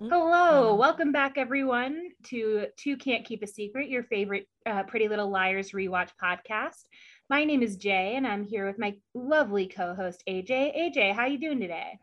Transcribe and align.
Hello, 0.00 0.74
welcome 0.76 1.12
back 1.12 1.36
everyone 1.36 2.08
to 2.22 2.68
Two 2.78 2.96
Can't 2.96 3.26
Keep 3.26 3.42
a 3.42 3.46
Secret, 3.46 3.90
your 3.90 4.04
favorite 4.04 4.48
uh, 4.64 4.84
Pretty 4.84 5.08
Little 5.08 5.28
Liars 5.28 5.72
rewatch 5.72 6.08
podcast. 6.22 6.86
My 7.30 7.44
name 7.44 7.62
is 7.62 7.76
Jay, 7.76 8.14
and 8.16 8.26
I'm 8.26 8.42
here 8.42 8.66
with 8.66 8.78
my 8.78 8.94
lovely 9.12 9.66
co-host 9.66 10.22
AJ. 10.26 10.50
AJ, 10.78 11.14
how 11.14 11.26
you 11.26 11.38
doing 11.38 11.60
today? 11.60 11.98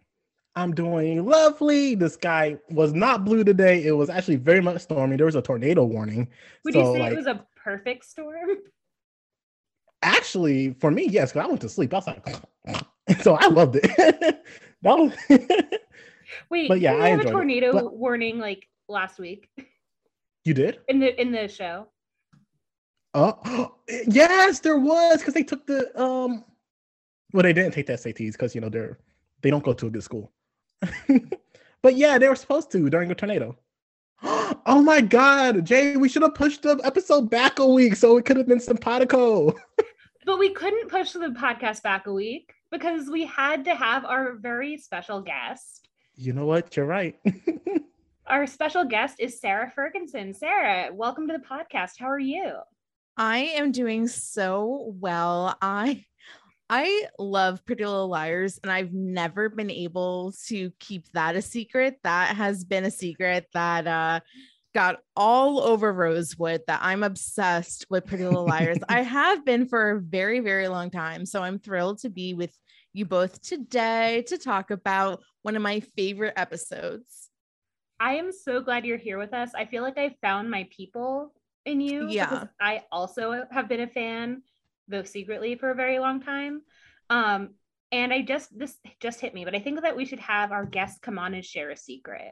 I'm 0.55 0.72
doing 0.72 1.26
lovely. 1.26 1.95
The 1.95 2.09
sky 2.12 2.58
was 2.70 2.94
not 2.94 3.26
blue 3.26 3.44
today. 3.44 3.84
It 3.84 3.94
was 3.94 4.12
actually 4.12 4.36
very 4.36 4.62
much 4.62 4.81
stormy. 4.81 5.16
There 5.16 5.26
was 5.26 5.34
a 5.34 5.41
tornado 5.41 5.84
warning. 5.84 6.27
Would 6.64 6.76
so, 6.76 6.80
you 6.80 6.94
say 6.94 7.00
like, 7.00 7.14
it 7.14 7.16
was 7.16 7.26
a 7.26 7.44
perfect 7.55 8.05
storm? 8.05 8.50
Actually, 10.03 10.76
for 10.80 10.91
me, 10.91 11.08
yes, 11.08 11.31
because 11.31 11.45
I 11.45 11.48
went 11.48 11.62
to 11.62 11.70
sleep. 11.70 11.92
I 11.95 11.98
was 11.98 12.08
like, 12.08 13.22
so 13.23 13.34
I 13.34 13.48
loved 13.48 13.78
it. 13.78 13.84
that 14.84 14.98
was 14.98 15.12
Wait, 16.52 16.67
but 16.67 16.80
yeah, 16.80 16.98
I 16.98 17.09
have 17.09 17.22
a 17.22 17.31
tornado 17.31 17.72
but, 17.73 17.98
warning 17.98 18.38
like 18.38 18.67
last 18.88 19.17
week. 19.17 19.50
You 20.44 20.53
did 20.53 20.78
in 20.88 21.00
the 21.00 21.20
in 21.20 21.31
the 21.31 21.48
show. 21.48 21.88
Oh 23.16 23.76
yes, 24.08 24.60
there 24.60 24.78
was 24.78 25.20
because 25.20 25.34
they 25.34 25.44
took 25.44 25.66
the 25.66 25.90
um. 26.00 26.44
Well, 27.32 27.44
they 27.44 27.54
didn't 27.54 27.72
take 27.72 27.88
the 27.88 27.94
SATs 27.94 28.34
because 28.34 28.53
you 28.53 28.62
know 28.62 28.70
they're 28.70 29.00
they 29.42 29.50
don't 29.50 29.64
go 29.64 29.73
to 29.73 29.88
a 29.88 29.89
good 29.89 30.03
school. 30.03 30.31
but 31.81 31.95
yeah, 31.95 32.17
they 32.17 32.28
were 32.28 32.36
supposed 32.36 32.72
to 32.72 32.89
during 32.89 33.09
a 33.12 33.16
tornado. 33.16 33.58
Oh 34.67 34.81
my 34.81 35.00
god, 35.00 35.64
Jay, 35.64 35.95
we 35.95 36.09
should 36.09 36.23
have 36.23 36.34
pushed 36.34 36.64
the 36.64 36.81
episode 36.84 37.30
back 37.30 37.59
a 37.59 37.67
week 37.67 37.95
so 37.95 38.17
it 38.17 38.26
could 38.26 38.38
have 38.38 38.48
been 38.48 38.59
simpatico. 38.59 39.54
but 40.26 40.39
we 40.39 40.50
couldn't 40.54 40.89
push 40.89 41.11
the 41.11 41.36
podcast 41.39 41.84
back 41.84 42.08
a 42.08 42.14
week 42.14 42.52
because 42.72 43.08
we 43.08 43.26
had 43.26 43.64
to 43.66 43.76
have 43.76 44.06
our 44.06 44.34
very 44.34 44.76
special 44.78 45.22
guest. 45.22 45.88
You 46.16 46.34
know 46.34 46.48
what? 46.48 46.76
You're 46.76 46.88
right. 46.88 47.20
our 48.28 48.48
special 48.48 48.86
guest 48.86 49.20
is 49.20 49.39
Sara 49.39 49.72
Fergenson. 49.78 50.36
Sara, 50.36 50.92
welcome 50.92 51.28
to 51.28 51.34
the 51.34 51.44
podcast. 51.44 52.00
How 52.00 52.08
are 52.08 52.17
you? 52.17 52.54
I 53.17 53.38
am 53.55 53.71
doing 53.71 54.08
so 54.08 54.94
well. 54.99 55.55
I 55.61 56.03
I 56.69 57.05
love 57.19 57.63
Pretty 57.63 57.85
Little 57.85 58.08
Liars, 58.08 58.59
and 58.63 58.71
I've 58.71 58.91
never 58.91 59.49
been 59.49 59.69
able 59.69 60.33
to 60.47 60.71
keep 60.80 61.05
that 61.13 61.36
a 61.36 61.41
secret. 61.41 61.99
That 62.03 62.36
has 62.36 62.63
been 62.63 62.86
a 62.86 62.91
secret 62.91 63.45
that 63.53 63.86
uh, 63.86 64.19
got 64.73 64.97
all 65.16 65.61
over 65.61 65.93
Rosewood 65.93 66.61
that 66.67 66.80
I'm 66.81 67.03
obsessed 67.03 67.86
with 67.89 68.08
Pretty 68.08 68.25
Little 68.25 68.47
Liars. 68.47 68.80
I 68.89 69.02
have 69.03 69.45
been 69.45 69.67
for 69.67 69.91
a 69.91 70.02
very, 70.02 70.39
very 70.39 70.67
long 70.67 70.89
time. 70.89 71.25
So 71.27 71.43
I'm 71.43 71.59
thrilled 71.59 71.99
to 71.99 72.09
be 72.09 72.33
with 72.33 72.52
you 72.93 73.05
both 73.05 73.41
today 73.41 74.23
to 74.27 74.38
talk 74.38 74.71
about 74.71 75.21
one 75.43 75.55
of 75.55 75.61
my 75.61 75.81
favorite 75.95 76.33
episodes. 76.36 77.30
I 77.99 78.16
am 78.16 78.31
so 78.31 78.59
glad 78.59 78.86
you're 78.86 78.97
here 78.97 79.19
with 79.19 79.33
us. 79.33 79.52
I 79.55 79.66
feel 79.66 79.83
like 79.83 79.99
I 79.99 80.16
found 80.21 80.49
my 80.49 80.67
people 80.75 81.31
in 81.66 81.81
you. 81.81 82.08
Yeah. 82.09 82.45
I 82.59 82.83
also 82.91 83.45
have 83.52 83.67
been 83.67 83.81
a 83.81 83.88
fan 83.88 84.44
though 84.88 85.03
secretly 85.03 85.55
for 85.55 85.71
a 85.71 85.75
very 85.75 85.99
long 85.99 86.21
time. 86.21 86.61
Um, 87.09 87.52
and 87.91 88.13
I 88.13 88.21
just 88.21 88.58
this 88.58 88.77
just 88.99 89.21
hit 89.21 89.33
me, 89.33 89.45
but 89.45 89.55
I 89.55 89.59
think 89.59 89.81
that 89.81 89.95
we 89.95 90.05
should 90.05 90.19
have 90.19 90.52
our 90.52 90.66
guests 90.66 90.99
come 90.99 91.19
on 91.19 91.33
and 91.33 91.43
share 91.43 91.69
a 91.69 91.77
secret. 91.77 92.31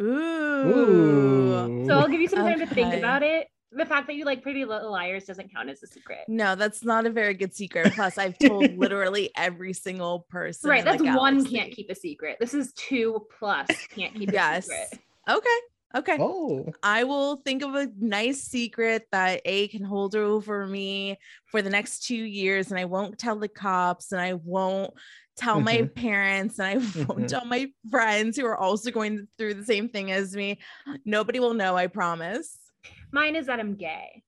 Ooh. 0.00 0.06
Ooh. 0.06 1.86
So 1.86 1.98
I'll 1.98 2.08
give 2.08 2.20
you 2.20 2.28
some 2.28 2.40
time 2.40 2.60
okay. 2.60 2.66
to 2.66 2.74
think 2.74 2.94
about 2.94 3.22
it. 3.22 3.48
The 3.74 3.86
fact 3.86 4.06
that 4.08 4.16
you 4.16 4.26
like 4.26 4.42
Pretty 4.42 4.64
Little 4.66 4.90
Liars 4.90 5.24
doesn't 5.24 5.52
count 5.54 5.70
as 5.70 5.82
a 5.82 5.86
secret. 5.86 6.20
No, 6.28 6.54
that's 6.54 6.84
not 6.84 7.06
a 7.06 7.10
very 7.10 7.32
good 7.32 7.54
secret. 7.54 7.94
Plus, 7.94 8.18
I've 8.18 8.36
told 8.38 8.70
literally 8.76 9.30
every 9.34 9.72
single 9.72 10.26
person. 10.28 10.68
Right, 10.68 10.84
that's 10.84 11.02
one 11.02 11.44
can't 11.46 11.72
keep 11.72 11.88
a 11.88 11.94
secret. 11.94 12.36
This 12.38 12.52
is 12.52 12.72
two 12.74 13.26
plus 13.38 13.68
can't 13.88 14.14
keep 14.14 14.30
yes. 14.30 14.68
a 14.68 14.70
secret. 14.70 15.00
Okay. 15.30 15.58
Okay. 15.94 16.16
Oh. 16.18 16.66
I 16.82 17.04
will 17.04 17.36
think 17.36 17.62
of 17.62 17.74
a 17.74 17.88
nice 17.98 18.42
secret 18.42 19.06
that 19.12 19.42
A 19.44 19.68
can 19.68 19.84
hold 19.84 20.14
over 20.14 20.66
me 20.66 21.18
for 21.46 21.62
the 21.62 21.70
next 21.70 22.06
two 22.06 22.14
years, 22.14 22.70
and 22.70 22.80
I 22.80 22.86
won't 22.86 23.18
tell 23.18 23.36
the 23.36 23.48
cops, 23.48 24.12
and 24.12 24.20
I 24.20 24.34
won't 24.34 24.94
tell 25.36 25.56
mm-hmm. 25.56 25.64
my 25.64 25.82
parents, 25.82 26.58
and 26.58 26.66
I 26.66 26.74
won't 26.76 26.88
mm-hmm. 26.96 27.26
tell 27.26 27.44
my 27.44 27.70
friends 27.90 28.36
who 28.36 28.46
are 28.46 28.56
also 28.56 28.90
going 28.90 29.28
through 29.36 29.54
the 29.54 29.64
same 29.64 29.88
thing 29.88 30.10
as 30.12 30.34
me. 30.34 30.58
Nobody 31.04 31.40
will 31.40 31.54
know, 31.54 31.76
I 31.76 31.88
promise. 31.88 32.58
Mine 33.10 33.36
is 33.36 33.46
that 33.46 33.60
I'm 33.60 33.74
gay. 33.74 34.22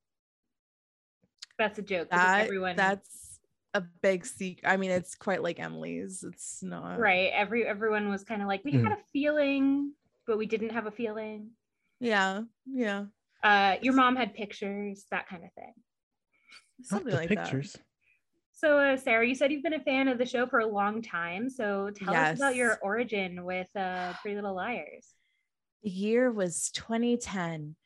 That's 1.58 1.78
a 1.78 1.82
joke. 1.82 2.10
That, 2.10 2.42
everyone 2.42 2.76
that's 2.76 3.38
a 3.74 3.82
big 4.02 4.26
secret. 4.26 4.68
I 4.68 4.76
mean, 4.76 4.90
it's 4.90 5.14
quite 5.14 5.42
like 5.42 5.60
Emily's. 5.60 6.24
It's 6.26 6.62
not 6.62 6.98
right. 6.98 7.30
Every 7.32 7.64
everyone 7.64 8.08
was 8.08 8.24
kind 8.24 8.42
of 8.42 8.48
like, 8.48 8.64
we 8.64 8.72
mm. 8.72 8.82
had 8.82 8.92
a 8.92 8.98
feeling 9.12 9.92
but 10.26 10.38
we 10.38 10.46
didn't 10.46 10.70
have 10.70 10.86
a 10.86 10.90
feeling. 10.90 11.50
Yeah, 12.00 12.42
yeah. 12.66 13.06
Uh, 13.42 13.76
your 13.82 13.94
mom 13.94 14.16
had 14.16 14.34
pictures, 14.34 15.04
that 15.10 15.28
kind 15.28 15.44
of 15.44 15.52
thing. 15.52 15.74
Something 16.82 17.14
like 17.14 17.28
pictures. 17.28 17.72
That. 17.72 17.82
So, 18.52 18.78
uh, 18.78 18.96
Sara, 18.96 19.26
you 19.26 19.34
said 19.34 19.52
you've 19.52 19.62
been 19.62 19.74
a 19.74 19.82
fan 19.82 20.08
of 20.08 20.16
the 20.16 20.24
show 20.24 20.46
for 20.46 20.60
a 20.60 20.66
long 20.66 21.02
time. 21.02 21.50
So, 21.50 21.90
tell 21.94 22.14
yes. 22.14 22.32
us 22.32 22.38
about 22.38 22.56
your 22.56 22.78
origin 22.82 23.44
with 23.44 23.68
uh, 23.76 24.12
Pretty 24.22 24.36
Little 24.36 24.54
Liars. 24.54 25.08
The 25.82 25.90
year 25.90 26.30
was 26.30 26.70
2010. 26.70 27.76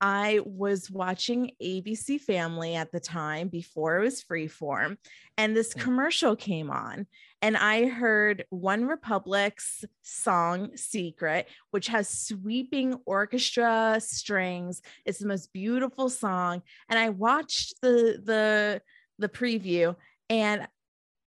I 0.00 0.40
was 0.44 0.90
watching 0.90 1.52
ABC 1.62 2.20
Family 2.20 2.74
at 2.74 2.92
the 2.92 3.00
time 3.00 3.48
before 3.48 3.98
it 3.98 4.04
was 4.04 4.22
freeform, 4.22 4.96
and 5.36 5.56
this 5.56 5.74
mm. 5.74 5.80
commercial 5.80 6.36
came 6.36 6.70
on. 6.70 7.06
And 7.42 7.56
I 7.56 7.86
heard 7.86 8.44
OneRepublic's 8.52 9.84
song 10.02 10.76
Secret, 10.76 11.48
which 11.70 11.88
has 11.88 12.08
sweeping 12.08 12.98
orchestra 13.06 13.98
strings. 14.00 14.82
It's 15.04 15.20
the 15.20 15.28
most 15.28 15.52
beautiful 15.52 16.08
song. 16.10 16.62
And 16.88 16.98
I 16.98 17.10
watched 17.10 17.80
the 17.80 18.20
the 18.24 18.82
the 19.18 19.28
preview 19.28 19.96
and 20.30 20.68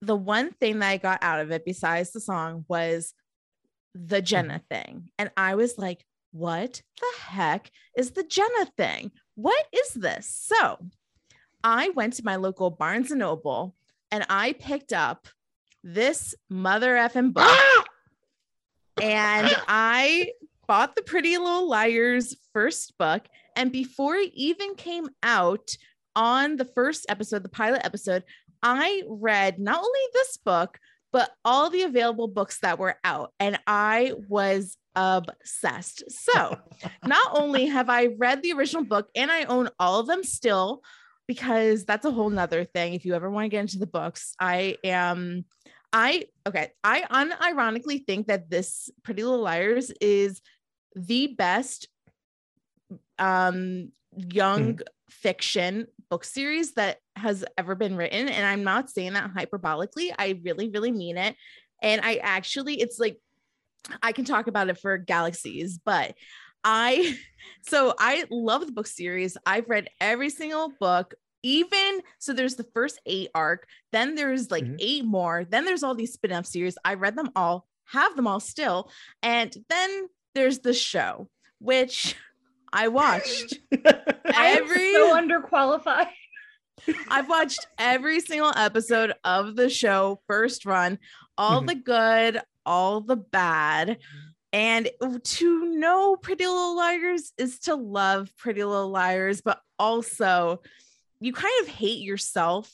the 0.03 0.17
one 0.17 0.53
thing 0.53 0.81
that 0.81 0.91
I 0.91 0.97
got 0.97 1.23
out 1.23 1.41
of 1.41 1.51
it 1.51 1.65
besides 1.65 2.13
the 2.13 2.21
song 2.21 2.65
was 2.69 3.15
the 3.95 4.21
Jenna 4.21 4.61
thing. 4.71 5.11
And 5.19 5.31
I 5.37 5.55
was 5.55 5.79
like, 5.79 6.05
what 6.37 6.83
the 7.01 7.13
heck 7.21 7.71
is 7.97 8.11
the 8.11 8.23
Jenna 8.23 8.67
thing? 8.77 9.11
What 9.37 9.65
is 9.73 9.95
this? 9.95 10.27
So 10.29 10.79
I 11.65 11.89
went 11.91 12.15
to 12.15 12.25
my 12.25 12.37
local 12.37 12.71
Barnes 12.71 13.11
and 13.11 13.21
Noble 13.21 13.75
and 14.11 14.25
I 14.29 14.53
picked 14.53 14.93
up 14.93 15.29
this 15.83 16.35
mother 16.51 16.95
effing 16.95 17.33
book. 17.33 17.49
and 19.03 19.51
I 19.67 20.33
bought 20.67 20.95
the 20.95 21.03
Pretty 21.03 21.39
Little 21.39 21.69
Liars 21.69 22.37
first 22.53 22.99
book. 22.99 23.23
And 23.57 23.73
before 23.73 24.17
it 24.17 24.33
even 24.35 24.75
came 24.75 25.09
out 25.23 25.77
on 26.15 26.57
the 26.57 26.65
first 26.65 27.07
episode, 27.09 27.45
the 27.45 27.49
pilot 27.49 27.83
episode, 27.85 28.25
I 28.63 29.03
read 29.09 29.59
not 29.59 29.79
only 29.79 30.01
this 30.13 30.37
book, 30.37 30.79
but 31.13 31.31
all 31.45 31.71
the 31.71 31.83
available 31.83 32.29
books 32.29 32.61
that 32.61 32.79
were 32.79 32.97
out. 33.05 33.33
And 33.41 33.59
I 33.67 34.13
was 34.29 34.77
obsessed. 34.97 36.05
So, 36.11 36.59
not 37.05 37.29
only 37.33 37.67
have 37.67 37.89
I 37.89 38.07
read 38.07 38.43
the 38.43 38.53
original 38.53 38.85
book 38.85 39.09
and 39.15 39.31
I 39.31 39.45
own 39.45 39.69
all 39.79 40.01
of 40.01 40.07
them 40.07 40.25
still, 40.25 40.83
because 41.29 41.85
that's 41.85 42.07
a 42.07 42.11
whole 42.11 42.31
nother 42.31 42.65
thing. 42.65 42.95
If 42.95 43.05
you 43.05 43.15
ever 43.15 43.31
want 43.31 43.45
to 43.45 43.49
get 43.49 43.61
into 43.61 43.79
the 43.79 43.87
books, 43.87 44.35
I 44.41 44.79
am. 44.83 45.45
I 45.93 46.25
okay. 46.47 46.73
I 46.83 47.03
unironically 47.03 48.05
think 48.05 48.27
that 48.27 48.51
this 48.51 48.91
Pretty 49.03 49.23
Little 49.23 49.41
Liars 49.41 49.93
is 50.01 50.41
the 50.95 51.29
best 51.29 51.89
um 53.19 53.93
young 54.17 54.75
mm. 54.75 54.83
fiction 55.11 55.87
book 56.11 56.25
series 56.25 56.73
that 56.75 56.99
has 57.17 57.45
ever 57.59 57.75
been 57.75 57.97
written 57.97 58.29
and 58.29 58.47
i'm 58.47 58.63
not 58.63 58.91
saying 58.91 59.15
that 59.15 59.33
hyperbolically 59.35 60.11
i 60.19 60.41
really 60.45 60.69
really 60.69 60.93
mean 60.93 61.17
it 61.17 61.35
and 61.83 62.01
i 62.03 62.17
actually 62.17 62.81
it's 62.81 62.99
like 62.99 63.19
I 64.03 64.13
can 64.13 64.25
talk 64.25 64.47
about 64.47 64.69
it 64.69 64.79
for 64.79 64.97
galaxies, 64.99 65.79
but 65.85 66.15
I 66.65 67.17
so 67.63 67.95
I 67.99 68.25
love 68.31 68.67
the 68.67 68.73
book 68.73 68.87
series. 68.87 69.37
I've 69.47 69.69
read 69.69 69.89
every 70.01 70.31
single 70.31 70.73
book, 70.81 71.15
even 71.43 72.01
so 72.19 72.33
there's 72.33 72.57
the 72.57 72.67
first 72.75 73.01
8 73.07 73.31
arc, 73.35 73.69
then 73.93 74.15
there's 74.15 74.51
like 74.51 74.65
mm-hmm. 74.65 74.77
8 74.79 75.05
more, 75.05 75.45
then 75.45 75.65
there's 75.65 75.83
all 75.83 75.95
these 75.95 76.13
spin-off 76.15 76.47
series. 76.47 76.79
I 76.85 76.95
read 76.95 77.17
them 77.17 77.31
all, 77.37 77.67
have 77.87 78.17
them 78.17 78.27
all 78.27 78.41
still, 78.41 78.91
and 79.23 79.55
then 79.69 80.09
there's 80.35 80.59
the 80.61 80.75
show 80.75 81.29
which 81.59 82.17
I 82.73 82.89
watched 82.89 83.55
every 84.35 84.93
so 84.93 85.17
underqualified. 85.17 86.09
I've 87.09 87.29
watched 87.29 87.67
every 87.79 88.21
single 88.21 88.53
episode 88.55 89.15
of 89.25 89.57
the 89.57 89.71
show, 89.71 90.21
first 90.27 90.67
run, 90.67 90.99
all 91.39 91.63
Mhm. 91.63 91.67
the 91.69 91.75
good, 91.75 92.43
all 92.67 93.01
the 93.01 93.17
bad. 93.17 93.99
And 94.53 94.91
to 95.25 95.65
know 95.67 96.17
Pretty 96.17 96.47
Little 96.47 96.77
Liars 96.77 97.33
is 97.39 97.59
to 97.61 97.75
love 97.75 98.31
Pretty 98.37 98.65
Little 98.65 98.91
Liars, 98.91 99.41
but 99.41 99.61
also 99.79 100.61
you 101.21 101.33
kind 101.33 101.53
of 101.63 101.69
hate 101.69 102.03
yourself 102.03 102.73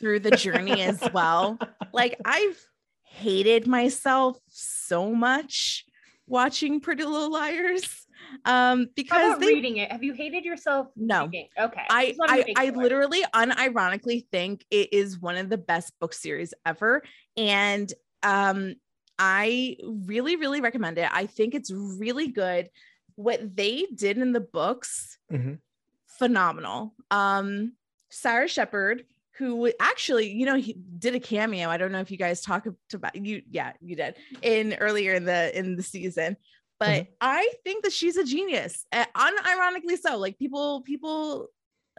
through 0.00 0.20
the 0.20 0.30
journey 0.30 0.82
as 0.82 1.02
well. 1.12 1.58
Like 1.94 2.18
I've 2.24 2.58
hated 3.02 3.66
myself 3.66 4.38
so 4.48 5.12
much 5.12 5.84
watching 6.26 6.80
Pretty 6.80 7.04
Little 7.04 7.30
Liars 7.30 8.06
um 8.46 8.88
because 8.96 9.38
they 9.38 9.46
reading 9.46 9.76
it? 9.76 9.92
Have 9.92 10.02
you 10.02 10.14
hated 10.14 10.44
yourself? 10.44 10.88
No. 10.96 11.24
reading? 11.24 11.50
Okay. 11.60 11.82
I 11.90 12.14
I, 12.22 12.44
I 12.56 12.70
literally 12.70 13.22
unironically 13.34 14.26
think 14.32 14.64
it 14.70 14.92
is 14.92 15.20
one 15.20 15.36
of 15.36 15.50
the 15.50 15.58
best 15.58 15.92
book 16.00 16.14
series 16.14 16.54
ever 16.64 17.02
and 17.36 17.92
um 18.22 18.74
I 19.18 19.76
really 19.82 20.36
really 20.36 20.60
recommend 20.60 20.98
it. 20.98 21.08
I 21.12 21.26
think 21.26 21.54
it's 21.54 21.70
really 21.70 22.28
good. 22.28 22.70
What 23.16 23.56
they 23.56 23.86
did 23.94 24.18
in 24.18 24.32
the 24.32 24.40
books 24.40 25.18
Mhm. 25.30 25.58
phenomenal. 26.06 26.94
Um 27.10 27.72
Sara 28.10 28.48
Shepard 28.48 29.04
who 29.38 29.72
actually, 29.80 30.30
you 30.30 30.44
know, 30.44 30.56
he 30.56 30.74
did 30.98 31.14
a 31.14 31.20
cameo. 31.20 31.68
I 31.70 31.78
don't 31.78 31.90
know 31.90 32.00
if 32.00 32.10
you 32.10 32.18
guys 32.18 32.42
talked 32.42 32.68
about 32.92 33.16
you. 33.16 33.42
Yeah, 33.50 33.72
you 33.80 33.96
did 33.96 34.16
in 34.42 34.74
earlier 34.74 35.14
in 35.14 35.24
the 35.24 35.56
in 35.58 35.76
the 35.76 35.82
season. 35.82 36.36
But 36.78 37.06
I 37.20 37.48
think 37.64 37.84
that 37.84 37.92
she's 37.92 38.16
a 38.16 38.24
genius, 38.24 38.84
uh, 38.92 39.04
unironically 39.16 39.96
so. 39.98 40.18
Like 40.18 40.36
people, 40.36 40.80
people, 40.82 41.48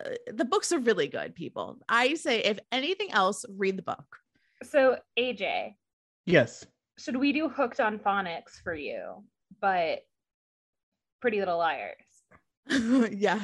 uh, 0.04 0.10
the 0.28 0.44
books 0.44 0.74
are 0.74 0.80
really 0.80 1.08
good. 1.08 1.34
People, 1.36 1.80
I 1.88 2.16
say, 2.16 2.42
if 2.44 2.60
anything 2.70 3.10
else, 3.12 3.46
read 3.50 3.78
the 3.78 3.82
book. 3.84 4.18
So 4.64 4.98
AJ, 5.18 5.76
Yes. 6.26 6.66
Should 6.98 7.18
we 7.18 7.34
do 7.34 7.50
hooked 7.50 7.80
on 7.80 8.00
phonics 8.00 8.62
for 8.64 8.74
you? 8.74 9.24
But 9.62 10.00
Pretty 11.22 11.40
Little 11.40 11.58
Liars. 11.58 11.96
yeah, 13.12 13.40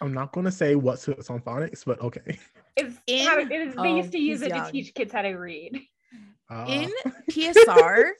I'm 0.00 0.12
not 0.14 0.32
gonna 0.32 0.50
say 0.50 0.74
what's 0.74 1.06
it's 1.08 1.30
on 1.30 1.40
phonics, 1.40 1.84
but 1.84 2.00
okay. 2.00 2.38
It's 2.76 2.96
In- 3.06 3.26
how 3.26 3.38
it 3.38 3.52
is. 3.52 3.74
They 3.74 3.80
oh, 3.80 3.96
used 3.96 4.12
to 4.12 4.18
use 4.18 4.42
it 4.42 4.50
young. 4.50 4.64
to 4.64 4.72
teach 4.72 4.94
kids 4.94 5.12
how 5.12 5.22
to 5.22 5.34
read. 5.34 5.80
Uh, 6.50 6.64
in 6.68 6.90
PSR, 7.30 8.10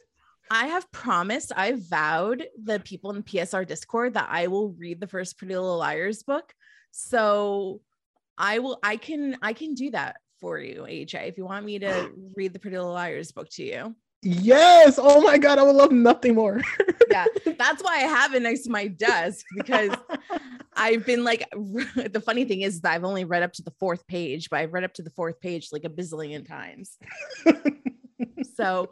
I 0.51 0.67
have 0.67 0.91
promised, 0.93 1.53
I 1.57 1.75
vowed 1.77 2.45
the 2.63 2.81
people 2.81 3.11
in 3.13 3.23
PSR 3.23 3.67
Discord 3.67 4.15
that 4.15 4.29
I 4.31 4.49
will 4.49 4.71
read 4.73 5.01
the 5.01 5.07
first 5.07 5.39
Pretty 5.39 5.55
Little 5.55 5.79
Liars 5.79 6.23
book. 6.23 6.53
So 6.91 7.81
I 8.37 8.59
will, 8.59 8.79
I 8.83 8.97
can, 8.97 9.37
I 9.43 9.53
can 9.53 9.75
do 9.75 9.91
that 9.93 10.17
for 10.41 10.59
you, 10.59 10.83
AJ, 10.83 11.29
if 11.29 11.37
you 11.39 11.45
want 11.45 11.65
me 11.65 11.79
to 11.81 12.11
read 12.37 12.53
the 12.53 12.59
Pretty 12.59 12.77
Little 12.79 12.93
Liars 12.93 13.33
book 13.33 13.49
to 13.53 13.63
you. 13.65 13.95
yes. 14.23 14.99
Oh 15.01 15.21
my 15.21 15.39
god, 15.39 15.59
I 15.59 15.63
would 15.63 15.77
love 15.77 15.93
nothing 15.93 16.35
more. 16.35 16.61
Yeah, 17.11 17.25
that's 17.59 17.83
why 17.83 17.97
I 17.97 18.01
have 18.01 18.35
it 18.35 18.43
next 18.43 18.63
to 18.65 18.71
my 18.71 18.87
desk 18.89 19.45
because 19.57 19.91
I've 20.77 21.05
been 21.07 21.25
like, 21.25 21.49
the 21.55 22.23
funny 22.25 22.45
thing 22.45 22.63
is 22.63 22.81
that 22.83 22.93
I've 22.93 23.05
only 23.05 23.25
read 23.25 23.43
up 23.43 23.53
to 23.55 23.63
the 23.63 23.73
fourth 23.81 24.07
page, 24.07 24.49
but 24.51 24.61
I've 24.61 24.73
read 24.73 24.85
up 24.85 24.95
to 24.95 25.03
the 25.03 25.11
fourth 25.11 25.41
page 25.41 25.69
like 25.73 25.85
a 25.85 25.89
bazillion 25.89 26.47
times. 26.47 26.99
So 28.55 28.91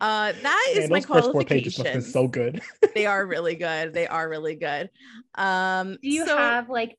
uh 0.00 0.32
that 0.42 0.66
is 0.70 0.78
Man, 0.78 0.90
my 0.90 1.00
those 1.00 1.06
first 1.06 1.32
four 1.32 1.42
pages 1.44 1.74
qualification. 1.74 1.84
must 1.84 1.94
have 1.94 2.04
so 2.04 2.28
good. 2.28 2.62
they 2.94 3.06
are 3.06 3.26
really 3.26 3.56
good. 3.56 3.92
They 3.92 4.06
are 4.06 4.28
really 4.28 4.54
good. 4.54 4.88
Um 5.34 5.98
Do 6.00 6.08
you 6.08 6.24
so 6.26 6.36
have 6.36 6.68
like 6.70 6.96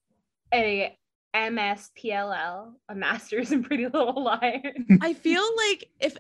a 0.54 0.98
MSPLL, 1.36 2.74
a 2.90 2.96
Master's 2.96 3.52
in 3.52 3.64
Pretty 3.64 3.86
Little 3.86 4.24
Liars? 4.24 4.76
I 5.02 5.14
feel 5.14 5.44
like 5.58 5.90
if 6.00 6.18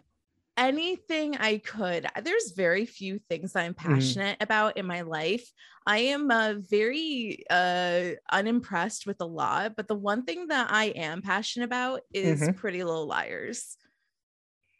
anything 0.57 1.37
I 1.37 1.57
could, 1.59 2.05
there's 2.23 2.51
very 2.51 2.85
few 2.85 3.19
things 3.29 3.55
I'm 3.55 3.73
passionate 3.73 4.37
about 4.41 4.77
in 4.77 4.85
my 4.85 5.01
life. 5.01 5.49
I 5.85 5.97
am 5.99 6.29
uh, 6.29 6.55
very 6.69 7.43
uh, 7.49 8.11
unimpressed 8.31 9.07
with 9.07 9.21
a 9.21 9.25
lot, 9.25 9.75
but 9.75 9.87
the 9.87 9.95
one 9.95 10.23
thing 10.23 10.47
that 10.47 10.67
I 10.71 10.85
am 10.85 11.21
passionate 11.21 11.65
about 11.65 12.01
is 12.13 12.41
Mhm. 12.41 12.55
Pretty 12.55 12.83
Little 12.83 13.07
Liars. 13.07 13.77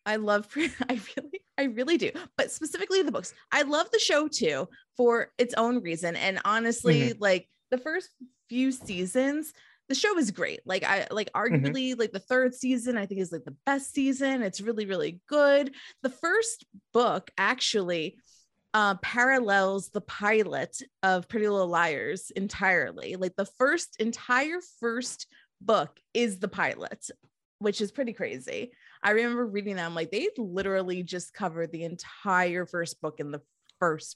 I 0.06 0.16
love, 0.18 0.50
pre- 0.50 0.72
I 0.90 1.00
really, 1.16 1.42
I 1.58 1.64
really 1.64 1.98
do. 1.98 2.12
But 2.38 2.52
specifically 2.52 3.02
the 3.02 3.12
books, 3.12 3.34
I 3.52 3.64
love 3.64 3.90
the 3.92 4.00
show 4.00 4.28
too 4.28 4.68
for 4.98 5.32
its 5.38 5.54
own 5.56 5.82
reason. 5.82 6.16
And 6.16 6.40
honestly, 6.46 7.14
like 7.20 7.48
the 7.72 7.78
first 7.78 8.10
few 8.50 8.72
seasons, 8.72 9.54
the 9.92 9.96
show 9.96 10.18
is 10.18 10.32
great. 10.32 10.62
Like 10.66 10.86
I 10.86 11.06
like 11.12 11.30
arguably 11.34 12.00
like 12.00 12.14
the 12.14 12.20
third 12.20 12.56
season, 12.56 12.98
I 12.98 13.06
think 13.06 13.20
is 13.20 13.34
like 13.34 13.44
the 13.44 13.58
best 13.66 13.94
season. 13.94 14.42
It's 14.42 14.62
really, 14.62 14.86
really 14.86 15.20
good. 15.28 15.76
The 16.02 16.10
first 16.10 16.66
book 16.94 17.30
actually 17.38 18.16
uh, 18.74 18.96
parallels 19.02 19.90
the 19.90 20.00
pilot 20.00 20.82
of 21.04 21.28
Pretty 21.28 21.50
Little 21.50 21.68
Liars 21.68 22.32
entirely. 22.38 23.18
Like 23.18 23.36
the 23.36 23.50
first 23.58 23.98
entire 24.00 24.60
first 24.80 25.28
book 25.60 26.00
is 26.14 26.40
the 26.40 26.48
pilot, 26.48 27.10
which 27.60 27.82
is 27.82 27.92
pretty 27.92 28.14
crazy. 28.14 28.72
I 29.04 29.12
remember 29.12 29.46
reading 29.46 29.76
that. 29.76 29.86
I'm 29.86 29.94
like, 29.94 30.12
they 30.12 30.30
literally 30.38 31.04
just 31.04 31.34
covered 31.34 31.74
the 31.74 31.84
entire 31.84 32.66
first 32.66 33.02
book 33.02 33.20
in 33.20 33.32
the 33.32 33.42
first 33.78 34.16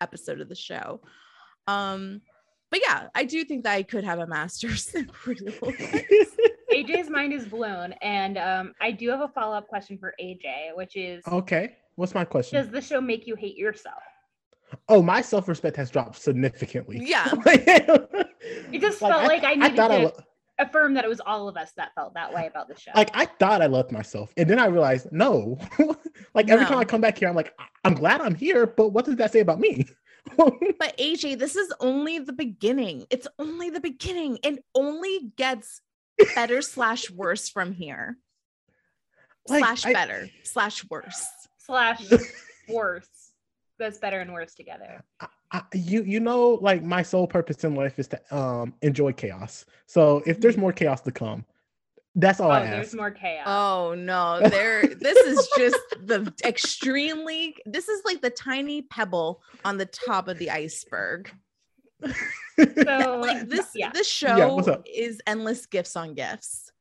episode 0.00 0.40
of 0.40 0.48
the 0.48 0.56
show. 0.56 1.00
Um, 1.68 2.22
but 2.76 2.82
yeah, 2.86 3.08
I 3.14 3.24
do 3.24 3.44
think 3.44 3.64
that 3.64 3.72
I 3.72 3.82
could 3.82 4.04
have 4.04 4.18
a 4.18 4.26
master's 4.26 4.88
in 4.94 5.06
Pretty 5.06 5.46
Little 5.46 5.72
AJ's 6.72 7.08
mind 7.10 7.32
is 7.32 7.46
blown. 7.46 7.92
And 8.02 8.36
um, 8.36 8.74
I 8.80 8.90
do 8.90 9.08
have 9.10 9.20
a 9.20 9.28
follow 9.28 9.56
up 9.56 9.66
question 9.66 9.96
for 9.98 10.14
AJ, 10.20 10.74
which 10.74 10.96
is 10.96 11.26
okay. 11.26 11.76
What's 11.94 12.14
my 12.14 12.24
question? 12.24 12.60
Does 12.60 12.70
the 12.70 12.82
show 12.82 13.00
make 13.00 13.26
you 13.26 13.34
hate 13.34 13.56
yourself? 13.56 14.02
oh, 14.88 15.00
my 15.00 15.22
self 15.22 15.48
respect 15.48 15.76
has 15.76 15.90
dropped 15.90 16.16
significantly. 16.16 17.00
Yeah. 17.02 17.32
It 18.72 18.80
just 18.80 19.00
felt 19.00 19.24
like 19.24 19.42
I 19.42 19.54
needed 19.54 19.78
I 19.80 19.88
to- 19.88 20.04
lo- 20.04 20.12
Affirm 20.58 20.94
that 20.94 21.04
it 21.04 21.08
was 21.08 21.20
all 21.20 21.48
of 21.48 21.56
us 21.56 21.72
that 21.76 21.94
felt 21.94 22.14
that 22.14 22.32
way 22.32 22.46
about 22.46 22.68
the 22.68 22.78
show. 22.78 22.92
like 22.94 23.10
I 23.12 23.26
thought 23.26 23.60
I 23.60 23.66
loved 23.66 23.92
myself, 23.92 24.32
and 24.36 24.48
then 24.48 24.58
I 24.58 24.66
realized 24.66 25.08
no. 25.10 25.58
like 26.34 26.48
every 26.48 26.64
time 26.64 26.78
I 26.78 26.84
come 26.84 27.00
back 27.00 27.18
here, 27.18 27.28
I'm 27.28 27.34
like, 27.34 27.54
I'm 27.84 27.92
glad 27.94 28.20
I'm 28.22 28.34
here, 28.34 28.66
but 28.66 28.90
what 28.90 29.04
does 29.04 29.16
that 29.16 29.32
say 29.32 29.40
about 29.40 29.58
me? 29.58 29.84
But 30.78 30.96
AJ, 30.98 31.38
this 31.38 31.56
is 31.56 31.72
only 31.80 32.18
the 32.18 32.32
beginning. 32.32 33.06
It's 33.10 33.26
only 33.38 33.70
the 33.70 33.80
beginning. 33.80 34.38
It 34.42 34.64
only 34.74 35.32
gets 35.36 35.80
better 36.34 36.62
slash 36.62 37.10
worse 37.10 37.48
from 37.48 37.72
here. 37.72 38.18
Like, 39.48 39.64
slash 39.64 39.86
I- 39.86 39.92
better 39.92 40.28
slash 40.42 40.84
worse. 40.90 41.26
Slash 41.58 42.02
worse. 42.68 43.08
That's 43.78 43.98
better 43.98 44.20
and 44.20 44.32
worse 44.32 44.54
together. 44.54 45.02
I, 45.52 45.62
you 45.74 46.02
you 46.02 46.18
know 46.18 46.58
like 46.60 46.82
my 46.82 47.02
sole 47.02 47.26
purpose 47.26 47.62
in 47.62 47.74
life 47.74 47.98
is 47.98 48.08
to 48.08 48.36
um 48.36 48.74
enjoy 48.82 49.12
chaos. 49.12 49.64
So 49.86 50.22
if 50.26 50.40
there's 50.40 50.56
more 50.56 50.72
chaos 50.72 51.00
to 51.02 51.12
come, 51.12 51.44
that's 52.16 52.40
all 52.40 52.50
oh, 52.50 52.54
I 52.54 52.66
there's 52.66 52.94
more 52.94 53.10
chaos. 53.10 53.44
Oh 53.46 53.94
no, 53.94 54.40
there 54.48 54.86
this 54.86 55.18
is 55.18 55.48
just 55.56 55.78
the 56.02 56.32
extremely 56.44 57.54
this 57.66 57.88
is 57.88 58.02
like 58.06 58.22
the 58.22 58.30
tiny 58.30 58.82
pebble 58.82 59.42
on 59.64 59.76
the 59.76 59.84
top 59.86 60.28
of 60.28 60.38
the 60.38 60.50
iceberg. 60.50 61.30
so 62.04 63.20
Like 63.20 63.48
this 63.48 63.70
yeah. 63.74 63.90
this 63.92 64.08
show 64.08 64.60
up? 64.60 64.82
is 64.86 65.20
endless 65.26 65.66
gifts 65.66 65.94
on 65.94 66.14
gifts. 66.14 66.72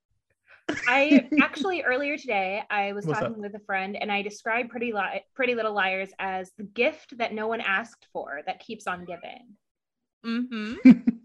I 0.88 1.30
actually 1.42 1.84
earlier 1.84 2.18
today 2.18 2.64
I 2.70 2.94
was 2.94 3.06
What's 3.06 3.20
talking 3.20 3.36
up? 3.36 3.42
with 3.42 3.56
a 3.56 3.66
friend 3.66 3.98
and 4.00 4.10
I 4.12 4.22
described 4.22 4.70
Pretty 4.70 4.94
Li- 4.94 5.24
Pretty 5.36 5.54
Little 5.54 5.74
Liars 5.74 6.10
as 6.18 6.52
the 6.58 6.64
gift 6.64 7.18
that 7.18 7.34
no 7.34 7.48
one 7.48 7.62
asked 7.62 8.08
for 8.14 8.42
that 8.48 8.62
keeps 8.62 8.88
on 8.88 9.04
giving. 9.06 9.56
Mm-hmm. 10.26 11.25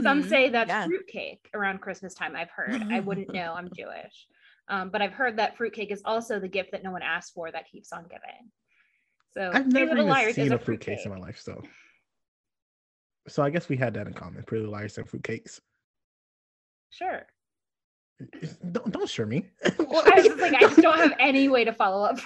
Some 0.00 0.22
Mhm. 0.22 0.28
say 0.28 0.48
that's 0.50 0.68
Yeah. 0.68 0.86
fruitcake 0.86 1.48
around 1.54 1.80
Christmas 1.80 2.14
time. 2.14 2.36
I've 2.36 2.50
heard. 2.50 2.82
I 2.90 3.00
wouldn't 3.00 3.32
know. 3.32 3.54
I'm 3.54 3.70
Jewish, 3.74 4.26
um, 4.68 4.90
but 4.90 5.00
I've 5.02 5.12
heard 5.12 5.36
that 5.38 5.56
fruitcake 5.56 5.90
is 5.90 6.02
also 6.04 6.38
the 6.38 6.48
gift 6.48 6.72
that 6.72 6.82
no 6.82 6.90
one 6.92 7.02
asked 7.02 7.32
for 7.34 7.50
that 7.50 7.68
keeps 7.70 7.92
on 7.92 8.04
giving. 8.04 8.50
So 9.32 9.50
I've 9.54 9.66
never 9.72 9.92
even 9.92 10.08
Liars 10.08 10.34
seen 10.34 10.52
a 10.52 10.58
fruitcake 10.58 11.04
in 11.04 11.10
my 11.10 11.18
life, 11.18 11.38
so 11.40 11.62
so 13.28 13.42
I 13.42 13.50
guess 13.50 13.68
we 13.68 13.76
had 13.76 13.94
that 13.94 14.06
in 14.06 14.14
common. 14.14 14.42
Pretty 14.44 14.60
Little 14.62 14.72
Liars 14.72 14.96
and 14.98 15.06
fruitcakes. 15.08 15.60
Sure. 16.90 17.26
Don't 18.72 18.90
don't 18.90 19.08
sure 19.08 19.26
me. 19.26 19.48
I 19.64 19.70
was 19.78 20.24
just 20.24 20.38
like, 20.40 20.54
I 20.54 20.60
just 20.60 20.78
don't 20.80 20.98
have 20.98 21.12
any 21.20 21.48
way 21.48 21.64
to 21.64 21.72
follow 21.72 22.04
up. 22.04 22.18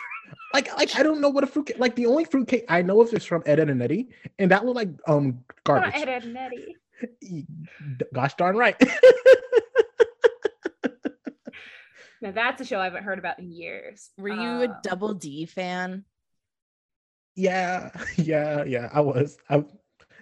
like 0.54 0.74
like 0.76 0.96
I 0.96 1.02
don't 1.02 1.20
know 1.20 1.28
what 1.28 1.44
a 1.44 1.46
fruitcake 1.46 1.78
like 1.78 1.94
the 1.96 2.06
only 2.06 2.24
fruitcake 2.24 2.64
I 2.68 2.80
know 2.82 3.00
of 3.02 3.12
is 3.12 3.24
from 3.24 3.42
Ed 3.46 3.60
Edd 3.60 3.68
n 3.68 3.82
Eddy, 3.82 4.08
and 4.38 4.50
that 4.50 4.64
looked 4.64 4.76
like 4.76 4.88
um 5.06 5.26
Not 5.26 5.64
garbage. 5.64 5.94
Ed, 5.96 6.08
Edd 6.08 6.24
n 6.24 6.36
Eddy. 6.36 6.76
Y- 7.22 7.46
Gosh 8.14 8.34
darn 8.34 8.56
right. 8.56 8.76
Now 12.20 12.30
that's 12.30 12.60
a 12.60 12.64
show 12.64 12.78
I 12.78 12.84
haven't 12.84 13.02
heard 13.02 13.18
about 13.18 13.40
in 13.40 13.50
years. 13.50 14.10
Were 14.16 14.28
you 14.28 14.62
a 14.62 14.68
Um, 14.68 14.76
double 14.84 15.12
D 15.14 15.44
fan? 15.46 16.04
yeah, 17.34 17.90
yeah, 18.16 18.62
yeah. 18.64 18.88
I 18.92 19.00
was. 19.00 19.38
I 19.50 19.64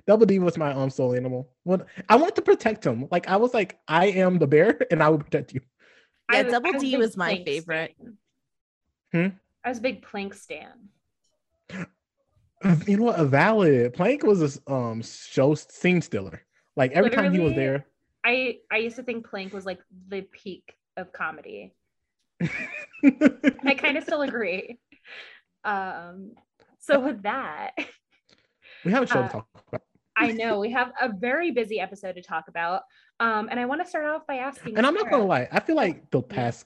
Double 0.06 0.25
D 0.25 0.38
was 0.38 0.56
my 0.56 0.72
um 0.72 0.88
soul 0.88 1.14
animal. 1.14 1.52
What 1.64 1.87
I 2.08 2.16
wanted 2.16 2.37
to 2.37 2.42
protect 2.42 2.87
him. 2.87 3.06
Like 3.10 3.28
I 3.28 3.37
was 3.37 3.52
like, 3.52 3.78
I 3.87 4.06
am 4.06 4.38
the 4.38 4.46
bear, 4.46 4.80
and 4.90 5.02
I 5.02 5.10
will 5.10 5.18
protect 5.18 5.52
you. 5.52 5.60
Yeah, 6.32 6.38
I 6.38 6.42
was- 6.44 6.52
Double 6.52 6.68
I 6.70 6.72
was 6.72 6.82
a 6.82 6.87
D 6.87 6.90
big 6.92 6.99
was 7.00 7.16
my 7.18 7.28
Plank 7.34 7.46
favorite. 7.46 7.94
stan. 8.00 8.16
Hmm? 9.12 9.37
I 9.64 9.68
was 9.68 9.78
a 9.78 9.82
big 9.82 10.02
Plank 10.02 10.32
stan. 10.34 10.88
You 12.87 12.96
know 12.96 13.04
what? 13.04 13.20
A 13.20 13.25
valid 13.26 13.92
Plank 13.92 14.22
was 14.22 14.58
a 14.66 14.72
um 14.72 15.02
show 15.02 15.54
scene 15.54 16.00
stealer. 16.00 16.40
Like 16.80 16.92
every 16.92 17.10
time 17.10 17.30
he 17.30 17.40
was 17.40 17.54
there. 17.54 17.84
I 18.25 18.56
I 18.72 18.78
used 18.78 18.96
to 18.96 19.02
think 19.02 19.28
Plank 19.28 19.52
was 19.52 19.66
like 19.66 19.80
the 20.08 20.22
peak 20.22 20.76
of 20.96 21.12
comedy. 21.12 21.75
I 22.42 23.75
kind 23.76 23.99
of 23.99 24.04
still 24.04 24.22
agree. 24.22 24.78
Um, 25.62 26.32
so 26.78 26.99
with 26.99 27.22
that, 27.25 27.72
we 28.87 28.92
have 28.92 29.02
a 29.02 29.06
show 29.06 29.20
uh, 29.20 29.26
to 29.26 29.28
talk 29.28 29.46
about. 29.68 29.82
I 30.16 30.32
know 30.32 30.58
we 30.58 30.70
have 30.70 30.92
a 30.99 31.10
very 31.12 31.50
busy 31.50 31.80
episode 31.80 32.14
to 32.14 32.22
talk 32.22 32.49
about. 32.49 32.84
Um, 33.20 33.49
and 33.50 33.60
I 33.60 33.66
want 33.66 33.82
to 33.82 33.87
start 33.87 34.06
off 34.06 34.26
by 34.26 34.37
asking. 34.37 34.78
And 34.78 34.87
I'm 34.87 34.94
not 34.94 35.10
gonna 35.10 35.26
lie, 35.26 35.49
I 35.52 35.60
feel 35.60 35.76
like 35.76 36.10
the 36.10 36.22
past 36.22 36.64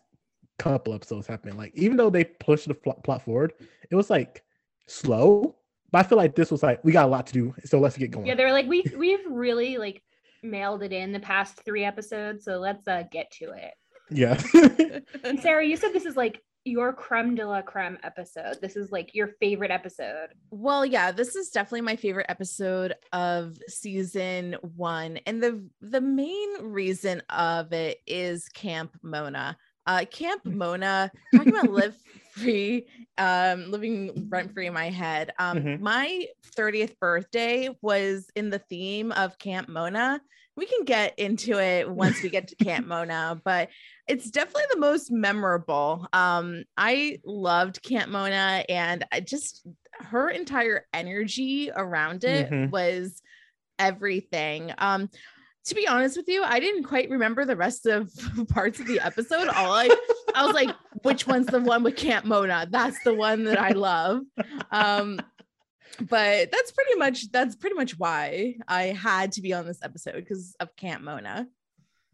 couple 0.61 0.94
episodes 0.94 1.26
have 1.26 1.42
been 1.42 1.56
like, 1.56 1.73
even 1.75 1.97
though 1.97 2.11
they 2.11 2.23
pushed 2.23 2.68
the 2.68 2.75
plot 2.75 3.23
forward, 3.23 3.54
it 3.90 3.97
was 3.97 4.11
like 4.11 4.44
slow. 4.87 5.56
But 5.94 6.06
I 6.06 6.08
feel 6.08 6.18
like 6.18 6.34
this 6.34 6.50
was 6.50 6.60
like, 6.60 6.82
we 6.82 6.90
got 6.90 7.04
a 7.04 7.08
lot 7.08 7.28
to 7.28 7.32
do, 7.32 7.54
so 7.66 7.78
let's 7.78 7.96
get 7.96 8.10
going. 8.10 8.26
Yeah, 8.26 8.34
they're 8.34 8.50
like 8.50 8.66
we 8.66 8.84
we've 8.98 9.24
really 9.30 9.78
like 9.78 10.02
mailed 10.42 10.82
it 10.82 10.92
in 10.92 11.12
the 11.12 11.20
past 11.20 11.64
three 11.64 11.84
episodes, 11.84 12.44
so 12.44 12.58
let's 12.58 12.88
uh 12.88 13.04
get 13.12 13.30
to 13.38 13.52
it. 13.52 13.74
yeah. 14.10 15.00
And 15.22 15.38
Sara, 15.38 15.64
you 15.64 15.76
said 15.76 15.92
this 15.92 16.04
is 16.04 16.16
like 16.16 16.42
your 16.64 16.92
creme 16.92 17.36
de 17.36 17.46
la 17.46 17.62
creme 17.62 17.96
episode. 18.02 18.58
This 18.60 18.74
is 18.74 18.90
like 18.90 19.14
your 19.14 19.28
favorite 19.38 19.70
episode. 19.70 20.30
Well, 20.50 20.84
yeah, 20.84 21.12
this 21.12 21.36
is 21.36 21.50
definitely 21.50 21.82
my 21.82 21.94
favorite 21.94 22.26
episode 22.28 22.96
of 23.12 23.56
season 23.68 24.56
one. 24.62 25.18
And 25.28 25.40
the 25.40 25.64
the 25.80 26.00
main 26.00 26.60
reason 26.60 27.22
of 27.30 27.72
it 27.72 27.98
is 28.04 28.48
Camp 28.48 28.96
Mona. 29.00 29.56
Uh 29.86 30.06
Camp 30.10 30.42
Mona, 30.44 31.12
talking 31.32 31.56
about 31.56 31.70
live 31.70 31.96
free, 32.35 32.87
um, 33.19 33.71
living 33.71 34.29
rent 34.29 34.53
free 34.53 34.67
in 34.67 34.75
my 34.75 34.91
head. 34.91 35.33
Um, 35.38 35.64
Mhm. 35.64 35.79
my 35.79 36.26
30th 36.57 36.99
birthday 37.00 37.69
was 37.83 38.29
in 38.35 38.50
the 38.50 38.59
theme 38.59 39.12
of 39.12 39.38
Camp 39.38 39.69
Mona. 39.69 40.21
We 40.57 40.67
can 40.67 40.85
get 40.85 41.19
into 41.19 41.59
it 41.59 41.91
once 41.91 42.23
we 42.23 42.31
get 42.31 42.49
to 42.49 42.57
Camp 42.57 42.87
Mona, 42.87 43.41
but 43.45 43.71
it's 44.07 44.31
definitely 44.31 44.64
the 44.73 44.81
most 44.81 45.11
memorable. 45.11 46.07
Um, 46.12 46.64
I 46.76 47.19
loved 47.25 47.83
Camp 47.83 48.11
Mona 48.11 48.64
and 48.69 49.05
I 49.12 49.21
just 49.21 49.67
her 50.00 50.29
entire 50.29 50.87
energy 50.93 51.71
around 51.75 52.25
it 52.25 52.53
Mhm. 52.53 52.73
was 52.73 53.23
everything. 53.79 54.73
Um, 54.79 55.11
to 55.66 55.75
be 55.75 55.88
honest 55.88 56.16
with 56.16 56.28
you, 56.28 56.42
I 56.42 56.61
didn't 56.61 56.85
quite 56.85 57.09
remember 57.09 57.44
the 57.44 57.56
rest 57.56 57.87
of 57.87 58.12
parts 58.49 58.80
of 58.80 58.87
the 58.87 59.00
episode. 59.00 59.49
All 59.49 59.73
I 59.73 59.88
I 60.35 60.44
was 60.44 60.54
like, 60.54 60.75
which 61.02 61.26
one's 61.26 61.47
the 61.47 61.61
one 61.61 61.83
with 61.83 61.97
Camp 61.97 62.25
Mona? 62.25 62.66
That's 62.71 63.02
the 63.04 63.14
one 63.14 63.44
that 63.44 63.61
I 63.61 63.71
love. 63.71 64.23
Um, 64.71 65.21
but 66.00 66.50
that's 66.50 66.73
pretty 66.73 66.97
much 66.97 67.30
that's 67.30 67.56
pretty 67.56 67.76
much 67.76 67.99
why 67.99 68.56
I 68.68 68.85
had 68.85 69.33
to 69.33 69.42
be 69.42 69.52
on 69.52 69.66
this 69.66 69.78
episode 69.83 70.16
because 70.16 70.54
of 70.61 70.75
Camp 70.76 71.02
Mona. 71.02 71.47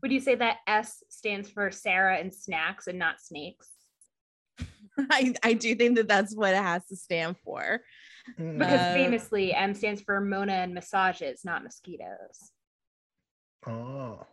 Would 0.03 0.13
you 0.13 0.21
say 0.21 0.35
that 0.35 0.59
S 0.67 1.03
stands 1.09 1.51
for 1.51 1.71
Sara 1.71 2.17
and 2.19 2.33
snacks 2.33 2.87
and 2.87 2.99
not 2.99 3.21
snakes? 3.21 3.69
I, 4.99 5.35
I 5.43 5.53
do 5.55 5.75
think 5.75 5.97
that 5.97 6.09
that's 6.09 6.35
what 6.35 6.55
it 6.55 6.63
has 6.63 6.87
to 6.87 6.97
stand 6.97 7.37
for. 7.45 7.81
Because 8.37 8.81
Uh, 8.81 8.95
famously, 8.95 9.55
M 9.55 9.75
stands 9.75 10.01
for 10.03 10.21
Mona 10.21 10.53
and 10.53 10.75
massages, 10.75 11.45
not 11.45 11.63
mosquitoes. 11.63 12.51
Oh. 13.67 14.27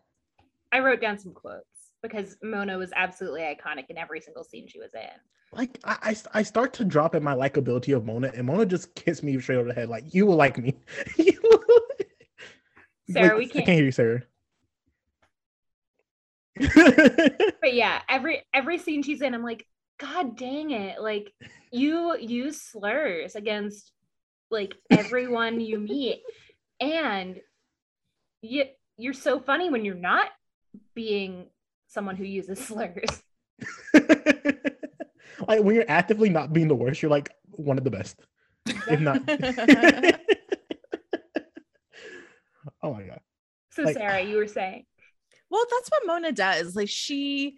I 0.72 0.80
wrote 0.80 1.02
down 1.02 1.18
some 1.18 1.34
quotes 1.34 1.66
because 2.02 2.38
Mona 2.44 2.78
was 2.78 2.92
absolutely 2.96 3.42
iconic 3.42 3.86
in 3.90 3.98
every 3.98 4.22
single 4.22 4.44
scene 4.44 4.68
she 4.68 4.80
was 4.80 4.94
in. 4.94 5.10
Like 5.54 5.80
I, 5.84 5.98
I, 6.34 6.40
I 6.40 6.44
start 6.44 6.74
to 6.74 6.86
drop 6.86 7.16
in 7.16 7.24
my 7.24 7.34
likability 7.34 7.96
of 7.96 8.06
Mona, 8.06 8.32
and 8.36 8.46
Mona 8.48 8.66
just 8.66 8.98
hits 9.00 9.24
me 9.24 9.40
straight 9.40 9.58
over 9.58 9.70
the 9.70 9.74
head. 9.74 9.90
Like 9.90 10.14
you 10.14 10.26
will 10.26 10.36
like 10.36 10.58
me. 10.58 10.76
Will- 11.18 11.64
Sara, 13.10 13.28
Like, 13.30 13.38
we 13.38 13.48
can't- 13.48 13.66
can't 13.66 13.76
hear 13.78 13.86
you, 13.86 13.92
Sara. 13.92 14.24
But 17.62 17.74
yeah, 17.74 18.02
every 18.10 18.44
every 18.54 18.78
scene 18.78 19.04
she's 19.04 19.22
in, 19.22 19.34
I'm 19.34 19.44
like, 19.44 19.66
God 20.00 20.38
dang 20.38 20.72
it! 20.72 21.02
Like 21.02 21.32
you 21.72 22.18
use 22.18 22.62
slurs 22.62 23.36
against 23.36 23.92
like 24.50 24.74
everyone 24.90 25.60
you 25.62 25.80
meet, 25.80 26.22
and 26.80 27.40
you 28.42 28.66
you're 28.98 29.14
so 29.14 29.40
funny 29.40 29.70
when 29.70 29.86
you're 29.86 29.96
not 29.96 30.28
being 30.94 31.48
someone 31.88 32.16
who 32.16 32.26
uses 32.26 32.60
slurs. 32.66 33.24
like 33.94 35.64
when 35.64 35.76
you're 35.76 35.86
actively 35.88 36.30
not 36.30 36.54
being 36.54 36.68
the 36.68 36.76
worst, 36.76 37.02
you're 37.02 37.12
like 37.12 37.30
one 37.52 37.78
of 37.78 37.84
the 37.84 37.92
best. 37.92 38.20
If 38.66 39.00
not. 39.00 39.22
oh 42.84 42.94
my 42.94 43.04
god. 43.04 43.22
So 43.72 43.84
Like- 43.84 43.98
Sara, 43.98 44.22
you 44.22 44.38
were 44.38 44.48
saying, 44.48 44.86
Well, 45.50 45.64
that's 45.72 45.90
what 45.90 46.06
Mona 46.06 46.32
does. 46.32 46.76
Like 46.76 46.90
she 46.90 47.58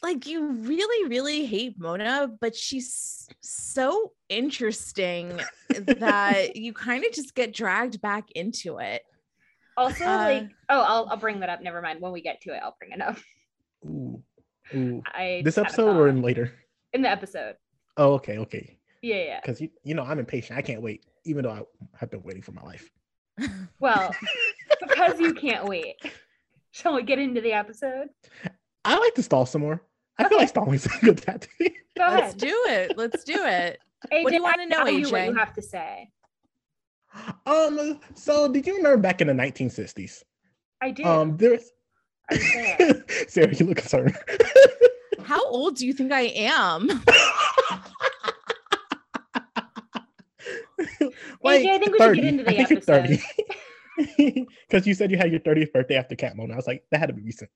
like 0.00 0.26
you 0.28 0.52
really 0.52 1.08
really 1.08 1.44
hate 1.46 1.78
Mona, 1.78 2.30
but 2.40 2.54
she's 2.54 3.28
so 3.40 4.12
interesting 4.28 5.40
that 5.70 6.54
you 6.56 6.72
kind 6.72 7.04
of 7.04 7.12
just 7.12 7.34
get 7.34 7.52
dragged 7.52 8.00
back 8.00 8.30
into 8.32 8.78
it. 8.78 9.02
Also 9.78 10.04
Uh, 10.04 10.16
like, 10.18 10.50
oh, 10.68 10.80
I'll 10.80 11.08
I'll 11.10 11.16
bring 11.16 11.40
that 11.40 11.48
up. 11.48 11.62
Never 11.62 11.80
mind. 11.80 12.00
When 12.00 12.12
we 12.12 12.20
get 12.22 12.40
to 12.42 12.50
it, 12.54 12.60
I'll 12.62 12.76
bring 12.78 12.92
it 12.92 13.00
up. 13.00 13.16
Ooh. 13.86 14.22
Ooh. 14.74 15.02
I 15.06 15.40
This 15.44 15.54
just 15.54 15.56
had 15.56 15.66
a 15.66 15.68
episode 15.68 15.96
or 15.96 16.08
thought. 16.08 16.16
in 16.16 16.22
later? 16.22 16.52
in 16.92 17.02
the 17.02 17.08
episode. 17.10 17.54
Oh, 17.96 18.12
okay, 18.14 18.38
okay. 18.38 18.78
Yeah, 19.02 19.16
yeah. 19.22 19.40
Because 19.40 19.60
you, 19.60 19.68
you 19.84 19.94
know, 19.94 20.02
I'm 20.02 20.18
impatient. 20.18 20.58
I 20.58 20.62
can't 20.62 20.82
wait, 20.82 21.04
even 21.24 21.44
though 21.44 21.50
I 21.50 21.62
have 21.98 22.10
been 22.10 22.22
waiting 22.22 22.42
for 22.42 22.52
my 22.52 22.62
life. 22.62 22.90
Well, 23.80 24.12
because 24.80 25.20
you 25.20 25.32
can't 25.34 25.64
wait. 25.66 25.96
Shall 26.72 26.94
we 26.94 27.02
get 27.04 27.18
into 27.18 27.40
the 27.40 27.52
episode? 27.52 28.08
I 28.84 28.98
like 28.98 29.14
to 29.14 29.22
stall 29.22 29.46
some 29.46 29.60
more. 29.62 29.82
I 30.18 30.28
feel 30.28 30.38
like 30.38 30.48
stalling's 30.48 30.86
a 30.86 30.90
good 31.00 31.18
tactic. 31.22 31.74
Go 31.96 32.06
ahead. 32.06 32.20
Let's 32.20 32.34
do 32.34 32.64
it. 32.68 32.98
Let's 32.98 33.24
do 33.24 33.36
it. 33.44 33.78
AJ, 34.12 34.22
what 34.24 34.30
do 34.30 34.36
you 34.36 34.42
wanna 34.42 34.62
I 34.62 34.64
know, 34.66 34.84
value 34.84 35.10
What 35.10 35.26
you 35.26 35.34
have 35.34 35.52
to 35.54 35.62
say. 35.62 36.10
Um, 37.46 38.00
so 38.14 38.48
did 38.50 38.66
you 38.66 38.76
remember 38.76 38.98
back 38.98 39.20
in 39.20 39.26
the 39.26 39.32
1960s? 39.32 40.22
I 40.80 40.90
do. 40.90 41.04
Um, 41.04 41.36
there's 41.36 41.70
I 42.30 42.34
was 42.34 42.42
there. 42.78 43.04
Sara, 43.28 43.54
you 43.54 43.66
look 43.66 43.78
concerned. 43.78 44.16
How 45.22 45.44
old 45.48 45.76
do 45.76 45.86
you 45.86 45.92
think 45.92 46.12
I 46.12 46.22
am? 46.36 46.88
AJ, 51.44 51.66
I 51.68 51.78
think 51.78 51.92
we 51.92 51.98
should 51.98 52.14
get 52.14 52.24
into 52.24 52.44
the 52.44 52.60
I 52.60 52.64
think 52.64 52.88
episode. 52.88 53.20
Because 54.68 54.86
you 54.86 54.94
said 54.94 55.10
you 55.10 55.16
had 55.16 55.32
your 55.32 55.40
30th 55.40 55.72
birthday 55.72 55.96
after 55.96 56.14
Cat 56.14 56.36
Mona. 56.36 56.52
I 56.52 56.56
was 56.56 56.68
like, 56.68 56.84
that 56.92 57.00
had 57.00 57.08
to 57.08 57.12
be 57.12 57.22
recent. 57.22 57.50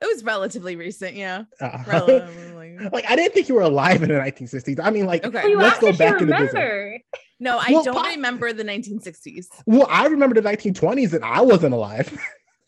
It 0.00 0.06
was 0.06 0.22
relatively 0.24 0.76
recent, 0.76 1.16
yeah. 1.16 1.44
Uh, 1.60 1.82
Relatively. 1.86 2.78
like 2.92 3.04
I 3.08 3.16
didn't 3.16 3.34
think 3.34 3.48
you 3.48 3.54
were 3.56 3.62
alive 3.62 4.02
in 4.02 4.08
the 4.08 4.14
1960s. 4.14 4.78
I 4.82 4.90
mean, 4.90 5.06
like, 5.06 5.24
Okay. 5.24 5.54
Well, 5.56 5.64
let's 5.64 5.80
go 5.80 5.92
back 5.92 6.20
you 6.20 6.26
in 6.26 6.26
the 6.28 6.36
business. 6.36 6.54
remember. 6.54 6.98
No, 7.40 7.58
I 7.58 7.66
Well, 7.70 7.82
don't 7.84 7.96
po- 8.04 8.10
remember 8.10 8.52
the 8.52 8.64
1960s. 8.64 9.46
Well, 9.66 9.86
I 9.90 10.06
remember 10.06 10.40
the 10.40 10.48
1920s 10.48 11.12
and 11.14 11.24
I 11.24 11.40
wasn't 11.40 11.74
alive. 11.74 12.16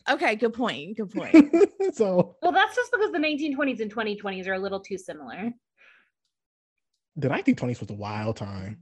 Okay, 0.09 0.35
good 0.35 0.53
point. 0.53 0.97
Good 0.97 1.11
point. 1.15 1.53
so 1.93 2.35
Well, 2.41 2.51
that's 2.51 2.75
just 2.75 2.91
because 2.91 3.11
the 3.11 3.19
1920s 3.19 3.79
and 3.81 3.93
2020s 3.93 4.47
are 4.47 4.53
a 4.53 4.59
little 4.59 4.79
too 4.79 4.97
similar. 4.97 5.51
the 7.15 7.27
1920s 7.29 7.79
was 7.79 7.89
a 7.89 7.93
wild 7.93 8.35
time. 8.37 8.79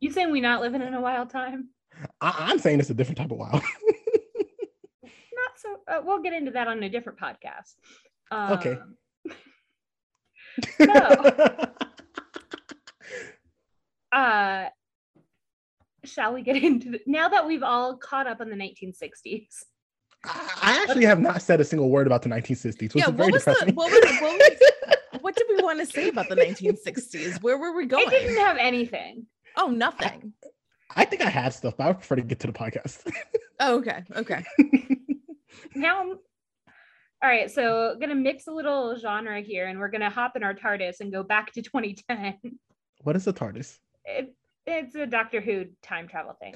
You 0.00 0.10
saying 0.10 0.30
we 0.32 0.40
not 0.40 0.60
living 0.60 0.82
in 0.82 0.94
a 0.94 1.00
wild 1.00 1.30
time? 1.30 1.70
I- 2.20 2.34
I'm 2.50 2.58
saying 2.58 2.80
it's 2.80 2.90
a 2.90 2.94
different 2.94 3.18
type 3.18 3.30
of 3.30 3.38
wild. 3.38 3.62
Not 5.86 5.94
so. 5.96 6.00
Uh, 6.00 6.02
we'll 6.04 6.22
get 6.22 6.32
into 6.32 6.50
that 6.52 6.68
on 6.68 6.82
a 6.82 6.88
different 6.88 7.18
podcast. 7.18 7.74
Um, 8.30 8.52
Okay. 8.52 8.78
So, 10.78 10.86
uh, 14.12 14.66
shall 16.04 16.34
we 16.34 16.42
get 16.42 16.56
into 16.62 16.90
the, 16.92 17.00
now 17.06 17.28
that 17.28 17.46
we've 17.46 17.62
all 17.62 17.96
caught 17.96 18.26
up 18.26 18.40
on 18.40 18.50
the 18.50 18.56
1960s? 18.56 19.64
I 20.26 20.50
I 20.62 20.82
actually 20.82 21.04
have 21.04 21.20
not 21.20 21.42
said 21.42 21.60
a 21.60 21.64
single 21.64 21.90
word 21.90 22.06
about 22.06 22.22
the 22.22 22.28
1960s, 22.28 22.94
which 22.94 22.94
yeah, 22.94 23.10
very 23.10 23.32
what 23.32 23.32
was 23.32 23.44
the 23.44 23.72
what 23.74 23.90
was, 23.90 24.20
what 24.20 24.38
was 24.38 25.20
what 25.20 25.36
did 25.36 25.46
we 25.50 25.62
want 25.62 25.80
to 25.80 25.86
say 25.86 26.08
about 26.08 26.28
the 26.28 26.36
1960s? 26.36 27.42
Where 27.42 27.58
were 27.58 27.76
we 27.76 27.86
going? 27.86 28.06
I 28.06 28.10
didn't 28.10 28.36
have 28.36 28.56
anything. 28.56 29.26
Oh, 29.56 29.66
nothing. 29.68 30.32
I 30.96 31.04
think 31.04 31.22
I 31.22 31.28
had 31.28 31.52
stuff, 31.52 31.76
but 31.76 31.84
I 31.84 31.86
would 31.88 31.98
prefer 31.98 32.16
to 32.16 32.22
get 32.22 32.40
to 32.40 32.46
the 32.46 32.52
podcast. 32.52 33.10
Oh, 33.60 33.78
okay. 33.78 34.02
Okay. 34.16 34.44
Now, 35.74 36.00
I'm, 36.00 36.08
all 37.22 37.30
right. 37.30 37.50
So, 37.50 37.96
gonna 38.00 38.14
mix 38.14 38.46
a 38.46 38.52
little 38.52 38.96
genre 38.96 39.40
here, 39.40 39.68
and 39.68 39.78
we're 39.78 39.88
gonna 39.88 40.10
hop 40.10 40.36
in 40.36 40.42
our 40.42 40.54
TARDIS 40.54 41.00
and 41.00 41.12
go 41.12 41.22
back 41.22 41.52
to 41.54 41.62
2010. 41.62 42.34
what 43.02 43.16
is 43.16 43.24
the 43.24 43.32
TARDIS? 43.32 43.78
It, 44.04 44.34
it's 44.66 44.94
a 44.94 45.06
Doctor 45.06 45.40
Who 45.40 45.66
time 45.82 46.08
travel 46.08 46.36
thing. 46.40 46.54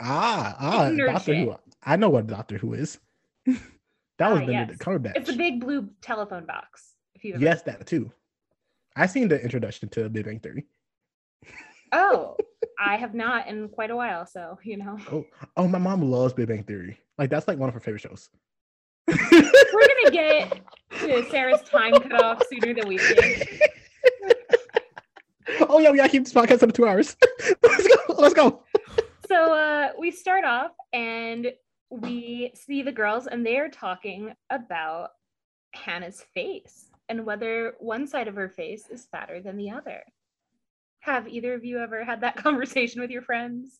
Ah, 0.00 0.56
ah, 0.58 0.90
Doctor 0.90 1.20
shit. 1.34 1.48
Who. 1.48 1.54
I 1.82 1.96
know 1.96 2.08
what 2.10 2.26
Doctor 2.26 2.58
Who 2.58 2.74
is. 2.74 2.98
that 3.46 4.30
was 4.32 4.42
Ah, 4.42 4.46
Benedict 4.46 4.70
yes. 4.70 4.78
Cumberbatch. 4.78 5.16
It's 5.16 5.30
a 5.30 5.36
big 5.36 5.60
blue 5.60 5.88
telephone 6.02 6.46
box. 6.46 6.94
If 7.14 7.24
you 7.24 7.36
Yes, 7.38 7.62
that 7.62 7.86
too. 7.86 8.10
I 8.94 9.06
seen 9.06 9.28
the 9.28 9.40
introduction 9.40 9.88
to 9.90 10.08
Big 10.08 10.24
Bang 10.24 10.40
Theory. 10.40 10.66
Oh, 11.92 12.36
I 12.78 12.96
have 12.96 13.14
not 13.14 13.48
in 13.48 13.68
quite 13.68 13.90
a 13.90 13.96
while, 13.96 14.26
so 14.26 14.58
you 14.62 14.76
know. 14.76 14.98
Oh, 15.10 15.24
oh, 15.56 15.68
my 15.68 15.78
mom 15.78 16.02
loves 16.02 16.32
Big 16.32 16.48
Bang 16.48 16.64
Theory. 16.64 16.98
Like 17.18 17.30
that's 17.30 17.48
like 17.48 17.58
one 17.58 17.68
of 17.68 17.74
her 17.74 17.80
favorite 17.80 18.00
shows. 18.00 18.28
We're 19.08 19.16
gonna 19.22 20.10
get 20.10 20.60
to 21.00 21.24
Sara's 21.30 21.62
time 21.62 21.92
cut 21.92 22.22
off 22.22 22.42
sooner 22.50 22.74
than 22.74 22.88
we 22.88 22.98
think. 22.98 23.60
oh 25.68 25.78
yeah, 25.78 25.90
we 25.90 25.96
gotta 25.96 26.08
keep 26.08 26.24
this 26.24 26.32
podcast 26.32 26.62
under 26.62 26.74
two 26.74 26.86
hours. 26.86 27.16
let's 27.62 27.88
go. 27.88 28.14
Let's 28.14 28.34
go. 28.34 28.62
So 29.28 29.54
uh, 29.54 29.90
we 29.98 30.10
start 30.10 30.44
off 30.44 30.72
and 30.92 31.52
we 31.90 32.52
see 32.54 32.82
the 32.82 32.92
girls, 32.92 33.26
and 33.26 33.46
they 33.46 33.58
are 33.58 33.68
talking 33.68 34.32
about 34.50 35.10
Hannah's 35.72 36.24
face 36.34 36.90
and 37.08 37.24
whether 37.24 37.74
one 37.78 38.06
side 38.06 38.28
of 38.28 38.34
her 38.34 38.48
face 38.48 38.88
is 38.90 39.06
fatter 39.06 39.40
than 39.40 39.56
the 39.56 39.70
other. 39.70 40.02
Have 41.06 41.28
either 41.28 41.54
of 41.54 41.64
you 41.64 41.78
ever 41.78 42.04
had 42.04 42.20
that 42.22 42.36
conversation 42.46 43.00
with 43.00 43.10
your 43.10 43.22
friends? 43.22 43.78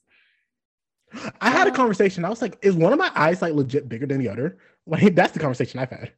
I 1.41 1.51
had 1.51 1.67
a 1.67 1.73
Uh, 1.73 1.75
conversation. 1.75 2.25
I 2.25 2.29
was 2.31 2.41
like, 2.41 2.57
is 2.63 2.75
one 2.77 2.93
of 2.93 2.99
my 3.01 3.11
eyes 3.17 3.43
like 3.43 3.53
legit 3.53 3.89
bigger 3.89 4.07
than 4.07 4.19
the 4.19 4.29
other? 4.29 4.59
Like 4.89 5.17
that's 5.17 5.33
the 5.33 5.41
conversation 5.41 5.81
I've 5.81 5.91
had. 5.91 6.13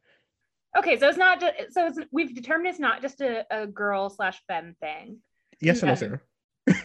Okay, 0.77 0.99
so 0.99 1.09
it's 1.09 1.17
not 1.17 1.39
just 1.41 1.73
so 1.73 1.87
it's 1.87 1.97
we've 2.11 2.35
determined 2.35 2.67
it's 2.69 2.79
not 2.79 3.01
just 3.01 3.19
a, 3.19 3.43
a 3.49 3.65
girl 3.65 4.11
slash 4.11 4.39
femme 4.47 4.75
thing. 4.79 5.17
Yes 5.59 5.81
or 5.81 5.87
no, 5.87 5.93
Okay. 5.93 5.99
Sara? 6.01 6.21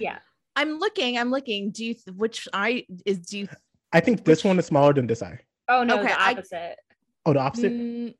Yeah. 0.00 0.18
I'm 0.56 0.78
looking. 0.78 1.18
I'm 1.18 1.30
looking. 1.30 1.72
Do 1.72 1.84
you 1.84 1.92
th- 1.92 2.16
which 2.16 2.48
eye 2.54 2.86
is 3.04 3.18
do 3.18 3.40
you? 3.40 3.48
I 3.92 4.00
think 4.00 4.24
this 4.24 4.42
one 4.44 4.58
is 4.58 4.64
smaller 4.64 4.94
than 4.94 5.06
this 5.06 5.22
eye. 5.22 5.40
Oh 5.68 5.84
no, 5.84 5.98
Okay, 5.98 6.08
the 6.08 6.18
I- 6.22 6.30
opposite. 6.32 6.76
Oh, 7.26 7.34
the 7.34 7.40
opposite. 7.40 7.72
Mm, 7.72 8.14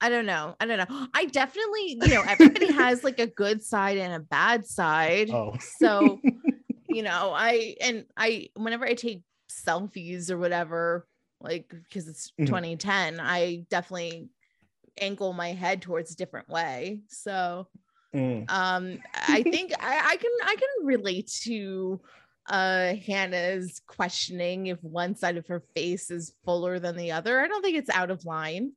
I 0.00 0.08
don't 0.08 0.26
know. 0.26 0.56
I 0.60 0.66
don't 0.66 0.78
know. 0.78 1.06
I 1.14 1.26
definitely, 1.26 1.98
you 2.00 2.08
know, 2.08 2.22
everybody 2.22 2.72
has 2.72 3.04
like 3.04 3.18
a 3.18 3.26
good 3.26 3.62
side 3.62 3.98
and 3.98 4.14
a 4.14 4.20
bad 4.20 4.66
side. 4.66 5.30
Oh, 5.30 5.56
So, 5.58 6.20
you 6.88 7.02
know, 7.02 7.32
I 7.34 7.76
and 7.80 8.06
I 8.16 8.48
whenever 8.56 8.84
I 8.86 8.94
take 8.94 9.22
selfies 9.50 10.30
or 10.30 10.38
whatever, 10.38 11.06
like 11.40 11.68
because 11.68 12.08
it's 12.08 12.32
Mhm. 12.40 12.46
2010, 12.46 13.20
I 13.20 13.66
definitely 13.70 14.28
angle 15.00 15.32
my 15.32 15.52
head 15.52 15.82
towards 15.82 16.12
a 16.12 16.16
different 16.16 16.48
way. 16.48 17.00
So, 17.08 17.68
Mm. 18.14 18.50
um 18.50 18.98
i 19.14 19.44
think 19.44 19.70
I, 19.78 19.98
I 20.12 20.16
can 20.16 20.30
i 20.44 20.56
can 20.56 20.84
relate 20.86 21.30
to 21.42 22.00
uh 22.48 22.94
hannah's 23.06 23.80
questioning 23.86 24.66
if 24.66 24.82
one 24.82 25.14
side 25.14 25.36
of 25.36 25.46
her 25.46 25.62
face 25.76 26.10
is 26.10 26.34
fuller 26.44 26.80
than 26.80 26.96
the 26.96 27.12
other 27.12 27.40
i 27.40 27.46
don't 27.46 27.62
think 27.62 27.76
it's 27.76 27.88
out 27.90 28.10
of 28.10 28.24
line 28.24 28.72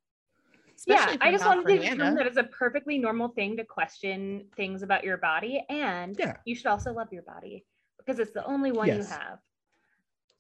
Yeah, 0.86 1.16
I 1.22 1.32
just 1.32 1.46
wanted 1.46 1.68
to 1.68 1.88
confirm 1.88 2.16
that 2.16 2.28
it's 2.28 2.38
a 2.38 2.44
perfectly 2.44 2.98
normal 2.98 3.30
thing 3.30 3.58
to 3.58 3.64
question 3.64 4.48
things 4.56 4.82
about 4.84 5.04
your 5.04 5.18
body, 5.18 5.64
and 5.70 6.16
Yeah. 6.20 6.38
you 6.46 6.56
should 6.56 6.68
also 6.68 6.94
love 6.94 7.12
your 7.12 7.24
body 7.24 7.66
because 7.98 8.20
it's 8.20 8.32
the 8.34 8.46
only 8.46 8.72
one 8.72 8.88
you 8.88 9.04
have. 9.04 9.40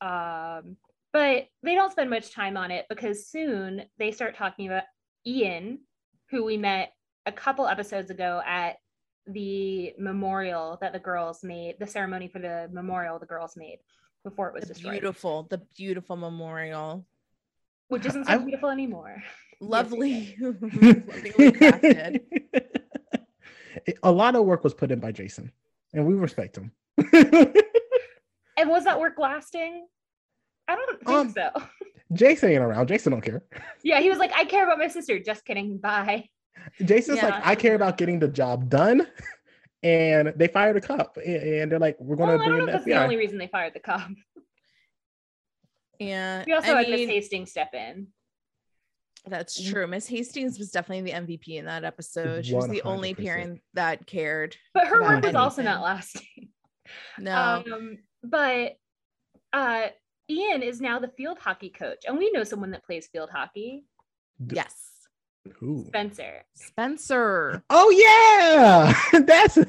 Um, 0.02 0.78
but 1.14 1.48
they 1.62 1.76
don't 1.76 1.92
spend 1.92 2.10
much 2.10 2.32
time 2.34 2.58
on 2.58 2.72
it 2.72 2.86
because 2.90 3.28
soon 3.28 3.84
they 3.98 4.12
start 4.12 4.36
talking 4.36 4.68
about 4.68 4.84
Ian, 5.26 5.80
who 6.30 6.44
we 6.44 6.58
met 6.58 6.94
a 7.26 7.32
couple 7.32 7.68
episodes 7.68 8.10
ago 8.12 8.42
at 8.46 8.78
the 9.28 9.94
memorial 9.98 10.78
that 10.82 10.92
the 10.92 11.00
girls 11.00 11.44
made, 11.44 11.76
the 11.80 11.88
ceremony 11.88 12.28
for 12.28 12.40
the 12.40 12.68
memorial 12.74 13.18
the 13.20 13.26
girls 13.26 13.56
made 13.56 13.80
before 14.26 14.50
it 14.50 14.54
was 14.54 14.64
the 14.66 14.74
destroyed, 14.74 14.92
beautiful 14.94 15.44
the 15.50 15.60
beautiful 15.78 16.16
memorial 16.18 17.06
which 17.90 18.06
isn't 18.06 18.26
so 18.26 18.34
I- 18.34 18.38
beautiful 18.40 18.70
anymore. 18.70 19.22
lovely 19.64 20.36
lovingly 20.42 21.52
crafted 21.52 22.22
a 24.04 24.12
lot 24.12 24.36
of 24.36 24.46
work 24.46 24.64
was 24.64 24.74
put 24.74 24.92
in 24.92 25.00
by 25.00 25.12
Jason, 25.12 25.52
and 25.94 26.06
we 26.06 26.14
respect 26.14 26.58
him. 26.58 26.72
And 28.56 28.70
was 28.70 28.84
that 28.84 29.00
work 29.00 29.18
lasting? 29.18 29.88
I 30.68 30.76
don't 30.76 31.00
think 31.00 31.10
Um, 31.10 31.30
so. 31.32 31.50
Jason 32.14 32.52
ain't 32.52 32.62
around. 32.62 32.88
Jason 32.88 33.12
don't 33.12 33.22
care. 33.22 33.44
Yeah, 33.84 34.00
he 34.00 34.10
was 34.12 34.20
like, 34.20 34.32
I 34.36 34.46
care 34.46 34.64
about 34.64 34.78
my 34.78 34.88
sister. 34.88 35.18
Just 35.18 35.44
kidding. 35.44 35.80
Bye. 35.80 36.30
Jason's 36.86 37.24
like, 37.24 37.34
I 37.44 37.56
care 37.56 37.74
about 37.74 37.98
getting 37.98 38.20
the 38.20 38.28
job 38.28 38.70
done. 38.70 39.08
And 39.82 40.34
they 40.38 40.48
fired 40.48 40.78
a 40.78 40.82
cop, 40.82 41.18
and 41.18 41.70
they're 41.72 41.80
like, 41.80 41.98
"We're 42.00 42.16
Well, 42.16 42.28
going 42.28 42.30
I 42.30 42.34
to 42.34 42.38
don't 42.38 42.48
bring 42.48 42.58
know 42.60 42.64
if 42.66 42.68
the 42.68 42.72
that's 42.74 42.86
the 42.86 43.04
only 43.04 43.18
reason 43.18 43.38
they 43.40 43.48
fired 43.48 43.74
the 43.74 43.80
cop. 43.82 44.08
yeah 46.00 46.44
We 46.46 46.54
also 46.54 46.74
I 46.74 46.84
had 46.84 46.90
Miss 46.90 47.00
mean, 47.00 47.10
Hastings 47.10 47.52
step 47.52 47.74
in. 47.74 48.08
That's 49.26 49.62
true 49.62 49.88
miss 49.88 50.08
hastings 50.08 50.60
was 50.60 50.72
definitely 50.72 51.12
the 51.12 51.18
mvp 51.18 51.48
in 51.48 51.66
that 51.66 51.84
episode 51.86 52.46
she 52.46 52.54
was 52.54 52.68
the 52.68 52.82
only 52.82 53.14
parent 53.14 53.62
that 53.74 54.06
cared 54.06 54.58
But 54.74 54.88
her 54.88 55.02
work 55.02 55.24
was 55.24 55.36
also 55.36 55.62
not 55.62 55.82
lasting. 55.82 56.50
no 57.18 57.64
Um, 57.66 57.98
but 58.24 58.74
uh, 59.54 59.88
Ian 60.30 60.64
is 60.64 60.82
now 60.82 61.00
the 61.00 61.08
field 61.10 61.38
hockey 61.38 61.70
coach, 61.70 62.06
and 62.08 62.18
we 62.18 62.32
know 62.32 62.44
someone 62.44 62.72
that 62.72 62.86
plays 62.86 63.08
field 63.08 63.30
hockey, 63.30 63.86
yes 64.52 64.76
Who? 65.60 65.86
Spencer. 65.88 66.44
spencer 66.54 67.64
Oh 67.70 67.90
yeah, 67.92 68.94
that's 69.26 69.58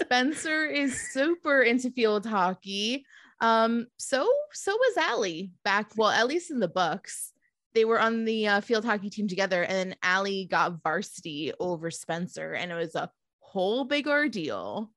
Spencer 0.00 0.66
is 0.66 1.00
super 1.12 1.62
into 1.62 1.90
field 1.90 2.26
hockey. 2.26 3.04
Um, 3.40 3.86
so 3.98 4.30
so 4.52 4.72
was 4.76 4.96
Ali 5.10 5.52
back. 5.64 5.92
Well, 5.96 6.10
at 6.10 6.26
least 6.26 6.50
in 6.50 6.60
the 6.60 6.68
books, 6.68 7.31
they 7.74 7.84
were 7.84 8.00
on 8.00 8.24
the 8.24 8.46
uh, 8.48 8.60
field 8.60 8.84
hockey 8.84 9.10
team 9.10 9.28
together, 9.28 9.64
and 9.64 9.96
Ali 10.04 10.46
got 10.46 10.82
varsity 10.82 11.52
over 11.58 11.90
Spencer, 11.90 12.52
and 12.52 12.70
it 12.70 12.74
was 12.74 12.94
a 12.94 13.10
whole 13.40 13.84
big 13.84 14.06
ordeal. 14.06 14.90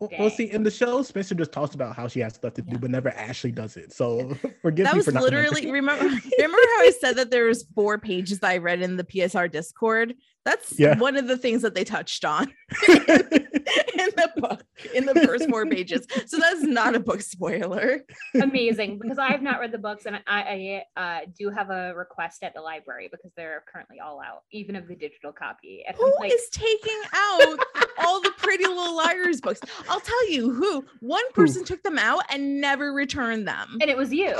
Well. 0.00 0.30
See, 0.30 0.50
in 0.50 0.62
the 0.62 0.70
show, 0.70 1.02
Spencer 1.02 1.34
just 1.34 1.52
talks 1.52 1.74
about 1.74 1.94
how 1.96 2.08
she 2.08 2.20
has 2.20 2.34
stuff 2.34 2.54
to 2.54 2.62
do, 2.62 2.72
Yeah. 2.72 2.78
but 2.78 2.90
never 2.90 3.10
actually 3.10 3.52
does 3.52 3.76
it. 3.76 3.92
So 3.92 4.34
forgive 4.62 4.84
that 4.86 4.94
me 4.94 4.98
was 4.98 5.06
for 5.06 5.12
not 5.12 5.22
literally 5.22 5.70
remembering. 5.70 6.08
remember 6.10 6.26
remember 6.38 6.56
how 6.76 6.82
I 6.82 6.92
said 7.00 7.16
that 7.16 7.30
there 7.30 7.44
was 7.46 7.64
four 7.74 7.98
pages 7.98 8.40
that 8.40 8.50
I 8.50 8.56
read 8.58 8.82
in 8.82 8.96
the 8.96 9.04
PSR 9.04 9.50
Discord. 9.50 10.14
That's 10.44 10.78
Yeah. 10.78 10.98
one 10.98 11.16
of 11.16 11.26
the 11.28 11.36
things 11.36 11.60
that 11.62 11.74
they 11.74 11.84
touched 11.84 12.24
on 12.24 12.52
in 12.88 14.08
the 14.16 14.30
book 14.36 14.64
in 14.94 15.04
the 15.04 15.14
first 15.26 15.48
four 15.50 15.66
pages. 15.66 16.06
So 16.26 16.38
that's 16.38 16.62
not 16.62 16.94
a 16.94 17.00
book 17.00 17.20
spoiler. 17.20 18.00
Amazing, 18.40 18.98
because 18.98 19.18
I 19.18 19.28
have 19.30 19.42
not 19.42 19.60
read 19.60 19.70
the 19.72 19.78
books, 19.78 20.06
and 20.06 20.16
I, 20.26 20.82
I 20.96 21.00
uh, 21.00 21.20
do 21.38 21.50
have 21.50 21.68
a 21.70 21.94
request 21.94 22.42
at 22.42 22.54
the 22.54 22.60
library 22.62 23.08
because 23.10 23.32
they're 23.36 23.64
currently 23.70 24.00
all 24.00 24.20
out, 24.20 24.42
even 24.52 24.76
of 24.76 24.88
the 24.88 24.94
digital 24.96 25.32
copy. 25.32 25.84
And 25.86 25.94
I'm 25.96 26.02
Who 26.02 26.24
is 26.24 26.48
taking 26.50 27.00
out 27.12 27.58
all 27.98 28.20
the 28.22 28.32
Pretty 28.38 28.66
Little 28.66 28.96
Liars 28.96 29.40
books? 29.42 29.60
I'll 29.90 30.00
tell 30.00 30.30
you 30.30 30.50
who. 30.52 30.84
One 31.00 31.24
person 31.32 31.64
took 31.64 31.82
them 31.82 31.98
out 31.98 32.22
and 32.30 32.60
never 32.60 32.92
returned 32.92 33.46
them. 33.46 33.76
and 33.80 33.90
it 33.90 33.96
was 33.96 34.12
you. 34.12 34.34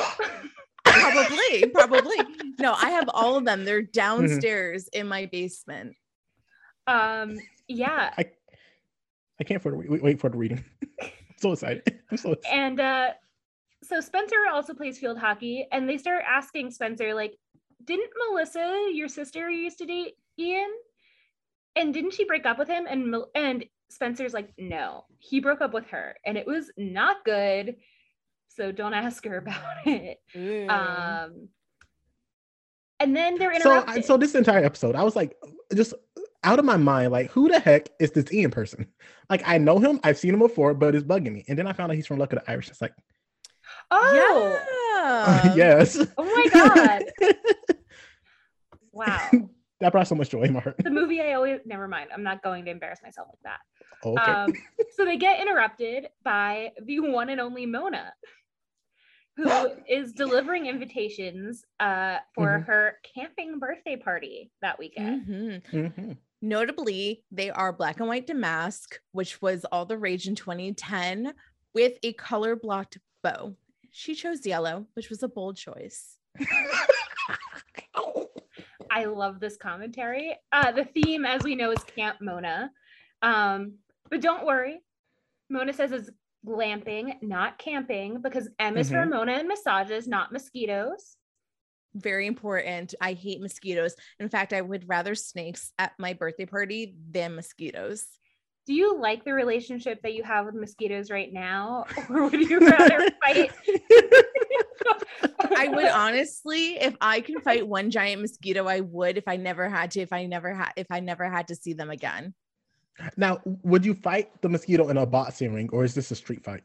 Probably, 0.85 1.67
probably. 1.67 2.17
No, 2.59 2.75
I 2.75 2.91
have 2.91 3.09
all 3.13 3.37
of 3.37 3.45
them. 3.45 3.59
Mm-hmm. 3.61 3.65
They're 3.67 3.83
downstairs 3.83 4.89
in 4.93 5.07
my 5.09 5.27
basement. 5.27 5.95
um, 6.87 7.39
yeah, 7.69 8.13
I 8.19 8.25
I 9.41 9.45
can't 9.45 9.63
for 9.63 9.77
wait, 9.77 10.03
wait 10.03 10.21
for 10.21 10.29
the 10.31 10.37
reading. 10.37 10.65
I'm 11.03 11.09
so 11.39 11.53
excited. 11.53 11.83
I'm 12.11 12.17
so 12.17 12.33
excited. 12.33 12.57
and 12.57 12.81
uh, 12.81 13.11
so 13.83 14.01
Spencer 14.01 14.37
also 14.53 14.75
plays 14.75 14.99
field 14.99 15.19
hockey, 15.19 15.67
and 15.73 15.89
they 15.89 15.97
start 15.99 16.25
asking 16.27 16.71
Spencer, 16.73 17.15
like, 17.15 17.37
didn't 17.85 18.11
Melissa, 18.29 18.91
your 18.93 19.09
sister, 19.09 19.49
used 19.49 19.79
to 19.79 19.87
date 19.87 20.15
Ian? 20.39 20.71
And 21.77 21.95
didn't 21.95 22.13
she 22.15 22.25
break 22.25 22.45
up 22.47 22.59
with 22.59 22.69
him? 22.69 22.87
And 22.89 23.15
and 23.35 23.65
Spencer's 23.91 24.33
like, 24.33 24.53
no, 24.59 25.05
he 25.19 25.41
broke 25.41 25.61
up 25.61 25.73
with 25.75 25.87
her, 25.89 26.17
and 26.25 26.39
it 26.39 26.47
was 26.47 26.71
not 26.77 27.25
good. 27.25 27.77
So 28.49 28.73
don't 28.73 28.95
ask 28.95 29.25
her 29.25 29.39
about 29.45 29.63
it. 29.87 30.19
Um, 30.69 31.49
and 32.99 33.17
then 33.17 33.39
they're 33.39 33.55
So, 33.61 33.71
interrupted. 33.71 33.99
I- 33.99 34.07
so 34.07 34.17
this 34.17 34.35
entire 34.35 34.65
episode, 34.65 34.95
I 34.97 35.03
was 35.03 35.17
like, 35.17 35.37
just 35.75 35.95
out 36.43 36.59
of 36.59 36.65
my 36.65 36.77
mind, 36.77 37.13
like, 37.13 37.31
who 37.31 37.49
the 37.49 37.61
heck 37.61 37.89
is 38.01 38.11
this 38.13 38.33
Ian 38.33 38.51
person? 38.51 38.87
Like, 39.29 39.43
I 39.47 39.59
know 39.59 39.79
him, 39.79 40.01
I've 40.05 40.19
seen 40.19 40.35
him 40.35 40.41
before, 40.41 40.75
but 40.75 40.95
it's 40.95 41.05
bugging 41.05 41.33
me. 41.33 41.45
And 41.49 41.59
then 41.59 41.67
I 41.67 41.73
found 41.73 41.93
out 41.93 41.97
he's 41.97 42.07
from 42.07 42.19
Luck 42.19 42.33
of 42.33 42.41
the 42.41 42.51
Irish. 42.51 42.69
It's 42.69 42.81
like, 42.81 42.95
oh, 43.91 44.59
yeah. 44.95 45.55
yes. 45.57 45.99
oh 46.19 46.25
my 46.25 46.47
god! 46.53 47.05
Wow, 48.93 49.31
that 49.81 49.93
brought 49.93 50.09
so 50.09 50.15
much 50.15 50.31
joy 50.31 50.43
in 50.43 50.53
my 50.53 50.61
heart. 50.61 50.77
the 50.83 50.91
movie 50.91 51.21
I 51.21 51.33
always 51.35 51.61
never 51.65 51.89
mind. 51.89 52.11
I'm 52.13 52.23
not 52.23 52.43
going 52.43 52.65
to 52.67 52.71
embarrass 52.71 53.01
myself 53.03 53.29
like 53.29 53.41
that. 53.45 53.61
Okay. 54.05 54.33
Um, 54.33 54.53
so 54.95 55.05
they 55.05 55.17
get 55.17 55.41
interrupted 55.41 56.09
by 56.23 56.73
the 56.85 57.01
one 57.01 57.31
and 57.31 57.41
only 57.41 57.67
Mona, 57.67 58.13
who 59.37 59.47
is 59.89 60.13
delivering 60.13 60.67
invitations 60.67 61.65
uh, 61.81 62.19
for 62.35 62.59
Mhm. 62.61 62.67
her 62.67 62.97
camping 63.15 63.59
birthday 63.59 63.97
party 63.97 64.51
that 64.63 64.79
weekend. 64.79 65.27
Mhm. 65.27 65.63
Mhm. 65.71 66.17
Notably, 66.43 67.25
they 67.31 67.51
are 67.51 67.71
black 67.73 68.01
and 68.01 68.09
white 68.09 68.27
damask, 68.27 68.99
which 69.13 69.43
was 69.43 69.65
all 69.67 69.85
the 69.85 69.99
rage 69.99 70.27
in 70.27 70.35
2010, 70.35 71.35
with 71.75 71.99
a 72.03 72.15
color 72.15 72.57
blocked 72.57 72.97
bow. 73.23 73.55
She 73.93 74.15
chose 74.15 74.47
yellow, 74.47 74.87
which 74.95 75.11
was 75.11 75.23
a 75.23 75.29
bold 75.29 75.57
choice. 75.59 76.17
I 78.91 79.05
love 79.05 79.39
this 79.41 79.57
commentary. 79.57 80.37
Uh, 80.53 80.73
the 80.73 80.85
theme, 80.85 81.25
as 81.25 81.43
we 81.43 81.55
know, 81.55 81.71
is 81.71 81.83
Camp 81.85 82.19
Mona. 82.21 82.71
Um, 83.23 83.75
but 84.11 84.21
don't 84.21 84.45
worry. 84.45 84.81
Mona 85.49 85.73
says 85.73 85.93
it's 85.93 86.11
glamping, 86.47 87.15
not 87.23 87.59
camping, 87.59 88.21
because 88.21 88.49
M 88.59 88.77
is 88.77 88.91
for 88.91 88.97
Mhm. 89.05 89.11
Mona 89.11 89.33
and 89.33 89.49
massages, 89.49 90.09
not 90.09 90.33
mosquitoes. 90.33 91.17
Very 91.95 92.27
important. 92.27 92.95
I 93.01 93.13
hate 93.13 93.41
mosquitoes. 93.41 93.95
In 94.19 94.29
fact, 94.29 94.53
I 94.53 94.61
would 94.61 94.89
rather 94.89 95.15
snakes 95.15 95.73
at 95.79 95.93
my 95.99 96.13
birthday 96.13 96.47
party 96.47 96.95
than 97.11 97.35
mosquitoes. 97.35 98.07
Do 98.67 98.75
you 98.75 98.97
like 99.01 99.25
the 99.25 99.33
relationship 99.35 100.01
that 100.03 100.15
you 100.15 100.23
have 100.23 100.47
with 100.47 100.55
mosquitoes 100.55 101.11
right 101.11 101.33
now? 101.33 101.87
Or 102.09 102.25
would 102.29 102.49
you 102.49 102.61
rather 102.61 103.09
fight? 103.25 103.51
I 105.57 105.69
would 105.69 105.85
honestly, 105.95 106.77
if 106.81 106.97
I 107.01 107.21
can 107.21 107.41
fight 107.41 107.67
one 107.67 107.91
giant 107.91 108.23
mosquito, 108.23 108.67
I 108.67 108.81
would 108.81 109.17
if 109.17 109.25
I 109.27 109.37
never 109.37 109.69
had 109.69 109.91
to, 109.93 110.01
if 110.01 110.13
I 110.13 110.27
never 110.27 110.55
had 110.55 110.73
if 110.77 110.87
I 110.91 111.01
never 111.01 111.29
had 111.29 111.49
to 111.49 111.55
see 111.55 111.73
them 111.73 111.91
again. 111.91 112.35
now, 113.17 113.41
would 113.45 113.85
you 113.85 113.95
fight 113.95 114.31
the 114.43 114.49
mosquito 114.49 114.89
in 114.89 114.97
a 114.97 115.07
boxing 115.07 115.55
ring, 115.55 115.69
or 115.73 115.85
is 115.85 115.95
this 115.95 116.11
a 116.11 116.17
street 116.17 116.45
fight? 116.45 116.63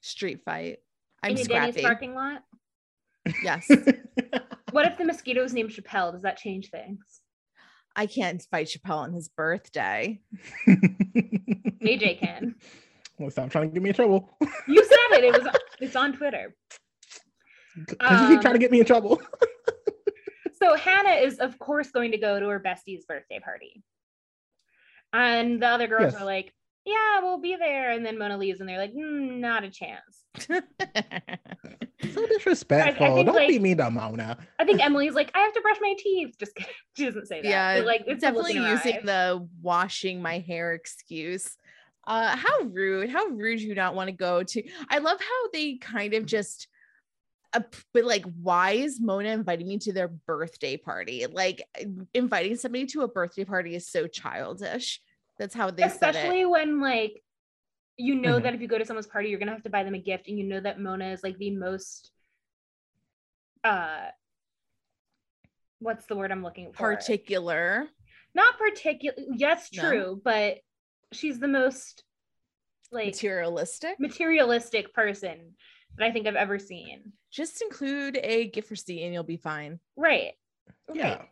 Street 0.00 0.40
fight. 0.44 0.78
I'm 1.22 1.32
in 1.32 1.40
a 1.40 1.44
Denny's 1.44 1.80
parking 1.80 2.14
lot? 2.14 2.42
Yes. 3.42 3.70
What 4.72 4.86
if 4.86 4.96
the 4.96 5.04
mosquito 5.04 5.44
is 5.44 5.52
named 5.52 5.70
Chappelle? 5.70 6.12
Does 6.12 6.22
that 6.22 6.38
change 6.38 6.70
things? 6.70 7.04
I 7.94 8.06
can't 8.06 8.42
fight 8.50 8.68
Chappelle 8.68 8.96
on 8.96 9.12
his 9.12 9.28
birthday. 9.28 10.18
AJ 10.66 12.20
can. 12.20 12.54
well, 13.18 13.30
stop 13.30 13.50
trying 13.50 13.68
to 13.68 13.74
get 13.74 13.82
me 13.82 13.90
in 13.90 13.94
trouble. 13.94 14.30
You 14.66 14.82
said 14.82 15.18
it. 15.18 15.24
It 15.24 15.42
was. 15.42 15.54
It's 15.78 15.94
on 15.94 16.14
Twitter. 16.14 16.54
Because 17.76 18.20
you 18.22 18.28
keep 18.36 18.40
trying 18.42 18.54
to 18.54 18.58
Um, 18.58 18.58
get 18.60 18.70
me 18.70 18.80
in 18.80 18.86
trouble. 18.86 19.20
So 20.60 20.76
Hannah 20.76 21.16
is, 21.20 21.40
of 21.40 21.58
course, 21.58 21.90
going 21.90 22.12
to 22.12 22.18
go 22.18 22.38
to 22.38 22.46
her 22.46 22.60
bestie's 22.60 23.04
birthday 23.04 23.40
party. 23.40 23.82
And 25.12 25.60
the 25.60 25.66
other 25.66 25.88
girls 25.88 26.12
Yes. 26.12 26.22
are 26.22 26.24
like, 26.24 26.54
yeah, 26.84 27.20
we'll 27.20 27.40
be 27.40 27.56
there. 27.56 27.90
And 27.90 28.06
then 28.06 28.16
Mona 28.16 28.38
leaves 28.38 28.60
and 28.60 28.68
they're 28.68 28.78
like, 28.78 28.94
"Mm, 28.94 29.38
not 29.40 29.64
a 29.64 29.70
chance. 29.70 30.24
so 32.12 32.26
disrespectful. 32.28 33.14
think, 33.16 33.26
Don't 33.26 33.34
like- 33.34 33.48
be 33.48 33.58
mean 33.58 33.78
to 33.78 33.90
Mona. 33.90 34.38
I 34.58 34.64
think 34.64 34.80
Emily's 34.80 35.14
like, 35.14 35.32
I 35.34 35.40
have 35.40 35.52
to 35.54 35.60
brush 35.62 35.78
my 35.80 35.94
teeth. 35.98 36.36
Just 36.38 36.54
kidding. 36.54 36.72
She 36.96 37.04
doesn't 37.06 37.26
say 37.26 37.42
that. 37.42 37.48
yeah, 37.48 37.78
But, 37.78 37.86
like, 37.86 38.04
it's 38.06 38.20
definitely 38.20 38.54
using 38.54 38.96
eye. 38.98 39.00
the 39.04 39.48
washing 39.62 40.22
my 40.22 40.38
hair 40.38 40.74
excuse. 40.74 41.56
Uh, 42.06 42.36
how 42.36 42.60
rude! 42.64 43.10
How 43.10 43.26
rude 43.26 43.60
you 43.60 43.74
not 43.74 43.94
want 43.94 44.08
to 44.08 44.12
go 44.12 44.42
to. 44.42 44.62
I 44.88 44.98
love 44.98 45.18
how 45.20 45.48
they 45.52 45.76
kind 45.78 46.14
of 46.14 46.26
just. 46.26 46.68
Uh, 47.54 47.60
but 47.92 48.04
like, 48.04 48.24
why 48.40 48.72
is 48.72 49.00
Mona 49.00 49.28
inviting 49.30 49.68
me 49.68 49.78
to 49.78 49.92
their 49.92 50.08
birthday 50.08 50.76
party? 50.76 51.26
Like, 51.26 51.62
inviting 52.14 52.56
somebody 52.56 52.86
to 52.86 53.02
a 53.02 53.08
birthday 53.08 53.44
party 53.44 53.74
is 53.74 53.88
so 53.88 54.06
childish. 54.06 55.00
That's 55.38 55.54
how 55.54 55.70
they 55.70 55.88
said 55.88 56.14
it. 56.14 56.16
Especially 56.16 56.46
when 56.46 56.80
like 56.80 57.22
you 57.98 58.14
know 58.14 58.38
Mhm. 58.38 58.42
that 58.44 58.54
if 58.54 58.60
you 58.60 58.68
go 58.68 58.78
to 58.78 58.84
someone's 58.86 59.06
party, 59.06 59.28
you're 59.28 59.38
gonna 59.38 59.52
have 59.52 59.62
to 59.64 59.70
buy 59.70 59.84
them 59.84 59.94
a 59.94 59.98
gift, 59.98 60.28
and 60.28 60.38
you 60.38 60.44
know 60.44 60.60
that 60.60 60.80
Mona 60.80 61.10
is 61.10 61.22
like 61.22 61.36
the 61.38 61.50
most 61.50 62.10
uh 63.64 64.08
what's 65.78 66.06
the 66.06 66.16
word 66.16 66.30
I'm 66.32 66.42
looking 66.42 66.72
for? 66.72 66.96
Particular. 66.96 67.88
Not 68.34 68.56
particular 68.58 69.14
yes, 69.36 69.68
No? 69.72 69.90
true, 69.90 70.20
but 70.24 70.58
she's 71.12 71.38
the 71.38 71.48
most 71.48 72.04
like 72.90 73.06
materialistic. 73.06 73.98
materialistic 73.98 74.94
person 74.94 75.54
that 75.98 76.06
I 76.06 76.10
think 76.10 76.26
I've 76.26 76.34
ever 76.36 76.58
seen. 76.58 77.12
Just 77.30 77.62
include 77.62 78.18
a 78.22 78.48
gift 78.48 78.70
receipt 78.70 79.02
and 79.04 79.12
you'll 79.12 79.22
be 79.22 79.36
fine. 79.36 79.78
Right. 79.96 80.32
Yeah. 80.92 81.16
Right. 81.16 81.28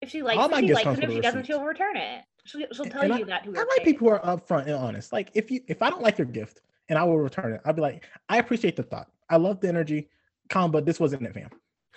If 0.00 0.10
she 0.10 0.22
likes 0.22 0.38
All 0.38 0.52
it, 0.52 0.60
she 0.60 0.72
likes 0.74 0.86
it. 0.86 1.04
If 1.04 1.10
she 1.10 1.20
doesn't, 1.20 1.40
receipt. 1.40 1.52
she'll 1.52 1.64
return 1.64 1.96
it. 1.96 2.22
She'll, 2.44 2.66
she'll 2.72 2.84
tell 2.86 3.02
And 3.02 3.18
you 3.18 3.24
that 3.26 3.44
to 3.44 3.50
I 3.56 3.64
like 3.64 3.84
people 3.84 4.08
who 4.08 4.14
are 4.14 4.20
upfront 4.20 4.62
and 4.66 4.74
honest. 4.74 5.12
Like 5.12 5.30
if 5.34 5.50
you 5.50 5.60
if 5.68 5.82
I 5.82 5.90
don't 5.90 6.02
like 6.02 6.18
your 6.18 6.26
gift 6.26 6.60
and 6.88 6.98
I 6.98 7.04
will 7.04 7.18
return 7.18 7.52
it, 7.52 7.60
I'll 7.64 7.72
be 7.72 7.82
like, 7.82 8.04
I 8.28 8.38
appreciate 8.38 8.76
the 8.76 8.82
thought. 8.82 9.08
I 9.28 9.36
love 9.36 9.60
the 9.60 9.68
energy. 9.68 10.08
Calm, 10.48 10.70
but 10.70 10.86
this 10.86 10.98
wasn't 11.00 11.22
it, 11.24 11.34
fam. 11.34 11.50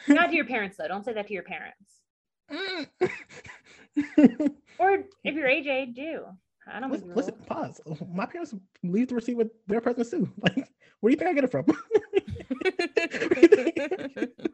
Not 0.08 0.30
to 0.30 0.36
your 0.36 0.46
parents 0.46 0.78
though. 0.78 0.88
Don't 0.88 1.06
say 1.06 1.14
that 1.14 1.28
to 1.28 1.34
your 1.34 1.44
parents. 1.44 2.02
Mm. 2.52 2.88
Or 4.80 5.04
if 5.24 5.36
you're 5.36 5.48
AJ, 5.48 5.94
do. 5.94 6.26
I 6.68 6.80
don't 6.80 6.92
listen, 6.92 7.08
think 7.08 7.18
listen, 7.18 7.34
pause. 7.48 7.82
My 8.14 8.26
parents 8.26 8.54
leave 8.84 9.08
the 9.08 9.16
receipt 9.16 9.38
with 9.38 9.50
their 9.68 9.82
presents 9.82 10.12
too. 10.12 10.30
Like, 10.42 10.70
where 11.00 11.10
do 11.10 11.14
you 11.14 11.18
think 11.18 11.32
I 11.32 11.34
get 11.34 11.44
it 11.46 11.52
from? 11.52 11.66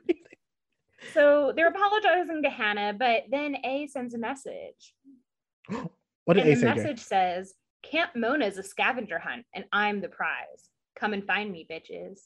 So 1.13 1.53
they're 1.55 1.69
apologizing 1.69 2.43
to 2.43 2.49
Hannah, 2.49 2.93
but 2.93 3.23
then 3.29 3.57
A 3.63 3.87
sends 3.87 4.13
a 4.13 4.17
message. 4.17 4.93
what 6.25 6.33
did 6.33 6.45
and 6.45 6.51
A 6.51 6.55
the 6.55 6.55
say? 6.55 6.61
Jay? 6.61 6.75
message 6.75 6.99
says, 6.99 7.53
Camp 7.83 8.11
Mona 8.15 8.45
is 8.45 8.57
a 8.57 8.63
scavenger 8.63 9.19
hunt 9.19 9.45
and 9.53 9.65
I'm 9.71 10.01
the 10.01 10.09
prize. 10.09 10.69
Come 10.95 11.13
and 11.13 11.25
find 11.25 11.51
me, 11.51 11.65
bitches. 11.69 12.21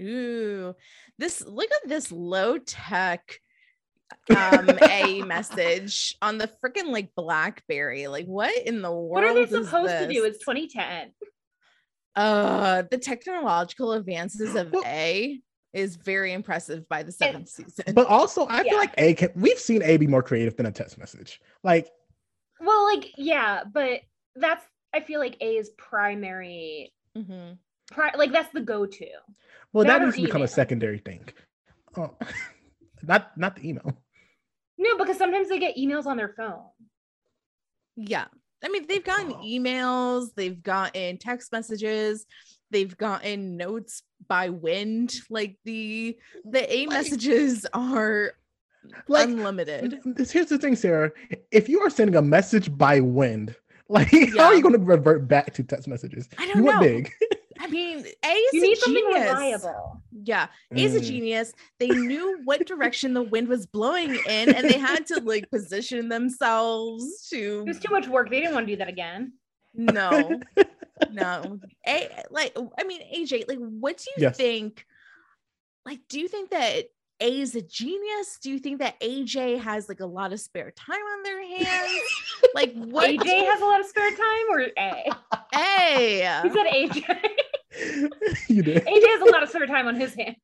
Ooh, 0.00 0.74
this 1.18 1.44
look 1.46 1.70
at 1.70 1.88
this 1.88 2.10
low 2.10 2.58
tech 2.58 3.40
um 4.36 4.70
a 4.82 5.22
message 5.26 6.16
on 6.22 6.38
the 6.38 6.48
freaking 6.62 6.86
like 6.92 7.14
blackberry 7.14 8.06
like 8.08 8.26
what 8.26 8.54
in 8.66 8.82
the 8.82 8.90
world 8.90 9.10
What 9.10 9.24
are 9.24 9.34
they 9.34 9.42
is 9.42 9.50
supposed 9.50 9.90
to 9.98 10.08
do? 10.08 10.24
It's 10.24 10.38
2010. 10.38 11.12
uh 12.16 12.82
the 12.90 12.98
technological 12.98 13.92
advances 13.92 14.54
of 14.54 14.72
Well- 14.72 14.82
a 14.86 15.40
is 15.72 15.94
very 15.96 16.32
impressive 16.32 16.88
by 16.88 17.04
the 17.04 17.12
seventh 17.12 17.48
season 17.48 17.94
But 17.94 18.08
also, 18.08 18.44
I 18.46 18.56
Yeah. 18.62 18.70
feel 18.70 18.78
like 18.78 18.94
A 18.98 19.14
can. 19.14 19.30
We've 19.36 19.58
seen 19.58 19.82
A 19.84 19.96
be 19.98 20.08
more 20.08 20.22
creative 20.22 20.56
than 20.56 20.66
a 20.66 20.72
text 20.72 20.98
message. 20.98 21.40
Like, 21.62 21.88
Well, 22.60 22.84
like, 22.92 23.12
yeah, 23.16 23.62
but 23.72 24.00
that's 24.34 24.64
I 24.92 24.98
feel 24.98 25.20
like 25.20 25.36
A 25.40 25.56
is 25.56 25.70
primary 25.78 26.92
Mhm. 27.16 27.58
pri- 27.92 28.16
like 28.16 28.32
that's 28.32 28.52
the 28.52 28.60
go-to. 28.62 29.06
well, 29.72 29.84
That 29.84 29.98
that 30.00 30.04
needs 30.06 30.16
to 30.16 30.22
become 30.22 30.42
a 30.42 30.48
secondary 30.48 30.98
thing. 30.98 31.28
Oh, 31.96 32.16
not 33.06 33.36
not 33.36 33.56
the 33.56 33.68
email. 33.68 33.96
No, 34.82 34.96
because 34.96 35.18
sometimes 35.18 35.50
they 35.50 35.58
get 35.58 35.76
emails 35.76 36.06
on 36.06 36.16
their 36.16 36.32
phone. 36.34 36.62
yeah 37.96 38.26
i 38.64 38.68
mean 38.70 38.86
they've 38.88 39.04
gotten 39.04 39.32
Oh. 39.32 39.42
emails 39.44 40.28
they've 40.34 40.62
gotten 40.62 41.18
text 41.18 41.52
messages 41.52 42.24
they've 42.70 42.96
gotten 42.96 43.58
notes 43.58 44.02
by 44.26 44.48
wind 44.48 45.14
like 45.28 45.58
the 45.66 46.16
the 46.46 46.62
a 46.74 46.86
Like- 46.86 46.88
messages 46.88 47.66
are 47.74 48.32
Like, 49.06 49.28
unlimited 49.28 50.00
this, 50.06 50.30
here's 50.30 50.46
the 50.46 50.56
thing, 50.56 50.76
Sara. 50.76 51.12
If 51.52 51.68
you 51.68 51.80
are 51.80 51.90
sending 51.90 52.16
a 52.16 52.22
message 52.22 52.74
by 52.78 53.00
wind, 53.00 53.54
like, 53.90 54.08
how 54.38 54.44
are 54.46 54.54
you 54.54 54.62
going 54.62 54.72
to 54.78 54.80
revert 54.80 55.28
back 55.28 55.52
to 55.54 55.62
text 55.62 55.86
messages? 55.88 56.26
I 56.38 56.46
don't 56.46 56.56
you 56.56 56.64
went 56.64 56.76
know. 56.80 56.86
big. 56.88 57.10
I 57.62 57.66
mean, 57.66 57.98
A 57.98 58.28
is 58.28 58.54
You 58.54 58.62
a 58.62 58.66
need 58.66 58.78
something 58.78 59.04
genius. 59.04 59.22
reliable. 59.26 60.02
Yeah, 60.24 60.48
A 60.74 60.78
is 60.82 60.94
a 60.94 61.00
Mm. 61.00 61.04
genius. 61.06 61.52
They 61.78 61.94
knew 61.94 62.40
what 62.44 62.64
direction 62.66 63.12
the 63.14 63.22
wind 63.22 63.48
was 63.48 63.66
blowing 63.66 64.16
in, 64.16 64.50
and 64.50 64.68
they 64.68 64.78
had 64.78 65.06
to 65.08 65.20
like 65.20 65.50
position 65.50 66.08
themselves 66.08 67.28
to 67.28 67.60
It 67.60 67.68
was 67.68 67.78
too 67.78 67.92
much 67.92 68.08
work. 68.08 68.30
They 68.30 68.40
didn't 68.40 68.54
want 68.54 68.66
to 68.66 68.72
do 68.72 68.78
that 68.78 68.88
again. 68.88 69.34
no, 69.74 70.40
no. 71.10 71.60
A 71.86 72.24
like 72.30 72.56
I 72.78 72.84
mean, 72.84 73.02
AJ, 73.14 73.46
like, 73.46 73.58
what 73.58 73.98
do 73.98 74.04
you 74.16 74.22
Yes. 74.22 74.36
think? 74.38 74.84
Like, 75.84 76.00
do 76.08 76.18
you 76.18 76.28
think 76.28 76.50
that 76.50 76.86
A 77.20 77.40
is 77.40 77.54
a 77.54 77.62
genius? 77.62 78.38
Do 78.42 78.50
you 78.50 78.58
think 78.58 78.78
that 78.80 78.98
AJ 79.00 79.58
has 79.60 79.88
like 79.88 80.00
a 80.00 80.06
lot 80.06 80.32
of 80.32 80.40
spare 80.40 80.70
time 80.72 80.96
on 81.00 81.22
their 81.22 81.46
hands? 81.46 82.02
like, 82.54 82.72
what? 82.74 83.08
AJ 83.10 83.26
has 83.46 83.60
a 83.60 83.64
lot 83.64 83.80
of 83.80 83.86
spare 83.86 84.10
time, 84.10 84.46
or 84.50 84.60
A? 84.78 85.10
A. 85.54 86.40
He 86.42 86.50
said 86.50 86.66
AJ. 86.66 87.04
you 88.48 88.62
did. 88.62 88.84
AJ 88.84 89.06
has 89.06 89.20
a 89.22 89.30
lot 89.32 89.42
of 89.42 89.48
spare 89.48 89.66
time 89.66 89.86
on 89.86 89.94
his 89.96 90.14
hands. 90.14 90.36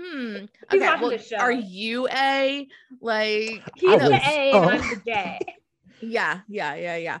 Hmm. 0.00 0.36
He's 0.36 0.48
Okay. 0.74 0.78
watching 0.86 1.00
Well, 1.02 1.10
the 1.10 1.18
show. 1.18 1.36
are 1.36 1.52
you 1.52 2.08
A? 2.08 2.66
Like, 3.00 3.62
He's 3.76 3.90
I 3.90 3.98
the 3.98 4.10
was- 4.10 4.20
A 4.26 4.50
oh. 4.54 4.62
I'm 4.68 4.78
the 4.80 5.02
J. 5.04 5.38
Yeah, 6.02 6.40
yeah, 6.48 6.74
yeah, 6.76 6.96
yeah. 6.96 7.18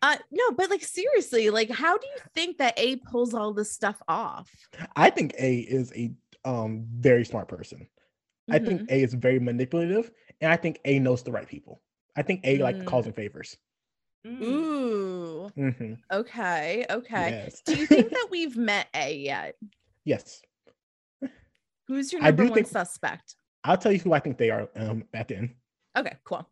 Uh 0.00 0.16
no, 0.30 0.50
but 0.52 0.70
like 0.70 0.82
seriously, 0.82 1.50
like 1.50 1.68
how 1.70 1.98
do 1.98 2.06
you 2.06 2.16
think 2.32 2.56
that 2.56 2.72
A 2.78 2.96
pulls 2.96 3.34
all 3.34 3.52
this 3.52 3.70
stuff 3.70 4.00
off? 4.08 4.50
I 4.96 5.10
think 5.10 5.34
A 5.38 5.58
is 5.58 5.92
a 5.94 6.10
um 6.46 6.86
very 6.90 7.26
smart 7.26 7.48
person. 7.48 7.86
I 8.50 8.60
Mhm. 8.60 8.66
think 8.66 8.90
A 8.90 9.02
is 9.02 9.12
very 9.12 9.38
manipulative, 9.40 10.10
and 10.40 10.50
I 10.50 10.56
think 10.56 10.80
A 10.86 10.98
knows 11.00 11.22
the 11.22 11.32
right 11.32 11.46
people. 11.46 11.82
I 12.16 12.22
think 12.22 12.40
A 12.44 12.56
like 12.58 12.76
Mm. 12.76 12.86
calls 12.86 13.06
in 13.06 13.12
favors. 13.12 13.58
Mm. 14.26 14.42
Ooh, 14.42 15.48
hmm 15.54 15.94
okay, 16.10 16.86
okay. 16.88 17.30
Yes. 17.44 17.60
Do 17.66 17.76
you 17.76 17.86
think 17.86 18.10
that 18.10 18.28
we've 18.30 18.56
met 18.56 18.86
A 18.94 19.14
yet? 19.16 19.56
yes. 20.04 20.40
Who's 21.86 22.12
your 22.12 22.22
I 22.22 22.26
number 22.26 22.44
do 22.44 22.48
one 22.50 22.54
think- 22.56 22.68
suspect? 22.68 23.36
I'll 23.62 23.76
tell 23.76 23.92
you 23.92 23.98
who 23.98 24.12
I 24.14 24.20
think 24.20 24.38
they 24.38 24.50
are 24.50 24.68
um 24.76 25.04
at 25.12 25.28
the 25.28 25.36
end. 25.36 25.54
Okay, 25.96 26.16
cool. 26.24 26.48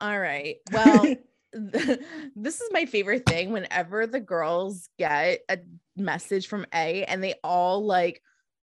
All 0.00 0.18
right. 0.18 0.56
Well, 0.72 1.14
this 1.52 2.60
is 2.60 2.68
my 2.72 2.84
favorite 2.86 3.24
thing 3.26 3.50
whenever 3.52 4.06
the 4.06 4.20
girls 4.20 4.88
get 4.98 5.40
a 5.48 5.58
message 5.96 6.46
from 6.46 6.66
A 6.74 7.04
and 7.04 7.22
they 7.24 7.34
all 7.42 7.84
like 7.84 8.22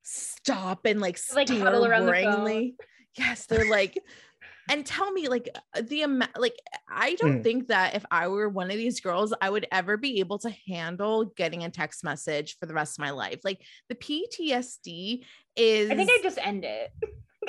stop 0.02 0.86
and 0.86 1.00
like 1.00 1.18
Like, 1.34 1.48
huddle 1.48 1.84
around 1.84 2.06
the 2.06 2.12
worryingly. 2.12 2.74
Yes, 3.16 3.46
they're 3.46 3.68
like, 3.68 3.98
and 4.68 4.84
tell 4.84 5.10
me 5.12 5.28
like 5.28 5.48
uh, 5.74 5.82
the 5.82 6.02
amount 6.02 6.38
like 6.38 6.56
I 6.88 7.14
don't 7.14 7.40
Mm. 7.40 7.42
think 7.42 7.68
that 7.68 7.94
if 7.94 8.04
I 8.10 8.28
were 8.28 8.48
one 8.48 8.70
of 8.70 8.76
these 8.76 9.00
girls, 9.00 9.34
I 9.40 9.50
would 9.50 9.66
ever 9.72 9.96
be 9.96 10.20
able 10.20 10.38
to 10.40 10.50
handle 10.66 11.24
getting 11.24 11.64
a 11.64 11.70
text 11.70 12.04
message 12.04 12.56
for 12.58 12.66
the 12.66 12.74
rest 12.74 12.98
of 12.98 13.02
my 13.02 13.10
life. 13.10 13.40
Like 13.44 13.60
the 13.88 13.94
PTSD 13.94 15.24
is 15.56 15.90
I 15.90 15.94
think 15.96 16.10
I 16.10 16.20
just 16.22 16.38
end 16.42 16.64
it. 16.64 16.90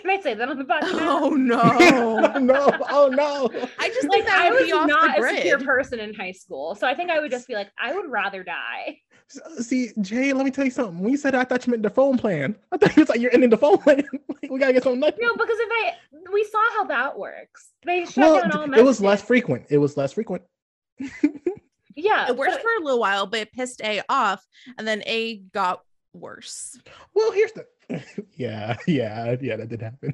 Can 0.01 0.09
I 0.11 0.21
say 0.21 0.33
that 0.33 0.49
on 0.49 0.57
the 0.57 0.63
podcast? 0.65 0.99
Oh 1.01 1.29
no. 1.29 1.59
oh 1.61 2.39
no! 2.39 2.71
Oh 2.89 3.07
no! 3.07 3.49
I 3.79 3.89
just 3.89 4.07
like 4.07 4.25
think 4.25 4.29
I 4.35 4.49
would 4.49 4.61
was 4.61 4.65
be 4.65 4.71
not 4.71 5.17
the 5.17 5.23
a 5.23 5.35
secure 5.35 5.59
person 5.59 5.99
in 5.99 6.13
high 6.13 6.31
school, 6.31 6.75
so 6.75 6.87
I 6.87 6.95
think 6.95 7.09
I 7.09 7.19
would 7.19 7.31
just 7.31 7.47
be 7.47 7.53
like, 7.55 7.69
I 7.77 7.93
would 7.93 8.09
rather 8.09 8.43
die. 8.43 8.99
See, 9.59 9.91
Jay, 10.01 10.33
let 10.33 10.43
me 10.43 10.51
tell 10.51 10.65
you 10.65 10.71
something. 10.71 10.99
When 10.99 11.11
you 11.11 11.17
said 11.17 11.33
that, 11.35 11.41
I 11.41 11.43
thought 11.43 11.67
you 11.67 11.71
meant 11.71 11.83
the 11.83 11.89
phone 11.89 12.17
plan. 12.17 12.55
I 12.71 12.77
thought 12.77 12.95
you 12.95 13.01
was 13.01 13.09
like 13.09 13.19
you're 13.19 13.33
ending 13.33 13.49
the 13.49 13.57
phone 13.57 13.77
plan. 13.77 14.03
Like, 14.41 14.51
we 14.51 14.57
gotta 14.59 14.71
get 14.71 14.83
something. 14.83 15.01
No, 15.01 15.33
because 15.35 15.57
if 15.59 15.69
I 15.69 15.93
we 16.31 16.45
saw 16.45 16.71
how 16.77 16.85
that 16.85 17.19
works, 17.19 17.71
they 17.85 18.05
shut 18.05 18.17
well, 18.17 18.41
down 18.41 18.51
all 18.73 18.79
it 18.79 18.85
was 18.85 19.01
less 19.01 19.21
frequent. 19.21 19.65
It 19.69 19.77
was 19.79 19.97
less 19.97 20.13
frequent. 20.13 20.43
Yeah, 21.95 22.29
It 22.29 22.37
worked 22.37 22.53
but- 22.53 22.61
for 22.61 22.69
a 22.79 22.83
little 22.85 22.99
while, 22.99 23.25
but 23.27 23.41
it 23.41 23.51
pissed 23.51 23.81
A 23.83 24.01
off, 24.07 24.45
and 24.77 24.87
then 24.87 25.03
A 25.05 25.37
got 25.53 25.81
worse. 26.13 26.77
Well, 27.13 27.31
here's 27.31 27.51
the. 27.53 27.65
yeah, 28.35 28.77
yeah, 28.87 29.35
yeah. 29.41 29.57
That 29.57 29.69
did 29.69 29.81
happen. 29.81 30.13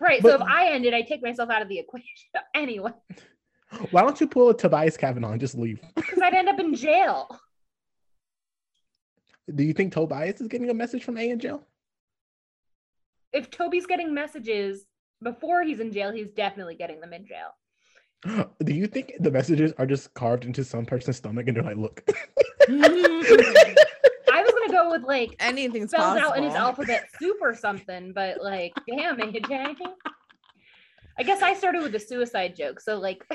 right. 0.00 0.22
so 0.22 0.34
if 0.34 0.40
I 0.42 0.70
ended, 0.70 0.94
I 0.94 1.02
take 1.02 1.22
myself 1.22 1.50
out 1.50 1.62
of 1.62 1.68
the 1.68 1.78
equation 1.78 2.06
anyway, 2.54 2.92
Why 3.90 4.02
don't 4.02 4.20
you 4.20 4.26
pull 4.26 4.50
a 4.50 4.56
Tobias 4.56 4.96
Cavanaugh 4.96 5.32
and 5.32 5.40
just 5.40 5.56
leave? 5.56 5.80
because 5.96 6.20
I'd 6.22 6.34
end 6.34 6.48
up 6.48 6.58
in 6.58 6.74
jail. 6.74 7.40
Do 9.54 9.62
you 9.62 9.72
think 9.72 9.92
Tobias 9.92 10.40
is 10.40 10.48
getting 10.48 10.70
a 10.70 10.74
message 10.74 11.04
from 11.04 11.16
A 11.18 11.30
in 11.30 11.38
jail? 11.38 11.62
If 13.32 13.50
Toby's 13.50 13.86
getting 13.86 14.12
messages 14.12 14.86
before 15.22 15.62
he's 15.62 15.78
in 15.78 15.92
jail, 15.92 16.10
he's 16.10 16.28
definitely 16.28 16.74
getting 16.74 17.00
them 17.00 17.12
in 17.12 17.26
jail. 17.26 18.46
Do 18.64 18.74
you 18.74 18.86
think 18.86 19.12
the 19.20 19.30
messages 19.30 19.72
are 19.78 19.86
just 19.86 20.12
carved 20.14 20.44
into 20.44 20.64
some 20.64 20.84
person's 20.84 21.18
stomach 21.18 21.46
and 21.46 21.56
they're 21.56 21.62
like, 21.62 21.76
look? 21.76 22.04
Mm-hmm. 22.68 23.74
I 24.36 24.42
was 24.42 24.52
gonna 24.52 24.72
go 24.72 24.90
with 24.90 25.02
like 25.02 25.34
Anything's 25.40 25.90
spelled 25.90 26.18
possible. 26.18 26.28
out 26.32 26.38
in 26.38 26.44
his 26.44 26.54
alphabet 26.54 27.08
soup 27.18 27.38
or 27.40 27.54
something, 27.54 28.12
but 28.12 28.42
like, 28.42 28.72
damn, 28.88 29.16
AJ. 29.18 29.76
I 31.18 31.22
guess 31.22 31.42
I 31.42 31.54
started 31.54 31.82
with 31.82 31.92
the 31.92 31.98
suicide 31.98 32.54
joke, 32.54 32.80
so 32.80 32.98
like, 32.98 33.24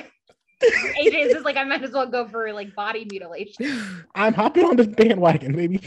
AJ 0.62 1.26
is 1.26 1.32
just 1.32 1.44
like, 1.44 1.56
I 1.56 1.64
might 1.64 1.82
as 1.82 1.90
well 1.90 2.06
go 2.06 2.28
for 2.28 2.52
like 2.52 2.74
body 2.76 3.06
mutilation. 3.10 4.06
I'm 4.14 4.32
hopping 4.34 4.64
on 4.64 4.76
this 4.76 4.86
bandwagon, 4.86 5.56
baby. 5.56 5.80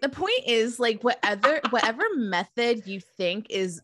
the 0.00 0.08
point 0.08 0.40
is 0.46 0.80
like 0.80 1.04
whatever 1.04 1.60
whatever 1.70 2.02
method 2.16 2.86
you 2.86 3.00
think 3.00 3.48
is 3.50 3.82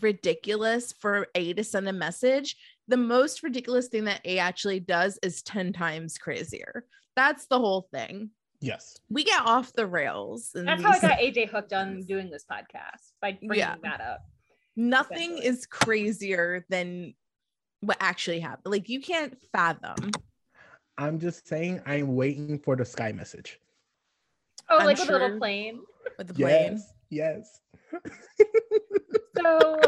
ridiculous 0.00 0.92
for 0.92 1.28
A 1.34 1.52
to 1.52 1.62
send 1.62 1.86
a 1.88 1.92
message, 1.92 2.56
the 2.88 2.96
most 2.96 3.42
ridiculous 3.42 3.88
thing 3.88 4.04
that 4.04 4.22
A 4.24 4.38
actually 4.38 4.80
does 4.80 5.18
is 5.22 5.42
10 5.42 5.74
times 5.74 6.16
crazier. 6.16 6.86
That's 7.14 7.46
the 7.46 7.58
whole 7.58 7.86
thing. 7.92 8.30
Yes. 8.64 8.98
We 9.10 9.24
get 9.24 9.42
off 9.44 9.72
the 9.74 9.86
rails. 9.86 10.52
in 10.54 10.64
That's 10.64 10.82
how 10.82 10.90
I 10.92 10.98
got 11.00 11.18
AJ 11.18 11.50
hooked 11.50 11.72
on 11.74 12.02
doing 12.04 12.30
this 12.30 12.44
podcast 12.50 13.12
by 13.20 13.32
bringing 13.32 13.58
Yeah. 13.58 13.76
that 13.82 14.00
up. 14.00 14.26
Nothing 14.76 15.32
essentially. 15.32 15.46
is 15.46 15.66
crazier 15.66 16.64
than 16.70 17.14
what 17.80 17.98
actually 18.00 18.40
happened. 18.40 18.72
Like 18.72 18.88
you 18.88 19.00
can't 19.00 19.36
fathom. 19.52 20.10
I'm 20.96 21.18
just 21.20 21.46
saying 21.46 21.82
I'm 21.86 22.14
waiting 22.16 22.58
for 22.58 22.74
the 22.74 22.84
sky 22.84 23.12
message. 23.12 23.60
Oh, 24.70 24.78
I'm 24.78 24.86
like 24.86 24.98
with 24.98 25.10
a 25.10 25.12
little 25.12 25.38
plane. 25.38 25.80
with 26.16 26.28
the 26.28 26.34
plane. 26.34 26.82
Yes. 27.10 27.60
Yes. 27.92 28.02
So 29.36 29.78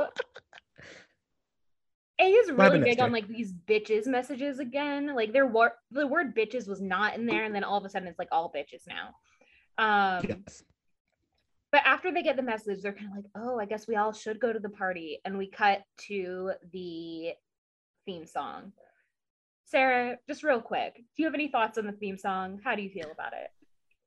A 2.18 2.24
is 2.24 2.50
really 2.50 2.80
big 2.80 2.98
on 3.00 3.12
like 3.12 3.28
these 3.28 3.52
bitches 3.52 4.06
messages 4.06 4.58
again. 4.58 5.14
Like 5.14 5.32
their 5.32 5.46
word 5.46 5.72
the 5.90 6.06
word 6.06 6.34
bitches 6.34 6.66
was 6.66 6.80
not 6.80 7.14
in 7.14 7.26
there, 7.26 7.44
and 7.44 7.54
then 7.54 7.64
all 7.64 7.76
of 7.78 7.84
a 7.84 7.90
sudden 7.90 8.08
it's 8.08 8.18
like 8.18 8.28
all 8.32 8.50
bitches 8.54 8.86
now. 8.88 9.14
Um 9.78 10.24
yes. 10.26 10.62
but 11.72 11.82
after 11.84 12.10
they 12.12 12.22
get 12.22 12.36
the 12.36 12.42
message, 12.42 12.80
they're 12.82 12.92
kind 12.94 13.10
of 13.10 13.16
like, 13.16 13.26
oh, 13.34 13.58
I 13.60 13.66
guess 13.66 13.86
we 13.86 13.96
all 13.96 14.12
should 14.12 14.40
go 14.40 14.52
to 14.52 14.58
the 14.58 14.70
party. 14.70 15.18
And 15.26 15.36
we 15.36 15.46
cut 15.48 15.82
to 16.08 16.52
the 16.72 17.32
theme 18.06 18.26
song. 18.26 18.72
Sara, 19.66 20.16
just 20.28 20.42
real 20.44 20.60
quick, 20.62 20.94
do 20.96 21.02
you 21.22 21.24
have 21.26 21.34
any 21.34 21.48
thoughts 21.48 21.76
on 21.76 21.86
the 21.86 21.92
theme 21.92 22.16
song? 22.16 22.60
How 22.64 22.76
do 22.76 22.82
you 22.82 22.90
feel 22.90 23.10
about 23.10 23.32
it? 23.34 23.50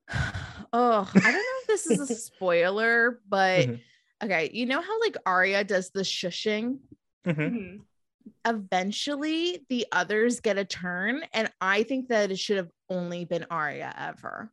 Oh, 0.72 1.12
I 1.16 1.32
don't 1.32 1.34
know 1.34 1.40
if 1.62 1.68
this 1.68 1.88
is 1.88 2.12
a 2.12 2.16
spoiler, 2.16 3.22
but 3.28 3.68
Mhm. 3.68 3.80
okay, 4.24 4.52
you 4.54 4.68
know 4.68 4.82
how 4.82 5.00
like 5.00 5.18
Aria 5.26 5.64
does 5.64 5.90
the 5.90 6.02
shushing? 6.02 6.78
Mhm. 7.26 7.82
Eventually, 8.46 9.66
the 9.70 9.86
others 9.92 10.40
get 10.40 10.58
a 10.58 10.66
turn, 10.66 11.22
and 11.34 11.52
I 11.62 11.84
think 11.84 12.10
that 12.10 12.32
it 12.32 12.40
should 12.40 12.58
have 12.58 12.70
only 12.90 13.26
been 13.26 13.46
Aria 13.50 13.94
ever. 13.98 14.52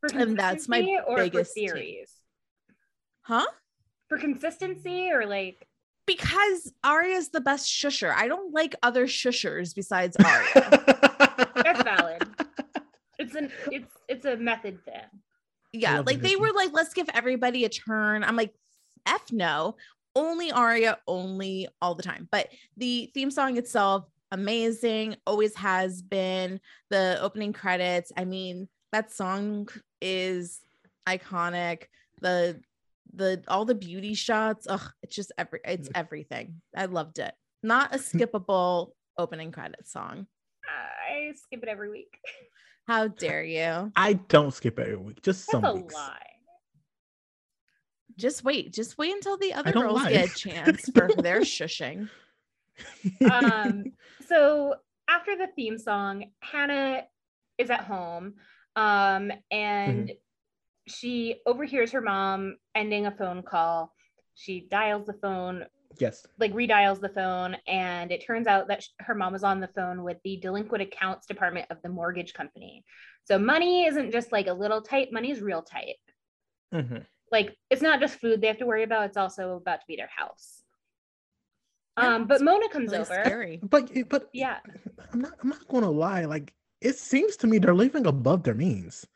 For 0.00 0.08
And 0.16 0.38
that's 0.38 0.68
my 0.68 0.98
or 1.06 1.16
biggest 1.16 1.52
for 1.54 1.60
take. 1.60 1.68
series? 1.70 2.12
Huh? 3.22 3.46
For 4.08 4.18
consistency 4.18 5.10
or 5.12 5.26
like 5.26 5.66
Because 6.06 6.72
Aria's 6.84 7.28
the 7.28 7.40
best 7.40 7.68
shusher. 7.68 8.12
I 8.14 8.26
don't 8.28 8.52
like 8.52 8.74
other 8.82 9.06
shushers 9.06 9.74
besides 9.74 10.16
Aria. 10.24 10.70
that's 11.54 11.82
valid. 11.82 12.22
It's 13.18 13.34
an 13.34 13.52
it's 13.70 13.92
it's 14.08 14.24
a 14.24 14.36
method 14.36 14.82
thing. 14.84 14.94
yeah, 15.72 16.00
like 16.00 16.20
they 16.20 16.36
were 16.36 16.52
like, 16.54 16.72
let's 16.72 16.94
give 16.94 17.08
everybody 17.14 17.64
a 17.64 17.68
turn. 17.68 18.24
I'm 18.24 18.34
like, 18.36 18.54
F 19.06 19.30
no, 19.30 19.76
only 20.14 20.50
aria 20.52 20.98
only 21.06 21.68
all 21.80 21.94
the 21.94 22.02
time. 22.02 22.28
But 22.30 22.48
the 22.76 23.10
theme 23.14 23.30
song 23.30 23.56
itself, 23.56 24.04
amazing, 24.30 25.16
always 25.26 25.54
has 25.56 26.02
been. 26.02 26.60
The 26.90 27.18
opening 27.20 27.52
credits, 27.52 28.12
I 28.16 28.24
mean, 28.24 28.68
that 28.92 29.12
song 29.12 29.68
is 30.00 30.60
iconic. 31.08 31.84
The 32.20 32.60
the 33.14 33.42
all 33.48 33.64
the 33.64 33.74
beauty 33.74 34.14
shots, 34.14 34.66
ugh, 34.68 34.88
it's 35.02 35.16
just 35.16 35.32
every 35.38 35.60
it's 35.64 35.88
mm. 35.88 35.92
everything. 35.94 36.60
I 36.76 36.86
loved 36.86 37.18
it. 37.18 37.34
Not 37.62 37.94
a 37.94 37.98
skippable 37.98 38.90
opening 39.18 39.52
credit 39.52 39.86
song. 39.86 40.26
I 41.10 41.32
skip 41.34 41.62
it 41.62 41.68
every 41.68 41.90
week. 41.90 42.18
How 42.86 43.08
dare 43.08 43.42
you? 43.42 43.92
I 43.94 44.14
don't 44.14 44.52
skip 44.52 44.78
every 44.78 44.96
week. 44.96 45.22
Just 45.22 45.46
That's 45.46 45.52
some 45.52 45.64
a 45.64 45.74
weeks. 45.74 45.94
lie. 45.94 46.29
Just 48.16 48.44
wait, 48.44 48.72
just 48.72 48.98
wait 48.98 49.12
until 49.14 49.36
the 49.36 49.52
other 49.54 49.72
girls 49.72 50.02
lie. 50.02 50.10
get 50.10 50.30
a 50.30 50.34
chance 50.34 50.88
for 50.90 51.08
their 51.16 51.40
shushing. 51.54 52.08
um 53.30 53.84
so 54.26 54.74
after 55.08 55.36
the 55.36 55.48
theme 55.54 55.76
song 55.76 56.24
hannah 56.40 57.02
is 57.58 57.68
at 57.68 57.84
home 57.84 58.34
um 58.76 59.30
and 59.50 60.12
she 60.86 61.36
overhears 61.46 61.92
her 61.92 62.00
mom 62.00 62.56
ending 62.74 63.04
a 63.06 63.10
phone 63.10 63.42
call 63.42 63.92
she 64.34 64.66
dials 64.70 65.06
the 65.06 65.12
phone 65.14 65.64
yes. 65.98 66.26
like 66.38 66.54
redials 66.54 67.00
the 67.00 67.08
phone 67.10 67.54
and 67.66 68.10
it 68.12 68.24
turns 68.24 68.46
out 68.46 68.68
that 68.68 68.82
sh- 68.82 68.88
her 69.00 69.14
mom 69.14 69.32
was 69.32 69.44
on 69.44 69.60
the 69.60 69.68
phone 69.68 70.02
with 70.02 70.16
the 70.24 70.38
delinquent 70.38 70.82
accounts 70.82 71.26
department 71.26 71.66
of 71.70 71.76
the 71.82 71.88
mortgage 71.88 72.32
company 72.32 72.82
so 73.24 73.38
money 73.38 73.84
isn't 73.84 74.10
just 74.10 74.32
like 74.32 74.46
a 74.46 74.52
little 74.54 74.80
tight 74.80 75.12
money 75.12 75.30
is 75.30 75.40
real 75.42 75.62
tight 75.62 75.96
Mhm. 76.72 77.04
Like 77.30 77.56
it's 77.70 77.82
not 77.82 78.00
just 78.00 78.18
food 78.20 78.40
they 78.40 78.46
have 78.46 78.58
to 78.58 78.66
worry 78.66 78.82
about 78.82 79.04
it's 79.04 79.16
also 79.16 79.56
about 79.56 79.80
to 79.80 79.86
be 79.86 79.96
their 79.96 80.10
house 80.14 80.62
Yeah, 81.98 82.16
um 82.16 82.26
but 82.26 82.40
mona 82.40 82.68
comes 82.68 82.90
Really 82.92 83.02
over 83.04 83.14
scary. 83.24 83.60
But 83.62 83.90
but 84.08 84.28
yeah 84.32 84.58
I'm 85.12 85.20
not 85.20 85.32
I'm 85.42 85.48
not 85.48 85.66
gonna 85.68 85.90
lie. 85.90 86.24
Like 86.24 86.52
it 86.80 86.96
seems 86.96 87.36
to 87.38 87.46
me 87.46 87.58
they're 87.58 87.74
living 87.74 88.06
above 88.06 88.42
their 88.42 88.54
means. 88.54 89.06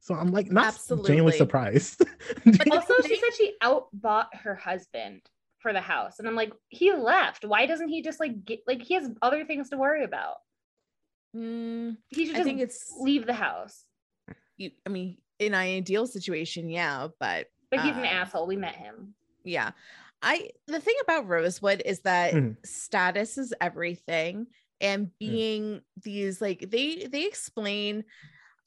So 0.00 0.14
I'm 0.14 0.32
like 0.32 0.50
not 0.50 0.66
Absolutely. 0.66 1.08
genuinely 1.08 1.38
surprised. 1.38 2.02
But 2.44 2.70
also 2.70 2.94
she 3.06 3.16
said 3.16 3.34
she 3.36 3.54
outbought 3.62 4.34
her 4.34 4.54
husband 4.54 5.22
for 5.60 5.74
the 5.74 5.80
house 5.80 6.18
and 6.18 6.26
i'm 6.26 6.34
like 6.34 6.54
he 6.70 6.90
left 6.90 7.44
why 7.44 7.66
doesn't 7.66 7.90
he 7.90 8.00
just 8.00 8.18
like 8.18 8.46
get 8.46 8.60
like 8.66 8.80
he 8.80 8.94
has 8.94 9.10
other 9.20 9.44
things 9.44 9.68
to 9.68 9.76
worry 9.76 10.04
about 10.04 10.36
Mm, 11.36 11.98
he 12.08 12.24
should 12.26 12.34
I 12.34 12.38
just 12.38 12.48
think 12.48 12.60
it's 12.60 12.90
leave 12.98 13.26
the 13.26 13.34
house 13.34 13.84
you. 14.56 14.70
I 14.86 14.90
mean, 14.90 15.16
in 15.38 15.54
an 15.54 15.60
ideal 15.60 16.06
situation, 16.06 16.68
yeah, 16.68 17.08
but 17.18 17.46
but 17.70 17.80
he's 17.80 17.96
an 17.96 18.04
Uh, 18.04 18.08
asshole 18.08 18.46
we 18.46 18.56
met 18.56 18.74
him 18.76 19.14
yeah. 19.44 19.70
I 20.22 20.50
the 20.66 20.80
thing 20.80 20.96
about 21.02 21.26
Rosewood 21.26 21.80
is 21.86 22.00
that 22.00 22.34
Mhm. 22.34 22.56
status 22.66 23.38
is 23.38 23.54
everything, 23.60 24.48
and 24.80 25.10
being 25.18 25.80
these 26.02 26.42
like 26.42 26.66
they 26.70 27.06
they 27.06 27.24
explain 27.26 28.04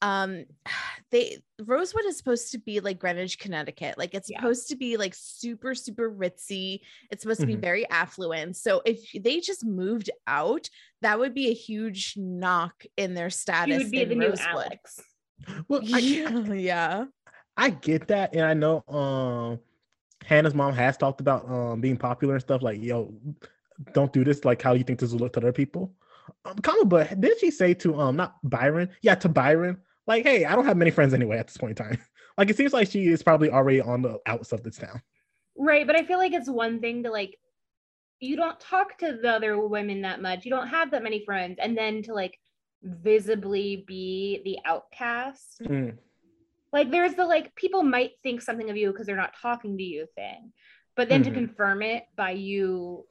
um 0.01 0.45
they 1.11 1.43
rosewood 1.61 2.05
is 2.05 2.17
supposed 2.17 2.51
to 2.53 2.57
be 2.57 2.79
like 2.79 2.97
greenwich 2.99 3.37
connecticut 3.37 3.97
like 3.99 4.15
it's 4.15 4.29
Yeah. 4.31 4.39
supposed 4.39 4.67
to 4.69 4.75
be 4.75 4.97
like 4.97 5.13
super 5.15 5.75
super 5.75 6.09
ritzy 6.11 6.79
it's 7.11 7.21
supposed 7.21 7.41
to 7.41 7.45
be 7.47 7.55
Mhm. 7.55 7.61
very 7.61 7.89
affluent 7.89 8.57
so 8.57 8.81
if 8.83 8.99
they 9.13 9.39
just 9.39 9.63
moved 9.63 10.09
out 10.25 10.67
that 11.01 11.19
would 11.19 11.35
be 11.35 11.49
a 11.49 11.53
huge 11.53 12.15
knock 12.17 12.83
in 12.97 13.13
their 13.13 13.29
She 13.29 13.37
status 13.37 13.83
would 13.83 13.91
be 13.91 14.01
in 14.01 14.09
the 14.09 14.15
new 14.15 14.33
Alex. 14.39 14.99
Well, 15.67 15.81
I, 15.93 15.99
yeah, 15.99 16.53
yeah 16.53 17.05
I 17.57 17.69
get 17.69 18.07
that, 18.07 18.33
and 18.33 18.45
I 18.45 18.53
know 18.53 18.83
um 18.87 19.59
Hannah's 20.25 20.53
mom 20.53 20.73
has 20.73 20.97
talked 20.97 21.21
about 21.21 21.49
um 21.49 21.81
being 21.81 21.97
popular 21.97 22.35
and 22.35 22.41
stuff. 22.41 22.61
Like, 22.61 22.81
yo, 22.81 23.13
don't 23.93 24.13
do 24.13 24.23
this. 24.23 24.45
Like, 24.45 24.61
how 24.61 24.73
you 24.73 24.83
think 24.83 24.99
this 24.99 25.11
will 25.11 25.19
look 25.19 25.33
to 25.33 25.39
other 25.39 25.51
people? 25.51 25.93
Um, 26.45 26.57
comment, 26.59 26.89
but 26.89 27.19
did 27.19 27.39
she 27.39 27.51
say 27.51 27.73
to 27.75 27.99
um 27.99 28.15
not 28.15 28.37
Byron? 28.43 28.89
Yeah, 29.01 29.15
to 29.15 29.29
Byron. 29.29 29.77
Like, 30.07 30.23
hey, 30.23 30.45
I 30.45 30.55
don't 30.55 30.65
have 30.65 30.77
many 30.77 30.91
friends 30.91 31.13
anyway 31.13 31.37
at 31.37 31.47
this 31.47 31.57
point 31.57 31.79
in 31.79 31.85
time. 31.85 31.99
Like, 32.35 32.49
it 32.49 32.57
seems 32.57 32.73
like 32.73 32.89
she 32.89 33.09
is 33.09 33.21
probably 33.21 33.51
already 33.51 33.79
on 33.79 34.01
the 34.01 34.17
outs 34.25 34.53
of 34.53 34.63
this 34.63 34.77
town. 34.77 35.03
Right, 35.55 35.85
but 35.85 35.95
I 35.95 36.03
feel 36.03 36.17
like 36.17 36.33
it's 36.33 36.49
one 36.49 36.79
thing 36.79 37.03
to 37.03 37.11
like 37.11 37.37
you 38.19 38.35
don't 38.35 38.59
talk 38.59 38.97
to 38.99 39.19
the 39.21 39.29
other 39.29 39.67
women 39.67 40.01
that 40.01 40.21
much. 40.21 40.45
You 40.45 40.51
don't 40.51 40.67
have 40.67 40.91
that 40.91 41.03
many 41.03 41.23
friends 41.25 41.59
and 41.61 41.77
then 41.77 42.01
to 42.03 42.13
like 42.13 42.39
visibly 42.81 43.83
be 43.87 44.41
the 44.45 44.57
outcast. 44.65 45.61
Mm, 45.63 45.97
Like 46.73 46.91
there's 46.91 47.13
the 47.13 47.25
like 47.25 47.55
people 47.55 47.83
might 47.83 48.11
think 48.23 48.41
something 48.41 48.69
of 48.69 48.75
you 48.75 48.91
because 48.91 49.05
they're 49.05 49.15
not 49.15 49.35
talking 49.41 49.77
to 49.77 49.83
you 49.83 50.07
thing. 50.15 50.51
But 50.95 51.07
then 51.07 51.21
Mhm. 51.21 51.25
to 51.25 51.31
confirm 51.31 51.81
it 51.83 52.05
by 52.15 52.31
you 52.31 53.05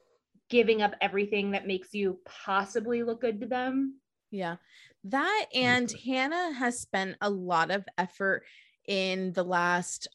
giving 0.51 0.83
up 0.83 0.94
everything 1.01 1.53
that 1.53 1.66
makes 1.66 1.94
you 1.94 2.20
possibly 2.27 3.03
look 3.03 3.20
good 3.22 3.40
to 3.40 3.46
them. 3.46 4.01
Yeah. 4.31 4.57
That 5.05 5.46
and 5.55 5.90
Hannah 6.05 6.53
has 6.53 6.81
spent 6.81 7.16
a 7.20 7.31
lot 7.31 7.70
of 7.70 7.85
effort 7.96 8.44
in 8.87 9.33
the 9.33 9.44
last, 9.44 10.09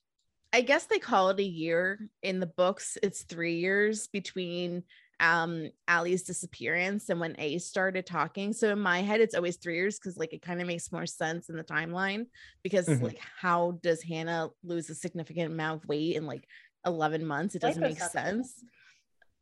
I 0.54 0.62
guess 0.62 0.86
they 0.86 1.00
call 1.00 1.30
it 1.30 1.40
a 1.40 1.44
year 1.44 2.10
in 2.22 2.40
the 2.40 2.48
books. 2.48 2.98
It's 3.02 3.24
three 3.24 3.56
years 3.60 4.08
between 4.08 4.84
um 5.20 5.70
Ali's 5.88 6.24
disappearance 6.24 7.10
and 7.10 7.20
when 7.20 7.36
A 7.40 7.58
started 7.60 8.06
talking. 8.06 8.54
So 8.54 8.72
in 8.72 8.80
my 8.80 9.02
head, 9.02 9.22
it's 9.22 9.36
always 9.36 9.58
three 9.58 9.76
years 9.76 9.98
because 10.00 10.18
like 10.18 10.34
it 10.34 10.42
kind 10.42 10.62
of 10.62 10.68
makes 10.68 10.92
more 10.92 11.06
sense 11.06 11.50
in 11.50 11.56
the 11.58 11.64
timeline 11.64 12.28
because 12.64 13.00
Mhm. 13.00 13.02
like 13.02 13.20
how 13.20 13.80
does 13.84 14.04
Hannah 14.04 14.50
lose 14.64 14.90
a 14.90 14.96
significant 14.96 15.52
amount 15.52 15.84
of 15.84 15.90
weight 15.90 16.16
in 16.16 16.26
like 16.26 16.48
11 16.86 17.26
months? 17.26 17.56
It 17.56 17.62
doesn't 17.62 17.84
make 17.84 18.00
is 18.00 18.02
suffering. 18.02 18.12
sense. 18.12 18.64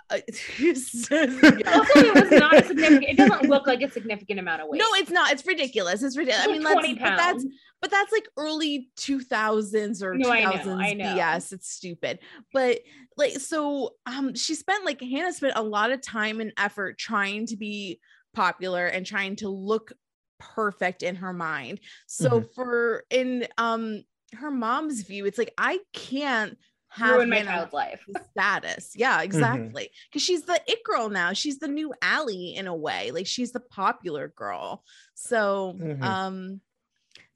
Uh, 0.09 0.17
yeah. 0.59 0.67
Also, 0.69 1.99
it 1.99 2.13
was 2.13 2.31
not 2.31 2.55
a 2.55 2.65
significant, 2.65 3.03
it 3.09 3.17
doesn't 3.17 3.49
look 3.49 3.65
like 3.65 3.81
a 3.81 3.89
significant 3.89 4.39
amount 4.39 4.61
of 4.61 4.69
weight. 4.69 4.79
No, 4.79 4.85
it's 4.93 5.11
not. 5.11 5.31
It's 5.31 5.45
ridiculous. 5.45 6.03
It's 6.03 6.17
ridiculous. 6.17 6.45
It's 6.45 6.49
I 6.49 6.53
mean, 6.53 6.63
that's, 6.63 6.73
20 6.73 6.93
but 6.95 7.17
that's 7.17 7.45
but 7.81 7.91
that's 7.91 8.11
like 8.11 8.27
early 8.37 8.89
2000s 8.97 10.01
or 10.01 10.15
No, 10.15 10.31
I 10.31 10.43
know, 10.43 10.51
2000s 10.51 10.83
I 10.83 10.93
know. 10.93 11.05
BS. 11.05 11.53
It's 11.53 11.69
stupid. 11.69 12.19
But 12.53 12.79
like, 13.17 13.33
so 13.39 13.91
um, 14.05 14.35
she 14.35 14.55
spent 14.55 14.85
like 14.85 15.01
Hannah 15.01 15.33
spent 15.33 15.53
a 15.55 15.63
lot 15.63 15.91
of 15.91 16.01
time 16.01 16.39
and 16.39 16.53
effort 16.57 16.97
trying 16.97 17.47
to 17.47 17.57
be 17.57 17.99
popular 18.33 18.85
and 18.85 19.05
trying 19.05 19.35
to 19.37 19.49
look 19.49 19.91
perfect 20.39 21.03
in 21.03 21.15
her 21.15 21.33
mind. 21.33 21.79
So 22.07 22.43
for 22.55 23.03
in 23.09 23.47
um 23.57 24.03
her 24.33 24.51
mom's 24.51 25.01
view, 25.01 25.25
it's 25.25 25.37
like 25.37 25.53
I 25.57 25.79
can't 25.93 26.57
have 26.95 27.15
ruin 27.15 27.29
my 27.29 27.37
Hannah 27.37 27.49
child's 27.49 27.73
life. 27.73 28.05
status. 28.31 28.91
Yeah, 28.95 29.21
exactly. 29.21 29.89
Because 30.09 30.21
she's 30.23 30.43
the 30.43 30.59
it 30.67 30.83
girl 30.83 31.09
now. 31.09 31.33
She's 31.33 31.59
the 31.59 31.67
new 31.67 31.93
Ali 32.01 32.55
in 32.55 32.67
a 32.67 32.75
way. 32.75 33.11
Like 33.11 33.27
she's 33.27 33.51
the 33.51 33.59
popular 33.59 34.29
girl. 34.35 34.83
So 35.13 35.75
Mhm. 35.79 36.03
um 36.03 36.61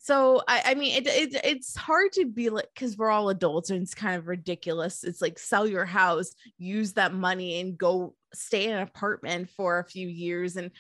so 0.02 0.42
I, 0.48 0.64
I 0.68 0.74
mean 0.76 0.96
it, 0.96 1.08
it 1.08 1.42
it's 1.44 1.76
hard 1.76 2.14
to 2.14 2.26
be 2.26 2.50
like 2.50 2.70
because 2.74 2.98
we're 2.98 3.10
all 3.10 3.30
adults 3.30 3.70
and 3.70 3.82
it's 3.82 3.94
kind 3.94 4.16
of 4.18 4.28
ridiculous. 4.28 5.04
It's 5.04 5.22
like 5.22 5.38
sell 5.38 5.68
your 5.68 5.86
house, 5.86 6.34
use 6.58 6.94
that 6.94 7.14
money 7.14 7.60
and 7.60 7.78
go 7.78 8.16
stay 8.34 8.66
in 8.68 8.74
an 8.76 8.82
apartment 8.84 9.50
for 9.50 9.80
a 9.80 9.84
few 9.84 10.08
years 10.08 10.56
and 10.56 10.72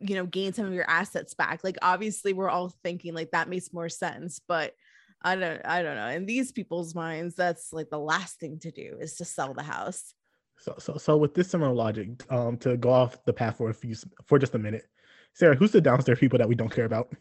you 0.00 0.14
know 0.14 0.26
gain 0.26 0.52
some 0.52 0.66
of 0.66 0.74
your 0.74 0.88
assets 0.90 1.34
back. 1.34 1.64
Like 1.64 1.78
obviously 1.80 2.32
we're 2.32 2.50
all 2.50 2.68
thinking 2.82 3.14
like 3.14 3.30
that 3.30 3.48
makes 3.48 3.72
more 3.72 3.88
sense, 3.88 4.40
but 4.46 4.74
I 5.22 5.36
don't 5.36 5.60
I 5.64 5.82
don't 5.82 5.96
know. 5.96 6.08
In 6.08 6.26
these 6.26 6.52
people's 6.52 6.94
minds, 6.94 7.34
that's 7.34 7.72
like 7.72 7.90
the 7.90 7.98
last 7.98 8.40
thing 8.40 8.58
to 8.60 8.70
do 8.70 8.96
is 9.00 9.16
to 9.16 9.24
sell 9.24 9.54
the 9.54 9.62
house. 9.62 10.14
So, 10.58 10.74
so, 10.78 10.96
so 10.98 11.16
with 11.16 11.34
this 11.34 11.48
similar 11.48 11.72
logic, 11.72 12.08
um, 12.30 12.58
to 12.58 12.76
go 12.76 12.90
off 12.90 13.24
the 13.24 13.32
path 13.32 13.56
for 13.56 13.70
a 13.70 13.74
few, 13.74 13.94
for 14.26 14.38
just 14.38 14.54
a 14.54 14.58
minute, 14.58 14.84
Sarah, 15.32 15.56
who's 15.56 15.72
the 15.72 15.80
downstairs 15.80 16.18
people 16.18 16.38
that 16.38 16.48
we 16.48 16.54
don't 16.54 16.70
care 16.70 16.84
about? 16.84 17.14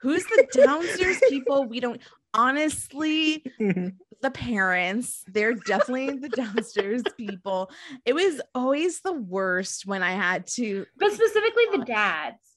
Who's 0.00 0.24
the 0.24 0.46
downstairs 0.52 1.20
people? 1.28 1.64
We 1.64 1.80
don't 1.80 2.00
honestly 2.34 3.44
the 3.58 4.30
parents. 4.30 5.24
They're 5.26 5.54
definitely 5.54 6.18
the 6.18 6.28
downstairs 6.28 7.02
people. 7.16 7.70
It 8.04 8.14
was 8.14 8.40
always 8.54 9.00
the 9.00 9.12
worst 9.12 9.86
when 9.86 10.02
I 10.02 10.12
had 10.12 10.46
to 10.48 10.86
But 10.98 11.12
specifically 11.12 11.64
the 11.72 11.84
dads. 11.86 12.49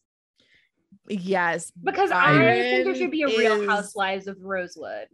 Yes. 1.07 1.71
Because 1.83 2.11
I 2.11 2.37
think 2.37 2.85
there 2.85 2.95
should 2.95 3.11
be 3.11 3.23
a 3.23 3.27
real 3.27 3.67
Housewives 3.67 4.27
of 4.27 4.37
Rosewood. 4.41 5.07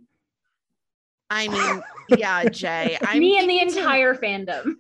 I 1.30 1.48
mean, 1.48 1.82
yeah, 2.20 2.46
Jay. 2.50 2.98
I'm 3.06 3.20
Me 3.20 3.38
and 3.40 3.50
the 3.50 3.58
thinking 3.60 3.74
to 3.76 3.80
entire 3.80 4.16
fandom. 4.16 4.76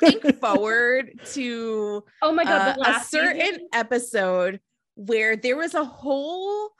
think 0.00 0.40
forward 0.40 1.12
to 1.32 2.04
Oh 2.22 2.32
my 2.32 2.44
god, 2.44 2.76
uh, 2.78 2.90
a 3.00 3.04
certain 3.04 3.40
season? 3.40 3.68
episode 3.72 4.60
where 4.96 5.36
there 5.36 5.56
was 5.56 5.74
a 5.74 5.84
whole 5.84 6.70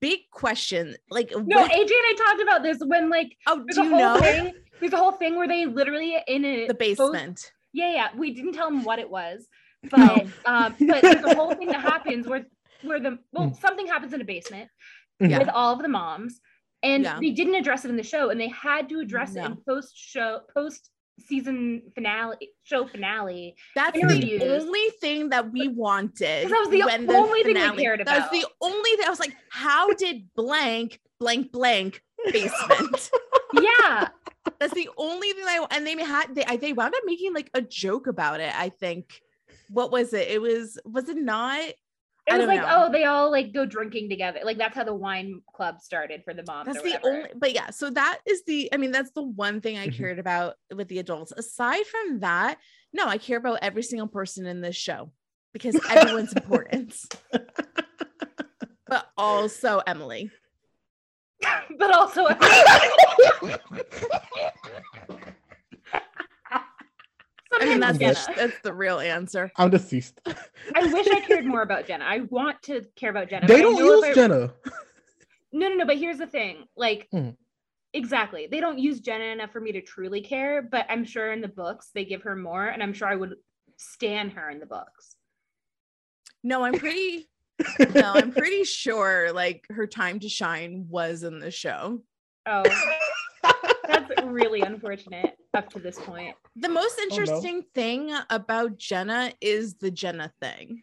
big 0.00 0.18
question 0.32 0.96
like 1.10 1.30
No, 1.30 1.38
when- 1.62 1.70
AJ 1.70 1.80
and 1.80 1.90
I 1.92 2.14
talked 2.18 2.42
about 2.42 2.62
this 2.64 2.78
when 2.84 3.08
like 3.08 3.36
oh 3.46 3.64
there's 3.64 3.76
do 3.76 3.82
a 3.82 3.84
you 3.84 3.90
whole 3.90 3.98
know 4.00 4.20
thing. 4.20 4.54
There's 4.80 4.92
a 4.92 4.96
whole 4.96 5.12
thing 5.12 5.36
where 5.36 5.46
they 5.46 5.64
literally 5.66 6.16
in 6.26 6.44
a 6.44 6.66
the 6.66 6.74
basement 6.74 7.52
yeah, 7.72 7.92
yeah. 7.94 8.08
We 8.16 8.34
didn't 8.34 8.52
tell 8.54 8.68
them 8.68 8.82
what 8.84 8.98
it 8.98 9.08
was, 9.08 9.46
but 9.88 10.26
um, 10.44 10.74
but 10.80 11.02
there's 11.02 11.24
a 11.24 11.34
whole 11.36 11.54
thing 11.54 11.68
that 11.68 11.80
happens 11.80 12.26
where 12.26 12.44
where 12.82 13.00
the 13.00 13.18
well 13.32 13.48
mm. 13.48 13.60
something 13.60 13.86
happens 13.86 14.12
in 14.12 14.20
a 14.20 14.24
basement 14.24 14.68
mm-hmm. 15.22 15.30
Yeah. 15.30 15.38
with 15.38 15.48
all 15.48 15.74
of 15.74 15.82
the 15.82 15.88
moms, 15.88 16.40
and 16.82 17.04
Yeah. 17.04 17.18
they 17.20 17.30
didn't 17.30 17.54
address 17.54 17.84
it 17.84 17.90
in 17.90 17.96
the 17.96 18.02
show, 18.02 18.30
and 18.30 18.40
they 18.40 18.48
had 18.48 18.88
to 18.90 19.00
address 19.00 19.34
it 19.36 19.44
in 19.44 19.56
post 19.68 19.92
show 19.96 20.40
post 20.54 20.90
season 21.20 21.82
finale 21.94 22.50
show 22.62 22.86
finale. 22.86 23.54
That's 23.74 23.96
interviews. 23.96 24.40
the 24.40 24.58
only 24.60 24.90
thing 25.00 25.28
that 25.30 25.52
we 25.52 25.68
wanted 25.68 26.48
that 26.48 26.50
was 26.50 26.70
the 26.70 26.82
when 26.82 27.10
only 27.10 27.42
thing 27.42 27.54
we 27.54 27.60
finale- 27.60 27.82
cared 27.82 28.06
That 28.06 28.30
was 28.32 28.40
the 28.40 28.46
only 28.60 28.90
thing. 28.92 29.06
I 29.06 29.10
was 29.10 29.20
like, 29.20 29.36
how 29.50 29.92
did 29.94 30.28
blank, 30.34 31.00
blank, 31.20 31.52
blank 31.52 32.02
basement? 32.32 33.10
Yeah, 33.60 34.08
That's 34.58 34.72
the 34.72 34.88
only 34.96 35.30
thing 35.32 35.44
I 35.46 35.66
and 35.72 35.86
they 35.86 35.94
had 36.02 36.34
they 36.34 36.44
I- 36.46 36.56
they 36.56 36.72
wound 36.72 36.94
up 36.94 37.02
making 37.04 37.34
like 37.34 37.50
a 37.52 37.60
joke 37.60 38.06
about 38.06 38.40
it. 38.40 38.52
I 38.56 38.70
think. 38.70 39.20
What 39.68 39.92
was 39.92 40.14
it? 40.14 40.28
It 40.28 40.40
was 40.40 40.78
was 40.86 41.10
it 41.10 41.18
not? 41.18 41.60
It 42.26 42.34
I 42.34 42.38
was 42.38 42.46
like 42.46 42.62
know. 42.62 42.68
oh 42.86 42.92
they 42.92 43.04
all 43.04 43.30
like 43.30 43.52
go 43.52 43.66
drinking 43.66 44.08
together. 44.08 44.40
Like 44.44 44.56
that's 44.58 44.74
how 44.76 44.84
the 44.84 44.94
wine 44.94 45.40
club 45.54 45.80
started 45.80 46.22
for 46.24 46.32
the 46.32 46.44
moms. 46.46 46.66
That's 46.66 46.82
the 46.82 46.98
only, 47.02 47.30
but 47.34 47.52
yeah, 47.52 47.70
so 47.70 47.90
that 47.90 48.20
is 48.26 48.44
the, 48.44 48.72
I 48.72 48.76
mean, 48.76 48.92
that's 48.92 49.10
the 49.10 49.22
one 49.22 49.60
thing 49.60 49.76
I 49.76 49.88
Mhm. 49.88 49.96
cared 49.96 50.18
about 50.20 50.54
with 50.74 50.88
the 50.88 50.98
adults. 51.00 51.32
Aside 51.32 51.84
from 51.86 52.20
that, 52.20 52.58
no, 52.92 53.06
I 53.06 53.18
care 53.18 53.38
about 53.38 53.58
every 53.62 53.82
single 53.82 54.06
person 54.06 54.46
in 54.46 54.60
this 54.60 54.76
show 54.76 55.10
because 55.52 55.74
everyone's 55.90 56.32
important, 56.32 56.94
but 58.86 59.08
also 59.16 59.78
Emily. 59.86 60.30
but 61.78 61.92
also 61.92 62.26
I 67.62 67.66
mean, 67.70 67.80
that's 67.80 67.98
sometimes 67.98 68.26
the, 68.26 68.32
Jenna. 68.34 68.48
that's 68.48 68.62
the 68.62 68.72
real 68.72 68.98
answer. 69.00 69.50
I'm 69.56 69.70
deceased. 69.70 70.20
I 70.26 70.86
wish 70.92 71.06
I 71.08 71.20
cared 71.20 71.44
more 71.46 71.62
about 71.62 71.86
Jenna. 71.86 72.04
I 72.04 72.20
want 72.30 72.62
to 72.64 72.82
care 72.96 73.10
about 73.10 73.28
Jenna. 73.30 73.46
they 73.46 73.60
don't 73.62 73.76
use 73.76 74.04
I- 74.04 74.14
Jenna. 74.14 74.52
No, 75.52 75.68
no, 75.68 75.74
no. 75.76 75.84
But 75.86 75.98
here's 75.98 76.18
the 76.18 76.26
thing. 76.26 76.64
Like, 76.76 77.08
Mhm. 77.12 77.36
exactly. 77.92 78.48
They 78.50 78.60
don't 78.60 78.78
use 78.78 79.00
Jenna 79.00 79.24
enough 79.24 79.50
for 79.52 79.60
me 79.60 79.72
to 79.72 79.82
truly 79.82 80.20
care. 80.22 80.62
But 80.62 80.86
I'm 80.88 81.04
sure 81.04 81.32
in 81.32 81.40
the 81.40 81.48
books 81.48 81.90
they 81.94 82.04
give 82.04 82.22
her 82.22 82.34
more, 82.36 82.66
and 82.66 82.82
I'm 82.82 82.92
sure 82.94 83.08
I 83.08 83.16
would 83.16 83.34
stand 83.76 84.32
her 84.32 84.48
in 84.50 84.60
the 84.60 84.66
books. 84.66 85.16
No, 86.42 86.64
I'm 86.64 86.74
pretty, 86.74 87.28
no, 87.94 88.12
I'm 88.14 88.32
pretty 88.32 88.64
sure 88.64 89.32
like 89.32 89.66
her 89.70 89.86
time 89.86 90.18
to 90.20 90.28
shine 90.28 90.86
was 90.88 91.22
in 91.22 91.38
the 91.38 91.50
show. 91.50 92.02
Oh, 92.46 92.62
that's 92.64 92.74
really 94.32 94.60
unfortunate 94.60 95.36
up 95.54 95.70
to 95.70 95.78
this 95.78 95.98
point. 95.98 96.34
The 96.56 96.68
most 96.68 96.98
oh, 96.98 97.04
no. 97.08 97.16
interesting 97.16 97.64
thing 97.74 98.12
about 98.30 98.78
Jenna 98.78 99.32
is 99.40 99.74
the 99.74 99.90
Jenna 99.90 100.32
thing. 100.40 100.82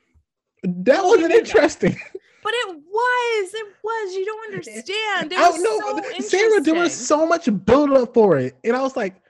that 0.63 0.99
Oh, 0.99 1.09
wasn't 1.09 1.31
yeah. 1.31 1.39
interesting. 1.39 1.99
But 2.41 2.53
it 2.55 2.77
was, 2.77 3.53
it 3.53 3.67
was. 3.83 4.15
You 4.15 4.25
don't 4.25 4.45
understand. 4.45 5.31
It 5.33 5.37
I 5.37 5.41
don't 5.41 5.61
know. 5.61 6.01
so 6.19 6.27
Sarah, 6.27 6.61
there 6.61 6.73
was 6.73 6.93
so 6.93 7.25
much 7.27 7.49
build 7.65 7.91
up 7.91 8.13
for 8.13 8.37
it, 8.37 8.55
and 8.63 8.77
I 8.77 8.81
was 8.81 8.95
like, 8.95 9.21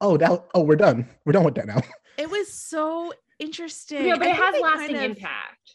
"Oh, 0.00 0.16
that. 0.16 0.44
Oh, 0.54 0.62
we're 0.62 0.76
done. 0.76 1.06
We're 1.24 1.34
done 1.34 1.44
with 1.44 1.54
that 1.54 1.66
now." 1.66 1.80
It 2.18 2.28
was 2.28 2.52
so 2.52 3.12
interesting. 3.38 4.06
Yeah, 4.06 4.16
but 4.18 4.26
I 4.26 4.30
it 4.30 4.36
has 4.36 4.60
lasting 4.60 4.86
kind 4.86 4.96
of- 4.96 5.02
impact. 5.02 5.74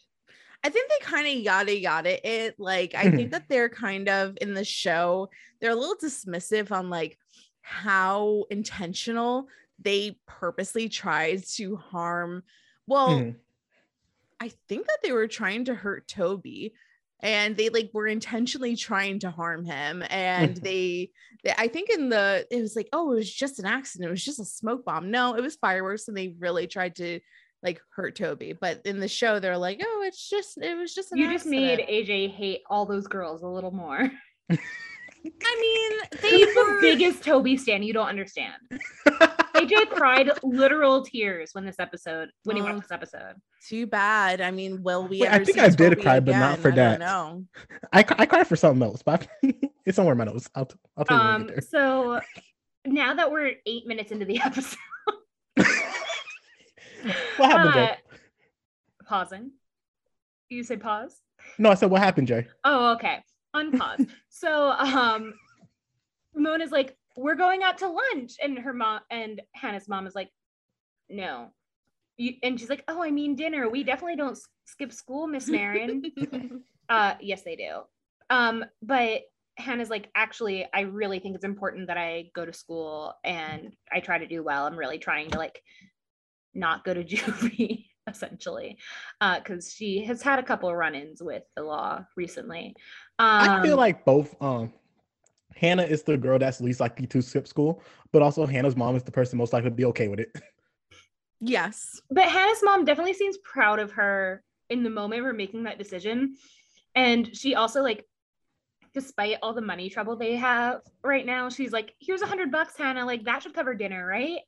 I 0.62 0.68
think 0.68 0.90
they 0.90 1.04
kind 1.04 1.26
of 1.26 1.34
yada 1.34 1.74
yada 1.74 2.30
it. 2.30 2.56
Like, 2.58 2.94
I 2.94 3.04
think 3.04 3.14
mm-hmm. 3.14 3.30
that 3.30 3.48
they're 3.48 3.68
kind 3.68 4.08
of 4.08 4.36
in 4.40 4.52
the 4.54 4.64
show, 4.64 5.30
they're 5.60 5.72
a 5.72 5.74
little 5.74 5.96
dismissive 5.96 6.70
on 6.70 6.90
like 6.90 7.18
how 7.66 8.44
intentional 8.50 9.48
they 9.82 10.18
purposely 10.26 10.88
tried 10.88 11.42
to 11.56 11.76
harm. 11.76 12.42
Well, 12.86 13.20
Mhm. 13.20 13.36
I 14.38 14.48
think 14.68 14.86
that 14.86 14.98
they 15.02 15.12
were 15.12 15.26
trying 15.26 15.64
to 15.64 15.74
hurt 15.74 16.06
Toby 16.06 16.74
and 17.20 17.56
they 17.56 17.70
like 17.70 17.90
were 17.94 18.06
intentionally 18.06 18.76
trying 18.76 19.20
to 19.20 19.30
harm 19.30 19.64
him 19.64 20.04
and 20.10 20.56
they, 20.62 21.10
they 21.42 21.54
I 21.56 21.68
think 21.68 21.88
in 21.88 22.10
the 22.10 22.46
it 22.50 22.60
was 22.60 22.76
like 22.76 22.88
oh 22.92 23.12
it 23.12 23.16
was 23.16 23.32
just 23.32 23.58
an 23.58 23.64
accident 23.64 24.08
it 24.08 24.10
was 24.10 24.24
just 24.24 24.40
a 24.40 24.44
smoke 24.44 24.84
bomb 24.84 25.10
no 25.10 25.34
it 25.34 25.40
was 25.42 25.56
fireworks 25.56 26.08
and 26.08 26.16
they 26.16 26.34
really 26.38 26.66
tried 26.66 26.96
to 26.96 27.20
like 27.62 27.80
hurt 27.96 28.16
Toby 28.16 28.52
but 28.52 28.82
in 28.84 29.00
the 29.00 29.08
show 29.08 29.38
they're 29.40 29.56
like 29.56 29.80
oh 29.82 30.02
it's 30.06 30.28
just 30.28 30.58
it 30.58 30.76
was 30.76 30.94
just 30.94 31.12
an 31.12 31.18
You 31.18 31.32
just 31.32 31.46
made. 31.46 31.78
AJ 31.78 32.30
hate 32.34 32.60
all 32.68 32.84
those 32.84 33.06
girls 33.06 33.42
a 33.42 33.48
little 33.48 33.70
more. 33.70 34.10
I 35.26 35.58
mean 35.60 36.20
they 36.22 36.30
He's 36.36 36.54
the 36.54 36.78
biggest 36.80 37.24
Toby 37.24 37.56
stan. 37.56 37.82
You 37.82 37.92
don't 37.92 38.08
understand. 38.08 38.54
AJ 39.54 39.88
cried 39.90 40.30
literal 40.42 41.02
tears 41.04 41.50
when 41.52 41.64
this 41.64 41.76
episode 41.78 42.28
when 42.44 42.56
he 42.56 42.62
Oh. 42.62 42.66
watched 42.66 42.82
this 42.82 42.90
episode. 42.92 43.34
too 43.66 43.86
bad 43.86 44.40
I 44.40 44.50
mean 44.50 44.82
will 44.82 45.06
we 45.06 45.20
Wait, 45.20 45.30
I 45.30 45.38
think 45.44 45.56
see 45.56 45.60
I 45.64 45.68
did 45.70 45.90
Toby 45.90 46.02
cry, 46.02 46.20
but 46.20 46.32
not 46.32 46.58
for 46.58 46.70
I 46.72 46.74
that. 46.76 47.00
don't 47.00 47.48
I, 47.92 48.04
I 48.18 48.26
cried 48.26 48.46
for 48.46 48.56
something 48.56 48.82
else, 48.82 49.02
but 49.02 49.26
it's 49.86 49.96
somewhere 49.96 50.12
in 50.12 50.18
my 50.18 50.24
nose. 50.24 50.48
I'll, 50.54 50.66
t- 50.66 50.76
I'll 50.96 51.04
tell 51.04 51.16
you 51.18 51.24
when 51.24 51.34
Um, 51.42 51.46
get 51.46 51.64
so 51.64 52.20
now 52.84 53.14
that 53.14 53.30
we're 53.32 53.52
eight 53.64 53.86
minutes 53.86 54.12
into 54.12 54.26
the 54.26 54.40
episode, 54.44 54.76
what 57.36 57.50
happened, 57.50 57.74
uh, 57.76 57.94
pausing. 59.06 59.52
You 60.48 60.62
say 60.64 60.76
pause? 60.76 61.20
No, 61.58 61.70
I 61.70 61.74
said, 61.74 61.90
what 61.90 62.00
happened, 62.02 62.28
Jay? 62.28 62.46
Oh, 62.64 62.92
okay. 62.94 63.22
Unpause. 63.54 64.08
so 64.28 64.70
um 64.70 65.34
Mona's 66.34 66.72
like, 66.72 66.96
we're 67.16 67.36
going 67.36 67.62
out 67.62 67.78
to 67.78 67.88
lunch. 67.88 68.34
And 68.42 68.58
her 68.58 68.72
mom 68.72 69.00
and 69.10 69.40
Hannah's 69.52 69.88
mom 69.88 70.06
is 70.06 70.14
like, 70.14 70.30
no. 71.08 71.50
You, 72.16 72.34
and 72.42 72.58
she's 72.58 72.70
like, 72.70 72.84
oh, 72.88 73.02
I 73.02 73.10
mean 73.10 73.36
dinner. 73.36 73.68
We 73.68 73.84
definitely 73.84 74.16
don't 74.16 74.38
skip 74.64 74.92
school, 74.92 75.26
Miss 75.26 75.48
Marin. 75.48 76.02
uh 76.88 77.14
yes, 77.20 77.42
they 77.42 77.56
do. 77.56 77.82
Um, 78.30 78.64
but 78.82 79.22
Hannah's 79.56 79.90
like, 79.90 80.10
actually, 80.14 80.66
I 80.72 80.80
really 80.80 81.20
think 81.20 81.36
it's 81.36 81.44
important 81.44 81.86
that 81.88 81.98
I 81.98 82.30
go 82.34 82.44
to 82.44 82.52
school 82.52 83.14
and 83.24 83.74
I 83.92 84.00
try 84.00 84.18
to 84.18 84.26
do 84.26 84.42
well. 84.42 84.66
I'm 84.66 84.76
really 84.76 84.98
trying 84.98 85.30
to 85.30 85.38
like 85.38 85.60
not 86.54 86.84
go 86.84 86.94
to 86.94 87.04
juvie 87.04 87.86
essentially 88.06 88.76
uh 89.20 89.38
because 89.38 89.72
she 89.72 90.04
has 90.04 90.20
had 90.20 90.38
a 90.38 90.42
couple 90.42 90.68
of 90.68 90.76
run-ins 90.76 91.22
with 91.22 91.42
the 91.56 91.62
law 91.62 92.04
recently 92.16 92.74
um 93.18 93.48
I 93.48 93.62
feel 93.62 93.76
like 93.76 94.04
both. 94.04 94.34
Um, 94.42 94.72
Hannah 95.56 95.84
is 95.84 96.02
the 96.02 96.16
girl 96.16 96.38
that's 96.38 96.60
least 96.60 96.80
likely 96.80 97.06
to 97.06 97.22
skip 97.22 97.46
school, 97.46 97.80
but 98.10 98.22
also 98.22 98.44
Hannah's 98.44 98.74
mom 98.74 98.96
is 98.96 99.04
the 99.04 99.12
person 99.12 99.38
most 99.38 99.52
likely 99.52 99.70
to 99.70 99.74
be 99.74 99.84
okay 99.84 100.08
with 100.08 100.18
it. 100.18 100.32
yes 101.40 102.00
but 102.10 102.24
hannah's 102.24 102.62
mom 102.62 102.84
definitely 102.84 103.12
seems 103.12 103.36
proud 103.38 103.78
of 103.78 103.92
her 103.92 104.42
in 104.70 104.82
the 104.82 104.90
moment 104.90 105.22
we're 105.22 105.32
making 105.32 105.64
that 105.64 105.78
decision 105.78 106.34
and 106.94 107.36
she 107.36 107.54
also 107.54 107.82
like 107.82 108.04
despite 108.94 109.36
all 109.42 109.52
the 109.52 109.60
money 109.60 109.90
trouble 109.90 110.16
they 110.16 110.36
have 110.36 110.80
right 111.02 111.26
now 111.26 111.48
she's 111.48 111.72
like 111.72 111.92
here's 112.00 112.22
a 112.22 112.26
hundred 112.26 112.50
bucks 112.50 112.76
hannah 112.78 113.04
like 113.04 113.24
that 113.24 113.42
should 113.42 113.54
cover 113.54 113.74
dinner 113.74 114.06
right 114.06 114.38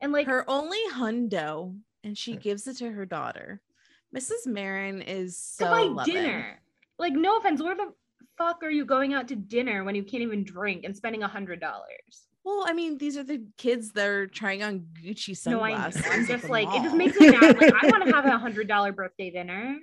and 0.00 0.12
like 0.12 0.26
her 0.26 0.48
only 0.48 0.78
hundo 0.94 1.76
and 2.08 2.16
she 2.18 2.36
gives 2.36 2.66
it 2.66 2.78
to 2.78 2.90
her 2.90 3.04
daughter. 3.04 3.60
Mrs 4.16 4.46
marin 4.46 5.02
is 5.02 5.36
to 5.58 5.64
so 5.66 5.70
buy 5.70 5.82
loving. 5.82 6.14
dinner. 6.14 6.60
Like 6.98 7.12
no 7.12 7.36
offense 7.36 7.62
where 7.62 7.76
the 7.76 7.92
fuck 8.38 8.62
are 8.62 8.70
you 8.70 8.84
going 8.86 9.12
out 9.12 9.28
to 9.28 9.36
dinner 9.36 9.84
when 9.84 9.94
you 9.94 10.02
can't 10.02 10.22
even 10.22 10.42
drink 10.42 10.84
and 10.84 10.96
spending 10.96 11.22
a 11.22 11.28
hundred 11.28 11.60
dollars? 11.60 12.24
Well 12.44 12.64
i 12.66 12.72
mean 12.72 12.96
these 12.96 13.18
are 13.18 13.22
the 13.24 13.42
kids 13.58 13.92
that 13.92 14.06
are 14.06 14.26
trying 14.26 14.62
on 14.62 14.86
gucci 15.04 15.36
no 15.46 15.60
i 15.60 15.72
sunglasses 15.90 16.06
i'm 16.10 16.26
just 16.26 16.48
like 16.48 16.66
it 16.74 16.82
just 16.82 16.96
makes 16.96 17.14
me 17.20 17.28
mad. 17.30 17.58
Like 17.58 17.74
i 17.74 17.86
want 17.88 18.06
to 18.08 18.14
have 18.14 18.24
a 18.24 18.38
hundred 18.46 18.66
dollar 18.68 18.90
birthday 18.92 19.30
dinner. 19.30 19.76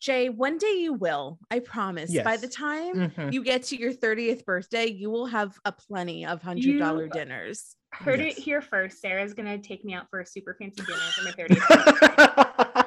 Jay 0.00 0.28
one 0.28 0.58
day 0.58 0.74
you 0.78 0.92
will 0.94 1.38
i 1.50 1.58
promise. 1.58 2.12
By 2.22 2.36
the 2.36 2.46
Yes. 2.46 2.54
time 2.54 2.94
Mhm. 3.10 3.32
you 3.32 3.42
get 3.42 3.64
to 3.64 3.76
your 3.76 3.92
30th 3.92 4.44
birthday 4.44 4.86
you 4.86 5.10
will 5.10 5.26
have 5.26 5.58
a 5.64 5.72
plenty 5.72 6.24
of 6.24 6.40
hundred 6.40 6.78
dollar 6.78 7.08
dinners 7.08 7.74
heard 7.92 8.20
Yes. 8.20 8.36
it 8.38 8.42
here 8.42 8.60
first. 8.60 9.00
Sarah's 9.00 9.34
gonna 9.34 9.58
take 9.58 9.84
me 9.84 9.94
out 9.94 10.08
for 10.10 10.20
a 10.20 10.26
super 10.26 10.54
fancy 10.54 10.82
dinner 10.82 10.98
for 10.98 11.24
my 11.24 11.32
30th 11.32 12.84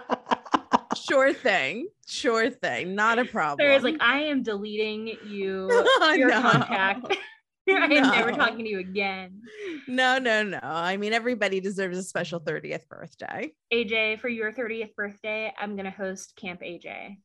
sure 1.10 1.34
thing. 1.34 1.88
Sure 2.08 2.50
thing. 2.50 2.96
Not 2.96 3.20
a 3.20 3.26
problem 3.26 3.66
sarah's 3.66 3.84
like 3.84 3.98
i 4.02 4.20
am 4.20 4.44
deleting 4.44 5.08
you 5.26 5.70
your 6.16 6.30
no. 6.30 6.42
contact. 6.42 7.16
I 7.70 7.86
am 7.86 7.90
never 8.10 8.32
talking 8.32 8.66
to 8.66 8.70
you 8.70 8.80
again. 8.80 9.42
No 9.88 10.18
no 10.18 10.44
no. 10.44 10.60
I 10.62 10.98
mean 10.98 11.14
everybody 11.14 11.60
deserves 11.60 11.98
a 11.98 12.04
special 12.04 12.40
30th 12.40 12.88
birthday. 12.90 13.52
Aj 13.72 14.20
for 14.20 14.30
your 14.30 14.52
30th 14.52 14.94
birthday 14.96 15.54
i'm 15.60 15.76
gonna 15.76 15.92
host 15.92 16.36
camp 16.36 16.62
aj 16.62 17.18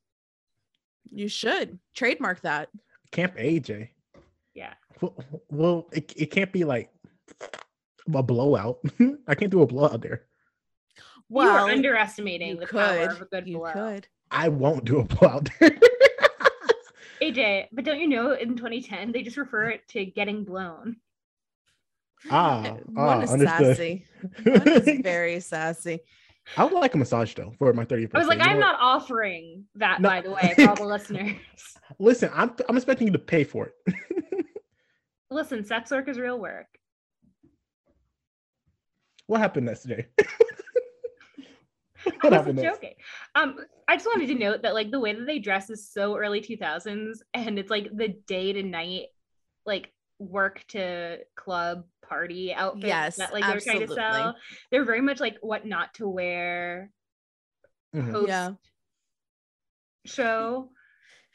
you 1.12 1.28
should. 1.28 1.78
Trademark 1.94 2.40
that. 2.42 2.68
Camp 3.12 3.36
AJ. 3.36 3.90
yeah. 4.54 4.74
Well, 5.00 5.14
well 5.50 5.88
it, 5.92 6.12
it 6.16 6.26
can't 6.32 6.52
be 6.52 6.64
like 6.64 6.90
a 8.14 8.22
blowout. 8.22 8.78
I 9.28 9.34
can't 9.34 9.50
do 9.50 9.62
a 9.62 9.66
blowout 9.66 10.00
there. 10.02 10.22
you 10.96 11.02
well 11.28 11.48
are 11.66 11.70
underestimating 11.70 12.48
you 12.50 12.60
the 12.60 12.66
power 12.66 13.10
of 13.10 13.20
a 13.22 13.24
good 13.26 13.46
you 13.48 13.58
blow 13.58 13.72
could 13.72 14.06
I 14.30 14.48
won't 14.48 14.84
do 14.84 14.98
a 15.00 15.04
blowout 15.04 15.48
there. 15.60 15.70
aj 17.22 17.66
but 17.72 17.84
don't 17.84 17.98
you 18.00 18.08
know 18.08 18.32
in 18.32 18.56
2010 18.56 19.12
they 19.12 19.22
just 19.22 19.36
refer 19.36 19.70
it 19.70 19.88
to 19.88 20.04
getting 20.04 20.44
blown 20.44 20.96
ah, 22.30 22.62
one 22.86 23.18
ah, 23.18 23.20
is 23.22 23.30
sassy 23.30 24.04
one 24.44 24.68
is 24.68 25.00
very 25.02 25.40
sassy 25.40 26.00
I 26.56 26.62
would 26.64 26.74
like 26.74 26.94
a 26.94 26.98
massage 26.98 27.34
though 27.34 27.52
for 27.58 27.72
my 27.72 27.84
30th 27.84 28.10
i 28.14 28.18
was 28.18 28.28
like 28.28 28.38
You 28.38 28.44
know 28.44 28.50
i'm 28.50 28.56
what? 28.58 28.66
not 28.66 28.76
offering 28.80 29.64
that 29.76 30.00
No. 30.00 30.10
by 30.10 30.20
the 30.20 30.30
way 30.30 30.52
for 30.56 30.68
all 30.68 30.76
the 30.76 30.84
listeners 30.86 31.34
Listen, 31.98 32.30
I'm 32.34 32.50
I'm 32.68 32.76
expecting 32.76 33.06
you 33.06 33.12
to 33.12 33.18
pay 33.18 33.44
for 33.44 33.72
it. 33.86 33.94
listen 35.30 35.64
sex 35.64 35.90
work 35.90 36.08
is 36.08 36.18
real 36.18 36.38
work 36.38 36.66
What 39.26 39.40
happened 39.40 39.66
yesterday? 39.66 40.06
I 42.06 42.12
what 42.20 42.32
wasn't 42.32 42.58
happened 42.58 42.60
joking. 42.60 42.94
Um, 43.34 43.58
I 43.88 43.96
just 43.96 44.06
wanted 44.06 44.28
to 44.28 44.34
note 44.34 44.62
that 44.62 44.74
like 44.74 44.90
the 44.90 45.00
way 45.00 45.12
that 45.14 45.26
they 45.26 45.38
dress 45.38 45.70
is 45.70 45.88
so 45.90 46.16
early 46.16 46.40
2000s, 46.40 47.22
and 47.34 47.58
it's 47.58 47.70
like 47.70 47.88
the 47.94 48.08
day 48.26 48.52
to 48.52 48.62
night, 48.62 49.06
like 49.64 49.92
work 50.18 50.64
to 50.68 51.18
club 51.36 51.84
party 52.06 52.54
outfits 52.54 52.86
Yes, 52.86 53.16
that 53.16 53.32
like 53.32 53.46
they're 53.46 53.60
trying 53.60 53.80
to 53.80 53.88
absolutely. 53.88 54.22
sell. 54.22 54.36
They're 54.70 54.84
very 54.84 55.00
much 55.00 55.20
like 55.20 55.36
what 55.40 55.66
not 55.66 55.94
to 55.94 56.08
wear 56.08 56.90
Mhm. 57.92 58.26
Yeah. 58.26 58.54
show. 60.06 60.70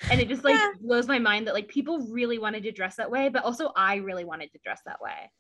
And 0.09 0.19
it 0.21 0.29
just 0.29 0.43
like 0.43 0.55
Yeah. 0.55 0.71
blows 0.81 1.07
my 1.07 1.19
mind 1.19 1.47
that 1.47 1.53
like 1.53 1.67
people 1.67 2.07
really 2.11 2.39
wanted 2.39 2.63
to 2.63 2.71
dress 2.71 2.95
that 2.97 3.11
way, 3.11 3.29
but 3.29 3.43
also 3.43 3.71
I 3.75 3.95
really 3.97 4.25
wanted 4.25 4.51
to 4.53 4.59
dress 4.63 4.81
that 4.85 5.01
way. 5.01 5.31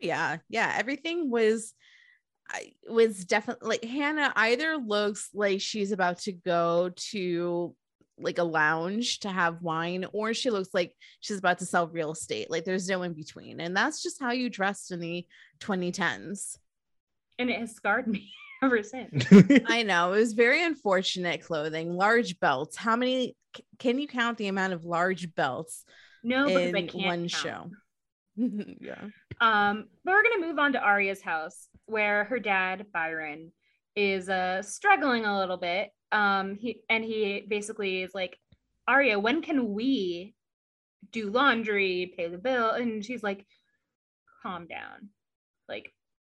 Yeah 0.00 0.38
yeah 0.48 0.74
everything 0.78 1.30
was 1.30 1.74
was 2.88 3.24
definitely 3.26 3.68
like 3.68 3.84
hannah 3.84 4.32
either 4.36 4.76
looks 4.76 5.28
like 5.34 5.60
she's 5.60 5.92
about 5.92 6.18
to 6.18 6.32
go 6.32 6.90
to 6.96 7.74
like 8.18 8.38
a 8.38 8.42
lounge 8.44 9.20
to 9.20 9.28
have 9.28 9.60
wine 9.62 10.06
or 10.12 10.32
she 10.34 10.50
looks 10.50 10.70
like 10.72 10.94
she's 11.20 11.38
about 11.38 11.58
to 11.58 11.66
sell 11.66 11.86
real 11.88 12.12
estate 12.12 12.50
like 12.50 12.64
there's 12.64 12.88
no 12.88 13.02
in 13.02 13.12
between 13.12 13.60
and 13.60 13.76
that's 13.76 14.02
just 14.02 14.18
how 14.20 14.30
you 14.32 14.48
dressed 14.48 14.90
in 14.90 14.98
the 14.98 15.26
2010s 15.60 16.56
And 17.38 17.50
it 17.50 17.58
has 17.60 17.72
scarred 17.74 18.08
me 18.08 18.32
ever 18.62 18.82
since. 18.82 19.24
i 19.66 19.82
know 19.82 20.12
it 20.14 20.18
was 20.18 20.32
very 20.32 20.64
unfortunate 20.64 21.42
clothing 21.44 21.94
large 21.96 22.40
belts 22.40 22.76
how 22.76 22.96
many 22.96 23.36
c- 23.56 23.64
can 23.78 23.98
you 23.98 24.08
count 24.08 24.38
the 24.38 24.48
amount 24.48 24.72
of 24.72 24.84
large 24.84 25.32
belts 25.34 25.84
No, 26.24 26.46
because 26.46 26.74
I 26.74 26.82
can't 26.86 26.94
one 26.94 27.18
count. 27.20 27.30
show 27.30 27.70
yeah 28.80 29.00
Um, 29.40 29.86
but 30.04 30.12
we're 30.12 30.22
gonna 30.22 30.46
move 30.46 30.58
on 30.58 30.72
to 30.72 30.82
Aria's 30.84 31.22
house, 31.22 31.68
where 31.86 32.24
her 32.24 32.38
dad 32.38 32.86
Byron 32.92 33.52
is 33.96 34.28
uh 34.28 34.62
struggling 34.62 35.24
a 35.24 35.38
little 35.38 35.56
bit. 35.56 35.90
Um, 36.12 36.54
he 36.56 36.80
and 36.88 37.04
he 37.04 37.44
basically 37.48 38.02
is 38.02 38.12
like, 38.14 38.38
Aria, 38.86 39.18
when 39.18 39.42
can 39.42 39.72
we 39.72 40.34
do 41.10 41.30
laundry, 41.30 42.12
pay 42.16 42.28
the 42.28 42.38
bill? 42.38 42.70
And 42.70 43.04
she's 43.04 43.22
like, 43.22 43.46
calm 44.42 44.66
down. 44.66 45.10
Like, 45.68 45.92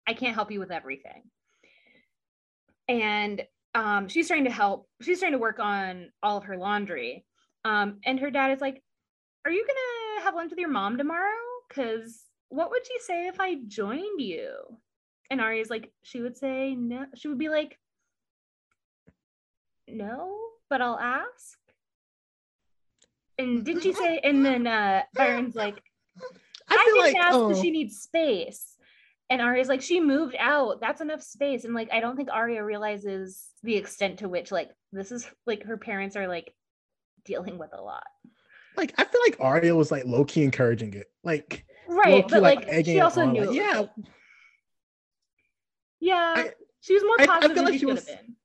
I 0.08 0.14
can't 0.14 0.36
help 0.36 0.52
you 0.52 0.60
with 0.60 0.72
everything. 0.72 1.24
And 2.88 3.44
um, 3.76 4.08
she's 4.08 4.28
trying 4.28 4.46
to 4.46 4.52
help. 4.52 4.88
She's 5.02 5.20
trying 5.20 5.34
to 5.34 5.38
work 5.38 5.60
on 5.60 6.10
all 6.24 6.38
of 6.38 6.46
her 6.46 6.58
laundry. 6.58 7.26
Um, 7.66 8.00
and 8.06 8.20
her 8.20 8.32
dad 8.32 8.52
is 8.52 8.62
like, 8.62 8.82
"Are 9.46 9.52
you 9.52 9.66
gonna 9.68 10.26
have 10.26 10.36
lunch 10.36 10.50
with 10.52 10.60
your 10.60 10.70
mom 10.70 10.98
tomorrow? 10.98 11.49
Because 11.70 12.26
what 12.50 12.72
would 12.72 12.86
she 12.86 13.00
say 13.00 13.28
if 13.28 13.40
I 13.40 13.56
joined 13.68 14.20
you?" 14.20 14.52
And 15.30 15.40
Aria's 15.40 15.70
like, 15.70 15.92
she 16.02 16.22
would 16.22 16.38
say 16.38 16.76
no. 16.76 17.06
She 17.16 17.28
would 17.28 17.38
be 17.38 17.50
like, 17.50 17.78
no, 19.88 20.38
but 20.70 20.82
I'll 20.82 21.00
ask. 21.00 21.58
And 23.38 23.64
didn't 23.64 23.84
she 23.84 23.94
say? 23.94 24.20
And 24.24 24.46
then 24.46 24.68
uh 24.68 25.04
Byron's 25.16 25.56
like, 25.56 25.82
I 26.68 26.76
I, 26.76 26.84
feel 26.86 27.04
didn't 27.04 27.14
like 27.14 27.26
ask 27.26 27.36
oh, 27.36 27.48
because 27.48 27.62
she 27.62 27.72
needs 27.72 28.00
space. 28.00 28.76
And 29.30 29.42
Aria's 29.42 29.70
like, 29.70 29.82
she 29.82 30.02
moved 30.02 30.36
out. 30.40 30.82
That's 30.82 31.02
enough 31.02 31.22
space. 31.22 31.64
And 31.64 31.76
like, 31.76 31.90
I 31.94 32.00
don't 32.00 32.16
think 32.16 32.30
Aria 32.32 32.64
realizes 32.64 33.46
the 33.62 33.76
extent 33.76 34.20
to 34.20 34.30
which 34.30 34.52
like 34.52 34.72
this 34.92 35.12
is 35.12 35.30
like 35.46 35.64
her 35.64 35.78
parents 35.78 36.16
are 36.16 36.28
like 36.28 36.54
dealing 37.24 37.58
with 37.58 37.70
a 37.74 37.82
lot. 37.82 38.04
Like 38.80 38.94
I 38.98 39.04
feel 39.04 39.22
like 39.28 39.38
Aria 39.40 39.76
was 39.76 39.92
like 39.92 40.06
low 40.06 40.24
key 40.26 40.44
encouraging 40.44 40.94
it. 40.94 41.12
Like 41.24 41.66
Right. 41.88 42.26
But 42.28 42.42
like, 42.42 42.66
egging 42.68 42.96
she 42.96 43.00
also 43.02 43.22
on, 43.22 43.34
knew. 43.34 43.46
like, 43.46 43.56
yeah, 43.56 43.84
Yeah. 46.00 46.34
I- 46.38 46.54
she 46.82 46.94
was 46.94 47.04
more 47.04 47.20
I- 47.20 47.24
I 47.24 47.26
positive 47.28 47.48
feel 47.52 47.56
than 47.56 47.66
like 47.66 47.74
she 47.74 47.80
she 47.80 47.86
was- 47.86 48.08
have 48.08 48.18
been. 48.26 48.36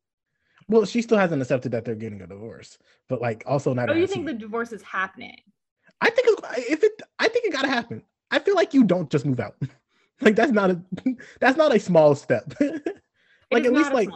well, 0.68 0.84
she 0.84 1.02
still 1.02 1.18
hasn't 1.18 1.40
accepted 1.40 1.72
that 1.72 1.84
they're 1.84 1.94
getting 1.94 2.20
a 2.22 2.26
divorce, 2.26 2.78
but 3.08 3.20
like 3.20 3.44
also 3.46 3.72
not. 3.74 3.90
Oh, 3.90 3.92
you 3.94 4.06
think 4.06 4.26
the 4.26 4.32
divorce 4.34 4.72
is 4.72 4.82
happening? 4.82 5.36
I 6.00 6.10
think 6.10 6.26
it's, 6.28 6.68
if 6.68 6.82
it, 6.82 7.00
I 7.18 7.28
think 7.28 7.44
it 7.46 7.52
gotta 7.52 7.68
happen. 7.68 8.02
I 8.30 8.38
feel 8.40 8.56
like 8.56 8.74
you 8.74 8.82
don't 8.84 9.08
just 9.10 9.24
move 9.24 9.38
out. 9.40 9.54
like 10.20 10.34
that's 10.34 10.50
not 10.52 10.70
a, 10.70 10.82
that's 11.40 11.56
not 11.56 11.74
a 11.74 11.78
small 11.80 12.14
step. 12.14 12.52
Like 13.50 13.66
at 13.66 13.72
least 13.72 13.92
like 13.92 14.08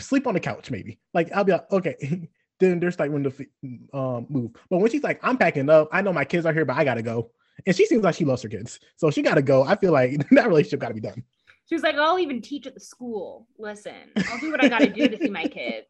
sleep 0.00 0.26
on 0.26 0.32
the 0.32 0.40
couch 0.40 0.70
maybe. 0.70 0.98
Like 1.12 1.30
I'll 1.34 1.44
be 1.44 1.52
like 1.52 1.70
okay. 1.70 2.30
Then 2.60 2.80
there's 2.80 2.98
like 2.98 3.10
when 3.10 3.22
the 3.22 3.48
um 3.92 4.26
move, 4.28 4.52
but 4.70 4.78
when 4.78 4.90
she's 4.90 5.02
like 5.02 5.20
I'm 5.22 5.36
packing 5.38 5.68
up, 5.70 5.88
I 5.92 6.02
know 6.02 6.12
my 6.12 6.24
kids 6.24 6.46
are 6.46 6.52
here, 6.52 6.64
but 6.64 6.76
I 6.76 6.84
gotta 6.84 7.02
go. 7.02 7.30
And 7.66 7.74
she 7.74 7.86
seems 7.86 8.02
like 8.04 8.14
she 8.14 8.24
loves 8.24 8.42
her 8.42 8.48
kids, 8.48 8.80
so 8.96 9.10
she 9.10 9.22
gotta 9.22 9.42
go. 9.42 9.62
I 9.62 9.76
feel 9.76 9.92
like 9.92 10.28
that 10.30 10.48
relationship 10.48 10.80
gotta 10.80 10.94
be 10.94 11.00
done. 11.00 11.22
She 11.68 11.74
was 11.74 11.82
like, 11.82 11.96
I'll 11.96 12.18
even 12.20 12.40
teach 12.42 12.66
at 12.66 12.74
the 12.74 12.80
school. 12.80 13.48
Listen, 13.58 14.12
I'll 14.30 14.38
do 14.38 14.50
what 14.52 14.60
I 14.60 14.68
got 14.68 14.80
to 14.80 14.88
do 14.92 15.08
to 15.08 15.18
see 15.18 15.30
my 15.30 15.46
kids, 15.48 15.88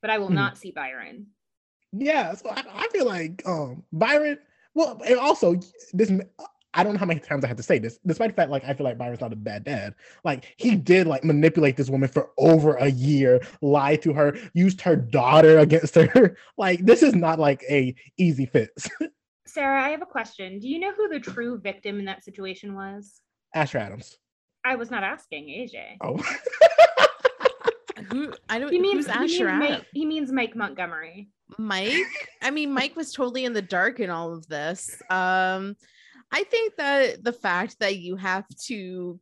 but 0.00 0.10
I 0.10 0.18
will 0.18 0.30
Mhm. 0.30 0.34
not 0.34 0.58
see 0.58 0.72
Byron. 0.72 1.28
Yeah, 1.92 2.34
so 2.34 2.48
I, 2.48 2.64
I 2.74 2.88
feel 2.92 3.06
like 3.06 3.42
um 3.46 3.84
Byron. 3.92 4.38
Well, 4.74 5.00
and 5.06 5.18
also 5.18 5.60
this. 5.92 6.10
I 6.74 6.82
don't 6.82 6.94
know 6.94 6.98
how 6.98 7.06
many 7.06 7.20
times 7.20 7.44
I 7.44 7.48
have 7.48 7.56
to 7.58 7.62
say 7.62 7.78
this, 7.78 7.98
despite 8.06 8.30
the 8.30 8.34
fact 8.34 8.50
like 8.50 8.64
I 8.64 8.72
feel 8.72 8.84
like 8.84 8.96
Byron's 8.96 9.20
not 9.20 9.32
a 9.32 9.36
bad 9.36 9.64
dad. 9.64 9.94
Like 10.24 10.54
he 10.56 10.74
did 10.74 11.06
like 11.06 11.22
manipulate 11.22 11.76
this 11.76 11.90
woman 11.90 12.08
for 12.08 12.30
over 12.38 12.74
a 12.76 12.88
year, 12.88 13.40
lied 13.60 14.00
to 14.02 14.12
her, 14.14 14.36
used 14.54 14.80
her 14.80 14.96
daughter 14.96 15.58
against 15.58 15.94
her. 15.96 16.36
Like 16.58 16.84
this 16.84 17.02
is 17.02 17.14
not 17.14 17.38
like 17.38 17.64
a 17.68 17.94
easy 18.16 18.46
fix. 18.46 18.88
Sarah, 19.46 19.82
I 19.84 19.90
have 19.90 20.02
a 20.02 20.06
question. 20.06 20.58
Do 20.60 20.68
you 20.68 20.78
know 20.78 20.92
who 20.92 21.08
the 21.08 21.20
true 21.20 21.58
victim 21.58 21.98
in 21.98 22.04
that 22.06 22.24
situation 22.24 22.74
was? 22.74 23.20
Asher 23.54 23.78
Adams. 23.78 24.16
I 24.64 24.76
was 24.76 24.90
not 24.90 25.02
asking 25.02 25.46
AJ. 25.48 25.96
Oh, 26.00 26.16
Who 28.10 28.32
I 28.48 28.58
don't 28.58 28.72
He 28.72 28.78
means, 28.78 29.06
who's 29.06 29.14
he 29.14 29.20
means 29.20 29.34
Asher 29.34 29.52
Mike, 29.52 29.70
Adams? 29.70 29.86
he 29.92 30.06
means 30.06 30.32
Mike 30.32 30.56
Montgomery. 30.56 31.28
Mike. 31.58 32.30
I 32.40 32.50
mean, 32.50 32.72
Mike 32.72 32.96
was 32.96 33.12
totally 33.12 33.44
in 33.44 33.52
the 33.52 33.62
dark 33.62 34.00
in 34.00 34.10
all 34.10 34.32
of 34.32 34.46
this. 34.48 35.00
Um, 35.10 35.76
I 36.32 36.44
think 36.44 36.76
that 36.76 37.22
the 37.22 37.32
fact 37.32 37.78
that 37.80 37.98
you 37.98 38.16
have 38.16 38.46
to 38.66 39.20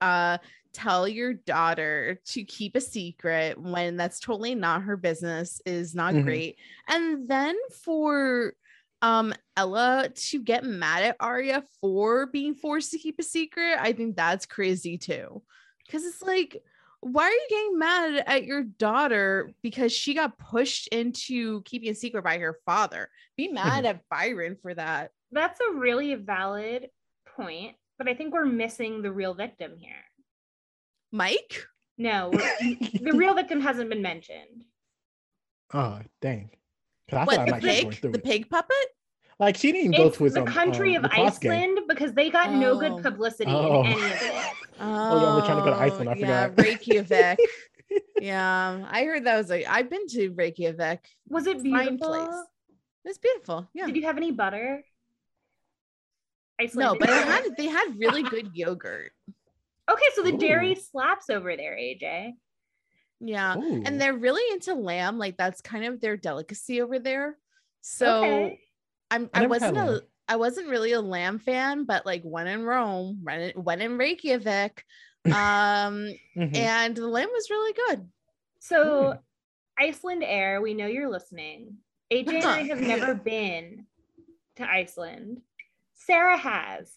uh 0.00 0.38
tell 0.72 1.06
your 1.06 1.34
daughter 1.34 2.20
to 2.24 2.42
keep 2.44 2.74
a 2.74 2.80
secret 2.80 3.56
when 3.60 3.96
that's 3.96 4.18
totally 4.18 4.56
not 4.56 4.82
her 4.82 4.96
business 4.96 5.60
is 5.64 5.94
not 5.94 6.14
Mhm. 6.14 6.24
great. 6.24 6.58
And 6.88 7.28
then 7.28 7.56
for 7.84 8.54
um 9.02 9.34
Ella 9.56 10.08
to 10.14 10.42
get 10.42 10.64
mad 10.64 11.04
at 11.04 11.16
Aria 11.20 11.62
for 11.80 12.26
being 12.26 12.54
forced 12.54 12.90
to 12.92 12.98
keep 12.98 13.18
a 13.20 13.22
secret, 13.22 13.76
I 13.78 13.92
think 13.92 14.16
that's 14.16 14.46
crazy 14.46 14.98
too. 14.98 15.42
Because 15.86 16.04
it's 16.04 16.22
like, 16.22 16.62
why 17.00 17.24
are 17.24 17.30
you 17.30 17.46
getting 17.50 17.78
mad 17.78 18.24
at 18.26 18.44
your 18.44 18.64
daughter 18.64 19.52
because 19.62 19.92
she 19.92 20.14
got 20.14 20.38
pushed 20.38 20.88
into 20.88 21.60
keeping 21.62 21.90
a 21.90 21.94
secret 21.94 22.24
by 22.24 22.38
her 22.38 22.58
father? 22.64 23.10
Be 23.36 23.48
mad 23.48 23.84
at 23.84 24.08
Byron 24.08 24.56
for 24.56 24.74
that. 24.74 25.10
That's 25.34 25.60
a 25.60 25.74
really 25.74 26.14
valid 26.14 26.88
point, 27.36 27.76
but 27.98 28.08
I 28.08 28.14
think 28.14 28.32
we're 28.32 28.46
missing 28.46 29.02
the 29.02 29.12
real 29.12 29.34
victim 29.34 29.72
here. 29.78 30.04
Mike? 31.12 31.66
No, 31.98 32.30
the 32.60 33.12
real 33.14 33.34
victim 33.34 33.60
hasn't 33.60 33.90
been 33.90 34.02
mentioned. 34.02 34.64
oh 35.72 36.00
dang. 36.20 36.50
I 37.12 37.24
What 37.24 37.44
the 37.46 37.52
might 37.52 37.62
be 37.62 37.68
going 37.68 37.90
pig? 37.90 38.00
The 38.00 38.08
it. 38.18 38.24
pig 38.24 38.50
puppet? 38.50 38.76
Like 39.38 39.56
she 39.56 39.70
didn't 39.72 39.92
even 39.92 40.04
go 40.04 40.10
to 40.10 40.24
his 40.24 40.34
the 40.34 40.40
um, 40.40 40.46
country 40.46 40.96
um, 40.96 41.04
of 41.04 41.10
lacrosse 41.10 41.38
game. 41.38 41.52
Iceland 41.52 41.78
because 41.88 42.12
they 42.14 42.30
got 42.30 42.52
no 42.52 42.72
Oh. 42.72 42.80
good 42.80 43.02
publicity 43.02 43.50
Oh. 43.52 43.80
in 43.82 43.86
any 43.92 43.94
of 44.00 44.10
it. 44.22 44.32
Oh, 44.80 45.20
yeah, 45.20 45.34
we're 45.36 45.44
trying 45.46 45.58
to 45.58 45.64
go 45.64 45.70
to 45.70 45.76
Iceland, 45.76 46.10
I 46.10 46.14
yeah, 46.14 46.48
forgot. 46.48 46.64
Reykjavik. 46.64 47.38
yeah, 48.20 48.86
I 48.90 49.04
heard 49.04 49.24
that 49.24 49.36
was 49.36 49.50
a. 49.52 49.64
I've 49.66 49.88
been 49.90 50.06
to 50.08 50.30
Reykjavik. 50.30 51.00
Was 51.28 51.46
it 51.46 51.58
Fine 51.60 51.96
beautiful? 51.96 52.08
place. 52.08 52.34
It's 53.04 53.18
beautiful. 53.18 53.68
Yeah. 53.74 53.86
Did 53.86 53.96
you 53.96 54.02
have 54.02 54.16
any 54.16 54.32
butter? 54.32 54.82
Iceland 56.60 56.92
No, 56.92 56.98
but 56.98 57.08
it 57.08 57.12
not. 57.12 57.26
had 57.26 57.56
they 57.56 57.66
had 57.66 57.98
really 57.98 58.22
good 58.22 58.50
yogurt. 58.54 59.12
Okay, 59.86 60.02
so 60.14 60.22
the 60.22 60.32
dairy 60.32 60.74
slaps 60.76 61.28
over 61.28 61.58
there, 61.58 61.76
AJ. 61.76 62.32
Yeah. 63.20 63.54
Ooh. 63.58 63.82
And 63.84 64.00
they're 64.00 64.16
really 64.16 64.42
into 64.54 64.72
lamb. 64.72 65.18
Like 65.18 65.36
that's 65.36 65.60
kind 65.60 65.84
of 65.84 66.00
their 66.00 66.16
delicacy 66.16 66.80
over 66.80 66.98
there. 66.98 67.36
So 67.82 68.24
okay. 68.24 68.60
I'm 69.10 69.28
I 69.34 69.44
I, 69.44 69.46
wasn't 69.46 69.76
a 69.76 69.84
lamb. 69.84 70.00
I 70.26 70.36
wasn't 70.36 70.68
really 70.70 70.92
a 70.92 71.02
lamb 71.02 71.38
fan, 71.38 71.84
but 71.84 72.06
like 72.06 72.22
when 72.22 72.46
in 72.46 72.62
Rome, 72.62 73.20
when 73.22 73.40
in, 73.42 73.50
when 73.62 73.82
in 73.82 73.98
Reykjavik, 73.98 74.82
um, 75.26 76.08
Mhm. 76.34 76.56
and 76.56 76.96
the 76.96 77.06
lamb 77.06 77.28
was 77.30 77.50
really 77.50 77.74
good. 77.88 78.08
So, 78.60 79.18
Icelandair, 79.78 80.62
we 80.62 80.72
know 80.72 80.86
you're 80.86 81.10
listening. 81.10 81.76
AJ 82.10 82.36
and 82.36 82.44
I 82.46 82.62
have 82.68 82.80
never 82.80 83.14
been 83.14 83.84
to 84.56 84.66
Iceland. 84.66 85.42
Sarah 86.06 86.36
has. 86.38 86.92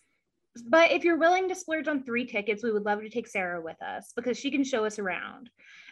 But 0.68 0.92
if 0.92 1.04
you're 1.04 1.18
willing 1.18 1.48
to 1.50 1.56
splurge 1.56 1.88
on 1.88 2.04
three 2.04 2.26
tickets, 2.26 2.64
we 2.64 2.72
would 2.72 2.86
love 2.86 3.02
to 3.02 3.10
take 3.10 3.28
Sarah 3.28 3.62
with 3.62 3.80
us 3.82 4.12
because 4.16 4.38
she 4.40 4.50
can 4.50 4.64
show 4.64 4.86
us 4.86 4.98
around. 4.98 5.50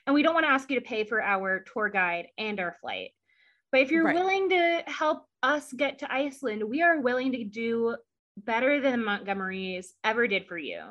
And 0.08 0.14
we 0.14 0.24
don't 0.24 0.34
want 0.34 0.46
to 0.46 0.52
ask 0.52 0.70
you 0.72 0.80
to 0.80 0.86
pay 0.86 1.04
for 1.04 1.22
our 1.22 1.60
tour 1.72 1.90
guide 1.90 2.28
and 2.38 2.60
our 2.60 2.76
flight. 2.82 3.12
But 3.72 3.82
if 3.82 3.92
you're 3.92 4.06
Right. 4.06 4.16
willing 4.16 4.50
to 4.50 4.84
help 4.88 5.28
us 5.44 5.72
get 5.74 6.00
to 6.00 6.12
Iceland, 6.12 6.64
we 6.64 6.82
are 6.82 7.00
willing 7.02 7.32
to 7.34 7.44
do 7.44 7.96
better 8.38 8.82
than 8.82 9.04
Montgomery's 9.04 9.94
ever 10.04 10.28
did 10.28 10.48
for 10.48 10.58
you. 10.58 10.82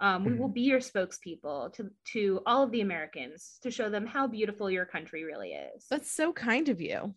Um, 0.00 0.24
we 0.24 0.34
will 0.34 0.48
be 0.48 0.62
your 0.62 0.80
spokespeople 0.80 1.72
to 1.74 1.90
to 2.12 2.40
all 2.44 2.64
of 2.64 2.72
the 2.72 2.80
Americans 2.80 3.58
to 3.62 3.70
show 3.70 3.88
them 3.88 4.04
how 4.04 4.26
beautiful 4.26 4.68
your 4.68 4.84
country 4.84 5.22
really 5.22 5.52
is. 5.52 5.86
That's 5.88 6.10
so 6.10 6.32
kind 6.32 6.68
of 6.68 6.80
you. 6.80 7.14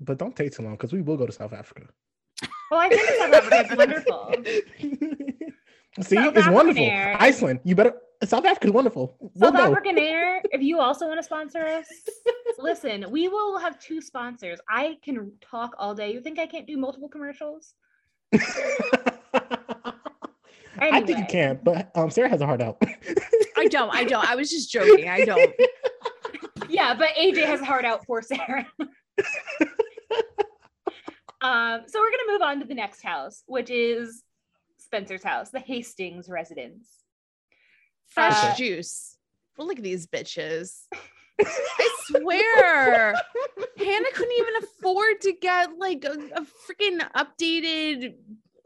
But 0.00 0.18
don't 0.18 0.34
take 0.34 0.52
too 0.52 0.62
long 0.62 0.74
because 0.76 0.92
we 0.94 1.02
will 1.02 1.16
go 1.18 1.26
to 1.26 1.32
South 1.32 1.52
Africa. 1.52 1.88
Oh, 2.72 2.76
I 2.76 2.88
think 2.88 3.08
South 3.18 3.32
Africa 3.32 3.72
is 3.72 3.76
wonderful. 3.76 4.34
See, 6.02 6.16
South 6.16 6.28
it's 6.28 6.38
African 6.38 6.54
wonderful. 6.54 6.84
Air. 6.84 7.16
Iceland, 7.18 7.60
you 7.64 7.74
better. 7.74 7.94
South 8.24 8.44
Africa's 8.44 8.72
wonderful. 8.72 9.16
We'll 9.20 9.52
South 9.52 9.58
go. 9.58 9.72
African 9.72 9.98
Air, 9.98 10.42
if 10.50 10.62
you 10.62 10.80
also 10.80 11.06
want 11.06 11.18
to 11.18 11.22
sponsor 11.22 11.64
us, 11.66 11.86
listen, 12.58 13.06
we 13.10 13.28
will 13.28 13.58
have 13.58 13.78
two 13.78 14.00
sponsors. 14.00 14.58
I 14.68 14.98
can 15.02 15.32
talk 15.40 15.74
all 15.78 15.94
day. 15.94 16.12
You 16.12 16.20
think 16.20 16.38
I 16.38 16.46
can't 16.46 16.66
do 16.66 16.76
multiple 16.76 17.08
commercials? 17.08 17.74
I 20.78 21.00
think 21.00 21.18
you 21.18 21.24
can, 21.28 21.60
but 21.62 21.90
um, 21.94 22.10
Sarah 22.10 22.28
has 22.28 22.40
a 22.40 22.46
heart 22.46 22.60
out. 22.60 22.82
I 23.56 23.66
don't. 23.66 23.94
I 23.94 24.04
don't. 24.04 24.28
I 24.28 24.34
was 24.34 24.50
just 24.50 24.70
joking. 24.70 25.08
I 25.08 25.24
don't. 25.24 25.54
Yeah, 26.68 26.94
but 26.94 27.08
AJ 27.10 27.44
has 27.46 27.60
a 27.60 27.64
heart 27.64 27.84
out 27.84 28.04
for 28.06 28.20
Sarah. 28.22 28.66
Um, 31.42 31.82
so 31.86 32.00
we're 32.00 32.10
gonna 32.10 32.32
move 32.32 32.42
on 32.42 32.60
to 32.60 32.66
the 32.66 32.74
next 32.74 33.02
house, 33.02 33.42
which 33.46 33.70
is 33.70 34.22
Spencer's 34.78 35.22
house, 35.22 35.50
the 35.50 35.60
Hastings 35.60 36.28
residence. 36.28 36.88
Fresh 38.08 38.44
Uh, 38.44 38.54
juice. 38.54 39.16
Well, 39.56 39.66
look 39.66 39.78
at 39.78 39.84
these 39.84 40.06
bitches. 40.06 40.82
I 41.40 41.96
swear, 42.06 43.14
Hannah 43.76 44.10
couldn't 44.14 44.32
even 44.38 44.54
afford 44.62 45.20
to 45.22 45.32
get 45.40 45.76
like 45.78 46.04
a, 46.04 46.12
a 46.34 46.42
freaking 46.42 47.00
updated 47.14 48.14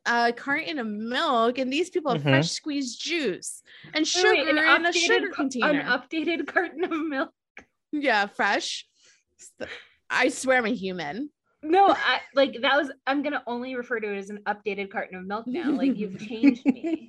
uh 0.07 0.33
carton 0.37 0.79
of 0.79 0.87
milk, 0.87 1.59
and 1.59 1.73
these 1.73 1.91
people 1.91 2.13
have 2.13 2.23
Mhm. 2.23 2.31
fresh 2.31 2.51
squeezed 2.51 3.01
juice 3.03 3.63
and 3.93 4.03
Wait, 4.03 4.07
sugar 4.07 4.29
wait, 4.35 4.49
in 4.49 4.87
a 4.87 4.93
sugar 4.93 5.29
ca- 5.31 5.35
container. 5.35 5.81
An 5.81 5.87
updated 5.87 6.47
carton 6.47 6.85
of 6.85 6.91
milk. 7.07 7.33
yeah, 7.93 8.27
fresh. 8.27 8.87
I 10.09 10.29
swear 10.29 10.59
I'm 10.59 10.67
a 10.67 10.71
human. 10.71 11.31
No, 11.63 11.91
I, 11.91 12.21
like 12.35 12.57
that 12.63 12.77
was. 12.77 12.91
I'm 13.07 13.23
gonna 13.23 13.43
only 13.47 13.75
refer 13.75 14.01
to 14.01 14.13
it 14.13 14.19
as 14.19 14.31
an 14.31 14.41
updated 14.47 14.91
carton 14.91 15.19
of 15.19 15.27
milk 15.27 15.47
now. 15.47 15.71
Like 15.71 15.97
you've 15.97 16.19
changed 16.27 16.65
me. 16.65 17.09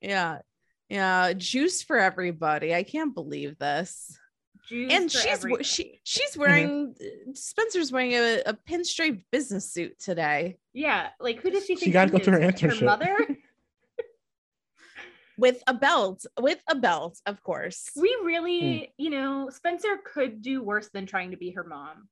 Yeah. 0.00 0.38
Yeah, 0.88 1.32
juice 1.32 1.82
for 1.82 1.96
everybody. 1.96 2.74
I 2.74 2.82
can't 2.82 3.14
believe 3.14 3.58
this. 3.58 4.18
Juice 4.68 4.92
and 4.92 5.10
she's 5.10 5.26
everybody. 5.26 5.64
she 5.64 6.00
she's 6.04 6.36
wearing 6.36 6.94
Spencer's 7.34 7.92
wearing 7.92 8.14
a, 8.14 8.42
a 8.46 8.54
pinstripe 8.54 9.22
business 9.30 9.70
suit 9.70 9.98
today. 9.98 10.58
Yeah, 10.72 11.08
like 11.20 11.40
who 11.40 11.50
does 11.50 11.66
she 11.66 11.76
She 11.76 11.86
think 11.86 11.92
gotta 11.92 12.10
go 12.10 12.18
to 12.18 12.30
her 12.30 12.40
is? 12.40 12.54
internship. 12.54 12.80
Her 12.80 12.86
mother. 12.86 13.16
with 15.38 15.62
a 15.66 15.74
belt, 15.74 16.24
with 16.40 16.62
a 16.68 16.76
belt, 16.76 17.18
of 17.26 17.42
course. 17.42 17.90
We 17.96 18.16
really, 18.24 18.78
hmm. 18.78 19.02
you 19.02 19.10
know, 19.10 19.50
Spencer 19.50 19.98
could 20.04 20.40
do 20.40 20.62
worse 20.62 20.88
than 20.88 21.06
trying 21.06 21.32
to 21.32 21.36
be 21.36 21.50
her 21.50 21.64
mom. 21.64 22.08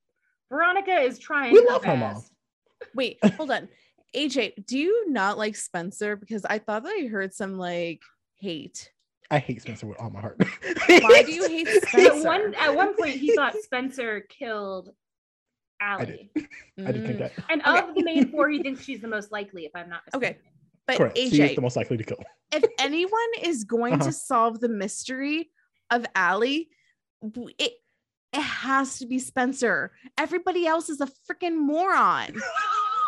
Veronica 0.56 1.00
is 1.00 1.18
trying. 1.18 1.52
We 1.54 1.60
her 1.60 1.66
love 1.66 1.84
her 1.84 1.96
mom. 1.96 2.22
Wait, 2.94 3.18
hold 3.24 3.50
on. 3.50 3.68
AJ, 4.14 4.66
do 4.66 4.78
you 4.78 5.08
not 5.10 5.38
like 5.38 5.56
Spencer? 5.56 6.14
Because 6.14 6.44
I 6.44 6.58
thought 6.58 6.82
that 6.84 6.90
I 7.02 7.06
heard 7.06 7.32
some 7.32 7.56
like 7.58 8.02
hate. 8.36 8.92
I 9.30 9.38
hate 9.38 9.62
Spencer 9.62 9.86
with 9.86 9.98
all 9.98 10.10
my 10.10 10.20
heart. 10.20 10.38
Why 11.00 11.22
do 11.22 11.32
you 11.32 11.44
hate 11.48 11.68
At 11.68 11.88
Spencer? 11.88 12.26
one 12.28 12.54
at 12.60 12.74
one 12.76 12.94
point, 12.94 13.16
he 13.16 13.30
thought 13.34 13.58
Spencer 13.62 14.20
killed 14.28 14.90
I 15.80 15.94
Ali, 16.02 16.30
did. 16.34 16.46
I 16.86 16.92
did 16.92 17.06
think 17.06 17.16
Mm, 17.16 17.18
that. 17.20 17.32
and 17.48 17.62
Okay. 17.62 17.88
of 17.88 17.94
the 17.94 18.02
main 18.02 18.30
four, 18.30 18.50
he 18.50 18.58
thinks 18.58 18.84
she's 18.84 19.00
the 19.00 19.08
most 19.08 19.32
likely. 19.32 19.64
If 19.64 19.72
I'm 19.74 19.88
not 19.88 20.02
Okay. 20.14 20.26
mistaken. 20.36 20.52
But 20.86 20.96
Correct. 20.98 21.16
She 21.18 21.24
is 21.24 21.50
AJ, 21.52 21.54
the 21.54 21.60
most 21.62 21.76
likely 21.76 21.96
to 21.96 22.04
kill. 22.04 22.18
if 22.52 22.64
anyone 22.78 23.30
is 23.40 23.64
going 23.64 23.94
Uh-huh. 23.94 24.04
to 24.04 24.12
solve 24.12 24.60
the 24.60 24.68
mystery 24.68 25.50
of 25.90 26.04
Ali, 26.14 26.68
it 27.58 27.72
it 28.32 28.40
has 28.40 28.98
to 28.98 29.06
be 29.06 29.18
Spencer. 29.18 29.92
Everybody 30.18 30.66
else 30.66 30.88
is 30.88 31.00
a 31.00 31.06
freaking 31.06 31.56
moron. 31.58 32.34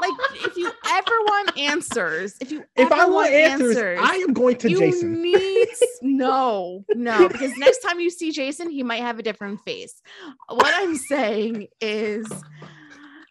Like, 0.01 0.12
if 0.45 0.57
you 0.57 0.70
ever 0.89 1.12
want 1.22 1.57
answers, 1.59 2.35
if 2.41 2.51
you 2.51 2.64
If 2.77 2.91
ever 2.91 2.95
I 3.03 3.05
want 3.07 3.33
answers, 3.33 3.99
I 4.03 4.16
am 4.16 4.33
going 4.33 4.57
to 4.59 4.68
Jason. 4.68 4.83
you 4.83 4.93
Jason. 4.93 5.22
need 5.22 5.68
no, 6.03 6.85
no, 6.95 7.29
because 7.29 7.57
next 7.57 7.79
time 7.79 8.01
you 8.01 8.11
see 8.11 8.31
Jason, 8.33 8.68
he 8.70 8.83
might 8.83 9.03
have 9.03 9.18
a 9.18 9.22
different 9.22 9.61
face. 9.64 10.03
What 10.49 10.75
I'm 10.75 10.97
saying 10.97 11.68
is 11.81 12.27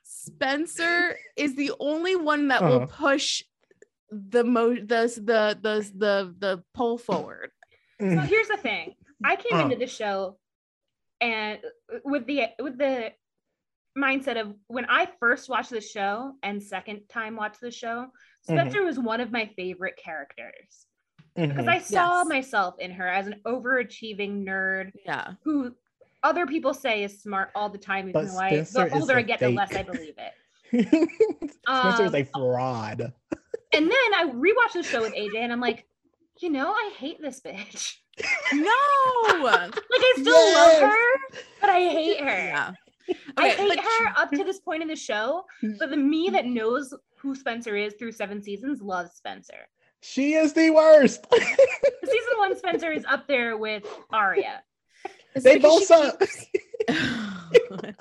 Spencer 0.04 1.16
is 1.36 1.56
the 1.56 1.74
only 1.80 2.16
one 2.16 2.48
that 2.48 2.62
will 2.62 2.84
Uh-huh. 2.84 2.86
push 2.88 3.44
the 4.10 4.44
mo 4.44 4.76
the 4.76 4.82
the 5.18 5.58
the 5.62 5.92
the 5.96 6.36
the 6.40 6.64
pull 6.74 6.98
forward. 6.98 7.52
So 8.00 8.06
Mm. 8.06 8.26
here's 8.26 8.48
the 8.48 8.58
thing. 8.58 8.96
I 9.24 9.36
came 9.36 9.58
Uh. 9.60 9.64
into 9.64 9.76
the 9.76 9.88
show 9.88 10.38
and 11.24 11.60
uh, 11.94 11.98
with 12.04 12.26
the 12.28 12.44
with 12.60 12.78
the 12.78 13.12
mindset 13.98 14.40
of 14.42 14.54
when 14.68 14.86
I 14.90 15.08
first 15.20 15.50
watched 15.50 15.70
the 15.70 15.82
show 15.82 16.34
and 16.44 16.62
second 16.62 17.02
time 17.10 17.36
watched 17.36 17.62
the 17.62 17.72
show, 17.72 18.08
Mhm. 18.08 18.54
Spencer 18.56 18.84
was 18.84 19.00
one 19.00 19.22
of 19.22 19.32
my 19.32 19.46
favorite 19.56 19.96
characters 19.98 20.88
because 21.36 21.66
Mhm. 21.66 21.70
I 21.70 21.80
saw 21.80 22.20
Yes. 22.20 22.28
myself 22.28 22.76
in 22.80 22.92
her 22.92 23.08
as 23.08 23.28
an 23.28 23.42
overachieving 23.46 24.44
nerd 24.44 24.92
Yeah. 25.06 25.34
who 25.44 25.76
other 26.24 26.46
people 26.48 26.74
say 26.74 27.04
is 27.04 27.22
smart 27.22 27.52
all 27.56 27.70
the 27.70 27.78
time. 27.78 28.10
Even 28.10 28.26
though 28.26 28.38
I, 28.40 28.62
the 28.62 28.90
older 28.94 29.18
I 29.18 29.22
get, 29.22 29.40
the 29.40 29.50
less 29.50 29.76
I 29.76 29.84
believe 29.84 30.16
it. 30.18 30.34
Spencer 31.62 32.06
is 32.06 32.14
Um, 32.14 32.16
a 32.16 32.26
fraud. 32.26 33.14
And 33.74 33.86
then 33.86 34.14
I 34.16 34.30
rewatched 34.34 34.74
the 34.74 34.84
show 34.84 35.02
with 35.02 35.14
AJ, 35.14 35.38
and 35.38 35.52
I'm 35.52 35.60
like, 35.60 35.86
you 36.40 36.50
know, 36.50 36.72
I 36.72 36.94
hate 36.98 37.22
this 37.22 37.42
bitch. 37.42 37.98
No. 38.54 39.44
Like 39.44 39.74
I 39.76 40.14
still 40.18 40.34
Yes. 40.34 40.82
love 40.82 40.92
her, 40.92 41.38
but 41.62 41.70
I 41.70 41.80
hate 41.80 42.20
her. 42.20 42.26
yeah. 42.26 42.72
I 43.38 43.50
hate 43.50 43.68
but 43.68 43.80
her 43.80 44.14
up 44.16 44.32
to 44.32 44.44
this 44.44 44.60
point 44.60 44.82
in 44.82 44.88
the 44.88 44.96
show, 44.96 45.46
mm-hmm. 45.62 45.78
but 45.80 45.90
the 45.90 45.98
me 45.98 46.30
that 46.30 46.46
knows 46.46 46.94
who 47.18 47.36
Spencer 47.36 47.76
is 47.76 47.96
through 47.96 48.12
seven 48.14 48.42
seasons 48.42 48.82
loves 48.82 49.12
Spencer. 49.14 49.68
She 50.02 50.34
is 50.34 50.54
the 50.54 50.70
worst. 50.70 51.26
Season 51.34 52.38
one 52.38 52.58
Spencer 52.58 52.92
is 52.92 53.06
up 53.06 53.28
there 53.28 53.58
with 53.58 53.86
Aria. 54.12 54.62
It's 55.34 55.44
they 55.44 55.58
both 55.58 55.80
she 55.80 55.86
suck. 55.86 56.22
Oh, 56.90 57.92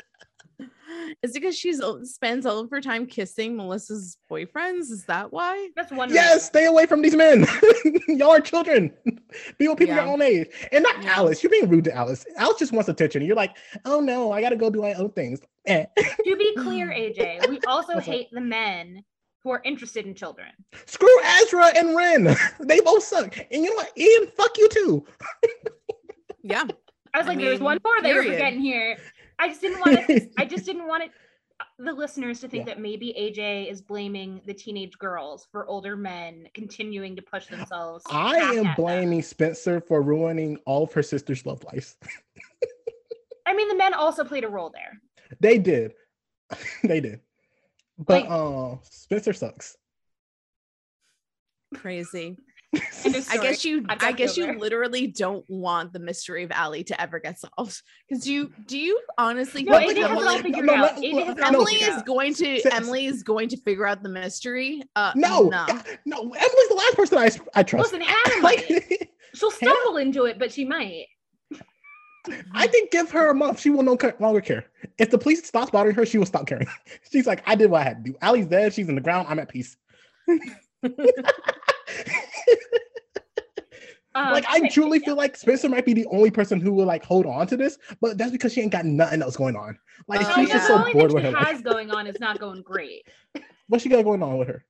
keeps- 1.06 1.18
Is 1.22 1.30
it 1.36 1.40
because 1.40 1.56
she's 1.58 1.80
spends 2.04 2.46
all 2.46 2.58
of 2.58 2.70
her 2.70 2.80
time 2.80 3.06
kissing 3.06 3.56
Melissa's 3.56 4.16
boyfriends? 4.30 4.90
Is 4.90 5.04
that 5.06 5.32
why? 5.32 5.68
That's 5.76 5.92
one. 5.92 6.12
Yes, 6.12 6.34
reason. 6.34 6.40
stay 6.46 6.64
away 6.66 6.86
from 6.86 7.02
these 7.02 7.14
men. 7.16 7.46
Y'all 8.08 8.30
are 8.30 8.40
children. 8.40 8.92
Be 9.58 9.68
with 9.68 9.78
people 9.78 9.94
Yeah. 9.94 10.04
your 10.04 10.12
own 10.12 10.22
age. 10.22 10.48
And 10.72 10.82
not 10.82 11.02
Yeah. 11.02 11.14
Alice. 11.16 11.42
You're 11.42 11.50
being 11.50 11.68
rude 11.68 11.84
to 11.84 11.94
Alice. 11.94 12.24
Alice 12.36 12.58
just 12.58 12.72
wants 12.72 12.88
attention. 12.88 13.22
You're 13.22 13.36
like, 13.36 13.56
oh 13.84 14.00
no, 14.00 14.32
I 14.32 14.40
gotta 14.40 14.56
go 14.56 14.70
do 14.70 14.82
my 14.82 14.94
own 14.94 15.10
things. 15.10 15.40
Eh. 15.66 15.84
To 15.96 16.36
be 16.36 16.54
clear, 16.56 16.88
AJ, 16.96 17.48
we 17.48 17.58
also 17.66 17.94
What's 17.94 18.08
up? 18.08 18.12
hate 18.14 18.28
the 18.32 18.40
men 18.40 19.02
who 19.44 19.50
are 19.50 19.60
interested 19.64 20.06
in 20.06 20.14
children. 20.14 20.48
Screw 20.86 21.08
Ezra 21.24 21.66
and 21.76 21.96
Wren. 21.96 22.36
They 22.60 22.80
both 22.80 23.02
suck. 23.02 23.36
And 23.50 23.64
you 23.64 23.70
know 23.70 23.74
what? 23.76 23.90
Ian, 23.98 24.28
fuck 24.36 24.56
you 24.56 24.68
too. 24.68 25.04
Yeah. 26.42 26.64
I 27.14 27.18
was 27.18 27.26
I 27.26 27.30
like, 27.30 27.38
there's 27.38 27.58
mean, 27.58 27.64
one 27.64 27.78
more 27.84 27.92
that 28.02 28.08
you're 28.08 28.22
period. 28.22 28.38
forgetting 28.38 28.60
here. 28.60 28.96
I 29.42 29.48
just 29.48 29.60
didn't 29.60 29.80
want 29.80 30.06
to. 30.06 30.28
I 30.38 30.44
just 30.44 30.64
didn't 30.64 30.86
want 30.86 31.02
it. 31.04 31.10
The 31.78 31.92
listeners 31.92 32.40
to 32.40 32.48
think 32.48 32.66
Yeah. 32.66 32.74
that 32.74 32.80
maybe 32.82 33.14
AJ 33.18 33.70
is 33.70 33.80
blaming 33.82 34.40
the 34.46 34.54
teenage 34.54 34.98
girls 34.98 35.46
for 35.52 35.66
older 35.66 35.96
men 35.96 36.46
continuing 36.54 37.14
to 37.16 37.22
push 37.22 37.46
themselves. 37.46 38.04
I 38.10 38.36
am 38.36 38.58
at 38.58 38.62
them. 38.64 38.74
blaming 38.76 39.22
Spencer 39.22 39.80
for 39.80 40.00
ruining 40.02 40.58
all 40.66 40.84
of 40.84 40.92
her 40.92 41.02
sister's 41.02 41.44
love 41.46 41.62
lives. 41.72 41.96
I 43.46 43.54
mean, 43.54 43.68
the 43.68 43.76
men 43.76 43.94
also 43.94 44.24
played 44.24 44.44
a 44.44 44.48
role 44.48 44.70
there. 44.70 45.00
They 45.40 45.58
did. 45.58 45.94
they 46.84 47.00
did. 47.00 47.20
But 47.98 48.22
Like- 48.22 48.30
uh 48.30 48.76
Spencer 48.90 49.32
sucks. 49.32 49.76
Crazy. 51.74 52.36
End 53.04 53.16
of 53.16 53.28
I 53.30 53.36
guess 53.36 53.64
you 53.64 53.84
I 53.88 53.96
Podcast 53.96 54.16
guess 54.16 54.36
you 54.36 54.58
literally 54.58 55.06
don't 55.06 55.44
want 55.48 55.92
the 55.92 55.98
mystery 55.98 56.42
of 56.42 56.52
Ali 56.52 56.84
to 56.84 56.98
ever 57.00 57.18
get 57.18 57.38
solved. 57.38 57.82
Because 58.08 58.26
you 58.26 58.50
do 58.66 58.78
you 58.78 58.98
honestly 59.18 59.62
No, 59.64 59.76
think 59.78 59.92
AJ 59.98 60.02
has 60.02 60.10
it 60.10 60.12
all 60.16 60.28
Emily, 60.28 60.50
no, 60.52 60.60
no, 60.60 60.74
no, 60.74 60.86
has 60.86 61.36
no. 61.36 61.44
Emily 61.46 61.74
is 61.74 61.88
out. 61.96 62.06
going 62.06 62.32
to 62.34 62.60
Sis- 62.60 62.72
Emily 62.72 63.06
is 63.06 63.22
going 63.22 63.48
to 63.50 63.56
figure 63.58 63.86
out 63.86 64.02
the 64.02 64.08
mystery? 64.08 64.82
Uh 64.96 65.12
No, 65.14 65.48
no. 65.48 65.66
No, 66.06 66.18
Emily's 66.20 66.68
the 66.68 66.74
last 66.76 66.96
person 66.96 67.18
I, 67.18 67.30
I 67.54 67.62
trust. 67.62 67.92
Listen, 67.92 68.00
Hannah 68.24 68.40
might. 68.42 68.70
like, 68.70 69.10
She'll 69.34 69.50
stumble 69.50 69.98
into 69.98 70.24
it, 70.24 70.38
but 70.38 70.50
she 70.52 70.64
might. 70.64 71.06
I 72.54 72.68
think 72.68 72.90
give 72.92 73.10
her 73.10 73.30
a 73.30 73.34
month, 73.34 73.60
she 73.60 73.68
will 73.70 73.82
no 73.82 73.98
longer 74.20 74.40
care. 74.40 74.66
If 74.98 75.10
the 75.10 75.18
police 75.18 75.44
stops 75.44 75.70
bothering 75.72 75.96
her, 75.96 76.06
she 76.06 76.18
will 76.18 76.26
stop 76.26 76.46
caring. 76.46 76.68
She's 77.10 77.26
like, 77.26 77.42
I 77.46 77.54
did 77.56 77.68
what 77.70 77.80
I 77.80 77.84
had 77.84 78.04
to 78.04 78.12
do. 78.12 78.18
Ali's 78.22 78.46
dead. 78.46 78.72
She's 78.72 78.88
in 78.88 78.94
the 78.94 79.00
ground. 79.00 79.26
I'm 79.28 79.38
at 79.40 79.48
peace. 79.48 79.76
Um, 84.14 84.30
like 84.30 84.44
I 84.46 84.68
truly 84.68 84.98
feel 84.98 85.16
like 85.16 85.36
Spencer 85.38 85.70
might 85.70 85.86
be 85.86 85.94
the 85.94 86.04
only 86.10 86.30
person 86.30 86.60
who 86.60 86.74
will 86.74 86.84
like 86.84 87.02
hold 87.02 87.24
on 87.24 87.46
to 87.46 87.56
this, 87.56 87.78
but 88.02 88.18
that's 88.18 88.30
because 88.30 88.52
she 88.52 88.60
ain't 88.60 88.70
got 88.70 88.84
nothing 88.84 89.22
else 89.22 89.38
going 89.38 89.56
on. 89.56 89.78
Like 90.06 90.20
Oh, 90.20 90.34
she's 90.34 90.48
No, 90.50 90.54
just 90.54 90.66
the 90.66 90.74
so 90.74 90.78
only 90.80 90.92
bored 90.92 91.08
thing 91.08 91.14
with 91.14 91.24
she 91.24 91.30
her 91.30 91.32
life. 91.32 91.48
has 91.48 91.62
going 91.62 91.90
on 91.90 92.06
is 92.06 92.20
not 92.20 92.38
going 92.38 92.60
great. 92.60 93.06
What's 93.68 93.84
she 93.84 93.88
got 93.88 94.04
going 94.04 94.22
on 94.22 94.36
with 94.36 94.48
her? 94.48 94.66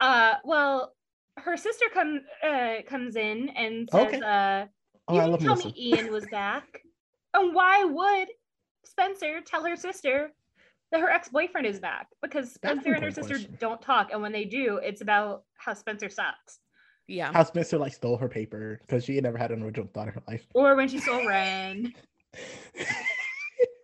Uh, 0.00 0.36
well, 0.42 0.94
her 1.36 1.58
sister 1.58 1.84
comes 1.92 2.22
uh, 2.42 2.76
comes 2.86 3.16
in 3.16 3.50
and 3.50 3.90
says, 3.90 4.06
Okay. 4.06 4.22
uh, 4.22 4.66
Oh, 5.06 5.14
"You 5.14 5.20
I 5.20 5.24
didn't 5.26 5.40
tell 5.40 5.56
Melissa. 5.56 5.68
me 5.68 5.74
Ian 5.78 6.10
was 6.10 6.24
back." 6.26 6.80
and 7.34 7.54
why 7.54 7.84
would 7.84 8.28
Spencer 8.86 9.42
tell 9.42 9.64
her 9.66 9.76
sister 9.76 10.32
that 10.92 11.00
her 11.00 11.10
ex 11.10 11.28
boyfriend 11.28 11.66
is 11.66 11.78
back? 11.80 12.06
Because 12.22 12.54
That's 12.62 12.80
Spencer 12.80 12.94
and 12.94 13.04
her 13.04 13.10
sister 13.10 13.34
question. 13.34 13.56
don't 13.60 13.80
talk, 13.82 14.10
and 14.12 14.22
when 14.22 14.32
they 14.32 14.44
do, 14.44 14.76
it's 14.78 15.00
about 15.00 15.44
how 15.56 15.74
Spencer 15.74 16.08
sucks, 16.08 16.60
Yeah. 17.06 17.32
How 17.32 17.44
Spencer 17.44 17.78
like 17.78 17.92
stole 17.92 18.16
her 18.16 18.28
paper 18.28 18.80
because 18.86 19.04
she 19.04 19.14
had 19.14 19.24
never 19.24 19.38
had 19.38 19.50
an 19.52 19.62
original 19.62 19.88
thought 19.94 20.08
in 20.08 20.14
her 20.14 20.22
life. 20.28 20.46
or 20.54 20.74
when 20.76 20.88
she 20.88 20.98
stole 20.98 21.26
Wren. 21.26 21.92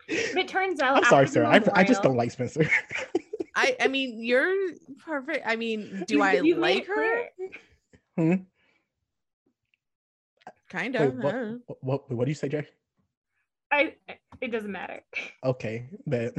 It 0.07 0.49
turns 0.49 0.81
out, 0.81 0.99
I'm 0.99 1.05
sorry, 1.05 1.25
after 1.25 1.41
the 1.45 1.63
sir. 1.65 1.71
I, 1.75 1.81
I 1.81 1.85
just 1.85 2.03
don't 2.03 2.17
like 2.17 2.31
Spencer. 2.31 2.69
I 3.57 3.75
I 3.81 3.89
mean 3.89 4.23
you're 4.23 4.53
perfect. 4.99 5.45
I 5.47 5.57
mean, 5.57 6.05
do 6.07 6.17
You- 6.17 6.23
I 6.23 6.33
you 6.35 6.57
like 6.57 6.87
her? 6.87 7.23
Hmm? 8.17 8.35
Kind 10.69 10.95
Wait, 10.99 11.07
of. 11.09 11.15
what, 11.17 11.79
what, 11.83 12.11
what 12.13 12.25
do 12.27 12.31
you 12.31 12.35
say, 12.35 12.49
Jay? 12.49 12.67
I 13.73 13.95
it 14.43 14.49
doesn't 14.53 14.71
matter. 14.73 15.01
Okay, 15.43 15.87
but 16.07 16.35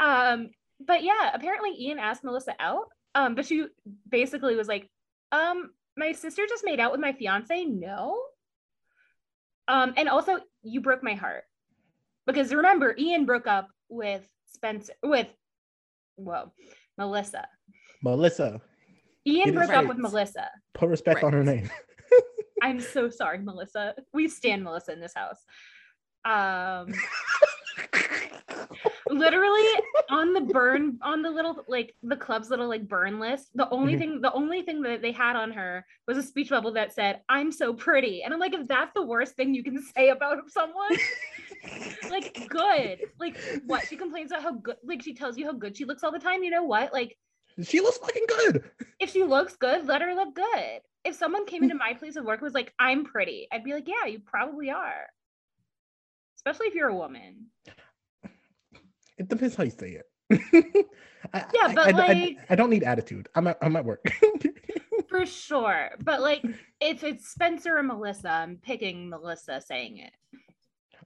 Um, 0.00 0.50
but 0.80 1.02
yeah, 1.02 1.30
apparently 1.32 1.70
Ian 1.78 1.98
asked 1.98 2.24
Melissa 2.24 2.54
out. 2.58 2.86
Um, 3.14 3.34
but 3.34 3.46
she 3.46 3.66
basically 4.08 4.56
was 4.56 4.68
like, 4.68 4.88
um, 5.32 5.70
my 5.96 6.12
sister 6.12 6.42
just 6.48 6.64
made 6.64 6.80
out 6.80 6.92
with 6.92 7.00
my 7.00 7.12
fiance. 7.12 7.64
No. 7.64 8.20
Um, 9.68 9.94
and 9.96 10.08
also 10.08 10.38
you 10.62 10.80
broke 10.80 11.02
my 11.02 11.14
heart. 11.14 11.44
Because 12.26 12.52
remember, 12.52 12.94
Ian 12.98 13.26
broke 13.26 13.46
up 13.46 13.68
with 13.88 14.26
Spencer 14.46 14.94
with 15.02 15.28
whoa, 16.16 16.52
Melissa. 16.96 17.46
Melissa, 18.02 18.60
Ian 19.26 19.44
Get 19.44 19.48
it 19.48 19.54
broke 19.54 19.70
up 19.70 19.76
right. 19.76 19.88
with 19.88 19.98
Melissa. 19.98 20.50
put 20.74 20.88
respect 20.88 21.22
on 21.22 21.32
her 21.32 21.44
name. 21.44 21.70
I'm 22.62 22.80
so 22.80 23.10
sorry, 23.10 23.38
Melissa. 23.38 23.94
We 24.12 24.28
stand 24.28 24.64
Melissa 24.64 24.92
in 24.92 25.00
this 25.00 25.14
house. 25.14 25.38
Um 26.24 26.94
literally 29.10 29.62
on 30.10 30.32
the 30.32 30.40
burn 30.40 30.98
on 31.02 31.22
the 31.22 31.30
little 31.30 31.64
like 31.68 31.94
the 32.02 32.16
club's 32.16 32.50
little 32.50 32.68
like 32.68 32.88
burn 32.88 33.20
list 33.20 33.50
the 33.54 33.68
only 33.70 33.94
Mhm. 33.94 33.98
thing 33.98 34.20
the 34.20 34.32
only 34.32 34.62
thing 34.62 34.82
that 34.82 35.02
they 35.02 35.12
had 35.12 35.36
on 35.36 35.52
her 35.52 35.84
was 36.08 36.18
a 36.18 36.22
speech 36.22 36.50
bubble 36.50 36.72
that 36.72 36.92
said 36.92 37.20
i'm 37.28 37.52
so 37.52 37.72
pretty 37.74 38.22
and 38.22 38.32
i'm 38.32 38.40
like 38.40 38.54
if 38.54 38.66
that's 38.66 38.92
the 38.94 39.02
worst 39.02 39.34
thing 39.36 39.54
you 39.54 39.62
can 39.62 39.80
say 39.82 40.08
about 40.08 40.50
someone 40.50 40.96
like 42.10 42.46
good 42.48 43.00
like 43.18 43.36
what 43.66 43.86
she 43.86 43.96
complains 43.96 44.30
about 44.30 44.42
how 44.42 44.52
good 44.52 44.76
like 44.84 45.02
she 45.02 45.14
tells 45.14 45.36
you 45.36 45.44
how 45.46 45.52
good 45.52 45.76
she 45.76 45.84
looks 45.84 46.02
all 46.02 46.12
the 46.12 46.18
time 46.18 46.42
you 46.42 46.50
know 46.50 46.64
what 46.64 46.92
like 46.92 47.16
she 47.62 47.80
looks 47.80 47.98
fucking 47.98 48.26
good. 48.26 48.64
if 48.98 49.10
she 49.10 49.22
looks 49.22 49.54
good 49.56 49.86
let 49.86 50.02
her 50.02 50.14
look 50.14 50.34
good 50.34 50.80
if 51.04 51.14
someone 51.14 51.44
came 51.46 51.62
into 51.62 51.74
my 51.74 51.92
place 51.92 52.16
of 52.16 52.24
work 52.24 52.38
and 52.40 52.44
was 52.46 52.54
like, 52.54 52.72
I'm 52.78 53.04
pretty, 53.04 53.46
I'd 53.52 53.62
be 53.62 53.74
like, 53.74 53.86
yeah, 53.86 54.06
you 54.06 54.20
probably 54.20 54.70
are. 54.70 55.04
Especially 56.38 56.68
if 56.68 56.74
you're 56.74 56.88
a 56.88 56.94
woman. 56.96 57.48
It 59.24 59.28
depends 59.30 59.54
how 59.56 59.64
you 59.64 59.70
say 59.70 60.00
it. 60.00 60.06
I, 61.32 61.44
Yeah, 61.54 61.66
I- 61.68 61.74
but, 61.74 61.86
I, 61.86 61.90
I- 61.90 62.12
like- 62.12 62.38
I 62.50 62.54
don't 62.54 62.70
need 62.70 62.82
attitude. 62.82 63.28
I'm 63.34 63.46
at, 63.46 63.58
I'm 63.62 63.74
at 63.76 63.84
work. 63.84 64.04
For 65.08 65.24
sure. 65.26 65.90
But 66.02 66.20
like 66.20 66.44
if 66.80 67.02
it's 67.04 67.28
Spencer 67.28 67.76
and 67.78 67.88
Melissa, 67.88 68.28
I'm 68.30 68.56
picking 68.56 69.08
Melissa 69.08 69.60
saying 69.60 69.98
it. 69.98 70.12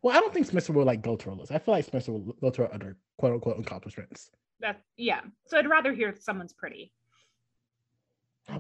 well, 0.02 0.16
I 0.16 0.20
don't 0.20 0.32
think 0.34 0.46
Spencer 0.46 0.72
will 0.72 0.84
like 0.84 1.02
go 1.02 1.14
to 1.16 1.30
her 1.30 1.36
list. 1.36 1.52
I 1.52 1.58
feel 1.58 1.74
like 1.74 1.84
Spencer 1.84 2.12
will 2.12 2.34
go 2.40 2.50
to 2.50 2.62
her 2.62 2.74
other 2.74 2.96
quote 3.18 3.34
unquote 3.34 3.58
accomplishments. 3.60 4.30
That 4.60 4.80
yeah. 4.96 5.20
So 5.46 5.58
I'd 5.58 5.68
rather 5.68 5.92
hear 5.92 6.14
someone's 6.18 6.52
pretty. 6.52 6.92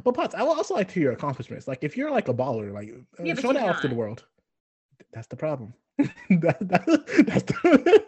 But 0.04 0.12
Potts, 0.12 0.34
I 0.34 0.42
would 0.42 0.56
also 0.58 0.74
like 0.74 0.88
to 0.88 0.94
hear 0.94 1.04
your 1.04 1.12
accomplishments. 1.12 1.66
Like 1.66 1.82
if 1.82 1.96
you're 1.96 2.10
like 2.10 2.28
a 2.28 2.34
baller, 2.34 2.72
like 2.72 2.92
Yeah, 3.22 3.34
show 3.34 3.52
that 3.54 3.68
off 3.68 3.80
to 3.80 3.88
the 3.88 3.94
world. 3.94 4.24
That's 5.12 5.26
the 5.28 5.36
problem. 5.36 5.72
that, 5.98 6.58
that, 6.60 6.84
that's 7.26 7.42
the 7.44 8.04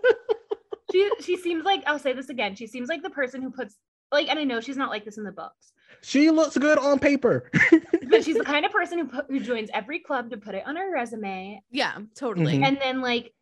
She 0.93 1.11
she 1.20 1.36
seems 1.36 1.64
like 1.64 1.82
I'll 1.86 1.99
say 1.99 2.12
this 2.12 2.28
again. 2.28 2.55
She 2.57 2.66
seems 2.66 2.88
like 2.88 3.03
the 3.03 3.11
person 3.11 3.43
who 3.43 3.51
puts 3.51 3.76
like, 4.12 4.28
and 4.28 4.38
I 4.38 4.45
know 4.45 4.61
she's 4.61 4.76
not 4.76 4.91
like 4.91 5.05
this 5.05 5.18
in 5.18 5.24
the 5.24 5.32
books, 5.32 5.72
she 6.03 6.30
looks 6.30 6.57
good 6.57 6.78
on 6.78 6.99
paper. 6.99 7.51
but 8.09 8.24
she's 8.24 8.36
the 8.36 8.45
kind 8.45 8.64
of 8.66 8.72
person 8.72 8.99
who 8.99 9.05
put, 9.07 9.26
who 9.28 9.38
joins 9.41 9.70
every 9.72 10.01
club 10.01 10.30
to 10.30 10.36
put 10.36 10.55
it 10.55 10.66
on 10.66 10.76
her 10.76 10.93
resume, 10.93 11.62
Yeah, 11.70 11.99
totally. 12.16 12.59
Mhm. 12.59 12.64
and 12.66 12.78
then 12.80 13.01
like 13.01 13.32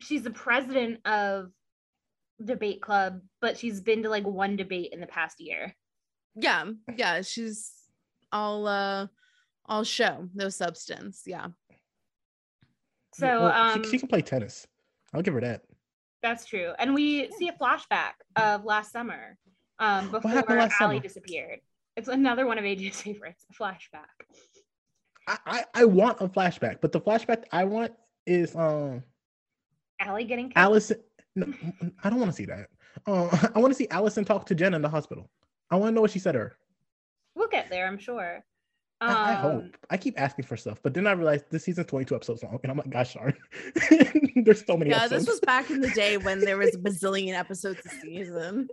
she's 0.00 0.22
the 0.22 0.30
president 0.30 1.04
of 1.06 1.50
debate 2.44 2.80
club, 2.82 3.20
but 3.40 3.58
she's 3.58 3.80
been 3.80 4.02
to 4.04 4.08
like 4.08 4.24
one 4.26 4.56
debate 4.56 4.92
in 4.92 5.00
the 5.00 5.06
past 5.06 5.40
year. 5.40 5.74
Yeah, 6.34 6.64
yeah. 6.96 7.22
She's 7.22 7.72
all 8.30 8.66
uh 8.66 9.08
all 9.66 9.84
show, 9.84 10.28
no 10.34 10.48
substance. 10.48 11.22
Yeah. 11.26 11.48
So 13.14 13.26
Well, 13.26 13.52
um, 13.52 13.84
she, 13.84 13.90
she 13.90 13.98
can 13.98 14.08
play 14.08 14.22
tennis. 14.22 14.66
I'll 15.12 15.22
give 15.22 15.34
her 15.34 15.40
that. 15.40 15.62
That's 16.22 16.44
true. 16.44 16.72
And 16.78 16.94
we 16.94 17.30
see 17.32 17.48
a 17.48 17.52
flashback 17.52 18.12
of 18.36 18.64
last 18.64 18.92
summer 18.92 19.36
um, 19.78 20.10
before 20.10 20.44
Ali 20.48 20.70
summer? 20.70 21.00
disappeared. 21.00 21.60
It's 21.96 22.08
another 22.08 22.46
one 22.46 22.58
of 22.58 22.64
AJ's 22.64 23.00
favorites, 23.02 23.44
a 23.50 23.62
flashback. 23.62 24.06
I, 25.26 25.38
I 25.46 25.64
I 25.74 25.84
want 25.84 26.20
a 26.20 26.28
flashback, 26.28 26.80
but 26.80 26.92
the 26.92 27.00
flashback 27.00 27.44
I 27.52 27.64
want 27.64 27.92
is 28.26 28.54
um 28.56 29.02
Ali 30.00 30.24
getting 30.24 30.46
killed. 30.46 30.56
Alison. 30.56 30.98
No, 31.34 31.52
I 32.02 32.10
don't 32.10 32.18
want 32.18 32.30
to 32.30 32.36
see 32.36 32.46
that. 32.46 32.68
Uh, 33.06 33.48
I 33.54 33.58
want 33.58 33.72
to 33.72 33.76
see 33.76 33.88
Alison 33.90 34.24
talk 34.24 34.46
to 34.46 34.54
Jen 34.54 34.74
in 34.74 34.82
the 34.82 34.88
hospital. 34.88 35.30
I 35.70 35.76
want 35.76 35.90
to 35.90 35.94
know 35.94 36.00
what 36.02 36.10
she 36.10 36.18
said 36.18 36.32
to 36.32 36.38
her. 36.40 36.56
We'll 37.34 37.48
get 37.48 37.70
there, 37.70 37.86
I'm 37.86 37.98
sure. 37.98 38.44
I, 39.02 39.32
I 39.32 39.34
Um, 39.34 39.40
hope. 39.40 39.76
I 39.90 39.96
keep 39.96 40.20
asking 40.20 40.44
for 40.44 40.56
stuff, 40.56 40.78
but 40.82 40.94
then 40.94 41.06
I 41.06 41.12
realized 41.12 41.46
this 41.50 41.64
season's 41.64 41.86
22 41.88 42.14
episodes 42.14 42.42
long, 42.42 42.58
and 42.62 42.70
I'm 42.70 42.78
like, 42.78 42.90
gosh 42.90 43.14
darn. 43.14 43.36
There's 44.36 44.64
so 44.64 44.76
many 44.76 44.90
Yeah, 44.90 44.98
episodes. 45.04 45.24
this 45.26 45.32
was 45.34 45.40
back 45.40 45.70
in 45.70 45.80
the 45.80 45.90
day 45.90 46.16
when 46.26 46.40
there 46.40 46.56
was 46.58 46.74
a 46.74 46.78
bazillion 46.78 47.34
episodes 47.34 47.80
a 47.84 47.88
season. 47.88 48.68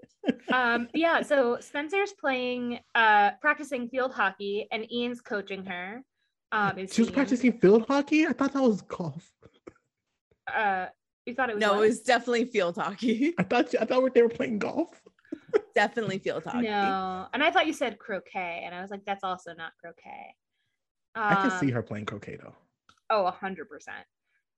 Um, 0.51 0.87
yeah, 0.93 1.21
so 1.21 1.57
Spencer's 1.59 2.13
playing, 2.13 2.79
uh, 2.95 3.31
practicing 3.41 3.89
field 3.89 4.13
hockey, 4.13 4.67
and 4.71 4.91
Ian's 4.91 5.21
coaching 5.21 5.65
her. 5.65 6.03
Um, 6.51 6.77
is 6.79 6.93
She 6.93 7.01
was 7.01 7.09
Ian. 7.09 7.15
practicing 7.15 7.59
field 7.59 7.85
hockey. 7.87 8.25
I 8.27 8.33
thought 8.33 8.53
that 8.53 8.61
was 8.61 8.81
golf. 8.81 9.31
Uh, 10.53 10.87
you 11.25 11.35
thought 11.35 11.49
it 11.49 11.55
was 11.55 11.61
No, 11.61 11.73
what? 11.75 11.83
it 11.83 11.87
was 11.87 12.01
definitely 12.01 12.45
field 12.45 12.75
hockey. 12.75 13.33
I 13.37 13.43
thought 13.43 13.73
I 13.79 13.85
thought 13.85 14.13
they 14.15 14.21
were 14.23 14.29
playing 14.29 14.59
golf. 14.59 14.89
definitely 15.75 16.19
field 16.19 16.43
hockey. 16.43 16.67
no, 16.67 17.27
and 17.33 17.43
I 17.43 17.51
thought 17.51 17.67
you 17.67 17.73
said 17.73 17.99
croquet, 17.99 18.63
and 18.65 18.73
I 18.75 18.81
was 18.81 18.91
like, 18.91 19.05
that's 19.05 19.23
also 19.23 19.53
not 19.53 19.71
croquet. 19.81 20.35
I 21.15 21.35
can 21.35 21.51
see 21.59 21.67
Um, 21.67 21.73
her 21.73 21.83
playing 21.83 22.05
croquet 22.05 22.37
though. 22.41 22.55
Oh, 23.09 23.25
a 23.25 23.31
hundred 23.31 23.67
percent. 23.69 24.05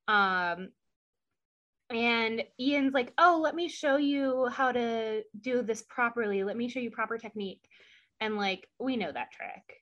Um, 0.08 0.70
and 1.90 2.44
Ian's 2.60 2.94
like, 2.94 3.14
"Oh, 3.18 3.40
let 3.44 3.56
me 3.56 3.68
show 3.68 3.98
you 3.98 4.48
how 4.52 4.72
to 4.72 5.24
do 5.40 5.62
this 5.62 5.82
properly. 5.84 6.44
Let 6.44 6.58
me 6.58 6.70
show 6.70 6.80
you 6.80 6.92
proper 6.92 7.18
technique." 7.18 7.68
And 8.20 8.38
like, 8.38 8.68
we 8.80 8.98
know 8.98 9.12
that 9.12 9.32
trick. 9.32 9.78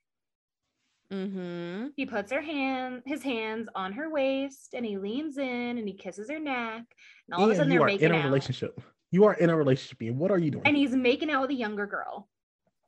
Mm-hmm. 1.12 1.88
He 1.95 2.05
puts 2.05 2.32
her 2.32 2.41
hand, 2.41 3.01
his 3.05 3.24
hands 3.24 3.68
on 3.76 3.93
her 3.93 4.10
waist, 4.12 4.74
and 4.76 4.86
he 4.86 4.97
leans 4.97 5.38
in 5.38 5.78
and 5.78 5.88
he 5.88 5.93
kisses 5.95 6.30
her 6.30 6.39
neck. 6.39 6.84
And 7.28 7.34
all 7.34 7.45
of 7.45 7.51
a 7.51 7.55
sudden, 7.55 7.70
they're 7.70 7.82
are 7.82 7.86
making 7.86 8.10
in 8.10 8.16
a 8.16 8.20
out. 8.20 8.26
relationship. 8.26 8.80
You 9.12 9.26
are 9.26 9.34
in 9.34 9.49
a 9.49 9.55
relationship. 9.55 10.01
And 10.01 10.20
What 10.20 10.32
are 10.32 10.38
you 10.38 10.51
doing? 10.51 10.64
And 10.66 10.76
he's 10.76 10.91
making 10.91 11.30
out 11.30 11.41
with 11.41 11.51
a 11.51 11.55
younger 11.55 11.88
girl. 11.88 12.28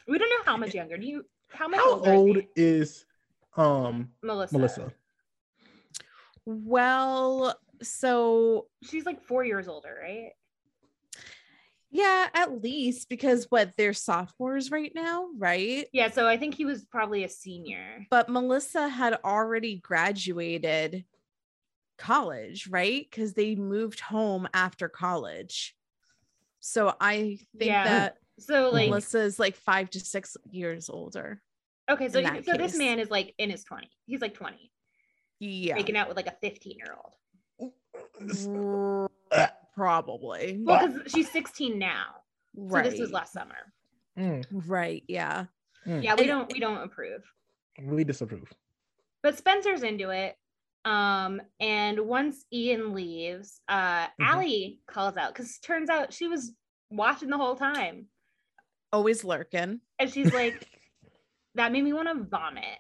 We 0.07 0.17
don't 0.17 0.29
know 0.29 0.43
how 0.51 0.57
much 0.57 0.73
younger. 0.73 0.97
Do 0.97 1.05
you? 1.05 1.25
How 1.49 1.67
much 1.67 1.79
How 1.79 1.99
old 1.99 2.37
is 2.37 2.45
is 2.55 3.05
um 3.57 4.09
Melissa? 4.21 4.57
Melissa? 4.57 4.93
Well, 6.45 7.55
so 7.81 8.67
She's 8.83 9.05
like 9.05 9.21
four 9.23 9.43
years 9.43 9.67
older, 9.67 9.95
right? 10.01 10.31
yeah, 11.93 12.27
at 12.33 12.63
least 12.63 13.09
because 13.09 13.47
what 13.49 13.73
they're 13.77 13.93
sophomores 13.93 14.71
right 14.71 14.93
now, 14.95 15.27
right? 15.37 15.87
Yeah. 15.91 16.09
So 16.09 16.25
I 16.25 16.37
think 16.37 16.55
he 16.55 16.63
was 16.63 16.85
probably 16.85 17.25
a 17.25 17.29
senior. 17.29 18.07
But 18.09 18.29
Melissa 18.29 18.87
had 18.87 19.19
already 19.25 19.77
graduated 19.77 21.03
college, 21.97 22.67
right? 22.67 23.05
Because 23.09 23.33
they 23.33 23.55
moved 23.55 23.99
home 23.99 24.47
after 24.53 24.87
college. 24.87 25.75
So 26.61 26.95
I 27.01 27.39
think 27.57 27.69
Yeah. 27.69 27.83
that 27.83 28.17
So 28.39 28.69
like, 28.69 28.89
Melissa 28.89 29.19
is 29.19 29.37
like 29.39 29.55
five 29.55 29.89
to 29.91 29.99
six 29.99 30.37
years 30.49 30.89
older. 30.89 31.41
okay, 31.89 32.07
so 32.07 32.19
in 32.19 32.23
that 32.25 32.45
so 32.45 32.53
this 32.53 32.77
man 32.77 32.99
is 32.99 33.09
like 33.11 33.33
in 33.37 33.49
his 33.49 33.65
20s. 33.65 33.89
He's 34.05 34.21
like 34.21 34.33
20, 34.35 34.71
Yeah. 35.39 35.75
making 35.75 35.97
out 35.97 36.07
with 36.07 36.15
like 36.17 36.27
a 36.27 36.35
15 36.41 36.77
year 36.77 36.95
old. 36.95 37.15
Probably. 39.75 40.59
Well, 40.63 40.87
because 40.87 41.11
she's 41.11 41.31
16 41.31 41.77
now. 41.79 42.05
So 42.69 42.81
this 42.83 42.99
was 42.99 43.11
last 43.11 43.33
summer. 43.33 43.55
mm, 44.17 44.43
Right. 44.51 45.03
Yeah. 45.07 45.45
mm. 45.87 46.03
Yeah, 46.03 46.15
we 46.15 46.21
And- 46.21 46.27
don't 46.27 46.53
we 46.53 46.59
don't 46.59 46.77
approve. 46.83 47.23
We 47.81 48.03
disapprove. 48.03 48.51
But 49.23 49.37
Spencer's 49.37 49.83
into 49.83 50.09
it. 50.09 50.35
Um, 50.85 51.41
and 51.59 51.99
once 51.99 52.43
Ian 52.51 52.93
leaves, 52.93 53.61
uh, 53.67 54.07
Mhm. 54.07 54.33
Ali 54.33 54.79
calls 54.87 55.17
out 55.17 55.33
because 55.33 55.59
turns 55.59 55.89
out 55.89 56.13
she 56.13 56.27
was 56.27 56.55
watching 56.89 57.29
the 57.29 57.37
whole 57.37 57.55
time. 57.55 58.07
Always 58.91 59.23
lurking. 59.23 59.81
And 59.99 60.09
she's 60.11 60.33
like, 60.33 60.67
that 61.55 61.71
made 61.71 61.83
me 61.83 61.93
want 61.93 62.07
to 62.07 62.23
vomit. 62.23 62.79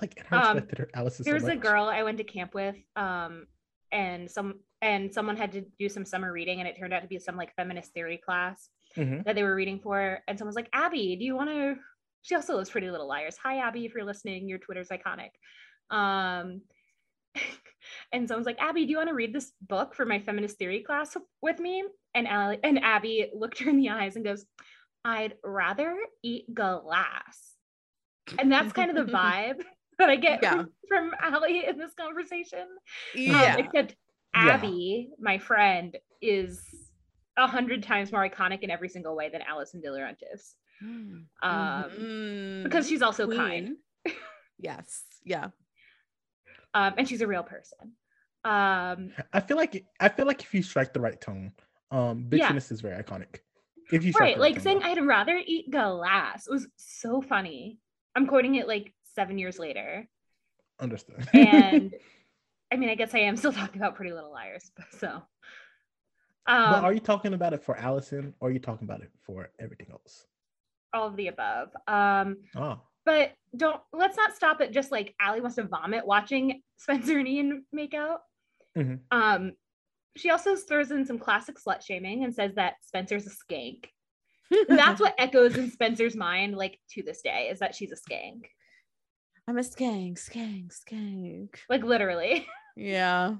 Like 0.00 0.18
and 0.18 0.26
I 0.32 0.50
Um, 0.50 0.56
respected 0.56 0.78
her 0.78 0.90
Alison 0.94 1.24
so 1.40 1.46
a 1.46 1.56
girl 1.56 1.84
I 1.84 2.02
went 2.02 2.18
to 2.18 2.24
camp 2.24 2.54
with, 2.54 2.76
um, 2.96 3.46
and 3.92 4.30
some 4.30 4.60
and 4.82 5.12
someone 5.12 5.36
had 5.36 5.52
to 5.52 5.60
do 5.78 5.88
some 5.90 6.04
summer 6.06 6.32
reading, 6.32 6.58
and 6.60 6.66
it 6.68 6.76
turned 6.76 6.94
out 6.94 7.02
to 7.02 7.08
be 7.08 7.18
some 7.18 7.36
like 7.36 7.54
feminist 7.54 7.92
theory 7.92 8.16
class 8.18 8.70
Mhm. 8.96 9.24
that 9.24 9.34
they 9.34 9.42
were 9.42 9.54
reading 9.54 9.78
for. 9.78 10.22
And 10.26 10.38
someone's 10.38 10.56
like, 10.56 10.70
Abby, 10.72 11.16
do 11.16 11.24
you 11.24 11.36
want 11.36 11.50
to? 11.50 11.76
She 12.22 12.34
also 12.34 12.56
loves 12.56 12.70
Pretty 12.70 12.90
Little 12.90 13.06
Liars. 13.06 13.36
Hi, 13.42 13.58
Abby, 13.58 13.84
if 13.84 13.94
you're 13.94 14.04
listening, 14.04 14.48
your 14.48 14.58
Twitter's 14.58 14.88
iconic. 14.88 15.30
Um, 15.90 16.62
and 18.12 18.28
someone's 18.28 18.46
like, 18.46 18.60
Abby, 18.60 18.84
do 18.84 18.90
you 18.90 18.96
want 18.96 19.08
to 19.08 19.14
read 19.14 19.32
this 19.34 19.52
book 19.62 19.94
for 19.94 20.04
my 20.04 20.20
feminist 20.20 20.58
theory 20.58 20.80
class 20.80 21.16
with 21.42 21.58
me? 21.58 21.84
And 22.14 22.26
Ali, 22.26 22.58
and 22.62 22.82
Abby 22.82 23.30
looked 23.34 23.58
her 23.60 23.70
in 23.70 23.76
the 23.76 23.90
eyes 23.90 24.16
and 24.16 24.24
goes, 24.24 24.44
I'd 25.04 25.34
rather 25.44 25.96
eat 26.22 26.52
glass. 26.52 27.54
And 28.38 28.50
that's 28.50 28.72
kind 28.72 28.96
of 28.96 28.96
the 29.06 29.12
vibe 29.16 29.62
that 29.98 30.10
I 30.10 30.16
get 30.16 30.40
Yeah. 30.42 30.50
from, 30.50 30.70
from 30.88 31.12
Ali 31.22 31.66
in 31.66 31.78
this 31.78 31.94
conversation. 31.94 32.60
Um, 32.60 32.68
Yeah. 33.14 33.56
except 33.58 33.96
Yeah. 34.34 34.54
Abby, 34.54 35.10
my 35.18 35.38
friend, 35.38 35.96
is 36.22 36.60
a 37.36 37.46
hundred 37.46 37.82
times 37.82 38.12
more 38.12 38.28
iconic 38.28 38.60
in 38.60 38.70
every 38.70 38.88
single 38.88 39.16
way 39.16 39.28
than 39.28 39.42
Alison 39.42 39.82
DiLaurentis. 39.82 40.54
Um, 41.42 41.90
Mhm. 41.90 42.64
because 42.64 42.86
she's 42.86 43.00
also 43.02 43.26
kind. 43.26 43.76
Yes. 44.58 45.04
Yeah. 45.24 45.48
Um, 46.74 46.94
and 46.98 47.08
she's 47.08 47.20
a 47.20 47.26
real 47.26 47.42
person. 47.42 47.92
Um, 48.44 49.12
I 49.32 49.40
feel 49.40 49.56
like 49.56 49.84
I 49.98 50.08
feel 50.08 50.26
like 50.26 50.42
if 50.42 50.54
you 50.54 50.62
strike 50.62 50.92
the 50.92 51.00
right 51.00 51.20
tone, 51.20 51.52
um, 51.90 52.26
Yeah. 52.30 52.54
is 52.54 52.80
very 52.80 53.02
iconic. 53.02 53.40
If 53.92 54.04
you 54.04 54.12
strike 54.12 54.30
right, 54.30 54.38
like 54.38 54.54
tone, 54.54 54.62
saying 54.62 54.78
though. 54.80 54.86
I'd 54.86 55.06
rather 55.06 55.40
eat 55.44 55.70
glass 55.70 56.48
was 56.48 56.66
so 56.76 57.20
funny. 57.20 57.78
I'm 58.16 58.26
quoting 58.26 58.54
it 58.54 58.66
like 58.66 58.92
seven 59.14 59.38
years 59.38 59.58
later. 59.58 60.08
understood. 60.80 61.28
And 61.34 61.94
I 62.72 62.76
mean, 62.76 62.88
I 62.88 62.94
guess 62.94 63.14
I 63.14 63.20
am 63.20 63.36
still 63.36 63.52
talking 63.60 63.80
about 63.80 63.96
Pretty 63.96 64.12
Little 64.12 64.30
Liars, 64.32 64.70
but 64.76 64.86
so. 64.92 65.22
but 66.46 66.52
Um, 66.52 66.84
are 66.84 66.92
you 66.92 67.00
talking 67.00 67.34
about 67.34 67.52
it 67.52 67.62
for 67.62 67.76
Alison 67.76 68.34
or 68.40 68.48
are 68.48 68.52
you 68.52 68.58
talking 68.58 68.86
about 68.86 69.02
it 69.02 69.10
for 69.22 69.50
everything 69.58 69.88
else? 69.90 70.26
all 70.92 71.06
of 71.06 71.16
the 71.16 71.28
above. 71.28 71.68
Um, 71.86 72.38
Oh, 72.56 72.80
but 73.04 73.32
don't 73.56 73.80
let's 73.92 74.16
not 74.16 74.34
stop 74.34 74.60
at 74.60 74.72
just 74.72 74.92
like 74.92 75.14
Ali 75.20 75.40
wants 75.40 75.56
to 75.56 75.64
vomit 75.64 76.06
watching 76.06 76.62
Spencer 76.76 77.18
and 77.18 77.28
Ian 77.28 77.64
make 77.72 77.94
out. 77.94 78.20
Mhm. 78.76 79.00
Um, 79.10 79.52
she 80.16 80.30
also 80.30 80.56
throws 80.56 80.90
in 80.90 81.06
some 81.06 81.18
classic 81.18 81.56
slut 81.58 81.82
shaming 81.82 82.24
and 82.24 82.34
says 82.34 82.54
that 82.56 82.74
Spencer's 82.82 83.26
a 83.26 83.30
skank. 83.30 83.86
That's 84.68 85.00
what 85.00 85.14
echoes 85.18 85.56
in 85.56 85.70
Spencer's 85.70 86.16
mind, 86.16 86.56
like 86.56 86.78
to 86.90 87.02
this 87.02 87.22
day, 87.22 87.48
is 87.50 87.60
that 87.60 87.74
she's 87.74 87.92
a 87.92 87.96
skank. 87.96 88.46
I'm 89.46 89.58
a 89.58 89.62
skank, 89.62 90.14
skank, 90.14 90.72
skank. 90.72 91.56
Like 91.68 91.82
literally. 91.84 92.46
Yeah. 92.76 93.34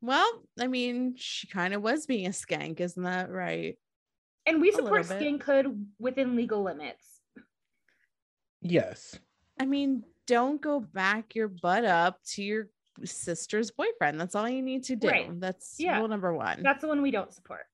Well, 0.00 0.42
I 0.60 0.66
mean, 0.66 1.14
she 1.16 1.46
kind 1.46 1.72
of 1.72 1.82
was 1.82 2.06
being 2.06 2.26
a 2.26 2.30
skank, 2.30 2.80
isn't 2.80 3.02
that 3.02 3.30
right? 3.30 3.78
And 4.46 4.60
we 4.60 4.70
A 4.70 4.72
support 4.72 5.06
skankhood 5.06 5.86
within 5.98 6.36
legal 6.36 6.62
limits. 6.62 7.13
Yes. 8.64 9.18
I 9.60 9.66
mean, 9.66 10.02
don't 10.26 10.60
go 10.60 10.80
back 10.80 11.34
your 11.34 11.48
butt 11.48 11.84
up 11.84 12.18
to 12.32 12.42
your 12.42 12.68
sister's 13.04 13.70
boyfriend. 13.70 14.18
That's 14.20 14.34
all 14.34 14.48
you 14.48 14.62
need 14.62 14.84
to 14.84 14.96
do. 14.96 15.08
Right. 15.08 15.40
That's 15.40 15.76
Yeah. 15.78 15.98
rule 15.98 16.08
number 16.08 16.32
one. 16.34 16.62
That's 16.62 16.80
the 16.80 16.88
one 16.88 17.02
we 17.02 17.10
don't 17.12 17.32
support. 17.32 17.66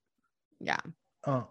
yeah. 0.61 0.81
Um, 1.25 1.47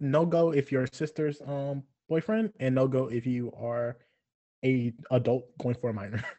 no 0.00 0.24
go 0.26 0.52
if 0.52 0.70
you're 0.72 0.86
sister's 0.92 1.40
um 1.46 1.82
boyfriend, 2.08 2.52
and 2.60 2.74
no 2.74 2.86
go 2.86 3.06
if 3.08 3.26
you 3.26 3.52
are 3.52 3.96
a 4.64 4.92
adult 5.10 5.46
going 5.58 5.74
for 5.76 5.90
a 5.90 5.94
minor. 5.94 6.22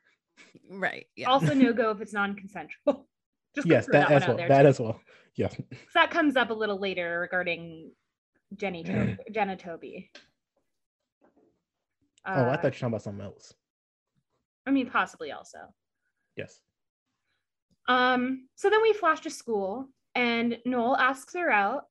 Right. 0.70 1.06
Yeah. 1.16 1.28
Also, 1.30 1.54
no 1.54 1.72
go 1.84 1.92
if 1.92 2.02
it's 2.02 2.14
non-consensual. 2.14 3.08
Just 3.56 3.68
yes, 3.68 3.86
gonna 3.88 4.06
that, 4.08 4.12
as 4.24 4.28
well. 4.28 4.38
That 4.38 4.62
too. 4.64 4.68
as 4.68 4.80
well. 4.80 5.00
Yes. 5.36 5.56
'Cause 5.56 5.94
that 5.94 6.10
comes 6.10 6.36
up 6.36 6.50
a 6.50 6.54
little 6.54 6.80
later 6.80 7.20
regarding 7.20 7.92
Jenny 8.56 8.84
to- 8.86 9.18
Jenna 9.32 9.56
Toby. 9.58 10.10
Oh, 12.26 12.32
I 12.32 12.36
Uh, 12.36 12.44
thought 12.58 12.64
you 12.64 12.68
were 12.68 12.72
talking 12.72 12.88
about 12.88 13.02
something 13.02 13.26
else. 13.26 13.54
I 14.66 14.72
mean, 14.72 14.90
possibly 14.90 15.32
also. 15.32 15.58
Yes. 16.38 16.62
Um, 17.88 18.48
so 18.56 18.70
then 18.70 18.82
we 18.82 18.94
flash 18.94 19.20
to 19.22 19.30
school 19.30 19.90
and 20.16 20.58
Noel 20.66 20.96
asks 20.96 21.34
her 21.34 21.50
out. 21.52 21.86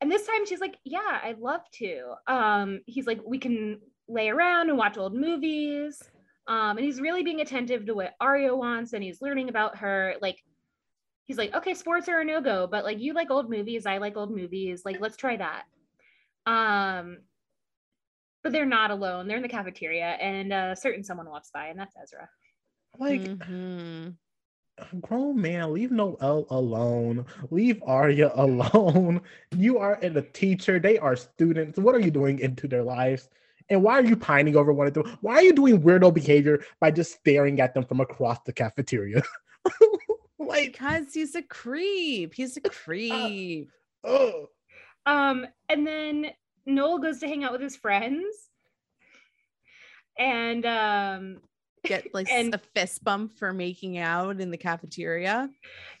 And 0.00 0.10
this 0.10 0.26
time 0.26 0.44
she's 0.44 0.60
like, 0.60 0.76
Yeah, 0.84 1.20
I'd 1.22 1.38
love 1.38 1.62
to. 1.74 2.14
Um, 2.26 2.80
he's 2.86 3.06
like, 3.06 3.20
We 3.24 3.38
can 3.38 3.80
lay 4.06 4.28
around 4.28 4.68
and 4.68 4.76
watch 4.76 4.98
old 4.98 5.14
movies. 5.14 6.02
Um, 6.46 6.76
and 6.76 6.80
he's 6.84 7.00
really 7.00 7.22
being 7.22 7.40
attentive 7.40 7.86
to 7.86 7.94
what 7.94 8.12
Aria 8.20 8.54
wants 8.54 8.92
and 8.92 9.02
he's 9.02 9.22
learning 9.22 9.48
about 9.48 9.78
her. 9.78 10.16
Like, 10.20 10.44
he's 11.24 11.38
like, 11.38 11.54
Okay, 11.54 11.72
sports 11.72 12.06
are 12.10 12.20
a 12.20 12.24
no-go, 12.24 12.66
but 12.66 12.84
like 12.84 13.00
you 13.00 13.14
like 13.14 13.30
old 13.30 13.48
movies, 13.48 13.86
I 13.86 13.96
like 13.96 14.16
old 14.18 14.30
movies. 14.30 14.82
Like, 14.84 15.00
let's 15.00 15.16
try 15.16 15.38
that. 15.38 15.64
Um, 16.44 17.18
but 18.44 18.52
they're 18.52 18.66
not 18.66 18.90
alone. 18.92 19.26
They're 19.26 19.38
in 19.38 19.42
the 19.42 19.48
cafeteria, 19.48 20.10
and 20.20 20.52
a 20.52 20.76
certain 20.78 21.02
someone 21.02 21.28
walks 21.28 21.50
by, 21.52 21.68
and 21.68 21.78
that's 21.78 21.96
Ezra. 22.00 22.28
Like 22.98 23.22
Mhm. 23.22 24.14
grown 25.00 25.40
man, 25.40 25.72
leave 25.72 25.90
Noel 25.90 26.46
alone. 26.50 27.26
Leave 27.50 27.82
Aria 27.84 28.30
alone. 28.36 29.22
You 29.56 29.78
are 29.78 29.96
in 30.00 30.16
a 30.16 30.22
teacher. 30.22 30.78
They 30.78 30.98
are 30.98 31.16
students. 31.16 31.78
What 31.78 31.94
are 31.94 32.00
you 32.00 32.10
doing 32.10 32.38
into 32.38 32.68
their 32.68 32.82
lives? 32.82 33.28
And 33.70 33.82
why 33.82 33.94
are 33.94 34.04
you 34.04 34.14
pining 34.16 34.56
over 34.56 34.72
one 34.74 34.86
of 34.86 34.92
them? 34.94 35.16
Why 35.22 35.36
are 35.36 35.42
you 35.42 35.54
doing 35.54 35.80
weirdo 35.80 36.12
behavior 36.12 36.62
by 36.80 36.90
just 36.90 37.14
staring 37.14 37.60
at 37.60 37.72
them 37.72 37.84
from 37.86 38.00
across 38.00 38.38
the 38.44 38.52
cafeteria? 38.52 39.22
like, 40.38 40.72
Because 40.72 41.14
he's 41.14 41.34
a 41.34 41.42
creep. 41.42 42.34
He's 42.34 42.58
a 42.58 42.60
creep. 42.60 43.70
oh, 44.04 44.50
Um, 45.06 45.46
and 45.70 45.86
then 45.86 46.30
Noel 46.66 46.98
goes 46.98 47.20
to 47.20 47.28
hang 47.28 47.44
out 47.44 47.52
with 47.52 47.60
his 47.60 47.76
friends. 47.76 48.24
And 50.18 50.64
um, 50.66 51.40
Get 51.84 52.06
like 52.14 52.30
And- 52.30 52.54
a 52.54 52.60
fist 52.74 53.02
bump 53.04 53.36
for 53.38 53.52
making 53.52 53.98
out 53.98 54.40
in 54.40 54.50
the 54.50 54.56
cafeteria. 54.56 55.50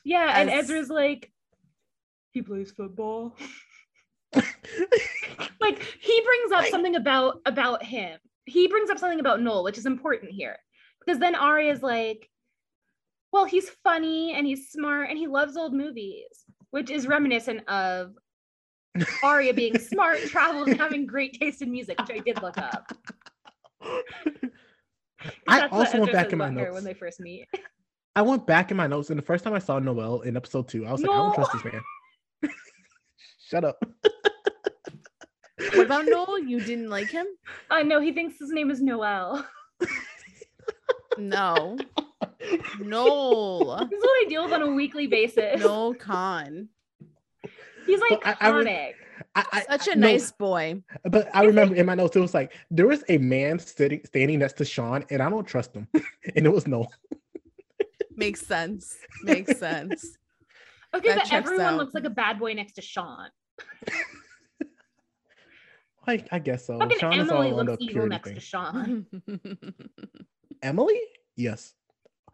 yeah, 0.04 0.40
and 0.40 0.50
As- 0.50 0.64
Ezra's 0.70 0.88
like, 0.90 1.30
he 2.30 2.42
plays 2.42 2.70
football. 2.72 3.36
Like 5.60 5.82
he 6.00 6.20
brings 6.22 6.52
up 6.52 6.62
Like- 6.62 6.70
something 6.70 6.96
about 6.96 7.40
about 7.46 7.82
him. 7.82 8.18
He 8.44 8.66
brings 8.68 8.90
up 8.90 8.98
something 8.98 9.20
about 9.20 9.40
Noel, 9.40 9.64
which 9.64 9.78
is 9.78 9.86
important 9.86 10.30
here. 10.32 10.56
Because 11.00 11.18
then 11.18 11.34
Aria's 11.34 11.82
like, 11.82 12.28
well, 13.32 13.46
he's 13.46 13.70
funny 13.82 14.34
and 14.34 14.46
he's 14.46 14.70
smart 14.70 15.08
and 15.08 15.18
he 15.18 15.26
loves 15.26 15.56
old 15.56 15.72
movies, 15.72 16.26
which 16.70 16.90
is 16.90 17.06
reminiscent 17.06 17.66
of 17.68 18.12
Aria 19.22 19.52
being 19.52 19.78
smart, 19.78 20.18
traveled, 20.26 20.68
and 20.68 20.78
having 20.78 21.06
great 21.06 21.38
taste 21.38 21.62
in 21.62 21.70
music, 21.70 22.00
which 22.00 22.10
I 22.10 22.18
did 22.20 22.40
look 22.42 22.58
up. 22.58 22.92
I 25.48 25.66
also 25.68 26.00
went 26.00 26.12
back 26.12 26.32
in 26.32 26.38
my 26.38 26.50
notes. 26.50 26.72
when 26.74 26.84
they 26.84 26.94
first 26.94 27.20
meet. 27.20 27.46
I 28.16 28.22
went 28.22 28.46
back 28.46 28.70
in 28.70 28.76
my 28.76 28.86
notes, 28.86 29.10
and 29.10 29.18
the 29.18 29.22
first 29.22 29.42
time 29.42 29.54
I 29.54 29.58
saw 29.58 29.78
Noel 29.78 30.20
in 30.20 30.36
episode 30.36 30.68
two, 30.68 30.86
I 30.86 30.92
was 30.92 31.02
like, 31.02 31.10
I 31.10 31.14
don't 31.14 31.34
trust 31.34 31.52
this 31.52 31.64
man. 31.64 31.82
Shut 33.48 33.64
up. 33.64 33.76
What 35.58 35.86
about 35.86 36.06
Noel? 36.06 36.38
You 36.38 36.60
didn't 36.60 36.90
like 36.90 37.08
him? 37.08 37.26
Uh, 37.70 37.82
no, 37.82 38.00
he 38.00 38.12
thinks 38.12 38.38
his 38.38 38.50
name 38.50 38.70
is 38.70 38.80
Noel. 38.80 39.44
No. 41.18 41.76
Noel. 42.80 43.86
This 43.90 43.98
is 43.98 44.04
what 44.04 44.26
I 44.26 44.26
deal 44.28 44.44
with 44.44 44.52
on 44.52 44.62
a 44.62 44.70
weekly 44.70 45.06
basis. 45.06 45.60
No 45.60 45.94
Khan. 45.94 46.68
He's 47.86 48.00
Well, 48.10 48.18
iconic. 48.20 48.36
I- 48.40 48.48
I 48.48 48.58
re- 48.58 48.94
I, 49.36 49.44
I, 49.52 49.62
Such 49.76 49.88
a 49.88 49.92
I- 49.92 49.94
no, 49.94 50.06
nice 50.08 50.32
boy. 50.32 50.82
But 51.04 51.28
I 51.34 51.44
remember 51.44 51.74
in 51.76 51.86
my 51.86 51.94
notes, 51.94 52.16
it 52.16 52.20
was 52.20 52.34
like 52.34 52.52
there 52.70 52.86
was 52.86 53.04
a 53.08 53.18
man 53.18 53.58
sitting 53.58 54.00
standing 54.04 54.38
next 54.40 54.54
to 54.54 54.64
Sean, 54.64 55.04
and 55.10 55.22
I 55.22 55.28
don't 55.30 55.46
trust 55.46 55.74
him. 55.74 55.86
and 56.36 56.46
it 56.46 56.52
was 56.52 56.66
no. 56.66 56.88
Makes 58.16 58.46
sense. 58.46 58.96
Makes 59.22 59.58
sense. 59.58 60.16
okay, 60.94 61.08
that 61.08 61.24
but 61.24 61.32
everyone 61.32 61.64
out. 61.66 61.76
looks 61.78 61.94
like 61.94 62.04
a 62.04 62.10
bad 62.10 62.38
boy 62.38 62.54
next 62.54 62.74
to 62.74 62.82
Sean. 62.82 63.28
Like 66.06 66.28
I 66.30 66.38
guess 66.38 66.66
so. 66.66 66.78
Fucking 66.78 66.98
Sean 66.98 67.14
Emily 67.14 67.50
all 67.50 67.64
looks 67.64 67.82
evil 67.82 68.06
next 68.06 68.26
thing. 68.28 68.34
to 68.34 68.40
Sean. 68.42 69.06
Emily? 70.62 71.00
Yes. 71.34 71.72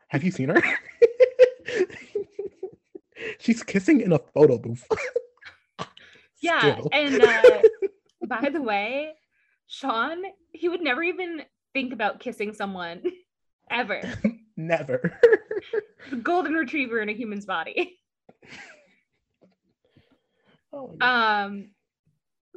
Have 0.08 0.24
you 0.24 0.32
seen 0.32 0.48
her? 0.48 0.60
She's 3.38 3.62
kissing 3.62 4.00
in 4.00 4.12
a 4.12 4.18
photo 4.18 4.58
booth. 4.58 4.84
Yeah, 6.40 6.60
Still. 6.72 6.88
and 6.92 7.22
uh, 7.22 7.62
by 8.26 8.50
the 8.50 8.62
way, 8.62 9.12
Sean, 9.66 10.22
he 10.52 10.68
would 10.68 10.80
never 10.82 11.02
even 11.02 11.42
think 11.74 11.92
about 11.92 12.20
kissing 12.20 12.52
someone 12.54 13.02
ever. 13.70 14.00
Never. 14.56 15.18
Golden 16.22 16.52
retriever 16.52 17.00
in 17.00 17.08
a 17.08 17.12
human's 17.14 17.46
body. 17.46 17.98
Oh 20.72 20.94
Um, 21.00 21.70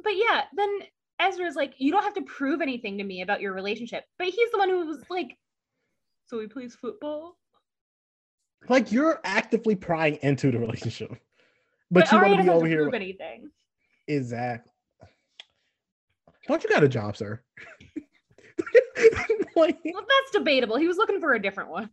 but 0.02 0.12
yeah, 0.16 0.42
then 0.54 0.68
Ezra's 1.18 1.56
like, 1.56 1.74
you 1.78 1.90
don't 1.90 2.04
have 2.04 2.14
to 2.14 2.22
prove 2.22 2.60
anything 2.60 2.98
to 2.98 3.04
me 3.04 3.22
about 3.22 3.40
your 3.40 3.52
relationship. 3.52 4.04
But 4.18 4.28
he's 4.28 4.50
the 4.52 4.58
one 4.58 4.68
who 4.68 4.86
was 4.86 5.02
like, 5.10 5.36
so 6.26 6.40
he 6.40 6.46
plays 6.46 6.76
football. 6.80 7.36
like 8.68 8.92
you're 8.92 9.20
actively 9.24 9.74
prying 9.74 10.18
into 10.22 10.52
the 10.52 10.58
relationship, 10.60 11.10
but, 11.90 12.08
But, 12.08 12.12
you 12.12 12.18
want 12.18 12.36
to 12.36 12.42
be 12.44 12.48
over 12.50 12.66
here. 12.66 12.82
prove 12.82 12.94
anything. 12.94 13.50
Exactly. 14.08 14.70
Don't 16.46 16.62
you 16.62 16.68
got 16.70 16.84
a 16.84 16.88
job, 16.88 17.16
sir? 17.16 17.40
like, 19.56 19.78
Well, 19.84 20.02
that's 20.06 20.30
debatable. 20.32 20.76
He 20.76 20.88
was 20.88 20.96
looking 20.96 21.20
for 21.20 21.34
a 21.34 21.40
different 21.40 21.70
one. 21.70 21.84
and- 21.84 21.90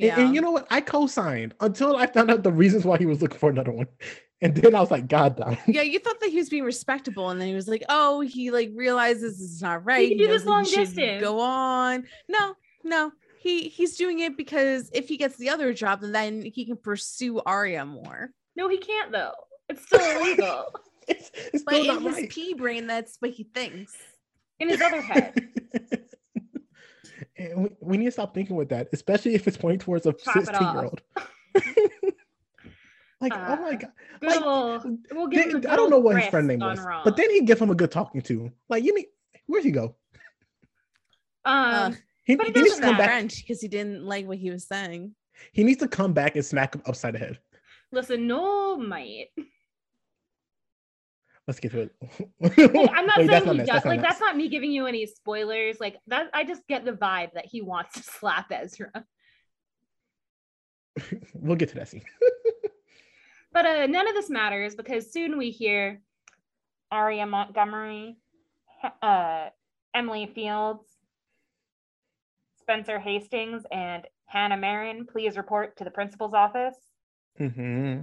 yeah. 0.00 0.20
and, 0.20 0.34
you 0.34 0.40
know 0.40 0.50
what? 0.50 0.66
I 0.70 0.80
co-signed 0.80 1.54
until 1.60 1.96
I 1.96 2.06
found 2.06 2.30
out 2.30 2.42
the 2.42 2.52
reasons 2.52 2.84
why 2.84 2.98
he 2.98 3.06
was 3.06 3.20
looking 3.22 3.38
for 3.38 3.50
another 3.50 3.72
one, 3.72 3.86
and 4.40 4.54
then 4.54 4.74
I 4.74 4.80
was 4.80 4.90
like, 4.90 5.08
God 5.08 5.36
damn. 5.36 5.58
yeah, 5.66 5.82
you 5.82 5.98
thought 5.98 6.20
that 6.20 6.30
he 6.30 6.36
was 6.36 6.48
being 6.48 6.64
respectable, 6.64 7.30
and 7.30 7.40
then 7.40 7.48
he 7.48 7.54
was 7.54 7.68
like, 7.68 7.82
"Oh, 7.88 8.20
he 8.20 8.50
like 8.50 8.70
realizes 8.74 9.38
this 9.38 9.50
is 9.50 9.62
not 9.62 9.84
right. 9.84 10.08
He 10.08 10.16
do 10.16 10.28
this 10.28 10.46
long 10.46 10.64
he 10.64 10.76
distance. 10.76 11.20
Go 11.22 11.40
on. 11.40 12.04
No, 12.28 12.54
no, 12.84 13.12
he 13.40 13.68
he's 13.68 13.96
doing 13.96 14.20
it 14.20 14.36
because 14.36 14.90
if 14.92 15.08
he 15.08 15.16
gets 15.16 15.36
the 15.36 15.48
other 15.50 15.72
job, 15.72 16.00
then 16.00 16.12
then 16.12 16.42
he 16.42 16.64
can 16.66 16.76
pursue 16.76 17.40
Aria 17.44 17.84
more. 17.84 18.30
No, 18.56 18.68
he 18.68 18.78
can't 18.78 19.10
though. 19.12 19.32
It's 19.68 19.82
still 19.84 20.20
illegal 20.20 20.66
It's, 21.10 21.30
it's 21.54 21.64
But 21.64 21.74
still 21.74 21.96
in 21.96 22.02
not 22.04 22.12
his 22.14 22.14
right. 22.22 22.30
pea 22.30 22.54
brain, 22.54 22.86
that's 22.86 23.16
what 23.20 23.30
he 23.30 23.44
thinks. 23.54 23.94
in 24.60 24.68
his 24.68 24.80
other 24.82 25.00
head. 25.00 25.48
and 27.36 27.62
we, 27.64 27.68
we 27.80 27.96
need 27.96 28.04
to 28.06 28.10
stop 28.12 28.34
thinking 28.34 28.56
with 28.56 28.68
that, 28.70 28.88
especially 28.92 29.34
if 29.34 29.46
it's 29.48 29.56
pointing 29.56 29.78
towards 29.80 30.04
a 30.06 30.12
Chop 30.12 30.34
16 30.34 30.60
year 30.74 30.84
old. 30.84 31.00
like, 33.20 33.32
Uh, 33.32 33.56
oh 33.58 33.62
my 33.62 33.74
god. 33.76 33.92
Like, 34.22 34.40
old, 34.42 34.84
we'll 35.12 35.26
give 35.28 35.44
Then- 35.44 35.52
good 35.60 35.66
I 35.66 35.76
don't 35.76 35.90
know 35.90 35.98
what 35.98 36.20
his 36.20 36.28
friend 36.30 36.46
name 36.46 36.60
was, 36.60 36.80
wrong. 36.80 37.02
but 37.04 37.16
then 37.16 37.30
he 37.30 37.42
give 37.42 37.60
him 37.60 37.70
a 37.70 37.74
good 37.74 37.90
talking 37.90 38.20
to. 38.22 38.50
Like, 38.68 38.84
you 38.84 38.94
mean 38.94 39.06
where'd 39.46 39.64
he 39.64 39.70
go? 39.70 39.94
um, 41.44 41.96
He, 42.24 42.36
But 42.36 42.48
it 42.48 42.56
he 42.56 42.62
needs 42.62 42.74
to 42.76 42.80
doesn't 42.80 42.84
come 42.84 42.98
back. 42.98 43.08
French 43.08 43.36
because 43.46 43.60
he 43.60 43.68
didn't 43.68 44.04
like 44.04 44.26
what 44.26 44.38
he 44.38 44.50
was 44.50 44.66
saying. 44.66 45.14
He 45.52 45.64
needs 45.64 45.78
to 45.80 45.88
come 45.88 46.12
back 46.12 46.36
and 46.36 46.44
smack 46.44 46.74
him 46.74 46.82
upside 46.86 47.14
the 47.14 47.18
head. 47.18 47.38
listen, 47.92 48.26
no 48.26 48.76
might. 48.76 49.28
Let's 51.48 51.60
get 51.60 51.72
to 51.72 51.80
it. 51.80 51.96
Like, 52.40 52.90
I'm 52.94 53.06
not 53.06 53.18
Wait, 53.18 53.30
saying 53.30 53.46
he 53.46 53.58
does. 53.60 53.68
not 53.68 53.86
like 53.86 54.02
that's 54.02 54.20
not 54.20 54.36
me 54.36 54.48
giving 54.48 54.70
you 54.70 54.84
any 54.86 55.06
spoilers. 55.06 55.80
Like 55.80 55.96
that, 56.06 56.26
I 56.34 56.44
just 56.44 56.66
get 56.68 56.84
the 56.84 56.92
vibe 56.92 57.32
that 57.32 57.46
he 57.46 57.62
wants 57.62 57.94
to 57.94 58.02
slap 58.02 58.52
Ezra. 58.52 58.92
We'll 61.32 61.56
get 61.56 61.70
to 61.70 61.76
that 61.76 61.88
scene. 61.88 62.04
But 63.50 63.64
uh, 63.64 63.86
none 63.86 64.06
of 64.06 64.14
this 64.14 64.28
matters 64.28 64.74
because 64.74 65.10
soon 65.10 65.38
we 65.38 65.50
hear 65.50 66.02
Aria 66.92 67.24
Montgomery, 67.24 68.18
uh, 69.00 69.48
Emily 69.94 70.30
Fields, 70.34 70.84
Spencer 72.60 72.98
Hastings 72.98 73.62
and 73.72 74.06
Hannah 74.26 74.58
Marin 74.58 75.06
please 75.06 75.38
report 75.38 75.78
to 75.78 75.84
the 75.84 75.90
principal's 75.90 76.34
office? 76.34 76.76
hmm 77.38 78.00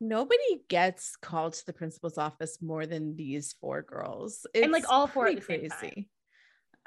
Nobody 0.00 0.62
gets 0.68 1.16
called 1.16 1.54
to 1.54 1.66
the 1.66 1.72
principal's 1.72 2.18
office 2.18 2.58
more 2.62 2.86
than 2.86 3.16
these 3.16 3.54
four 3.60 3.82
girls. 3.82 4.46
And, 4.54 4.70
like, 4.70 4.84
It's 4.84 4.90
all 4.90 5.06
four 5.06 5.26
at 5.26 5.40
pretty 5.40 5.68
the 5.68 5.74
same 5.74 5.90
time. 5.92 6.06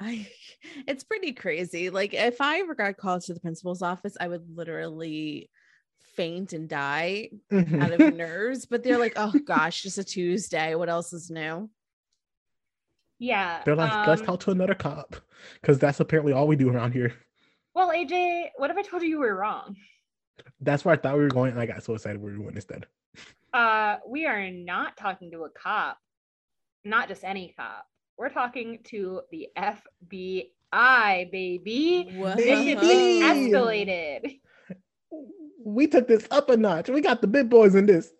I 0.00 0.26
it's 0.88 1.04
pretty 1.04 1.32
crazy. 1.32 1.90
Like 1.90 2.14
if 2.14 2.40
I 2.40 2.60
ever 2.60 2.74
got 2.74 2.96
called 2.96 3.22
to 3.22 3.34
the 3.34 3.40
principal's 3.40 3.82
office, 3.82 4.16
I 4.18 4.28
would 4.28 4.44
literally 4.56 5.50
faint 6.16 6.52
and 6.52 6.68
die 6.68 7.30
Mm-hmm. 7.52 7.82
out 7.82 7.92
of 7.92 8.14
nerves. 8.16 8.66
But 8.66 8.82
they're 8.82 8.98
like, 8.98 9.12
oh 9.16 9.32
gosh, 9.44 9.82
just 9.82 9.98
a 9.98 10.04
Tuesday. 10.04 10.74
What 10.74 10.88
else 10.88 11.12
is 11.12 11.30
new? 11.30 11.70
Yeah. 13.18 13.62
They're 13.64 13.76
like, 13.76 14.06
let's 14.08 14.22
um, 14.22 14.26
talk 14.26 14.40
to 14.40 14.50
another 14.50 14.74
cop, 14.74 15.14
because 15.60 15.78
that's 15.78 16.00
apparently 16.00 16.32
all 16.32 16.48
we 16.48 16.56
do 16.56 16.70
around 16.70 16.92
here. 16.92 17.14
Well, 17.74 17.90
AJ, 17.90 18.48
what 18.56 18.70
if 18.70 18.76
I 18.76 18.82
told 18.82 19.02
you 19.02 19.08
you 19.08 19.18
were 19.20 19.34
wrong? 19.36 19.76
That's 20.60 20.84
where 20.84 20.94
I 20.94 20.98
thought 20.98 21.16
we 21.16 21.22
were 21.22 21.28
going, 21.28 21.52
and 21.52 21.60
I 21.60 21.66
got 21.66 21.82
so 21.82 21.94
excited 21.94 22.20
where 22.20 22.32
we 22.32 22.38
were 22.38 22.44
going 22.44 22.54
instead. 22.56 22.86
Uh, 23.52 23.96
we 24.08 24.26
are 24.26 24.50
not 24.50 24.96
talking 24.96 25.30
to 25.32 25.44
a 25.44 25.50
cop, 25.50 25.98
not 26.84 27.08
just 27.08 27.24
any 27.24 27.54
cop. 27.56 27.86
We're 28.16 28.28
talking 28.30 28.78
to 28.84 29.22
the 29.30 29.48
FBI, 29.58 31.30
baby. 31.30 32.08
This 32.36 32.64
shit 32.64 32.80
Baby. 32.80 33.20
escalated. 33.22 34.40
We 35.64 35.86
took 35.86 36.08
this 36.08 36.26
up 36.30 36.48
a 36.50 36.56
notch. 36.56 36.88
We 36.88 37.00
got 37.00 37.20
the 37.20 37.26
big 37.26 37.48
boys 37.50 37.74
in 37.74 37.86
this. 37.86 38.12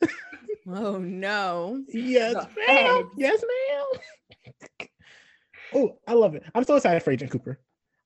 Oh 0.69 0.99
no. 0.99 1.83
yes, 1.89 2.35
The 2.35 2.49
ma'am. 2.69 3.03
feds. 3.03 3.15
Yes, 3.17 3.43
ma'am. 3.69 4.89
oh, 5.75 5.99
I 6.07 6.13
love 6.15 6.35
it. 6.37 6.45
I'm 6.55 6.65
so 6.65 6.77
excited 6.77 7.03
for 7.03 7.11
Agent 7.11 7.31
Cooper. 7.33 7.59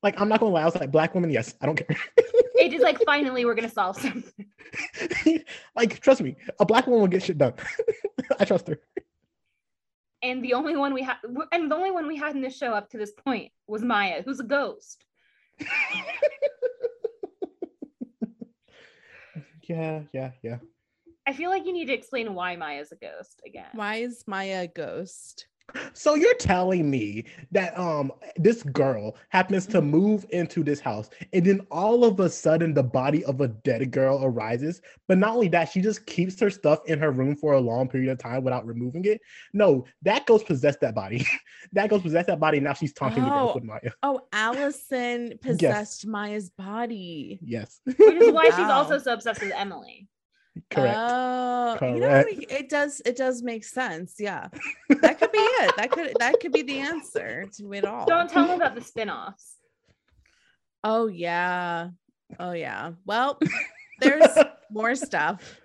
Like, 0.06 0.20
I'm 0.20 0.28
not 0.28 0.38
gonna 0.38 0.52
lie. 0.52 0.62
I 0.62 0.66
was 0.66 0.76
like, 0.76 0.92
black 0.92 1.16
woman, 1.16 1.30
yes, 1.30 1.56
I 1.60 1.66
don't 1.66 1.74
care. 1.74 1.96
it 2.16 2.72
is 2.72 2.80
like, 2.80 3.02
finally, 3.04 3.44
we're 3.44 3.56
gonna 3.56 3.68
solve 3.68 4.00
something. 4.00 4.46
like, 5.74 5.98
trust 5.98 6.20
me, 6.20 6.36
a 6.60 6.64
black 6.64 6.86
woman 6.86 7.00
will 7.00 7.08
get 7.08 7.24
shit 7.24 7.38
done. 7.38 7.54
I 8.38 8.44
trust 8.44 8.68
her. 8.68 8.78
And 10.22 10.44
the 10.44 10.54
only 10.54 10.76
one 10.76 10.94
we 10.94 11.02
had, 11.02 11.16
and 11.50 11.68
the 11.68 11.74
only 11.74 11.90
one 11.90 12.06
we 12.06 12.16
had 12.16 12.36
in 12.36 12.40
this 12.40 12.56
show 12.56 12.70
up 12.72 12.88
to 12.90 12.98
this 12.98 13.10
point 13.10 13.50
was 13.66 13.82
Maya, 13.82 14.22
who's 14.24 14.38
a 14.38 14.44
ghost. 14.44 15.04
yeah, 19.64 20.02
yeah, 20.12 20.30
yeah. 20.40 20.58
I 21.26 21.32
feel 21.32 21.50
like 21.50 21.66
you 21.66 21.72
need 21.72 21.86
to 21.86 21.94
explain 21.94 22.32
why 22.32 22.54
Maya's 22.54 22.92
a 22.92 22.96
ghost 22.96 23.42
again. 23.44 23.70
Why 23.72 23.96
is 23.96 24.22
Maya 24.28 24.62
a 24.62 24.68
ghost? 24.68 25.48
So 25.92 26.14
you're 26.14 26.34
telling 26.34 26.88
me 26.90 27.24
that 27.50 27.76
um 27.78 28.12
this 28.36 28.62
girl 28.62 29.16
happens 29.30 29.66
to 29.66 29.82
move 29.82 30.24
into 30.30 30.62
this 30.62 30.80
house 30.80 31.10
and 31.32 31.44
then 31.44 31.60
all 31.70 32.04
of 32.04 32.20
a 32.20 32.30
sudden 32.30 32.72
the 32.72 32.82
body 32.82 33.24
of 33.24 33.40
a 33.40 33.48
dead 33.48 33.90
girl 33.90 34.20
arises, 34.24 34.80
but 35.08 35.18
not 35.18 35.34
only 35.34 35.48
that, 35.48 35.70
she 35.70 35.80
just 35.80 36.06
keeps 36.06 36.38
her 36.40 36.50
stuff 36.50 36.80
in 36.86 36.98
her 37.00 37.10
room 37.10 37.34
for 37.34 37.54
a 37.54 37.60
long 37.60 37.88
period 37.88 38.10
of 38.12 38.18
time 38.18 38.44
without 38.44 38.64
removing 38.66 39.04
it. 39.06 39.20
No, 39.52 39.84
that 40.02 40.24
ghost 40.26 40.46
possessed 40.46 40.80
that 40.80 40.94
body. 40.94 41.26
that 41.72 41.90
ghost 41.90 42.04
possessed 42.04 42.28
that 42.28 42.40
body. 42.40 42.58
And 42.58 42.64
now 42.64 42.72
she's 42.72 42.92
taunting 42.92 43.24
the 43.24 43.30
girls 43.30 43.50
Oh. 43.50 43.54
with 43.54 43.64
Maya. 43.64 43.90
Oh, 44.02 44.20
Alison 44.32 45.38
possessed 45.42 46.06
Maya's 46.06 46.48
body. 46.50 47.38
Yes, 47.42 47.80
Which 47.84 47.98
is 47.98 48.30
why 48.32 48.44
she's 48.50 48.58
also 48.70 48.98
so 48.98 49.12
obsessed 49.12 49.40
with 49.42 49.52
Emily. 49.52 50.08
Correct. 50.70 50.96
Oh, 50.98 51.76
you 51.82 52.00
know, 52.00 52.24
it- 52.26 52.50
it 52.50 52.68
does. 52.68 53.00
It 53.04 53.16
does 53.16 53.42
make 53.42 53.64
sense. 53.64 54.14
Yeah, 54.18 54.48
that 54.88 55.18
could 55.18 55.32
be 55.32 55.38
it. 55.38 55.76
That 55.76 55.90
could 55.90 56.12
that 56.18 56.40
could 56.40 56.52
be 56.52 56.62
the 56.62 56.78
answer 56.78 57.46
to 57.58 57.72
it 57.74 57.84
all. 57.84 58.06
Don't 58.06 58.28
tell 58.30 58.46
me 58.48 58.54
about 58.54 58.74
the 58.74 58.80
spin-offs. 58.82 59.56
Oh 60.84 61.06
yeah. 61.08 61.88
Oh 62.38 62.52
yeah. 62.52 62.92
Well, 63.04 63.38
there's 64.00 64.26
more 64.70 64.94
stuff. 64.94 65.60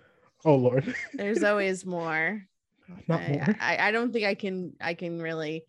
oh 0.46 0.56
Lord, 0.56 0.96
There's 1.14 1.44
always 1.44 1.86
more. 1.86 2.44
not 3.08 3.22
I, 3.22 3.28
more. 3.30 3.56
I, 3.60 3.78
I 3.88 3.92
don't 3.92 4.12
think 4.12 4.26
I 4.26 4.36
can. 4.36 4.74
I 4.82 4.94
can 4.96 5.22
really. 5.22 5.64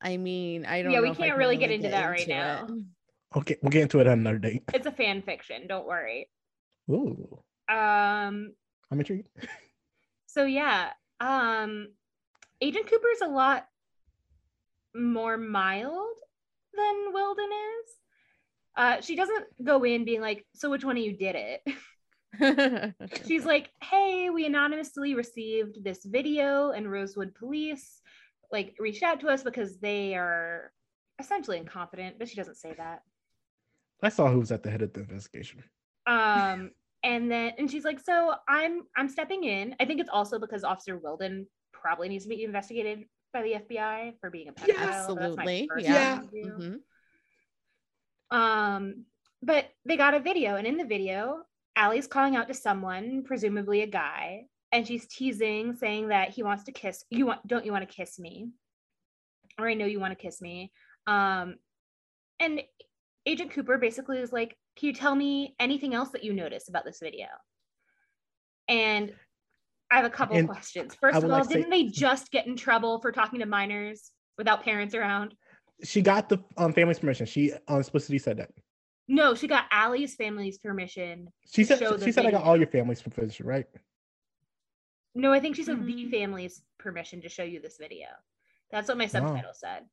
I 0.00 0.16
mean, 0.16 0.64
I 0.66 0.82
don't. 0.82 0.92
Yeah, 0.92 1.00
we 1.00 1.06
know 1.06 1.12
if 1.12 1.18
can't 1.18 1.30
can 1.30 1.38
really 1.38 1.56
get 1.56 1.70
into 1.70 1.88
that 1.88 2.06
right 2.06 2.20
into 2.20 2.34
now. 2.34 2.66
it. 2.68 2.84
Okay, 3.38 3.56
we'll 3.62 3.70
get 3.70 3.82
into 3.82 4.00
it 4.00 4.06
on 4.06 4.20
another 4.20 4.38
date. 4.38 4.62
It's 4.72 4.86
a 4.86 4.92
fan 4.92 5.22
fiction. 5.22 5.66
Don't 5.66 5.86
worry. 5.86 6.28
Ooh, 6.90 7.42
Um. 7.68 8.54
I'm 8.90 8.98
intrigued. 8.98 9.28
So 10.26 10.44
yeah. 10.44 10.90
Um. 11.20 11.88
Agent 12.60 12.86
Cooper 12.88 13.08
is 13.12 13.20
a 13.20 13.28
lot 13.28 13.66
more 14.94 15.36
mild 15.36 16.16
than 16.74 17.12
Wilden 17.12 17.48
is. 17.50 17.94
Uh, 18.76 19.00
she 19.00 19.16
doesn't 19.16 19.44
go 19.64 19.82
in 19.84 20.04
being 20.04 20.20
like, 20.20 20.46
"So 20.54 20.70
which 20.70 20.84
one 20.84 20.96
of 20.96 21.02
you 21.02 21.16
did 21.16 21.36
it?" 21.36 22.94
She's 23.26 23.44
like, 23.52 23.70
"Hey, 23.82 24.30
we 24.30 24.46
anonymously 24.46 25.14
received 25.14 25.82
this 25.82 26.04
video, 26.04 26.70
and 26.70 26.90
Rosewood 26.90 27.34
Police 27.34 28.00
like 28.52 28.74
reached 28.78 29.02
out 29.02 29.20
to 29.20 29.28
us 29.28 29.42
because 29.42 29.78
they 29.78 30.14
are 30.14 30.72
essentially 31.18 31.58
incompetent." 31.58 32.18
But 32.18 32.28
she 32.28 32.36
doesn't 32.36 32.56
say 32.56 32.74
that. 32.76 33.02
I 34.02 34.10
saw 34.10 34.30
who 34.30 34.38
was 34.38 34.52
at 34.52 34.62
the 34.62 34.70
head 34.70 34.82
of 34.82 34.92
the 34.92 35.00
investigation. 35.00 35.64
um 36.06 36.70
and 37.04 37.30
then 37.30 37.52
and 37.58 37.70
she's 37.70 37.84
like 37.84 38.00
so 38.00 38.34
i'm 38.48 38.82
i'm 38.96 39.08
stepping 39.08 39.44
in 39.44 39.74
i 39.80 39.84
think 39.84 40.00
it's 40.00 40.10
also 40.12 40.38
because 40.38 40.64
officer 40.64 40.96
wilden 40.98 41.46
probably 41.72 42.08
needs 42.08 42.24
to 42.24 42.28
be 42.30 42.42
investigated 42.42 43.04
by 43.32 43.42
the 43.42 43.54
fbi 43.68 44.12
for 44.20 44.30
being 44.30 44.48
a 44.48 44.52
pedophile 44.52 44.68
Yeah, 44.68 44.84
Absolutely. 44.84 45.68
first 45.68 45.86
Yeah. 45.86 46.20
view. 46.32 46.80
Mhm. 48.32 48.36
um 48.36 49.04
but 49.42 49.66
they 49.84 49.96
got 49.96 50.14
a 50.14 50.20
video 50.20 50.56
and 50.56 50.66
in 50.66 50.76
the 50.76 50.84
video 50.84 51.42
Ali's 51.76 52.08
calling 52.08 52.34
out 52.34 52.48
to 52.48 52.54
someone 52.54 53.22
presumably 53.24 53.82
a 53.82 53.86
guy 53.86 54.46
and 54.72 54.86
she's 54.86 55.06
teasing 55.06 55.74
saying 55.76 56.08
that 56.08 56.30
he 56.30 56.42
wants 56.42 56.64
to 56.64 56.72
kiss 56.72 57.04
you 57.10 57.26
want 57.26 57.46
don't 57.46 57.64
you 57.64 57.72
want 57.72 57.88
to 57.88 57.94
kiss 57.94 58.18
me 58.18 58.50
or 59.58 59.68
i 59.68 59.74
know 59.74 59.86
you 59.86 60.00
want 60.00 60.10
to 60.10 60.20
kiss 60.22 60.40
me 60.42 60.72
um 61.06 61.54
and 62.40 62.60
agent 63.26 63.52
cooper 63.52 63.78
basically 63.78 64.18
is 64.18 64.32
like 64.32 64.56
can 64.78 64.86
you 64.86 64.92
tell 64.92 65.14
me 65.14 65.54
anything 65.58 65.92
else 65.94 66.10
that 66.10 66.22
you 66.24 66.32
notice 66.32 66.68
about 66.68 66.84
this 66.84 67.00
video 67.02 67.26
and 68.68 69.12
i 69.90 69.96
have 69.96 70.04
a 70.04 70.10
couple 70.10 70.36
And 70.36 70.46
questions 70.48 70.94
first 70.94 71.18
of 71.18 71.24
all 71.24 71.30
like 71.30 71.48
didn't 71.48 71.70
they 71.70 71.84
just 71.84 72.30
get 72.30 72.46
in 72.46 72.56
trouble 72.56 73.00
for 73.00 73.10
talking 73.10 73.40
to 73.40 73.46
minors 73.46 74.12
without 74.36 74.62
parents 74.62 74.94
around 74.94 75.34
She 75.82 76.00
got 76.00 76.28
the 76.28 76.38
um, 76.56 76.72
family's 76.72 76.98
permission. 76.98 77.26
She 77.26 77.52
um, 77.68 77.80
explicitly 77.80 78.18
said 78.18 78.36
that. 78.38 78.50
no 79.08 79.34
she 79.34 79.48
got 79.48 79.64
ali's 79.72 80.14
family's 80.14 80.58
permission 80.58 81.28
She 81.52 81.64
said 81.64 81.78
she 82.02 82.12
said 82.12 82.26
I 82.26 82.30
got 82.30 82.44
all 82.44 82.56
your 82.56 82.68
family's 82.68 83.02
permission, 83.02 83.46
right? 83.46 83.66
No, 85.14 85.32
I 85.32 85.40
think 85.40 85.56
she 85.56 85.64
said 85.64 85.84
the 85.84 85.92
Mhm. 86.04 86.10
family's 86.10 86.62
permission 86.78 87.22
to 87.22 87.28
show 87.28 87.42
you 87.42 87.60
this 87.60 87.76
video. 87.78 88.06
That's 88.70 88.86
what 88.86 88.98
my 88.98 89.06
subtitle 89.06 89.54
said. 89.54 89.88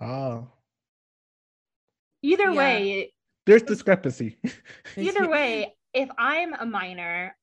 Oh. 0.00 0.48
Either 2.22 2.50
Yeah. 2.50 2.56
way, 2.56 3.12
there's 3.46 3.62
discrepancy. 3.62 4.38
either 4.96 5.28
way, 5.28 5.74
if 5.94 6.08
I'm 6.18 6.54
a 6.54 6.66
minor, 6.66 7.34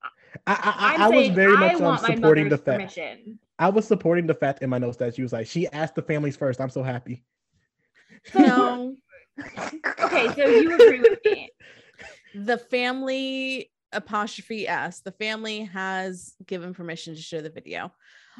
I 0.48 0.54
I, 0.54 0.94
I'm 0.94 1.02
I, 1.02 1.06
I 1.06 1.10
was 1.10 1.26
saying 1.26 1.36
very 1.36 1.56
I 1.56 1.60
much 1.60 1.76
um, 1.76 1.82
want 1.82 2.02
my 2.04 2.16
supporting 2.16 2.50
the 2.50 2.58
fact. 2.58 2.80
permission. 2.80 3.40
I 3.58 3.70
was 3.70 3.86
supporting 3.86 4.26
the 4.26 4.34
fact 4.34 4.64
in 4.64 4.70
my 4.70 4.78
notes 4.78 4.98
that 4.98 5.16
she 5.16 5.22
was 5.22 5.34
like, 5.34 5.48
she 5.48 5.68
asked 5.68 5.96
the 5.96 6.02
families 6.02 6.38
first. 6.38 6.62
I'm 6.62 6.70
so 6.70 6.82
happy. 6.82 7.26
No, 8.34 8.96
okay, 9.60 10.28
so 10.34 10.46
you 10.46 10.74
agree 10.74 11.02
with 11.02 11.20
me. 11.26 11.50
the 12.36 12.58
family 12.58 13.72
apostrophe 13.92 14.68
s. 14.68 15.02
The 15.02 15.12
family 15.14 15.66
has 15.66 16.34
given 16.46 16.74
permission 16.74 17.16
to 17.16 17.22
show 17.22 17.42
the 17.42 17.50
video. 17.50 17.92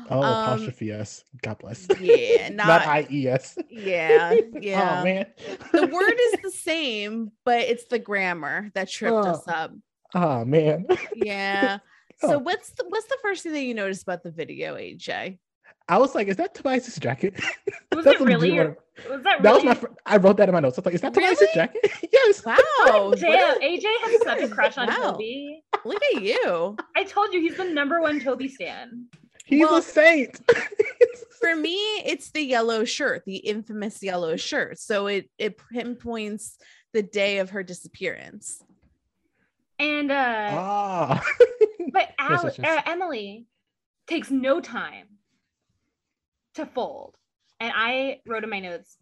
Oh, 0.10 0.22
Um, 0.22 0.24
apostrophe 0.24 0.92
s. 0.92 1.24
God 1.42 1.58
bless. 1.60 1.88
Yeah, 2.00 2.50
Not 2.54 2.68
not. 2.68 2.88
I 2.88 3.08
E 3.12 3.28
S. 3.28 3.58
yeah, 3.70 4.34
yeah. 4.62 5.00
Oh 5.00 5.04
man. 5.04 5.26
the 5.72 5.88
word 5.94 6.14
is 6.20 6.42
the 6.44 6.52
same, 6.52 7.32
but 7.46 7.62
it's 7.62 7.86
the 7.86 8.00
grammar 8.00 8.72
that 8.76 8.90
tripped 8.90 9.14
Oh. 9.14 9.20
us 9.30 9.48
up. 9.48 9.72
Oh 10.16 10.44
man. 10.46 10.86
Yeah. 11.16 11.78
So 12.22 12.36
Oh. 12.36 12.40
what's 12.40 12.72
the 12.72 12.86
what's 12.90 13.08
the 13.08 13.18
first 13.22 13.44
thing 13.44 13.54
that 13.54 13.62
you 13.64 13.74
noticed 13.74 14.04
about 14.04 14.24
the 14.24 14.32
video, 14.32 14.76
AJ? 14.76 15.38
I 15.88 15.98
was 15.98 16.14
like, 16.14 16.28
is 16.28 16.36
that 16.38 16.54
Tobias's 16.54 16.98
jacket? 17.00 17.34
Was 17.96 18.06
That's 18.06 18.16
it 18.18 18.20
what 18.22 18.30
really 18.30 18.54
your, 18.54 18.78
was 19.10 19.24
that 19.24 19.40
really? 19.40 19.44
That 19.44 19.56
was 19.56 19.64
my. 19.64 19.74
Fr- 19.74 19.88
I 20.06 20.18
wrote 20.18 20.38
that 20.38 20.48
in 20.48 20.54
my 20.54 20.60
notes. 20.60 20.78
I 20.78 20.82
was 20.82 20.86
like, 20.86 20.96
is 20.96 21.02
that 21.02 21.14
Tobias's 21.16 21.48
jacket? 21.54 21.92
yes. 22.14 22.46
Wow. 22.46 23.12
Damn, 23.16 23.60
AJ 23.60 23.84
has 24.04 24.24
such 24.24 24.42
a 24.42 24.48
crush 24.50 24.78
on 24.78 24.88
Wow. 24.88 25.12
Toby. 25.14 25.64
look 25.86 26.02
at 26.16 26.22
you. 26.22 26.76
I 26.96 27.04
told 27.06 27.34
you 27.34 27.42
he's 27.42 27.58
the 27.58 27.64
number 27.66 28.02
one 28.02 28.20
Toby 28.20 28.48
stan. 28.50 29.06
He's 29.50 29.62
Well- 29.62 29.78
a 29.78 29.82
saint. 29.82 30.40
For 31.42 31.56
me, 31.56 31.76
it's 32.06 32.32
the 32.32 32.42
yellow 32.42 32.84
shirt, 32.84 33.24
the 33.26 33.38
infamous 33.38 34.04
yellow 34.04 34.36
shirt. 34.36 34.78
So 34.78 35.08
it 35.08 35.30
it 35.38 35.58
pinpoints 35.72 36.58
the 36.94 37.02
day 37.02 37.38
of 37.40 37.52
her 37.52 37.64
disappearance. 37.64 38.62
And 39.80 40.12
uh 40.12 40.50
ah. 40.52 41.24
but 41.94 42.10
Al- 42.20 42.44
yes, 42.44 42.60
yes. 42.60 42.84
Uh, 42.86 42.92
Emily 42.92 43.48
takes 44.08 44.30
no 44.30 44.60
time 44.60 45.08
to 46.56 46.66
fold. 46.66 47.16
And 47.62 47.72
I 47.74 48.20
wrote 48.28 48.44
in 48.44 48.50
my 48.50 48.60
notes, 48.60 48.98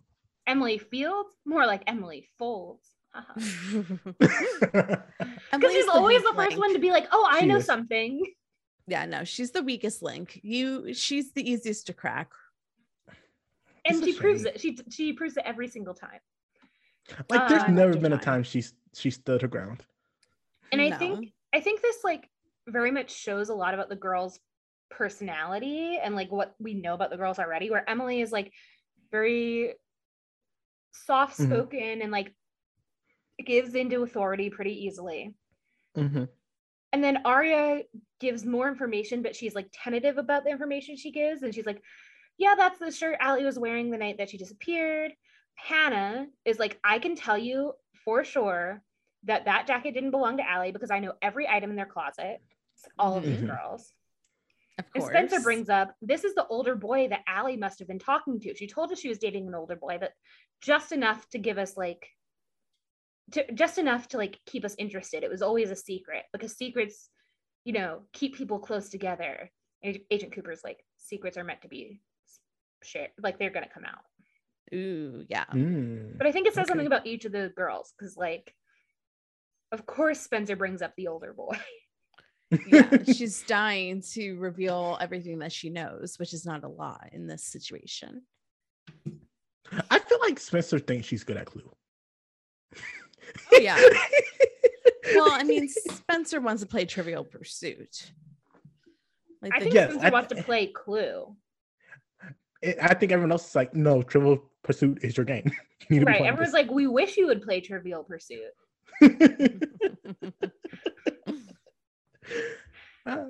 Emily 0.45 0.77
Fields, 0.77 1.33
more 1.43 1.65
like 1.65 1.81
Emily 1.87 2.27
Folds. 2.37 2.87
Because 4.19 4.99
Because 5.51 5.71
she's 5.73 5.87
always 5.87 6.21
the 6.23 6.33
first 6.35 6.57
one 6.57 6.73
to 6.73 6.79
be 6.79 6.91
like, 6.91 7.07
"Oh, 7.11 7.27
I 7.29 7.39
She 7.39 7.45
know 7.47 7.57
is. 7.57 7.65
something." 7.65 8.21
Yeah, 8.87 9.05
no, 9.05 9.23
she's 9.25 9.51
the 9.51 9.61
weakest 9.63 10.01
link. 10.01 10.39
You, 10.43 10.93
she's 10.93 11.33
the 11.33 11.49
easiest 11.49 11.87
to 11.87 11.93
crack. 11.93 12.31
And 13.85 13.97
It's 13.97 14.01
a 14.01 14.05
she 14.05 14.19
proves 14.19 14.45
it. 14.45 14.59
She 14.59 14.77
she 14.89 15.13
proves 15.13 15.37
it 15.37 15.43
every 15.45 15.67
single 15.67 15.93
time. 15.93 16.19
like 17.29 17.47
there's 17.47 17.63
Time 17.63 17.75
never 17.75 17.89
after 17.91 18.01
been 18.01 18.13
a 18.13 18.17
time. 18.17 18.23
time 18.25 18.43
she's 18.43 18.73
she 18.93 19.09
stood 19.11 19.41
her 19.41 19.47
ground. 19.47 19.85
And 20.71 20.81
I 20.81 20.89
No. 20.89 20.97
think 20.97 21.33
I 21.53 21.59
think 21.59 21.81
this 21.81 21.97
like 22.03 22.29
very 22.67 22.91
much 22.91 23.11
shows 23.11 23.49
a 23.49 23.55
lot 23.55 23.73
about 23.73 23.89
the 23.89 23.95
girls' 23.95 24.39
personality 24.89 25.99
and 26.01 26.15
like 26.15 26.31
what 26.31 26.55
we 26.59 26.73
know 26.73 26.93
about 26.93 27.09
the 27.09 27.17
girls 27.17 27.39
already. 27.39 27.69
Where 27.69 27.89
Emily 27.89 28.21
is 28.21 28.31
like 28.31 28.51
very 29.11 29.73
soft 30.93 31.37
spoken 31.37 32.01
and 32.01 32.11
like 32.11 32.33
gives 33.45 33.75
into 33.75 34.03
authority 34.03 34.49
pretty 34.49 34.85
easily. 34.85 35.33
Mm-hmm. 35.95 36.25
And 36.97 37.03
then 37.03 37.19
Aria 37.25 37.83
gives 38.19 38.43
more 38.43 38.67
information, 38.67 39.21
but 39.21 39.35
she's 39.35 39.53
like 39.53 39.69
tentative 39.71 40.17
about 40.17 40.43
the 40.43 40.49
information 40.49 40.97
she 40.97 41.11
gives. 41.11 41.43
And 41.43 41.53
she's 41.53 41.67
like, 41.67 41.79
yeah, 42.39 42.55
that's 42.57 42.79
the 42.79 42.91
shirt 42.91 43.19
Ali 43.21 43.43
was 43.43 43.59
wearing 43.59 43.91
the 43.91 43.99
night 43.99 44.17
that 44.17 44.31
she 44.31 44.37
disappeared. 44.39 45.11
Hanna 45.53 46.25
is 46.43 46.57
like, 46.57 46.79
I 46.83 46.97
can 46.97 47.15
tell 47.15 47.37
you 47.37 47.73
for 48.03 48.23
sure 48.23 48.81
that 49.25 49.45
that 49.45 49.67
jacket 49.67 49.93
didn't 49.93 50.09
belong 50.09 50.37
to 50.37 50.51
Ali 50.51 50.71
because 50.71 50.89
I 50.89 50.97
know 50.97 51.13
every 51.21 51.47
item 51.47 51.69
in 51.69 51.75
their 51.75 51.85
closet. 51.85 52.41
It's 52.73 52.87
all 52.97 53.15
of 53.15 53.23
these 53.23 53.41
Mhm. 53.41 53.45
girls. 53.45 53.93
Of 54.79 54.91
course. 54.91 55.13
And. 55.13 55.29
Spencer 55.29 55.43
brings 55.43 55.69
up 55.69 55.95
this 56.01 56.23
is 56.23 56.33
the 56.33 56.47
older 56.47 56.73
boy 56.75 57.09
that 57.09 57.25
Ali 57.27 57.57
must 57.57 57.77
have 57.77 57.87
been 57.87 57.99
talking 57.99 58.39
to. 58.39 58.55
She 58.55 58.65
told 58.65 58.91
us 58.91 58.99
she 58.99 59.09
was 59.09 59.19
dating 59.19 59.45
an 59.45 59.53
older 59.53 59.75
boy, 59.75 59.99
but 59.99 60.13
just 60.61 60.91
enough 60.91 61.29
to 61.29 61.37
give 61.37 61.59
us 61.59 61.77
like 61.77 62.09
to, 63.31 63.51
just 63.53 63.77
enough 63.77 64.07
to 64.09 64.17
like 64.17 64.39
keep 64.45 64.65
us 64.65 64.75
interested. 64.77 65.23
It 65.23 65.29
was 65.29 65.41
always 65.41 65.71
a 65.71 65.75
secret 65.75 66.23
because 66.33 66.55
secrets, 66.55 67.09
you 67.65 67.73
know, 67.73 68.01
keep 68.13 68.35
people 68.35 68.59
close 68.59 68.89
together. 68.89 69.51
Agent 69.83 70.33
Cooper's 70.33 70.61
like 70.63 70.83
secrets 70.97 71.37
are 71.37 71.43
meant 71.43 71.61
to 71.61 71.67
be 71.67 71.99
shared, 72.83 73.11
like 73.21 73.37
they're 73.39 73.49
gonna 73.49 73.67
come 73.73 73.85
out. 73.85 74.03
Ooh, 74.73 75.23
yeah. 75.29 75.45
Mm. 75.53 76.17
But 76.17 76.27
I 76.27 76.31
think 76.31 76.47
it 76.47 76.53
says 76.53 76.63
Okay. 76.63 76.69
something 76.69 76.87
about 76.87 77.05
each 77.07 77.25
of 77.25 77.31
the 77.31 77.51
girls 77.55 77.93
because 77.97 78.17
like, 78.17 78.53
of 79.71 79.85
course 79.85 80.19
Spencer 80.19 80.55
brings 80.55 80.81
up 80.81 80.93
the 80.97 81.07
older 81.07 81.33
boy. 81.33 81.57
yeah. 82.67 82.89
She's 83.13 83.43
dying 83.43 84.01
to 84.13 84.35
reveal 84.35 84.97
everything 84.99 85.39
that 85.39 85.51
she 85.51 85.69
knows, 85.69 86.15
which 86.17 86.33
is 86.33 86.45
not 86.45 86.63
a 86.63 86.69
lot 86.69 87.09
in 87.11 87.27
this 87.27 87.43
situation. 87.43 88.23
I 89.91 89.99
feel 89.99 90.19
like 90.21 90.39
Spencer 90.39 90.79
thinks 90.79 91.07
she's 91.07 91.25
good 91.25 91.35
at 91.37 91.45
Clue. 91.45 91.69
Oh, 93.53 93.57
yeah. 93.59 93.77
Well, 95.15 95.31
I 95.31 95.43
mean, 95.43 95.69
Spencer 95.69 96.41
wants 96.41 96.61
to 96.61 96.67
play 96.67 96.83
Trivial 96.83 97.23
Pursuit. 97.23 98.11
Like 99.41 99.53
I 99.55 99.59
think 99.61 99.73
Yes, 99.73 99.91
Spencer 99.91 100.07
I- 100.07 100.09
wants 100.09 100.33
to 100.33 100.43
play 100.43 100.67
Clue. 100.67 101.33
It- 102.61 102.77
I 102.81 102.93
think 102.93 103.13
everyone 103.13 103.31
else 103.31 103.47
is 103.47 103.55
like, 103.55 103.73
no, 103.73 104.01
Trivial 104.01 104.43
Pursuit 104.63 104.99
is 105.03 105.15
your 105.15 105.25
game. 105.25 105.49
You 105.89 105.99
need 105.99 106.05
Right. 106.07 106.17
playing 106.17 106.27
Everyone's 106.27 106.53
like, 106.53 106.69
we 106.71 106.87
wish 106.87 107.15
you 107.15 107.27
would 107.27 107.41
play 107.41 107.61
Trivial 107.61 108.03
Pursuit. 108.03 108.41
this." 108.99 109.49
Uh, 113.05 113.25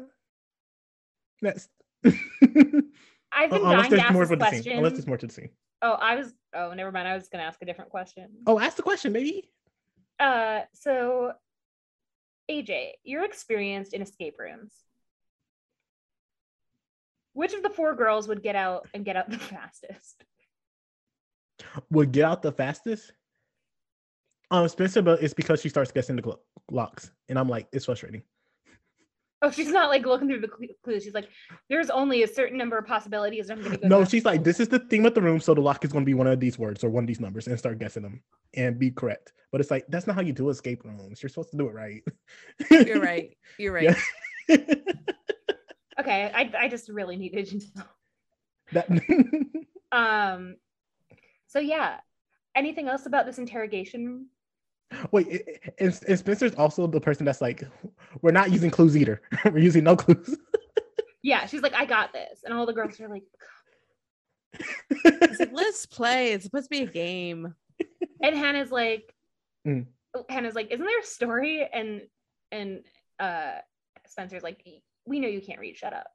Next. 1.43 1.70
I've 2.04 2.14
been 3.52 3.62
unless 3.62 3.89
dying 3.89 3.91
to 3.91 4.02
ask 4.02 4.14
more 4.14 4.24
this 4.24 4.30
for 4.30 4.36
the 4.38 4.45
question. 4.45 4.78
Unless 4.78 4.93
there's 4.93 5.06
more 5.08 5.18
to 5.18 5.28
the 5.28 5.34
scene. 5.34 5.50
Oh, 5.84 5.91
I 5.91 6.16
was. 6.16 6.34
Oh, 6.56 6.74
never 6.74 6.91
mind. 6.91 7.08
I 7.08 7.14
was 7.14 7.30
gonna 7.30 7.43
ask 7.43 7.62
a 7.62 7.66
different 7.66 7.91
question. 7.91 8.30
Oh, 8.48 8.60
ask 8.60 8.76
the 8.78 8.82
question, 8.82 9.12
maybe. 9.12 9.52
Uh, 10.20 10.61
so 10.74 11.34
AJ, 12.49 12.91
you're 13.03 13.26
experienced 13.26 13.93
in 13.93 14.01
escape 14.01 14.36
rooms. 14.39 14.74
Which 17.34 17.53
of 17.53 17.61
the 17.61 17.70
four 17.70 17.93
girls 17.95 18.28
would 18.28 18.41
get 18.41 18.55
out 18.55 18.88
and 18.93 19.05
get 19.05 19.15
out 19.15 19.30
the 19.30 19.38
fastest? 19.38 20.24
Would 21.91 22.11
get 22.11 22.26
out 22.26 22.41
the 22.41 22.51
fastest. 22.51 23.11
Um, 24.49 24.68
Spencer, 24.70 25.01
but 25.01 25.22
it's 25.22 25.34
because 25.34 25.61
she 25.61 25.70
starts 25.70 25.91
guessing 25.91 26.15
the 26.15 26.38
locks, 26.72 27.11
and 27.28 27.38
I'm 27.38 27.49
like, 27.49 27.68
it's 27.74 27.86
frustrating. 27.86 28.24
Oh, 29.42 29.52
she's 29.52 29.70
not 29.70 29.90
like 29.90 30.06
looking 30.06 30.28
through 30.28 30.42
the 30.42 30.50
clues. 30.84 31.04
She's 31.04 31.14
like, 31.14 31.30
there's 31.70 31.92
only 31.92 32.24
a 32.24 32.28
certain 32.28 32.58
number 32.58 32.78
of 32.78 32.88
possibilities. 32.88 33.50
I'm 33.50 33.62
gonna 33.62 33.78
go. 33.78 33.88
No, 33.88 33.98
down 34.00 34.08
she's 34.08 34.26
like, 34.26 34.44
this 34.44 34.60
is 34.60 34.68
the 34.68 34.80
theme 34.80 35.06
of 35.06 35.14
the 35.14 35.22
room, 35.22 35.40
so 35.40 35.54
the 35.54 35.62
lock 35.62 35.86
is 35.86 35.92
going 35.92 36.04
to 36.04 36.08
be 36.08 36.16
one 36.16 36.26
of 36.28 36.40
these 36.40 36.58
words 36.58 36.84
or 36.84 36.90
one 36.90 37.04
of 37.04 37.08
these 37.08 37.20
numbers, 37.20 37.48
and 37.48 37.58
start 37.58 37.78
guessing 37.78 38.04
them 38.04 38.24
and 38.56 38.80
be 38.80 38.90
correct. 38.90 39.34
But 39.52 39.62
it's 39.62 39.70
like 39.70 39.86
that's 39.90 40.08
not 40.08 40.16
how 40.16 40.22
you 40.22 40.34
do 40.34 40.50
escape 40.50 40.84
rooms. 40.84 41.22
You're 41.22 41.30
supposed 41.30 41.52
to 41.52 41.58
do 41.58 41.68
it 41.68 41.74
right. 41.74 42.04
You're 42.72 43.00
right. 43.00 43.38
You're 43.60 43.74
right. 43.74 43.96
Yeah. 44.50 44.58
Okay, 46.00 46.32
I 46.34 46.52
I 46.58 46.68
just 46.68 46.90
really 46.90 47.18
needed 47.18 47.48
to 47.48 47.58
know. 47.76 47.84
that 48.74 48.88
Um, 49.92 50.58
so 51.48 51.60
yeah. 51.60 52.00
Anything 52.56 52.88
else 52.88 53.06
about 53.06 53.26
this 53.26 53.38
interrogation? 53.38 54.28
wait, 55.12 55.28
i- 55.28 55.52
i- 55.52 55.72
and, 55.80 56.00
and 56.08 56.20
Spencer's 56.20 56.56
also 56.56 56.88
the 56.88 57.00
person 57.02 57.26
that's 57.26 57.42
like, 57.42 57.64
we're 58.22 58.32
not 58.32 58.52
using 58.52 58.70
clues 58.72 58.96
either. 58.98 59.22
we're 59.46 59.58
using 59.60 59.84
no 59.84 59.96
clues. 59.96 60.38
Yeah, 61.24 61.46
she's 61.48 61.62
like, 61.62 61.74
I 61.74 61.86
got 61.86 62.14
this, 62.14 62.42
and 62.46 62.54
all 62.54 62.66
the 62.66 62.72
girls 62.74 63.02
are 63.02 63.10
like, 63.10 63.24
like, 65.04 65.52
let's 65.52 65.86
play. 65.86 66.32
It's 66.32 66.46
supposed 66.46 66.66
to 66.66 66.70
be 66.70 66.84
a 66.84 66.86
game. 66.86 67.54
and 68.24 68.36
Hanna's 68.38 68.72
like, 68.72 69.14
Mm. 69.68 69.88
Hanna's 70.30 70.56
like, 70.56 70.72
isn't 70.72 70.86
there 70.86 71.00
a 71.00 71.04
story? 71.04 71.68
And 71.74 72.04
and 72.54 72.86
uh 73.20 73.56
Spencer's 74.06 74.44
like, 74.44 74.64
we 75.06 75.20
know 75.20 75.28
you 75.28 75.42
can't 75.42 75.60
read. 75.60 75.76
Shut 75.76 75.92
up. 75.94 76.08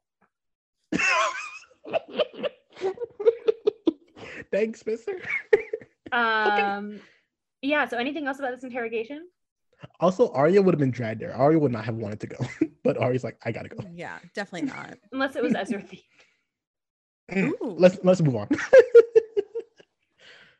Thanks, 4.51 4.81
Spencer. 4.81 5.21
Um, 6.11 7.01
yeah. 7.63 7.89
So 7.89 7.97
anything 7.97 8.27
else 8.27 8.39
about 8.39 8.55
this 8.55 8.65
interrogation? 8.65 9.29
Also, 9.99 10.31
Aria 10.33 10.63
would 10.63 10.75
have 10.75 10.81
been 10.81 10.91
dragged 10.91 11.21
there. 11.21 11.35
Aria 11.35 11.59
would 11.59 11.73
not 11.73 11.85
have 11.85 11.97
wanted 11.97 12.21
to 12.21 12.27
go, 12.27 12.37
but 12.85 12.97
Aria's 13.01 13.25
like, 13.25 13.39
I 13.45 13.53
gotta 13.53 13.69
go. 13.69 13.85
Yeah, 13.95 14.19
definitely 14.35 14.69
not. 14.69 14.99
Unless 15.13 15.37
it 15.37 15.43
was 15.43 15.55
Ezra 15.55 15.81
Thief. 15.83 16.03
Let's 17.61 17.99
let's 18.03 18.21
move 18.21 18.37
on. 18.37 18.49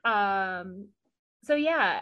Um, 0.05 0.89
so 1.45 1.55
yeah, 1.55 2.01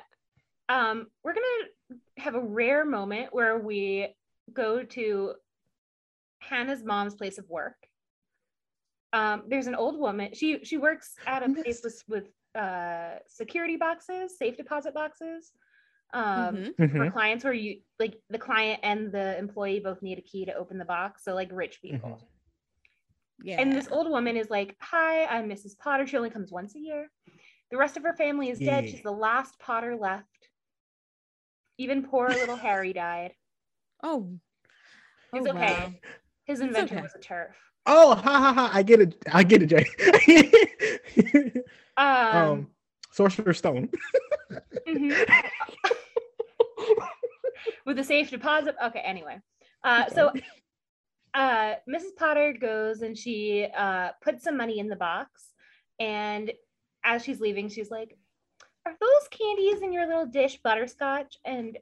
um, 0.69 1.09
we're 1.23 1.35
gonna 1.35 2.01
have 2.19 2.35
a 2.35 2.41
rare 2.41 2.85
moment 2.85 3.29
where 3.33 3.59
we 3.59 4.15
go 4.53 4.83
to 4.83 5.35
Hanna's 6.41 6.83
mom's 6.83 7.15
place 7.15 7.39
of 7.39 7.49
work. 7.49 7.77
Um, 9.13 9.43
there's 9.49 9.67
an 9.67 9.75
old 9.75 9.99
woman. 9.99 10.35
She 10.35 10.65
she 10.65 10.79
works 10.79 11.15
at 11.27 11.43
a 11.43 11.53
place 11.53 11.81
with 11.83 12.03
with 12.09 12.29
uh 12.55 13.17
security 13.29 13.77
boxes, 13.77 14.37
safe 14.39 14.57
deposit 14.57 14.95
boxes. 14.95 15.53
Um, 16.13 16.25
Mhm. 16.57 16.75
Mhm. 16.77 16.97
for 16.97 17.11
clients 17.13 17.45
where 17.45 17.53
you 17.53 17.83
like 18.01 18.21
the 18.31 18.39
client 18.39 18.81
and 18.83 19.13
the 19.13 19.39
employee 19.39 19.79
both 19.79 20.03
need 20.03 20.19
a 20.19 20.23
key 20.23 20.45
to 20.47 20.55
open 20.55 20.77
the 20.77 20.85
box. 20.85 21.23
So 21.23 21.35
like 21.35 21.49
rich 21.53 21.81
people. 21.81 22.29
Yeah. 23.43 23.61
And 23.61 23.73
this 23.73 23.89
old 23.91 24.11
woman 24.11 24.37
is 24.37 24.51
like, 24.51 24.77
Hi, 24.81 25.25
I'm 25.27 25.49
Mrs. 25.49 25.79
Potter. 25.79 26.07
She 26.09 26.17
only 26.17 26.31
comes 26.31 26.51
once 26.51 26.75
a 26.75 26.81
year. 26.81 27.11
The 27.71 27.77
rest 27.77 27.97
of 27.97 28.03
her 28.03 28.13
family 28.15 28.51
is 28.51 28.59
dead. 28.59 28.85
Yeah. 28.85 28.91
She's 28.91 29.03
the 29.03 29.13
last 29.13 29.59
Potter 29.61 29.95
left. 29.97 30.27
Even 31.79 32.03
poor 32.03 32.29
little 32.29 32.57
Harry 32.57 32.93
died. 32.93 33.35
oh. 34.03 34.37
It's 35.33 35.47
Oh, 35.47 35.51
okay. 35.51 35.75
wow. 35.75 35.93
His 36.45 36.59
It's 36.59 36.67
invention 36.67 36.97
okay. 36.99 37.03
was 37.05 37.15
a 37.15 37.21
turf. 37.21 37.57
Oh, 37.87 38.15
ha 38.15 38.39
ha 38.39 38.53
ha! 38.53 38.71
I 38.73 38.83
get 38.83 39.01
it. 39.01 39.17
I 39.33 39.43
get 39.43 39.63
it, 39.63 39.67
Jay. 39.67 39.87
Um, 41.97 42.37
um, 42.37 42.67
Sorcerer's 43.13 43.59
Stone. 43.59 43.91
mhm. 44.89 45.13
with 47.85 47.99
a 47.99 48.05
safe 48.05 48.31
deposit. 48.31 48.75
Okay, 48.83 49.01
anyway. 49.01 49.39
Uh, 49.85 50.07
so 50.09 50.33
uh, 51.35 51.75
Mrs. 51.89 52.17
Potter 52.17 52.55
goes 52.59 53.03
and 53.03 53.17
she 53.17 53.67
uh, 53.77 54.11
puts 54.23 54.45
some 54.45 54.57
money 54.57 54.79
in 54.79 54.89
the 54.89 54.97
box. 54.97 55.53
And 55.99 56.53
as 57.05 57.23
she's 57.25 57.41
leaving, 57.41 57.69
she's 57.69 57.91
like, 57.91 58.17
Are 58.87 58.95
those 58.99 59.29
candies 59.31 59.83
in 59.83 59.93
your 59.93 60.07
little 60.07 60.27
dish 60.27 60.59
butterscotch? 60.63 61.37
And 61.45 61.79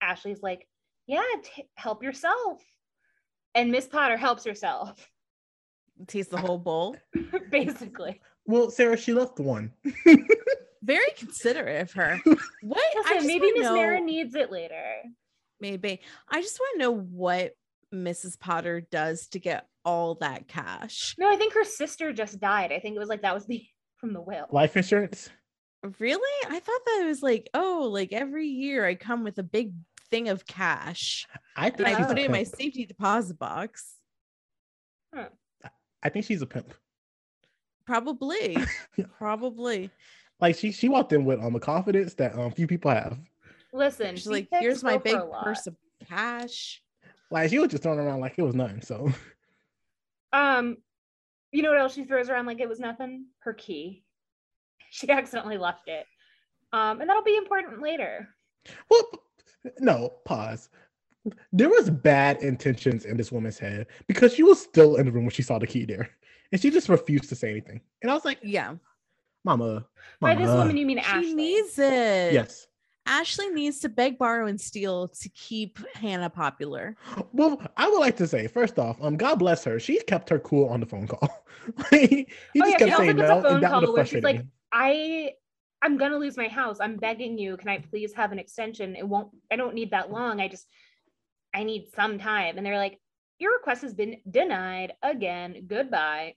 Ashley's 0.00 0.42
like, 0.42 0.68
Yeah, 1.06 1.22
t- 1.42 1.68
help 1.74 2.02
yourself. 2.02 2.62
And 3.54 3.72
Miss 3.72 3.86
Potter 3.86 4.16
helps 4.16 4.44
herself, 4.44 5.10
Taste 6.06 6.30
the 6.30 6.36
whole 6.38 6.58
bowl. 6.58 6.96
basically. 7.50 8.20
Well, 8.46 8.70
Sara, 8.70 8.96
she 8.96 9.12
left 9.12 9.40
one. 9.40 9.72
Very 10.82 11.10
considerate 11.16 11.82
of 11.82 11.92
her. 11.92 12.20
What? 12.62 12.78
I 12.78 12.98
Listen, 12.98 13.14
just 13.14 13.26
maybe 13.26 13.46
wanna 13.46 13.58
Miss 13.58 13.64
know- 13.64 13.76
Mara 13.76 14.00
needs 14.00 14.34
it 14.34 14.52
later. 14.52 14.84
Maybe. 15.60 16.00
I 16.28 16.42
just 16.42 16.60
want 16.60 16.74
to 16.74 16.78
know 16.80 16.90
what 16.92 17.52
Mrs. 17.92 18.38
Potter 18.38 18.82
does 18.90 19.26
to 19.28 19.38
get 19.38 19.66
all 19.84 20.16
that 20.16 20.48
cash. 20.48 21.14
No, 21.18 21.32
I 21.32 21.36
think 21.36 21.54
her 21.54 21.64
sister 21.64 22.12
just 22.12 22.38
died. 22.40 22.72
I 22.72 22.78
think 22.78 22.94
it 22.94 22.98
was 22.98 23.08
like 23.08 23.22
that 23.22 23.34
was 23.34 23.46
the 23.46 23.64
from 23.96 24.12
the 24.12 24.20
will. 24.20 24.46
Life 24.52 24.76
insurance. 24.76 25.30
Really? 25.98 26.46
I 26.50 26.58
thought 26.60 26.80
that 26.86 27.00
it 27.02 27.06
was 27.06 27.22
like, 27.22 27.48
oh, 27.54 27.88
like 27.90 28.12
every 28.12 28.48
year 28.48 28.84
I 28.84 28.96
come 28.96 29.24
with 29.24 29.38
a 29.38 29.42
big 29.42 29.72
thing 30.10 30.28
of 30.28 30.46
cash 30.46 31.26
I 31.56 31.68
and 31.68 31.76
think 31.76 31.88
I 31.88 32.04
put 32.04 32.18
it 32.18 32.26
in 32.26 32.32
my 32.32 32.42
safety 32.44 32.84
deposit 32.86 33.38
box. 33.38 33.94
I 36.06 36.08
think 36.08 36.24
she's 36.24 36.40
a 36.40 36.46
pimp. 36.46 36.72
Probably. 37.84 38.56
Probably. 39.18 39.90
Like 40.40 40.54
she 40.56 40.70
she 40.70 40.88
walked 40.88 41.12
in 41.12 41.24
with 41.24 41.40
um 41.40 41.56
a 41.56 41.60
confidence 41.60 42.14
that 42.14 42.38
um 42.38 42.52
few 42.52 42.68
people 42.68 42.92
have. 42.92 43.18
Listen, 43.72 44.14
She's 44.14 44.28
like, 44.28 44.44
C-picks 44.44 44.62
here's 44.62 44.84
my 44.84 44.98
big 44.98 45.18
purse 45.42 45.66
of 45.66 45.74
cash. 46.08 46.80
Like 47.32 47.50
she 47.50 47.58
was 47.58 47.70
just 47.70 47.82
throwing 47.82 47.98
around 47.98 48.20
like 48.20 48.34
it 48.38 48.42
was 48.42 48.54
nothing. 48.54 48.82
So 48.82 49.12
Um, 50.32 50.76
you 51.50 51.62
know 51.62 51.70
what 51.70 51.80
else 51.80 51.94
she 51.94 52.04
throws 52.04 52.28
around 52.28 52.46
like 52.46 52.60
it 52.60 52.68
was 52.68 52.78
nothing? 52.80 53.26
Her 53.40 53.52
key. 53.52 54.04
She 54.90 55.10
accidentally 55.10 55.58
left 55.58 55.88
it. 55.88 56.06
Um, 56.72 57.00
and 57.00 57.10
that'll 57.10 57.24
be 57.24 57.36
important 57.36 57.82
later. 57.82 58.28
well 58.88 59.02
no, 59.80 60.14
pause. 60.24 60.68
There 61.52 61.68
was 61.68 61.90
bad 61.90 62.42
intentions 62.42 63.04
in 63.04 63.16
this 63.16 63.32
woman's 63.32 63.58
head 63.58 63.86
because 64.06 64.34
she 64.34 64.42
was 64.42 64.60
still 64.60 64.96
in 64.96 65.06
the 65.06 65.12
room 65.12 65.24
when 65.24 65.30
she 65.30 65.42
saw 65.42 65.58
the 65.58 65.66
key 65.66 65.84
there. 65.84 66.10
And 66.52 66.60
she 66.60 66.70
just 66.70 66.88
refused 66.88 67.28
to 67.30 67.34
say 67.34 67.50
anything. 67.50 67.80
And 68.02 68.10
I 68.10 68.14
was 68.14 68.24
like, 68.24 68.38
Yeah. 68.42 68.74
Mama, 69.44 69.86
By 70.20 70.34
this 70.34 70.48
woman, 70.50 70.76
you 70.76 70.84
mean 70.86 70.98
She 70.98 71.04
Ashley? 71.04 71.34
needs 71.34 71.78
it. 71.78 72.32
Yes. 72.32 72.66
Ashley 73.08 73.48
needs 73.50 73.78
to 73.80 73.88
beg, 73.88 74.18
borrow, 74.18 74.46
and 74.48 74.60
steal 74.60 75.06
to 75.08 75.28
keep 75.28 75.78
Hanna 75.94 76.28
popular. 76.28 76.96
Well, 77.32 77.62
I 77.76 77.88
would 77.88 78.00
like 78.00 78.16
to 78.16 78.26
say, 78.26 78.48
first 78.48 78.80
off, 78.80 78.96
um, 79.00 79.16
God 79.16 79.36
bless 79.36 79.62
her. 79.62 79.78
She 79.78 80.00
kept 80.02 80.28
her 80.30 80.40
cool 80.40 80.68
on 80.68 80.80
the 80.80 80.86
phone 80.86 81.06
call. 81.06 81.46
he 81.90 82.26
Oh, 82.28 82.66
just 82.66 82.70
yeah, 82.72 82.76
kept 82.78 82.96
saying 82.96 83.16
no, 83.16 83.44
and 83.46 83.62
that 83.62 83.70
call 83.70 83.80
would 83.82 83.98
have 83.98 84.08
she's 84.08 84.20
frustrated 84.20 84.24
like. 84.24 84.46
I 84.72 85.32
I'm 85.82 85.96
gonna 85.98 86.16
lose 86.18 86.36
my 86.36 86.48
house. 86.48 86.78
I'm 86.80 86.96
begging 86.96 87.38
you. 87.38 87.56
Can 87.56 87.68
I 87.68 87.78
please 87.78 88.12
have 88.14 88.32
an 88.32 88.40
extension? 88.40 88.96
It 88.96 89.06
won't 89.06 89.28
I 89.52 89.56
don't 89.56 89.74
need 89.74 89.92
that 89.92 90.10
long. 90.10 90.40
I 90.40 90.48
just 90.48 90.66
I 91.56 91.64
need 91.64 91.88
some 91.96 92.18
time. 92.18 92.58
And 92.58 92.66
they're 92.66 92.76
like, 92.76 93.00
Your 93.38 93.52
request 93.54 93.82
has 93.82 93.94
been 93.94 94.18
denied 94.30 94.92
again. 95.02 95.64
Goodbye. 95.66 96.34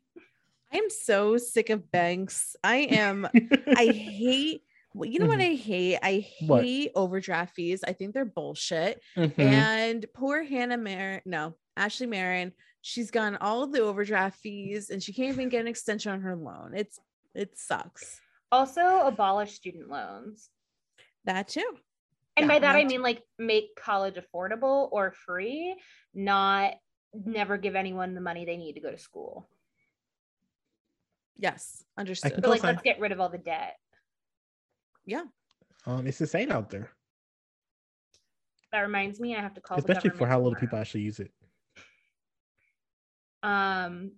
I 0.71 0.77
am 0.77 0.89
so 0.89 1.37
sick 1.37 1.69
of 1.69 1.91
banks. 1.91 2.55
I 2.63 2.77
am. 2.89 3.27
I 3.75 3.87
hate. 3.87 4.61
well, 4.93 5.09
You 5.09 5.19
know 5.19 5.25
what 5.25 5.41
I 5.41 5.53
hate? 5.55 5.97
I 6.01 6.13
Mm-hmm. 6.13 6.47
What? 6.47 6.63
hate 6.63 6.91
overdraft 6.95 7.53
fees. 7.55 7.83
I 7.85 7.91
think 7.93 8.13
they're 8.13 8.23
bullshit. 8.25 9.01
Mhm. 9.17 9.37
And 9.39 10.05
poor 10.13 10.43
Hanna 10.43 10.77
Marin, 10.77 11.21
no, 11.25 11.55
Ashley 11.75 12.07
Marin, 12.07 12.53
she's 12.81 13.11
gotten 13.11 13.35
all 13.37 13.63
of 13.63 13.71
the 13.73 13.81
overdraft 13.81 14.39
fees 14.39 14.89
and 14.89 15.03
she 15.03 15.11
can't 15.11 15.29
even 15.33 15.49
get 15.49 15.61
an 15.61 15.67
extension 15.67 16.11
on 16.13 16.21
her 16.21 16.35
loan. 16.35 16.71
It's 16.75 16.97
it 17.35 17.57
sucks. 17.57 18.19
Also 18.51 19.01
abolish 19.01 19.51
student 19.53 19.89
loans. 19.89 20.49
That 21.25 21.47
too. 21.49 21.65
And 22.39 22.47
Yeah, 22.47 22.55
by 22.55 22.59
that 22.59 22.75
I 22.75 22.85
mean 22.85 23.01
like 23.01 23.21
make 23.37 23.75
college 23.75 24.15
affordable 24.15 24.87
or 24.91 25.11
free, 25.11 25.75
not 26.13 26.73
never 27.13 27.57
give 27.57 27.75
anyone 27.75 28.13
the 28.13 28.21
money 28.21 28.45
they 28.45 28.55
need 28.57 28.73
to 28.73 28.79
go 28.79 28.91
to 28.91 28.97
school. 28.97 29.49
Yes, 31.37 31.83
understood. 31.97 32.33
But 32.35 32.49
like 32.49 32.61
Co-sign. 32.61 32.75
let's 32.75 32.83
get 32.83 32.99
rid 32.99 33.11
of 33.11 33.19
all 33.19 33.29
the 33.29 33.37
debt. 33.37 33.75
yeah. 35.05 35.23
um, 35.85 36.07
it's 36.07 36.21
insane 36.21 36.51
out 36.51 36.69
there, 36.69 36.91
That 38.71 38.81
reminds 38.81 39.19
me, 39.19 39.35
I 39.35 39.41
have 39.41 39.53
to 39.55 39.61
call 39.61 39.77
especially 39.77 40.11
for 40.11 40.27
how 40.27 40.37
little 40.37 40.51
tomorrow. 40.51 40.59
people 40.61 40.79
actually 40.79 41.01
use 41.01 41.19
it. 41.19 41.31
Um, 43.41 44.11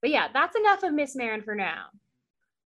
but 0.00 0.10
yeah, 0.10 0.28
that's 0.32 0.56
enough 0.56 0.82
of 0.82 0.92
Miss 0.92 1.14
Marin 1.16 1.42
for 1.42 1.54
now. 1.54 1.86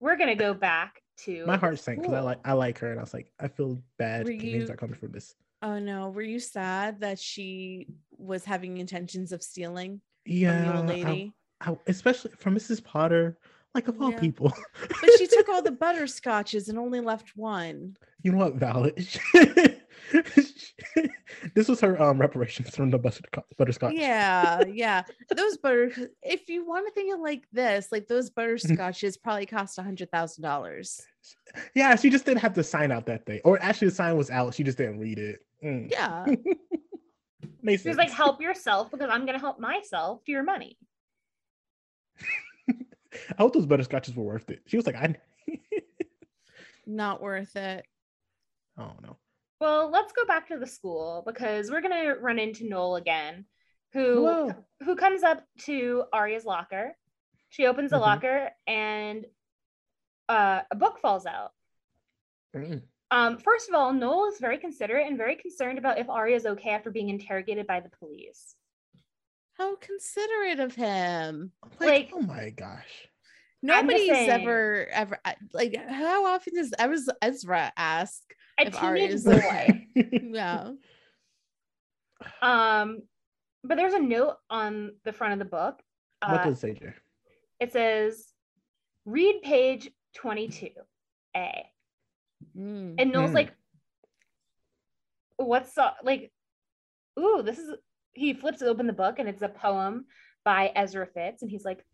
We're 0.01 0.17
gonna 0.17 0.35
go 0.37 0.55
back 0.55 1.01
to 1.19 1.47
My 1.47 1.57
heart 1.57 1.79
sank 1.79 2.01
because 2.01 2.15
I 2.15 2.21
like 2.21 2.41
I 2.45 2.53
like 2.53 2.79
her, 2.79 2.91
and 2.91 2.99
I 3.01 3.03
was 3.03 3.15
like, 3.15 3.31
I 3.41 3.49
feel 3.49 3.83
bad. 3.99 4.27
Were 4.27 4.33
Things 4.37 4.71
are 4.71 4.77
coming 4.77 4.95
from 4.97 5.13
this. 5.13 5.35
Oh 5.63 5.79
no, 5.79 6.11
were 6.11 6.23
you 6.23 6.39
sad 6.39 7.01
that 7.01 7.19
she 7.19 7.89
was 8.19 8.45
having 8.45 8.77
intentions 8.79 9.33
of 9.33 9.43
stealing 9.43 10.01
Yeah, 10.25 10.73
from 10.77 10.89
you, 10.89 10.93
I- 10.93 10.97
lady? 11.05 11.33
I- 11.63 11.77
especially 11.87 12.33
from 12.37 12.55
Mrs. 12.55 12.85
Potter, 12.85 13.39
like 13.75 13.89
of 13.89 14.01
all 14.01 14.11
Yeah. 14.11 14.21
people. 14.21 14.53
But 15.01 15.11
she 15.19 15.27
took 15.27 15.49
all 15.49 15.63
the 15.63 15.71
butterscotches 15.85 16.69
and 16.69 16.79
only 16.79 17.01
left 17.01 17.33
one. 17.37 17.97
You 18.23 18.33
know 18.33 18.39
what, 18.39 18.55
valid. 18.57 19.09
this 21.55 21.69
was 21.69 21.81
her 21.81 22.01
um 22.01 22.21
reparations 22.21 22.75
from 22.75 22.91
the 22.91 22.99
butterscotch. 22.99 23.45
butterscotch. 23.57 23.95
Yeah, 23.95 24.63
yeah. 24.73 25.03
Those 25.35 25.57
butter 25.57 25.91
if 26.23 26.49
you 26.49 26.67
want 26.67 26.87
to 26.87 26.93
think 26.93 27.13
of 27.15 27.21
like 27.21 27.47
this, 27.53 27.89
like 27.93 28.07
those 28.09 28.31
Mm-hmm. 28.31 28.41
butterscotches 28.41 29.17
probably 29.21 29.47
cost 29.47 29.79
a 29.79 29.83
hundred 29.83 30.11
thousand 30.11 30.43
dollars. 30.43 31.01
Yeah, 31.75 31.97
she 31.97 32.11
just 32.11 32.25
didn't 32.25 32.41
have 32.41 32.55
the 32.55 32.63
sign 32.63 32.93
out 32.93 33.07
that 33.07 33.25
day. 33.27 33.41
Or 33.45 33.61
actually 33.63 33.89
the 33.89 33.95
sign 33.95 34.17
was 34.17 34.31
out, 34.31 34.55
she 34.55 34.63
just 34.63 34.79
didn't 34.79 34.99
read 35.01 35.19
it. 35.19 35.41
Mm, 35.65 35.91
Yeah. 35.91 36.25
makes 37.63 37.83
She 37.83 37.89
was 37.89 37.97
sense. 37.97 38.09
like, 38.09 38.11
help 38.11 38.41
yourself 38.41 38.91
because 38.91 39.09
I'm 39.11 39.27
gonna 39.27 39.39
help 39.39 39.59
myself 39.59 40.25
to 40.25 40.33
your 40.33 40.43
money. 40.43 40.79
I 42.69 43.35
hope 43.39 43.55
those 43.55 43.67
butterscotches 43.67 44.15
were 44.15 44.25
worth 44.25 44.51
it. 44.51 44.61
She 44.67 44.77
was 44.77 44.87
like, 44.87 44.97
I 44.97 45.15
Not 46.87 47.21
worth 47.23 47.57
it. 47.57 47.85
I 48.77 48.83
don't 48.85 49.03
know. 49.03 49.17
Well, 49.61 49.91
let's 49.91 50.13
go 50.13 50.25
back 50.27 50.49
to 50.49 50.59
the 50.59 50.67
school 50.67 51.23
because 51.27 51.71
we're 51.71 51.81
gonna 51.81 52.15
run 52.21 52.39
into 52.39 52.69
Noel 52.69 52.97
again, 52.97 53.47
who 53.93 54.27
Hello. 54.27 54.65
who 54.85 54.97
comes 54.97 55.23
up 55.23 55.43
to 55.61 56.05
Aria's 56.13 56.45
locker. 56.45 56.97
She 57.49 57.67
opens 57.67 57.91
the 57.91 57.97
Mhm. 57.97 58.01
locker 58.01 58.51
and 58.67 59.27
uh, 60.29 60.63
a 60.71 60.75
book 60.77 60.99
falls 60.99 61.25
out. 61.25 61.53
Mm. 62.55 62.83
Um, 63.13 63.39
first 63.39 63.69
of 63.69 63.75
all, 63.77 63.93
Noel 63.93 64.27
is 64.27 64.41
very 64.41 64.59
considerate 64.59 65.07
and 65.07 65.17
very 65.17 65.37
concerned 65.37 65.79
about 65.79 65.99
if 65.99 66.09
Aria 66.11 66.35
is 66.35 66.47
okay 66.47 66.71
after 66.71 66.91
being 66.91 67.09
interrogated 67.09 67.67
by 67.67 67.79
the 67.81 67.89
police. 67.91 68.57
How 69.55 69.77
considerate 69.77 70.59
of 70.61 70.75
him. 70.75 71.53
Like, 71.79 71.89
Like- 71.89 72.11
oh 72.13 72.21
my 72.21 72.51
gosh. 72.51 73.09
I'm 73.65 73.89
just 73.89 74.07
Nobody's 74.07 74.09
saying. 74.09 74.31
ever 74.31 74.87
ever 74.93 75.19
like 75.53 75.75
how 75.89 76.27
often 76.27 76.55
does 76.55 76.73
Ezra, 76.79 77.15
Ezra 77.23 77.73
ask? 77.77 78.23
A 78.61 78.67
If 78.69 78.83
Aria 78.83 79.09
teenage 79.09 79.15
is 79.15 79.25
boy. 79.25 79.87
Yeah. 80.33 80.71
um, 82.43 83.03
but 83.65 83.77
there's 83.77 83.93
a 83.95 83.99
note 83.99 84.37
on 84.51 84.93
the 85.05 85.13
front 85.13 85.33
of 85.33 85.39
the 85.39 85.45
book. 85.45 85.81
what 86.25 86.41
Uh, 86.41 86.45
does 86.45 86.59
it 86.59 86.61
say, 86.61 86.73
Jay? 86.75 86.95
it 87.61 87.73
says, 87.73 88.33
"Read 89.05 89.43
page 89.43 89.91
22, 90.15 90.69
A." 91.37 91.67
Mm. 92.57 92.95
And 92.99 93.13
Noel's 93.13 93.31
Hmm. 93.31 93.37
like, 93.37 93.53
"What's 95.37 95.75
so, 95.75 95.91
like? 96.03 96.33
Ooh, 97.19 97.43
this 97.43 97.59
is." 97.59 97.75
He 98.15 98.33
flips 98.33 98.63
open 98.63 98.87
the 98.87 98.95
book 98.95 99.19
and 99.19 99.29
it's 99.29 99.43
a 99.43 99.49
poem 99.49 100.07
by 100.45 100.73
Ezra 100.75 101.07
Fitz, 101.07 101.43
and 101.43 101.51
he's 101.51 101.67
like, 101.67 101.85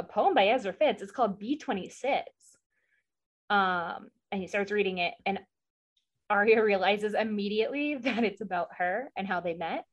"A 0.00 0.02
poem 0.02 0.34
by 0.34 0.48
Ezra 0.48 0.72
Fitz. 0.72 1.02
It's 1.02 1.12
called 1.12 1.40
B26." 1.40 2.22
Um, 3.50 4.08
and 4.32 4.40
he 4.40 4.46
starts 4.46 4.72
reading 4.72 4.98
it, 4.98 5.14
and 5.26 5.40
Aria 6.30 6.62
realizes 6.64 7.14
immediately 7.14 7.96
that 8.02 8.24
it's 8.24 8.40
about 8.40 8.68
her 8.78 9.10
and 9.16 9.26
how 9.26 9.40
they 9.40 9.54
met. 9.54 9.84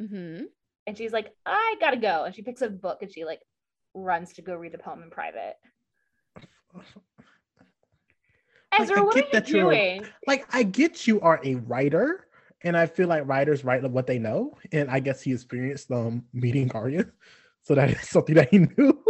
Mm-hmm. 0.00 0.44
And 0.86 0.96
she's 0.96 1.12
like, 1.12 1.32
"I 1.44 1.76
gotta 1.80 1.96
go," 1.96 2.24
and 2.24 2.34
she 2.34 2.42
picks 2.42 2.62
up 2.62 2.70
a 2.70 2.74
book 2.74 2.98
and 3.02 3.12
she 3.12 3.24
like 3.24 3.40
runs 3.94 4.34
to 4.34 4.42
go 4.42 4.54
read 4.54 4.72
the 4.72 4.78
poem 4.78 5.02
in 5.02 5.10
private. 5.10 5.56
Ezra, 8.78 9.00
I 9.00 9.02
what 9.02 9.16
are 9.16 9.38
you 9.38 9.40
doing? 9.40 10.06
like 10.26 10.46
I 10.54 10.62
get 10.62 11.06
you 11.06 11.20
are 11.22 11.40
a 11.42 11.54
writer, 11.54 12.26
and 12.62 12.76
I 12.76 12.86
feel 12.86 13.08
like 13.08 13.26
writers 13.26 13.64
write 13.64 13.82
what 13.90 14.06
they 14.06 14.18
know, 14.18 14.56
and 14.70 14.90
I 14.90 15.00
guess 15.00 15.22
he 15.22 15.32
experienced 15.32 15.90
um 15.90 16.24
meeting 16.32 16.70
Aria, 16.72 17.06
so 17.62 17.74
that 17.74 17.90
is 17.90 18.08
something 18.08 18.34
that 18.34 18.50
he 18.50 18.58
knew. 18.58 19.02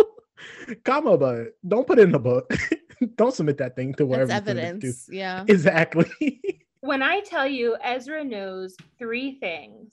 Comma, 0.85 1.17
but 1.17 1.57
don't 1.67 1.87
put 1.87 1.99
it 1.99 2.03
in 2.03 2.13
the 2.13 2.19
book. 2.19 2.53
don't 3.17 3.35
submit 3.35 3.59
that 3.59 3.77
thing 3.77 3.95
to 3.95 4.07
wherever 4.07 4.27
That's 4.27 4.49
you 4.49 4.55
to. 4.55 4.61
evidence. 4.61 5.09
Yeah. 5.11 5.45
Exactly. 5.49 6.41
When 6.81 7.03
I 7.03 7.19
tell 7.21 7.49
you 7.49 7.77
Ezra 7.83 8.23
knows 8.23 8.77
three 8.97 9.41
things, 9.41 9.93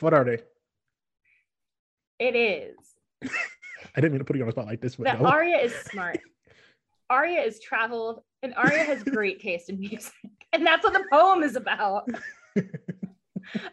what 0.00 0.12
are 0.12 0.24
they? 0.24 0.38
it 2.18 2.34
is 2.34 2.76
I 3.22 4.00
didn't 4.00 4.12
mean 4.12 4.18
to 4.18 4.24
put 4.24 4.36
you 4.36 4.42
on 4.42 4.46
the 4.46 4.52
spot 4.52 4.66
like 4.66 4.80
this, 4.80 4.96
but 4.96 5.04
that 5.04 5.20
no. 5.20 5.28
Aria 5.28 5.58
is 5.58 5.74
smart. 5.74 6.18
Aria 7.08 7.42
is 7.42 7.60
traveled, 7.60 8.22
and 8.42 8.54
Aria 8.54 8.84
has 8.84 9.02
great 9.02 9.40
taste 9.40 9.68
in 9.68 9.80
music. 9.80 10.12
And 10.52 10.66
that's 10.66 10.84
what 10.84 10.92
the 10.92 11.04
poem 11.10 11.42
is 11.42 11.56
about. 11.56 12.08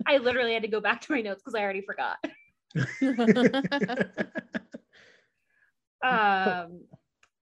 I 0.06 0.18
literally 0.18 0.54
had 0.54 0.64
to 0.64 0.68
go 0.68 0.80
back 0.80 1.02
to 1.02 1.12
my 1.12 1.22
notes 1.22 1.42
because 1.44 1.56
I 1.56 1.62
already 1.62 1.82
forgot. 1.82 2.18
Um, 6.04 6.82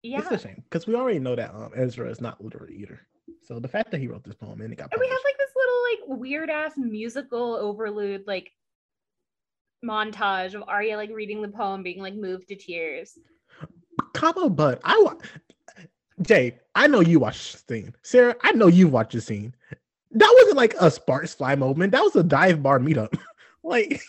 yeah. 0.04 0.20
It's 0.20 0.32
a 0.32 0.48
shame 0.48 0.64
because 0.64 0.88
we 0.88 0.96
already 0.96 1.20
know 1.20 1.36
that 1.36 1.54
um, 1.54 1.72
Ezra 1.76 2.10
is 2.10 2.22
not 2.22 2.44
literate 2.44 2.72
either. 2.72 3.02
So 3.42 3.60
the 3.60 3.68
fact 3.68 3.92
that 3.92 4.00
he 4.00 4.08
wrote 4.08 4.24
this 4.24 4.36
poem 4.36 4.62
and 4.62 4.72
it 4.72 4.76
got 4.78 4.92
And 4.92 5.00
we 5.00 5.08
have 5.08 5.20
like 5.24 5.38
this 5.38 5.52
little 5.56 6.12
like 6.14 6.20
weird 6.20 6.50
ass 6.50 6.74
musical 6.78 7.56
overload 7.56 8.24
like 8.28 8.52
montage 9.84 10.54
of 10.54 10.64
Aria 10.68 10.96
like 10.98 11.12
reading 11.12 11.42
the 11.42 11.48
poem, 11.50 11.84
being 11.84 12.00
like 12.02 12.16
moved 12.16 12.48
to 12.50 12.56
tears. 12.56 13.18
comma, 14.14 14.50
but 14.50 14.80
I 14.84 15.00
wa- 15.04 15.16
Jay, 16.22 16.58
I 16.76 16.88
know 16.88 17.02
you 17.02 17.20
watched 17.20 17.68
the 17.68 17.74
scene. 17.76 17.96
Sara, 18.04 18.36
I 18.42 18.52
know 18.54 18.68
you 18.68 18.88
watched 18.88 19.14
the 19.14 19.22
scene. 19.22 19.54
That 20.12 20.34
wasn't 20.40 20.58
like 20.58 20.76
a 20.80 20.90
Sparks 20.90 21.34
Fly 21.34 21.56
moment. 21.56 21.92
That 21.92 22.02
was 22.04 22.16
a 22.16 22.24
dive 22.24 22.64
bar 22.64 22.80
meetup. 22.80 23.18
like 23.64 24.02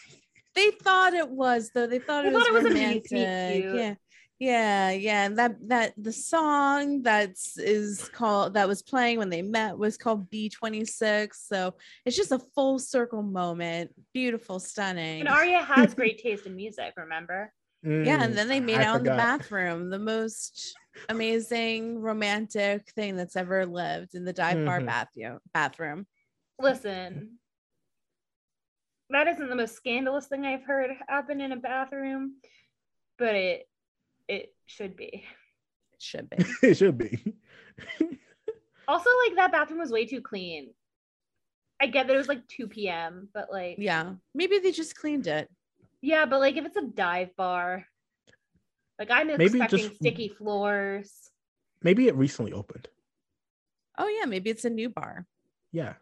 they 0.55 0.71
thought 0.71 1.15
it 1.15 1.29
was 1.29 1.71
though. 1.75 1.87
They 1.87 1.99
thought 1.99 2.23
They 2.23 2.29
it 2.29 2.33
thought 2.33 2.53
was 2.53 2.65
it 2.65 2.65
was 2.65 2.65
a 2.67 2.75
meet 2.75 3.07
romantic. 3.11 3.63
cute. 3.65 3.75
Yeah. 3.75 3.95
Yeah, 4.39 4.91
yeah, 4.91 5.25
and 5.25 5.39
that 5.39 5.57
that 5.69 5.95
the 5.97 6.13
song 6.13 7.03
that's 7.03 7.59
is 7.59 8.11
called 8.11 8.53
that 8.55 8.69
was 8.69 8.83
playing 8.83 9.17
when 9.19 9.31
they 9.31 9.41
met 9.41 9.79
was 9.79 9.97
called 9.97 10.31
B26. 10.31 11.35
So 11.35 11.75
it's 12.05 12.17
just 12.17 12.33
a 12.33 12.39
full 12.55 12.79
circle 12.79 13.23
moment. 13.23 13.93
Beautiful, 14.13 14.61
stunning. 14.61 15.21
And 15.21 15.29
Aria 15.29 15.63
has 15.63 15.95
great 15.95 16.19
taste 16.19 16.45
in 16.45 16.55
music, 16.55 16.93
remember? 16.99 17.51
Yeah, 17.83 18.19
mm, 18.19 18.25
and 18.25 18.37
then 18.37 18.49
they 18.49 18.61
made 18.61 18.81
I 18.81 18.85
out 18.85 18.97
in 18.99 19.05
the 19.05 19.11
bathroom. 19.11 19.89
The 19.89 19.99
most 19.99 20.77
amazing 21.09 21.99
romantic 22.01 22.91
thing 22.91 23.17
that's 23.17 23.37
ever 23.37 23.65
lived 23.65 24.15
in 24.15 24.25
the 24.27 24.33
dive 24.35 24.67
bar 24.67 24.81
Mhm. 24.81 24.87
bathroom. 24.87 25.39
Bathroom. 25.55 26.07
Listen, 26.59 27.39
that 29.11 29.29
isn't 29.29 29.49
the 29.49 29.57
most 29.57 29.77
scandalous 29.77 30.27
thing 30.27 30.45
I've 30.45 30.65
heard 30.65 30.91
happen 31.09 31.41
in 31.41 31.53
a 31.53 31.57
bathroom, 31.57 32.37
but 33.19 33.35
it 33.35 33.69
it 34.29 34.55
should 34.67 34.97
be. 34.97 35.25
It 35.93 36.03
should 36.03 36.29
be. 36.31 36.37
it 36.63 36.77
should 36.77 36.99
be. 36.99 37.35
Also, 38.89 39.11
like 39.27 39.35
that 39.35 39.51
bathroom 39.51 39.81
was 39.81 39.91
way 39.91 40.07
too 40.07 40.21
clean. 40.21 40.73
I 41.81 41.89
get 41.89 42.07
that 42.07 42.15
it 42.15 42.17
was 42.17 42.29
like 42.29 42.47
2 42.47 42.69
p.m., 42.69 43.29
but 43.35 43.51
like 43.51 43.79
Yeah, 43.79 44.13
maybe 44.33 44.61
they 44.61 44.71
just 44.71 44.95
cleaned 44.97 45.27
it. 45.27 45.51
yeah, 46.01 46.25
but 46.25 46.39
like 46.39 46.57
if 46.57 46.65
it's 46.65 46.77
a 46.77 46.83
dive 46.87 47.35
bar, 47.35 47.85
like 48.97 49.11
I'm 49.11 49.27
Maybe 49.27 49.45
expecting 49.47 49.79
just- 49.81 49.97
sticky 49.97 50.29
floors. 50.29 51.11
Maybe 51.83 52.07
it 52.07 52.15
recently 52.15 52.53
opened. 52.53 52.87
Oh 53.99 54.07
yeah, 54.07 54.25
maybe 54.27 54.51
it's 54.51 54.65
a 54.65 54.71
new 54.71 54.89
bar. 54.89 55.27
Yeah. 55.73 55.95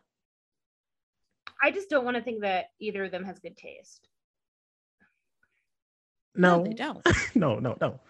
I 1.63 1.71
just 1.71 1.89
don't 1.89 2.05
want 2.05 2.19
to 2.19 2.23
think 2.23 2.43
that 2.43 2.67
either 2.81 3.05
of 3.05 3.13
them 3.13 3.25
has 3.25 3.39
good 3.39 3.57
taste. 3.57 4.09
No, 6.37 6.65
they 6.65 6.73
don't. 6.75 7.07
no, 7.35 7.59
no, 7.59 7.77
no. 7.81 8.01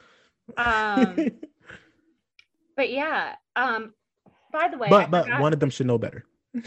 Um, 0.56 1.16
but 2.76 2.90
yeah. 2.90 3.34
Um, 3.56 3.92
by 4.52 4.68
the 4.68 4.78
way, 4.78 4.86
I 4.88 4.90
but 4.90 5.10
but 5.10 5.24
forgot- 5.24 5.40
one 5.40 5.52
of 5.52 5.60
them 5.60 5.70
should 5.70 5.86
know 5.86 5.98
better. 5.98 6.24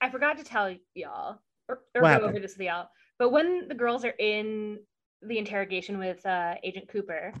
I 0.00 0.10
forgot 0.10 0.36
to 0.38 0.44
tell 0.44 0.74
y'all 0.94 1.38
or, 1.68 1.80
or 1.94 2.02
go 2.02 2.06
happened? 2.06 2.30
over 2.30 2.40
this 2.40 2.56
with 2.56 2.66
y'all. 2.66 2.88
But 3.18 3.30
when 3.32 3.66
the 3.68 3.74
girls 3.74 4.04
are 4.04 4.14
in 4.18 4.78
the 5.22 5.38
interrogation 5.38 5.98
with 5.98 6.24
uh, 6.26 6.54
Agent 6.62 6.88
Cooper, 6.88 7.32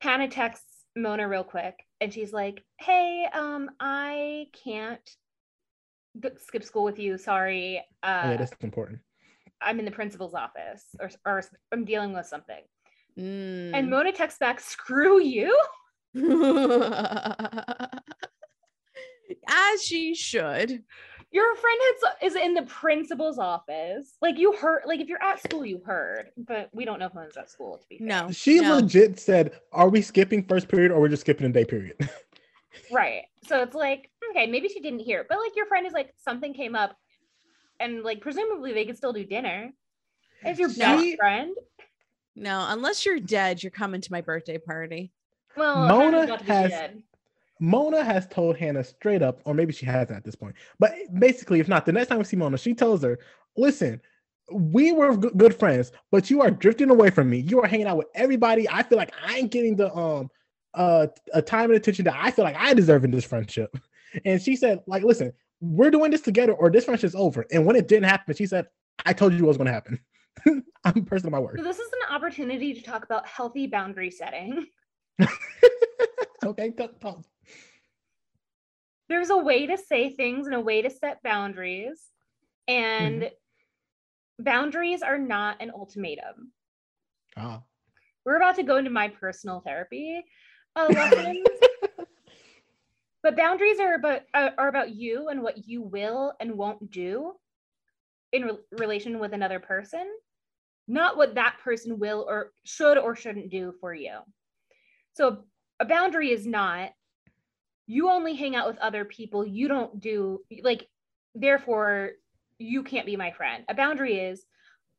Hanna 0.00 0.28
texts 0.28 0.84
Mona 0.96 1.28
real 1.28 1.44
quick 1.44 1.74
and 2.00 2.12
she's 2.12 2.32
like, 2.32 2.64
Hey, 2.78 3.26
um, 3.32 3.70
I 3.80 4.46
can't 4.64 5.00
skip 6.38 6.62
school 6.64 6.84
with 6.84 6.98
you. 6.98 7.18
Sorry. 7.18 7.84
Uh, 8.02 8.22
Oh, 8.24 8.30
yeah, 8.30 8.36
that's 8.36 8.52
important. 8.62 9.00
I'm 9.60 9.78
in 9.78 9.84
the 9.84 9.90
principal's 9.90 10.34
office 10.34 10.84
or, 11.00 11.10
or 11.24 11.42
I'm 11.72 11.84
dealing 11.84 12.12
with 12.12 12.26
something. 12.26 12.62
Mm. 13.18 13.72
And 13.74 13.90
Mona 13.90 14.12
texts 14.12 14.38
back, 14.38 14.60
Screw 14.60 15.20
you. 15.20 15.56
As 19.50 19.82
she 19.82 20.14
should. 20.14 20.82
Your 21.30 21.54
friend 21.56 21.78
has, 21.82 22.32
is 22.32 22.36
in 22.36 22.54
the 22.54 22.62
principal's 22.62 23.38
office. 23.38 24.16
Like 24.22 24.38
you 24.38 24.52
heard, 24.52 24.82
like 24.86 25.00
if 25.00 25.08
you're 25.08 25.22
at 25.22 25.42
school, 25.42 25.64
you 25.64 25.82
heard, 25.84 26.30
but 26.38 26.70
we 26.72 26.86
don't 26.86 26.98
know 26.98 27.10
who's 27.12 27.36
at 27.36 27.50
school 27.50 27.76
to 27.76 27.86
be 27.88 27.98
fair. 27.98 28.06
No. 28.06 28.30
She 28.30 28.60
no. 28.60 28.76
legit 28.76 29.20
said, 29.20 29.52
"Are 29.72 29.90
we 29.90 30.00
skipping 30.00 30.42
first 30.42 30.68
period 30.68 30.90
or 30.90 31.00
we're 31.00 31.08
just 31.08 31.20
skipping 31.20 31.46
a 31.46 31.50
day 31.50 31.66
period?" 31.66 31.96
Right. 32.90 33.24
So 33.46 33.62
it's 33.62 33.74
like, 33.74 34.10
okay, 34.30 34.46
maybe 34.46 34.68
she 34.68 34.80
didn't 34.80 35.00
hear, 35.00 35.24
but 35.28 35.38
like 35.38 35.56
your 35.56 35.66
friend 35.66 35.86
is 35.86 35.92
like 35.92 36.14
something 36.16 36.54
came 36.54 36.74
up 36.74 36.96
and 37.80 38.02
like 38.02 38.20
presumably 38.20 38.72
they 38.72 38.84
could 38.84 38.96
still 38.96 39.12
do 39.12 39.24
dinner. 39.24 39.70
if 40.44 40.58
your 40.58 40.70
She- 40.70 40.78
best 40.80 41.16
friend. 41.18 41.56
No, 42.36 42.64
unless 42.68 43.04
you're 43.04 43.18
dead, 43.18 43.62
you're 43.62 43.70
coming 43.72 44.00
to 44.00 44.12
my 44.12 44.20
birthday 44.20 44.58
party. 44.58 45.12
Well, 45.56 45.88
Mona 45.88 46.04
Hanna's 46.04 46.24
about 46.26 46.38
to 46.38 46.44
be 46.44 46.50
has- 46.52 46.70
dead. 46.70 47.02
Mona 47.60 48.04
has 48.04 48.28
told 48.28 48.56
Hanna 48.56 48.84
straight 48.84 49.20
up, 49.22 49.40
or 49.44 49.52
maybe 49.52 49.72
she 49.72 49.84
hasn't 49.84 50.16
at 50.16 50.22
this 50.24 50.36
point. 50.36 50.54
But 50.78 50.92
basically, 51.18 51.58
if 51.58 51.66
not, 51.66 51.84
the 51.86 51.90
next 51.92 52.06
time 52.08 52.18
we 52.18 52.24
see 52.24 52.36
Mona, 52.36 52.56
she 52.56 52.72
tells 52.72 53.02
her, 53.02 53.18
"Listen, 53.56 54.00
we 54.52 54.92
were 54.92 55.16
g- 55.16 55.30
good 55.36 55.54
friends, 55.56 55.90
but 56.12 56.30
you 56.30 56.40
are 56.40 56.52
drifting 56.52 56.88
away 56.90 57.10
from 57.10 57.28
me. 57.28 57.38
You 57.40 57.60
are 57.60 57.66
hanging 57.66 57.88
out 57.88 57.96
with 57.96 58.06
everybody. 58.14 58.68
I 58.68 58.84
feel 58.84 58.96
like 58.96 59.12
I 59.26 59.38
ain't 59.38 59.50
getting 59.50 59.74
the 59.74 59.92
um 59.96 60.30
uh 60.74 61.08
a 61.34 61.42
time 61.42 61.70
and 61.70 61.74
attention 61.76 62.04
that 62.04 62.14
I 62.16 62.30
feel 62.30 62.44
like 62.44 62.54
I 62.56 62.74
deserve 62.74 63.02
in 63.04 63.10
this 63.10 63.24
friendship." 63.24 63.76
And 64.24 64.40
she 64.40 64.54
said, 64.54 64.80
"Like, 64.86 65.02
listen, 65.02 65.32
we're 65.60 65.90
doing 65.90 66.10
this 66.10 66.20
together, 66.22 66.52
or 66.52 66.70
this 66.70 66.84
friendship's 66.84 67.14
over." 67.14 67.44
And 67.52 67.66
when 67.66 67.76
it 67.76 67.88
didn't 67.88 68.08
happen, 68.08 68.34
she 68.34 68.46
said, 68.46 68.66
"I 69.04 69.12
told 69.12 69.32
you 69.32 69.40
what 69.40 69.48
was 69.48 69.56
going 69.56 69.66
to 69.66 69.72
happen." 69.72 70.00
I'm 70.84 70.98
a 70.98 71.02
person 71.02 71.26
of 71.26 71.32
my 71.32 71.40
word. 71.40 71.58
So 71.58 71.64
this 71.64 71.78
is 71.78 71.90
an 72.08 72.14
opportunity 72.14 72.74
to 72.74 72.82
talk 72.82 73.04
about 73.04 73.26
healthy 73.26 73.66
boundary 73.66 74.10
setting. 74.10 74.66
okay, 76.44 76.70
talk, 76.70 77.00
talk. 77.00 77.24
There's 79.08 79.30
a 79.30 79.38
way 79.38 79.66
to 79.66 79.76
say 79.78 80.10
things 80.10 80.46
and 80.46 80.54
a 80.54 80.60
way 80.60 80.82
to 80.82 80.90
set 80.90 81.22
boundaries. 81.22 82.02
And 82.68 83.22
Mm-hmm. 83.22 84.44
boundaries 84.44 85.02
are 85.02 85.18
not 85.18 85.60
an 85.60 85.72
ultimatum. 85.74 86.52
Ah. 87.36 87.62
We're 88.24 88.36
about 88.36 88.56
to 88.56 88.62
go 88.62 88.76
into 88.76 88.90
my 88.90 89.08
personal 89.08 89.60
therapy 89.60 90.22
uh, 90.76 90.88
lessons. 90.92 91.46
But 93.28 93.36
boundaries 93.36 93.78
are 93.78 93.92
about 93.92 94.22
uh, 94.32 94.50
are 94.56 94.68
about 94.68 94.94
you 94.94 95.28
and 95.28 95.42
what 95.42 95.68
you 95.68 95.82
will 95.82 96.32
and 96.40 96.56
won't 96.56 96.90
do 96.90 97.34
in 98.32 98.42
re- 98.42 98.58
relation 98.78 99.18
with 99.18 99.34
another 99.34 99.60
person 99.60 100.06
not 100.86 101.18
what 101.18 101.34
that 101.34 101.56
person 101.62 101.98
will 101.98 102.24
or 102.26 102.52
should 102.64 102.96
or 102.96 103.14
shouldn't 103.14 103.50
do 103.50 103.74
for 103.82 103.92
you 103.92 104.16
so 105.12 105.44
a 105.78 105.84
boundary 105.84 106.30
is 106.30 106.46
not 106.46 106.90
you 107.86 108.08
only 108.08 108.34
hang 108.34 108.56
out 108.56 108.66
with 108.66 108.78
other 108.78 109.04
people 109.04 109.46
you 109.46 109.68
don't 109.68 110.00
do 110.00 110.40
like 110.62 110.88
therefore 111.34 112.12
you 112.58 112.82
can't 112.82 113.04
be 113.04 113.14
my 113.14 113.30
friend 113.30 113.62
a 113.68 113.74
boundary 113.74 114.20
is 114.20 114.46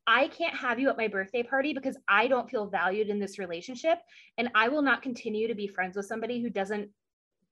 I 0.06 0.28
can't 0.28 0.56
have 0.56 0.80
you 0.80 0.90
at 0.90 0.98
my 0.98 1.08
birthday 1.08 1.44
party 1.44 1.72
because 1.72 1.96
I 2.08 2.28
don't 2.28 2.50
feel 2.50 2.66
valued 2.66 3.10
in 3.10 3.20
this 3.20 3.38
relationship. 3.38 4.00
And 4.40 4.50
I 4.56 4.68
will 4.68 4.82
not 4.82 5.04
continue 5.04 5.48
to 5.48 5.54
be 5.54 5.68
friends 5.68 5.96
with 5.96 6.08
somebody 6.08 6.42
who 6.42 6.50
doesn't 6.50 6.90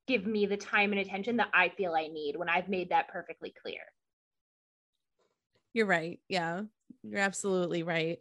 give 0.08 0.26
me 0.26 0.46
the 0.46 0.58
time 0.58 0.92
and 0.92 1.02
attention 1.02 1.38
that 1.38 1.50
I 1.54 1.70
feel 1.70 1.94
I 1.94 2.08
need 2.08 2.36
when 2.38 2.50
I've 2.50 2.70
made 2.70 2.90
that 2.90 3.10
perfectly 3.10 3.54
clear. 3.62 3.82
You're 5.74 5.86
right. 5.86 6.20
Yeah, 6.28 6.62
you're 7.04 7.20
absolutely 7.20 7.84
right. 7.84 8.20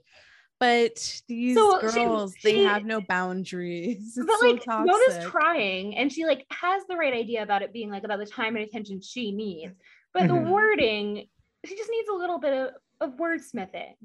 But 0.58 0.96
these 1.28 1.56
So 1.56 1.78
she- 1.88 1.94
girls, 2.04 2.34
they 2.42 2.54
she- 2.54 2.64
have 2.64 2.84
no 2.84 3.00
boundaries. 3.00 4.14
It's 4.16 4.26
but 4.26 4.38
so 4.40 4.46
like 4.46 4.66
Mona's 4.66 4.98
toxic. 5.14 5.30
trying 5.30 5.96
and 5.96 6.10
she 6.12 6.24
like 6.24 6.46
has 6.50 6.82
the 6.88 6.96
right 6.96 7.12
idea 7.14 7.42
about 7.42 7.62
it 7.62 7.72
being 7.72 7.90
like 7.90 8.04
about 8.04 8.18
the 8.18 8.26
time 8.26 8.56
and 8.56 8.64
attention 8.64 9.00
she 9.00 9.32
needs. 9.32 9.72
But 10.14 10.28
the 10.28 10.34
wording, 10.34 11.26
she 11.66 11.76
just 11.76 11.90
needs 11.90 12.08
a 12.08 12.14
little 12.14 12.38
bit 12.38 12.52
of, 12.54 12.70
of 13.12 13.18
wordsmithing. 13.18 13.96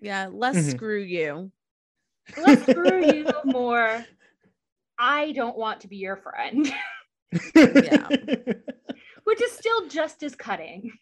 yeah, 0.00 0.28
less 0.32 0.56
Mhm. 0.56 0.70
screw 0.72 1.00
you. 1.00 1.52
Let's 2.36 2.62
screw 2.68 3.04
you 3.14 3.26
more. 3.44 4.04
I 4.98 5.30
don't 5.32 5.56
want 5.56 5.80
to 5.82 5.88
be 5.88 5.96
your 5.96 6.16
friend, 6.16 6.70
Yeah. 7.54 8.08
which 9.24 9.42
is 9.42 9.52
still 9.52 9.88
just 9.88 10.22
as 10.22 10.34
cutting. 10.34 10.92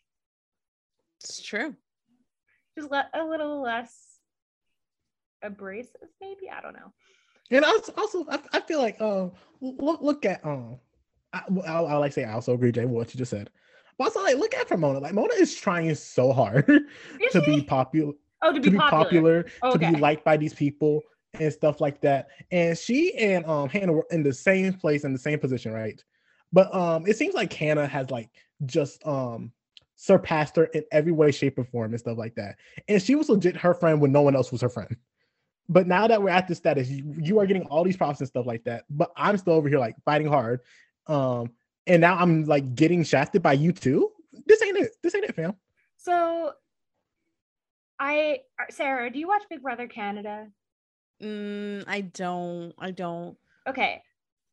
It's 1.23 1.43
true. 1.43 1.75
just 2.77 2.91
let 2.91 3.07
a 3.15 3.25
little 3.25 3.63
less 3.63 4.19
abrasive, 5.43 6.09
maybe. 6.21 6.51
I 6.51 6.61
don't 6.61 6.75
know. 6.75 6.93
And 7.51 7.65
also, 7.65 7.93
also 7.97 8.27
I, 8.31 8.39
I 8.53 8.61
feel 8.61 8.79
like 8.79 9.01
um 9.01 9.33
look 9.61 10.01
look 10.03 10.25
at 10.25 10.45
um 10.45 10.79
I, 11.33 11.43
I, 11.67 11.73
I 11.81 11.97
like 11.97 12.13
say 12.13 12.25
I 12.25 12.33
also 12.33 12.55
agree 12.55 12.73
Jay 12.73 12.85
with 12.85 12.95
what 12.95 13.15
you 13.15 13.19
just 13.19 13.31
said. 13.31 13.51
But 13.97 14.05
also 14.05 14.23
like 14.23 14.37
look 14.37 14.55
at 14.55 14.69
for 14.69 14.77
Mona. 14.77 14.99
Like 14.99 15.15
Mona 15.15 15.35
is 15.35 15.55
trying 15.55 15.95
so 15.95 16.33
hard 16.33 16.67
to 17.33 17.43
be 17.43 17.63
popular 17.63 18.13
oh, 18.43 18.53
to 18.53 18.61
to 18.61 18.61
be, 18.61 18.71
be 18.71 18.79
popular, 18.79 19.43
to 19.43 19.51
Okay. 19.65 19.93
be 19.93 19.97
liked 19.97 20.25
by 20.25 20.37
these 20.37 20.55
people 20.55 21.03
and 21.35 21.53
stuff 21.53 21.81
like 21.81 22.01
that. 22.03 22.29
And 22.51 22.77
she 22.77 23.15
and 23.17 23.45
um 23.47 23.69
Hanna 23.69 23.93
were 23.93 24.07
in 24.11 24.23
the 24.23 24.33
same 24.33 24.75
place 24.75 25.05
in 25.05 25.13
the 25.13 25.19
same 25.19 25.39
position, 25.39 25.73
right? 25.73 26.03
But 26.53 26.75
um 26.75 27.07
it 27.07 27.16
seems 27.16 27.35
like 27.35 27.53
Hanna 27.53 27.87
has 27.87 28.11
like 28.11 28.31
just 28.66 29.07
um 29.07 29.53
surpassed 29.97 30.57
her 30.57 30.65
in 30.66 30.85
every 30.93 31.12
way, 31.12 31.33
shape, 31.33 31.59
or 31.59 31.65
form 31.65 31.93
and 31.93 32.01
stuff 32.01 32.16
like 32.16 32.37
that. 32.37 32.57
And 32.87 33.03
she 33.03 33.16
was 33.16 33.29
legit 33.29 33.57
her 33.57 33.75
friend 33.75 34.01
when 34.01 34.12
no 34.12 34.23
one 34.23 34.37
else 34.37 34.53
was 34.53 34.61
her 34.61 34.69
friend. 34.69 34.97
But 35.69 35.87
now 35.87 36.07
that 36.07 36.23
we're 36.23 36.31
at 36.31 36.49
this 36.49 36.59
status, 36.59 36.89
you, 36.89 37.15
you 37.19 37.39
are 37.41 37.47
getting 37.47 37.65
all 37.65 37.85
these 37.85 37.97
props 37.97 38.20
and 38.20 38.29
stuff 38.29 38.47
like 38.47 38.65
that. 38.65 38.85
But 38.89 39.11
I'm 39.16 39.37
still 39.37 39.55
over 39.55 39.69
here 39.69 39.79
like 39.79 39.97
fighting 40.05 40.29
hard. 40.29 40.61
Um, 41.09 41.51
and 41.87 42.01
now 42.01 42.16
I'm 42.16 42.45
like 42.45 42.75
getting 42.75 43.03
shafted 43.03 43.43
by 43.43 43.55
you 43.55 43.73
too. 43.73 44.11
This 44.47 44.62
ain't 44.62 44.79
it. 44.79 44.93
This 45.03 45.15
ain't 45.15 45.25
it, 45.25 45.35
fam. 45.35 45.55
So, 45.97 46.53
I 47.99 48.41
Sara, 48.70 49.11
do 49.11 49.19
you 49.19 49.27
watch 49.27 49.43
Big 49.51 49.62
Brother 49.62 49.89
Canada? 49.89 50.47
Mm, 51.20 51.85
I 51.87 52.03
don't. 52.03 52.73
I 52.79 52.93
don't. 52.93 53.37
Okay, 53.66 54.03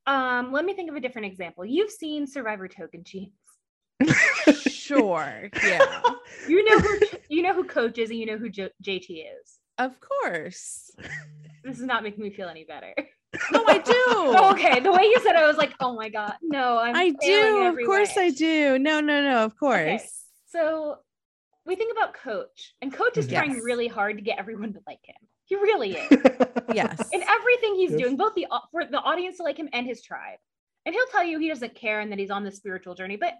Um, 0.07 0.51
let 0.51 0.65
me 0.65 0.73
think 0.73 0.89
of 0.89 0.95
a 0.95 0.99
different 0.99 1.27
example. 1.27 1.65
You've 1.65 1.91
seen 1.91 2.27
Survivor 2.27 2.67
Tocantins. 2.67 3.31
Sure. 4.61 5.49
Yeah. 5.63 6.01
You 6.47 6.63
know 6.63 6.79
who 6.79 6.99
you 7.29 7.41
know 7.41 7.53
who 7.53 7.63
Coach 7.63 7.97
is, 7.97 8.09
and 8.09 8.19
you 8.19 8.25
know 8.25 8.37
who 8.37 8.49
J- 8.49 8.71
JT 8.83 9.09
is. 9.09 9.59
Of 9.77 9.93
course. 9.99 10.91
This 11.63 11.79
is 11.79 11.85
not 11.85 12.03
making 12.03 12.23
me 12.23 12.29
feel 12.29 12.47
any 12.47 12.65
better. 12.65 12.93
No, 13.51 13.63
I 13.67 13.79
do. 13.79 14.37
okay, 14.51 14.79
the 14.79 14.91
way 14.91 15.03
you 15.03 15.19
said 15.21 15.31
it, 15.31 15.37
I 15.37 15.47
was 15.47 15.57
like, 15.57 15.73
oh 15.79 15.95
my 15.95 16.09
god, 16.09 16.35
no, 16.41 16.77
I'm. 16.77 16.95
I 16.95 17.09
do. 17.09 17.63
Of 17.65 17.85
course 17.85 18.15
way. 18.15 18.25
I 18.25 18.29
do. 18.29 18.79
No, 18.79 18.99
no, 19.01 19.21
no. 19.23 19.43
Of 19.43 19.57
course. 19.57 20.25
So 20.47 20.97
we 21.65 21.75
think 21.75 21.95
about 21.97 22.13
Coach, 22.13 22.73
and 22.81 22.93
Coach 22.93 23.17
is 23.17 23.27
trying 23.27 23.53
really 23.59 23.87
hard 23.87 24.17
to 24.17 24.21
get 24.21 24.37
everyone 24.39 24.73
to 24.73 24.79
like 24.87 24.99
him. 25.03 25.15
He 25.45 25.55
really 25.55 25.91
is. 25.97 26.09
Yes. 26.73 27.09
in 27.13 27.21
everything 27.21 27.75
he's 27.75 27.91
Yes. 27.91 27.99
doing, 28.01 28.17
both 28.17 28.33
the 28.35 28.47
for 28.71 28.83
the 28.85 28.99
audience 28.99 29.37
to 29.37 29.43
like 29.43 29.57
him 29.57 29.69
and 29.71 29.85
his 29.85 30.01
tribe. 30.01 30.39
And 30.85 30.93
he'll 30.93 31.05
tell 31.07 31.23
you 31.23 31.39
he 31.39 31.47
doesn't 31.47 31.75
care 31.75 31.99
and 32.01 32.11
that 32.11 32.19
he's 32.19 32.31
on 32.31 32.43
this 32.43 32.57
spiritual 32.57 32.95
journey, 32.95 33.15
but 33.17 33.33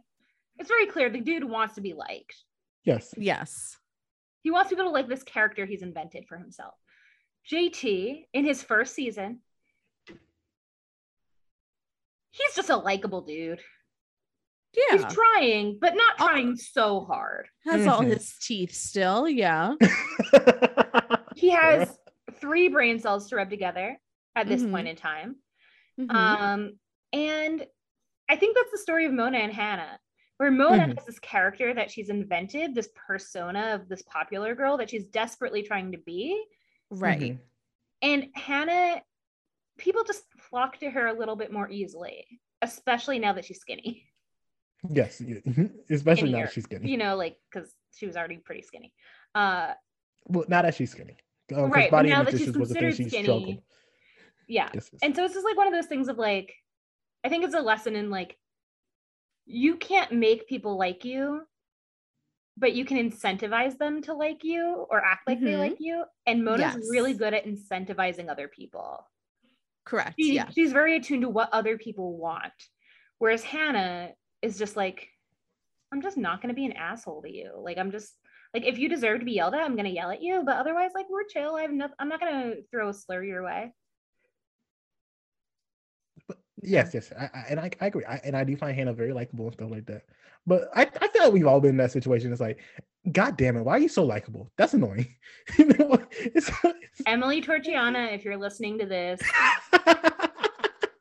it's 0.59 0.69
very 0.69 0.85
clear 0.85 1.09
the 1.09 1.19
dude 1.19 1.43
wants 1.43 1.75
to 1.75 1.81
be 1.81 1.93
liked. 1.93 2.35
yes. 2.83 3.13
Yes. 3.17 3.77
He 4.43 4.51
wants 4.51 4.69
people 4.69 4.85
to 4.85 4.91
like 4.91 5.07
this 5.09 5.23
character 5.23 5.65
he's 5.65 5.81
invented 5.81 6.25
for 6.29 6.37
himself. 6.37 6.75
JT 7.51 8.25
in 8.33 8.45
his 8.45 8.61
first 8.63 8.93
season, 8.93 9.39
he's 12.31 12.55
just 12.55 12.69
a 12.69 12.77
likable 12.77 13.21
dude. 13.21 13.59
Yeah. 14.73 14.97
He's 14.97 15.13
trying, 15.13 15.77
but 15.81 15.95
not 15.95 16.17
trying 16.17 16.55
so 16.57 17.05
hard. 17.05 17.47
Has 17.65 17.87
all 17.87 18.01
Mhm. 18.01 18.13
his 18.13 18.37
teeth 18.39 18.73
still. 18.73 19.27
Yeah. 19.27 19.73
He 21.35 21.49
has 21.49 21.97
three 22.35 22.69
brain 22.69 22.99
cells 22.99 23.29
to 23.29 23.35
rub 23.35 23.49
together 23.49 23.97
at 24.35 24.47
this 24.47 24.63
Mhm. 24.63 24.71
point 24.71 24.87
in 24.87 24.95
time. 24.95 25.35
Mhm. 25.99 26.11
Um, 26.13 26.79
and 27.13 27.67
I 28.29 28.35
think 28.35 28.55
that's 28.55 28.71
the 28.71 28.77
story 28.77 29.05
of 29.05 29.13
Mona 29.13 29.37
and 29.37 29.51
Hanna, 29.53 29.99
where 30.37 30.49
Mona 30.51 30.87
Mhm. 30.87 30.95
has 30.97 31.05
this 31.05 31.19
character 31.19 31.73
that 31.73 31.91
she's 31.91 32.09
invented, 32.09 32.73
this 32.73 32.89
persona 32.95 33.75
of 33.75 33.87
this 33.87 34.01
popular 34.03 34.55
girl 34.55 34.77
that 34.77 34.89
she's 34.89 35.07
desperately 35.07 35.61
trying 35.63 35.91
to 35.91 35.97
be. 35.99 36.43
right. 36.91 37.19
Mhm. 37.19 37.39
And 38.03 38.31
Hanna, 38.35 39.01
people 39.77 40.03
just 40.03 40.31
flock 40.39 40.77
to 40.79 40.89
her 40.91 41.07
a 41.07 41.13
little 41.13 41.35
bit 41.35 41.51
more 41.51 41.67
easily, 41.69 42.39
especially 42.61 43.17
now 43.17 43.33
that 43.33 43.43
she's 43.45 43.59
skinny. 43.59 44.07
Yes. 44.87 45.19
yeah, 45.19 45.39
mhm. 45.39 45.73
Especially 45.89 46.29
now 46.29 46.35
Skinnier. 46.37 46.45
that 46.45 46.53
she's 46.53 46.63
skinny. 46.65 46.91
You 46.91 46.97
know, 46.97 47.15
like 47.15 47.39
because 47.49 47.73
she 47.95 48.05
was 48.05 48.15
already 48.15 48.37
pretty 48.37 48.61
skinny. 48.61 48.93
Uh, 49.33 49.73
well, 50.27 50.45
not 50.47 50.61
that 50.61 50.75
she's 50.75 50.91
skinny. 50.91 51.17
Um, 51.53 51.57
'cause 51.65 51.71
Right, 51.71 51.91
but 51.91 51.97
Body 51.97 52.09
now 52.09 52.23
that 52.23 52.31
she's 52.31 52.41
issues 52.41 52.57
was 52.57 52.71
a 52.71 52.73
thing 52.73 52.83
considered 52.83 53.09
skinny, 53.11 53.23
struggled. 53.23 53.63
yeah. 54.47 54.69
Yes, 54.73 54.89
yes. 54.91 54.99
And 55.03 55.15
so 55.15 55.23
it's 55.25 55.33
just 55.33 55.45
like 55.45 55.57
one 55.57 55.67
of 55.67 55.73
those 55.73 55.85
things 55.85 56.07
of 56.07 56.17
like, 56.17 56.53
I 57.23 57.29
think 57.29 57.43
it's 57.43 57.53
a 57.55 57.61
lesson 57.61 57.95
in 57.95 58.09
like, 58.09 58.39
you 59.45 59.75
can't 59.77 60.11
make 60.11 60.47
people 60.47 60.75
like 60.77 61.05
you, 61.05 61.47
but 62.57 62.73
you 62.73 62.83
can 62.83 62.97
incentivize 62.97 63.77
them 63.77 64.01
to 64.03 64.13
like 64.13 64.43
you 64.43 64.87
or 64.89 65.03
act 65.03 65.27
like 65.27 65.39
they 65.39 65.51
Mhm. 65.53 65.59
like 65.59 65.77
you. 65.79 66.05
And 66.25 66.43
Mona's 66.43 66.75
Yes. 66.75 66.89
really 66.89 67.13
good 67.13 67.33
at 67.35 67.45
incentivizing 67.45 68.29
other 68.29 68.47
people. 68.47 69.07
Correct. 69.83 70.15
She, 70.19 70.33
Yeah. 70.33 70.49
She's 70.49 70.71
very 70.71 70.95
attuned 70.95 71.21
to 71.21 71.29
what 71.29 71.49
other 71.51 71.77
people 71.77 72.17
want. 72.17 72.53
Whereas 73.19 73.43
Hanna 73.43 74.15
is 74.41 74.57
just 74.57 74.75
like, 74.75 75.09
I'm 75.91 76.01
just 76.01 76.17
not 76.17 76.41
going 76.41 76.49
to 76.49 76.55
be 76.55 76.65
an 76.65 76.71
asshole 76.73 77.21
to 77.21 77.31
you. 77.31 77.53
Like, 77.55 77.77
I'm 77.77 77.91
just 77.91 78.17
like, 78.55 78.65
if 78.65 78.79
you 78.79 78.87
deserve 78.87 79.19
to 79.19 79.25
be 79.25 79.33
yelled 79.33 79.53
at, 79.53 79.59
I'm 79.59 79.75
going 79.75 79.83
to 79.83 79.91
yell 79.91 80.11
at 80.11 80.23
you. 80.23 80.41
But 80.45 80.55
otherwise, 80.55 80.91
like, 80.95 81.07
we're 81.09 81.25
chill. 81.25 81.55
I 81.55 81.63
have 81.63 81.71
no, 81.71 81.89
I'm 81.99 82.07
not 82.07 82.21
going 82.21 82.33
to 82.33 82.61
throw 82.71 82.87
a 82.87 82.93
slur 82.93 83.21
your 83.21 83.43
way. 83.43 83.73
But 86.25 86.37
yes, 86.61 86.93
yes, 86.93 87.11
I, 87.19 87.25
I, 87.25 87.45
and 87.49 87.59
I, 87.59 87.69
I 87.81 87.87
agree, 87.87 88.05
I, 88.05 88.21
and 88.23 88.33
I 88.35 88.45
do 88.45 88.55
find 88.55 88.73
Hanna 88.73 88.93
very 88.93 89.11
likable 89.11 89.47
and 89.47 89.53
stuff 89.55 89.71
like 89.71 89.85
that. 89.87 90.03
But 90.47 90.69
I, 90.73 90.83
I 91.01 91.07
feel 91.09 91.23
like 91.23 91.33
we've 91.33 91.45
all 91.45 91.59
been 91.59 91.71
in 91.71 91.77
that 91.77 91.91
situation. 91.91 92.31
It's 92.31 92.39
like, 92.39 92.59
God 93.11 93.35
damn 93.35 93.57
it, 93.57 93.63
why 93.63 93.73
are 93.73 93.79
you 93.79 93.89
so 93.89 94.05
likable? 94.05 94.49
That's 94.57 94.73
annoying. 94.73 95.07
You 95.59 95.65
know, 95.65 95.99
it's, 96.11 96.49
Emily 97.05 97.41
Torchiana, 97.43 98.13
if 98.13 98.23
you're 98.23 98.37
listening 98.37 98.79
to 98.79 98.85
this, 98.85 99.19
it's- 99.21 100.11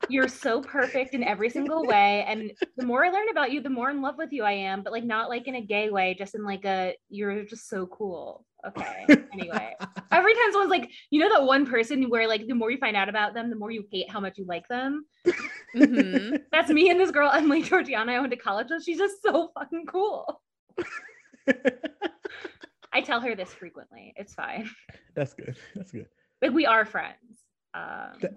you're 0.09 0.29
so 0.29 0.61
perfect 0.61 1.15
in 1.15 1.23
every 1.25 1.51
single 1.51 1.85
way. 1.87 2.25
And 2.29 2.53
the 2.77 2.85
more 2.87 3.05
I 3.05 3.11
learn 3.11 3.29
about 3.31 3.53
you, 3.53 3.61
the 3.61 3.71
more 3.71 3.91
in 3.91 4.03
love 4.03 4.17
with 4.19 4.33
you 4.33 4.43
I 4.45 4.53
am, 4.53 4.83
but 4.83 4.93
like 4.93 5.05
not 5.05 5.29
like 5.29 5.47
in 5.49 5.55
a 5.55 5.61
gay 5.61 5.91
way, 5.91 6.15
just 6.19 6.35
in 6.35 6.45
like 6.45 6.65
a 6.65 6.95
you're 7.09 7.45
just 7.45 7.69
so 7.69 7.87
cool. 7.87 8.45
Okay. 8.67 9.07
Anyway, 9.33 9.75
every 10.11 10.33
time 10.33 10.53
someone's 10.53 10.71
like, 10.71 10.91
you 11.11 11.21
know, 11.21 11.29
that 11.29 11.45
one 11.45 11.67
person 11.67 12.09
where 12.09 12.27
like 12.27 12.47
the 12.47 12.55
more 12.55 12.71
you 12.71 12.79
find 12.79 12.97
out 12.97 13.09
about 13.11 13.35
them, 13.35 13.51
the 13.51 13.57
more 13.57 13.71
you 13.71 13.85
hate 13.93 14.11
how 14.11 14.21
much 14.21 14.39
you 14.39 14.47
like 14.47 14.67
them. 14.69 15.05
Mhm. 15.77 16.39
That's 16.53 16.71
me 16.71 16.89
and 16.91 16.99
this 16.99 17.11
girl, 17.11 17.31
Emily 17.31 17.63
Georgiana, 17.63 18.13
I 18.13 18.21
went 18.21 18.31
to 18.33 18.39
college 18.39 18.69
with. 18.71 18.83
She's 18.85 18.99
just 18.99 19.23
so 19.23 19.51
fucking 19.59 19.87
cool. 19.87 20.41
I 22.93 23.01
tell 23.01 23.21
her 23.21 23.35
this 23.35 23.53
frequently. 23.53 24.15
It's 24.17 24.35
fine. 24.35 24.71
That's 25.15 25.35
good. 25.35 25.57
That's 25.75 25.91
good. 25.91 26.07
Like 26.41 26.53
we 26.53 26.65
are 26.65 26.85
friends. 26.85 27.17
Um, 27.75 28.13
That- 28.21 28.35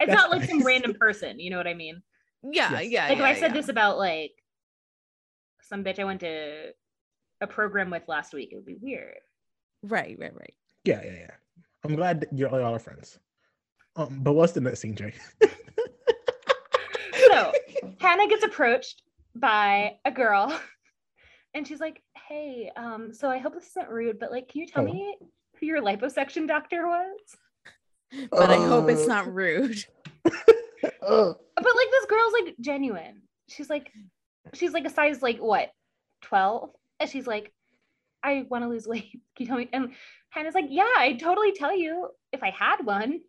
it's 0.00 0.12
not 0.12 0.30
like 0.30 0.48
some 0.48 0.62
random 0.62 0.94
person, 0.94 1.38
you 1.40 1.50
know 1.50 1.56
what 1.56 1.66
I 1.66 1.74
mean? 1.74 2.02
Yeah. 2.42 2.70
Yes. 2.70 2.70
Yeah. 2.70 2.76
like 2.76 2.90
yeah, 2.90 3.08
if 3.12 3.20
I 3.20 3.34
said 3.34 3.48
yeah. 3.54 3.60
this 3.60 3.68
about 3.68 3.98
like 3.98 4.32
some 5.62 5.82
bitch 5.84 5.98
I 5.98 6.04
went 6.04 6.20
to 6.20 6.72
a 7.40 7.46
program 7.46 7.90
with 7.90 8.02
last 8.08 8.32
week, 8.32 8.50
it 8.52 8.56
would 8.56 8.66
be 8.66 8.76
weird. 8.80 9.18
Right. 9.82 10.16
Right. 10.18 10.34
Right. 10.34 10.54
Yeah, 10.84 11.02
yeah, 11.04 11.12
yeah. 11.12 11.30
I'm 11.84 11.94
glad 11.96 12.20
that 12.20 12.32
you're 12.32 12.48
all 12.48 12.62
our 12.72 12.78
friends. 12.78 13.18
Um, 13.96 14.20
but 14.22 14.32
what's 14.34 14.52
the 14.52 14.60
next 14.60 14.80
scene, 14.80 14.94
Jay? 14.94 15.12
So 17.28 17.52
Hanna 18.00 18.28
gets 18.28 18.44
approached 18.44 19.02
by 19.34 19.96
a 20.04 20.10
girl 20.10 20.58
and 21.54 21.66
she's 21.66 21.80
like, 21.80 22.02
Hey, 22.28 22.70
um, 22.76 23.12
so 23.12 23.30
I 23.30 23.38
hope 23.38 23.54
this 23.54 23.68
isn't 23.68 23.88
rude, 23.88 24.18
but 24.18 24.30
like, 24.30 24.48
can 24.48 24.60
you 24.62 24.66
tell 24.66 24.84
Oh. 24.88 24.92
me 24.92 25.16
who 25.58 25.66
your 25.66 25.80
liposuction 25.82 26.46
doctor 26.46 26.86
was? 26.86 27.18
But 28.30 28.50
I 28.50 28.56
hope 28.56 28.88
it's 28.88 29.04
Uh, 29.04 29.06
not 29.06 29.32
rude. 29.34 29.84
uh, 30.24 30.30
But 31.02 31.74
like 31.74 31.90
this 31.90 32.06
girl's 32.08 32.32
like 32.32 32.54
genuine. 32.60 33.22
She's 33.48 33.70
like, 33.70 33.90
she's 34.54 34.72
like 34.72 34.84
a 34.84 34.90
size 34.90 35.22
like 35.22 35.38
what, 35.38 35.70
12? 36.22 36.70
And 37.00 37.08
she's 37.10 37.26
like, 37.26 37.52
I 38.22 38.44
want 38.48 38.64
to 38.64 38.68
lose 38.68 38.86
weight. 38.86 39.10
Can 39.36 39.44
you 39.44 39.46
tell 39.46 39.56
me? 39.58 39.68
And 39.72 39.92
Hanna's 40.30 40.54
like, 40.54 40.66
Yeah, 40.68 40.88
I'd 40.98 41.20
totally 41.20 41.52
tell 41.52 41.76
you 41.76 42.08
if 42.32 42.42
I 42.42 42.50
had 42.50 42.84
one. 42.84 43.20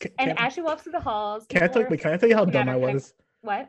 can, 0.00 0.10
And 0.18 0.36
can, 0.36 0.46
as 0.46 0.52
she 0.52 0.60
walks 0.62 0.82
through 0.82 0.92
the 0.92 1.00
halls, 1.00 1.46
can 1.48 1.62
I 1.62 1.68
tell, 1.68 1.82
are- 1.82 1.88
wait, 1.88 2.00
can 2.00 2.12
I 2.12 2.16
tell 2.16 2.28
you 2.28 2.34
how 2.36 2.44
dumb 2.44 2.68
I 2.68 2.74
can 2.74 2.82
I- 2.84 2.92
was? 2.94 3.14
what? 3.42 3.68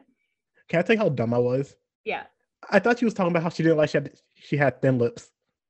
Can 0.67 0.79
I 0.79 0.81
tell 0.83 0.95
you 0.95 1.01
how 1.01 1.09
dumb 1.09 1.33
I 1.33 1.37
was? 1.37 1.75
Yeah. 2.03 2.23
I 2.69 2.79
thought 2.79 2.99
she 2.99 3.05
was 3.05 3.13
talking 3.13 3.31
about 3.31 3.43
how 3.43 3.49
she 3.49 3.63
didn't 3.63 3.77
like 3.77 3.89
she 3.89 3.97
had 3.97 4.11
she 4.35 4.57
had 4.57 4.81
thin 4.81 4.97
lips. 4.97 5.29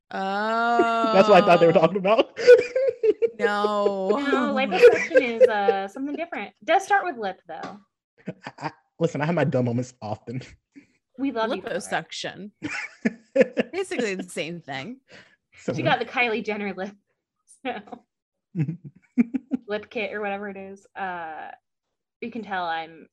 Oh. 0.09 0.17
That's 1.13 1.27
what 1.29 1.43
I 1.43 1.45
thought 1.45 1.59
they 1.59 1.67
were 1.67 1.73
talking 1.73 1.97
about. 1.97 2.39
No. 3.39 4.09
No, 4.09 4.53
liposuction 4.57 5.41
is 5.41 5.47
uh 5.47 5.87
something 5.87 6.15
different. 6.15 6.53
Does 6.63 6.83
start 6.83 7.05
with 7.05 7.17
lip 7.17 7.39
though. 7.47 7.79
I, 8.45 8.51
I, 8.67 8.71
listen, 8.99 9.21
I 9.21 9.25
have 9.25 9.35
my 9.35 9.43
dumb 9.43 9.65
moments 9.65 9.93
often. 10.01 10.41
We 11.17 11.31
love 11.31 11.55
you. 11.55 11.61
for. 11.61 11.69
Liposuction. 11.69 12.51
Basically 13.73 14.15
the 14.15 14.23
same 14.29 14.61
thing. 14.61 14.99
So, 15.59 15.73
She 15.73 15.81
got 15.81 15.99
the 15.99 16.05
Kylie 16.05 16.45
Jenner 16.45 16.73
lip. 16.75 16.91
So 17.65 17.79
lip 19.67 19.89
kit 19.89 20.13
or 20.13 20.21
whatever 20.21 20.49
it 20.49 20.57
is. 20.57 20.85
Uh 20.95 21.49
you 22.21 22.31
can 22.31 22.43
tell 22.43 22.65
I'm 22.65 23.07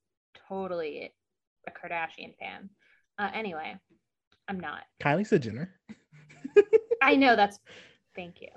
totally 0.49 1.13
a 1.67 1.71
Kardashian 1.71 2.37
fan. 2.39 2.71
Uh 3.19 3.31
anyway, 3.35 3.77
I'm 4.49 4.61
not. 4.61 4.83
Kylie's 5.03 5.33
a 5.33 5.39
Jenner. 5.39 5.75
I 7.03 7.17
know 7.17 7.37
that's 7.37 7.59
thank 8.15 8.41
you. 8.41 8.49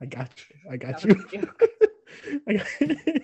I 0.00 0.06
got 0.06 0.30
you. 0.48 0.56
I 0.70 0.76
got 0.76 1.04
you. 1.04 1.26
I 2.48 2.52
got 2.54 2.66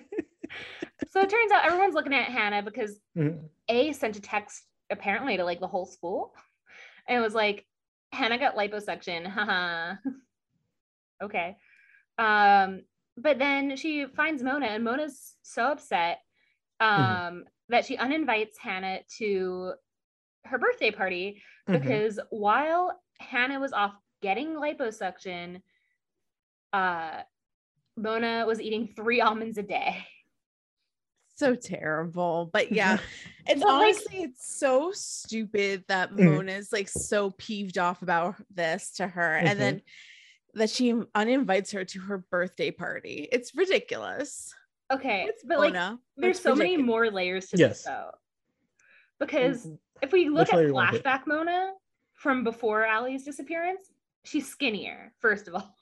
So 1.09 1.21
it 1.21 1.29
turns 1.29 1.51
out 1.51 1.65
everyone's 1.65 1.93
looking 1.93 2.13
at 2.13 2.25
Hanna 2.25 2.61
because 2.63 2.99
Mhm. 3.17 3.49
A 3.67 3.91
sent 3.93 4.17
a 4.17 4.21
text 4.21 4.63
apparently 4.89 5.37
to 5.37 5.43
like 5.43 5.59
the 5.59 5.67
whole 5.67 5.85
school. 5.85 6.33
And 7.07 7.17
it 7.17 7.21
was 7.21 7.33
like, 7.35 7.65
Hanna 8.13 8.37
got 8.37 8.55
liposuction. 8.55 9.25
Haha. 9.25 9.95
okay. 11.23 11.57
Um, 12.17 12.81
but 13.17 13.39
then 13.39 13.75
she 13.75 14.05
finds 14.05 14.41
Mona, 14.43 14.67
and 14.67 14.83
Mona's 14.83 15.35
so 15.41 15.71
upset 15.71 16.19
um 16.79 16.97
Mhm. 16.97 17.43
that 17.69 17.85
she 17.85 17.97
uninvites 17.97 18.57
Hanna 18.57 18.99
to 19.17 19.73
her 20.45 20.57
birthday 20.57 20.91
party 20.91 21.41
Mhm. 21.67 21.73
because 21.79 22.19
while 22.29 22.99
Hanna 23.19 23.59
was 23.59 23.73
off 23.73 23.93
getting 24.21 24.55
liposuction, 24.55 25.61
uh 26.73 27.21
Mona 27.97 28.45
was 28.45 28.61
eating 28.61 28.87
three 28.95 29.21
almonds 29.21 29.57
a 29.57 29.63
day. 29.63 29.97
So 31.35 31.55
terrible. 31.55 32.49
But 32.53 32.71
yeah, 32.71 32.97
it's 33.47 33.61
But, 33.61 33.67
like- 33.67 33.81
honestly, 33.83 34.23
it's 34.23 34.57
so 34.57 34.91
stupid 34.93 35.83
that 35.87 36.11
Mhm. 36.11 36.35
Mona's 36.35 36.71
like 36.71 36.87
so 36.87 37.31
peeved 37.31 37.77
off 37.77 38.01
about 38.01 38.35
this 38.53 38.91
to 38.93 39.07
her. 39.07 39.39
Mhm. 39.43 39.47
And 39.49 39.59
then 39.59 39.81
that 40.53 40.69
she 40.69 40.93
uninvites 41.15 41.71
her 41.71 41.85
to 41.85 41.99
her 42.01 42.17
birthday 42.19 42.71
party. 42.71 43.27
It's 43.31 43.55
ridiculous. 43.55 44.53
Okay, 44.91 45.23
It's 45.29 45.43
but 45.43 45.59
like 45.59 45.73
Mona. 45.73 45.99
there's 46.17 46.35
It's 46.37 46.43
so 46.43 46.55
many 46.55 46.75
more 46.75 47.09
layers 47.09 47.47
to 47.49 47.57
Yes. 47.57 47.77
this 47.77 47.83
though. 47.85 48.11
Because 49.19 49.65
Mm, 49.67 49.79
if 50.01 50.11
we 50.11 50.27
look 50.29 50.47
Which 50.47 50.49
at 50.53 50.57
layer 50.57 50.67
you 50.67 50.73
wanna 50.73 50.91
hit? 50.91 51.03
flashback 51.03 51.25
Mona 51.27 51.73
from 52.13 52.43
before 52.43 52.85
Ali's 52.85 53.23
disappearance, 53.23 53.91
she's 54.25 54.47
skinnier, 54.49 55.13
first 55.19 55.47
of 55.47 55.55
all. 55.55 55.75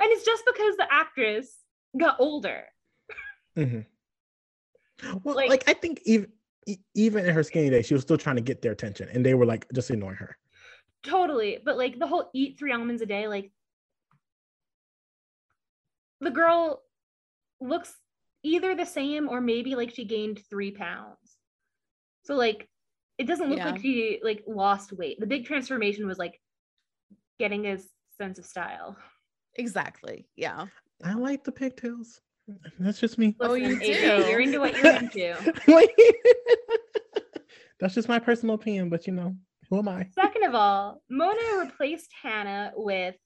And 0.00 0.10
it's 0.12 0.24
just 0.24 0.44
because 0.46 0.76
the 0.76 0.86
actress 0.90 1.58
got 1.98 2.16
older. 2.18 2.64
mhm. 3.56 3.86
Well, 5.24 5.34
Like- 5.34 5.50
like, 5.50 5.68
I 5.68 5.74
think 5.74 6.00
even 6.04 6.32
even 6.94 7.26
in 7.26 7.34
her 7.34 7.42
skinny 7.42 7.70
days, 7.70 7.86
she 7.86 7.94
was 7.94 8.04
still 8.04 8.16
trying 8.16 8.36
to 8.36 8.42
get 8.42 8.62
their 8.62 8.70
attention, 8.70 9.08
and 9.08 9.26
they 9.26 9.34
were 9.34 9.44
like 9.46 9.66
just 9.74 9.90
ignoring 9.90 10.16
her. 10.18 10.38
Totally. 11.02 11.58
But 11.64 11.76
like 11.76 11.98
the 11.98 12.06
whole 12.06 12.30
eat 12.32 12.56
three 12.58 12.72
almonds 12.72 13.02
a 13.02 13.06
day, 13.06 13.26
like 13.26 13.50
the 16.20 16.30
girl 16.30 16.82
looks 17.60 17.92
either 18.44 18.74
the 18.74 18.86
same 18.86 19.28
or 19.28 19.40
maybe 19.40 19.74
like 19.74 19.90
she 19.94 20.04
gained 20.04 20.40
three 20.48 20.70
pounds. 20.70 21.16
So 22.24 22.34
like 22.36 22.68
it 23.18 23.24
doesn't 23.26 23.48
look 23.50 23.58
Yeah. 23.58 23.70
like 23.72 23.80
she 23.82 24.20
like 24.22 24.44
lost 24.46 24.92
weight. 24.92 25.18
The 25.18 25.26
big 25.26 25.44
transformation 25.44 26.06
was 26.06 26.18
like 26.18 26.40
getting 27.40 27.66
a 27.66 27.78
sense 28.18 28.38
of 28.38 28.44
style. 28.46 28.96
Exactly. 29.56 30.26
Yeah. 30.36 30.66
I 31.04 31.14
like 31.14 31.44
the 31.44 31.52
pigtails. 31.52 32.20
That's 32.78 32.98
just 33.00 33.18
me. 33.18 33.36
Oh, 33.40 33.54
you 33.54 33.78
do. 33.78 33.86
You're 33.86 34.40
into 34.40 34.60
what 34.60 34.76
you're 34.76 34.92
into. 34.96 35.36
That's 37.80 37.94
just 37.94 38.08
my 38.08 38.18
personal 38.18 38.54
opinion, 38.54 38.88
but 38.90 39.06
you 39.06 39.12
know, 39.12 39.34
who 39.68 39.78
am 39.78 39.88
I? 39.88 40.08
Second 40.14 40.44
of 40.44 40.54
all, 40.54 41.02
Mona 41.10 41.40
replaced 41.60 42.10
Hanna 42.22 42.72
with 42.76 43.16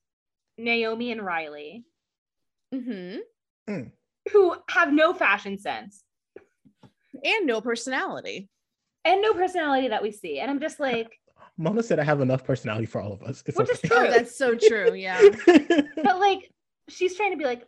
Naomi 0.59 1.12
and 1.12 1.23
Riley, 1.24 1.85
Mm-hmm. 2.74 3.82
who 4.32 4.57
have 4.70 4.93
no 4.93 5.15
fashion 5.15 5.57
sense 5.59 6.03
And 7.24 7.47
no 7.47 7.61
personality. 7.61 8.48
and 9.05 9.23
no 9.23 9.35
personality 9.35 9.89
that 9.89 10.03
we 10.03 10.11
see. 10.12 10.40
And 10.40 10.51
I'm 10.51 10.61
just 10.61 10.81
like, 10.81 11.09
Mona 11.59 11.83
said 11.83 11.99
I 11.99 12.05
have 12.05 12.20
enough 12.20 12.45
personality 12.45 12.87
for 12.87 13.01
all 13.01 13.12
of 13.12 13.23
us. 13.23 13.43
It's 13.47 13.57
Which 13.57 13.70
is 13.70 13.81
true. 13.81 13.97
Oh, 13.97 14.11
that's 14.11 14.37
so 14.37 14.55
true. 14.55 14.95
Yeah. 14.95 15.20
but 15.47 16.19
like, 16.19 16.51
she's 16.89 17.16
trying 17.16 17.33
to 17.33 17.37
be 17.37 17.45
like, 17.45 17.65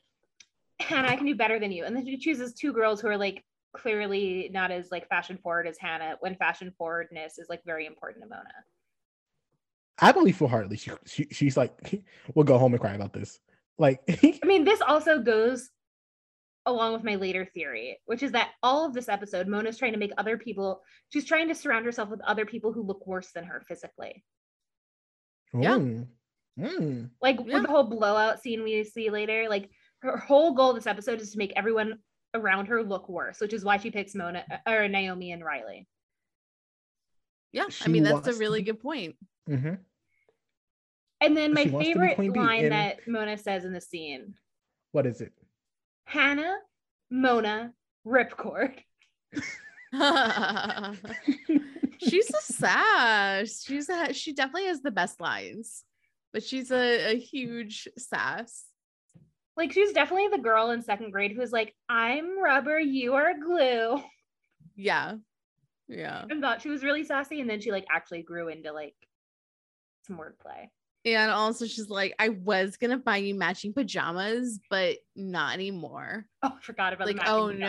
Hanna, 0.80 1.08
I 1.08 1.16
can 1.16 1.26
do 1.26 1.34
better 1.34 1.58
than 1.58 1.72
you. 1.72 1.84
And 1.84 1.96
then 1.96 2.06
she 2.06 2.18
chooses 2.18 2.54
two 2.54 2.72
girls 2.72 3.00
who 3.00 3.08
are 3.08 3.16
like 3.16 3.44
clearly 3.76 4.50
not 4.52 4.70
as 4.70 4.90
like 4.90 5.08
fashion 5.08 5.38
forward 5.38 5.66
as 5.66 5.78
Hanna, 5.78 6.16
when 6.20 6.36
fashion 6.36 6.72
forwardness 6.76 7.38
is 7.38 7.48
like 7.48 7.62
very 7.64 7.86
important 7.86 8.22
to 8.24 8.28
Mona. 8.28 8.44
I 10.00 10.12
believe 10.12 10.36
full 10.36 10.48
heartedly. 10.48 10.76
She, 10.76 10.90
she 11.06 11.26
she's 11.32 11.56
like, 11.56 12.02
we'll 12.34 12.44
go 12.44 12.58
home 12.58 12.72
and 12.72 12.80
cry 12.80 12.94
about 12.94 13.12
this. 13.12 13.40
Like, 13.78 14.00
I 14.42 14.46
mean, 14.46 14.64
this 14.64 14.80
also 14.80 15.20
goes 15.20 15.70
along 16.68 16.92
with 16.92 17.02
my 17.02 17.14
later 17.16 17.44
theory, 17.46 17.98
which 18.06 18.22
is 18.22 18.32
that 18.32 18.50
all 18.62 18.84
of 18.86 18.92
this 18.94 19.08
episode, 19.08 19.48
Mona's 19.48 19.78
trying 19.78 19.92
to 19.92 19.98
make 19.98 20.12
other 20.18 20.36
people, 20.36 20.82
she's 21.08 21.24
trying 21.24 21.48
to 21.48 21.54
surround 21.54 21.84
herself 21.86 22.10
with 22.10 22.20
other 22.20 22.44
people 22.46 22.72
who 22.72 22.82
look 22.82 23.06
worse 23.06 23.30
than 23.32 23.44
her 23.44 23.62
physically. 23.66 24.22
Yeah. 25.54 25.78
mm. 26.58 27.10
Like 27.22 27.38
Yeah. 27.38 27.54
with 27.54 27.62
the 27.62 27.68
whole 27.72 27.84
blowout 27.84 28.42
scene 28.42 28.62
we 28.62 28.84
see 28.84 29.08
later, 29.10 29.46
like 29.48 29.70
her 30.02 30.16
whole 30.18 30.52
goal 30.52 30.74
this 30.74 30.86
episode 30.86 31.20
is 31.20 31.32
to 31.32 31.38
make 31.38 31.52
everyone 31.56 31.98
around 32.34 32.66
her 32.66 32.82
look 32.82 33.08
worse, 33.08 33.40
which 33.40 33.54
is 33.54 33.64
why 33.64 33.78
she 33.78 33.90
picks 33.90 34.14
Mona 34.14 34.44
or 34.66 34.86
Naomi 34.88 35.32
and 35.32 35.42
Riley. 35.44 35.88
Yeah. 37.52 37.64
I 37.82 37.88
mean, 37.88 38.02
that's 38.02 38.28
a 38.28 38.34
really 38.34 38.60
good 38.62 38.80
point. 38.80 39.16
hmm 39.46 39.74
And 41.20 41.34
then 41.36 41.54
my 41.54 41.62
She 41.64 41.70
wants 41.70 41.88
to 41.88 41.94
be 41.94 42.00
favorite 42.08 42.36
line 42.36 42.64
and- 42.64 42.72
that 42.72 43.08
Mona 43.08 43.38
says 43.38 43.64
in 43.64 43.72
the 43.72 43.80
scene 43.80 44.34
What 44.92 45.06
is 45.06 45.22
it? 45.22 45.32
Hanna, 46.08 46.56
Mona, 47.10 47.74
Ripcord. 48.06 48.78
she's 51.98 52.30
a 52.30 52.40
sass. 52.40 53.62
She's 53.62 53.90
a 53.90 54.14
she 54.14 54.32
definitely 54.32 54.68
has 54.68 54.80
the 54.80 54.90
best 54.90 55.20
lines, 55.20 55.84
but 56.32 56.42
she's 56.42 56.70
a, 56.70 57.12
a 57.12 57.18
huge 57.18 57.88
sass. 57.98 58.64
Like 59.54 59.70
she's 59.70 59.92
definitely 59.92 60.28
the 60.28 60.42
girl 60.42 60.70
in 60.70 60.80
second 60.80 61.10
grade 61.10 61.32
who's 61.36 61.52
like, 61.52 61.74
I'm 61.90 62.42
rubber, 62.42 62.78
you 62.78 63.12
are 63.14 63.34
glue. 63.38 64.02
Yeah. 64.76 65.16
Yeah. 65.88 66.24
And 66.30 66.40
thought 66.40 66.62
she 66.62 66.70
was 66.70 66.82
really 66.82 67.04
sassy. 67.04 67.42
And 67.42 67.50
then 67.50 67.60
she 67.60 67.70
like 67.70 67.84
actually 67.90 68.22
grew 68.22 68.48
into 68.48 68.72
like 68.72 68.94
some 70.06 70.16
wordplay. 70.16 70.68
And 71.04 71.30
also 71.30 71.64
she's 71.66 71.88
like, 71.88 72.14
I 72.18 72.28
was 72.30 72.76
gonna 72.76 72.98
buy 72.98 73.18
you 73.18 73.34
matching 73.34 73.72
pajamas, 73.72 74.58
but 74.68 74.96
not 75.16 75.54
anymore. 75.54 76.26
Oh, 76.42 76.52
I 76.56 76.60
forgot 76.62 76.92
about 76.92 77.06
Like, 77.06 77.16
matching 77.16 77.32
oh 77.32 77.46
pajamas. 77.48 77.60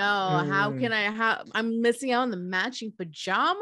no, 0.47 0.53
how 0.53 0.71
Mm. 0.71 0.79
can 0.81 0.93
I 0.93 1.01
have 1.03 1.47
I'm 1.53 1.81
missing 1.81 2.11
out 2.11 2.23
on 2.23 2.31
the 2.31 2.37
matching 2.37 2.91
pajamas? 2.97 3.61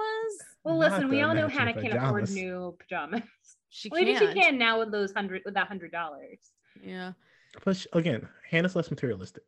Well, 0.63 0.77
Not 0.79 0.91
listen, 0.91 1.09
we 1.09 1.21
all 1.21 1.33
know 1.35 1.47
matching 1.47 1.59
Hanna 1.59 1.73
can't 1.81 1.93
afford 1.93 2.29
new 2.31 2.75
pajamas. 2.79 3.21
She 3.69 3.89
Well, 3.89 4.03
can't. 4.03 4.17
she 4.17 4.33
can 4.39 4.57
now 4.57 4.79
with 4.79 4.91
those 4.91 5.11
hundred 5.11 5.41
with 5.45 5.53
that 5.55 5.67
hundred 5.67 5.91
dollars. 5.91 6.39
Yeah. 6.81 7.11
But 7.65 7.85
again, 7.93 8.27
Hanna's 8.49 8.75
less 8.75 8.89
materialistic. 8.89 9.43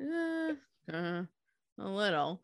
Eh, 0.00 0.52
uh, 0.92 1.22
a 1.78 1.88
little. 1.88 2.40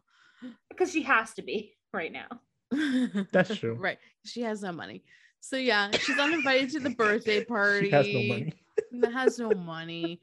Because 0.69 0.93
she 0.93 1.03
has 1.03 1.33
to 1.35 1.43
be 1.43 1.77
right 1.93 2.13
now. 2.13 2.27
That's 3.33 3.57
true. 3.57 3.75
right. 3.75 3.99
She 4.25 4.43
has 4.43 4.63
no 4.63 4.73
money. 4.73 5.05
So 5.49 5.57
yeah, 5.57 5.93
she's 5.93 6.19
uninvited 6.19 6.71
to 6.71 6.81
the 6.81 6.91
birthday 6.91 7.45
party. 7.45 7.87
She 7.91 7.93
has 7.95 8.09
no 8.09 8.23
money. 8.29 8.53
that 9.01 9.13
has 9.13 9.39
no 9.39 9.51
money. 9.53 10.21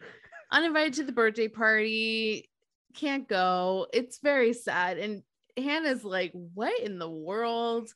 Uninvited 0.52 0.94
to 0.95 1.04
the 1.06 1.14
birthday 1.14 1.48
party, 1.48 2.50
can't 2.94 3.26
go. 3.28 3.88
It's 3.94 4.20
very 4.20 4.52
sad. 4.52 4.98
And 4.98 5.24
Hanna's 5.56 6.04
like, 6.04 6.34
what 6.34 6.78
in 6.82 7.00
the 7.00 7.10
world? 7.10 7.90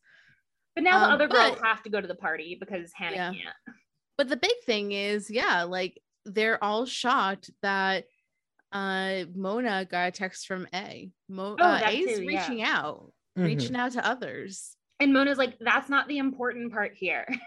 But 0.73 0.85
now 0.85 0.99
the 0.99 1.05
Um, 1.07 1.11
other 1.11 1.27
girls 1.27 1.55
but- 1.59 1.65
have 1.67 1.83
to 1.83 1.89
go 1.89 1.99
to 1.99 2.07
the 2.07 2.15
party 2.15 2.55
because 2.57 2.93
Hanna 2.93 3.15
Yeah. 3.17 3.31
can't. 3.31 3.55
But 4.17 4.29
the 4.29 4.37
big 4.37 4.55
thing 4.65 4.93
is, 4.93 5.29
yeah, 5.29 5.63
like 5.63 6.01
they're 6.23 6.63
all 6.63 6.85
shocked 6.85 7.51
that 7.61 8.05
uh 8.71 9.25
Mona 9.35 9.83
got 9.85 10.07
a 10.07 10.11
text 10.11 10.47
from 10.47 10.65
A. 10.73 11.11
Mo 11.27 11.57
Oh, 11.59 11.63
uh, 11.63 11.81
A's 11.85 12.17
too, 12.17 12.23
yeah. 12.23 12.39
reaching 12.39 12.61
out, 12.63 13.11
Mhm. 13.37 13.45
reaching 13.45 13.75
out 13.75 13.91
to 13.93 14.05
others. 14.07 14.76
And 14.99 15.13
Mona's 15.13 15.37
like, 15.37 15.57
that's 15.59 15.89
not 15.89 16.07
the 16.07 16.17
important 16.17 16.71
part 16.73 16.93
here. 16.95 17.27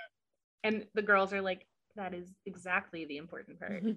And 0.62 0.85
the 0.94 1.01
girls 1.01 1.32
are 1.32 1.40
like, 1.40 1.66
that 1.97 2.12
is 2.12 2.28
exactly 2.44 3.06
the 3.06 3.16
important 3.16 3.59
part. 3.59 3.82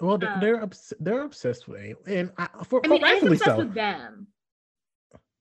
Well, 0.00 0.18
they're 0.18 0.30
Uh, 0.30 0.40
they're, 0.40 0.62
obs- 0.62 0.92
they're 1.00 1.22
obsessed 1.22 1.68
with 1.68 1.80
A, 1.80 1.94
and 2.06 2.30
I, 2.36 2.48
for, 2.64 2.80
I 2.84 2.88
for 2.88 2.94
mean, 2.94 3.04
I'm 3.04 3.26
obsessed 3.26 3.44
so. 3.44 3.56
with 3.58 3.74
them. 3.74 4.26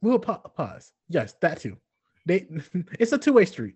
We'll 0.02 0.20
pa- 0.20 0.38
pause. 0.40 0.92
Yes, 1.10 1.34
that 1.42 1.60
too. 1.60 1.78
They, 2.26 2.48
it's 3.00 3.12
a 3.12 3.18
two 3.18 3.34
way 3.34 3.46
street. 3.46 3.76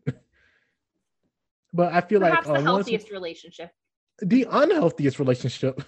But 1.74 1.94
I 1.94 2.02
feel 2.02 2.20
Perhaps 2.22 2.48
like 2.48 2.56
the 2.56 2.62
uh, 2.62 2.74
once- 2.74 2.88
healthiest 2.88 3.12
relationship. 3.12 3.72
the 4.22 4.48
unhealthiest 4.50 5.20
relationship. 5.20 5.82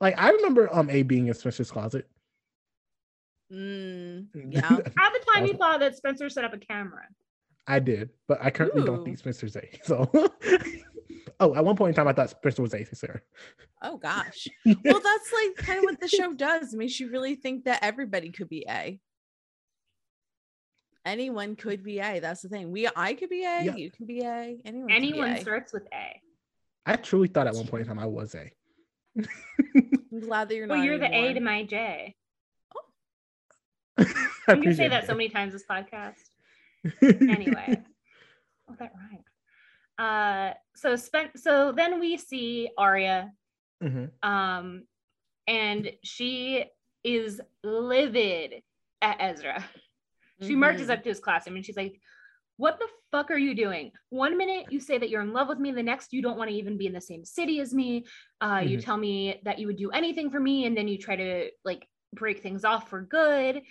Like 0.00 0.18
I 0.20 0.30
remember 0.30 0.68
um 0.74 0.90
A 0.90 1.02
being 1.02 1.28
in 1.28 1.34
Spencer's 1.34 1.70
closet. 1.70 2.08
Mm, 3.52 4.26
yeah. 4.50 4.72
At 4.76 4.84
the 4.84 5.20
time, 5.34 5.46
you 5.46 5.54
thought 5.54 5.80
that 5.80 5.96
Spencer 5.96 6.28
set 6.28 6.44
up 6.44 6.52
a 6.54 6.58
camera. 6.58 7.02
I 7.66 7.78
did, 7.78 8.10
but 8.28 8.38
I 8.42 8.50
currently 8.50 8.84
don't 8.84 9.04
think 9.04 9.18
Spencer's 9.18 9.56
A. 9.56 9.68
So, 9.84 10.10
oh, 11.40 11.54
at 11.54 11.64
one 11.64 11.76
point 11.76 11.90
in 11.90 11.94
time, 11.94 12.08
I 12.08 12.12
thought 12.12 12.30
Spencer 12.30 12.62
was 12.62 12.74
A. 12.74 12.84
Sara. 12.84 13.20
Oh 13.82 13.96
gosh. 13.96 14.48
Well, 14.64 15.00
that's 15.00 15.32
like 15.32 15.56
kind 15.56 15.78
of 15.78 15.84
what 15.84 16.00
the 16.00 16.08
show 16.08 16.32
does. 16.34 16.74
It 16.74 16.76
makes 16.76 17.00
you 17.00 17.10
really 17.10 17.34
think 17.36 17.64
that 17.64 17.80
everybody 17.82 18.30
could 18.30 18.48
be 18.48 18.66
A. 18.68 18.98
Anyone 21.06 21.56
could 21.56 21.82
be 21.82 21.98
A. 22.00 22.20
That's 22.20 22.42
the 22.42 22.48
thing. 22.48 22.70
We 22.70 22.88
I 22.94 23.14
could 23.14 23.28
be 23.28 23.44
A, 23.44 23.62
Yeah. 23.64 23.76
you 23.76 23.90
can 23.90 24.06
be 24.06 24.20
A, 24.22 24.56
anyone. 24.64 24.90
Anyone 24.90 25.34
can 25.34 25.42
starts 25.42 25.72
with 25.72 25.86
A. 25.92 26.20
I 26.86 26.96
truly 26.96 27.28
thought 27.28 27.46
at 27.46 27.54
one 27.54 27.66
point 27.66 27.82
in 27.82 27.88
time 27.88 27.98
I 27.98 28.06
was 28.06 28.34
A. 28.34 28.50
A. 29.18 29.24
I'm 30.12 30.20
glad 30.20 30.48
that 30.48 30.54
you're 30.54 30.66
not. 30.66 30.76
Well, 30.76 30.84
you're 30.84 30.98
the 30.98 31.12
A 31.14 31.32
to 31.34 31.40
my 31.40 31.64
J. 31.64 32.14
I 33.98 34.04
I'm 34.48 34.60
gonna 34.60 34.74
say 34.74 34.86
appreciate 34.86 34.88
that 34.90 35.06
so 35.06 35.14
many 35.14 35.28
times 35.28 35.52
this 35.52 35.64
podcast. 35.68 36.14
Anyway. 37.30 37.82
oh, 38.68 38.74
that 38.78 38.92
rhymed. 38.94 39.24
Uh, 39.98 40.54
so 40.74 40.96
spent. 40.96 41.38
So 41.38 41.72
then 41.72 42.00
we 42.00 42.16
see 42.16 42.68
Aria, 42.76 43.32
Mhm. 43.82 44.10
um, 44.22 44.82
and 45.46 45.90
she 46.02 46.64
is 47.04 47.40
livid 47.62 48.62
at 49.02 49.16
Ezra. 49.20 49.64
She 50.42 50.56
marches 50.56 50.90
up 50.90 51.02
to 51.04 51.08
his 51.08 51.20
classroom 51.20 51.56
and 51.56 51.64
she's 51.64 51.76
like, 51.76 52.00
What 52.56 52.78
the 52.78 52.88
fuck 53.12 53.30
are 53.30 53.38
you 53.38 53.54
doing? 53.54 53.92
One 54.10 54.36
minute 54.36 54.66
you 54.70 54.80
say 54.80 54.98
that 54.98 55.08
you're 55.10 55.22
in 55.22 55.32
love 55.32 55.48
with 55.48 55.58
me, 55.58 55.70
the 55.72 55.82
next 55.82 56.12
you 56.12 56.22
don't 56.22 56.36
want 56.36 56.50
to 56.50 56.56
even 56.56 56.76
be 56.76 56.86
in 56.86 56.92
the 56.92 57.00
same 57.00 57.24
city 57.24 57.60
as 57.60 57.72
me. 57.72 58.04
Uh, 58.40 58.62
You 58.64 58.78
Mhm. 58.78 58.84
tell 58.84 58.96
me 58.96 59.40
that 59.44 59.58
you 59.58 59.66
would 59.68 59.76
do 59.76 59.90
anything 59.90 60.30
for 60.30 60.40
me, 60.40 60.66
and 60.66 60.76
then 60.76 60.86
you 60.88 60.98
try 60.98 61.16
to 61.16 61.50
like 61.64 61.86
break 62.14 62.40
things 62.40 62.64
off 62.64 62.88
for 62.88 63.02
good. 63.02 63.62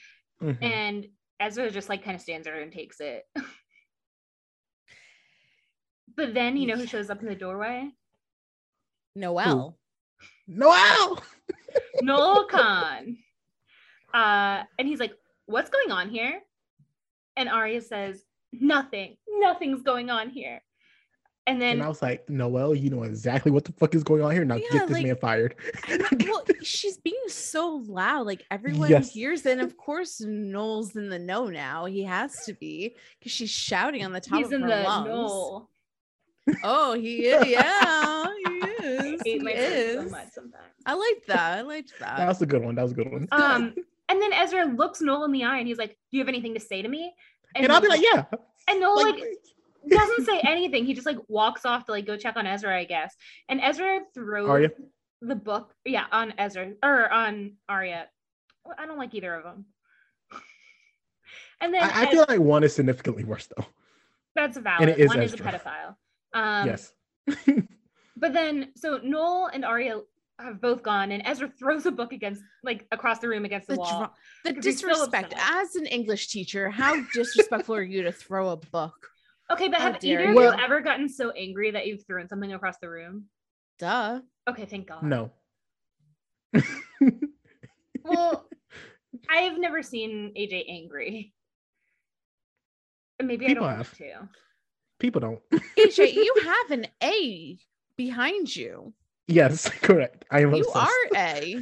Mhm. 0.42 0.62
And 0.62 1.08
Ezra 1.40 1.72
just 1.72 1.90
like 1.90 2.04
kind 2.04 2.16
of 2.16 2.22
stands 2.22 2.46
there 2.46 2.62
and 2.62 2.72
takes 2.72 3.00
it. 3.00 3.26
but 6.16 6.34
then 6.34 6.58
you 6.58 6.68
know 6.68 6.76
who 6.76 6.88
shows 6.88 7.10
up 7.10 7.22
in 7.22 7.28
the 7.28 7.36
doorway? 7.36 7.90
Noelle. 9.16 9.78
Noel. 10.48 11.24
Noel 12.02 12.46
Khan. 12.50 13.18
Uh, 14.14 14.64
and 14.78 14.88
he's 14.88 15.00
like, 15.00 15.14
What's 15.46 15.70
going 15.70 15.92
on 15.92 16.10
here? 16.10 16.42
And 17.36 17.50
Aria 17.50 17.82
says, 17.82 18.24
Nothing. 18.52 19.18
Nothing's 19.28 19.82
going 19.82 20.10
on 20.10 20.30
here. 20.30 20.62
And 21.46 21.62
then 21.62 21.74
And 21.74 21.84
I 21.84 21.90
was 21.90 22.02
like, 22.02 22.30
Noel, 22.30 22.74
you 22.74 22.90
know 22.90 23.04
exactly 23.04 23.52
what 23.52 23.66
the 23.66 23.74
fuck 23.74 23.94
is 23.96 24.04
going 24.04 24.22
on 24.24 24.32
here. 24.32 24.46
Now 24.46 24.56
Yeah, 24.56 24.70
get 24.72 24.88
this 24.88 24.98
like- 24.98 25.06
man 25.06 25.16
fired. 25.18 25.56
well, 26.26 26.44
she's 26.64 26.98
being 26.98 27.16
so 27.28 27.84
loud. 27.86 28.26
Like 28.28 28.44
everyone 28.50 28.90
Yes. 28.90 29.12
hears, 29.14 29.46
and 29.46 29.60
of 29.60 29.76
course, 29.76 30.22
Noel's 30.22 30.96
in 30.96 31.10
the 31.10 31.20
know 31.20 31.48
now. 31.48 31.84
He 31.86 32.04
has 32.04 32.46
to 32.46 32.54
be 32.54 32.96
because 33.20 33.34
she's 33.34 33.50
shouting 33.50 34.06
on 34.06 34.14
the 34.14 34.22
top 34.22 34.38
he's 34.38 34.48
of 34.48 34.54
in 34.54 34.62
her 34.62 34.70
the 34.70 34.84
lungs. 34.84 35.08
Noel. 35.10 35.70
Oh, 36.64 36.94
he 36.94 37.26
is. 37.28 37.46
Yeah, 37.48 37.62
he 37.62 38.62
I 38.62 38.76
is. 38.82 39.02
hate 39.02 39.22
He 39.26 39.40
my 39.40 39.52
friends 39.54 39.94
so 39.94 40.02
is. 40.06 40.12
much. 40.12 40.62
I 40.86 40.94
like 40.94 41.26
that. 41.28 41.58
I 41.58 41.62
liked 41.62 41.94
that 42.00 42.18
that. 42.18 42.28
was 42.28 42.42
a 42.42 42.46
good 42.46 42.64
one. 42.64 42.76
That 42.76 42.84
was 42.84 42.92
a 42.92 42.96
good 42.96 43.12
one. 43.12 43.28
Um, 43.32 43.74
and 44.10 44.22
then 44.22 44.34
Ezra 44.34 44.66
looks 44.66 45.02
Noel 45.02 45.24
in 45.26 45.32
the 45.32 45.44
eye 45.44 45.58
and 45.60 45.68
he's 45.68 45.78
like, 45.78 45.92
Do 46.12 46.18
you 46.18 46.20
have 46.20 46.28
anything 46.30 46.54
to 46.54 46.60
say 46.60 46.82
to 46.82 46.88
me? 46.88 47.14
and 47.56 47.72
I'll 47.72 47.82
be 47.82 47.88
like, 47.88 48.02
yeah. 48.02 48.24
and 48.70 48.80
Noel 48.80 48.96
Like, 48.96 49.16
like 49.16 49.24
doesn't 49.90 50.26
say 50.26 50.40
anything. 50.44 50.86
He 50.86 50.94
just 50.94 51.06
like 51.08 51.18
walks 51.28 51.66
off 51.66 51.86
to 51.86 51.92
like 51.92 52.06
go 52.06 52.18
check 52.18 52.36
on 52.38 52.46
Ezra, 52.48 52.78
I 52.78 52.86
guess. 52.86 53.16
And 53.50 53.60
Ezra 53.62 54.02
throws 54.14 54.50
Aria? 54.50 54.70
the 55.22 55.36
book, 55.36 55.74
yeah, 55.86 56.06
on 56.12 56.34
Ezra 56.38 56.72
or 56.84 57.12
on 57.12 57.54
Aria. 57.70 58.08
I 58.78 58.86
don't 58.86 58.98
like 58.98 59.14
either 59.14 59.34
of 59.34 59.44
them. 59.44 59.66
And 61.62 61.74
then 61.74 61.84
I, 61.84 62.02
I 62.02 62.04
Ez- 62.06 62.10
feel 62.12 62.26
like 62.28 62.40
one 62.40 62.64
is 62.64 62.74
significantly 62.76 63.24
worse 63.24 63.48
though. 63.56 63.66
that's 64.36 64.58
valid. 64.58 64.90
it 64.90 65.00
is 65.00 65.08
One 65.08 65.22
is 65.22 65.34
a 65.34 65.38
pedophile. 65.38 65.96
Um, 66.34 66.68
yes. 66.68 66.92
But 68.16 68.32
then, 68.32 68.70
so 68.78 69.00
Noel 69.04 69.48
and 69.54 69.66
Aria 69.66 70.00
have 70.40 70.62
both 70.62 70.82
gone, 70.84 71.12
and 71.12 71.22
Ezra 71.26 71.50
throws 71.50 71.86
a 71.88 71.92
book 71.92 72.14
against, 72.14 72.42
like, 72.64 72.86
across 72.92 73.20
the 73.20 73.28
room 73.28 73.44
against 73.44 73.68
the, 73.68 73.74
The, 73.74 73.80
wall. 73.80 73.98
dra- 74.00 74.12
the 74.46 74.50
Because 74.52 74.66
he's 74.66 74.80
so 74.80 74.88
disrespect. 74.88 75.34
As 75.38 75.76
an 75.76 75.88
English 75.88 76.28
teacher, 76.28 76.70
how 76.70 77.02
disrespectful 77.14 77.76
are 77.76 77.82
you 77.84 78.04
to 78.04 78.12
throw 78.14 78.50
a 78.50 78.56
book? 78.56 79.10
Okay, 79.54 79.68
but 79.70 79.80
How 79.80 79.94
have 79.94 80.04
either 80.04 80.24
you. 80.26 80.30
of 80.30 80.36
you 80.36 80.64
ever 80.64 80.82
gotten 80.82 81.08
so 81.08 81.30
angry 81.32 81.72
that 81.72 81.86
you've 81.88 82.06
thrown 82.06 82.28
something 82.28 82.54
across 82.54 82.78
the 82.82 82.90
room? 82.90 83.26
Duh. 83.80 84.20
Okay, 84.50 84.66
thank 84.66 84.88
God. 84.88 85.04
No. 85.04 85.32
Well, 88.06 88.50
I've 89.30 89.58
never 89.58 89.82
seen 89.82 90.34
AJ 90.38 90.66
angry. 90.68 91.34
Maybe 93.22 93.46
People 93.46 93.64
I 93.64 93.70
don't 93.70 93.78
have. 93.78 93.88
have 93.88 93.98
to. 94.00 94.30
People 95.00 95.22
don't. 95.22 95.40
AJ, 95.78 96.14
you 96.16 96.36
have 96.44 96.72
an 96.72 96.88
A 97.02 97.58
behind 97.96 98.54
you. 98.54 98.94
Yes, 99.28 99.70
correct. 99.70 100.26
I 100.32 100.42
am 100.42 100.54
You 100.54 100.66
obsessed. 100.66 100.92
are 101.14 101.18
A. 101.18 101.62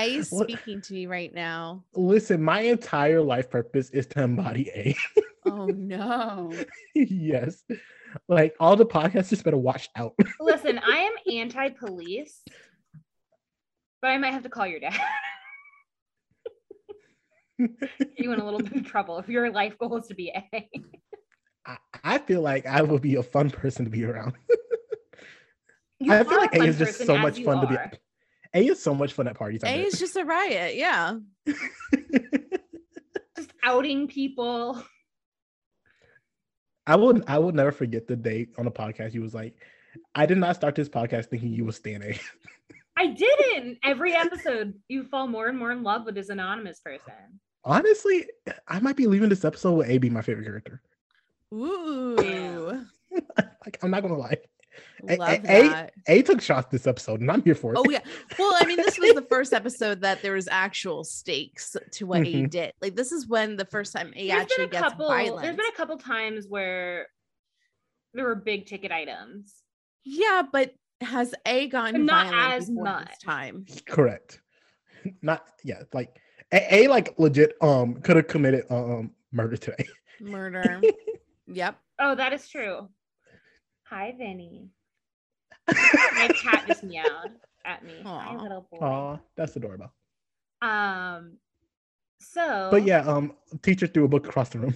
A 0.00 0.14
is 0.16 0.30
speaking 0.30 0.80
to 0.80 0.94
me 0.94 1.06
right 1.06 1.32
now. 1.32 1.84
Listen, 1.94 2.42
my 2.42 2.60
entire 2.60 3.20
life 3.20 3.50
purpose 3.50 3.90
is 3.90 4.06
to 4.08 4.22
embody 4.22 4.70
A. 4.74 4.96
Oh 5.46 5.66
no. 5.66 6.52
yes. 6.94 7.62
Like 8.28 8.54
all 8.58 8.76
the 8.76 8.86
podcasters 8.86 9.44
better 9.44 9.56
watch 9.56 9.88
out. 9.96 10.14
Listen, 10.40 10.78
I 10.78 10.98
am 10.98 11.12
anti-police, 11.38 12.42
but 14.00 14.08
I 14.08 14.18
might 14.18 14.32
have 14.32 14.42
to 14.44 14.48
call 14.48 14.66
your 14.66 14.80
dad. 14.80 14.98
you 17.58 18.32
in 18.32 18.40
a 18.40 18.44
little 18.44 18.60
bit 18.60 18.74
of 18.74 18.86
trouble 18.86 19.18
if 19.18 19.28
your 19.28 19.50
life 19.50 19.76
goal 19.78 19.96
is 19.98 20.06
to 20.06 20.14
be 20.14 20.32
A. 20.34 20.70
I, 21.66 21.76
I 22.02 22.18
feel 22.18 22.40
like 22.40 22.66
I 22.66 22.82
will 22.82 22.98
be 22.98 23.16
a 23.16 23.22
fun 23.22 23.50
person 23.50 23.84
to 23.84 23.90
be 23.90 24.04
around. 24.04 24.32
You 25.98 26.12
I 26.12 26.24
feel 26.24 26.38
like 26.38 26.54
A 26.54 26.62
is 26.64 26.78
just 26.78 27.04
so 27.04 27.18
much 27.18 27.38
you 27.38 27.44
fun 27.44 27.60
to 27.60 27.66
be. 27.66 27.98
Are. 28.54 28.60
A 28.60 28.66
is 28.66 28.82
so 28.82 28.94
much 28.94 29.12
fun 29.12 29.28
at 29.28 29.36
parties. 29.36 29.64
I 29.64 29.68
A 29.70 29.76
bet. 29.78 29.86
is 29.86 29.98
just 29.98 30.16
a 30.16 30.24
riot. 30.24 30.76
Yeah. 30.76 31.16
Just 33.36 33.52
outing 33.64 34.06
people. 34.08 34.82
I 36.86 36.96
will. 36.96 37.22
I 37.26 37.38
will 37.38 37.52
never 37.52 37.72
forget 37.72 38.06
the 38.06 38.16
day 38.16 38.48
on 38.58 38.64
the 38.64 38.70
podcast. 38.70 39.14
You 39.14 39.22
was 39.22 39.32
like, 39.34 39.54
"I 40.14 40.26
did 40.26 40.38
not 40.38 40.56
start 40.56 40.74
this 40.74 40.88
podcast 40.88 41.26
thinking 41.26 41.52
you 41.52 41.64
was 41.64 41.76
Stan 41.76 42.02
A." 42.02 42.18
I 42.96 43.06
didn't. 43.06 43.78
Every 43.82 44.14
episode, 44.14 44.74
you 44.88 45.04
fall 45.04 45.26
more 45.26 45.46
and 45.46 45.58
more 45.58 45.70
in 45.72 45.82
love 45.82 46.04
with 46.04 46.14
this 46.16 46.28
anonymous 46.28 46.80
person. 46.80 47.14
Honestly, 47.64 48.26
I 48.68 48.80
might 48.80 48.96
be 48.96 49.06
leaving 49.06 49.28
this 49.30 49.44
episode 49.44 49.74
with 49.74 49.88
A 49.88 49.98
being 49.98 50.12
my 50.12 50.22
favorite 50.22 50.44
character. 50.44 50.82
Ooh. 51.54 52.84
like, 53.64 53.78
I'm 53.82 53.90
not 53.90 54.02
gonna 54.02 54.18
lie. 54.18 54.36
A- 55.08 55.16
Love 55.16 55.28
A- 55.28 55.60
A- 55.60 55.68
that. 55.68 55.92
A 56.08 56.22
took 56.22 56.40
shots 56.40 56.68
this 56.70 56.86
episode, 56.86 57.20
and 57.20 57.30
I'm 57.30 57.42
here 57.42 57.54
for 57.54 57.72
it. 57.74 57.78
Oh 57.78 57.90
yeah. 57.90 58.00
Well, 58.38 58.52
I 58.60 58.66
mean, 58.66 58.76
this 58.76 58.98
was 58.98 59.14
the 59.14 59.22
first 59.22 59.52
episode 59.60 60.00
that 60.02 60.22
there 60.22 60.34
was 60.34 60.48
actual 60.48 61.04
stakes 61.04 61.76
to 61.92 62.06
what 62.06 62.20
A 62.20 62.24
Mhm. 62.24 62.50
did. 62.50 62.72
Like 62.80 62.94
this 62.96 63.12
is 63.12 63.26
when 63.26 63.56
the 63.56 63.64
first 63.64 63.92
time 63.92 64.12
A 64.16 64.28
There's 64.28 64.40
actually 64.42 64.66
been 64.66 64.78
a 64.78 64.80
gets 64.82 64.82
couple. 64.92 65.08
violent. 65.08 65.42
There's 65.42 65.56
been 65.56 65.66
a 65.72 65.76
couple 65.76 65.96
times 65.98 66.46
where 66.48 67.06
there 68.14 68.24
were 68.24 68.34
big 68.34 68.66
ticket 68.66 68.92
items. 68.92 69.54
Yeah, 70.04 70.42
but 70.50 70.74
has 71.00 71.34
A 71.46 71.68
gotten 71.68 72.04
Not 72.06 72.32
as 72.54 72.68
much. 72.70 73.08
this 73.08 73.18
time? 73.18 73.64
Correct. 73.86 74.40
Not 75.22 75.46
yeah, 75.64 75.82
like 75.94 76.14
A, 76.52 76.84
A 76.84 76.88
like 76.88 77.18
legit 77.18 77.54
um 77.62 78.00
could 78.02 78.16
have 78.16 78.28
committed 78.28 78.64
um 78.70 79.12
murder 79.32 79.56
today. 79.56 79.88
Murder. 80.20 80.80
yep. 81.46 81.78
Oh, 81.98 82.14
that 82.14 82.32
is 82.34 82.46
true. 82.48 82.88
Hi, 83.90 84.14
Vinny. 84.16 84.68
My 85.68 86.28
cat 86.28 86.64
just 86.68 86.84
meowed 86.84 87.32
at 87.64 87.84
me. 87.84 88.00
Hi, 88.04 88.36
little 88.36 88.66
boy. 88.70 88.78
Aw, 88.78 89.18
that's 89.36 89.56
adorable. 89.56 89.92
Um. 90.62 91.38
So, 92.20 92.68
But 92.70 92.84
yeah, 92.84 93.00
um 93.00 93.34
teacher 93.62 93.86
threw 93.86 94.04
a 94.04 94.08
book 94.08 94.28
across 94.28 94.50
the 94.50 94.60
room. 94.60 94.74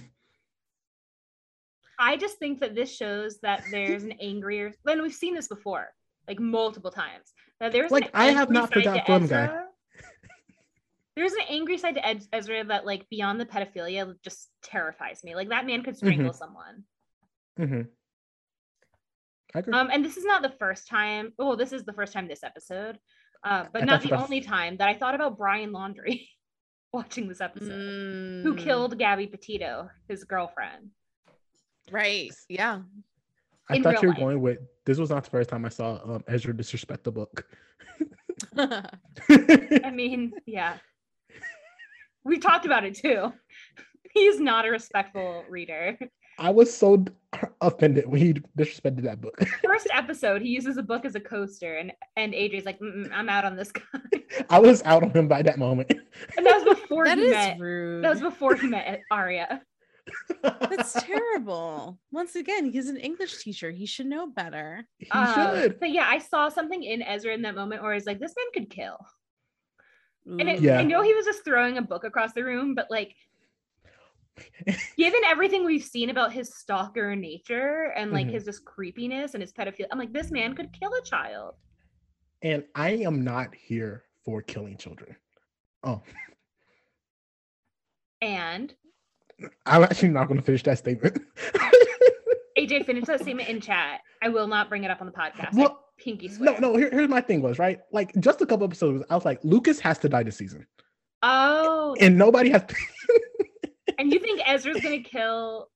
I 1.97 2.17
just 2.17 2.39
think 2.39 2.59
that 2.59 2.75
this 2.75 2.93
shows 2.93 3.39
that 3.39 3.63
there's 3.71 4.03
an 4.03 4.13
angrier. 4.13 4.73
And 4.85 5.01
we've 5.01 5.13
seen 5.13 5.33
this 5.33 5.47
before, 5.47 5.87
like 6.27 6.39
multiple 6.39 6.91
times. 6.91 7.33
That 7.61 7.71
there's 7.71 7.91
Like, 7.91 8.09
I 8.13 8.25
have 8.27 8.49
not 8.49 8.73
forgot 8.73 9.05
Film 9.05 9.27
Guy. 9.27 9.49
There's 11.15 11.31
an 11.31 11.45
angry 11.47 11.77
side 11.77 11.95
to 11.95 12.05
Ez- 12.05 12.27
Ezra 12.33 12.65
that, 12.65 12.85
like, 12.85 13.07
beyond 13.09 13.39
the 13.39 13.45
pedophilia, 13.45 14.13
just 14.21 14.49
terrifies 14.61 15.23
me. 15.23 15.33
Like 15.33 15.47
that 15.47 15.65
man 15.65 15.81
could 15.83 15.95
strangle 15.95 16.33
someone. 16.33 16.83
Mm-hmm. 17.57 17.81
I 19.55 19.59
agree. 19.59 19.73
Um, 19.73 19.89
and 19.91 20.03
this 20.03 20.17
is 20.17 20.25
not 20.25 20.41
the 20.41 20.53
first 20.59 20.87
time. 20.87 21.31
Well, 21.37 21.55
this 21.55 21.71
is 21.71 21.83
the 21.85 21.93
first 21.93 22.11
time 22.13 22.27
this 22.27 22.43
episode, 22.43 22.99
uh, 23.43 23.65
but 23.71 23.81
I 23.83 23.85
not 23.85 24.01
the 24.01 24.09
about- 24.09 24.23
only 24.25 24.41
time 24.41 24.77
that 24.77 24.87
I 24.89 24.93
thought 24.93 25.15
about 25.15 25.37
Brian 25.37 25.71
Laundrie 25.71 26.27
watching 26.93 27.27
this 27.29 27.41
episode. 27.41 27.71
Who 28.43 28.53
Mm, 28.53 28.57
killed 28.57 28.97
Gabby 28.99 29.27
Petito, 29.27 29.89
his 30.09 30.23
girlfriend? 30.25 30.89
Right. 31.89 32.31
Yeah. 32.49 32.81
I 33.69 33.77
in 33.77 33.83
thought 33.83 34.01
you 34.01 34.09
were 34.09 34.13
life. 34.13 34.19
going 34.19 34.41
with 34.41 34.57
this 34.85 34.97
was 34.99 35.09
not 35.09 35.23
the 35.23 35.29
first 35.31 35.49
time 35.49 35.65
I 35.65 35.69
saw 35.69 35.99
um 36.03 36.23
Ezra 36.27 36.55
disrespect 36.55 37.03
the 37.05 37.11
book. 37.11 37.47
I 38.57 39.91
mean, 39.93 40.33
yeah. 40.45 40.77
We 42.25 42.39
talked 42.39 42.65
about 42.65 42.83
it 42.83 42.95
too. 42.95 43.31
He's 44.13 44.39
not 44.39 44.65
a 44.65 44.71
respectful 44.71 45.45
reader. 45.49 45.95
I 46.37 46.49
was 46.49 46.75
so 46.75 47.05
offended 47.61 48.07
when 48.07 48.21
he 48.21 48.33
disrespected 48.57 49.03
that 49.03 49.21
book. 49.21 49.37
First 49.63 49.87
episode, 49.93 50.41
he 50.41 50.49
uses 50.49 50.77
a 50.77 50.83
book 50.83 51.05
as 51.05 51.15
a 51.15 51.19
coaster, 51.19 51.75
and 51.77 51.91
and 52.17 52.33
AJ's 52.33 52.65
like, 52.65 52.79
"I'm 53.13 53.29
out 53.29 53.45
on 53.45 53.55
this 53.55 53.71
guy," 53.71 53.99
I 54.49 54.59
was 54.59 54.83
out 54.83 55.03
on 55.03 55.11
him 55.11 55.27
by 55.27 55.41
that 55.43 55.57
moment. 55.57 55.91
and 55.91 56.45
that 56.45 56.63
was 56.65 56.77
before 56.79 57.05
that 57.05 57.17
he 57.17 57.25
is 57.25 57.31
met. 57.31 57.59
rude. 57.59 58.03
That 58.03 58.09
was 58.11 58.21
before 58.21 58.55
he 58.55 58.67
met 58.67 59.01
Aria. 59.11 59.61
That's 60.43 60.93
terrible. 61.01 61.97
Once 62.11 62.35
again, 62.35 62.69
he's 62.71 62.89
an 62.89 62.97
English 62.97 63.41
teacher. 63.43 63.71
He 63.71 63.87
should 63.87 64.05
know 64.05 64.27
better. 64.27 64.87
he 64.99 65.09
Um, 65.09 65.33
should. 65.33 65.79
But 65.79 65.89
yeah, 65.91 66.05
I 66.07 66.19
saw 66.19 66.49
something 66.49 66.83
in 66.83 67.01
Ezra 67.01 67.33
in 67.33 67.41
that 67.41 67.55
moment 67.55 67.81
where 67.81 67.91
I 67.91 67.95
was 67.95 68.05
like, 68.05 68.19
"This 68.19 68.35
man 68.37 68.45
could 68.53 68.69
kill." 68.69 68.97
And 70.27 70.49
it, 70.49 70.61
Yeah. 70.61 70.79
I 70.79 70.83
know 70.83 71.01
he 71.03 71.13
was 71.13 71.25
just 71.25 71.43
throwing 71.45 71.77
a 71.77 71.81
book 71.83 72.03
across 72.03 72.33
the 72.33 72.43
room, 72.43 72.73
but 72.75 72.89
like, 72.89 73.15
given 74.97 75.21
everything 75.25 75.65
we've 75.65 75.83
seen 75.83 76.09
about 76.09 76.31
his 76.33 76.53
stalker 76.55 77.15
nature 77.15 77.93
and 77.95 78.11
like 78.11 78.27
Mhm. 78.27 78.31
his 78.31 78.45
just 78.45 78.65
creepiness 78.65 79.33
and 79.33 79.41
his 79.41 79.53
pedophilia, 79.53 79.85
I'm 79.91 79.99
like, 79.99 80.11
this 80.13 80.31
man 80.31 80.55
could 80.55 80.71
kill 80.73 80.93
a 80.93 81.01
child. 81.01 81.55
And 82.41 82.63
I 82.75 82.91
am 82.91 83.23
not 83.23 83.53
here 83.55 84.03
for 84.23 84.41
killing 84.41 84.77
children. 84.77 85.15
Oh, 85.83 86.01
And 88.21 88.73
I'm 89.65 89.83
actually 89.83 90.09
not 90.09 90.27
going 90.27 90.39
to 90.39 90.45
finish 90.45 90.63
that 90.63 90.77
statement. 90.77 91.17
AJ 92.57 92.85
finish 92.85 93.03
that 93.05 93.21
statement 93.21 93.49
in 93.49 93.59
chat. 93.59 94.01
I 94.21 94.29
will 94.29 94.47
not 94.47 94.69
bring 94.69 94.83
it 94.85 94.91
up 94.91 95.01
on 95.01 95.07
the 95.07 95.13
podcast. 95.13 95.53
I 95.53 95.57
Well, 95.61 95.83
pinky 95.97 96.29
swear. 96.29 96.53
no, 96.59 96.71
no. 96.71 96.77
Here, 96.77 96.89
here's 96.89 97.09
my 97.09 97.21
thing 97.21 97.41
was 97.41 97.59
right. 97.59 97.79
Like 97.91 98.13
just 98.19 98.41
a 98.41 98.45
couple 98.45 98.65
episodes, 98.65 99.03
I 99.09 99.15
was 99.15 99.25
like, 99.25 99.39
Lucas 99.43 99.79
has 99.81 99.99
to 99.99 100.09
die 100.09 100.23
this 100.23 100.37
season, 100.37 100.65
Oh, 101.21 101.95
and 101.99 102.17
nobody 102.17 102.49
has. 102.51 102.63
and 103.99 104.11
you 104.11 104.19
think 104.19 104.41
Ezra's 104.45 104.81
gonna 104.81 104.99
kill? 105.01 105.69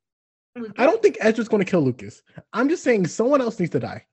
Lucas? 0.56 0.74
I 0.78 0.86
don't 0.86 1.02
think 1.02 1.18
Ezra's 1.22 1.48
going 1.48 1.64
to 1.64 1.70
kill 1.70 1.82
Lucas. 1.82 2.22
I'm 2.54 2.68
just 2.70 2.84
saying 2.84 3.06
someone 3.08 3.40
else 3.40 3.60
needs 3.60 3.72
to 3.72 3.80
die. 3.80 4.06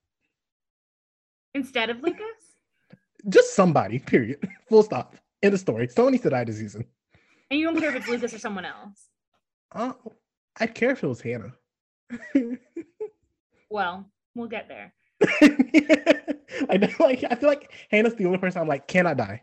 instead 1.55 1.89
of 1.91 2.03
Lucas? 2.03 2.21
Just 3.29 3.55
somebody, 3.57 3.99
period. 3.99 4.47
Full 4.69 4.83
stop. 4.83 5.17
End 5.43 5.55
of 5.55 5.61
story. 5.61 5.89
Someone 5.89 6.13
needs 6.13 6.23
to 6.25 6.31
die 6.31 6.45
this 6.45 6.59
season. 6.59 6.85
And 7.51 7.59
you 7.59 7.67
don't 7.67 7.79
care 7.81 7.89
if 7.89 7.97
it's 7.97 8.09
Lucas 8.09 8.35
or 8.35 8.39
someone 8.39 8.65
else. 8.67 9.09
Uh, 9.73 9.95
I'd 10.61 10.75
care 10.75 10.91
if 10.91 11.03
it 11.03 11.07
was 11.07 11.21
Hanna. 11.23 11.53
Well, 13.71 14.07
we'll 14.35 14.47
get 14.49 14.69
there. 14.69 14.93
I 16.71 16.77
know, 16.77 16.89
like 17.01 17.25
I 17.29 17.35
feel 17.35 17.49
like 17.49 17.73
Hanna's 17.91 18.15
the 18.15 18.27
only 18.27 18.39
person 18.39 18.61
I'm 18.61 18.69
like, 18.69 18.87
can 18.87 19.07
I 19.07 19.15
die? 19.15 19.43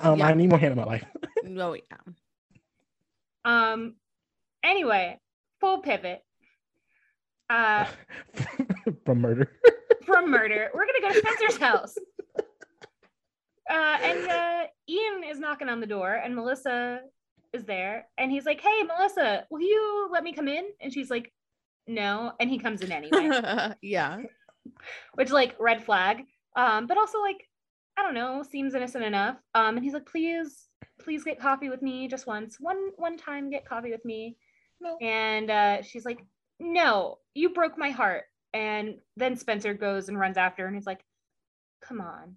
Um, 0.00 0.18
Yeah. 0.18 0.26
I 0.26 0.34
need 0.34 0.48
more 0.48 0.58
Hanna 0.58 0.72
in 0.72 0.78
my 0.78 0.84
life. 0.84 1.04
Oh 1.56 1.74
yeah. 1.74 2.12
Um 3.44 3.96
anyway, 4.64 5.18
full 5.60 5.78
pivot. 5.78 6.22
Uh 7.48 7.86
From 9.04 9.20
murder. 9.20 9.50
from 10.04 10.30
murder. 10.30 10.70
We're 10.74 10.86
gonna 10.86 11.00
go 11.00 11.20
to 11.20 11.26
Spencer's 11.26 11.56
house. 11.60 11.94
Uh, 13.68 13.98
and 14.02 14.28
uh, 14.28 14.66
Ian 14.88 15.22
is 15.24 15.38
knocking 15.38 15.68
on 15.68 15.78
the 15.78 15.86
door, 15.86 16.12
and 16.14 16.34
Melissa 16.34 17.02
is 17.52 17.64
there, 17.64 18.08
and 18.18 18.28
he's 18.30 18.44
like, 18.44 18.60
"Hey, 18.60 18.82
Melissa, 18.82 19.46
will 19.48 19.60
you 19.60 20.08
let 20.10 20.24
me 20.24 20.32
come 20.32 20.48
in?" 20.48 20.64
And 20.80 20.92
she's 20.92 21.08
like, 21.08 21.32
"No," 21.86 22.32
and 22.40 22.50
he 22.50 22.58
comes 22.58 22.80
in 22.80 22.90
anyway, 22.90 23.30
yeah. 23.82 24.22
which 25.14 25.30
like 25.30 25.54
red 25.60 25.84
flag. 25.84 26.24
Um, 26.56 26.88
but 26.88 26.98
also 26.98 27.20
like, 27.20 27.46
I 27.96 28.02
don't 28.02 28.14
know, 28.14 28.42
seems 28.42 28.74
innocent 28.74 29.04
enough. 29.04 29.36
Um, 29.54 29.76
and 29.76 29.84
he's 29.84 29.94
like, 29.94 30.06
"Please, 30.06 30.66
please 31.00 31.24
get 31.24 31.40
coffee 31.40 31.68
with 31.68 31.82
me 31.82 32.08
just 32.08 32.26
once, 32.26 32.58
one 32.60 32.90
one 32.96 33.16
time, 33.16 33.50
get 33.50 33.68
coffee 33.68 33.90
with 33.90 34.04
me." 34.04 34.36
No. 34.80 34.96
And 35.00 35.50
uh, 35.50 35.82
she's 35.82 36.04
like, 36.04 36.24
"No, 36.58 37.18
you 37.34 37.50
broke 37.50 37.76
my 37.78 37.90
heart." 37.90 38.24
And 38.52 38.96
then 39.16 39.36
Spencer 39.36 39.74
goes 39.74 40.08
and 40.08 40.18
runs 40.18 40.36
after 40.36 40.62
her, 40.62 40.68
and 40.68 40.76
he's 40.76 40.86
like, 40.86 41.04
"Come 41.82 42.00
on, 42.00 42.36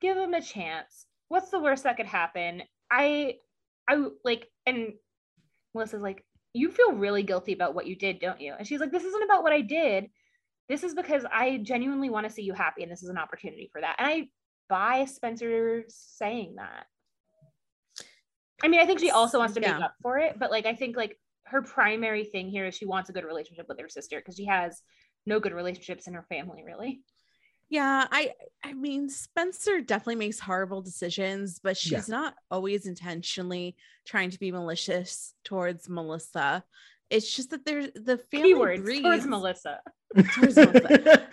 give 0.00 0.16
him 0.16 0.34
a 0.34 0.42
chance. 0.42 1.06
What's 1.28 1.50
the 1.50 1.60
worst 1.60 1.84
that 1.84 1.96
could 1.96 2.06
happen?" 2.06 2.62
I, 2.90 3.36
I 3.88 4.06
like, 4.24 4.50
and 4.66 4.94
Melissa's 5.74 6.02
like, 6.02 6.24
"You 6.52 6.70
feel 6.70 6.92
really 6.92 7.22
guilty 7.22 7.52
about 7.52 7.74
what 7.74 7.86
you 7.86 7.96
did, 7.96 8.20
don't 8.20 8.40
you?" 8.40 8.54
And 8.58 8.66
she's 8.66 8.80
like, 8.80 8.92
"This 8.92 9.04
isn't 9.04 9.24
about 9.24 9.42
what 9.42 9.52
I 9.52 9.60
did. 9.60 10.10
This 10.68 10.82
is 10.82 10.94
because 10.94 11.24
I 11.30 11.58
genuinely 11.58 12.10
want 12.10 12.26
to 12.26 12.32
see 12.32 12.42
you 12.42 12.54
happy, 12.54 12.82
and 12.82 12.90
this 12.90 13.02
is 13.02 13.10
an 13.10 13.18
opportunity 13.18 13.68
for 13.72 13.80
that." 13.80 13.96
And 13.98 14.06
I 14.06 14.28
buy 14.68 15.04
Spencer 15.04 15.84
saying 15.88 16.54
that. 16.56 16.86
I 18.64 18.68
mean, 18.68 18.80
I 18.80 18.86
think 18.86 18.98
she 18.98 19.10
also 19.10 19.38
wants 19.38 19.52
to 19.54 19.60
make 19.60 19.68
Yeah. 19.68 19.84
up 19.84 19.94
for 20.00 20.16
it, 20.18 20.38
but 20.38 20.50
like, 20.50 20.64
I 20.64 20.74
think 20.74 20.96
like 20.96 21.18
her 21.44 21.60
primary 21.60 22.24
thing 22.24 22.48
here 22.48 22.64
is 22.64 22.74
she 22.74 22.86
wants 22.86 23.10
a 23.10 23.12
good 23.12 23.24
relationship 23.24 23.68
with 23.68 23.78
her 23.78 23.90
sister 23.90 24.18
because 24.18 24.36
she 24.36 24.46
has 24.46 24.80
no 25.26 25.38
good 25.38 25.52
relationships 25.52 26.06
in 26.06 26.14
her 26.14 26.24
family, 26.30 26.64
really. 26.64 27.02
Yeah, 27.68 28.06
I 28.10 28.32
I 28.62 28.72
mean 28.72 29.10
Spencer 29.10 29.80
definitely 29.82 30.16
makes 30.16 30.40
horrible 30.40 30.80
decisions, 30.80 31.58
but 31.62 31.76
she's 31.76 31.92
Yeah. 32.08 32.14
not 32.16 32.34
always 32.50 32.86
intentionally 32.86 33.76
trying 34.06 34.30
to 34.30 34.38
be 34.38 34.50
malicious 34.50 35.34
towards 35.44 35.88
Melissa. 35.88 36.64
It's 37.10 37.34
just 37.36 37.50
that 37.50 37.66
there's 37.66 37.90
the 37.94 38.16
family 38.16 38.54
Keywords 38.54 38.82
breeds 38.82 39.02
towards 39.02 39.26
Melissa. 39.26 39.80
Towards 40.34 40.56
Melissa. 40.56 40.88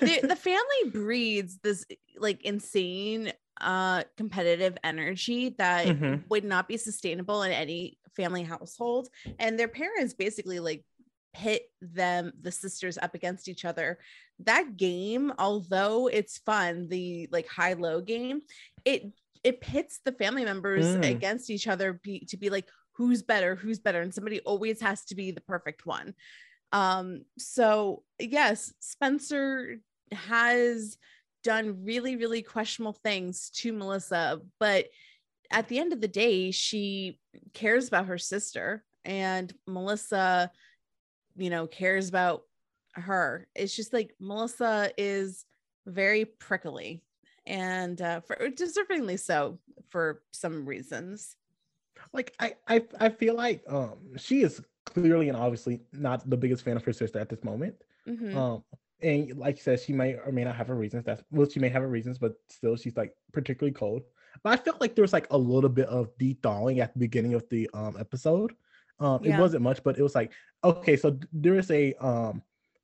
the, 0.00 0.20
the, 0.20 0.26
the 0.28 0.36
family 0.36 0.90
breeds 0.92 1.58
this 1.58 1.84
like 2.16 2.42
insane 2.44 3.32
uh 3.60 4.02
competitive 4.16 4.76
energy 4.84 5.50
that 5.58 5.86
Mhm. 5.86 6.28
would 6.28 6.44
not 6.44 6.68
be 6.68 6.76
sustainable 6.76 7.42
in 7.42 7.52
any 7.52 7.98
family 8.14 8.42
household 8.42 9.08
and 9.38 9.58
their 9.58 9.68
parents 9.68 10.14
basically 10.14 10.58
like 10.60 10.84
pit 11.34 11.70
them 11.82 12.32
the 12.40 12.50
sisters 12.50 12.96
up 12.98 13.14
against 13.14 13.48
each 13.48 13.64
other 13.64 13.98
that 14.40 14.76
game 14.76 15.32
although 15.38 16.06
it's 16.06 16.38
fun 16.38 16.88
the 16.88 17.28
like 17.30 17.46
high 17.46 17.74
low 17.74 18.00
game 18.00 18.40
it 18.84 19.10
it 19.44 19.60
pits 19.60 20.00
the 20.04 20.12
family 20.12 20.44
members 20.44 20.86
Mm. 20.96 21.10
against 21.10 21.50
each 21.50 21.68
other 21.68 21.92
be, 21.94 22.20
to 22.26 22.36
be 22.36 22.50
like 22.50 22.68
who's 22.92 23.22
better 23.22 23.54
who's 23.54 23.78
better 23.78 24.00
and 24.00 24.12
somebody 24.14 24.40
always 24.40 24.80
has 24.80 25.04
to 25.04 25.14
be 25.14 25.30
the 25.30 25.42
perfect 25.42 25.84
one 25.86 26.14
um 26.72 27.22
so 27.38 28.02
yes 28.18 28.72
spencer 28.80 29.76
has 30.12 30.96
done 31.46 31.84
really 31.84 32.16
really 32.16 32.42
questionable 32.42 32.92
things 32.92 33.50
to 33.50 33.72
melissa 33.72 34.40
but 34.58 34.86
at 35.52 35.68
the 35.68 35.78
end 35.78 35.92
of 35.92 36.00
the 36.00 36.08
day 36.08 36.50
she 36.50 37.20
cares 37.54 37.86
about 37.86 38.06
her 38.06 38.18
sister 38.18 38.84
and 39.04 39.54
melissa 39.66 40.50
you 41.36 41.48
know 41.48 41.68
cares 41.68 42.08
about 42.08 42.42
her 42.94 43.46
it's 43.54 43.76
just 43.76 43.92
like 43.92 44.12
melissa 44.18 44.90
is 44.98 45.44
very 45.86 46.24
prickly 46.24 47.00
and 47.46 48.02
uh 48.02 48.20
for 48.20 48.36
deservingly 48.50 49.18
so 49.18 49.60
for 49.88 50.22
some 50.32 50.66
reasons 50.66 51.36
like 52.12 52.34
I, 52.40 52.54
I 52.66 52.82
I 52.98 53.08
feel 53.08 53.34
like 53.34 53.62
um 53.68 54.16
she 54.16 54.42
is 54.42 54.60
clearly 54.84 55.28
and 55.28 55.36
obviously 55.36 55.80
not 55.92 56.28
the 56.28 56.36
biggest 56.36 56.64
fan 56.64 56.76
of 56.76 56.84
her 56.84 56.92
sister 56.92 57.18
at 57.18 57.28
this 57.28 57.42
moment. 57.44 57.74
Mhm. 58.08 58.34
Um 58.34 58.64
and 59.00 59.36
like 59.36 59.56
you 59.56 59.62
said, 59.62 59.80
she 59.80 59.92
may 59.92 60.14
or 60.14 60.32
may 60.32 60.44
not 60.44 60.56
have 60.56 60.68
her 60.68 60.74
reasons. 60.74 61.04
That's 61.04 61.22
well, 61.30 61.48
she 61.48 61.60
may 61.60 61.68
have 61.68 61.82
her 61.82 61.88
reasons, 61.88 62.18
but 62.18 62.34
still 62.48 62.76
she's 62.76 62.96
like 62.96 63.14
particularly 63.32 63.72
cold. 63.74 64.02
But 64.42 64.58
I 64.58 64.62
felt 64.62 64.80
like 64.80 64.94
there 64.94 65.02
was 65.02 65.12
like 65.12 65.26
a 65.30 65.38
little 65.38 65.70
bit 65.70 65.88
of 65.88 66.16
de-thawing 66.18 66.80
at 66.80 66.92
the 66.92 66.98
beginning 66.98 67.34
of 67.34 67.48
the 67.50 67.68
um 67.74 67.96
episode. 67.98 68.54
Um 69.00 69.20
Yeah. 69.22 69.36
it 69.36 69.40
wasn't 69.40 69.62
much, 69.62 69.82
but 69.82 69.98
it 69.98 70.02
was 70.02 70.14
like, 70.14 70.32
okay, 70.64 70.96
so 70.96 71.18
there 71.32 71.58
is 71.58 71.70
a 71.70 71.94
um 71.94 72.42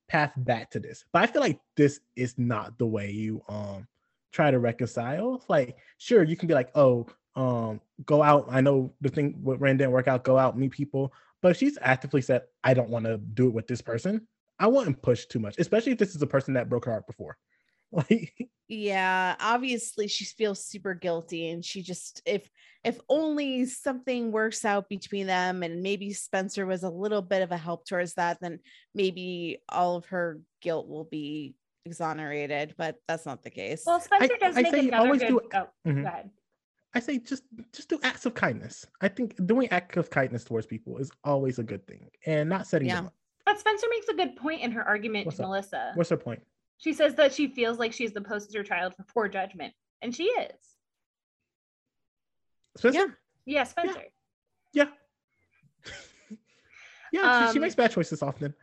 path 0.09 0.32
back 0.36 0.70
to 0.70 0.80
this. 0.80 1.05
But 1.12 1.22
I 1.22 1.26
feel 1.26 1.43
like 1.43 1.60
this 1.76 2.01
is 2.16 2.39
not 2.39 2.78
the 2.78 2.86
way 2.86 3.10
you 3.10 3.43
um 3.48 3.86
try 4.32 4.51
to 4.51 4.59
reconcile. 4.59 5.43
Like, 5.48 5.76
sure, 5.98 6.22
you 6.22 6.36
can 6.36 6.48
be 6.48 6.55
like, 6.55 6.70
oh, 6.74 7.06
um, 7.36 7.80
go 8.05 8.22
out. 8.22 8.47
I 8.51 8.60
know 8.60 8.93
the 9.01 9.09
thing 9.09 9.39
with 9.43 9.60
Wren 9.60 9.76
didn't 9.76 9.93
work 9.93 10.09
out, 10.09 10.24
go 10.24 10.39
out, 10.39 10.59
meet 10.59 10.72
people. 10.72 11.12
But 11.40 11.56
she's 11.56 11.76
actively 11.80 12.22
said, 12.22 12.43
I 12.62 12.72
don't 12.74 12.89
want 12.89 13.05
to 13.06 13.18
do 13.18 13.47
it 13.48 13.52
with 13.55 13.66
this 13.66 13.82
person, 13.82 14.26
I 14.62 14.68
wouldn't 14.68 15.02
push 15.02 15.26
too 15.26 15.40
much, 15.40 15.56
especially 15.59 15.90
if 15.93 15.98
this 15.98 16.14
is 16.14 16.22
a 16.22 16.26
person 16.26 16.55
that 16.55 16.68
broke 16.68 16.84
her 16.84 16.93
heart 16.93 17.06
before. 17.06 17.36
Like, 17.94 18.32
yeah 18.68 19.36
obviously 19.39 20.09
she 20.09 20.24
feels 20.24 20.64
super 20.64 20.94
guilty 20.94 21.51
and 21.51 21.62
she 21.62 21.82
just 21.82 22.22
if 22.24 22.48
if 22.84 22.98
only 23.10 23.66
something 23.66 24.32
works 24.32 24.64
out 24.64 24.89
between 24.89 25.26
them 25.26 25.62
and 25.62 25.82
maybe 25.82 26.14
spencer 26.14 26.64
was 26.64 26.84
a 26.84 26.89
little 26.89 27.20
bit 27.20 27.43
of 27.43 27.52
a 27.52 27.56
help 27.59 27.84
towards 27.84 28.14
that 28.14 28.39
then 28.40 28.60
maybe 28.94 29.59
all 29.68 29.97
of 29.97 30.06
her 30.06 30.40
guilt 30.62 30.89
will 30.89 31.05
be 31.05 31.55
exonerated 31.84 32.74
but 32.78 32.97
that's 33.06 33.26
not 33.26 33.43
the 33.43 33.51
case 33.51 33.82
Well, 33.84 34.01
Spencer 34.01 34.36
does 34.40 34.56
I 34.56 34.62
make 34.62 34.72
say 34.72 34.89
another 34.89 35.05
always 35.05 35.20
good. 35.20 35.28
do- 35.28 35.48
Oh, 35.52 35.68
Mhm. 35.86 36.02
go 36.05 36.09
ahead. 36.09 36.30
I 36.94 37.01
say 37.01 37.18
just 37.18 37.43
just 37.74 37.90
do 37.90 37.98
acts 38.02 38.24
of 38.24 38.32
kindness. 38.34 38.86
I 39.02 39.09
think 39.09 39.34
doing 39.47 39.68
acts 39.70 39.98
of 39.98 40.09
kindness 40.09 40.44
towards 40.44 40.66
people 40.66 40.97
is 40.97 41.10
always 41.24 41.59
a 41.59 41.62
good 41.62 41.86
thing 41.86 42.09
and 42.24 42.48
not 42.48 42.66
setting 42.66 42.89
them 42.89 43.06
up. 43.09 43.14
But 43.44 43.59
Spencer 43.59 43.86
makes 43.90 44.09
a 44.09 44.14
good 44.14 44.36
point 44.36 44.60
in 44.62 44.70
her 44.73 44.82
argument 44.86 45.27
What's 45.27 45.39
to 45.39 45.43
up? 45.44 45.48
Melissa. 45.48 45.93
What's 45.94 46.10
her 46.10 46.16
point? 46.16 46.43
She 46.78 46.93
says 46.93 47.14
that 47.16 47.32
she 47.32 47.48
feels 47.48 47.78
like 47.78 47.93
she's 47.93 48.12
the 48.12 48.20
poster 48.20 48.62
child 48.62 48.94
for 48.97 49.05
poor 49.05 49.28
judgment, 49.28 49.73
and 50.01 50.14
she 50.14 50.24
is. 50.24 50.52
Spencer? 52.77 52.98
Yeah. 52.98 53.06
Yeah, 53.44 53.64
Spencer. 53.64 54.02
Yeah. 54.73 54.86
Yeah, 57.14 57.47
she, 57.48 57.52
she 57.52 57.59
Um, 57.59 57.62
makes 57.62 57.74
bad 57.74 57.90
choices 57.90 58.23
often. 58.23 58.55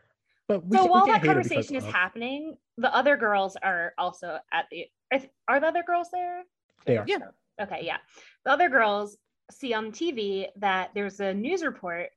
But 0.48 0.66
we, 0.66 0.76
so 0.76 0.82
we 0.82 0.90
while 0.90 1.06
can't 1.06 1.22
that 1.22 1.28
hate 1.28 1.36
her 1.36 1.42
because 1.42 1.50
conversation 1.52 1.76
is 1.76 1.84
of- 1.84 1.92
happening, 1.92 2.56
the 2.78 2.92
other 2.92 3.16
girls 3.16 3.56
are 3.62 3.94
also 3.96 4.38
at 4.52 4.66
the. 4.72 4.86
Are, 5.12 5.18
th- 5.20 5.30
are 5.46 5.60
the 5.60 5.68
other 5.68 5.84
girls 5.84 6.08
there? 6.12 6.42
They 6.84 6.96
are. 6.96 7.04
Yeah. 7.06 7.18
Okay, 7.62 7.82
yeah. 7.84 7.98
The 8.44 8.50
other 8.50 8.68
girls 8.68 9.16
see 9.52 9.72
on 9.72 9.92
TV 9.92 10.48
that 10.56 10.90
there's 10.94 11.20
a 11.20 11.32
news 11.32 11.62
report 11.62 12.08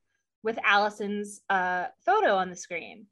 with 0.44 0.58
Alison's 0.64 1.40
uh, 1.50 1.86
photo 2.06 2.36
on 2.36 2.50
the 2.50 2.56
screen. 2.56 3.06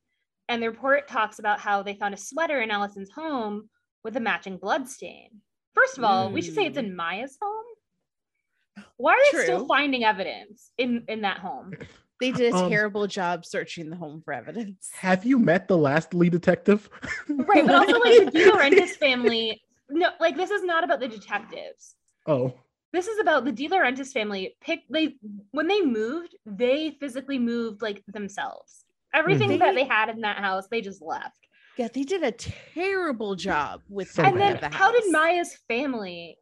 And 0.48 0.62
the 0.62 0.68
report 0.70 1.08
talks 1.08 1.38
about 1.38 1.58
how 1.58 1.82
they 1.82 1.94
found 1.94 2.14
a 2.14 2.18
sweater 2.18 2.60
in 2.60 2.70
Alison's 2.70 3.10
home 3.10 3.70
with 4.04 4.16
a 4.16 4.20
matching 4.20 4.58
blood 4.58 4.86
stain. 4.88 5.30
First 5.74 5.96
of 5.96 6.04
all, 6.04 6.30
we 6.30 6.42
should 6.42 6.54
say 6.54 6.66
it's 6.66 6.76
in 6.76 6.94
Maya's 6.94 7.38
home. 7.40 8.84
Why 8.98 9.14
are 9.14 9.36
they 9.36 9.44
still 9.44 9.66
finding 9.66 10.04
evidence 10.04 10.70
in, 10.76 11.04
in 11.08 11.22
that 11.22 11.38
home? 11.38 11.72
they 12.20 12.32
did 12.32 12.52
a 12.52 12.56
Um, 12.56 12.68
terrible 12.70 13.06
job 13.06 13.44
searching 13.46 13.88
the 13.90 13.96
home 13.96 14.20
for 14.24 14.32
evidence 14.32 14.90
Have 14.94 15.24
you 15.24 15.38
met 15.38 15.66
the 15.68 15.76
last 15.78 16.14
lead 16.14 16.32
detective? 16.32 16.88
Right, 17.28 17.66
but 17.66 17.74
also 17.74 17.98
like 17.98 18.30
the 18.30 18.30
DiLaurentis 18.38 18.90
family. 18.96 19.62
No, 19.88 20.10
like 20.20 20.36
this 20.36 20.50
is 20.50 20.62
not 20.62 20.84
about 20.84 21.00
the 21.00 21.08
detectives. 21.08 21.94
oh, 22.26 22.52
this 22.92 23.06
is 23.08 23.18
about 23.18 23.44
the 23.44 23.52
DiLaurentis 23.52 24.12
family. 24.12 24.54
Pick 24.60 24.80
they 24.90 25.16
when 25.50 25.66
they 25.66 25.80
moved 25.82 26.36
they 26.46 26.90
physically 27.00 27.38
moved 27.38 27.82
like 27.82 28.02
themselves. 28.06 28.84
Everything 29.14 29.50
Mhm. 29.50 29.58
that 29.60 29.74
they 29.74 29.84
had 29.84 30.08
in 30.08 30.20
that 30.22 30.38
house 30.38 30.66
they 30.70 30.80
just 30.80 31.02
left. 31.02 31.38
Yeah 31.76 31.88
they 31.92 32.02
did 32.02 32.22
a 32.22 32.32
terrible 32.32 33.34
job 33.34 33.82
with 33.88 34.10
So 34.10 34.22
and 34.22 34.38
then 34.40 34.58
the 34.60 34.68
how 34.70 34.92
did 34.92 35.10
maya's 35.10 35.56
family 35.68 36.38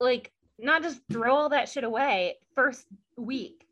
like 0.00 0.32
not 0.58 0.82
just 0.82 1.00
throw 1.10 1.34
all 1.34 1.48
that 1.50 1.68
shit 1.68 1.84
away 1.84 2.36
first 2.54 2.86
week? 3.16 3.66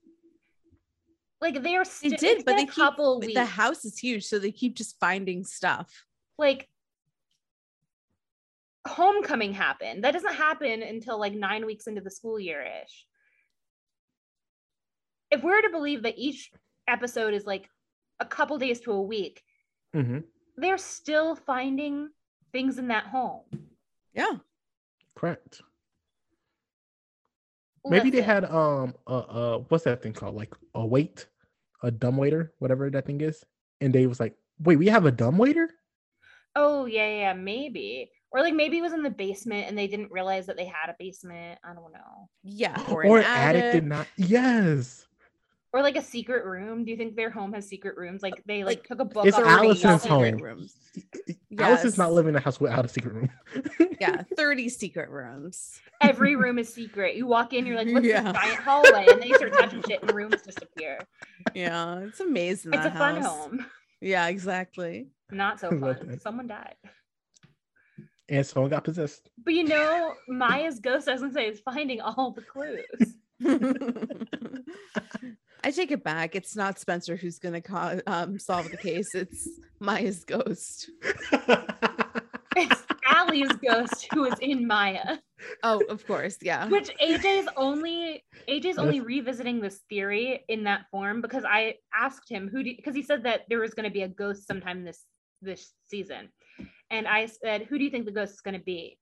Like 1.40 1.62
they 1.62 1.76
are 1.76 1.84
they 1.84 1.90
still 1.90 2.18
did 2.18 2.44
but 2.44 2.56
they 2.56 2.62
a 2.64 2.66
keep, 2.66 2.74
couple 2.74 3.20
weeks. 3.20 3.34
the 3.34 3.46
house 3.46 3.84
is 3.86 3.98
huge 3.98 4.24
so 4.26 4.38
they 4.38 4.52
keep 4.52 4.74
just 4.76 4.98
finding 5.00 5.44
stuff. 5.44 6.04
Like 6.36 6.68
homecoming 8.86 9.52
happened. 9.52 10.04
That 10.04 10.12
doesn't 10.12 10.34
happen 10.34 10.82
until 10.82 11.18
like 11.18 11.34
nine 11.34 11.66
weeks 11.66 11.86
into 11.86 12.00
the 12.00 12.10
school 12.10 12.38
year 12.40 12.62
ish. 12.82 13.06
If 15.30 15.42
we're 15.42 15.62
to 15.62 15.70
believe 15.70 16.02
that 16.02 16.18
each 16.18 16.50
episode 16.88 17.34
is 17.34 17.46
like 17.46 17.68
a 18.18 18.26
couple 18.26 18.58
days 18.58 18.80
to 18.80 18.92
a 18.92 19.02
week, 19.02 19.42
hmm 19.92 20.18
they're 20.56 20.78
still 20.78 21.36
finding 21.36 22.10
things 22.52 22.76
in 22.76 22.88
that 22.88 23.04
home. 23.04 23.44
Yeah. 24.12 24.32
Correct. 25.14 25.62
Maybe 27.86 28.10
they 28.10 28.20
had 28.20 28.44
um 28.44 28.94
uh 29.06 29.20
uh 29.20 29.58
what's 29.68 29.84
that 29.84 30.02
thing 30.02 30.12
called? 30.12 30.34
Like 30.34 30.54
a 30.74 30.84
wait, 30.84 31.28
a 31.82 31.90
dumb 31.90 32.16
waiter, 32.18 32.52
whatever 32.58 32.90
that 32.90 33.06
thing 33.06 33.20
is. 33.22 33.44
And 33.80 33.94
they 33.94 34.06
was 34.06 34.20
like, 34.20 34.34
wait, 34.58 34.76
we 34.76 34.88
have 34.88 35.06
a 35.06 35.10
dumb 35.12 35.38
waiter? 35.38 35.70
Oh 36.54 36.84
yeah, 36.84 37.06
yeah, 37.06 37.18
yeah, 37.20 37.32
maybe. 37.32 38.10
Or 38.32 38.40
like 38.42 38.54
maybe 38.54 38.78
it 38.78 38.82
was 38.82 38.92
in 38.92 39.02
the 39.02 39.10
basement 39.10 39.66
and 39.68 39.76
they 39.76 39.86
didn't 39.88 40.12
realize 40.12 40.46
that 40.46 40.56
they 40.56 40.66
had 40.66 40.88
a 40.88 40.94
basement. 40.98 41.58
I 41.64 41.74
don't 41.74 41.92
know. 41.92 42.28
Yeah. 42.44 42.80
Or, 42.90 43.04
Or, 43.04 43.18
an 43.18 43.24
attic 43.24 43.72
did 43.72 43.86
not. 43.86 44.06
Yes. 44.16 45.06
Or 45.72 45.82
like 45.82 45.96
a 45.96 46.02
secret 46.02 46.44
room. 46.44 46.84
Do 46.84 46.90
you 46.90 46.96
think 46.96 47.16
their 47.16 47.30
home 47.30 47.52
has 47.54 47.66
secret 47.68 47.96
rooms? 47.96 48.22
Like 48.22 48.42
they 48.46 48.62
like, 48.64 48.78
Like, 48.78 48.86
took 48.86 49.00
a 49.00 49.04
book. 49.04 49.26
it's 49.26 49.36
off 49.36 49.42
the 49.44 49.48
Alison's 49.50 49.80
shelf 49.80 50.04
and- 50.06 50.40
home. 50.40 50.42
Rooms. 50.42 50.76
Alison's 51.58 51.98
not 51.98 52.12
living 52.12 52.30
in 52.30 52.36
a 52.36 52.40
house 52.40 52.60
without 52.60 52.84
a 52.84 52.88
secret 52.88 53.14
room. 53.14 53.30
Yeah. 54.00 54.22
30 54.34 54.70
secret 54.70 55.10
rooms. 55.10 55.78
Every 56.00 56.34
room 56.34 56.58
is 56.58 56.72
secret. 56.72 57.16
You 57.16 57.26
walk 57.26 57.52
in, 57.52 57.66
you're 57.66 57.76
like, 57.76 57.88
what's 57.92 58.06
Yeah. 58.06 58.22
this 58.22 58.32
giant 58.32 58.60
hallway? 58.60 59.06
And 59.10 59.20
then 59.20 59.28
you 59.28 59.36
start 59.36 59.52
touching 59.52 59.82
shit 59.86 60.00
and 60.00 60.10
rooms 60.14 60.40
disappear. 60.40 61.00
Yeah. 61.54 61.98
It's 61.98 62.20
amazing. 62.20 62.72
It's 62.72 62.86
a 62.86 62.88
that 62.88 62.96
fun 62.96 63.20
home. 63.20 63.66
Yeah, 64.00 64.28
exactly. 64.28 65.08
Not 65.30 65.60
so 65.60 65.68
fun. 65.78 66.18
Someone 66.20 66.46
died. 66.46 66.76
And 68.30 68.46
someone 68.46 68.70
got 68.70 68.84
possessed. 68.84 69.28
But 69.44 69.54
you 69.54 69.64
know, 69.64 70.14
Maya's 70.28 70.78
ghost, 70.78 71.08
I 71.08 71.12
was 71.12 71.20
gonna 71.20 71.34
say, 71.34 71.48
is 71.48 71.60
finding 71.60 72.00
all 72.00 72.30
the 72.30 72.42
clues. 72.42 73.16
I 75.62 75.70
take 75.70 75.90
it 75.90 76.04
back. 76.04 76.34
It's 76.34 76.56
not 76.56 76.78
Spencer 76.78 77.16
who's 77.16 77.38
going 77.38 77.54
to 77.54 77.60
co- 77.60 78.00
um, 78.06 78.38
solve 78.38 78.70
the 78.70 78.76
case. 78.76 79.14
It's 79.14 79.48
Maya's 79.78 80.24
ghost. 80.24 80.90
It's 82.56 82.84
Ali's 83.14 83.52
ghost 83.64 84.08
who 84.12 84.24
is 84.24 84.38
in 84.40 84.66
Maya. 84.66 85.18
Oh, 85.62 85.82
of 85.88 86.06
course. 86.06 86.36
Yeah. 86.42 86.68
Which 86.68 86.90
AJ's 87.02 87.48
only 87.56 88.24
AJ's 88.48 88.78
only 88.78 89.00
revisiting 89.00 89.60
this 89.60 89.80
theory 89.88 90.44
in 90.48 90.64
that 90.64 90.86
form 90.90 91.20
because 91.20 91.44
I 91.44 91.76
asked 91.94 92.28
him 92.28 92.48
who 92.48 92.62
do 92.62 92.74
because 92.76 92.94
he 92.94 93.02
said 93.02 93.22
that 93.24 93.42
there 93.48 93.60
was 93.60 93.74
going 93.74 93.84
to 93.84 93.92
be 93.92 94.02
a 94.02 94.08
ghost 94.08 94.46
sometime 94.46 94.84
this 94.84 95.04
this 95.42 95.72
season, 95.88 96.28
and 96.90 97.06
I 97.06 97.26
said 97.26 97.62
who 97.62 97.78
do 97.78 97.84
you 97.84 97.90
think 97.90 98.06
the 98.06 98.12
ghost 98.12 98.34
is 98.34 98.40
going 98.40 98.58
to 98.58 98.64
be, 98.64 98.98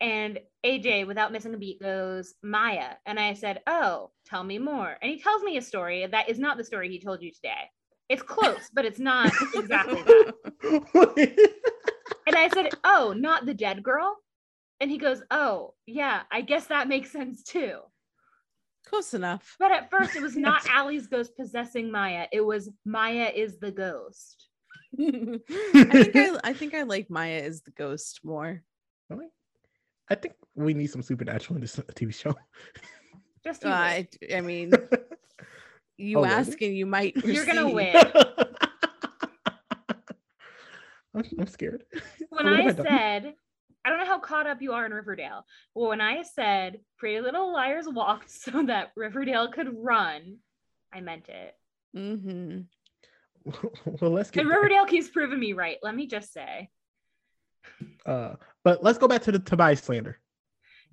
and 0.00 0.38
AJ 0.64 1.06
without 1.06 1.32
missing 1.32 1.54
a 1.54 1.58
beat 1.58 1.80
goes 1.80 2.34
Maya, 2.42 2.94
and 3.06 3.18
I 3.18 3.34
said 3.34 3.60
oh 3.66 4.10
tell 4.26 4.44
me 4.44 4.58
more, 4.58 4.96
and 5.00 5.10
he 5.10 5.20
tells 5.20 5.42
me 5.42 5.56
a 5.56 5.62
story 5.62 6.06
that 6.06 6.28
is 6.28 6.38
not 6.38 6.56
the 6.56 6.64
story 6.64 6.88
he 6.90 7.00
told 7.00 7.22
you 7.22 7.30
today. 7.32 7.70
It's 8.08 8.22
close, 8.22 8.68
but 8.74 8.84
it's 8.84 8.98
not 8.98 9.32
exactly 9.54 10.02
that. 10.02 11.54
And 12.26 12.36
I 12.36 12.48
said, 12.48 12.70
Oh, 12.84 13.14
not 13.16 13.46
the 13.46 13.54
dead 13.54 13.82
girl? 13.82 14.16
And 14.80 14.90
he 14.90 14.98
goes, 14.98 15.22
Oh, 15.30 15.74
yeah, 15.86 16.22
I 16.32 16.40
guess 16.40 16.66
that 16.66 16.88
makes 16.88 17.10
sense 17.10 17.42
too. 17.42 17.78
Close 18.86 19.14
enough. 19.14 19.56
But 19.58 19.72
at 19.72 19.90
first, 19.90 20.16
it 20.16 20.22
was 20.22 20.36
not 20.36 20.68
Ali's 20.74 21.06
ghost 21.06 21.36
possessing 21.36 21.90
Maya. 21.90 22.26
It 22.32 22.42
was 22.42 22.70
Maya 22.84 23.30
is 23.34 23.58
the 23.58 23.70
ghost. 23.70 24.48
I 24.98 26.04
think 26.04 26.16
I, 26.16 26.38
I 26.44 26.52
think 26.52 26.74
I 26.74 26.82
like 26.82 27.10
Maya 27.10 27.40
as 27.42 27.62
the 27.62 27.70
ghost 27.72 28.20
more. 28.24 28.62
Really? 29.10 29.26
I 30.10 30.14
think 30.14 30.34
we 30.54 30.74
need 30.74 30.88
some 30.90 31.02
supernatural 31.02 31.56
in 31.56 31.60
this 31.60 31.76
TV 31.94 32.14
show. 32.14 32.34
Just 33.44 33.64
Uh. 33.64 33.68
I, 33.70 34.08
I 34.34 34.40
mean, 34.40 34.72
you 35.96 36.18
Oh, 36.18 36.22
really? 36.22 36.34
ask 36.34 36.60
and 36.62 36.76
you 36.76 36.86
might. 36.86 37.16
You're 37.24 37.46
gonna 37.46 37.68
win. 37.70 37.94
I'm, 41.16 41.22
I'm 41.38 41.46
scared. 41.46 41.84
when 42.30 42.44
What 42.46 42.60
have 42.60 42.80
I 42.80 42.82
said, 42.82 43.34
I 43.84 43.88
don't 43.90 43.98
know 44.00 44.06
how 44.06 44.18
caught 44.18 44.46
up 44.48 44.60
you 44.60 44.72
are 44.72 44.84
in 44.84 44.92
Riverdale. 44.92 45.44
Well, 45.74 45.88
when 45.90 46.00
I 46.00 46.22
said 46.22 46.80
Pretty 46.98 47.20
Little 47.20 47.52
Liars 47.52 47.86
walked 47.88 48.30
so 48.30 48.64
that 48.66 48.90
Riverdale 48.96 49.50
could 49.52 49.68
run, 49.76 50.38
I 50.92 51.00
meant 51.00 51.28
it. 51.28 51.54
Mhm. 51.96 52.64
well, 53.84 54.10
let's 54.10 54.30
get 54.30 54.40
And 54.42 54.50
there. 54.50 54.58
Riverdale 54.58 54.86
keeps 54.86 55.08
proving 55.08 55.38
me 55.40 55.52
right. 55.52 55.78
Let 55.82 55.94
me 55.94 56.06
just 56.06 56.32
say. 56.32 56.70
Uh, 58.06 58.34
but 58.62 58.82
let's 58.82 58.98
go 58.98 59.08
back 59.08 59.22
to 59.22 59.32
the 59.32 59.38
Tobias 59.38 59.82
slander. 59.82 60.18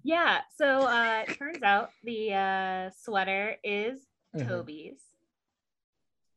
Yeah. 0.03 0.39
So 0.57 0.65
uh 0.87 1.23
it 1.27 1.37
turns 1.37 1.61
out 1.63 1.89
the 2.03 2.33
uh 2.33 2.89
sweater 3.01 3.57
is 3.63 3.99
Mhm. 4.35 4.47
Toby's. 4.47 5.01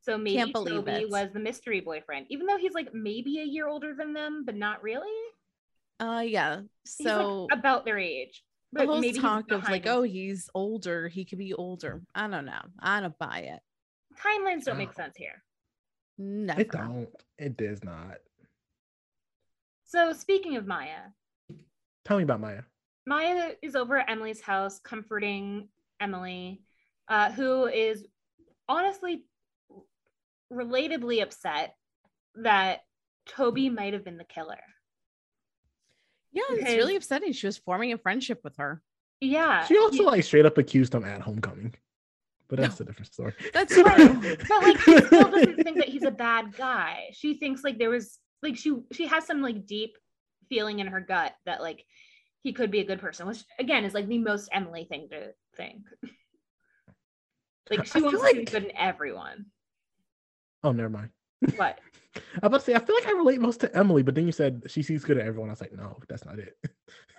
So 0.02 0.18
maybe 0.18 0.36
Can't 0.36 0.52
believe 0.52 0.74
Toby 0.84 0.92
it. 1.02 1.10
was 1.10 1.30
the 1.32 1.40
mystery 1.40 1.80
boyfriend, 1.80 2.26
even 2.28 2.46
though 2.46 2.58
he's 2.58 2.74
like 2.74 2.92
maybe 2.92 3.38
a 3.40 3.44
year 3.44 3.68
older 3.68 3.94
than 3.96 4.12
them, 4.12 4.42
but 4.44 4.54
not 4.56 4.82
really. 4.82 5.08
Uh, 5.98 6.22
yeah. 6.26 6.60
He's 6.98 7.06
like, 7.06 7.14
So 7.16 7.48
about 7.52 7.84
their 7.86 7.98
age. 7.98 8.44
the 8.72 8.80
But 8.80 8.88
whole 8.88 9.00
maybe 9.00 9.18
talk 9.20 9.50
of 9.50 9.62
like, 9.62 9.84
his- 9.84 9.92
oh, 9.92 10.02
he's 10.02 10.50
older. 10.54 11.08
He 11.08 11.24
could 11.24 11.38
be 11.38 11.54
older. 11.54 12.02
I 12.14 12.26
don't 12.28 12.44
know. 12.44 12.60
I 12.80 13.00
don't 13.00 13.16
buy 13.18 13.38
it. 13.54 13.60
timelines 14.20 14.64
don't 14.64 14.76
make 14.76 14.92
sense 14.92 15.16
here. 15.16 15.42
Never. 16.18 16.60
It 16.60 16.70
don't. 16.70 17.08
It 17.38 17.56
does 17.56 17.82
not. 17.82 18.16
So 19.84 20.12
speaking 20.12 20.56
of 20.56 20.66
Maya, 20.66 21.00
Tell 22.04 22.18
me 22.18 22.22
about 22.24 22.40
Maya. 22.40 22.62
Maya 23.06 23.52
is 23.62 23.74
over 23.74 23.96
at 23.98 24.10
Emily's 24.10 24.40
house 24.42 24.78
comforting 24.80 25.68
Emily, 26.00 26.60
uh, 27.08 27.30
who 27.32 27.66
is 27.66 28.06
honestly 28.68 29.24
relatably 30.52 31.22
upset 31.22 31.74
that 32.36 32.80
Toby 33.26 33.70
might 33.70 33.94
have 33.94 34.04
been 34.04 34.18
the 34.18 34.24
killer. 34.24 34.58
Yeah, 36.32 36.42
it's 36.50 36.58
because- 36.58 36.76
really 36.76 36.96
upsetting. 36.96 37.32
She 37.32 37.46
was 37.46 37.56
forming 37.58 37.92
a 37.92 37.98
friendship 37.98 38.40
with 38.44 38.56
her. 38.56 38.82
Yeah. 39.20 39.64
She 39.64 39.78
also 39.78 39.98
he- 39.98 40.04
like 40.04 40.24
straight 40.24 40.44
up 40.46 40.58
accused 40.58 40.94
him 40.94 41.04
at 41.04 41.20
homecoming, 41.22 41.74
but 42.56 42.62
that's 42.62 42.80
a 42.80 42.84
different 42.84 43.12
story. 43.12 43.32
That's 43.52 43.76
Right. 43.76 43.96
true. 44.22 44.36
but 44.48 44.62
like 44.62 44.78
she 44.80 44.98
still 44.98 45.30
doesn't 45.30 45.56
think 45.64 45.76
that 45.78 45.88
he's 45.88 46.04
a 46.04 46.10
bad 46.10 46.56
guy. 46.56 47.10
She 47.12 47.34
thinks 47.34 47.64
like 47.64 47.78
there 47.78 47.90
was 47.90 48.18
like 48.42 48.56
she 48.56 48.76
she 48.92 49.06
has 49.06 49.26
some 49.26 49.42
like 49.42 49.66
deep 49.66 49.96
feeling 50.48 50.78
in 50.80 50.86
her 50.86 51.00
gut 51.00 51.34
that 51.46 51.60
like 51.62 51.84
he 52.42 52.52
could 52.52 52.70
be 52.70 52.80
a 52.80 52.84
good 52.84 53.00
person, 53.00 53.26
which 53.26 53.42
again 53.58 53.84
is 53.84 53.94
like 53.94 54.06
the 54.06 54.18
most 54.18 54.48
Emily 54.52 54.84
thing 54.84 55.08
to 55.10 55.32
think. 55.56 55.82
Like 57.70 57.80
I 57.80 57.84
she 57.84 57.92
feel 57.92 58.02
wants 58.12 58.20
to 58.30 58.34
be 58.36 58.44
good 58.44 58.64
in 58.64 58.76
everyone. 58.76 59.46
Oh, 60.62 60.72
never 60.72 60.90
mind. 60.90 61.08
What? 61.56 61.78
I 62.14 62.20
was 62.20 62.42
about 62.42 62.58
to 62.58 62.64
say 62.66 62.74
I 62.74 62.78
feel 62.78 62.94
like 62.94 63.06
I 63.08 63.12
relate 63.12 63.40
most 63.40 63.60
to 63.60 63.74
Emily, 63.74 64.02
but 64.02 64.14
then 64.14 64.26
you 64.26 64.32
said 64.32 64.64
she 64.66 64.82
sees 64.82 65.02
good 65.02 65.16
at 65.16 65.26
everyone. 65.26 65.48
I 65.48 65.52
was 65.54 65.62
like, 65.62 65.72
no, 65.72 65.96
that's 66.06 66.26
not 66.26 66.38
it. 66.38 66.54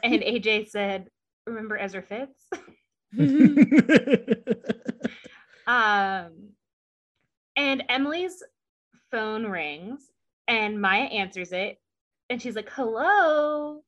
And 0.03 0.21
AJ 0.21 0.69
said, 0.69 1.09
"Remember 1.47 1.79
Ezra 1.79 2.03
Fitz?" 2.03 2.47
Um, 5.67 6.49
and 7.55 7.83
Emily's 7.89 8.43
phone 9.11 9.45
rings, 9.45 10.01
and 10.47 10.79
Maya 10.81 11.03
answers 11.05 11.51
it, 11.51 11.79
and 12.29 12.41
she's 12.41 12.55
like, 12.55 12.69
"Hello, 12.69 13.81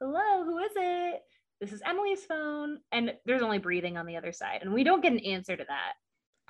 hello, 0.00 0.44
who 0.44 0.58
is 0.58 0.72
it?" 0.76 1.22
This 1.60 1.72
is 1.72 1.82
Emily's 1.84 2.24
phone, 2.24 2.78
and 2.92 3.14
there's 3.26 3.42
only 3.42 3.58
breathing 3.58 3.96
on 3.96 4.06
the 4.06 4.16
other 4.16 4.32
side, 4.32 4.60
and 4.62 4.72
we 4.74 4.84
don't 4.84 5.02
get 5.02 5.12
an 5.12 5.18
answer 5.20 5.56
to 5.56 5.64
that. 5.68 5.92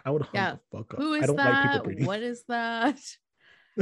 I 0.05 0.11
would 0.11 0.23
hung 0.23 0.31
Yeah. 0.35 0.53
the 0.53 0.61
fuck 0.79 0.95
up. 0.95 1.01
Who 1.01 1.15
I 1.15 1.21
don't 1.27 1.37
like 1.37 1.63
people 1.63 1.79
that? 1.79 1.85
breathing. 1.85 2.07
what 2.07 2.23
is 2.23 2.45
that? 2.49 2.99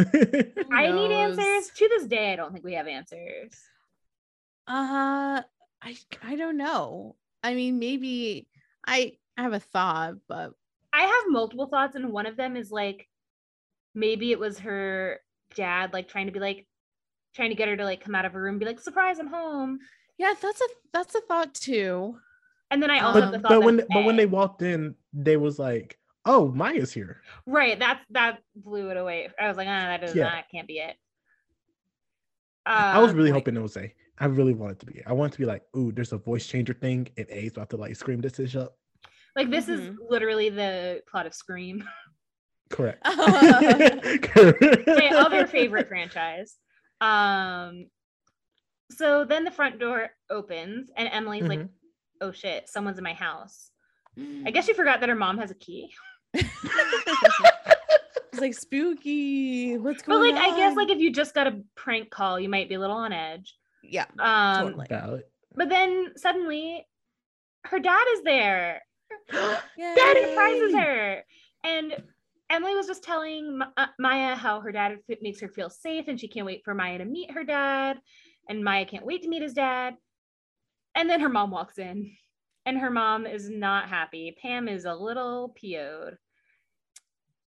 I 0.73 0.91
need 0.91 1.11
answers 1.13 1.71
to 1.77 1.89
this 1.89 2.07
day. 2.07 2.33
I 2.33 2.37
don't 2.37 2.53
think 2.53 2.65
we 2.65 2.75
have 2.75 2.87
answers. 2.87 3.53
Uh, 4.67 5.43
I 5.83 5.97
I 6.23 6.37
don't 6.37 6.57
know. 6.57 7.17
I 7.43 7.55
mean, 7.55 7.79
maybe 7.79 8.47
I 8.87 9.19
I 9.37 9.43
have 9.43 9.53
a 9.53 9.61
thought, 9.61 10.15
but 10.29 10.53
I 10.93 11.03
have 11.03 11.25
multiple 11.29 11.67
thoughts, 11.67 11.95
and 11.97 12.13
one 12.13 12.27
of 12.27 12.37
them 12.37 12.57
is 12.57 12.71
like, 12.71 13.09
maybe 13.95 14.31
it 14.33 14.39
was 14.39 14.59
her 14.61 15.21
dad, 15.55 15.93
like 15.93 16.09
trying 16.09 16.27
to 16.27 16.33
be 16.33 16.41
like, 16.41 16.67
trying 17.35 17.51
to 17.51 17.55
get 17.57 17.69
her 17.69 17.77
to 17.77 17.85
like 17.85 18.03
come 18.05 18.15
out 18.15 18.25
of 18.25 18.33
her 18.35 18.43
room, 18.43 18.55
and 18.55 18.61
be 18.61 18.67
like, 18.67 18.81
"Surprise, 18.81 19.19
I'm 19.19 19.29
home." 19.29 19.79
yeah, 20.19 20.35
that's 20.41 20.61
a 20.61 20.65
that's 20.93 21.15
a 21.15 21.21
thought 21.23 21.55
too. 21.55 22.17
And 22.71 22.83
then 22.83 22.91
I 22.91 23.01
also 23.01 23.21
have 23.23 23.31
but 23.33 23.37
the 23.39 23.43
thought 23.43 23.49
but 23.49 23.61
that 23.61 23.65
when 23.67 23.79
it's 23.81 23.89
but 23.93 24.05
when 24.05 24.17
they 24.17 24.27
walked 24.27 24.63
in, 24.63 24.95
they 25.13 25.37
was 25.39 25.59
like, 25.59 25.99
"Oh, 26.27 26.49
Maya's 26.53 26.93
here." 26.93 27.23
Right. 27.47 27.79
That's 27.79 28.05
that 28.11 28.39
blew 28.55 28.91
it 28.91 28.97
away. 28.99 29.29
I 29.41 29.49
was 29.49 29.57
like, 29.57 29.69
ah, 29.69 29.87
that 29.87 30.05
is 30.05 30.15
Yeah. 30.15 30.25
not 30.25 30.45
can't 30.51 30.69
be 30.69 30.79
it. 30.79 30.97
I 32.67 32.99
was 33.01 33.11
Um, 33.11 33.17
really 33.17 33.31
like- 33.33 33.41
hoping 33.43 33.57
it 33.57 33.61
was 33.63 33.77
A. 33.77 33.93
I 34.19 34.27
really 34.27 34.55
wanted 34.55 34.79
to 34.81 34.87
be. 34.87 35.03
I 35.05 35.13
wanted 35.15 35.33
to 35.33 35.39
be 35.39 35.47
like, 35.47 35.63
"Ooh, 35.77 35.91
there's 35.91 36.13
a 36.13 36.19
voice 36.19 36.47
changer 36.47 36.75
thing," 36.75 37.09
and 37.17 37.27
A's 37.31 37.53
about 37.53 37.71
to 37.71 37.77
like 37.77 37.97
scream 37.97 38.21
this 38.21 38.39
ish 38.39 38.55
up. 38.57 38.79
Like 39.37 39.51
this 39.51 39.69
is 39.69 39.81
Mhm. 39.81 39.97
literally 40.09 40.51
the 40.51 41.03
plot 41.11 41.27
of 41.27 41.35
Scream, 41.35 41.87
Correct. 42.71 43.01
my 43.05 45.11
other 45.17 45.47
favorite 45.47 45.89
franchise. 45.89 46.57
Um, 47.01 47.87
so 48.91 49.25
then 49.25 49.45
the 49.45 49.51
front 49.51 49.79
door 49.79 50.11
opens 50.31 50.91
and 50.97 51.09
Emily's 51.13 51.45
like, 51.45 51.61
Mhm. 51.61 51.69
oh 52.21 52.33
shit, 52.33 52.69
someone's 52.69 52.99
in 52.99 53.05
my 53.05 53.15
house. 53.15 53.71
I 54.17 54.21
Mm. 54.21 54.53
guess 54.55 54.67
she 54.67 54.75
forgot 54.75 55.01
that 55.01 55.09
her 55.09 55.15
mom 55.15 55.39
has 55.39 55.51
a 55.51 55.55
key. 55.55 55.93
it's 56.35 56.49
like 58.41 58.55
spooky. 58.55 59.79
What's 59.79 60.03
going 60.03 60.19
on? 60.19 60.35
But 60.35 60.37
like, 60.37 60.49
on? 60.49 60.55
I 60.55 60.57
guess 60.57 60.77
like 60.77 60.91
if 60.91 60.99
you 60.99 61.13
just 61.13 61.35
got 61.35 61.47
a 61.47 61.63
prank 61.77 62.11
call, 62.11 62.39
you 62.41 62.49
might 62.49 62.69
be 62.69 62.75
a 62.75 62.81
little 62.81 62.97
on 62.97 63.13
edge. 63.13 63.55
yeah, 63.83 64.07
Um, 64.19 64.73
Totally. 64.75 65.23
But 65.55 65.69
then 65.69 66.13
suddenly, 66.17 66.87
her 67.65 67.79
dad 67.79 68.05
is 68.15 68.23
there. 68.23 68.83
Yay. 69.79 69.95
surprises 70.29 70.75
her. 70.75 71.25
And 71.65 71.97
Emily 72.51 72.75
was 72.75 72.87
just 72.87 73.03
telling 73.03 73.61
uh, 73.77 73.87
Maya 73.99 74.35
how 74.35 74.61
her 74.61 74.73
dad 74.73 74.99
makes 75.21 75.41
her 75.41 75.49
feel 75.49 75.71
safe 75.71 76.09
and 76.09 76.21
she 76.21 76.29
can't 76.29 76.47
wait 76.47 76.63
for 76.65 76.75
Maya 76.75 76.99
to 76.99 77.05
meet 77.05 77.31
her 77.31 77.45
dad. 77.45 77.99
And 78.49 78.65
Maya 78.65 78.85
can't 78.85 79.07
wait 79.07 79.23
to 79.23 79.29
meet 79.29 79.43
his 79.43 79.55
dad. 79.55 79.95
And 80.95 81.09
then 81.09 81.21
her 81.21 81.29
mom 81.29 81.51
walks 81.51 81.79
in 81.79 82.11
and 82.67 82.79
her 82.79 82.91
mom 82.91 83.27
is 83.27 83.49
not 83.49 83.89
happy. 83.89 84.37
Pam 84.41 84.69
is 84.69 84.85
a 84.85 84.95
little 84.95 85.55
PO'd. 85.61 86.19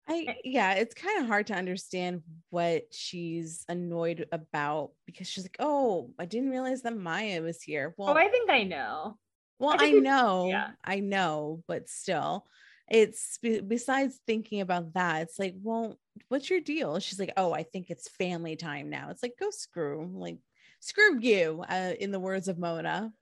I 0.08 0.38
yeah, 0.44 0.74
it's 0.74 0.96
kind 0.96 1.22
of 1.22 1.28
hard 1.28 1.48
to 1.48 1.54
understand 1.54 2.22
what 2.50 2.84
she's 2.92 3.66
annoyed 3.70 4.28
about 4.32 4.92
because 5.06 5.28
she's 5.28 5.44
like, 5.44 5.58
"Oh, 5.60 6.12
I 6.18 6.26
didn't 6.26 6.50
realize 6.50 6.82
that 6.82 6.98
Maya 6.98 7.42
was 7.42 7.62
here." 7.62 7.94
Well, 7.98 8.10
oh, 8.10 8.14
I 8.14 8.28
think 8.28 8.50
I 8.50 8.64
know. 8.64 9.18
Well, 9.62 9.76
I 9.80 9.94
know, 9.94 10.64
yeah. 10.64 10.74
I 10.84 11.00
know, 11.02 11.64
but 11.68 11.90
still, 11.90 12.48
it's 12.90 13.38
besides 13.40 14.20
thinking 14.28 14.62
about 14.62 14.94
that, 14.94 15.24
it's 15.24 15.40
like, 15.40 15.56
well, 15.62 16.00
what's 16.30 16.50
your 16.50 16.62
deal? 16.62 17.00
She's 17.00 17.20
like, 17.20 17.34
"Oh, 17.38 17.54
I 17.54 17.64
think 17.64 17.90
it's 17.90 18.10
family 18.10 18.56
time 18.58 18.90
now." 18.90 19.10
It's 19.12 19.24
like, 19.24 19.36
go 19.40 19.50
screw, 19.52 20.10
like, 20.14 20.40
screw 20.82 21.20
you, 21.22 21.64
uh, 21.70 21.94
in 22.00 22.12
the 22.12 22.20
words 22.20 22.48
of 22.50 22.60
Mona. 22.60 23.14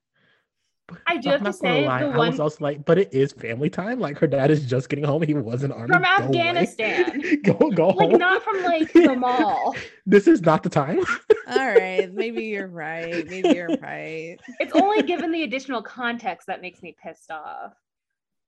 I 1.07 1.17
do 1.17 1.29
I'm 1.29 1.39
have 1.39 1.43
to 1.45 1.53
say, 1.53 1.85
lie, 1.85 2.03
the 2.03 2.09
I 2.09 2.17
one 2.17 2.29
was 2.31 2.39
also 2.39 2.63
like, 2.63 2.85
but 2.85 2.97
it 2.97 3.13
is 3.13 3.31
family 3.33 3.69
time. 3.69 3.99
Like 3.99 4.17
her 4.19 4.27
dad 4.27 4.51
is 4.51 4.65
just 4.65 4.89
getting 4.89 5.05
home. 5.05 5.21
He 5.21 5.33
was 5.33 5.63
in 5.63 5.71
army 5.71 5.87
from 5.87 6.03
Go. 6.03 6.07
Afghanistan, 6.07 7.21
go 7.43 7.53
go 7.71 7.89
like 7.89 8.09
home. 8.11 8.19
not 8.19 8.43
from 8.43 8.63
like 8.63 8.91
the 8.93 9.15
mall. 9.15 9.75
This 10.05 10.27
is 10.27 10.41
not 10.41 10.63
the 10.63 10.69
time. 10.69 10.99
All 11.47 11.67
right, 11.67 12.11
maybe 12.13 12.45
you're 12.45 12.67
right. 12.67 13.27
Maybe 13.27 13.49
you're 13.49 13.67
right. 13.81 14.37
It's 14.59 14.73
only 14.73 15.03
given 15.03 15.31
the 15.31 15.43
additional 15.43 15.83
context 15.83 16.47
that 16.47 16.61
makes 16.61 16.81
me 16.81 16.95
pissed 17.03 17.29
off. 17.29 17.73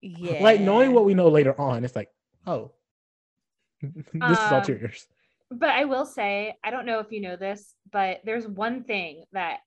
Yeah, 0.02 0.42
Like 0.42 0.60
knowing 0.62 0.94
what 0.94 1.06
we 1.06 1.14
know 1.14 1.28
later 1.30 1.60
on, 1.62 1.86
it's 1.86 1.96
like, 1.96 2.10
oh, 2.48 2.72
this 3.82 3.94
is 4.14 4.22
all 4.52 4.56
Um, 4.56 4.64
tears. 4.64 5.08
But 5.52 5.70
I 5.70 5.86
will 5.86 6.06
say, 6.06 6.56
I 6.64 6.72
don't 6.72 6.86
know 6.86 7.00
if 7.00 7.12
you 7.12 7.22
know 7.22 7.36
this, 7.36 7.76
but 7.92 8.22
there's 8.24 8.48
one 8.48 8.84
thing 8.86 9.26
that 9.34 9.60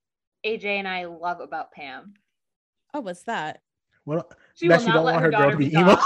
AJ 0.44 0.64
and 0.64 0.88
I 0.88 1.04
love 1.04 1.40
about 1.40 1.72
Pam. 1.72 2.14
Oh, 2.94 3.00
what's 3.00 3.24
that? 3.24 3.60
Well, 4.06 4.28
She 4.54 4.68
that 4.68 4.76
will 4.78 4.82
she 4.82 4.88
not 4.88 4.94
don't 4.94 5.04
let 5.04 5.12
want 5.14 5.24
her 5.26 5.32
her 5.32 5.38
girl 5.42 5.50
to 5.50 5.56
be 5.56 5.68
be 5.70 5.76
emo. 5.76 5.96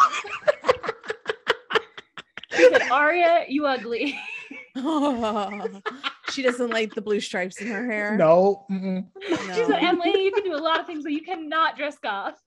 She 2.57 2.69
said, 2.71 2.91
Aria, 2.91 3.45
you 3.49 3.67
ugly. 3.67 4.19
she 6.31 6.43
doesn't 6.43 6.71
like 6.71 6.95
the 6.95 7.03
blue 7.03 7.21
stripes 7.21 7.61
in 7.61 7.69
her 7.69 7.85
hair. 7.87 8.17
no, 8.17 8.65
mm-mm. 8.71 9.07
She 9.55 9.65
said, 9.65 9.79
Emily, 9.83 10.25
you 10.25 10.33
can 10.33 10.45
do 10.45 10.55
a 10.55 10.57
lot 10.57 10.81
of 10.81 10.87
things, 10.87 11.05
but 11.05 11.13
you 11.13 11.21
cannot 11.23 11.77
dress 11.77 11.99
goth. 11.99 12.41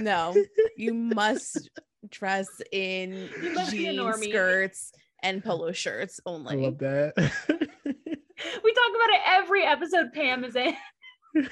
no. 0.00 0.34
You 0.76 0.94
must 0.94 1.70
dress 2.10 2.48
in 2.72 3.28
You 3.42 3.52
must 3.54 3.70
jean 3.72 4.12
skirts 4.14 4.92
and 5.22 5.44
polo 5.44 5.70
shirts 5.72 6.18
only. 6.26 6.50
I 6.54 6.56
only. 6.56 6.64
love 6.66 6.78
that. 6.78 7.12
We 8.64 8.72
talk 8.72 8.90
about 8.90 9.10
it 9.14 9.20
every 9.24 9.64
episode 9.64 10.12
Pam 10.12 10.42
is 10.42 10.56
in. 10.56 10.74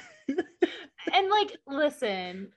and 1.13 1.29
like, 1.29 1.57
listen, 1.67 2.51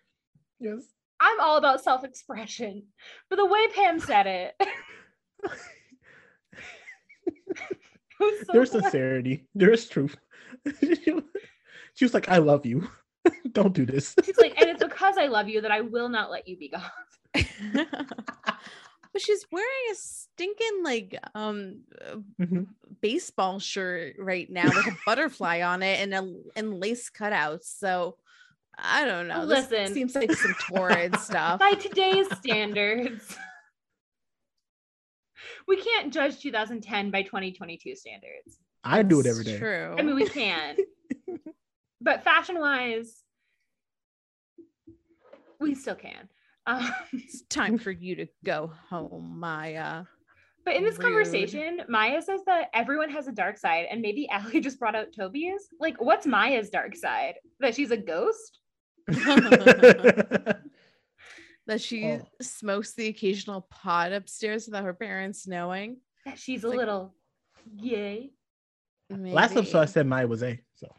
yes. 0.60 0.82
I'm 1.20 1.40
all 1.40 1.56
about 1.56 1.82
self-expression, 1.82 2.84
but 3.30 3.36
the 3.36 3.46
way 3.46 3.68
Pam 3.68 3.98
said 4.00 4.26
it, 4.26 4.54
it 8.20 8.46
so 8.46 8.52
There's 8.52 8.70
funny. 8.70 8.82
sincerity. 8.82 9.46
There's 9.54 9.88
truth. 9.88 10.16
she 10.82 12.04
was 12.04 12.14
like, 12.14 12.28
I 12.28 12.38
love 12.38 12.66
you. 12.66 12.88
Don't 13.52 13.72
do 13.74 13.86
this. 13.86 14.14
She's 14.24 14.36
like, 14.38 14.60
and 14.60 14.68
it's 14.70 14.82
because 14.82 15.16
I 15.18 15.26
love 15.26 15.48
you 15.48 15.60
that 15.62 15.70
I 15.70 15.80
will 15.80 16.08
not 16.08 16.30
let 16.30 16.46
you 16.48 16.56
be 16.58 16.68
gone. 16.68 16.82
but 19.12 19.22
she's 19.22 19.46
wearing 19.50 19.68
a 19.92 19.94
stinking 19.94 20.82
like 20.82 21.18
um 21.34 21.80
uh, 22.04 22.16
Mhm. 22.40 22.66
baseball 23.00 23.58
shirt 23.60 24.16
right 24.18 24.50
now 24.50 24.74
with 24.74 24.86
a 24.88 24.96
butterfly 25.06 25.62
on 25.62 25.82
it 25.82 26.00
and 26.00 26.14
a 26.14 26.32
and 26.56 26.80
lace 26.80 27.10
cutouts. 27.10 27.64
So 27.78 28.16
I 28.78 29.04
don't 29.04 29.28
know. 29.28 29.46
This 29.46 29.70
Listen. 29.70 29.94
seems 29.94 30.14
like 30.14 30.32
some 30.32 30.54
torrid 30.68 31.16
stuff. 31.20 31.60
By 31.60 31.72
today's 31.72 32.26
standards, 32.36 33.36
we 35.68 35.76
can't 35.80 36.12
judge 36.12 36.40
2010 36.40 37.10
by 37.10 37.22
2022 37.22 37.94
standards. 37.96 38.58
I 38.82 39.02
do 39.02 39.20
it 39.20 39.26
every 39.26 39.44
day. 39.44 39.58
True. 39.58 39.94
I 39.98 40.02
mean, 40.02 40.14
we 40.14 40.28
can, 40.28 40.76
but 42.00 42.22
fashion-wise, 42.24 43.22
we 45.60 45.74
still 45.74 45.94
can. 45.94 46.28
Um, 46.66 46.90
it's 47.12 47.42
time 47.42 47.78
for 47.78 47.90
you 47.90 48.16
to 48.16 48.26
go 48.44 48.72
home, 48.90 49.38
Maya. 49.38 50.04
but 50.64 50.74
in 50.76 50.82
this 50.84 50.96
Rude. 50.98 51.04
conversation, 51.04 51.82
Maya 51.88 52.20
says 52.22 52.40
that 52.46 52.68
everyone 52.74 53.10
has 53.10 53.28
a 53.28 53.32
dark 53.32 53.56
side, 53.58 53.86
and 53.90 54.00
maybe 54.02 54.28
Ali 54.30 54.60
just 54.62 54.78
brought 54.78 54.94
out 54.94 55.14
Toby's. 55.16 55.68
Like, 55.80 56.00
what's 56.00 56.26
Maya's 56.26 56.70
dark 56.70 56.94
side? 56.96 57.34
That 57.60 57.74
she's 57.74 57.90
a 57.90 57.96
ghost? 57.96 58.60
that 61.66 61.80
she 61.80 62.04
Oh. 62.12 62.26
smokes 62.40 62.92
the 62.94 63.08
occasional 63.08 63.62
pot 63.70 64.12
upstairs 64.12 64.66
without 64.66 64.84
her 64.84 64.94
parents 64.94 65.46
knowing. 65.46 65.98
That 66.26 66.38
she's 66.38 66.64
a 66.64 66.68
Like- 66.68 66.78
little 66.78 67.14
gay? 67.82 68.32
Last 69.10 69.56
episode 69.56 69.80
I 69.80 69.84
said 69.86 70.06
Maya 70.06 70.26
was 70.26 70.42
A. 70.42 70.60
So 70.74 70.94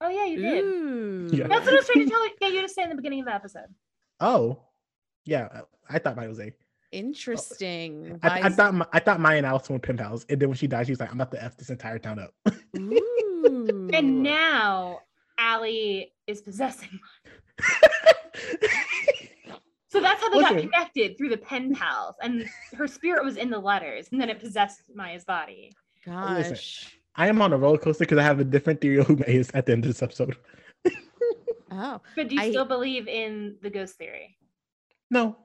Oh 0.00 0.08
yeah, 0.08 0.26
you 0.26 0.38
did. 0.38 0.64
Ooh. 0.64 1.28
Yeah. 1.32 1.48
That's 1.48 1.64
what 1.64 1.74
I 1.74 1.76
was 1.76 1.86
trying 1.86 2.04
to 2.04 2.10
tell 2.10 2.24
you. 2.24 2.30
get 2.40 2.52
you 2.52 2.62
to 2.62 2.68
say 2.68 2.82
in 2.84 2.90
the 2.90 2.94
beginning 2.96 3.20
of 3.20 3.26
the 3.26 3.34
episode. 3.34 3.74
oh 4.20 4.62
yeah, 5.24 5.62
I 5.90 5.98
thought 5.98 6.16
Maya 6.16 6.28
was 6.28 6.40
A. 6.40 6.52
Interesting. 6.90 8.18
I, 8.22 8.42
I 8.44 8.48
thought 8.48 8.72
Ma- 8.72 8.86
I 8.94 9.00
thought 9.00 9.20
Maya 9.20 9.36
and 9.36 9.44
Alice 9.44 9.68
were 9.68 9.78
pen 9.78 9.98
pals, 9.98 10.24
and 10.30 10.40
then 10.40 10.48
when 10.48 10.56
she 10.56 10.66
died, 10.66 10.86
she 10.86 10.92
was 10.92 11.00
like, 11.00 11.10
"I'm 11.10 11.20
about 11.20 11.32
to 11.32 11.44
f 11.44 11.54
this 11.58 11.68
entire 11.68 11.98
town 11.98 12.18
up." 12.18 12.32
Ooh. 12.78 13.90
And 13.92 14.22
now 14.22 15.00
Ali 15.38 16.12
is 16.26 16.40
possessing. 16.42 16.98
So 19.90 20.00
that's 20.02 20.20
how 20.20 20.28
they 20.28 20.40
got 20.40 20.58
connected 20.58 21.16
through 21.16 21.30
the 21.30 21.38
pen 21.38 21.74
pals, 21.74 22.14
and 22.22 22.46
her 22.76 22.86
spirit 22.86 23.24
was 23.24 23.38
in 23.38 23.48
the 23.48 23.58
letters, 23.58 24.08
and 24.12 24.20
then 24.20 24.28
it 24.28 24.38
possessed 24.38 24.82
Maya's 24.94 25.24
body. 25.24 25.72
Listen. 26.06 26.52
Gosh. 26.52 26.94
I 27.16 27.26
am 27.28 27.40
on 27.40 27.54
a 27.54 27.56
roller 27.56 27.78
coaster 27.78 28.04
because 28.04 28.18
I 28.18 28.22
have 28.22 28.38
a 28.38 28.44
different 28.44 28.82
theory 28.82 28.98
of 28.98 29.06
who 29.06 29.16
May 29.16 29.36
is 29.36 29.50
at 29.54 29.64
the 29.64 29.72
end 29.72 29.84
of 29.84 29.88
this 29.88 30.02
episode. 30.02 30.36
Oh, 31.70 32.00
But 32.16 32.28
do 32.28 32.34
you 32.34 32.40
I- 32.40 32.50
still 32.50 32.64
believe 32.64 33.08
in 33.08 33.56
the 33.62 33.68
ghost 33.70 33.96
theory? 33.96 34.36
No, 35.10 35.36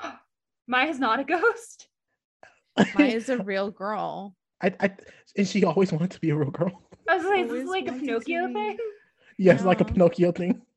Maya's 0.66 0.98
not 0.98 1.20
a 1.20 1.24
ghost. 1.24 1.88
Maya's 2.96 3.28
a 3.28 3.38
real 3.42 3.70
girl. 3.70 4.34
I, 4.62 4.74
I, 4.80 4.90
and 5.36 5.46
she 5.46 5.64
always 5.64 5.92
wanted 5.92 6.10
to 6.12 6.20
be 6.20 6.30
a 6.30 6.36
real 6.36 6.50
girl. 6.50 6.82
I 7.08 7.16
was 7.16 7.24
like, 7.26 7.44
is 7.44 7.50
Always 7.50 7.62
this 7.64 7.70
like 7.70 7.88
a 7.88 7.92
Pinocchio 7.92 8.52
thing? 8.52 8.78
Yes, 9.46 9.62
like 9.64 9.80
a 9.80 9.84
Pinocchio 9.84 10.32
thing. 10.32 10.62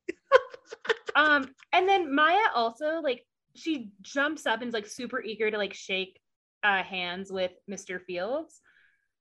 Um, 1.13 1.49
and 1.73 1.89
then 1.89 2.15
Maya 2.15 2.47
also 2.55 3.01
like 3.01 3.25
she 3.53 3.91
jumps 4.01 4.45
up 4.45 4.61
and 4.61 4.69
is 4.69 4.73
like 4.73 4.87
super 4.87 5.21
eager 5.21 5.51
to 5.51 5.57
like 5.57 5.73
shake 5.73 6.17
uh 6.63 6.83
hands 6.83 7.31
with 7.31 7.51
Mr. 7.69 7.99
Fields. 8.01 8.61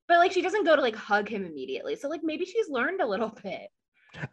But 0.06 0.18
like 0.18 0.30
she 0.30 0.40
doesn't 0.42 0.64
go 0.64 0.76
to 0.76 0.82
like 0.82 0.94
hug 0.94 1.28
him 1.28 1.44
immediately. 1.44 1.96
So 1.96 2.08
like 2.08 2.20
maybe 2.22 2.44
she's 2.44 2.68
learned 2.68 3.00
a 3.00 3.06
little 3.08 3.36
bit. 3.42 3.68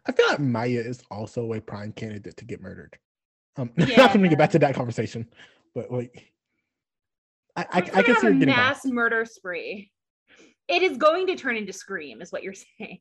I 0.06 0.12
feel 0.12 0.28
like 0.28 0.38
Maya 0.40 0.80
is 0.80 1.02
also 1.10 1.52
a 1.52 1.60
prime 1.60 1.92
candidate 1.92 2.36
to 2.36 2.44
get 2.44 2.60
murdered. 2.60 2.96
Um, 3.56 3.72
not 3.76 3.88
Yeah. 3.88 4.06
going 4.08 4.22
to 4.22 4.28
get 4.28 4.38
back 4.38 4.50
to 4.50 4.58
that 4.60 4.74
conversation, 4.76 5.26
but 5.74 5.90
like, 5.90 6.32
I, 7.56 7.62
I, 7.62 7.78
I 7.78 8.02
can 8.02 8.16
see 8.20 8.26
a 8.28 8.46
mass 8.46 8.84
murder 8.84 9.24
spree. 9.24 9.90
It 10.68 10.82
is 10.82 10.96
going 10.96 11.26
to 11.28 11.34
turn 11.36 11.56
into 11.56 11.72
Scream, 11.72 12.22
is 12.22 12.30
what 12.30 12.42
you're 12.44 12.54
saying. 12.78 13.00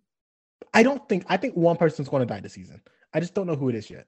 I 0.74 0.84
don't 0.84 1.08
think. 1.10 1.26
I 1.28 1.38
think 1.38 1.56
one 1.56 1.78
person's 1.78 2.10
going 2.10 2.22
to 2.22 2.26
die 2.32 2.40
this 2.40 2.54
season. 2.54 2.82
I 3.14 3.20
just 3.20 3.34
don't 3.34 3.48
know 3.48 3.56
who 3.56 3.70
it 3.70 3.76
is 3.76 3.90
yet. 3.90 4.06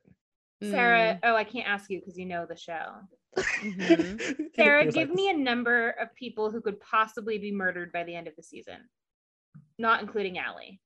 Sara, 0.61 1.19
oh, 1.23 1.35
I 1.35 1.45
can't 1.45 1.67
ask 1.67 1.89
you 1.89 1.99
because 1.99 2.17
you 2.17 2.25
know 2.25 2.45
the 2.45 2.57
show. 2.57 2.95
Mhm. 3.61 4.55
Sara, 4.55 4.91
give 4.91 5.11
me 5.11 5.29
a 5.29 5.33
number 5.37 5.91
of 5.91 6.13
people 6.15 6.51
who 6.51 6.61
could 6.61 6.79
possibly 6.81 7.37
be 7.37 7.51
murdered 7.51 7.91
by 7.93 8.03
the 8.03 8.15
end 8.15 8.27
of 8.27 8.35
the 8.35 8.43
season, 8.43 8.77
not 9.77 10.01
including 10.01 10.37
Ali. 10.39 10.81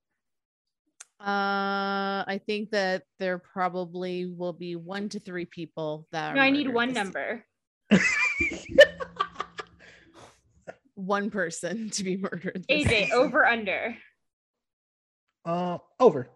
Uh, 1.20 2.24
I 2.28 2.42
think 2.46 2.72
that 2.72 3.04
there 3.18 3.38
probably 3.40 4.26
will 4.26 4.54
be 4.54 4.76
one 4.76 5.10
to 5.10 5.20
three 5.20 5.46
people 5.46 6.06
that. 6.12 6.36
No, 6.36 6.42
I 6.42 6.50
need 6.52 6.68
one 6.68 6.94
number. 6.94 7.46
One 10.96 11.32
person 11.32 11.90
to 11.92 12.04
be 12.04 12.18
murdered. 12.18 12.66
AJ, 12.70 12.88
season. 12.88 13.12
over 13.14 13.46
under. 13.46 13.98
Uh, 15.46 15.78
over. 16.00 16.30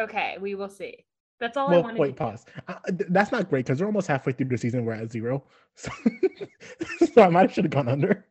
Okay, 0.00 0.36
we 0.40 0.54
will 0.54 0.68
see. 0.68 1.04
That's 1.40 1.56
all 1.56 1.72
I 1.72 1.78
wanted. 1.78 2.00
wait, 2.00 2.08
to 2.08 2.14
pause. 2.14 2.44
Uh, 2.66 2.74
th- 2.88 3.10
that's 3.10 3.30
not 3.30 3.48
great 3.48 3.64
because 3.66 3.80
we're 3.80 3.86
almost 3.86 4.08
halfway 4.08 4.32
through 4.32 4.48
the 4.48 4.58
season. 4.58 4.84
We're 4.84 4.94
at 4.94 5.10
zero, 5.12 5.44
so, 5.74 5.90
so 7.14 7.22
I 7.22 7.28
might 7.28 7.52
should 7.52 7.64
have 7.64 7.72
gone 7.72 7.88
under. 7.88 8.26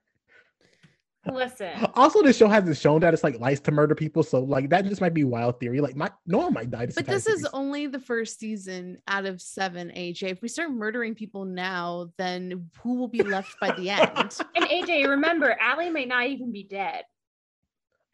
Listen, 1.34 1.74
Also, 1.96 2.22
this 2.22 2.38
show 2.38 2.48
hasn't 2.48 2.78
shown 2.78 3.02
that 3.02 3.14
it's 3.14 3.24
like 3.24 3.38
likes 3.40 3.60
to 3.62 3.72
murder 3.72 3.96
people, 3.96 4.24
so 4.24 4.42
like 4.42 4.70
that 4.70 4.86
just 4.86 5.02
might 5.02 5.14
be 5.14 5.26
wild 5.26 5.60
theory. 5.60 5.82
Like, 5.82 5.96
my 5.96 6.10
no 6.26 6.38
one 6.40 6.54
might 6.54 6.70
die. 6.70 6.86
This 6.86 6.96
But 6.96 7.02
entire 7.02 7.16
this 7.16 7.28
is 7.28 7.46
only 7.52 7.88
the 7.88 8.00
first 8.00 8.40
season 8.40 9.00
out 9.08 9.26
of 9.26 9.42
seven, 9.42 9.90
AJ. 9.90 10.24
If 10.24 10.42
we 10.42 10.48
start 10.48 10.72
murdering 10.72 11.16
people 11.16 11.44
now, 11.44 12.12
then 12.18 12.70
who 12.82 12.96
will 12.96 13.10
be 13.10 13.24
left 13.24 13.60
by 13.60 13.72
the 13.72 13.90
end? 13.90 14.38
and 14.56 14.66
AJ, 14.66 15.10
remember, 15.10 15.58
Ali 15.62 15.90
might 15.90 16.08
not 16.08 16.28
even 16.28 16.52
be 16.52 16.64
dead. 16.64 17.04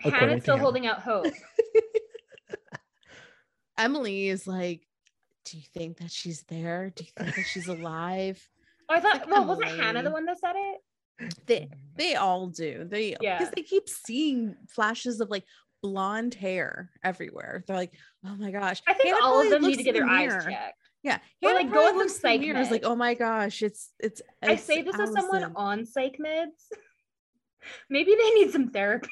According 0.05 0.19
Hanna's 0.19 0.35
to 0.35 0.41
still 0.41 0.55
Hanna. 0.55 0.63
holding 0.63 0.87
out 0.87 1.01
hope. 1.01 1.27
Emily 3.77 4.29
is 4.29 4.47
like, 4.47 4.81
Do 5.45 5.57
you 5.57 5.63
think 5.73 5.97
that 5.97 6.11
she's 6.11 6.43
there? 6.43 6.91
Do 6.95 7.03
you 7.03 7.11
think 7.17 7.35
that 7.35 7.45
she's 7.45 7.67
alive? 7.67 8.41
Oh, 8.89 8.95
I 8.95 8.99
thought, 8.99 9.13
like 9.21 9.27
well, 9.27 9.45
wasn't 9.45 9.79
Hanna 9.79 10.03
the 10.03 10.11
one 10.11 10.25
that 10.25 10.39
said 10.39 10.55
it? 10.55 10.81
They 11.45 11.59
mm-hmm. 11.61 11.79
they 11.95 12.15
all 12.15 12.47
do. 12.47 12.87
They 12.89 13.15
Yeah. 13.21 13.37
because 13.37 13.53
they 13.53 13.61
keep 13.61 13.87
seeing 13.87 14.55
flashes 14.69 15.19
of 15.19 15.29
like 15.29 15.43
blonde 15.81 16.33
hair 16.33 16.91
everywhere. 17.03 17.63
They're 17.67 17.75
like, 17.75 17.93
oh 18.25 18.35
my 18.35 18.51
gosh. 18.51 18.81
I 18.87 18.93
think 18.93 19.15
Hanna 19.15 19.25
all 19.25 19.41
of 19.41 19.49
them 19.49 19.61
need 19.61 19.77
to 19.77 19.83
get 19.83 19.95
in 19.95 20.01
their 20.01 20.09
the 20.09 20.13
eyes 20.13 20.29
mirror. 20.29 20.49
checked. 20.49 20.77
Yeah. 21.03 21.19
Or, 21.41 21.49
Hanna 21.49 21.59
like, 21.59 21.67
go 21.67 21.73
probably 21.73 21.85
with 21.85 21.91
some 21.91 21.97
looks 21.99 22.19
psych 22.21 22.41
mirror, 22.41 22.59
is 22.59 22.71
like, 22.71 22.85
oh 22.85 22.95
my 22.95 23.13
gosh, 23.13 23.61
it's 23.61 23.91
it's 23.99 24.21
I 24.41 24.55
say 24.55 24.81
this 24.81 24.99
as 24.99 25.11
someone 25.11 25.51
on 25.55 25.85
psych 25.85 26.17
meds. 26.19 26.47
Maybe 27.89 28.15
they 28.15 28.29
need 28.31 28.51
some 28.51 28.69
therapy. 28.69 29.09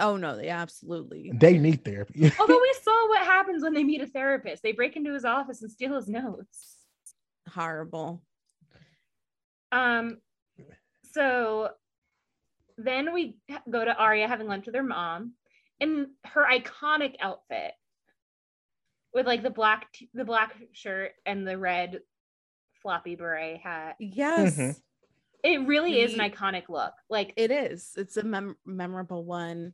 Oh 0.00 0.16
no, 0.16 0.36
they 0.36 0.48
absolutely. 0.48 1.30
they 1.34 1.58
need 1.58 1.84
therapy. 1.84 2.32
Although 2.40 2.60
we 2.60 2.74
saw 2.82 3.08
what 3.08 3.22
happens 3.26 3.62
when 3.62 3.74
they 3.74 3.84
meet 3.84 4.00
a 4.00 4.06
therapist. 4.06 4.62
They 4.62 4.72
break 4.72 4.96
into 4.96 5.12
his 5.12 5.24
office 5.24 5.62
and 5.62 5.70
steal 5.70 5.94
his 5.94 6.08
notes. 6.08 6.76
Horrible. 7.48 8.22
Um, 9.72 10.18
so 11.12 11.70
then 12.78 13.12
we 13.12 13.36
go 13.68 13.84
to 13.84 13.94
Aria 13.94 14.26
having 14.26 14.46
lunch 14.48 14.66
with 14.66 14.74
her 14.74 14.82
mom 14.82 15.34
in 15.80 16.08
her 16.24 16.46
iconic 16.50 17.16
outfit 17.20 17.72
with 19.14 19.26
like 19.26 19.42
the 19.42 19.50
black 19.50 19.92
t- 19.92 20.08
the 20.14 20.24
black 20.24 20.54
shirt 20.72 21.12
and 21.26 21.46
the 21.46 21.58
red 21.58 22.00
floppy 22.82 23.16
beret 23.16 23.60
hat. 23.60 23.96
Yes, 24.00 24.56
Mhm. 24.56 24.80
It 25.42 25.66
really 25.66 26.00
is 26.00 26.12
an 26.14 26.20
iconic 26.20 26.68
look. 26.68 26.92
Like 27.08 27.32
it 27.36 27.50
is. 27.50 27.92
It's 27.96 28.16
a 28.18 28.22
mem- 28.22 28.58
memorable 28.66 29.24
one. 29.24 29.72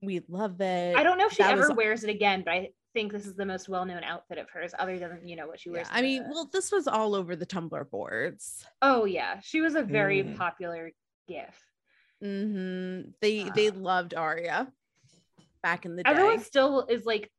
We 0.00 0.22
love 0.28 0.60
it. 0.60 0.96
I 0.96 1.02
don't 1.02 1.18
know 1.18 1.26
if 1.26 1.32
she 1.32 1.42
that 1.42 1.52
ever 1.52 1.68
was- 1.68 1.76
wears 1.76 2.04
it 2.04 2.10
again, 2.10 2.42
but 2.44 2.54
I 2.54 2.70
think 2.94 3.12
this 3.12 3.26
is 3.26 3.34
the 3.34 3.44
most 3.46 3.68
well-known 3.68 4.04
outfit 4.04 4.38
of 4.38 4.48
hers, 4.50 4.72
other 4.78 4.98
than 4.98 5.26
you 5.26 5.36
know 5.36 5.46
what 5.48 5.58
she 5.60 5.70
Yeah, 5.70 5.74
wears. 5.76 5.88
I 5.90 6.02
mean, 6.02 6.22
the- 6.24 6.28
well, 6.30 6.44
this 6.46 6.70
was 6.70 6.86
all 6.86 7.14
over 7.14 7.34
the 7.36 7.46
Tumblr 7.46 7.90
boards. 7.90 8.64
oh 8.82 9.04
yeah, 9.04 9.40
she 9.40 9.60
was 9.60 9.74
a 9.74 9.82
very 9.82 10.22
Mm. 10.22 10.36
popular 10.36 10.92
gif. 11.26 11.64
hmm 12.20 13.02
They 13.20 13.48
they 13.50 13.68
Uh, 13.68 13.72
loved 13.74 14.14
Aria 14.14 14.72
back 15.62 15.84
in 15.84 15.94
the 15.96 16.02
day. 16.04 16.10
Everyone 16.10 16.40
still 16.40 16.86
is 16.86 17.04
like 17.06 17.30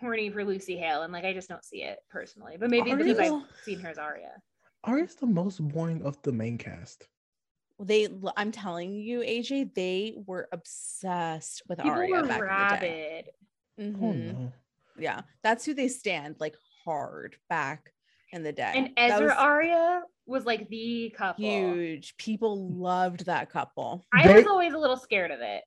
horny 0.00 0.28
for 0.30 0.44
Lucy 0.44 0.76
Hale, 0.76 1.02
and 1.02 1.12
like 1.12 1.24
I 1.24 1.32
just 1.32 1.48
don't 1.48 1.64
see 1.64 1.82
it 1.82 1.98
personally. 2.10 2.56
But 2.58 2.70
maybe 2.70 2.92
because 2.94 3.18
I've 3.18 3.42
seen 3.64 3.80
her 3.80 3.88
as 3.90 3.98
Aria. 3.98 4.42
Aria's 4.84 5.14
the 5.16 5.26
most 5.26 5.66
boring 5.66 6.02
of 6.02 6.20
the 6.22 6.32
main 6.32 6.56
cast. 6.58 7.08
They 7.80 8.08
I'm 8.36 8.50
telling 8.50 8.94
you, 8.94 9.20
AJ, 9.20 9.74
they 9.74 10.14
were 10.26 10.48
obsessed 10.52 11.62
with 11.68 11.78
People 11.78 11.92
Aria 11.92 12.10
were 12.22 12.26
back 12.26 12.40
rabid. 12.42 13.30
in 13.76 13.92
the 13.92 13.98
day. 13.98 14.06
Oh 14.06 14.12
Mhm. 14.12 14.32
no. 14.32 14.52
Yeah, 14.98 15.20
that's 15.42 15.64
who 15.64 15.74
they 15.74 15.86
stand 15.88 16.36
like 16.40 16.56
hard 16.84 17.36
back 17.48 17.92
in 18.32 18.42
the 18.42 18.52
day. 18.52 18.72
And 18.74 18.90
Ezra 18.96 19.26
was 19.26 19.32
Aria 19.38 20.02
was 20.26 20.44
like 20.44 20.68
the 20.68 21.14
couple. 21.16 21.44
huge. 21.44 22.16
People 22.16 22.68
loved 22.72 23.26
that 23.26 23.48
couple. 23.48 24.04
I 24.12 24.26
They- 24.26 24.34
was 24.34 24.46
always 24.46 24.72
a 24.74 24.78
little 24.78 24.96
scared 24.96 25.30
of 25.30 25.40
it. 25.40 25.62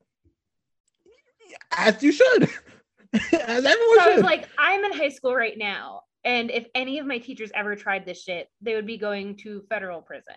As 1.78 2.02
you 2.04 2.12
should. 2.12 2.44
As 3.14 3.66
everyone 3.66 3.98
So 3.98 4.02
I 4.02 4.04
should. 4.06 4.16
was 4.16 4.24
like, 4.24 4.50
I'm 4.58 4.84
in 4.86 4.94
high 4.94 5.10
school 5.10 5.36
right 5.36 5.58
now. 5.58 6.04
And 6.24 6.52
if 6.52 6.68
any 6.76 7.00
of 7.00 7.06
my 7.06 7.18
teachers 7.18 7.52
ever 7.56 7.76
tried 7.76 8.06
this 8.06 8.22
shit, 8.24 8.50
they 8.62 8.76
would 8.76 8.86
be 8.86 8.98
going 8.98 9.36
to 9.38 9.64
federal 9.70 10.02
prison. 10.02 10.36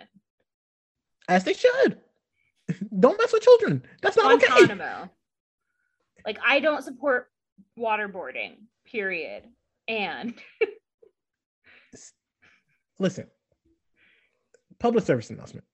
As 1.28 1.44
they 1.44 1.54
should. 1.54 1.98
Don't 2.98 3.18
mess 3.18 3.32
with 3.32 3.42
children. 3.42 3.82
That's 4.02 4.16
not 4.16 4.32
okay. 4.34 5.08
Like 6.26 6.38
I 6.44 6.60
don't 6.60 6.82
support 6.82 7.28
waterboarding, 7.78 8.56
period. 8.86 9.44
And 9.86 10.34
Listen. 12.98 13.26
Public 14.78 15.04
service 15.04 15.30
announcement. 15.30 15.64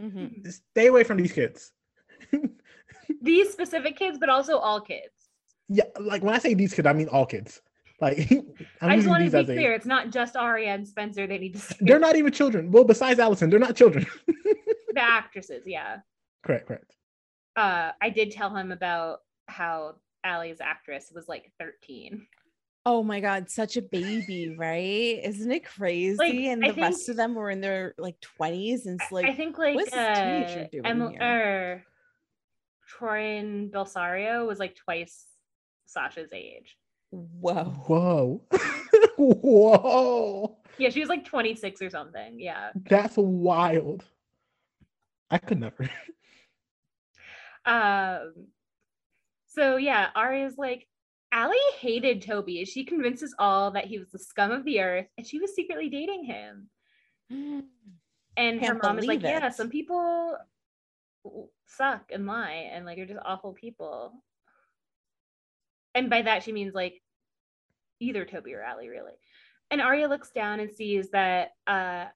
Mhm. 0.00 0.52
Stay 0.70 0.86
away 0.86 1.04
from 1.04 1.18
these 1.18 1.32
kids. 1.32 1.72
these 3.22 3.52
specific 3.52 3.96
kids, 3.96 4.18
but 4.18 4.28
also 4.28 4.58
all 4.58 4.80
kids. 4.80 5.10
Yeah, 5.68 5.84
like 6.00 6.22
when 6.22 6.34
I 6.34 6.38
say 6.38 6.54
these 6.54 6.74
kids, 6.74 6.86
I 6.86 6.92
mean 6.92 7.08
all 7.08 7.26
kids. 7.26 7.60
Like 8.00 8.30
I'm 8.80 8.90
i 8.90 8.96
just 8.96 9.08
want 9.08 9.24
to 9.24 9.30
be 9.30 9.36
as 9.38 9.48
a- 9.48 9.52
clear. 9.52 9.72
It's 9.74 9.86
not 9.86 10.10
just 10.10 10.36
Aria 10.36 10.74
and 10.74 10.86
Spencer. 10.86 11.26
They 11.26 11.38
need 11.38 11.54
to 11.54 11.60
see 11.60 11.76
They're 11.80 12.00
not 12.00 12.16
even 12.16 12.32
children. 12.32 12.70
Well, 12.70 12.84
besides 12.84 13.20
Alison, 13.20 13.48
they're 13.50 13.60
not 13.60 13.76
children. 13.76 14.06
The 14.94 15.02
actresses. 15.02 15.64
Yeah. 15.66 15.98
correct, 16.44 16.66
correct. 16.66 16.96
Uh, 17.56 17.92
I 18.00 18.10
did 18.10 18.30
tell 18.30 18.54
him 18.54 18.72
about 18.72 19.20
how 19.46 19.96
Ali's 20.24 20.60
actress 20.60 21.12
was 21.14 21.28
like 21.28 21.52
13. 21.58 22.26
Oh 22.84 23.02
my 23.02 23.20
god, 23.20 23.48
such 23.48 23.76
a 23.76 23.82
baby, 23.82 24.56
right? 24.58 25.20
Isn't 25.22 25.52
it 25.52 25.64
crazy? 25.64 26.48
and 26.48 26.64
I 26.64 26.72
the 26.72 26.80
rest 26.80 27.08
of 27.08 27.16
them 27.16 27.34
were 27.34 27.50
in 27.50 27.60
their 27.60 27.94
like 27.96 28.16
20s 28.40 28.86
and 28.86 29.00
it's 29.00 29.12
like 29.12 29.26
I 29.26 29.34
think 29.34 29.56
like 29.56 29.76
what's 29.76 29.90
this 29.90 30.00
uh, 30.00 30.14
teenager 30.14 30.68
doing 30.72 30.86
Em- 30.86 31.10
here? 31.10 31.22
er, 31.22 31.84
Troian 32.90 33.70
Bellisario 33.70 34.46
was 34.46 34.58
like 34.58 34.74
twice 34.74 35.26
Sasha's 35.86 36.32
age. 36.32 36.76
whoa. 37.10 37.64
Whoa. 37.86 38.42
Whoa. 39.18 40.56
Yeah, 40.78 40.88
she 40.88 41.00
was 41.00 41.08
like 41.08 41.24
26 41.24 41.82
or 41.82 41.90
something. 41.90 42.40
Yeah. 42.40 42.70
That's 42.88 43.16
wild. 43.16 44.04
I 45.32 45.38
could 45.38 45.58
never. 45.58 45.90
Um. 47.64 48.48
So 49.46 49.76
yeah, 49.76 50.08
Aria's 50.16 50.58
like, 50.58 50.88
Ali 51.32 51.56
hated 51.78 52.22
Toby. 52.22 52.64
She 52.64 52.84
convinces 52.84 53.36
all 53.38 53.70
that 53.70 53.84
he 53.84 54.00
was 54.00 54.10
the 54.10 54.18
scum 54.18 54.50
of 54.50 54.64
the 54.64 54.80
earth, 54.80 55.06
and 55.16 55.24
she 55.24 55.38
was 55.38 55.54
secretly 55.54 55.88
dating 55.88 56.24
him. 56.24 56.68
And 58.34 58.60
her 58.60 58.68
Can't 58.68 58.82
mom 58.82 58.98
is 58.98 59.04
like, 59.06 59.20
believe 59.20 59.40
yeah, 59.40 59.50
some 59.50 59.68
people 59.68 60.38
suck 61.66 62.10
and 62.12 62.26
lie 62.26 62.70
and 62.72 62.84
like 62.84 62.98
are 62.98 63.06
just 63.06 63.20
awful 63.24 63.52
people. 63.52 64.12
And 65.94 66.08
by 66.08 66.22
that 66.22 66.42
she 66.42 66.52
means 66.52 66.74
like 66.74 67.02
either 68.00 68.24
Toby 68.24 68.54
or 68.54 68.64
Ali, 68.64 68.88
really. 68.88 69.12
And 69.70 69.80
Aria 69.80 70.08
looks 70.08 70.30
down 70.30 70.60
and 70.60 70.70
sees 70.70 71.10
that 71.10 71.50
uh 71.66 72.06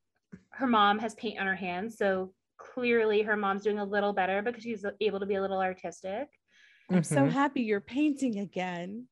her 0.50 0.66
mom 0.66 0.98
has 0.98 1.14
paint 1.14 1.38
on 1.38 1.46
her 1.46 1.54
hands. 1.54 1.98
So 1.98 2.32
clearly 2.58 3.22
her 3.22 3.36
mom's 3.36 3.62
doing 3.62 3.78
a 3.78 3.84
little 3.84 4.12
better 4.12 4.42
because 4.42 4.62
she's 4.62 4.84
able 5.00 5.20
to 5.20 5.26
be 5.26 5.34
a 5.36 5.40
little 5.40 5.60
artistic. 5.60 6.28
I'm 6.90 7.02
so 7.02 7.24
Mhm. 7.24 7.30
happy 7.30 7.62
you're 7.62 7.80
painting 7.80 8.38
again. 8.38 9.08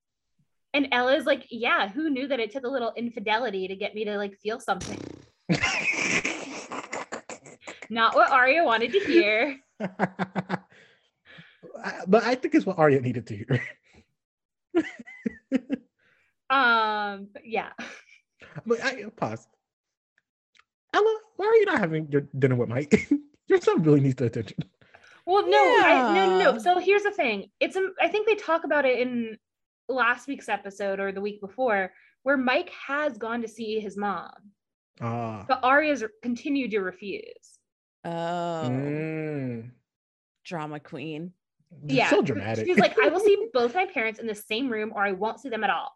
And 0.73 0.89
Ella's 0.93 1.27
like, 1.27 1.47
yeah, 1.51 1.89
who 1.89 2.11
knew 2.11 2.27
that 2.29 2.41
it 2.41 2.51
took 2.51 2.65
a 2.65 2.69
little 2.69 2.93
infidelity 2.97 3.69
to 3.69 3.77
get 3.77 3.95
me 3.95 4.05
to 4.05 4.17
like 4.17 4.37
feel 4.39 4.61
something? 4.61 4.99
Not 7.91 8.15
what 8.15 8.31
Aria 8.31 8.65
wanted 8.65 8.93
to 8.93 8.99
hear. 9.01 9.59
But 12.07 12.25
I 12.25 12.35
think 12.35 12.55
it's 12.55 12.65
what 12.65 12.79
Aria 12.79 13.01
needed 13.01 13.27
to 13.29 13.37
hear. 13.37 13.63
Um, 16.51 17.29
yeah. 17.43 17.71
But 18.67 18.85
I 18.85 19.05
pause. 19.17 19.49
Ella, 20.93 21.19
why 21.37 21.47
are 21.47 21.57
you 21.57 21.65
not 21.65 21.79
having 21.81 22.07
your 22.13 22.21
dinner 22.39 22.55
with 22.55 22.69
Mike? 22.69 23.09
Your 23.49 23.61
son 23.61 23.83
really 23.83 24.01
needs 24.01 24.17
the 24.17 24.27
attention. 24.27 24.57
Well, 25.27 25.49
no, 25.49 25.59
I, 25.59 26.13
no, 26.15 26.39
no, 26.39 26.53
no. 26.53 26.59
So 26.59 26.79
here's 26.79 27.03
the 27.03 27.11
thing. 27.11 27.51
It's 27.61 27.77
um, 27.77 27.95
I 28.01 28.09
think 28.09 28.27
they 28.27 28.35
talk 28.35 28.65
about 28.65 28.85
it 28.85 28.99
in 28.99 29.39
last 29.89 30.29
week's 30.29 30.49
episode 30.49 31.01
or 31.01 31.13
the 31.13 31.21
week 31.21 31.41
before, 31.41 31.93
where 32.23 32.37
Mike 32.37 32.71
has 32.87 33.17
gone 33.19 33.43
to 33.43 33.49
see 33.49 33.81
his 33.81 33.97
mom, 33.97 34.33
Ah. 35.01 35.45
but 35.49 35.61
Aria's 35.63 36.05
continued 36.23 36.71
to 36.73 36.81
refuse. 36.81 37.59
Oh, 38.05 38.69
Mm. 38.71 39.71
drama 40.45 40.79
queen. 40.81 41.33
Yeah, 41.87 42.09
So 42.11 42.23
dramatic. 42.23 42.67
She's 42.67 42.79
like, 42.79 42.99
I 43.03 43.09
will 43.09 43.21
see 43.21 43.49
both 43.53 43.75
my 43.75 43.87
parents 43.87 44.21
in 44.21 44.27
the 44.27 44.35
same 44.35 44.69
room, 44.71 44.93
or 44.95 45.05
I 45.05 45.13
won't 45.13 45.41
see 45.41 45.49
them 45.49 45.65
at 45.65 45.71
all, 45.71 45.93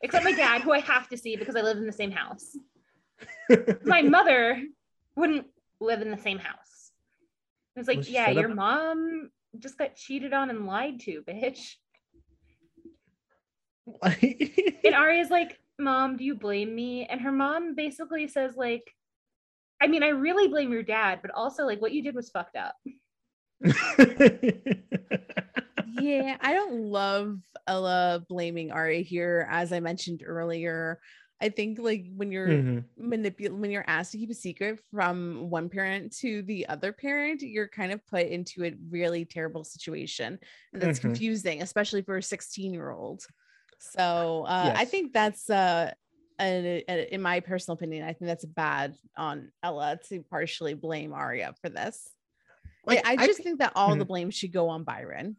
except 0.00 0.24
my 0.24 0.32
dad, 0.32 0.62
who 0.62 0.72
I 0.72 0.78
have 0.80 1.08
to 1.08 1.16
see 1.16 1.36
because 1.36 1.56
I 1.56 1.60
live 1.60 1.76
in 1.76 1.86
the 1.86 1.92
same 1.92 2.10
house. 2.12 2.56
My 3.84 4.00
mother 4.02 4.62
wouldn't 5.16 5.46
live 5.84 6.02
in 6.02 6.10
the 6.10 6.18
same 6.18 6.38
house. 6.38 6.90
It's 7.76 7.88
like, 7.88 7.98
Was 7.98 8.06
she 8.06 8.14
yeah, 8.14 8.30
your 8.30 8.50
up- 8.50 8.56
mom 8.56 9.30
just 9.58 9.78
got 9.78 9.94
cheated 9.96 10.32
on 10.32 10.50
and 10.50 10.66
lied 10.66 11.00
to, 11.00 11.22
bitch. 11.22 11.74
Like, 14.02 14.80
And 14.84 14.94
Aria's 14.94 15.30
like, 15.30 15.58
Mom, 15.78 16.16
do 16.16 16.24
you 16.24 16.34
blame 16.34 16.74
me? 16.74 17.04
And 17.06 17.20
her 17.20 17.32
mom 17.32 17.74
basically 17.74 18.28
says, 18.28 18.54
like, 18.56 18.90
I 19.82 19.86
mean, 19.88 20.02
I 20.02 20.08
really 20.08 20.48
blame 20.48 20.72
your 20.72 20.82
dad, 20.82 21.18
but 21.20 21.30
also 21.32 21.64
like 21.64 21.80
what 21.82 21.92
you 21.92 22.02
did 22.02 22.14
was 22.14 22.30
fucked 22.30 22.56
up. 22.56 22.74
yeah, 26.00 26.36
I 26.40 26.52
don't 26.52 26.84
love 26.84 27.38
Ella 27.66 28.24
blaming 28.28 28.70
Aria 28.70 29.02
here. 29.02 29.46
As 29.50 29.72
I 29.72 29.80
mentioned 29.80 30.22
earlier, 30.24 31.00
I 31.44 31.50
think 31.50 31.78
like 31.78 32.06
when 32.16 32.32
you're 32.32 32.48
Mhm. 32.62 32.84
manipul 32.98 33.50
when 33.58 33.70
you're 33.70 33.84
asked 33.86 34.12
to 34.12 34.18
keep 34.18 34.30
a 34.30 34.34
secret 34.34 34.80
from 34.90 35.50
one 35.50 35.68
parent 35.68 36.16
to 36.18 36.42
the 36.42 36.66
other 36.68 36.90
parent, 36.92 37.42
you're 37.42 37.68
kind 37.68 37.92
of 37.92 38.04
put 38.06 38.26
into 38.28 38.64
a 38.64 38.72
really 38.88 39.24
terrible 39.26 39.62
situation. 39.64 40.38
And 40.72 40.80
that's 40.82 40.98
Mhm. 40.98 41.02
confusing, 41.02 41.60
especially 41.60 42.02
for 42.02 42.16
a 42.16 42.22
16 42.22 42.72
year 42.72 42.90
old. 42.90 43.26
So 43.78 44.44
uh, 44.44 44.72
I 44.74 44.86
think 44.86 45.12
that's 45.12 45.50
uh 45.50 45.92
a, 46.40 46.82
a- 46.88 47.14
in 47.14 47.20
my 47.22 47.40
personal 47.40 47.74
opinion, 47.76 48.04
I 48.04 48.12
think 48.14 48.26
that's 48.26 48.44
bad 48.46 48.96
on 49.16 49.52
Ella 49.62 50.00
to 50.08 50.22
partially 50.22 50.74
blame 50.74 51.12
Aria 51.12 51.54
for 51.60 51.68
this. 51.68 52.08
I- 52.88 52.96
Like, 52.96 53.06
I 53.06 53.16
I 53.16 53.26
just 53.26 53.38
thi- 53.38 53.44
think 53.44 53.58
that 53.60 53.72
all 53.76 53.96
the 53.96 54.04
Mhm. 54.04 54.08
blame 54.12 54.30
should 54.30 54.52
go 54.52 54.68
on 54.70 54.84
Byron. 54.84 55.36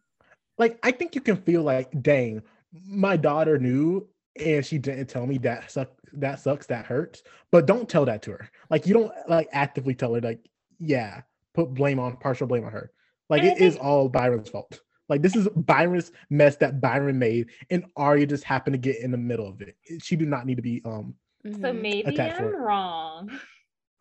like 0.58 0.80
I 0.84 0.92
think 0.92 1.16
you 1.16 1.22
can 1.22 1.38
feel 1.38 1.64
like, 1.64 1.90
dang, 2.02 2.44
my 2.72 3.18
daughter 3.18 3.58
knew 3.58 4.08
and 4.44 4.66
she 4.66 4.78
didn't 4.78 5.08
tell 5.08 5.26
me 5.26 5.38
that 5.40 5.72
suck 5.72 5.90
that 6.14 6.40
sucks, 6.40 6.66
that 6.68 6.86
hurts. 6.86 7.24
But 7.52 7.66
don't 7.66 7.88
tell 7.90 8.06
that 8.06 8.22
to 8.24 8.32
her. 8.32 8.50
Like 8.70 8.86
you 8.88 8.94
don't 8.94 9.12
like 9.28 9.50
actively 9.52 9.96
tell 9.96 10.14
her, 10.14 10.22
like, 10.22 10.40
yeah, 10.80 11.22
put 11.54 11.74
blame 11.74 12.00
on 12.00 12.18
partial 12.18 12.48
blame 12.48 12.66
on 12.66 12.72
her. 12.72 12.92
Like 13.30 13.42
And 13.44 13.52
I 13.52 13.54
it 13.54 13.62
is 13.62 13.76
all 13.78 14.10
Byron's 14.10 14.50
fault. 14.50 14.82
Like 15.10 15.22
this 15.22 15.36
is 15.36 15.48
Byron's 15.56 16.12
mess 16.30 16.58
that 16.58 16.82
Byron 16.82 17.20
made, 17.20 17.50
and 17.70 17.86
Aria 17.96 18.26
just 18.26 18.44
happened 18.44 18.74
to 18.74 18.78
get 18.80 19.00
in 19.02 19.12
the 19.12 19.18
middle 19.18 19.48
of 19.48 19.62
it. 19.62 19.76
She 20.02 20.16
do 20.16 20.26
not 20.26 20.46
need 20.46 20.56
to 20.56 20.62
be 20.62 20.82
um 20.86 21.16
So 21.46 21.72
Mhm. 21.72 21.82
maybe 21.82 22.20
I'm 22.22 22.44
it. 22.44 22.58
wrong. 22.58 23.30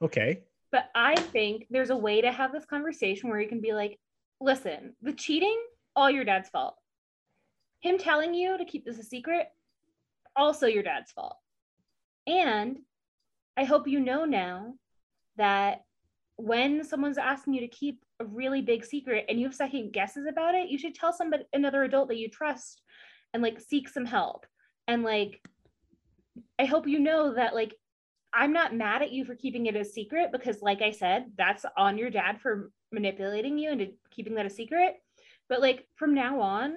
okay. 0.03 0.43
But 0.73 0.91
I 0.95 1.15
think 1.15 1.67
there's 1.71 1.91
a 1.91 1.97
way 1.97 2.21
to 2.21 2.33
have 2.33 2.53
this 2.53 2.65
conversation 2.65 3.29
where 3.31 3.41
you 3.41 3.49
can 3.49 3.61
be 3.61 3.73
like, 3.73 3.99
listen, 4.41 4.97
the 5.03 5.13
cheating, 5.13 5.63
all 5.95 6.11
your 6.11 6.25
dad's 6.25 6.49
fault. 6.49 6.77
Him 7.81 7.99
telling 7.99 8.35
you 8.35 8.59
to 8.59 8.65
keep 8.65 8.85
this 8.85 8.99
a 8.99 9.05
secret, 9.05 9.49
also 10.37 10.67
your 10.67 10.83
dad's 10.83 11.13
fault. 11.13 11.37
And 12.27 12.79
I 13.57 13.65
hope 13.65 13.87
you 13.87 14.01
know 14.01 14.25
now 14.25 14.75
that 15.37 15.83
when 16.37 16.85
someone's 16.85 17.19
asking 17.19 17.55
you 17.55 17.61
to 17.61 17.69
keep 17.69 18.05
a 18.21 18.25
really 18.25 18.63
big 18.63 18.85
secret 18.85 19.27
and 19.29 19.39
you 19.39 19.47
have 19.47 19.55
second 19.55 19.93
guesses 19.93 20.27
about 20.29 20.55
it, 20.55 20.69
you 20.69 20.79
should 20.79 20.95
tell 20.95 21.13
somebody 21.13 21.45
another 21.53 21.85
adult 21.85 22.09
that 22.09 22.19
you 22.19 22.29
trust 22.29 22.83
and 23.33 23.43
like 23.43 23.61
seek 23.61 23.89
some 23.89 24.07
help. 24.07 24.47
And 24.89 25.03
like 25.03 25.41
I 26.59 26.65
hope 26.65 26.87
you 26.89 26.99
know 26.99 27.35
that 27.35 27.55
like 27.55 27.75
I'm 28.33 28.53
not 28.53 28.75
mad 28.75 29.03
at 29.03 29.13
you 29.13 29.25
for 29.25 29.37
keeping 29.37 29.67
it 29.67 29.77
a 29.77 29.85
secret 29.85 30.31
because, 30.33 30.61
like 30.61 30.83
I 30.83 30.91
said, 30.91 31.27
that's 31.39 31.65
on 31.77 31.97
your 31.97 32.11
dad 32.11 32.41
for 32.41 32.73
manipulating 32.91 33.59
you 33.59 33.71
into 33.71 33.93
keeping 34.11 34.35
that 34.35 34.47
a 34.47 34.51
secret. 34.51 34.97
But 35.49 35.61
like 35.61 35.87
from 35.95 36.15
now 36.15 36.41
on, 36.41 36.75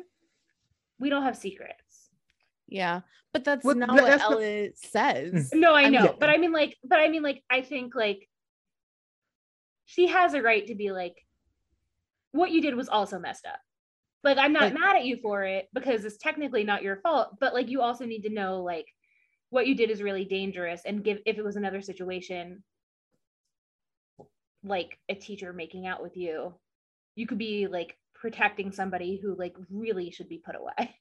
we 0.99 1.09
don't 1.09 1.23
have 1.23 1.35
secrets. 1.35 1.86
Yeah, 2.67 3.01
but 3.33 3.43
that's 3.43 3.63
Well, 3.63 3.75
not 3.75 3.89
tha- 3.89 3.93
what 3.95 4.05
that's 4.05 4.27
the- 4.27 4.33
Ella 4.33 4.69
says. 4.75 5.51
No, 5.53 5.73
I 5.73 5.83
I'm 5.83 5.93
know, 5.93 6.15
but 6.19 6.29
I 6.29 6.37
mean, 6.37 6.51
like, 6.51 6.75
but 6.83 6.99
I 6.99 7.07
mean, 7.07 7.23
like, 7.23 7.43
I 7.49 7.61
think 7.61 7.95
like 7.95 8.27
she 9.85 10.07
has 10.07 10.33
a 10.33 10.41
right 10.41 10.65
to 10.67 10.75
be 10.75 10.91
like, 10.91 11.15
what 12.31 12.51
you 12.51 12.61
did 12.61 12.75
was 12.75 12.89
also 12.89 13.19
messed 13.19 13.45
up. 13.45 13.59
Like, 14.23 14.37
I'm 14.37 14.51
not 14.51 14.63
Like- 14.63 14.73
mad 14.73 14.95
at 14.97 15.05
you 15.05 15.17
for 15.21 15.43
it 15.43 15.69
because 15.73 16.03
it's 16.03 16.17
technically 16.17 16.63
not 16.65 16.83
your 16.83 16.97
fault, 16.97 17.39
but 17.39 17.53
like, 17.53 17.69
you 17.69 17.81
also 17.81 18.05
need 18.05 18.23
to 18.23 18.29
know 18.29 18.61
like 18.63 18.87
what 19.49 19.65
you 19.65 19.75
did 19.75 19.89
is 19.89 20.03
really 20.03 20.25
dangerous 20.25 20.81
and 20.85 21.03
give 21.03 21.19
if 21.25 21.37
it 21.37 21.43
was 21.45 21.55
another 21.55 21.81
situation 21.81 22.63
like 24.63 24.97
a 25.07 25.15
teacher 25.15 25.53
making 25.53 25.87
out 25.87 26.01
with 26.01 26.17
you 26.17 26.53
you 27.15 27.25
could 27.25 27.37
be 27.37 27.67
like 27.67 27.95
protecting 28.13 28.71
somebody 28.71 29.15
who 29.21 29.35
like 29.35 29.55
really 29.69 30.11
should 30.11 30.27
be 30.27 30.41
put 30.43 30.55
away 30.55 30.95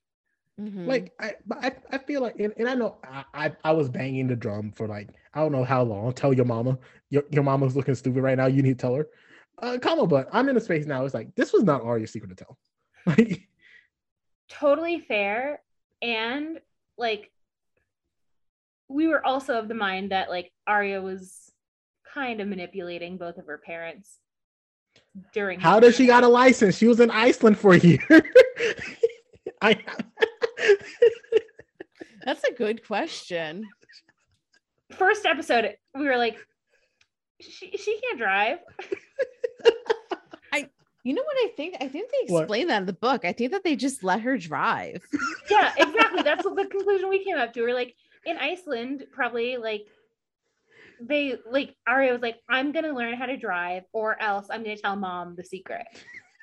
Mhm. 0.60 0.86
Like 0.86 1.12
I, 1.20 1.34
but 1.46 1.58
I, 1.62 1.72
I 1.90 1.98
feel 1.98 2.22
like, 2.22 2.40
and, 2.40 2.52
and 2.56 2.68
I 2.68 2.74
know 2.74 2.96
I, 3.04 3.24
I, 3.34 3.52
I 3.62 3.72
was 3.72 3.90
banging 3.90 4.26
the 4.26 4.36
drum 4.36 4.72
for 4.72 4.88
like 4.88 5.10
I 5.34 5.40
don't 5.40 5.52
know 5.52 5.64
how 5.64 5.82
long. 5.82 6.12
Tell 6.12 6.32
your 6.32 6.46
mama, 6.46 6.78
your 7.10 7.24
your 7.30 7.42
mama's 7.42 7.76
looking 7.76 7.94
stupid 7.94 8.22
right 8.22 8.38
now. 8.38 8.46
You 8.46 8.62
need 8.62 8.78
to 8.78 8.82
tell 8.82 8.94
her. 8.94 9.08
Uh, 9.60 9.78
come 9.80 9.98
on, 9.98 10.08
but 10.08 10.28
I'm 10.32 10.48
in 10.48 10.56
a 10.56 10.60
space 10.60 10.86
now. 10.86 11.04
It's 11.04 11.14
like 11.14 11.34
this 11.34 11.52
was 11.52 11.62
not 11.62 11.82
Aria's 11.82 12.12
secret 12.12 12.36
to 12.36 12.44
tell. 12.44 12.58
Like, 13.06 13.48
totally 14.48 14.98
fair 14.98 15.60
and 16.02 16.58
like 16.98 17.30
we 18.88 19.08
were 19.08 19.24
also 19.24 19.58
of 19.58 19.68
the 19.68 19.74
mind 19.74 20.10
that 20.10 20.28
like 20.28 20.52
Aria 20.66 21.00
was 21.00 21.52
kind 22.12 22.40
of 22.40 22.48
manipulating 22.48 23.16
both 23.16 23.38
of 23.38 23.46
her 23.46 23.58
parents 23.58 24.18
during 25.32 25.60
how 25.60 25.80
does 25.80 25.96
she 25.96 26.06
got 26.06 26.24
a 26.24 26.28
license? 26.28 26.76
She 26.76 26.86
was 26.86 27.00
in 27.00 27.10
Iceland 27.10 27.58
for 27.58 27.74
a 27.74 27.78
year. 27.78 28.00
I. 29.62 29.78
That's 32.24 32.42
a 32.44 32.52
good 32.52 32.84
question. 32.86 33.64
first 34.92 35.26
episode 35.26 35.74
we 35.94 36.06
were 36.06 36.16
like 36.16 36.36
she, 37.40 37.70
she 37.76 38.00
can't 38.00 38.18
drive 38.18 38.58
I 40.52 40.68
You 41.04 41.14
know 41.14 41.22
what 41.22 41.36
I 41.38 41.48
think? 41.56 41.76
I 41.80 41.88
think 41.88 42.10
they 42.10 42.32
What? 42.32 42.42
explain 42.42 42.68
that 42.68 42.80
in 42.80 42.86
the 42.86 42.92
book. 42.92 43.24
I 43.24 43.32
think 43.32 43.52
that 43.52 43.62
they 43.64 43.76
just 43.76 44.02
let 44.04 44.20
her 44.22 44.38
drive. 44.38 45.02
yeah 45.50 45.72
exactly 45.78 46.22
that's 46.22 46.44
what 46.44 46.56
the 46.56 46.66
conclusion 46.66 47.08
we 47.08 47.24
came 47.24 47.36
up 47.36 47.52
to 47.52 47.62
we're 47.62 47.74
like 47.74 47.94
in 48.24 48.36
iceland 48.38 49.04
probably 49.12 49.56
like 49.56 49.86
they 51.00 51.36
like 51.50 51.74
Aria 51.86 52.12
was 52.12 52.22
like 52.22 52.38
i'm 52.48 52.72
gonna 52.72 52.92
learn 52.92 53.14
how 53.14 53.26
to 53.26 53.36
drive 53.36 53.82
or 53.92 54.20
else 54.20 54.46
i'm 54.50 54.62
gonna 54.64 54.76
tell 54.78 54.96
mom 54.96 55.36
the 55.36 55.44
secret 55.44 55.86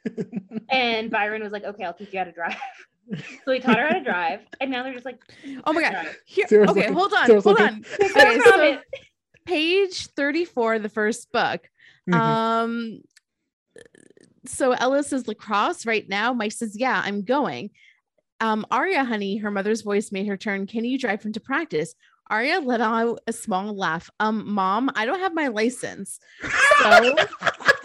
and 0.69 1.09
byron 1.09 1.41
was 1.41 1.51
like 1.51 1.63
okay 1.63 1.83
i'll 1.83 1.93
teach 1.93 2.13
you 2.13 2.19
how 2.19 2.25
to 2.25 2.31
drive 2.31 2.55
so 3.11 3.17
we 3.47 3.59
taught 3.59 3.77
her 3.77 3.87
how 3.87 3.93
to 3.97 4.03
drive 4.03 4.41
and 4.61 4.71
now 4.71 4.83
they're 4.83 4.93
just 4.93 5.05
like 5.05 5.19
Oh 5.65 5.73
my 5.73 5.81
god. 5.81 6.07
Here, 6.25 6.65
okay, 6.69 6.91
hold 6.91 7.13
on. 7.13 7.27
Sara's 7.27 7.43
hold 7.43 7.59
looking- 7.59 7.85
on. 8.01 8.09
Okay, 8.11 8.39
so 8.43 8.79
page 9.45 10.07
34, 10.07 10.79
the 10.79 10.89
first 10.89 11.31
book. 11.31 11.69
Mhm. 12.09 12.13
Um 12.15 13.01
so 14.45 14.71
Ella 14.73 15.03
says 15.03 15.27
lacrosse 15.27 15.85
right 15.85 16.07
now. 16.07 16.33
Mike 16.33 16.51
says, 16.51 16.75
Yeah, 16.77 17.01
I'm 17.03 17.23
going. 17.23 17.69
Um, 18.39 18.65
Aria, 18.69 19.03
honey, 19.05 19.37
her 19.37 19.49
mother's 19.51 19.83
voice 19.83 20.11
made 20.11 20.27
her 20.27 20.35
turn. 20.35 20.67
Can 20.67 20.83
you 20.83 20.97
drive 20.99 21.23
him 21.23 21.31
to 21.33 21.39
practice? 21.39 21.95
Aria 22.29 22.59
let 22.59 22.81
out 22.81 23.19
a 23.27 23.31
small 23.33 23.73
laugh. 23.75 24.09
Um, 24.19 24.51
mom, 24.53 24.89
I 24.95 25.05
don't 25.05 25.19
have 25.19 25.33
my 25.33 25.47
license. 25.47 26.19
So 26.81 27.15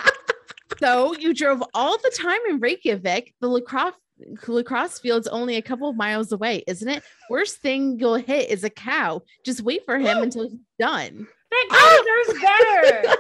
so 0.80 1.14
you 1.16 1.34
drove 1.34 1.62
all 1.74 1.96
the 1.98 2.12
time 2.16 2.40
in 2.48 2.58
Reykjavik. 2.60 3.34
The 3.40 3.48
lacrosse 3.48 3.94
lacrosse 4.46 4.98
field's 4.98 5.28
only 5.28 5.56
a 5.56 5.62
couple 5.62 5.88
of 5.88 5.96
miles 5.96 6.32
away, 6.32 6.64
isn't 6.66 6.88
it? 6.88 7.02
Worst 7.30 7.58
thing 7.58 7.98
you'll 7.98 8.16
hit 8.16 8.50
is 8.50 8.64
a 8.64 8.70
cow. 8.70 9.22
Just 9.44 9.62
wait 9.62 9.84
for 9.84 9.98
him 9.98 10.18
until 10.18 10.48
he's 10.48 10.58
done. 10.78 11.26
that 11.50 11.66
guy 11.70 11.76
ah! 11.76 12.22
deserves 12.24 12.42
better 12.42 13.16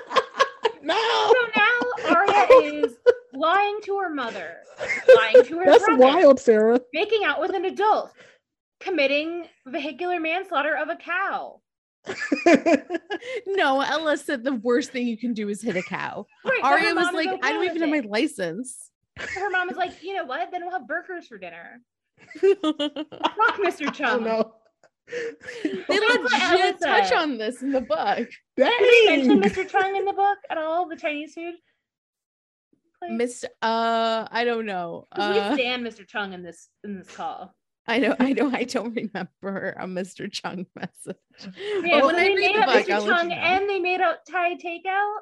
no, 0.82 0.94
so 0.94 1.34
now 1.56 2.16
Aria 2.16 2.84
is 2.84 2.96
lying 3.32 3.78
to 3.84 3.98
her 3.98 4.10
mother 4.10 4.56
lying 5.16 5.44
to 5.44 5.58
her 5.58 5.64
that's 5.64 5.84
brother 5.84 6.00
wild, 6.00 6.40
Sara. 6.40 6.80
making 6.92 7.24
out 7.24 7.40
with 7.40 7.54
an 7.54 7.64
adult 7.64 8.12
committing 8.80 9.46
vehicular 9.66 10.20
manslaughter 10.20 10.76
of 10.76 10.88
a 10.88 10.96
cow 10.96 11.60
No, 13.46 13.80
Ella 13.80 14.16
said 14.16 14.44
the 14.44 14.54
worst 14.54 14.90
thing 14.90 15.06
you 15.06 15.18
can 15.18 15.34
do 15.34 15.48
is 15.48 15.62
hit 15.62 15.76
a 15.76 15.82
cow. 15.82 16.26
right 16.44 16.60
Aria 16.62 16.94
was 16.94 17.12
like, 17.12 17.28
I 17.42 17.52
don't 17.52 17.64
even 17.64 17.80
have 17.80 17.90
my 17.90 18.08
license. 18.08 18.87
Her 19.18 19.50
mom 19.50 19.68
was 19.68 19.76
like 19.76 20.02
you 20.02 20.14
know 20.14 20.24
what 20.24 20.50
then 20.52 20.62
we'll 20.62 20.72
have 20.72 20.86
burgers 20.86 21.26
for 21.26 21.38
dinner 21.38 21.80
they 22.42 22.54
fuck 22.62 23.56
mr 23.64 23.86
oh 23.88 23.90
chum 23.90 24.24
no. 24.24 24.54
That's 25.10 25.88
what 25.88 26.42
Ella 26.42 26.62
legit 26.62 26.80
touch 26.82 27.12
on 27.12 27.38
this 27.38 27.62
in 27.62 27.72
the 27.72 27.80
book. 27.80 28.28
Did 28.58 28.72
they 28.78 29.16
mention 29.16 29.40
Mr. 29.40 29.66
Chung 29.66 29.96
in 29.96 30.04
the 30.04 30.12
book 30.12 30.36
at 30.50 30.58
all? 30.58 30.86
The 30.86 30.96
Chinese 30.96 31.32
food? 31.32 31.54
Mr. 33.10 33.44
Uh, 33.62 34.28
I 34.30 34.44
don't 34.44 34.66
know. 34.66 35.06
'Cause 35.14 35.34
we 35.34 35.40
Uh, 35.40 35.54
stand 35.54 35.86
Mr. 35.86 36.06
Chung 36.06 36.34
in 36.34 36.42
this 36.42 36.68
in 36.84 36.98
this 36.98 37.10
call. 37.16 37.54
I 37.86 37.98
know, 38.00 38.16
I 38.20 38.34
know, 38.34 38.50
I 38.52 38.64
don't 38.64 38.92
remember 38.94 39.70
a 39.80 39.86
Mr. 39.86 40.30
Chung 40.30 40.66
message. 40.76 41.16
Yeah, 41.40 42.00
but 42.00 42.04
when 42.04 42.14
so 42.14 42.20
I 42.20 42.24
they 42.24 42.28
read 42.34 42.36
made 42.36 42.56
the 42.56 42.66
book, 42.66 42.86
Mr. 42.86 42.92
I'll 42.92 43.06
Chung 43.06 43.30
you 43.30 43.36
know. 43.36 43.42
and 43.42 43.70
they 43.70 43.78
made 43.80 44.02
out 44.02 44.18
Thai 44.30 44.56
takeout. 44.56 45.16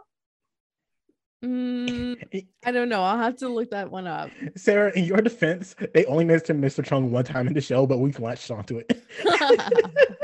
Mm, 1.47 2.47
I 2.67 2.71
don't 2.73 2.89
know. 2.89 3.03
I'll 3.03 3.19
have 3.19 3.37
to 3.39 3.49
look 3.49 3.71
that 3.71 3.91
one 3.91 4.07
up. 4.07 4.31
Sara, 4.57 4.91
in 4.97 5.05
your 5.05 5.19
defense, 5.21 5.77
they 5.95 6.05
only 6.07 6.25
mentioned 6.25 6.63
Mr. 6.63 6.85
Chung 6.85 7.11
one 7.13 7.25
time 7.25 7.47
in 7.47 7.55
the 7.55 7.61
show, 7.61 7.87
but 7.87 7.99
we've 7.99 8.19
latched 8.19 8.51
onto 8.51 8.79
it. 8.79 9.03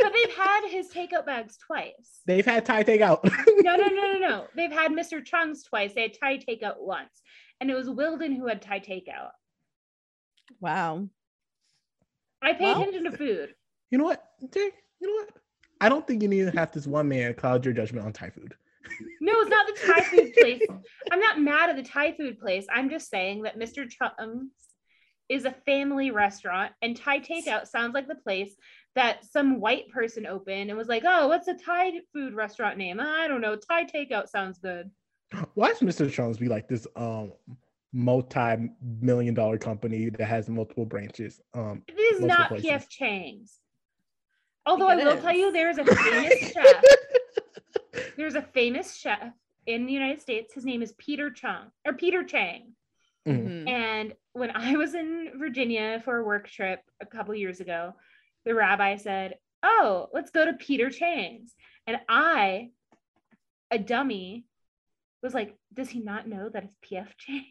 But 0.05 0.13
they've 0.13 0.35
had 0.37 0.69
his 0.69 0.89
takeout 0.91 1.25
bags 1.25 1.57
twice. 1.57 2.21
They've 2.27 2.45
had 2.45 2.65
Thai 2.65 2.83
takeout. 2.85 3.21
No, 3.63 3.77
no, 3.77 3.87
no, 3.87 4.13
no, 4.13 4.19
no. 4.19 4.47
They've 4.57 4.73
had 4.73 4.91
Mr. 4.91 5.25
Chung's 5.25 5.63
twice. 5.63 5.95
They 5.95 6.03
had 6.03 6.19
Thai 6.21 6.39
takeout 6.39 6.75
once. 6.81 7.23
And 7.61 7.71
it 7.71 7.75
was 7.75 7.89
Wilden 7.89 8.33
who 8.35 8.49
had 8.49 8.61
Thai 8.61 8.81
takeout. 8.81 9.31
wow. 10.61 11.09
I 12.43 12.53
pay 12.55 12.65
Well- 12.65 12.81
attention 12.83 13.05
to 13.05 13.13
food. 13.17 13.55
You 13.91 13.99
know 13.99 14.05
what, 14.05 14.23
Jay? 14.53 14.71
You 15.01 15.07
know 15.09 15.25
what? 15.25 15.31
I 15.81 15.89
don't 15.89 16.07
think 16.07 16.23
you 16.23 16.29
need 16.29 16.51
to 16.51 16.59
have 16.59 16.73
this 16.73 16.87
one 16.87 17.09
man 17.09 17.35
cloud 17.35 17.65
your 17.65 17.75
judgment 17.75 18.05
on 18.07 18.13
Thai 18.13 18.31
food. 18.31 18.55
No, 19.21 19.33
it's 19.41 19.51
not 19.51 19.67
the 19.67 19.87
Thai 19.87 20.01
food 20.03 20.35
place. 20.35 20.63
I'm 21.11 21.21
not 21.21 21.41
mad 21.41 21.71
at 21.71 21.77
the 21.77 21.83
Thai 21.83 22.13
food 22.13 22.39
place. 22.39 22.67
I'm 22.73 22.91
just 22.91 23.09
saying 23.09 23.43
that 23.43 23.59
Mr. 23.59 23.89
Chum's 23.89 24.51
is 25.29 25.45
a 25.45 25.53
family 25.65 26.11
restaurant, 26.11 26.73
and 26.83 26.97
Thai 26.97 27.21
takeout 27.21 27.67
sounds 27.67 27.95
like 27.95 28.09
the 28.09 28.15
place 28.17 28.55
that 28.95 29.25
some 29.25 29.61
white 29.61 29.89
person 29.91 30.27
opened 30.27 30.71
and 30.71 30.79
was 30.79 30.89
like, 30.89 31.05
"Oh, 31.07 31.29
what's 31.29 31.49
a 31.49 31.55
Thai 31.55 32.01
food 32.13 32.35
restaurant 32.35 32.77
name? 32.79 33.01
I 33.01 33.29
don't 33.29 33.41
know. 33.41 33.57
Thai 33.57 33.85
takeout 33.85 34.29
sounds 34.29 34.59
good." 34.59 34.91
Why 35.55 35.69
does 35.69 35.81
Mr. 35.81 36.11
Chum's 36.11 36.39
be 36.39 36.49
like 36.49 36.69
this 36.69 36.87
um 36.97 37.33
multi-million 37.95 39.35
dollar 39.35 39.59
company 39.59 40.11
that 40.11 40.25
has 40.25 40.49
multiple 40.49 40.85
branches? 40.85 41.41
Um 41.55 41.83
It 41.89 41.93
is 41.93 42.21
multiple 42.21 42.27
not 42.27 42.49
places? 42.49 42.71
PF 42.71 42.89
Chang's. 42.89 43.59
Although 44.67 44.89
I 44.89 44.97
will 44.97 45.09
it 45.09 45.23
tell 45.23 45.35
you, 45.35 45.51
there 45.53 45.71
is 45.71 45.79
a 45.79 45.85
famous 45.97 46.53
chef. 46.53 46.83
There's 48.23 48.37
a 48.37 48.43
famous 48.43 48.95
chef 48.95 49.33
in 49.67 49.85
the 49.85 49.93
United 49.93 50.21
States. 50.23 50.55
His 50.55 50.65
name 50.65 50.81
is 50.81 50.93
Peter 50.93 51.29
Chung 51.29 51.73
or 51.85 51.93
Peter 51.93 52.23
Chang. 52.23 52.77
Mhm. 53.27 53.65
Mhm. 53.65 53.69
And 53.69 54.15
when 54.33 54.53
I 54.53 54.77
was 54.77 54.95
in 54.95 55.33
Virginia 55.41 56.01
for 56.05 56.19
a 56.19 56.25
work 56.25 56.49
trip 56.49 56.79
a 57.01 57.07
couple 57.07 57.35
years 57.35 57.59
ago, 57.59 57.95
the 58.45 58.55
rabbi 58.55 58.95
said, 58.95 59.39
Oh, 59.65 60.09
let's 60.15 60.31
go 60.31 60.45
to 60.45 60.53
Peter 60.53 60.89
Chang's. 60.89 61.57
And 61.89 61.99
I, 62.09 62.71
a 63.73 63.79
dummy, 63.81 64.45
was 65.21 65.35
like, 65.35 65.57
Does 65.75 65.89
he 65.89 65.99
not 65.99 66.29
know 66.29 66.49
that 66.49 66.63
it's 66.63 66.77
PF 66.77 67.09
Chang's? 67.19 67.49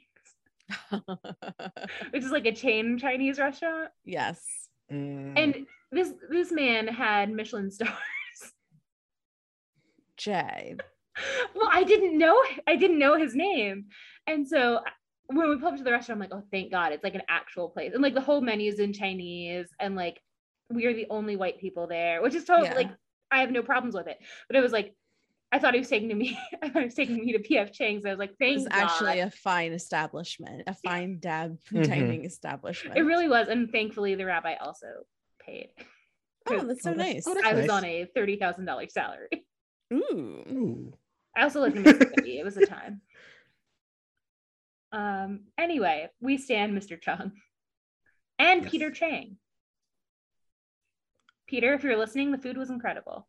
Which 2.11 2.23
is 2.23 2.31
like 2.31 2.45
a 2.45 2.53
chain 2.56 2.98
Chinese 2.98 3.39
restaurant. 3.39 3.89
yes. 4.06 4.41
Mm. 4.89 5.34
And 5.35 5.68
this 5.91 6.14
this 6.30 6.49
man 6.49 6.88
had 6.88 7.30
Michelin 7.30 7.72
stars. 7.72 7.91
Jay. 10.22 10.76
well, 11.56 11.69
I 11.72 11.84
didn't 11.84 12.18
know 12.18 12.41
I 12.68 12.76
didn't 12.76 12.99
know 12.99 13.18
his 13.18 13.35
name. 13.35 13.85
And 14.27 14.48
so 14.48 14.81
when 15.27 15.49
we 15.49 15.57
pulled 15.57 15.73
up 15.73 15.77
to 15.77 15.84
the 15.84 15.91
restaurant, 15.91 16.22
I'm 16.22 16.30
like, 16.30 16.38
oh, 16.43 16.45
thank 16.52 16.72
God, 16.72 16.91
it's 16.91 17.03
like 17.03 17.15
an 17.15 17.22
actual 17.30 17.69
place. 17.69 17.91
And 17.93 18.03
like 18.03 18.14
the 18.14 18.22
whole 18.22 18.41
menu 18.41 18.69
is 18.72 18.80
in 18.80 18.93
Chinese, 18.93 19.68
and 19.80 19.95
like 19.95 20.19
we 20.69 20.85
are 20.85 20.93
the 20.93 21.07
only 21.10 21.35
white 21.35 21.60
people 21.60 21.88
there, 21.88 22.22
which 22.22 22.35
is 22.35 22.45
totally 22.45 22.69
Yeah. 22.69 22.76
like 22.76 22.89
I 23.31 23.39
have 23.41 23.52
no 23.52 23.64
problems 23.64 23.95
with 23.95 24.07
it. 24.07 24.18
But 24.48 24.56
it 24.57 24.61
was 24.61 24.72
like 24.72 24.93
I 25.53 25.60
thought 25.60 25.73
he 25.73 25.80
was 25.81 25.89
taking 25.89 26.07
to 26.10 26.15
me. 26.15 26.38
I 26.64 26.69
thought 26.69 26.81
he 26.81 26.85
was 26.85 26.93
taking 26.95 27.18
me 27.26 27.34
to 27.34 27.39
PF 27.39 27.73
Chang's. 27.73 28.06
I 28.06 28.10
was 28.11 28.19
like, 28.19 28.31
It 28.31 28.38
thank 28.39 28.57
was 28.60 28.68
God. 28.68 28.77
actually 28.84 29.19
a 29.19 29.30
fine 29.31 29.73
establishment, 29.73 30.64
a 30.68 30.73
fine 30.76 31.19
dab 31.19 31.57
Mhm. 31.73 31.88
dining 31.88 32.26
establishment. 32.26 32.98
it 32.98 33.02
really 33.02 33.27
was, 33.27 33.48
and 33.49 33.69
thankfully 33.72 34.15
the 34.15 34.26
rabbi 34.26 34.56
also 34.61 34.88
paid. 35.45 35.69
Oh, 36.48 36.64
that's 36.65 36.84
so 36.84 36.91
Oh, 36.91 36.93
that's- 36.95 37.14
nice. 37.15 37.27
oh, 37.27 37.34
that's 37.34 37.45
I 37.48 37.53
was 37.53 37.65
nice. 37.68 37.77
on 37.77 37.85
a 37.85 38.06
thirty 38.15 38.38
thousand 38.38 38.65
dollars 38.65 38.93
salary. 38.93 39.27
Ooh. 39.91 40.43
Ooh. 40.51 40.93
I 41.35 41.43
also 41.43 41.61
lived 41.61 41.77
in 41.77 41.84
Mississippi. 41.84 42.39
it 42.39 42.43
was 42.45 42.57
a 42.57 42.65
time. 42.65 43.01
Um. 44.91 45.41
Anyway, 45.57 46.09
we 46.19 46.38
stand 46.38 46.77
Mr. 46.77 46.99
Chung 47.01 47.31
and 48.39 48.63
Yes. 48.63 48.72
Peter 48.72 48.91
Chang. 48.91 49.38
Peter, 51.47 51.73
if 51.73 51.84
you're 51.84 51.97
listening, 51.97 52.31
the 52.31 52.38
food 52.38 52.57
was 52.57 52.69
incredible. 52.69 53.27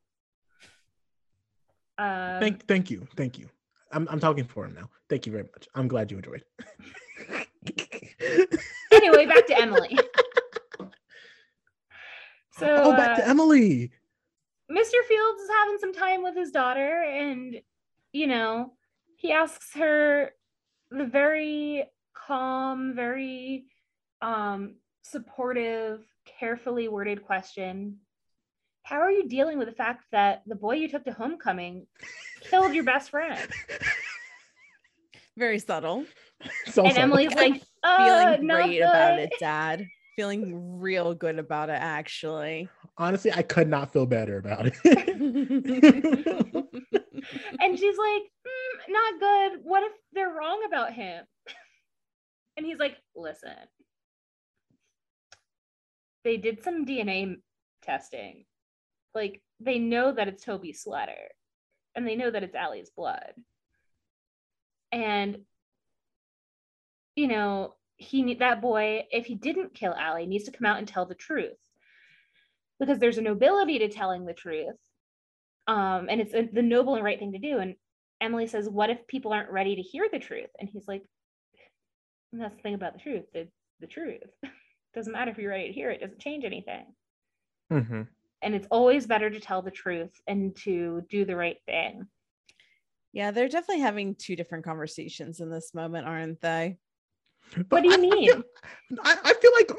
Um, 1.99 2.41
Thank 2.41 2.67
thank 2.67 2.91
you. 2.91 3.07
Thank 3.17 3.39
you. 3.39 3.49
I'm 3.93 4.09
I'm 4.11 4.19
talking 4.21 4.45
for 4.45 4.65
him 4.65 4.75
now. 4.75 4.89
Thank 5.09 5.27
you 5.27 5.33
very 5.33 5.45
much. 5.45 5.69
I'm 5.75 5.87
glad 5.87 6.11
you 6.11 6.17
enjoyed. 6.19 6.43
anyway, 8.93 9.27
back 9.27 9.47
to 9.47 9.61
Emily. 9.61 9.99
So, 12.59 12.67
oh, 12.69 12.93
back 12.95 13.17
to 13.17 13.27
uh, 13.27 13.31
Emily. 13.31 13.91
Mr. 14.73 15.05
Fields 15.07 15.43
is 15.43 15.51
having 15.61 15.79
some 15.79 15.93
time 15.93 16.23
with 16.23 16.35
his 16.35 16.51
daughter, 16.51 17.03
and 17.03 17.61
you 18.13 18.27
know, 18.27 18.73
he 19.17 19.33
asks 19.33 19.75
her 19.75 20.33
the 20.91 21.05
very 21.05 21.85
calm, 22.15 22.95
very 22.95 23.67
um, 24.21 24.77
supportive, 25.03 26.01
carefully 26.39 26.89
worded 26.89 27.25
question 27.25 27.99
How 28.85 29.01
are 29.01 29.11
you 29.11 29.29
dealing 29.29 29.59
with 29.59 29.69
the 29.69 29.75
fact 29.75 30.05
that 30.13 30.43
the 30.47 30.55
boy 30.55 30.77
you 30.77 30.89
took 30.89 31.05
to 31.05 31.13
homecoming 31.13 31.87
killed 32.41 32.75
your 32.75 32.85
best 32.85 33.11
friend? 33.11 33.39
Very 35.37 35.59
subtle. 35.59 36.05
So 36.67 36.85
and 36.85 36.93
sorry. 36.93 37.03
Emily's 37.05 37.35
like, 37.35 37.63
uh, 37.83 38.05
Feeling 38.05 38.47
not 38.47 38.65
great 38.65 38.81
about 38.81 39.19
it, 39.19 39.33
Dad. 39.41 39.87
Feeling 40.17 40.79
real 40.79 41.15
good 41.15 41.39
about 41.39 41.71
it, 41.71 41.79
actually. 41.81 42.69
Honestly, 42.99 43.33
I 43.33 43.43
could 43.43 43.69
not 43.69 43.93
feel 43.93 44.07
better 44.07 44.39
about 44.39 44.67
it. 44.67 44.75
And 47.61 47.79
she's 47.79 47.97
like, 47.97 48.23
"Mm, 48.47 48.93
not 48.93 49.21
good. 49.21 49.61
What 49.63 49.85
if 49.85 49.93
they're 50.13 50.33
wrong 50.33 50.63
about 50.67 50.93
him? 50.93 51.25
And 52.55 52.67
he's 52.67 52.79
like, 52.79 52.99
listen, 53.17 53.57
they 56.23 56.37
did 56.37 56.63
some 56.63 56.85
DNA 56.85 57.37
testing. 57.81 58.45
Like, 59.15 59.41
they 59.59 59.79
know 59.79 60.13
that 60.13 60.29
it's 60.29 60.45
Toby 60.45 60.75
Sweater 60.75 61.31
and 61.95 62.07
they 62.07 62.15
know 62.15 62.31
that 62.31 62.43
it's 62.43 62.55
Ali's 62.55 62.91
blood. 62.91 63.33
And, 64.91 65.39
you 67.17 67.29
know, 67.29 67.75
he 67.97 68.35
that 68.35 68.61
boy, 68.61 69.07
if 69.11 69.25
he 69.25 69.35
didn't 69.35 69.73
kill 69.73 69.95
Allie, 69.95 70.27
needs 70.27 70.45
to 70.45 70.53
come 70.53 70.67
out 70.67 70.77
and 70.77 70.87
tell 70.87 71.07
the 71.07 71.15
truth 71.15 71.57
because 72.83 72.99
there's 72.99 73.19
a 73.19 73.23
nobility 73.23 73.79
to 73.79 73.89
telling 73.89 74.27
the 74.27 74.33
truth 74.33 74.75
um, 75.69 76.09
and 76.11 76.21
it's 76.21 76.35
a, 76.35 76.43
the 76.53 76.61
noble 76.63 76.97
and 76.97 77.05
right 77.05 77.17
thing 77.21 77.31
to 77.33 77.39
do. 77.39 77.59
And 77.61 77.77
Emily 78.21 78.49
says, 78.49 78.69
"What 78.69 78.91
if 78.91 79.07
people 79.07 79.33
aren't 79.33 79.53
ready 79.53 79.77
to 79.77 79.81
hear 79.83 80.09
the 80.11 80.19
truth?" 80.19 80.51
And 80.59 80.69
he's 80.69 80.89
like, 80.89 81.03
"That's 82.33 82.57
the 82.57 82.63
thing 82.63 82.75
about 82.75 82.95
the 82.95 82.99
truth. 82.99 83.27
It's 83.33 83.55
the 83.79 83.87
truth. 83.87 84.25
doesn't 84.95 85.13
matter 85.13 85.31
if 85.31 85.39
you're 85.39 85.51
ready 85.51 85.69
to 85.69 85.73
hear 85.73 85.91
it. 85.93 86.01
Doesn't 86.01 86.19
change 86.19 86.45
anything. 86.45 86.85
Mhm. 87.73 88.09
And 88.43 88.55
it's 88.57 88.67
always 88.73 89.07
better 89.07 89.31
to 89.31 89.39
tell 89.39 89.63
the 89.63 89.71
truth 89.71 90.11
and 90.27 90.57
to 90.65 91.03
do 91.09 91.25
the 91.25 91.37
right 91.37 91.59
thing." 91.65 92.09
Yeah, 93.13 93.31
they're 93.31 93.49
definitely 93.49 93.83
having 93.83 94.17
two 94.17 94.35
different 94.35 94.65
conversations 94.65 95.39
in 95.39 95.49
this 95.49 95.75
moment, 95.75 96.09
aren't 96.09 96.41
they? 96.41 96.79
But 97.57 97.71
What 97.71 97.83
do 97.85 97.89
you 97.89 97.95
I- 97.95 97.99
I 97.99 98.01
mean? 98.01 98.31
feel- 98.33 98.43
I, 99.05 99.17
I 99.25 99.35
feel 99.35 99.53
like 99.55 99.71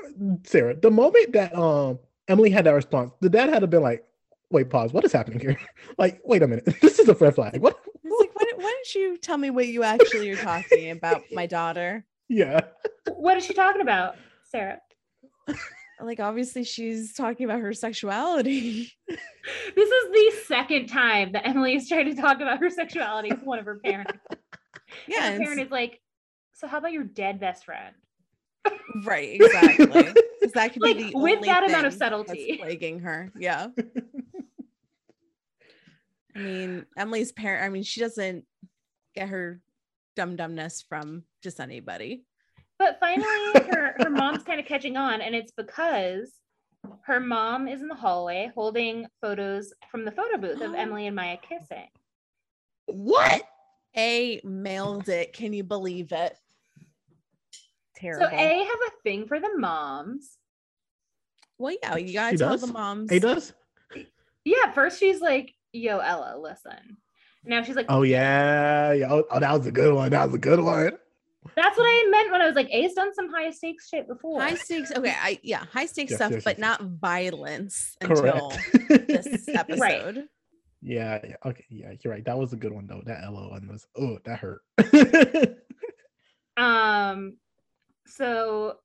Sarah, 0.48 0.80
the 0.80 0.92
moment 0.92 1.34
that 1.34 1.54
um 1.58 2.00
Emily 2.28 2.50
had 2.50 2.66
that 2.66 2.72
response, 2.72 3.12
the 3.20 3.30
dad 3.30 3.50
had 3.50 3.60
to 3.60 3.68
been 3.68 3.82
like, 3.82 4.04
wait, 4.50 4.70
pause, 4.70 4.94
what 4.94 5.04
is 5.04 5.12
happening 5.12 5.40
here? 5.40 5.60
like, 5.98 6.22
wait 6.24 6.44
a 6.44 6.48
minute, 6.48 6.66
this 6.82 7.00
is 7.00 7.10
a 7.10 7.14
red 7.14 7.36
flag. 7.36 7.62
What? 7.62 7.78
It's 8.04 8.20
like, 8.20 8.36
why, 8.36 8.52
why 8.56 8.64
don't 8.64 8.96
you 8.96 9.18
tell 9.18 9.38
me 9.38 9.50
what 9.50 9.68
you 9.68 9.84
actually 9.84 10.30
are 10.32 10.38
talking 10.38 10.92
about, 10.92 11.24
my 11.32 11.46
daughter? 11.46 12.06
Yeah. 12.30 12.62
What 13.08 13.38
is 13.38 13.46
she 13.46 13.54
talking 13.54 13.82
about, 13.82 14.16
Sarah? 14.44 14.80
Like, 16.02 16.20
obviously, 16.20 16.64
she's 16.64 17.14
talking 17.14 17.46
about 17.46 17.60
her 17.60 17.74
sexuality. 17.74 18.92
This 19.08 19.90
is 19.90 20.12
the 20.12 20.34
second 20.48 20.88
time 20.88 21.32
that 21.34 21.48
Emily 21.48 21.76
is 21.76 21.88
trying 21.88 22.14
to 22.14 22.22
talk 22.22 22.42
about 22.42 22.60
her 22.60 22.70
sexuality 22.70 23.30
with 23.30 23.44
one 23.44 23.60
of 23.60 23.66
her 23.66 23.80
parents. 23.84 24.14
yeah, 25.08 25.26
and 25.26 25.36
and 25.36 25.42
the 25.42 25.44
parent 25.44 25.62
is 25.62 25.72
like, 25.72 26.02
"So 26.54 26.68
how 26.68 26.80
about 26.80 26.92
your 26.92 27.04
dead 27.04 27.40
best 27.40 27.66
friend?" 27.66 27.96
Right, 29.06 29.40
exactly. 29.40 30.14
'Cause 30.44 30.52
that 30.54 30.74
could 30.74 30.82
Like, 30.82 30.98
be 30.98 31.04
the 31.12 31.18
with 31.18 31.36
only 31.38 31.48
that 31.48 31.64
amount 31.64 31.86
of 31.86 31.94
thing 31.94 32.00
that's 32.00 32.12
subtlety. 32.12 32.58
plaguing 32.58 33.00
her. 33.00 33.32
Yeah. 33.38 33.68
I 36.36 36.40
mean, 36.40 36.86
Emily's 36.98 37.32
parent, 37.32 37.64
I 37.64 37.70
mean, 37.70 37.84
she 37.84 38.00
doesn't 38.00 38.46
get 39.16 39.30
her 39.30 39.62
dumb 40.16 40.36
dumbness 40.36 40.82
from 40.88 41.24
just 41.44 41.60
anybody. 41.60 42.24
But 42.80 43.00
finally, 43.00 43.28
her, 43.72 43.96
her 44.00 44.10
mom's 44.10 44.44
kind 44.44 44.60
of 44.60 44.66
catching 44.66 44.98
on, 44.98 45.22
and 45.22 45.36
it's 45.36 45.52
because 45.56 46.34
her 47.04 47.20
mom 47.20 47.68
is 47.68 47.82
in 47.82 47.88
the 47.88 47.96
hallway 47.96 48.52
holding 48.56 49.06
photos 49.22 49.72
from 49.92 50.06
the 50.06 50.12
photo 50.12 50.38
booth 50.38 50.62
of 50.62 50.74
Emily 50.76 51.06
and 51.08 51.16
Maya 51.16 51.38
kissing. 51.38 51.88
what? 52.88 53.44
A 53.96 54.42
mailed 54.44 55.08
it. 55.10 55.34
Can 55.34 55.54
you 55.54 55.64
believe 55.64 56.12
it? 56.12 56.36
Terrible. 58.04 58.28
So 58.28 58.36
A 58.36 58.58
has 58.66 58.68
a 58.90 58.92
thing 59.04 59.28
for 59.28 59.40
the 59.40 59.58
moms. 59.58 60.38
well, 61.58 61.74
yeah, 61.82 61.96
you 61.96 62.14
gotta 62.14 62.34
She 62.34 62.38
tell 62.38 62.50
does? 62.50 62.62
the 62.62 62.68
moms. 62.74 63.10
A 63.12 63.20
does? 63.20 63.54
Yeah, 64.44 64.74
first 64.74 65.00
she's 65.00 65.22
like, 65.22 65.54
"Yo, 65.72 66.00
Ella, 66.00 66.36
listen." 66.38 66.98
Now 67.46 67.64
she's 67.64 67.78
like, 67.78 67.86
Oh 67.88 68.02
yeah, 68.04 68.92
yeah. 68.92 69.08
Oh, 69.10 69.24
oh, 69.32 69.40
that 69.40 69.58
was 69.58 69.66
a 69.68 69.72
good 69.72 69.94
one. 69.94 70.12
That 70.12 70.26
was 70.26 70.36
a 70.36 70.38
good 70.38 70.60
one. 70.60 70.92
"That's 71.56 71.78
what 71.78 71.86
I 71.86 72.08
meant 72.10 72.32
when 72.32 72.42
I 72.42 72.48
was 72.48 72.56
like, 72.56 72.70
A's 72.72 72.94
done 72.94 73.14
some 73.14 73.30
high 73.34 73.52
stakes 73.52 73.88
shit 73.88 74.06
before." 74.10 74.42
High 74.42 74.56
stakes. 74.56 74.92
Okay, 74.92 75.16
I 75.18 75.40
yeah, 75.42 75.64
high 75.72 75.86
stakes 75.86 76.12
Yes, 76.12 76.18
stuff, 76.18 76.32
yes, 76.34 76.44
but 76.44 76.58
yes, 76.58 76.62
not 76.62 76.82
violence 76.82 77.96
until 78.02 78.52
this 78.90 79.48
episode. 79.48 80.26
Yeah, 80.82 81.20
yeah, 81.24 81.36
okay, 81.46 81.66
yeah, 81.70 81.94
you're 82.02 82.12
right. 82.12 82.26
That 82.26 82.38
was 82.38 82.52
a 82.52 82.58
good 82.58 82.74
one 82.74 82.88
though. 82.88 83.02
That 83.06 83.24
LO 83.32 83.50
one 83.52 83.70
was 83.70 83.88
oh, 83.98 84.20
that 84.26 84.40
hurt. 84.40 84.62
Um, 86.56 87.38
so 88.06 88.76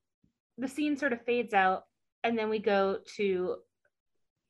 the 0.58 0.68
scene 0.68 0.96
sort 0.96 1.12
of 1.12 1.22
fades 1.24 1.54
out, 1.54 1.84
and 2.24 2.36
then 2.38 2.48
we 2.48 2.58
go 2.58 2.98
to 3.16 3.56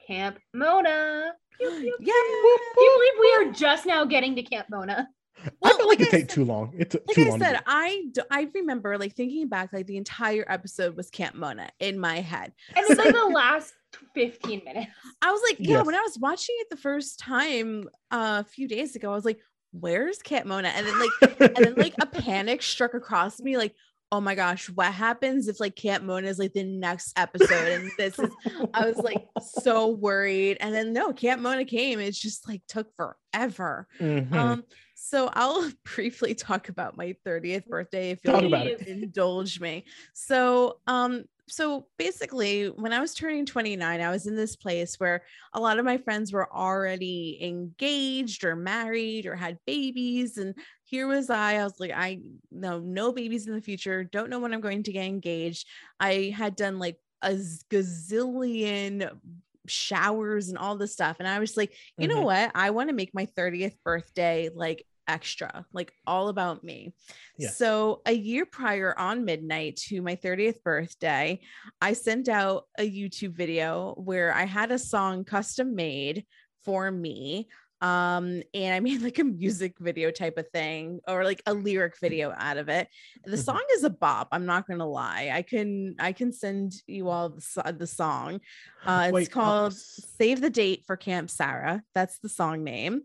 Camp 0.07 0.39
Mona. 0.55 1.33
Pew, 1.59 1.69
pew, 1.71 1.97
Yeah. 2.01 2.13
pew. 2.13 2.59
Can 2.75 2.85
you 2.85 2.93
believe 2.97 3.13
we 3.21 3.47
are 3.49 3.53
just 3.53 3.87
now 3.87 4.05
getting 4.05 4.37
to 4.37 4.43
Camp 4.43 4.69
Mona? 4.71 5.09
I 5.45 5.51
Well, 5.63 5.77
felt 5.77 5.89
like 5.89 6.01
like 6.01 6.09
it 6.09 6.15
I 6.15 6.19
take 6.19 6.29
too 6.29 6.45
long. 6.45 6.75
It 6.77 6.91
took 6.91 7.05
like 7.07 7.15
too 7.15 7.23
I 7.23 7.29
long. 7.29 7.39
to 7.39 7.45
said, 7.45 7.53
get- 7.53 7.63
I 7.67 8.03
d- 8.13 8.21
I 8.31 8.49
remember 8.55 8.99
like 8.99 9.15
thinking 9.15 9.49
back, 9.49 9.73
like 9.73 9.87
the 9.87 9.97
entire 9.97 10.45
episode 10.49 10.97
was 10.97 11.11
Camp 11.11 11.37
Mona 11.37 11.69
in 11.79 11.99
my 11.99 12.21
head. 12.21 12.53
And 12.75 12.85
it's 12.89 12.99
like 12.99 13.15
the 13.15 13.25
last 13.35 13.73
15 14.15 14.63
minutes. 14.65 14.91
I 15.23 15.31
was 15.31 15.41
like, 15.49 15.57
yeah, 15.61 15.77
Yes. 15.79 15.87
when 15.87 15.95
I 15.95 16.01
was 16.01 16.19
watching 16.19 16.57
it 16.59 16.71
the 16.71 16.77
first 16.77 17.21
time 17.21 17.89
uh, 18.11 18.43
a 18.45 18.49
few 18.49 18.67
days 18.67 18.97
ago, 18.97 19.13
I 19.13 19.15
was 19.15 19.25
like, 19.25 19.39
where's 19.73 20.19
Camp 20.19 20.47
Mona? 20.47 20.69
And 20.69 20.87
then 20.87 20.99
like 20.99 21.41
and 21.57 21.57
then 21.65 21.75
like 21.77 21.95
a 22.01 22.07
panic 22.07 22.61
struck 22.63 22.95
across 22.95 23.39
me, 23.41 23.57
like, 23.57 23.75
oh 24.11 24.21
my 24.21 24.35
gosh, 24.35 24.69
what 24.71 24.93
happens 24.93 25.49
if 25.49 25.61
like 25.61 25.77
Camp 25.77 26.05
Mona 26.05 26.29
is 26.29 26.39
like 26.39 26.53
the 26.55 26.65
next 26.65 27.19
episode? 27.19 27.69
And 27.69 27.91
this 27.99 28.19
is 28.19 28.31
I 28.75 28.87
was 28.87 28.97
like 28.97 29.27
so 29.41 29.89
worried. 29.89 30.57
And 30.61 30.75
then 30.75 30.93
no, 30.93 31.13
Camp 31.13 31.43
Mona 31.43 31.65
came. 31.65 32.01
It's 32.01 32.19
just 32.19 32.49
like 32.49 32.63
took 32.69 32.89
forever. 32.95 33.87
Mhm. 34.01 34.33
Um, 34.33 34.65
so 34.95 35.31
I'll 35.33 35.71
briefly 35.95 36.35
talk 36.35 36.69
about 36.69 36.97
my 36.97 37.15
30th 37.27 37.67
birthday 37.67 38.11
if 38.11 38.21
you'll 38.25 38.53
indulge 38.87 39.61
me. 39.61 39.85
So 40.15 40.81
um 40.87 41.25
so 41.49 41.87
basically 41.99 42.67
when 42.69 42.93
I 42.93 43.01
was 43.01 43.15
turning 43.15 43.47
29, 43.47 44.01
I 44.01 44.11
was 44.11 44.27
in 44.27 44.37
this 44.37 44.57
place 44.57 44.97
where 45.01 45.23
a 45.53 45.61
lot 45.61 45.79
of 45.79 45.85
my 45.85 45.99
friends 45.99 46.33
were 46.33 46.53
already 46.55 47.39
engaged 47.43 48.45
or 48.45 48.55
married 48.57 49.27
or 49.27 49.35
had 49.37 49.59
babies. 49.67 50.39
And 50.39 50.55
here 50.85 51.07
was 51.07 51.31
I, 51.31 51.57
I 51.57 51.65
was 51.65 51.81
like, 51.81 51.93
I 51.93 52.21
know 52.51 52.81
no 52.81 53.13
babies 53.13 53.47
in 53.47 53.55
the 53.55 53.61
future, 53.63 54.05
don't 54.05 54.31
know 54.31 54.39
when 54.39 54.53
I'm 54.55 54.61
going 54.61 54.83
to 54.85 54.93
get 54.93 55.07
engaged. 55.07 55.67
I 56.01 56.33
had 56.37 56.57
done 56.57 56.79
like 56.79 56.99
a 57.23 57.31
gazillion 57.71 59.19
showers 59.67 60.49
and 60.49 60.59
all 60.59 60.77
this 60.77 60.93
stuff. 60.93 61.17
And 61.19 61.29
I 61.29 61.39
was 61.39 61.57
like, 61.57 61.75
you 61.99 62.09
know 62.09 62.21
Mhm. 62.21 62.25
what? 62.25 62.51
I 62.55 62.71
want 62.71 62.89
to 62.89 62.95
make 62.95 63.15
my 63.15 63.27
30th 63.27 63.77
birthday 63.85 64.49
like 64.55 64.85
extra, 65.09 65.65
like 65.73 65.93
all 66.07 66.29
about 66.29 66.63
me. 66.63 66.95
Yes. 67.39 67.57
So 67.57 68.03
a 68.07 68.13
year 68.13 68.47
prior 68.47 68.97
on 68.99 69.25
midnight 69.25 69.77
to 69.89 70.03
my 70.03 70.15
30th 70.15 70.63
birthday, 70.63 71.41
I 71.81 71.95
sent 71.95 72.29
out 72.29 72.65
a 72.79 72.89
YouTube 72.89 73.33
video 73.33 73.95
where 73.97 74.33
I 74.35 74.45
had 74.45 74.71
a 74.71 74.79
song 74.79 75.25
custom 75.25 75.75
made 75.75 76.25
for 76.65 76.91
me. 76.91 77.49
Um, 77.81 78.43
and 78.55 78.75
I 78.75 78.81
made 78.89 79.03
like 79.03 79.19
a 79.21 79.25
music 79.25 79.77
video 79.79 80.11
type 80.11 80.37
of 80.37 80.49
thing 80.51 81.01
or 81.09 81.25
like 81.25 81.41
a 81.47 81.55
lyric 81.55 81.99
video 82.01 82.35
out 82.37 82.59
of 82.59 82.69
it. 82.69 82.89
The 83.25 83.37
Mhm. 83.37 83.45
song 83.45 83.63
is 83.75 83.85
a 83.85 83.91
bop. 83.91 84.29
I'm 84.33 84.47
not 84.47 84.67
gonna 84.67 84.87
lie. 84.87 85.31
I 85.33 85.43
can 85.43 85.95
I 86.01 86.13
can 86.13 86.33
send 86.33 86.75
you 86.87 87.09
all 87.09 87.31
the, 87.31 87.77
the 87.79 87.87
song. 87.87 88.41
Uh, 88.85 89.05
it's 89.07 89.13
Wait, 89.13 89.29
uh, 89.29 89.33
called 89.33 89.75
Save 89.75 90.41
the 90.41 90.51
Date 90.51 90.85
for 90.87 90.97
Camp 90.97 91.31
Sarah. 91.31 91.83
That's 91.95 92.19
the 92.19 92.29
song 92.29 92.65
name. 92.65 93.03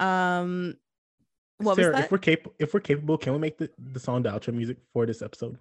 Um, 0.00 0.74
what 1.58 1.76
Sarah, 1.76 1.94
was 1.96 2.04
if 2.04 2.10
we're 2.10 2.18
capable, 2.18 2.54
if 2.58 2.74
we're 2.74 2.80
capable, 2.80 3.18
can 3.18 3.32
we 3.32 3.38
make 3.38 3.58
the, 3.58 3.70
the 3.92 4.00
song 4.00 4.22
the 4.22 4.30
outro 4.30 4.54
music 4.54 4.78
for 4.92 5.06
this 5.06 5.22
episode? 5.22 5.58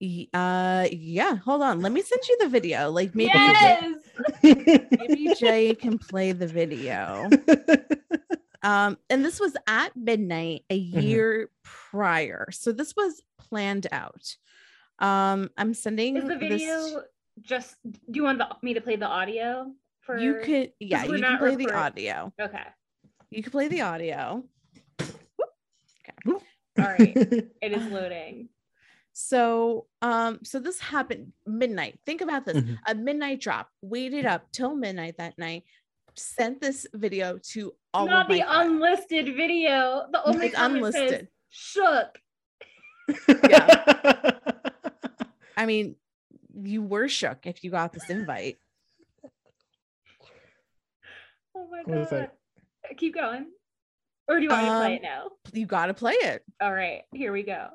Y- 0.00 0.28
Uh, 0.32 0.88
yeah. 0.92 1.36
Hold 1.36 1.62
on. 1.62 1.80
Let 1.80 1.92
me 1.92 2.02
send 2.02 2.22
you 2.28 2.36
the 2.40 2.48
video. 2.48 2.90
Like 2.90 3.14
maybe 3.14 3.30
yes. 3.34 3.94
maybe 4.42 5.34
Jay 5.38 5.74
can 5.74 5.98
play 5.98 6.32
the 6.32 6.46
video. 6.46 7.28
Um, 8.62 8.98
and 9.08 9.24
this 9.24 9.40
was 9.40 9.56
at 9.66 9.96
midnight 9.96 10.64
a 10.68 10.78
Mm-hmm. 10.78 10.98
year 11.00 11.50
prior, 11.64 12.46
so 12.50 12.72
this 12.72 12.94
was 12.94 13.22
planned 13.38 13.86
out. 13.90 14.36
Um, 14.98 15.48
I'm 15.56 15.72
sending 15.72 16.18
Is 16.18 16.24
the 16.24 16.36
this- 16.36 16.60
video 16.60 17.02
just, 17.40 17.76
do 17.88 17.98
you 18.12 18.22
want 18.22 18.36
the, 18.36 18.48
me 18.60 18.74
to 18.74 18.82
play 18.82 18.96
the 18.96 19.06
audio 19.06 19.72
for? 20.00 20.18
You 20.18 20.40
could, 20.44 20.72
yeah, 20.78 21.04
you 21.04 21.12
can 21.12 21.20
not 21.22 21.38
play 21.40 21.56
the 21.56 21.72
audio. 21.74 22.34
Okay. 22.38 22.66
You 23.30 23.42
can 23.42 23.50
play 23.50 23.68
the 23.68 23.80
audio. 23.80 24.44
All 26.80 26.94
right. 26.98 27.16
It 27.62 27.72
is 27.72 27.86
loading. 27.92 28.48
So, 29.12 29.86
um, 30.02 30.38
so 30.44 30.58
this 30.60 30.78
happened 30.80 31.32
midnight. 31.46 31.98
Think 32.06 32.20
about 32.20 32.44
this: 32.46 32.56
Mhm. 32.58 32.78
a 32.86 32.94
midnight 32.94 33.40
drop. 33.40 33.68
Waited 33.82 34.26
up 34.26 34.50
till 34.52 34.74
midnight 34.74 35.16
that 35.18 35.36
night. 35.38 35.64
Sent 36.16 36.60
this 36.60 36.86
video 36.94 37.38
to 37.52 37.72
all 37.94 38.06
Not 38.06 38.26
of 38.26 38.30
my 38.30 38.36
the 38.38 38.42
friends. 38.44 38.70
unlisted 38.72 39.26
video. 39.36 40.06
The 40.12 40.22
only 40.24 40.46
It's 40.46 40.56
comment 40.56 40.94
says, 40.94 40.96
unlisted. 40.96 41.28
shook. 41.50 42.18
I 45.56 45.66
mean, 45.66 45.96
you 46.62 46.82
were 46.82 47.08
shook 47.08 47.46
if 47.46 47.62
you 47.64 47.70
got 47.70 47.92
this 47.92 48.08
invite. 48.10 48.58
Oh 51.54 51.66
my 51.70 51.82
god. 51.84 52.30
Keep 52.96 53.14
going. 53.14 53.46
Or 54.30 54.36
do 54.38 54.44
you 54.44 54.48
want 54.48 54.62
me 54.62 54.68
to 54.68 54.76
play 54.76 54.86
Um, 54.86 54.92
it 54.92 55.02
now? 55.02 55.30
You 55.52 55.66
got 55.66 55.86
to 55.86 55.94
play 55.94 56.12
it. 56.12 56.44
All 56.60 56.72
right, 56.72 57.02
here 57.12 57.32
we 57.32 57.42
go. 57.42 57.66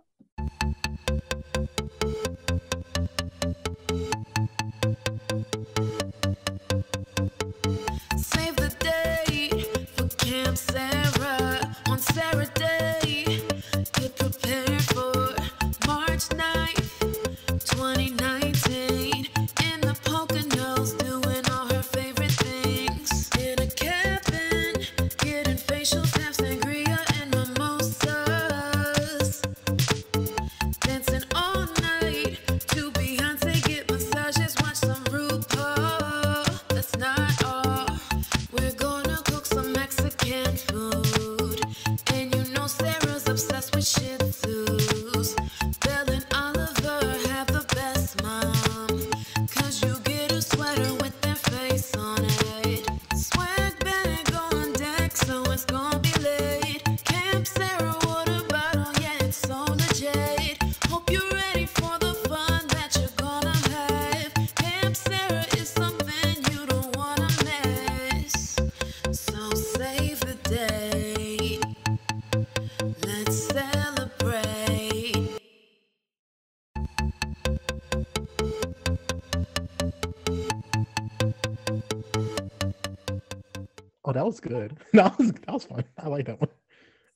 That 84.26 84.32
was 84.32 84.40
good. 84.40 84.78
That 84.94 85.18
was 85.18 85.32
that 85.32 85.54
was 85.54 85.64
fun. 85.66 85.84
I 85.98 86.08
like 86.08 86.26
that 86.26 86.40
one. 86.40 86.50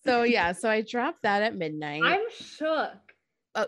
So 0.06 0.24
yeah, 0.24 0.52
so 0.54 0.70
I 0.70 0.82
dropped 0.82 1.24
that 1.24 1.42
at 1.44 1.56
midnight. 1.56 2.02
I'm 2.04 2.22
shook. 2.40 2.92
Oh, 3.56 3.66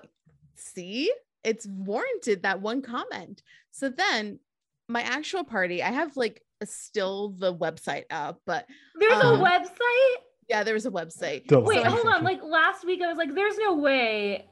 see, 0.56 1.12
it's 1.44 1.66
warranted 1.68 2.44
that 2.44 2.62
one 2.62 2.82
comment. 2.82 3.42
So 3.72 3.90
then 3.90 4.40
my 4.88 5.02
actual 5.02 5.44
party, 5.44 5.82
I 5.82 5.92
have 5.92 6.16
like 6.18 6.42
still 6.64 7.30
the 7.38 7.54
website 7.54 8.04
up, 8.12 8.42
but 8.46 8.66
There's 9.00 9.24
Um, 9.24 9.40
a 9.42 9.44
website? 9.44 10.16
yeah, 10.48 10.64
there 10.64 10.74
was 10.76 10.86
a 10.86 10.92
website. 10.92 11.48
The 11.48 11.60
Wait, 11.60 11.86
hold 11.86 12.06
on. 12.08 12.24
Like 12.24 12.42
last 12.44 12.86
week, 12.86 13.02
I 13.02 13.08
was 13.08 13.18
like, 13.18 13.34
there's 13.34 13.58
no 13.58 13.76
way 13.76 14.46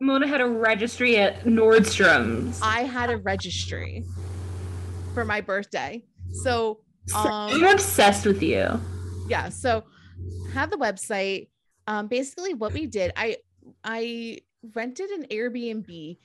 Mona 0.00 0.26
had 0.26 0.40
a 0.40 0.46
registry 0.48 1.16
at 1.18 1.44
Nordstrom's. 1.44 2.58
I 2.62 2.80
had 2.82 3.08
a 3.10 3.16
registry 3.18 4.04
for 5.14 5.24
my 5.24 5.40
birthday. 5.40 6.02
So 6.42 6.80
um 7.14 7.50
I'm 7.52 7.64
obsessed 7.64 8.26
with 8.26 8.42
you. 8.42 8.80
yeah 9.28 9.48
so 9.48 9.84
have 10.54 10.70
the 10.70 10.76
website 10.76 11.48
um 11.86 12.06
basically 12.08 12.54
what 12.54 12.72
we 12.72 12.86
did 12.86 13.12
i 13.16 13.36
i 13.84 14.38
rented 14.74 15.10
an 15.10 15.24
airbnb 15.30 16.16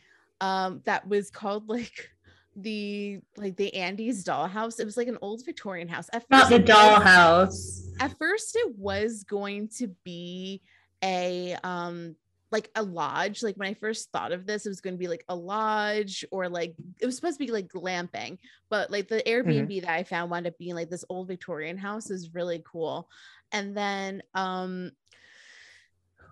um 0.42 0.82
that 0.86 1.08
was 1.08 1.32
called 1.32 1.68
like 1.70 2.10
the 2.56 3.20
like 3.38 3.56
the 3.56 3.74
andy's 3.76 4.24
dollhouse 4.24 4.80
it 4.80 4.86
was 4.86 4.98
like 4.98 5.08
an 5.08 5.18
old 5.22 5.44
victorian 5.46 5.88
house 5.88 6.10
at 6.14 6.26
Not 6.30 6.50
the 6.50 6.60
dollhouse. 6.60 7.82
at 8.00 8.18
first 8.18 8.56
it 8.56 8.76
was 8.78 9.24
going 9.24 9.70
to 9.78 9.88
be 10.04 10.62
a 11.04 11.56
um 11.64 12.16
like 12.52 12.70
a 12.76 12.82
lodge. 12.84 13.44
Like 13.44 13.56
when 13.56 13.68
I 13.68 13.74
first 13.74 14.10
thought 14.12 14.32
of 14.32 14.46
this, 14.46 14.66
it 14.66 14.70
was 14.70 14.82
going 14.82 14.94
to 14.94 15.00
be 15.00 15.08
like 15.10 15.26
a 15.28 15.36
lodge 15.36 16.24
or 16.32 16.48
like 16.50 16.76
it 17.02 17.06
was 17.06 17.16
supposed 17.16 17.38
to 17.40 17.46
be 17.46 17.52
like 17.52 17.68
glamping, 17.68 18.38
but 18.70 18.90
like 18.90 19.08
the 19.10 19.22
Airbnb 19.28 19.82
that 19.82 19.92
I 19.92 20.04
found 20.04 20.32
wound 20.32 20.48
up 20.48 20.58
being 20.58 20.76
like 20.76 20.90
this 20.90 21.06
old 21.10 21.28
Victorian 21.28 21.78
house 21.78 22.10
is 22.10 22.34
really 22.34 22.64
cool. 22.72 23.10
And 23.52 23.76
then 23.76 24.24
um 24.34 24.92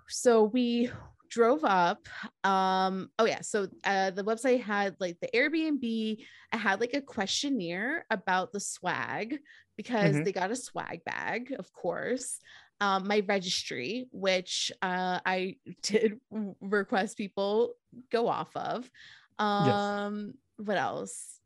so 0.08 0.44
we 0.44 0.90
drove 1.30 1.64
up 1.64 2.08
um 2.44 3.10
oh 3.18 3.26
yeah 3.26 3.42
so 3.42 3.68
uh 3.84 4.12
the 4.12 4.24
website 4.24 4.62
had 4.62 4.96
like 5.00 5.18
the 5.20 5.28
airbnb 5.36 6.18
i 6.52 6.58
had 6.58 6.80
like 6.80 6.94
a 6.94 7.02
questionnaire 7.02 8.06
about 8.12 8.54
the 8.54 8.60
swag 8.60 9.40
because 9.76 10.16
Mhm. 10.16 10.26
they 10.26 10.32
got 10.32 10.52
a 10.52 10.56
swag 10.56 11.04
bag 11.04 11.54
of 11.58 11.74
course 11.74 12.40
um 12.82 13.08
my 13.08 13.24
registry 13.28 14.08
which 14.12 14.72
uh 14.82 15.20
i 15.26 15.56
did 15.82 16.20
request 16.62 17.18
people 17.18 17.76
go 18.12 18.28
off 18.28 18.56
of. 18.56 18.90
Um 19.40 20.34
what 20.58 20.78
else? 20.78 21.40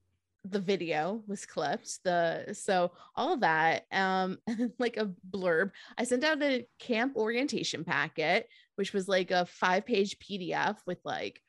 The 0.46 0.60
video 0.60 1.22
was 1.28 1.46
clipped 1.46 2.04
the 2.04 2.54
so 2.54 2.92
all 3.16 3.34
of 3.34 3.42
that 3.42 3.86
um 3.92 4.38
like 4.80 4.98
a 4.98 5.12
blurb. 5.30 5.72
I 5.98 6.04
sent 6.04 6.24
out 6.24 6.42
a 6.42 6.66
camp 6.80 7.16
orientation 7.16 7.84
packet 7.84 8.48
which 8.76 8.94
was 8.94 9.08
like 9.08 9.32
a 9.32 9.46
five 9.46 9.86
page 9.86 10.18
pdf 10.20 10.78
with 10.86 11.00
like 11.04 11.42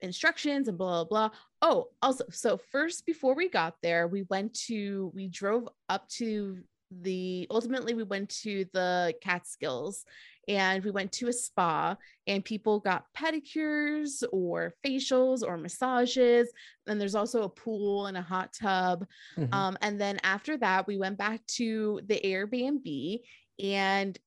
instructions 0.00 0.68
and 0.68 0.78
blah 0.78 1.04
blah 1.04 1.28
blah. 1.28 1.38
Oh 1.62 1.88
also 2.00 2.24
so 2.30 2.56
first 2.56 3.06
before 3.06 3.34
we 3.34 3.48
got 3.48 3.76
there 3.82 4.06
we 4.06 4.22
went 4.30 4.54
to 4.66 5.10
we 5.14 5.28
drove 5.28 5.68
up 5.88 6.08
to 6.10 6.58
the 7.00 7.46
ultimately 7.50 7.94
we 7.94 8.02
went 8.02 8.28
to 8.28 8.64
the 8.72 9.14
catskills 9.22 10.04
and 10.48 10.84
we 10.84 10.90
went 10.90 11.10
to 11.12 11.28
a 11.28 11.32
spa 11.32 11.96
and 12.26 12.44
people 12.44 12.80
got 12.80 13.06
pedicures 13.14 14.22
or 14.32 14.74
facials 14.84 15.42
or 15.42 15.56
massages 15.56 16.52
and 16.86 17.00
there's 17.00 17.14
also 17.14 17.42
a 17.44 17.48
pool 17.48 18.06
and 18.06 18.16
a 18.16 18.22
hot 18.22 18.52
tub 18.52 19.06
Mhm. 19.38 19.54
um, 19.54 19.78
and 19.80 20.00
then 20.00 20.18
after 20.24 20.56
that, 20.58 20.86
we 20.86 20.96
went 20.98 21.16
back 21.16 21.46
to 21.46 22.00
the 22.06 22.20
Airbnb 22.24 23.20
and 23.62 24.18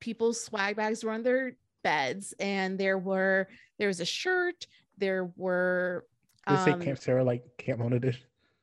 people's 0.00 0.42
swag 0.42 0.76
bags 0.76 1.04
were 1.04 1.12
on 1.12 1.22
their 1.22 1.56
beds. 1.84 2.34
And 2.40 2.78
there 2.78 2.98
were, 2.98 3.48
there 3.78 3.88
was 3.88 4.00
a 4.00 4.04
shirt, 4.04 4.66
there 4.98 5.30
were, 5.36 6.06
Did 6.48 6.54
it 6.54 6.64
say 6.64 6.72
um, 6.72 6.80
Camp 6.80 6.98
Sarah 6.98 7.22
like 7.24 7.44
Camp 7.58 7.78
Mona 7.80 7.98
did? 8.00 8.16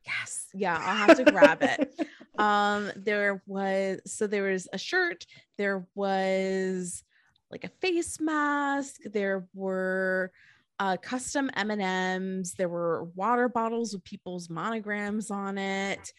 yes, 0.06 0.46
yeah, 0.54 0.76
I'll 0.78 0.96
have 0.96 1.16
to 1.16 1.24
grab 1.24 1.58
it. 1.62 1.94
Um, 2.38 2.90
there 2.96 3.42
was, 3.46 4.00
so 4.06 4.26
there 4.26 4.44
was 4.44 4.68
a 4.72 4.78
shirt, 4.78 5.26
there 5.58 5.86
was 5.94 7.02
like 7.50 7.64
a 7.64 7.70
face 7.80 8.20
mask, 8.20 9.00
there 9.04 9.46
were, 9.54 10.32
uh, 10.78 10.96
custom 10.96 11.50
M&Ms. 11.54 12.54
There 12.54 12.68
were 12.68 13.04
water 13.14 13.48
bottles 13.50 13.92
with 13.92 14.02
people's 14.02 14.48
monograms 14.48 15.30
on 15.30 15.58
it. 15.58 16.12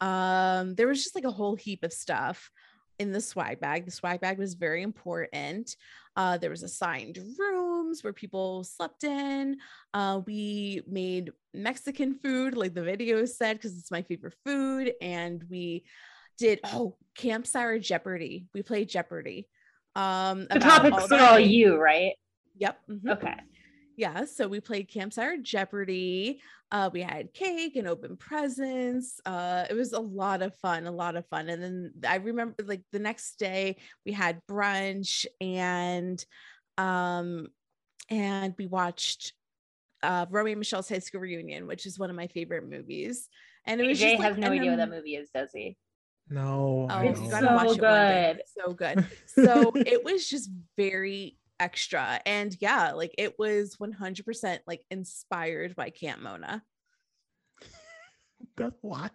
Um, 0.00 0.74
there 0.74 0.88
was 0.88 1.02
just 1.02 1.14
like 1.14 1.24
a 1.24 1.30
whole 1.30 1.54
heap 1.54 1.84
of 1.84 1.92
stuff 1.92 2.50
in 2.98 3.12
the 3.12 3.20
swag 3.20 3.60
bag. 3.60 3.84
The 3.84 3.90
swag 3.90 4.20
bag 4.20 4.38
was 4.38 4.54
very 4.54 4.82
important. 4.82 5.76
Uh, 6.16 6.38
there 6.38 6.50
was 6.50 6.62
assigned 6.62 7.18
rooms 7.38 8.02
where 8.02 8.12
people 8.12 8.64
slept 8.64 9.04
in. 9.04 9.58
Uh, 9.92 10.20
we 10.26 10.82
made 10.88 11.30
Mexican 11.52 12.18
food, 12.22 12.56
like 12.56 12.74
the 12.74 12.82
video 12.82 13.24
said, 13.24 13.56
because 13.56 13.76
it's 13.76 13.90
my 13.90 14.02
favorite 14.02 14.34
food. 14.44 14.92
And 15.00 15.44
we 15.50 15.84
did 16.38 16.60
oh 16.64 16.96
Camp 17.14 17.46
Jeopardy. 17.80 18.46
We 18.54 18.62
played 18.62 18.88
Jeopardy. 18.88 19.48
Um, 19.94 20.46
The 20.50 20.58
topics 20.58 21.10
are 21.10 21.20
all 21.20 21.38
you, 21.38 21.76
right? 21.76 22.12
Yep. 22.58 22.78
mhm. 22.90 23.12
Okay. 23.12 23.34
Yeah, 23.96 24.26
so 24.26 24.46
we 24.46 24.60
played 24.60 24.88
Campfire 24.88 25.38
Jeopardy. 25.38 26.40
Uh, 26.70 26.90
we 26.92 27.00
had 27.00 27.32
cake 27.32 27.76
and 27.76 27.88
open 27.88 28.16
presents. 28.16 29.20
Uh, 29.24 29.64
it 29.70 29.74
was 29.74 29.92
a 29.92 30.00
lot 30.00 30.42
of 30.42 30.54
fun, 30.56 30.86
a 30.86 30.90
lot 30.90 31.16
of 31.16 31.26
fun. 31.28 31.48
And 31.48 31.62
then 31.62 31.92
I 32.06 32.16
remember 32.16 32.56
like 32.64 32.82
the 32.92 32.98
next 32.98 33.38
day 33.38 33.76
we 34.04 34.12
had 34.12 34.40
brunch 34.50 35.24
and 35.40 36.22
um 36.76 37.46
and 38.10 38.54
we 38.58 38.66
watched 38.66 39.32
uh 40.02 40.26
Romeo 40.28 40.52
and 40.52 40.60
Michelle's 40.60 40.88
High 40.90 40.98
School 40.98 41.22
Reunion, 41.22 41.66
which 41.66 41.86
is 41.86 41.98
one 41.98 42.10
of 42.10 42.16
my 42.16 42.26
favorite 42.26 42.68
movies. 42.68 43.28
And 43.64 43.80
it 43.80 43.86
was 43.86 43.98
AJ 43.98 44.02
just 44.10 44.18
like 44.18 44.28
has 44.28 44.38
no 44.38 44.46
an 44.48 44.52
idea 44.52 44.70
what 44.72 44.76
that 44.76 44.90
movie 44.90 45.14
is, 45.16 45.30
does 45.30 45.50
he? 45.54 45.76
No. 46.28 46.86
Oh, 46.90 47.00
It's 47.00 47.20
you 47.20 47.30
gotta 47.30 47.46
so 47.46 47.54
watch 47.54 47.78
it 47.78 47.82
one 47.82 48.08
day. 48.08 48.34
good. 48.34 48.42
So 48.62 48.72
good. 48.74 49.06
So 49.26 49.72
it 49.74 50.04
was 50.04 50.28
just 50.28 50.50
very 50.76 51.38
extra. 51.60 52.20
And 52.26 52.56
yeah, 52.60 52.92
like 52.92 53.14
it 53.18 53.38
was 53.38 53.76
100% 53.76 54.58
like 54.66 54.82
inspired 54.90 55.76
by 55.76 55.90
Camp 55.90 56.22
Mona. 56.22 56.62
That's 58.56 58.76
why 58.82 59.10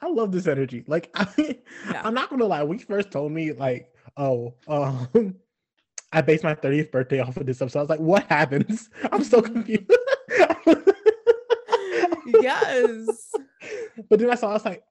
I 0.00 0.08
love 0.08 0.32
this 0.32 0.46
energy. 0.46 0.84
Like 0.86 1.10
I, 1.14 1.58
Yeah. 1.90 2.02
I'm 2.04 2.14
not 2.14 2.30
gonna 2.30 2.46
lie. 2.46 2.62
When 2.62 2.78
you 2.78 2.84
first 2.84 3.10
told 3.10 3.32
me 3.32 3.52
like, 3.52 3.88
oh, 4.16 4.54
um, 4.68 5.36
I 6.12 6.20
based 6.20 6.44
my 6.44 6.54
30th 6.54 6.92
birthday 6.92 7.20
off 7.20 7.36
of 7.36 7.46
this 7.46 7.60
episode. 7.60 7.80
I 7.80 7.82
was 7.82 7.90
like, 7.90 8.00
what 8.00 8.24
happens? 8.28 8.88
I'm 9.10 9.24
so 9.24 9.42
confused. 9.42 9.90
Yes. 12.26 13.32
But 14.08 14.18
then 14.18 14.30
I 14.30 14.34
saw. 14.34 14.50
I 14.50 14.52
was 14.54 14.64
like, 14.64 14.82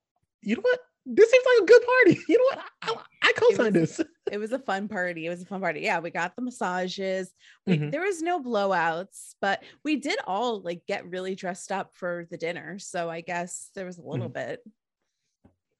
you 0.41 0.56
know 0.56 0.61
what? 0.61 0.80
This 1.05 1.30
seems 1.30 1.45
like 1.45 1.63
a 1.63 1.65
good 1.65 1.81
party. 1.85 2.19
You 2.30 2.38
know 2.38 2.43
what? 2.55 2.59
I, 2.81 2.93
I, 2.93 3.30
I 3.30 3.34
co-sign 3.35 3.73
was- 3.73 3.97
this. 3.97 4.07
It 4.31 4.38
was 4.38 4.53
a 4.53 4.57
fun 4.59 4.88
party. 4.88 5.25
It 5.25 5.30
was 5.30 5.41
a 5.41 5.45
fun 5.45 5.59
party. 5.59 5.81
Yeah, 5.81 5.99
we 5.99 6.09
got 6.09 6.34
the 6.35 6.41
massages. 6.41 7.31
We, 7.67 7.77
Mhm. 7.77 7.91
There 7.91 8.01
was 8.01 8.21
no 8.21 8.41
blowouts, 8.41 9.35
but 9.41 9.61
we 9.84 9.97
did 9.97 10.17
all 10.25 10.61
like 10.61 10.81
get 10.88 11.05
really 11.09 11.35
dressed 11.35 11.71
up 11.73 11.91
for 11.93 12.25
the 12.31 12.38
dinner. 12.38 12.80
So 12.80 13.09
I 13.09 13.19
guess 13.21 13.69
there 13.75 13.85
was 13.85 13.97
a 13.97 14.01
little 14.01 14.30
Mm-hmm. 14.30 14.49
bit, 14.49 14.63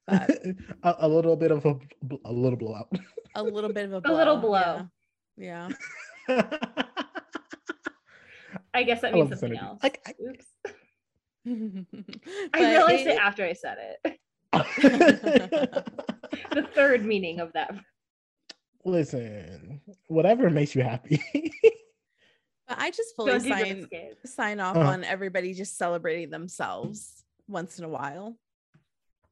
but 0.06 0.30
a, 0.84 0.96
a 1.00 1.08
little 1.08 1.38
bit 1.38 1.52
of 1.52 1.66
a, 1.66 1.80
a 2.26 2.32
little 2.34 2.58
blowout. 2.58 2.90
a 3.34 3.42
little 3.42 3.72
bit 3.72 3.86
of 3.92 3.94
a 4.06 4.10
A 4.10 4.14
little 4.14 4.38
blow, 4.38 4.50
blow. 4.50 4.88
Yeah. 5.38 5.70
I 8.74 8.84
guess 8.84 9.02
that 9.02 9.14
means 9.14 9.22
love 9.22 9.30
this 9.30 9.40
something 9.40 9.58
energy. 9.58 9.70
else. 9.72 9.84
Like, 9.84 10.02
I- 10.06 10.16
Oops. 10.22 10.46
yeah. 11.46 11.82
I 12.54 12.72
realized 12.72 13.08
it 13.08 13.18
after 13.20 13.44
I 13.46 13.54
said 13.54 13.78
it. 14.04 14.20
The 16.52 16.68
third 16.74 17.06
meaning 17.06 17.40
of 17.40 17.54
that. 17.54 17.74
Listen, 18.86 19.82
whatever 20.08 20.50
makes 20.50 20.76
you 20.76 20.84
happy. 20.84 21.22
But 22.66 22.80
I 22.80 22.92
just 22.92 23.14
fully 23.18 23.32
Don't 23.34 23.42
sign 23.42 23.88
sign 24.26 24.60
off 24.62 24.78
Uh-huh. 24.78 24.90
on 24.92 25.04
everybody 25.04 25.54
just 25.54 25.78
celebrating 25.78 26.30
themselves 26.30 27.26
once 27.50 27.78
in 27.78 27.84
a 27.84 27.90
while. 27.90 28.38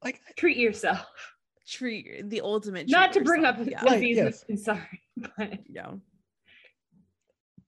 like, 0.04 0.20
Treat 0.36 0.58
yourself. 0.58 1.06
Treat 1.66 2.30
the 2.30 2.42
ultimate. 2.42 2.90
Not 2.90 3.14
treat 3.14 3.22
to 3.22 3.26
bring 3.26 3.46
up 3.46 3.58
yourself, 3.58 3.72
yeah. 3.72 3.84
Right, 3.90 4.02
diseases. 4.02 4.18
yes. 4.18 4.46
I'm 4.50 4.58
sorry, 4.58 5.02
but 5.38 5.60
yeah. 5.70 5.92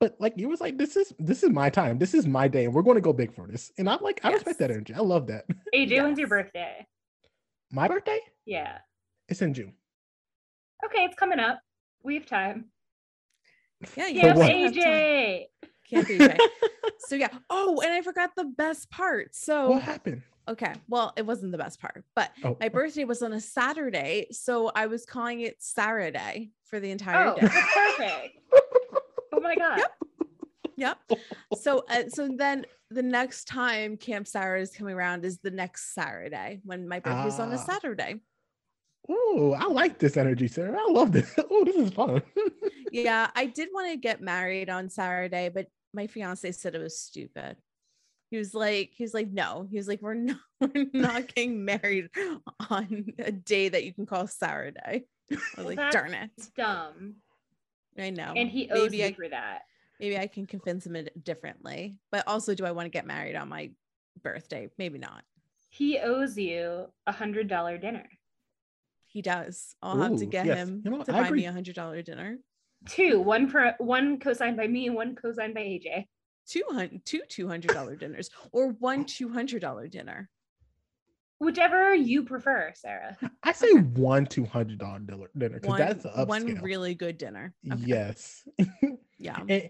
but 0.02 0.18
like 0.20 0.34
you 0.36 0.50
was 0.50 0.60
like, 0.60 0.78
this 0.78 0.98
is 0.98 1.14
this 1.18 1.44
is 1.44 1.50
my 1.50 1.70
time. 1.70 1.98
This 1.98 2.14
is 2.14 2.28
my 2.28 2.50
day, 2.50 2.66
and 2.66 2.74
we're 2.74 2.82
going 2.82 2.96
to 2.96 3.02
go 3.02 3.14
big 3.14 3.34
for 3.34 3.48
this. 3.48 3.72
And 3.78 3.90
I'm 3.90 4.02
like, 4.02 4.20
I 4.26 4.34
respect 4.34 4.60
that 4.60 4.70
energy. 4.70 4.94
I 4.94 5.00
love 5.00 5.28
that. 5.28 5.46
AJ, 5.74 6.04
when's 6.04 6.20
your 6.20 6.28
birthday? 6.28 6.86
My 7.76 7.88
birthday? 7.88 8.20
Yeah. 8.46 8.78
It's 9.28 9.42
in 9.42 9.52
June. 9.56 9.74
Okay, 10.86 11.06
it's 11.06 11.16
coming 11.16 11.40
up. 11.40 11.60
We 12.04 12.14
have 12.14 12.28
time. 12.28 12.66
Yeah, 13.98 14.08
you 14.10 14.22
Yes, 14.22 14.38
what? 14.38 14.52
also 14.54 14.64
have. 14.64 14.74
AJ. 14.74 15.46
Can't 15.90 16.08
be 16.08 16.20
right. 16.20 16.40
so 17.00 17.16
yeah. 17.16 17.30
Oh, 17.50 17.82
and 17.84 17.92
I 17.92 18.04
forgot 18.04 18.30
the 18.38 18.44
best 18.46 18.92
part. 18.92 19.34
So 19.36 19.72
what 19.72 19.82
happened? 19.82 20.22
okay, 20.48 20.74
well, 20.88 21.14
it 21.18 21.26
wasn't 21.26 21.52
the 21.52 21.58
best 21.58 21.82
part, 21.82 22.04
but 22.16 22.30
Oh, 22.44 22.58
my 22.60 22.70
birthday 22.70 23.06
was 23.06 23.24
on 23.24 23.34
a 23.34 23.42
Saturday, 23.42 24.28
so 24.32 24.72
I 24.76 24.86
was 24.86 25.04
calling 25.06 25.42
it 25.42 25.56
Saturday 25.60 26.52
for 26.66 26.80
the 26.80 26.92
entire 26.92 27.30
Oh, 27.30 27.36
day. 27.36 27.42
that's 27.48 27.74
perfect. 27.74 28.38
Oh 29.36 29.40
my 29.42 29.56
god. 29.56 29.80
Yep. 29.80 30.98
Yep. 31.10 31.20
So 31.60 31.84
uh, 31.90 32.04
so 32.08 32.30
then 32.38 32.66
the 32.94 33.04
next 33.04 33.46
time 33.46 33.98
Camp 33.98 34.28
Sarah 34.28 34.62
is 34.62 34.72
coming 34.72 34.96
around 34.96 35.26
is 35.26 35.40
the 35.40 35.52
next 35.52 35.94
Saturday 35.94 36.60
when 36.64 36.88
my 36.88 37.00
birthday's 37.00 37.40
on 37.40 37.52
a 37.52 37.56
Ah. 37.56 37.58
Saturday. 37.58 38.22
Oh, 39.10 39.54
I 39.58 39.66
like 39.66 40.00
this 40.00 40.16
energy, 40.16 40.48
Sarah. 40.48 40.78
I 40.80 40.90
love 40.92 41.12
this. 41.12 41.34
Oh, 41.52 41.64
this 41.66 41.76
is 41.76 41.92
fun. 41.92 42.22
Yeah, 42.92 43.32
I 43.36 43.48
did 43.48 43.70
want 43.74 43.90
to 43.90 43.98
get 43.98 44.22
married 44.22 44.70
on 44.70 44.88
Saturday, 44.88 45.50
but 45.50 45.66
my 45.96 46.06
fiance 46.06 46.52
said 46.52 46.76
it 46.76 46.80
was 46.80 47.00
stupid. 47.00 47.58
He 48.30 48.38
was 48.38 48.54
like, 48.54 48.92
he 48.96 49.04
was 49.04 49.16
like, 49.16 49.32
no. 49.32 49.68
He 49.68 49.78
was 49.78 49.88
like, 49.88 50.00
we're 50.00 50.14
not, 50.14 50.38
we're 50.62 50.86
not 50.94 51.34
getting 51.34 51.66
married 51.66 52.10
on 52.70 53.08
a 53.18 53.32
day 53.32 53.70
that 53.70 53.84
you 53.84 53.94
can 53.96 54.06
call 54.06 54.28
Saturday. 54.28 55.06
I 55.32 55.38
was 55.58 55.66
like, 55.76 55.92
darn 55.92 56.14
it. 56.14 56.30
Dumb. 56.56 57.16
I 57.98 58.12
know. 58.12 58.34
And 58.36 58.48
he 58.48 58.70
owes 58.70 58.92
maybe 58.92 58.98
you 58.98 59.06
I, 59.06 59.14
for 59.14 59.30
that. 59.30 59.64
Maybe 60.00 60.18
I 60.18 60.28
can 60.28 60.46
convince 60.46 60.86
him 60.86 60.98
differently. 61.24 61.98
But 62.12 62.28
also, 62.28 62.56
do 62.56 62.66
I 62.66 62.72
want 62.72 62.86
to 62.86 62.90
get 62.90 63.06
married 63.06 63.36
on 63.36 63.50
my 63.50 63.72
birthday? 64.22 64.70
Maybe 64.78 65.00
not. 65.00 65.24
He 65.70 65.98
owes 66.00 66.38
you 66.38 66.88
a 67.08 67.12
hundred 67.12 67.48
dollar 67.48 67.78
dinner. 67.78 68.08
He 69.06 69.22
does. 69.22 69.76
I'll 69.82 69.98
have 69.98 70.18
to 70.18 70.26
get 70.26 70.46
yes. 70.46 70.58
him 70.58 70.82
You 70.84 70.92
know, 70.92 71.04
to 71.04 71.16
I 71.16 71.22
buy 71.22 71.30
me 71.32 71.46
a 71.46 71.52
hundred 71.52 71.76
dollar 71.76 72.02
dinner. 72.02 72.38
Two, 72.88 73.22
one 73.22 73.48
for 73.48 73.76
one 73.78 74.20
co-signed 74.20 74.58
by 74.58 74.68
me 74.68 74.88
and 74.88 74.96
one 74.96 75.16
co-signed 75.16 75.54
by 75.54 75.62
AJ. 75.62 76.06
Two 76.48 76.64
hundred 76.72 77.06
two 77.06 77.22
two 77.30 77.48
hundred 77.48 77.72
dollar 77.72 77.96
dinners 77.96 78.30
or 78.52 78.70
one 78.74 79.06
two 79.06 79.30
hundred 79.30 79.62
dollar 79.62 79.88
dinner. 79.88 80.30
Whichever 81.40 81.94
you 81.94 82.24
prefer, 82.24 82.72
Sarah. 82.76 83.18
I 83.44 83.52
say 83.52 83.72
one 83.74 84.26
two 84.26 84.46
hundred 84.46 84.80
dollar 84.80 85.00
dinner 85.38 85.60
because 85.60 85.78
that's 85.78 86.06
upscale. 86.06 86.28
one 86.28 86.56
really 86.62 86.96
good 86.96 87.18
dinner. 87.18 87.54
Okay. 87.72 87.82
Yes. 87.86 88.48
Yeah. 89.24 89.38
and, 89.48 89.70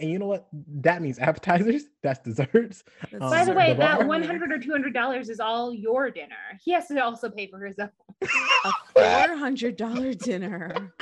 and 0.00 0.10
you 0.10 0.18
know 0.18 0.26
what? 0.26 0.48
That 0.80 1.02
means 1.02 1.18
appetizers. 1.20 1.84
That's 2.02 2.18
desserts. 2.20 2.82
That's 3.12 3.14
Um, 3.22 3.30
By 3.30 3.44
the 3.44 3.52
the 3.52 3.56
way, 3.56 3.74
bar- 3.74 3.98
that 3.98 4.06
one 4.08 4.22
hundred 4.24 4.50
or 4.50 4.58
two 4.58 4.72
hundred 4.72 4.92
dollars 4.92 5.28
is 5.28 5.38
all 5.38 5.72
your 5.72 6.10
dinner. 6.10 6.34
He 6.60 6.72
has 6.72 6.88
to 6.88 6.98
also 7.02 7.30
pay 7.30 7.46
for 7.46 7.64
his 7.64 7.78
own. 7.78 7.90
a 8.64 8.72
four 8.94 9.36
hundred 9.36 9.76
dollar 9.76 10.14
dinner. 10.14 10.92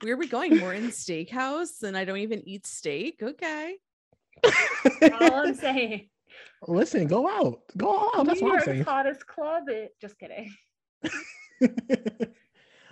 Where 0.00 0.14
are 0.14 0.16
we 0.16 0.28
going? 0.28 0.60
We're 0.62 0.72
in 0.74 0.88
steakhouse 0.88 1.82
and 1.82 1.94
I 1.96 2.04
don't 2.06 2.18
even 2.18 2.42
eat 2.48 2.66
steak. 2.66 3.20
Okay. 3.22 3.76
All 4.44 5.34
I'm 5.34 5.54
saying. 5.66 6.08
Listen, 6.66 7.06
go 7.06 7.28
out. 7.28 7.60
Go 7.76 8.10
out. 8.14 8.24
That's 8.26 8.40
New 8.40 8.46
what 8.46 8.52
I'm 8.52 8.54
York's 8.54 8.64
saying. 8.64 8.84
hottest 8.84 9.26
club. 9.26 9.64
It, 9.68 9.94
just 10.00 10.18
kidding. 10.18 10.52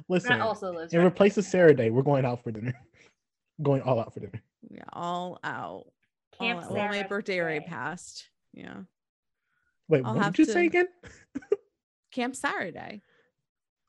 Listen, 0.08 0.30
That 0.38 0.40
also 0.40 0.72
lives. 0.74 0.92
in 0.92 0.98
right. 1.00 1.06
replace 1.06 1.38
of 1.38 1.44
Sarah 1.44 1.74
Day, 1.74 1.88
we're 1.90 2.02
going 2.02 2.24
out 2.24 2.42
for 2.42 2.50
dinner. 2.50 2.74
Going 3.62 3.80
all 3.82 4.00
out 4.00 4.12
for 4.12 4.20
dinner. 4.20 4.42
Yeah, 4.68 4.82
all 4.92 5.38
out. 5.44 5.86
All 6.38 6.48
out. 6.48 6.70
Well, 6.70 6.88
my 6.88 7.02
birthday 7.04 7.40
already 7.40 7.64
passed. 7.64 8.28
Yeah. 8.52 8.82
Wait, 9.88 10.02
I'll 10.04 10.14
what 10.14 10.32
did 10.32 10.38
you 10.38 10.52
say 10.52 10.66
again? 10.66 10.88
Camp 12.12 12.36
Saturday. 12.36 13.02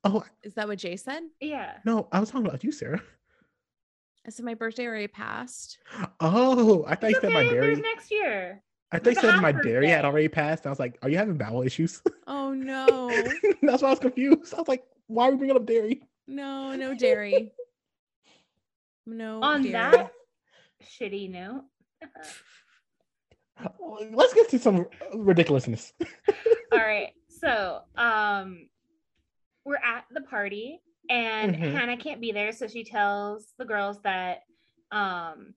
Oh 0.03 0.23
Is 0.41 0.56
that 0.56 0.68
what 0.68 0.80
Jay 0.80 0.95
said? 0.95 1.22
Yeah. 1.39 1.77
no, 1.85 2.07
I 2.11 2.19
was 2.19 2.31
talking 2.31 2.48
about 2.48 2.64
you, 2.64 2.72
Sarah. 2.72 3.02
I 4.26 4.30
said 4.30 4.45
my 4.45 4.53
birthday 4.53 4.85
already 4.88 5.07
passed. 5.07 5.77
Oh, 6.19 6.85
I 6.88 6.95
thought 6.95 7.10
you 7.10 7.15
It's 7.15 7.22
said 7.22 7.34
my 7.34 7.41
okay, 7.41 7.53
dairy. 7.53 7.76
Next 7.76 8.11
year. 8.11 8.64
I 8.91 8.99
thought 8.99 9.15
you 9.15 9.22
said 9.22 9.41
my 9.41 9.52
hot 9.52 9.64
dairy 9.64 9.88
had 9.88 10.06
already 10.06 10.27
passed. 10.27 10.68
I 10.68 10.69
was 10.69 10.80
like, 10.80 10.98
are 11.02 11.10
you 11.10 11.18
having 11.18 11.38
bowel 11.38 11.64
issues? 11.64 12.02
Oh 12.27 12.53
no. 12.53 13.10
That's 13.61 13.81
why 13.81 13.89
I 13.89 13.91
was 13.91 13.99
confused. 13.99 14.53
I 14.53 14.57
was 14.57 14.68
like, 14.68 14.84
why 15.07 15.27
are 15.27 15.31
we 15.31 15.38
bringing 15.38 15.56
up 15.57 15.65
dairy? 15.65 16.02
no, 16.27 16.76
no 16.76 16.93
dairy. 16.95 17.52
No. 19.06 19.41
On 19.41 19.61
dairy. 19.64 19.72
that 19.73 20.11
shitty 20.82 21.30
note. 21.30 21.64
Let's 24.12 24.34
get 24.34 24.49
to 24.49 24.60
some 24.60 24.88
ridiculousness. 25.16 25.94
All 26.72 26.80
right. 26.80 27.10
So, 27.30 27.82
um, 27.95 28.68
we're 29.66 29.76
at 29.76 30.06
the 30.12 30.22
party 30.22 30.82
and 31.10 31.56
Mhm. 31.56 31.72
Hanna 31.74 31.98
can't 31.98 32.22
be 32.22 32.32
there, 32.32 32.52
so 32.52 32.68
she 32.68 32.84
tells 32.84 33.53
the 33.58 33.66
girls 33.66 34.02
that 34.03 34.44
um 34.91 35.53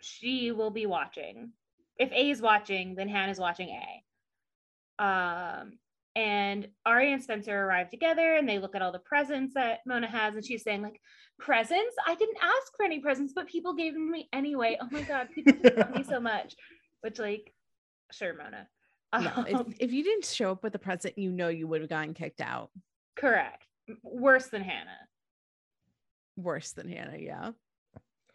she 0.00 0.52
will 0.52 0.70
be 0.70 0.86
watching. 0.86 1.52
If 1.98 2.10
A 2.12 2.30
is 2.30 2.40
watching, 2.42 2.94
then 2.94 3.08
Hanna's 3.08 3.38
watching 3.38 3.68
A. 3.70 5.02
Um, 5.04 5.78
and 6.16 6.68
Aria 6.86 7.14
and 7.14 7.22
Spencer 7.22 7.58
arrive 7.58 7.90
together 7.90 8.34
and 8.36 8.48
they 8.48 8.58
look 8.58 8.74
at 8.74 8.82
all 8.82 8.92
the 8.92 8.98
presents 9.00 9.54
that 9.54 9.80
Mona 9.86 10.06
has, 10.06 10.34
and 10.34 10.44
she's 10.44 10.62
saying, 10.62 10.82
like, 10.82 11.00
presents? 11.38 11.96
I 12.06 12.14
didn't 12.14 12.38
ask 12.40 12.72
for 12.76 12.84
any 12.84 13.00
presents, 13.00 13.32
but 13.34 13.48
people 13.48 13.74
gave 13.74 13.94
them 13.94 14.06
to 14.06 14.12
me 14.12 14.28
anyway. 14.32 14.76
Oh 14.80 14.88
my 14.90 15.02
god, 15.02 15.28
people 15.34 15.54
just 15.62 15.76
love 15.76 15.90
me 15.94 16.04
so 16.04 16.20
much. 16.32 16.54
Which, 17.00 17.18
like, 17.18 17.52
sure, 18.12 18.34
Mona. 18.34 18.68
No, 19.12 19.58
Um, 19.58 19.70
if, 19.70 19.76
if 19.80 19.92
you 19.92 20.02
didn't 20.04 20.24
show 20.24 20.50
up 20.52 20.62
with 20.62 20.74
a 20.74 20.78
present, 20.78 21.18
you 21.18 21.30
know 21.30 21.48
you 21.48 21.66
would 21.68 21.80
have 21.80 21.90
gotten 21.90 22.14
kicked 22.14 22.40
out. 22.40 22.70
Correct. 23.16 23.64
Worse 24.02 24.46
than 24.48 24.62
Hanna. 24.62 24.96
Worse 26.36 26.72
than 26.72 26.88
Hanna, 26.88 27.16
yeah. 27.18 27.50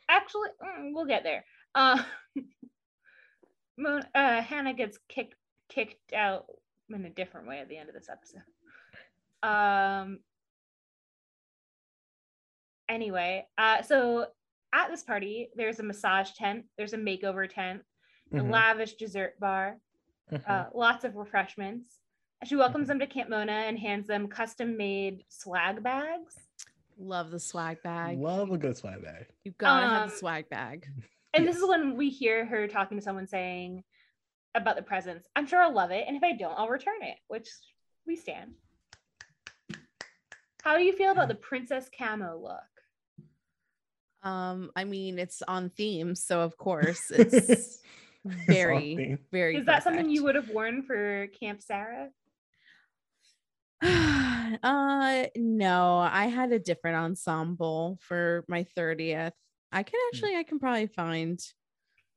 Actually, 0.10 0.50
mm, 0.64 0.92
we'll 0.94 1.06
get 1.06 1.24
there. 1.24 1.44
Uh, 1.76 2.02
Mon- 3.78 4.06
uh, 4.16 4.42
Hanna 4.42 4.74
gets 4.74 4.98
kicked 5.10 5.36
kicked 5.70 6.14
out 6.14 6.46
in 6.96 7.06
a 7.06 7.10
different 7.10 7.48
way 7.48 7.60
at 7.60 7.70
the 7.70 7.78
end 7.78 7.90
of 7.90 7.96
this 7.96 8.10
episode. 8.10 8.42
Um. 9.44 10.20
Anyway, 12.88 13.46
uh, 13.58 13.82
so 13.84 14.26
at 14.74 14.90
this 14.90 15.04
party, 15.04 15.50
there's 15.56 15.80
a 15.80 15.84
massage 15.84 16.32
tent, 16.32 16.66
there's 16.78 16.94
a 16.94 16.98
makeover 16.98 17.48
tent, 17.48 17.84
a 18.34 18.38
Mhm, 18.38 18.50
lavish 18.52 18.96
dessert 18.96 19.40
bar, 19.40 19.80
mhm. 20.32 20.50
uh, 20.50 20.70
lots 20.74 21.04
of 21.04 21.16
refreshments. 21.16 22.00
She 22.46 22.56
welcomes 22.56 22.88
them 22.88 22.98
to 23.00 23.06
Camp 23.08 23.30
Mona 23.30 23.52
and 23.52 23.78
hands 23.78 24.08
them 24.08 24.28
custom 24.28 24.76
made 24.76 25.24
swag 25.30 25.84
bags. 25.84 26.48
Love 26.98 27.30
the 27.32 27.40
swag 27.40 27.82
bag. 27.84 28.18
Love 28.18 28.50
a 28.52 28.58
good 28.58 28.76
swag 28.76 29.04
bag. 29.04 29.28
You 29.44 29.52
gotta 29.58 29.86
have 29.88 30.02
Um, 30.04 30.10
the 30.10 30.16
swag 30.16 30.50
bag. 30.50 30.88
And 31.36 31.48
this 31.48 31.58
is 31.58 31.68
when 31.68 31.96
we 31.96 32.10
hear 32.10 32.44
her 32.44 32.68
talking 32.68 32.98
to 32.98 33.04
someone 33.04 33.28
saying 33.28 33.84
about 34.56 34.76
the 34.76 34.82
presents. 34.82 35.28
I'm 35.36 35.48
sure 35.48 35.62
I'll 35.62 35.74
love 35.74 35.92
it. 35.92 36.06
And 36.08 36.18
if 36.18 36.24
I 36.24 36.34
don't, 36.34 36.58
I'll 36.58 36.70
return 36.70 37.02
it, 37.02 37.18
which 37.28 37.48
we 38.06 38.16
stand. 38.16 38.54
How 40.64 40.78
do 40.78 40.84
you 40.84 40.94
feel 40.94 41.12
about 41.12 41.30
the 41.30 41.36
princess 41.36 41.90
camo 41.98 42.38
look? 42.42 42.62
Um, 44.22 44.72
I 44.76 44.84
mean, 44.84 45.18
it's 45.18 45.42
on 45.48 45.70
theme, 45.70 46.16
so 46.16 46.42
of 46.42 46.58
course 46.58 47.10
it's 47.10 47.80
very, 48.26 49.18
very. 49.32 49.58
Is 49.58 49.66
that 49.66 49.84
something 49.84 50.10
you 50.10 50.24
would 50.26 50.36
have 50.36 50.50
worn 50.50 50.84
for 50.84 51.28
Camp 51.40 51.62
Sarah? 51.62 52.10
uh 53.82 55.26
no, 55.38 55.98
I 56.00 56.26
had 56.28 56.52
a 56.52 56.60
different 56.60 56.98
ensemble 56.98 57.98
for 58.02 58.44
my 58.50 58.66
30th. 58.78 59.32
I 59.72 59.84
can 59.84 60.00
actually 60.12 60.36
I 60.36 60.44
can 60.44 60.60
probably 60.60 60.88
find 60.88 61.40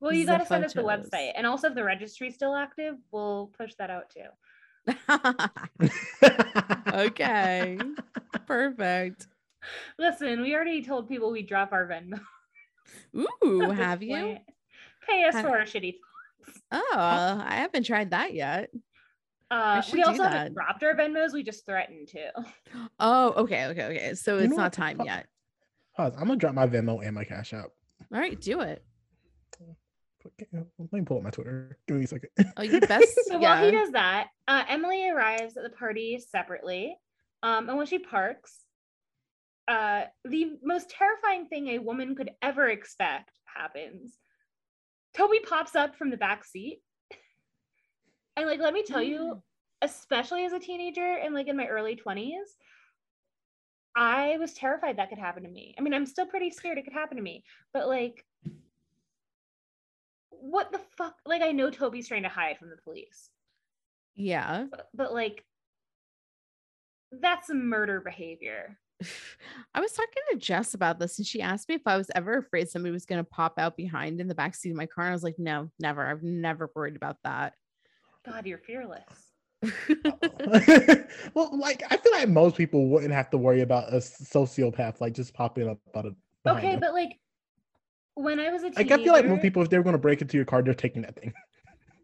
Well, 0.03 0.13
you 0.13 0.27
got 0.27 0.39
to 0.39 0.47
send 0.47 0.65
us 0.65 0.73
the 0.73 0.83
website. 0.83 1.31
And 1.37 1.47
also, 1.47 1.69
if 1.69 1.77
the 1.77 1.85
registry's 1.85 2.35
still 2.35 2.57
active, 2.57 2.97
we'll 3.13 3.53
push 3.57 3.75
that 3.77 3.89
out 3.89 4.11
too. 4.11 4.27
okay. 6.93 7.79
Perfect. 8.47 9.29
Listen, 10.01 10.43
we 10.43 10.57
already 10.57 10.83
told 10.83 11.09
people 11.09 11.31
we 11.31 11.43
drop 11.43 11.73
our 11.73 11.87
Venmo. 11.87 12.21
Ooh, 13.45 13.71
have 13.71 14.03
you? 14.03 14.17
point. 14.17 14.39
Pay 15.09 15.25
us 15.25 15.37
Ha- 15.37 15.43
for 15.43 15.57
our 15.57 15.65
shitty. 15.65 15.95
Oh, 16.73 16.89
I 17.45 17.57
haven't 17.59 17.87
tried 17.87 18.11
that 18.11 18.35
yet. 18.35 18.71
Uh, 19.53 19.83
we 19.93 20.03
also 20.03 20.25
that. 20.25 20.33
haven't 20.33 20.55
dropped 20.55 20.83
our 20.83 20.97
Venmos. 20.97 21.33
We 21.33 21.45
just 21.45 21.65
threatened 21.65 22.09
to. 22.09 22.33
Oh, 22.99 23.35
okay, 23.37 23.67
okay, 23.67 23.85
okay. 23.85 24.15
So 24.15 24.39
You 24.39 24.45
it's 24.45 24.57
not 24.57 24.73
time 24.73 25.01
yet. 25.05 25.27
Pause. 25.97 26.15
I'm 26.17 26.27
gonna 26.27 26.37
drop 26.37 26.55
my 26.55 26.67
Venmo 26.67 27.07
and 27.07 27.15
my 27.15 27.23
Cash 27.23 27.53
App. 27.53 27.67
All 28.13 28.19
right, 28.19 28.41
do 28.41 28.61
it. 28.63 28.83
Let 30.53 30.93
me 30.93 31.03
pull 31.03 31.19
up 31.19 31.23
my 31.25 31.31
Twitter. 31.31 31.79
Give 31.87 31.97
me 31.99 32.05
a 32.05 32.09
second. 32.09 32.31
Oh, 32.57 32.63
you 32.63 32.81
best. 32.81 33.19
So 33.27 33.39
while 33.39 33.63
he 33.65 33.71
does 33.71 33.91
that, 33.93 34.29
uh, 34.49 34.65
Emily 34.69 35.09
arrives 35.09 35.57
at 35.57 35.63
the 35.63 35.71
party 35.71 36.19
separately. 36.19 36.97
Um, 37.43 37.69
and 37.69 37.77
when 37.79 37.87
she 37.87 37.99
parks, 37.99 38.61
uh, 39.69 40.03
the 40.25 40.53
most 40.63 40.91
terrifying 40.91 41.47
thing 41.47 41.69
a 41.69 41.79
woman 41.79 42.15
could 42.15 42.31
ever 42.43 42.69
expect 42.69 43.31
happens. 43.45 44.19
Toby 45.17 45.41
pops 45.41 45.75
up 45.75 45.97
from 45.97 46.11
the 46.11 46.17
back 46.17 46.45
seat. 46.45 46.81
And 48.37 48.47
like, 48.47 48.61
let 48.61 48.73
me 48.73 48.83
tell 48.83 49.03
you, 49.03 49.19
Mm. 49.19 49.43
especially 49.83 50.47
as 50.47 50.53
a 50.55 50.59
teenager 50.59 51.05
and 51.23 51.35
like 51.35 51.49
in 51.49 51.57
my 51.57 51.67
early 51.67 51.97
20s, 51.97 52.57
I 53.95 54.39
was 54.39 54.55
terrified 54.55 54.97
that 54.97 55.11
could 55.11 55.19
happen 55.19 55.43
to 55.43 55.51
me. 55.51 55.75
I 55.79 55.83
mean, 55.83 55.93
I'm 55.93 56.07
still 56.07 56.25
pretty 56.27 56.51
scared 56.51 56.79
it 56.79 56.85
could 56.85 56.95
happen 56.95 57.19
to 57.19 57.23
me, 57.23 57.45
but 57.75 57.89
like, 57.89 58.25
what 60.43 60.73
the 60.73 60.81
fuck? 60.99 61.15
Like, 61.25 61.43
I 61.43 61.53
know 61.53 61.71
Toby's 61.71 62.09
trying 62.09 62.25
to 62.25 62.29
hide 62.29 62.59
from 62.59 62.71
the 62.71 62.77
police, 62.77 63.31
Yeah. 64.17 64.67
but, 64.71 64.89
but 64.93 65.13
like, 65.15 65.45
that's 67.21 67.49
murder 67.51 68.01
behavior. 68.01 68.79
I 69.75 69.81
was 69.81 69.93
talking 69.93 70.23
to 70.31 70.37
Jess 70.39 70.75
about 70.75 70.99
this, 70.99 71.19
and 71.19 71.27
she 71.27 71.41
asked 71.43 71.69
me 71.69 71.75
if 71.77 71.87
I 71.87 71.97
was 71.97 72.11
ever 72.15 72.39
afraid 72.39 72.69
somebody 72.69 72.93
was 72.93 73.07
going 73.07 73.23
to 73.23 73.31
pop 73.31 73.55
out 73.59 73.77
behind 73.77 74.21
in 74.21 74.29
the 74.29 74.35
backseat 74.35 74.71
of 74.71 74.77
my 74.77 74.87
car. 74.87 75.05
And 75.05 75.11
I 75.13 75.15
was 75.15 75.23
like, 75.25 75.39
no, 75.39 75.71
never. 75.79 76.07
I've 76.07 76.23
never 76.23 76.71
worried 76.75 76.97
about 76.97 77.17
that. 77.25 77.55
God, 78.25 78.47
you're 78.47 78.59
fearless. 78.59 79.03
well, 81.35 81.57
like 81.57 81.83
I 81.91 81.97
feel 81.97 82.13
like 82.13 82.29
most 82.29 82.57
people 82.57 82.89
wouldn't 82.89 83.13
have 83.13 83.31
to 83.31 83.39
worry 83.39 83.61
about 83.61 83.93
a 83.93 83.99
sociopath 83.99 85.01
like 85.01 85.13
just 85.13 85.35
popping 85.35 85.69
up 85.69 85.79
out 85.95 86.07
of. 86.07 86.17
Okay, 86.49 86.73
them. 86.73 86.81
but 86.81 86.93
like, 86.95 87.19
when 88.15 88.41
I 88.41 88.51
was 88.51 88.63
a 88.63 88.67
like 88.67 88.77
teenager, 88.77 88.95
I 88.95 89.05
feel 89.05 89.13
like 89.13 89.29
most 89.29 89.43
people, 89.43 89.63
if 89.63 89.71
they're 89.71 89.83
going 89.83 89.95
to 89.95 89.99
break 89.99 90.23
into 90.23 90.37
your 90.37 90.47
car, 90.47 90.63
they're 90.63 90.75
taking 90.75 91.03
that 91.03 91.17
thing. 91.17 91.33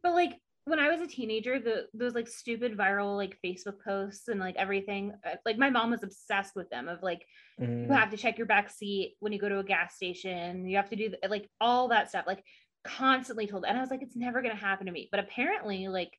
But 0.00 0.14
like 0.14 0.38
when 0.64 0.78
I 0.78 0.90
was 0.90 1.00
a 1.00 1.08
teenager, 1.08 1.58
the 1.58 1.86
those 1.92 2.14
like 2.14 2.28
stupid 2.28 2.78
viral 2.78 3.16
like 3.16 3.36
Facebook 3.44 3.82
posts 3.84 4.28
and 4.28 4.38
like 4.38 4.54
everything, 4.54 5.12
uh, 5.26 5.34
like 5.44 5.58
my 5.58 5.70
mom 5.70 5.90
was 5.90 6.04
obsessed 6.04 6.54
with 6.54 6.70
them. 6.70 6.86
Of 6.86 7.02
like 7.02 7.26
Mm, 7.60 7.84
you 7.84 7.92
have 7.92 8.10
to 8.10 8.16
check 8.16 8.38
your 8.38 8.46
back 8.46 8.70
seat 8.70 9.16
when 9.20 9.32
you 9.32 9.38
go 9.38 9.48
to 9.48 9.58
a 9.58 9.64
gas 9.64 9.96
station. 9.96 10.66
You 10.66 10.76
have 10.76 10.90
to 10.90 10.96
do 10.96 11.08
th- 11.10 11.22
like 11.28 11.48
all 11.60 11.88
that 11.88 12.08
stuff. 12.08 12.24
Like 12.26 12.44
constantly 12.84 13.46
told, 13.46 13.64
and 13.64 13.76
I 13.76 13.80
was 13.80 13.90
like, 13.90 14.02
it's 14.02 14.16
never 14.16 14.42
gonna 14.42 14.54
happen 14.54 14.86
to 14.86 14.92
me. 14.92 15.08
But 15.10 15.20
apparently, 15.20 15.88
like 15.88 16.16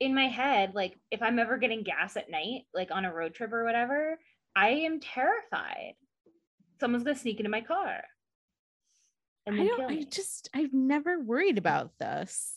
in 0.00 0.14
my 0.14 0.28
head, 0.28 0.74
like 0.74 0.98
if 1.10 1.22
I'm 1.22 1.38
ever 1.38 1.58
getting 1.58 1.82
gas 1.82 2.16
at 2.16 2.30
night, 2.30 2.62
like 2.74 2.90
on 2.90 3.04
a 3.04 3.14
road 3.14 3.34
trip 3.34 3.52
or 3.52 3.64
whatever, 3.64 4.18
I 4.56 4.70
am 4.70 5.00
terrified. 5.00 5.94
Someone's 6.80 7.04
gonna 7.04 7.16
sneak 7.16 7.38
into 7.38 7.50
my 7.50 7.60
car. 7.60 8.02
I 9.48 9.64
don't. 9.64 9.90
I 9.90 10.02
just 10.02 10.48
I've 10.54 10.72
never 10.72 11.20
worried 11.20 11.58
about 11.58 11.92
this, 11.98 12.54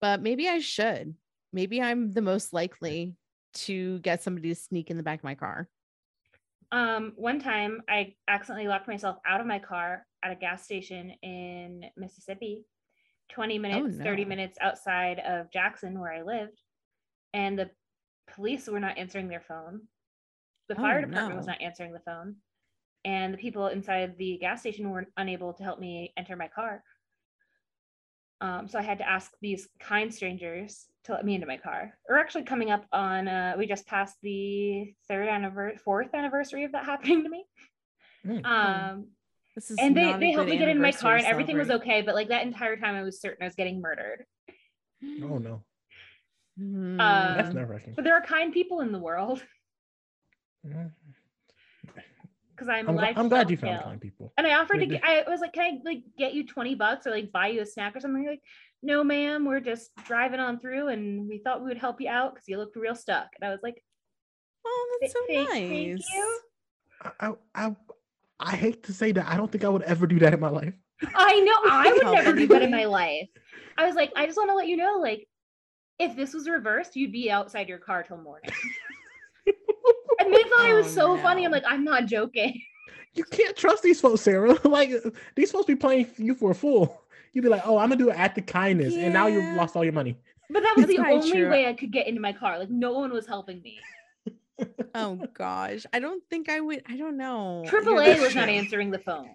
but 0.00 0.22
maybe 0.22 0.48
I 0.48 0.58
should. 0.58 1.14
Maybe 1.52 1.82
I'm 1.82 2.12
the 2.12 2.22
most 2.22 2.52
likely 2.52 3.16
to 3.54 3.98
get 4.00 4.22
somebody 4.22 4.48
to 4.48 4.54
sneak 4.54 4.90
in 4.90 4.96
the 4.96 5.02
back 5.02 5.20
of 5.20 5.24
my 5.24 5.34
car. 5.34 5.68
Um, 6.70 7.12
one 7.16 7.38
time 7.38 7.82
I 7.88 8.14
accidentally 8.28 8.68
locked 8.68 8.88
myself 8.88 9.18
out 9.26 9.40
of 9.40 9.46
my 9.46 9.58
car 9.58 10.06
at 10.22 10.32
a 10.32 10.34
gas 10.34 10.64
station 10.64 11.10
in 11.22 11.84
Mississippi, 11.96 12.64
20 13.30 13.58
minutes, 13.58 13.98
30 13.98 14.24
no. 14.24 14.28
minutes 14.28 14.58
outside 14.60 15.18
of 15.20 15.50
Jackson, 15.52 16.00
where 16.00 16.12
I 16.12 16.22
lived. 16.22 16.58
And 17.34 17.58
the 17.58 17.70
police 18.34 18.68
were 18.68 18.80
not 18.80 18.96
answering 18.96 19.28
their 19.28 19.42
phone. 19.46 19.82
The 20.68 20.76
fire 20.76 20.98
Oh, 20.98 21.06
department 21.06 21.36
was 21.36 21.46
not 21.46 21.60
answering 21.60 21.92
the 21.92 22.00
phone. 22.00 22.36
And 23.04 23.34
the 23.34 23.38
people 23.38 23.66
inside 23.66 24.16
the 24.16 24.38
gas 24.38 24.60
station 24.60 24.90
were 24.90 25.06
unable 25.16 25.52
to 25.54 25.64
help 25.64 25.80
me 25.80 26.12
enter 26.16 26.36
my 26.36 26.48
car. 26.48 26.82
Um, 28.40 28.68
so 28.68 28.78
I 28.78 28.82
had 28.82 28.98
to 28.98 29.08
ask 29.08 29.30
these 29.40 29.68
kind 29.78 30.12
strangers 30.12 30.86
to 31.04 31.12
let 31.12 31.24
me 31.24 31.34
into 31.34 31.46
my 31.46 31.56
car. 31.56 31.96
We're 32.08 32.18
actually 32.18 32.42
coming 32.44 32.70
up 32.70 32.84
on 32.92 33.28
uh, 33.28 33.54
we 33.56 33.66
just 33.66 33.86
passed 33.86 34.16
the 34.22 34.92
third 35.08 35.28
anniversary, 35.28 35.78
fourth 35.78 36.12
anniversary 36.14 36.64
of 36.64 36.72
that 36.72 36.84
happening 36.92 37.22
to 37.22 37.28
me. 37.28 37.44
Mm. 38.26 38.44
Um, 38.44 39.06
This 39.54 39.70
is 39.70 39.78
and 39.78 39.96
they 39.96 40.16
they 40.18 40.32
helped 40.32 40.50
me 40.50 40.58
get 40.58 40.68
in 40.68 40.80
my 40.80 40.92
car, 40.92 41.16
and 41.16 41.26
everything 41.26 41.56
was 41.56 41.70
okay. 41.70 42.02
But 42.02 42.14
like 42.14 42.28
that 42.28 42.44
entire 42.46 42.76
time, 42.76 42.94
I 42.94 43.02
was 43.02 43.20
certain 43.20 43.42
I 43.42 43.46
was 43.46 43.54
getting 43.54 43.80
murdered. 43.80 44.24
Oh 45.04 45.38
no, 45.38 45.64
Um, 46.58 46.96
that's 46.98 47.52
nerve 47.54 47.68
wracking. 47.68 47.94
But 47.94 48.04
there 48.04 48.14
are 48.14 48.22
kind 48.22 48.52
people 48.52 48.80
in 48.80 48.92
the 48.92 48.98
world 48.98 49.42
because 52.54 52.68
I'm 52.68 52.88
I'm, 52.88 52.96
life 52.96 53.16
I'm 53.16 53.28
glad 53.28 53.50
you 53.50 53.56
found 53.56 53.82
kind 53.82 54.00
people. 54.00 54.32
And 54.38 54.46
I 54.46 54.54
offered 54.54 54.78
to 54.80 54.86
get, 54.86 55.02
I 55.04 55.24
was 55.28 55.40
like, 55.40 55.52
can 55.52 55.64
I 55.64 55.78
like 55.84 56.02
get 56.18 56.34
you 56.34 56.46
20 56.46 56.74
bucks 56.74 57.06
or 57.06 57.10
like 57.10 57.32
buy 57.32 57.48
you 57.48 57.62
a 57.62 57.66
snack 57.66 57.96
or 57.96 58.00
something? 58.00 58.26
Like, 58.26 58.42
no, 58.82 59.02
ma'am, 59.04 59.44
we're 59.44 59.60
just 59.60 59.90
driving 60.06 60.40
on 60.40 60.58
through 60.58 60.88
and 60.88 61.28
we 61.28 61.38
thought 61.38 61.60
we 61.62 61.68
would 61.68 61.78
help 61.78 62.00
you 62.00 62.08
out 62.08 62.34
because 62.34 62.48
you 62.48 62.58
looked 62.58 62.76
real 62.76 62.94
stuck. 62.94 63.28
And 63.40 63.48
I 63.48 63.52
was 63.52 63.60
like, 63.62 63.82
Oh, 64.64 64.98
that's 65.00 65.12
so 65.12 65.18
Thank- 65.26 65.48
nice. 65.48 65.58
thank 65.58 65.98
you. 66.14 66.40
I, 67.02 67.10
I 67.20 67.34
I 67.66 67.76
I 68.38 68.56
hate 68.56 68.82
to 68.84 68.92
say 68.92 69.12
that 69.12 69.26
I 69.28 69.36
don't 69.36 69.50
think 69.50 69.64
I 69.64 69.68
would 69.68 69.82
ever 69.82 70.06
do 70.06 70.18
that 70.20 70.34
in 70.34 70.40
my 70.40 70.48
life. 70.50 70.74
I 71.14 71.40
know 71.40 71.54
I 71.70 71.92
would 71.92 72.12
never 72.14 72.32
do 72.32 72.46
that 72.48 72.62
in 72.62 72.70
my 72.70 72.84
life. 72.84 73.28
I 73.78 73.86
was 73.86 73.94
like, 73.96 74.12
I 74.16 74.26
just 74.26 74.36
want 74.36 74.50
to 74.50 74.54
let 74.54 74.68
you 74.68 74.76
know, 74.76 74.98
like, 75.00 75.28
if 75.98 76.14
this 76.16 76.32
was 76.34 76.48
reversed, 76.48 76.94
you'd 76.96 77.12
be 77.12 77.30
outside 77.30 77.68
your 77.68 77.78
car 77.78 78.02
till 78.02 78.18
morning. 78.18 78.50
and 80.24 80.34
they 80.34 80.42
thought 80.44 80.68
it 80.70 80.74
was 80.74 80.86
Oh, 80.98 81.16
so 81.16 81.22
funny. 81.22 81.44
I'm 81.44 81.52
like, 81.52 81.64
I'm 81.66 81.84
not 81.84 82.06
joking. 82.06 82.60
You 83.14 83.24
can't 83.24 83.54
trust 83.56 83.82
these 83.82 84.00
folks, 84.00 84.22
Sarah. 84.22 84.56
like 84.66 84.90
these 85.36 85.50
supposed 85.50 85.66
to 85.66 85.74
be 85.76 85.78
playing 85.80 86.08
you 86.16 86.34
for 86.34 86.50
a 86.52 86.54
fool. 86.54 87.02
You'd 87.34 87.42
be 87.42 87.48
like, 87.48 87.62
oh, 87.66 87.76
I'm 87.78 87.88
gonna 87.90 87.96
do 87.98 88.10
an 88.10 88.16
act 88.16 88.38
of 88.38 88.46
kindness, 88.46 88.94
and 88.94 89.12
now 89.12 89.26
you've 89.26 89.54
lost 89.56 89.76
all 89.76 89.84
your 89.84 89.92
money. 89.92 90.16
But 90.50 90.62
that 90.62 90.74
was 90.76 90.86
That's 90.86 90.96
the 90.98 91.06
only 91.10 91.30
true. 91.30 91.50
way 91.50 91.66
I 91.66 91.72
could 91.72 91.92
get 91.92 92.06
into 92.06 92.20
my 92.20 92.32
car. 92.32 92.58
Like, 92.58 92.70
no 92.70 92.92
one 92.92 93.12
was 93.12 93.26
helping 93.26 93.60
me. 93.62 93.78
Oh 94.94 95.18
gosh, 95.34 95.84
I 95.92 95.98
don't 95.98 96.22
think 96.30 96.48
I 96.48 96.60
would. 96.60 96.82
I 96.86 96.96
don't 96.96 97.16
know. 97.16 97.64
Triple 97.66 97.94
You're 97.94 98.16
A 98.18 98.20
was 98.20 98.34
not 98.34 98.48
answering 98.60 98.90
the 98.90 98.98
phone. 98.98 99.28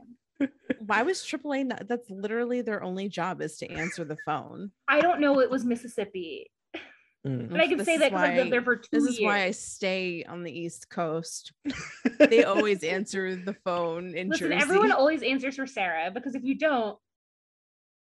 Why 0.85 1.01
was 1.01 1.19
AAA 1.19 1.65
not? 1.65 1.87
That's 1.87 2.09
literally 2.09 2.61
their 2.61 2.81
only 2.83 3.09
job 3.09 3.41
is 3.41 3.57
to 3.57 3.69
answer 3.69 4.05
the 4.05 4.17
phone. 4.25 4.71
I 4.87 5.01
don't 5.01 5.19
know. 5.19 5.39
It 5.41 5.49
was 5.49 5.65
Mississippi. 5.65 6.51
Mm. 7.27 7.49
But 7.49 7.59
I 7.59 7.67
can 7.67 7.77
This 7.77 7.85
say 7.85 7.97
that 7.97 8.11
because 8.11 8.23
I've 8.29 8.35
lived 8.37 8.51
there 8.53 8.61
for 8.61 8.77
two 8.77 8.87
This 8.91 9.03
years. 9.03 9.15
is 9.15 9.21
why 9.21 9.43
I 9.43 9.51
stay 9.51 10.23
on 10.23 10.43
the 10.43 10.51
East 10.51 10.89
Coast. 10.89 11.51
They 12.19 12.43
always 12.45 12.83
answer 12.83 13.35
the 13.35 13.53
phone 13.63 14.15
in 14.15 14.29
Listen, 14.29 14.49
Jersey. 14.49 14.63
everyone 14.63 14.91
always 14.91 15.21
answers 15.21 15.55
for 15.55 15.67
Sarah 15.67 16.09
because 16.11 16.33
if 16.35 16.43
you 16.43 16.55
don't, 16.57 16.97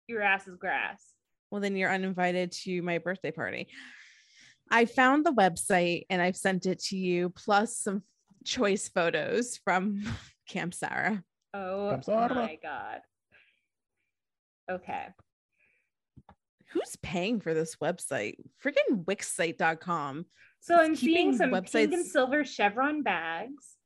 your 0.08 0.22
ass 0.22 0.46
is 0.48 0.56
grass. 0.56 1.02
well, 1.50 1.60
then 1.60 1.76
you're 1.76 1.92
uninvited 1.92 2.52
to 2.64 2.80
my 2.82 2.96
birthday 2.98 3.30
party. 3.32 3.68
I 4.70 4.84
found 4.86 5.26
the 5.26 5.32
website 5.32 6.06
and 6.08 6.22
I've 6.22 6.36
sent 6.36 6.64
it 6.66 6.78
to 6.84 6.96
you, 6.96 7.28
plus 7.30 7.76
some 7.76 8.02
choice 8.44 8.88
photos 8.88 9.58
from 9.64 10.02
Camp 10.48 10.72
Sarah. 10.72 11.22
Oh 11.52 11.88
I'm 11.90 12.02
sorry. 12.02 12.34
my 12.34 12.58
god. 12.62 13.00
Okay. 14.70 15.06
Who's 16.72 16.96
paying 17.02 17.40
for 17.40 17.54
this 17.54 17.76
website? 17.76 18.34
Freaking 18.64 19.04
Wixsite.com. 19.04 20.26
So 20.60 20.74
I'm 20.76 20.96
seeing 20.96 21.36
some 21.36 21.50
pink 21.52 21.92
and 21.92 22.04
silver 22.04 22.44
chevron 22.44 23.02
bags, 23.02 23.76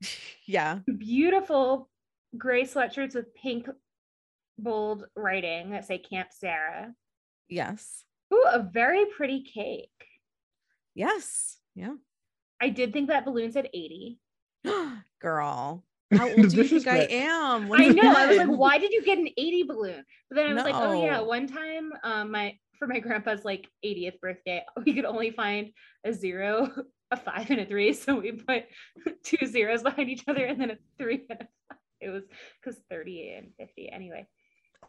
Yeah. 0.46 0.78
beautiful 0.98 1.90
gray 2.36 2.64
sweatshirts 2.64 3.14
with 3.14 3.34
pink 3.34 3.68
bold 4.58 5.04
writing 5.14 5.70
that 5.70 5.84
say 5.86 5.98
Camp 5.98 6.28
Sarah. 6.32 6.92
Yes. 7.48 8.04
Ooh, 8.32 8.44
a 8.50 8.60
very 8.62 9.04
pretty 9.06 9.42
cake. 9.42 9.90
Yes. 10.94 11.58
Yeah. 11.74 11.94
I 12.60 12.70
did 12.70 12.92
think 12.92 13.08
that 13.08 13.24
balloon 13.24 13.52
said 13.52 13.68
80. 13.72 14.18
Girl. 15.20 15.84
How 16.10 16.28
old 16.32 16.48
do 16.48 16.56
you 16.56 16.64
think 16.64 16.86
I 16.86 17.06
Disrespect. 17.06 17.12
am? 17.12 17.72
I 17.72 17.88
know. 17.88 18.14
I 18.14 18.26
was 18.26 18.36
like, 18.36 18.48
why 18.48 18.78
did 18.78 18.92
you 18.92 19.04
get 19.04 19.18
an 19.18 19.28
80 19.36 19.62
balloon? 19.64 20.04
But 20.30 20.36
then 20.36 20.46
I 20.46 20.54
was 20.54 20.64
like, 20.64 20.74
oh 20.76 20.92
yeah, 20.92 21.20
one 21.20 21.46
time 21.46 21.92
um 22.02 22.30
my 22.30 22.56
for 22.78 22.86
my 22.86 23.00
grandpa's 23.00 23.44
like 23.44 23.68
80th 23.84 24.20
birthday, 24.20 24.64
we 24.86 24.94
could 24.94 25.04
only 25.04 25.30
find 25.30 25.70
a 26.04 26.12
zero, 26.12 26.70
a 27.10 27.16
five, 27.16 27.50
and 27.50 27.60
a 27.60 27.66
three. 27.66 27.92
So 27.92 28.18
we 28.20 28.32
put 28.32 28.64
two 29.24 29.46
zeros 29.46 29.82
behind 29.82 30.08
each 30.10 30.24
other 30.28 30.44
and 30.44 30.60
then 30.60 30.70
a 30.70 30.78
three 30.98 31.26
and 31.28 31.40
a 31.40 31.44
five. 31.68 31.78
It 32.00 32.10
was 32.10 32.22
because 32.62 32.80
30 32.90 33.34
and 33.36 33.48
50. 33.58 33.90
Anyway, 33.90 34.28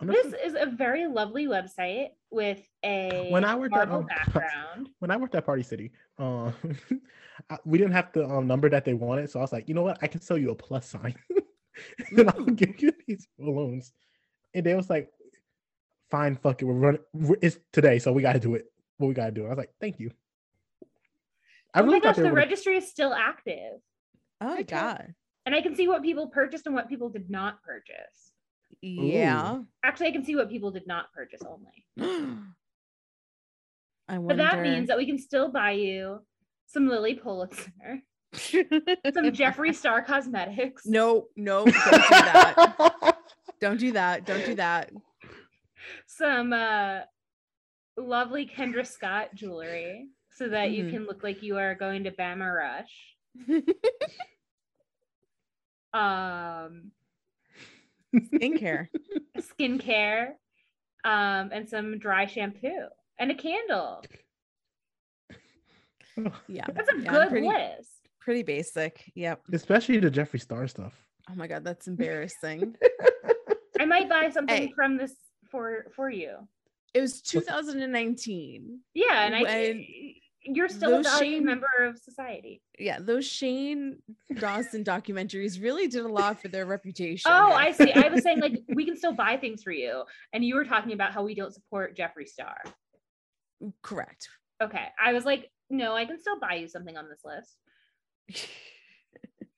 this 0.01 0.33
is 0.45 0.55
a 0.59 0.65
very 0.65 1.07
lovely 1.07 1.45
website 1.47 2.09
with 2.31 2.61
a 2.85 3.27
When 3.31 3.43
I 3.43 3.55
worked 3.55 3.75
at, 3.75 3.89
marble 3.89 3.97
um, 4.03 4.05
background. 4.05 4.89
when 4.99 5.11
I 5.11 5.17
worked 5.17 5.35
at 5.35 5.45
Party 5.45 5.63
City, 5.63 5.91
I- 6.19 6.53
we 7.65 7.77
didn't 7.77 7.93
have 7.93 8.11
the 8.13 8.25
um, 8.27 8.47
number 8.47 8.69
that 8.69 8.85
they 8.85 8.93
wanted, 8.93 9.29
so 9.29 9.39
I 9.39 9.41
was 9.41 9.51
like, 9.51 9.67
you 9.67 9.75
know 9.75 9.83
what, 9.83 9.97
I 10.01 10.07
can 10.07 10.21
sell 10.21 10.37
you 10.37 10.51
a 10.51 10.55
plus 10.55 10.87
sign, 10.87 11.15
and 12.17 12.29
I'll 12.29 12.35
Mm. 12.35 12.55
give 12.55 12.81
you 12.81 12.91
these 13.07 13.27
balloons. 13.37 13.91
And 14.53 14.65
they 14.65 14.73
was 14.75 14.89
like, 14.89 15.09
fine, 16.11 16.35
fuck 16.35 16.61
it, 16.61 16.65
we're 16.65 16.73
running. 16.73 17.01
It's 17.41 17.59
today, 17.73 17.99
so 17.99 18.11
we 18.13 18.21
got 18.21 18.33
to 18.33 18.39
do 18.39 18.55
it. 18.55 18.65
What 18.97 19.07
we 19.07 19.13
got 19.13 19.25
to 19.27 19.31
do? 19.31 19.45
I 19.45 19.49
was 19.49 19.57
like, 19.57 19.73
thank 19.79 19.99
you. 19.99 20.11
I 21.73 21.81
oh 21.81 21.85
my 21.85 21.99
gosh, 21.99 22.15
the 22.15 22.23
were. 22.23 22.31
registry 22.33 22.77
is 22.77 22.89
still 22.89 23.13
active. 23.13 23.79
Oh 24.41 24.55
Heck 24.55 24.71
yeah. 24.71 24.81
God. 24.97 25.13
And 25.45 25.53
I 25.55 25.61
can 25.61 25.75
see 25.75 25.87
what 25.87 26.01
people 26.03 26.27
purchased 26.27 26.65
and 26.65 26.73
what 26.75 26.89
people 26.89 27.09
did 27.09 27.29
not 27.29 27.61
purchase. 27.63 28.28
Yeah. 28.81 29.59
Actually, 29.83 30.07
I 30.07 30.11
can 30.11 30.23
see 30.23 30.35
what 30.35 30.49
people 30.49 30.71
did 30.71 30.87
not 30.87 31.11
purchase 31.13 31.41
only. 31.47 31.85
I 34.07 34.17
wonder... 34.17 34.35
But 34.35 34.37
that 34.37 34.61
means 34.61 34.87
that 34.87 34.97
we 34.97 35.05
can 35.05 35.17
still 35.19 35.51
buy 35.51 35.71
you 35.71 36.21
some 36.65 36.87
Lilly 36.87 37.15
Pulitzer, 37.15 37.71
some 38.33 39.31
Jeffree 39.31 39.75
Star 39.75 40.01
Cosmetics, 40.01 40.85
No, 40.85 41.27
no, 41.35 41.65
don't 41.65 41.73
do 41.73 41.81
that. 42.09 43.17
don't 43.59 43.79
do 43.79 43.91
that. 43.93 44.25
Don't 44.25 44.45
do 44.45 44.55
that. 44.55 44.91
some 46.07 46.53
uh, 46.53 46.99
lovely 47.97 48.45
Kendra 48.47 48.85
Scott 48.85 49.33
jewelry 49.35 50.07
so 50.31 50.47
that 50.49 50.71
you 50.71 50.85
Mhm. 50.85 50.91
can 50.91 51.05
look 51.05 51.23
like 51.23 51.41
you 51.43 51.57
are 51.57 51.75
going 51.75 52.03
to 52.05 52.11
Bama 52.11 52.55
Rush. 52.55 53.15
Um, 55.93 56.91
Skincare. 58.15 58.87
skincare, 59.37 60.29
um, 61.03 61.49
and 61.53 61.67
some 61.67 61.99
dry 61.99 62.25
shampoo 62.25 62.87
and 63.19 63.31
a 63.31 63.35
candle. 63.35 64.03
Yeah. 66.49 66.65
That's 66.73 66.89
a 66.91 66.99
yeah, 66.99 67.11
good 67.11 67.29
pretty, 67.29 67.47
list. 67.47 68.09
Pretty 68.19 68.43
basic. 68.43 69.09
Yep. 69.15 69.41
Especially 69.53 69.99
the 69.99 70.11
Jeffree 70.11 70.41
Star 70.41 70.67
stuff. 70.67 70.93
Oh 71.31 71.35
my 71.35 71.47
God, 71.47 71.63
that's 71.63 71.87
embarrassing. 71.87 72.75
I 73.79 73.85
might 73.85 74.09
buy 74.09 74.29
something 74.29 74.63
Hey. 74.67 74.73
from 74.75 74.97
this 74.97 75.15
for 75.49 75.85
for 75.95 76.09
you. 76.09 76.35
it 76.93 76.99
was 76.99 77.21
2019. 77.21 78.79
Yeah, 78.93 79.25
and 79.25 79.33
I 79.33 79.41
When 79.43 79.85
you're 80.43 80.69
still 80.69 80.99
a 80.99 81.03
valued 81.03 81.19
Shane- 81.19 81.45
member 81.45 81.67
of 81.81 81.97
society. 81.97 82.61
Yeah, 82.77 82.99
those 82.99 83.25
Shane 83.25 84.01
Dawson 84.35 84.83
documentaries 84.83 85.61
really 85.61 85.87
did 85.87 86.05
a 86.05 86.07
lot 86.07 86.41
for 86.41 86.47
their 86.47 86.65
reputation. 86.65 87.31
Oh, 87.31 87.51
I 87.51 87.71
see. 87.71 87.91
I 87.91 88.07
was 88.09 88.23
saying 88.23 88.39
like 88.39 88.61
we 88.73 88.85
can 88.85 88.95
still 88.97 89.13
buy 89.13 89.37
things 89.37 89.63
for 89.63 89.71
you, 89.71 90.03
and 90.33 90.43
you 90.43 90.55
were 90.55 90.65
talking 90.65 90.93
about 90.93 91.11
how 91.11 91.23
we 91.23 91.35
don't 91.35 91.53
support 91.53 91.97
Jeffree 91.97 92.27
Star. 92.27 92.57
correct. 93.81 94.29
Okay, 94.61 94.87
I 95.01 95.13
was 95.13 95.25
like, 95.25 95.49
no, 95.69 95.93
I 95.93 96.05
can 96.05 96.19
still 96.19 96.39
buy 96.39 96.55
you 96.55 96.67
something 96.67 96.97
on 96.97 97.07
this 97.09 97.21
list. 97.23 98.49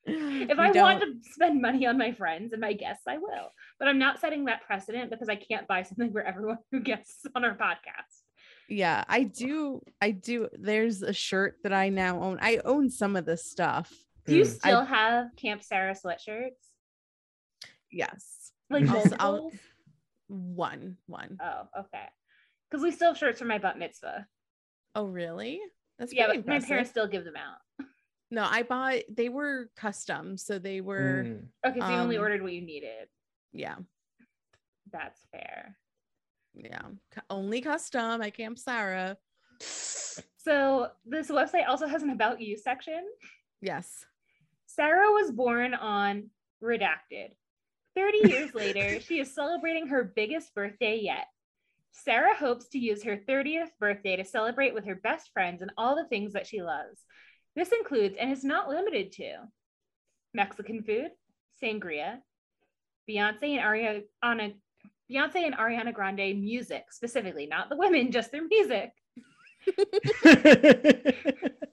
If 0.04 0.58
I 0.58 0.72
want 0.72 1.02
to 1.02 1.14
spend 1.32 1.62
money 1.62 1.86
on 1.86 1.98
my 1.98 2.12
friends 2.12 2.54
and 2.54 2.60
my 2.62 2.74
guests, 2.74 3.04
I 3.08 3.18
will. 3.18 3.54
But 3.80 3.88
I'm 3.88 4.00
not 4.00 4.20
setting 4.20 4.46
that 4.46 4.64
precedent 4.66 5.10
because 5.12 5.30
I 5.30 5.36
can't 5.36 5.68
buy 5.68 5.84
something 5.84 6.12
for 6.12 6.22
everyone 6.22 6.58
who 6.72 6.80
guests 6.80 7.26
on 7.36 7.46
our 7.46 7.56
podcast. 7.56 8.21
Yeah, 8.72 9.04
I 9.08 9.24
do. 9.24 9.82
I 10.02 10.12
do. 10.12 10.48
There's 10.54 11.02
a 11.02 11.14
shirt 11.14 11.58
that 11.64 11.74
I 11.74 11.90
now 11.90 12.22
own. 12.22 12.40
I 12.42 12.58
own 12.66 12.90
some 12.90 13.16
of 13.16 13.26
this 13.26 13.46
stuff. 13.46 13.92
Do 14.26 14.36
you 14.36 14.44
Mm. 14.44 14.48
still 14.48 14.86
have 14.86 15.36
Camp 15.36 15.62
Sarah 15.64 15.94
sweatshirts? 15.96 16.52
Yes. 17.92 18.52
Like 18.70 18.88
I'll 18.88 18.98
s- 18.98 19.14
I'll- 19.20 19.32
multiples? 19.42 19.62
One, 20.28 20.98
one. 21.08 21.38
Oh, 21.42 21.68
okay. 21.82 22.06
Because 22.70 22.82
we 22.84 22.92
still 22.92 23.10
have 23.10 23.18
shirts 23.18 23.40
for 23.40 23.46
my 23.46 23.58
bat 23.58 23.78
mitzvah. 23.78 24.28
Oh, 24.96 25.06
really? 25.06 25.60
That's 26.00 26.14
yeah, 26.14 26.28
pretty 26.28 26.42
but 26.44 26.48
my 26.48 26.60
parents 26.62 26.90
still 26.90 27.08
give 27.08 27.26
them 27.26 27.36
out. 27.36 27.58
No, 28.34 28.48
I 28.50 28.64
bought. 28.64 29.02
They 29.10 29.28
were 29.28 29.70
custom, 29.76 30.38
so 30.38 30.58
they 30.58 30.80
were. 30.80 31.26
Mm. 31.28 31.48
Okay, 31.68 31.80
so 31.82 31.86
you 31.90 31.96
only 31.98 32.16
Um, 32.16 32.24
ordered 32.24 32.42
what 32.42 32.54
you 32.54 32.62
needed. 32.62 33.10
Yeah, 33.52 33.76
That's 34.90 35.20
fair. 35.34 35.78
Yeah. 36.54 36.82
Only 37.30 37.62
custom 37.62 38.22
at 38.22 38.36
Camp 38.36 38.58
Sarah. 38.58 39.18
So 40.38 40.90
this 41.06 41.30
website 41.30 41.68
also 41.68 41.88
has 41.88 42.04
an 42.04 42.10
about 42.10 42.42
you 42.42 42.58
section. 42.58 43.04
Yes. 43.62 44.06
Sarah 44.66 45.12
was 45.12 45.32
born 45.32 45.74
on 45.74 46.30
Redacted. 46.64 47.30
30 47.96 48.30
years 48.30 48.54
later, 48.54 49.00
she 49.08 49.20
is 49.20 49.34
celebrating 49.36 49.88
her 49.88 50.12
biggest 50.16 50.54
birthday 50.56 51.00
yet. 51.02 51.28
Sarah 51.92 52.36
hopes 52.36 52.70
to 52.70 52.80
use 52.80 53.04
her 53.04 53.18
30th 53.18 53.70
birthday 53.80 54.16
to 54.16 54.24
celebrate 54.24 54.74
with 54.74 54.86
her 54.86 54.96
best 54.96 55.30
friends 55.34 55.62
and 55.62 55.72
all 55.78 55.96
the 55.96 56.08
things 56.08 56.34
that 56.34 56.48
she 56.48 56.62
loves. 56.62 57.02
This 57.56 57.72
includes 57.72 58.16
and 58.20 58.32
is 58.32 58.46
not 58.46 58.70
limited 58.70 59.12
to 59.14 59.34
Mexican 60.34 60.84
food, 60.84 61.10
sangria, 61.62 62.20
Beyonce 63.10 63.58
and 63.58 64.04
Ariana 64.24 64.54
Beyonce 65.12 65.46
and 65.46 65.56
Ariana 65.56 65.94
Grande 65.94 66.40
music, 66.40 66.86
specifically, 66.92 67.46
not 67.46 67.70
the 67.70 67.76
women, 67.76 68.12
just 68.12 68.32
their 68.32 68.48
music. 68.48 68.92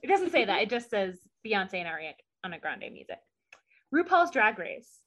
It 0.01 0.13
doesn't 0.13 0.31
say 0.31 0.45
that. 0.45 0.63
It 0.63 0.69
just 0.71 0.89
says 0.89 1.19
Beyonce 1.45 1.75
and 1.75 1.87
Ariana 1.87 2.59
Grande 2.59 2.91
music. 2.91 3.19
RuPaul's 3.93 4.31
Drag 4.31 4.57
Race, 4.57 4.97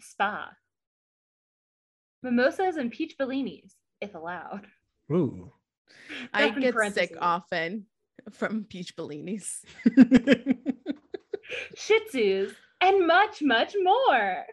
spa, 0.00 0.50
mimosas 2.22 2.76
and 2.76 2.90
peach 2.90 3.16
bellinis, 3.18 3.72
if 4.00 4.14
allowed. 4.14 4.66
Ooh. 5.12 5.52
I 6.32 6.48
get 6.50 6.74
sick 6.94 7.14
often 7.20 7.84
from 8.32 8.64
peach 8.64 8.96
bellinis. 8.96 9.60
Shih 11.76 12.00
Tzus, 12.12 12.54
and 12.80 13.06
much, 13.06 13.42
much 13.42 13.74
more. 13.82 14.46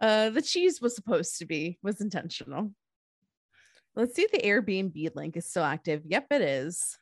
Uh, 0.00 0.30
the 0.30 0.42
cheese 0.42 0.80
was 0.80 0.94
supposed 0.94 1.38
to 1.38 1.46
be 1.46 1.78
was 1.82 2.00
intentional. 2.00 2.72
Let's 3.94 4.14
see 4.14 4.22
if 4.22 4.32
the 4.32 4.38
Airbnb 4.38 5.14
link 5.14 5.36
is 5.36 5.46
still 5.46 5.64
active. 5.64 6.02
Yep, 6.06 6.26
it 6.30 6.42
is. 6.42 6.96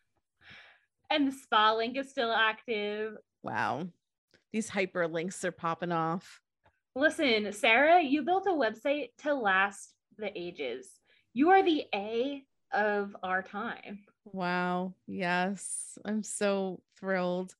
And 1.10 1.28
the 1.28 1.32
spa 1.32 1.74
link 1.74 1.96
is 1.96 2.10
still 2.10 2.32
active. 2.32 3.16
Wow, 3.42 3.88
these 4.52 4.70
hyperlinks 4.70 5.44
are 5.44 5.52
popping 5.52 5.92
off. 5.92 6.40
Listen, 6.94 7.52
Sarah, 7.52 8.02
you 8.02 8.22
built 8.22 8.46
a 8.46 8.50
website 8.50 9.10
to 9.18 9.34
last 9.34 9.94
the 10.18 10.36
ages. 10.36 10.88
You 11.32 11.50
are 11.50 11.62
the 11.62 11.84
A 11.94 12.42
of 12.72 13.16
our 13.22 13.42
time. 13.42 14.00
Wow. 14.24 14.94
Yes. 15.06 15.96
I'm 16.04 16.22
so 16.22 16.80
thrilled 16.98 17.54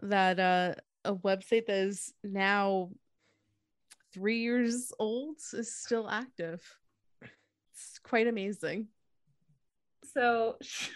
that 0.00 0.38
uh, 0.38 0.74
a 1.04 1.14
website 1.14 1.66
that 1.66 1.76
is 1.76 2.12
now 2.22 2.90
three 4.12 4.40
years 4.40 4.92
old 4.98 5.36
is 5.52 5.74
still 5.74 6.08
active. 6.08 6.62
It's 7.22 7.98
quite 8.02 8.26
amazing. 8.26 8.88
So, 10.12 10.56
sh- 10.62 10.88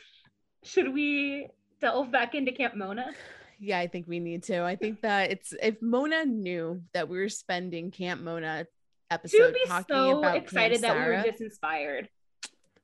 should 0.62 0.92
we 0.92 1.48
delve 1.80 2.10
back 2.10 2.34
into 2.34 2.52
Camp 2.52 2.74
Mona? 2.74 3.12
Yeah, 3.58 3.78
I 3.78 3.86
think 3.86 4.06
we 4.06 4.20
need 4.20 4.42
to. 4.44 4.62
I 4.62 4.76
think 4.76 5.00
that 5.02 5.30
it's 5.30 5.54
if 5.62 5.80
Mona 5.80 6.24
knew 6.26 6.82
that 6.92 7.08
we 7.08 7.18
were 7.18 7.28
spending 7.30 7.90
Camp 7.90 8.20
Mona 8.22 8.66
episode 9.10 9.36
She 9.36 9.42
would 9.42 9.54
be 9.54 9.64
talking 9.66 9.96
so 9.96 10.18
about 10.18 10.36
excited 10.36 10.82
that 10.82 10.94
we 10.96 11.02
were 11.02 11.22
just 11.24 11.40
inspired. 11.40 12.08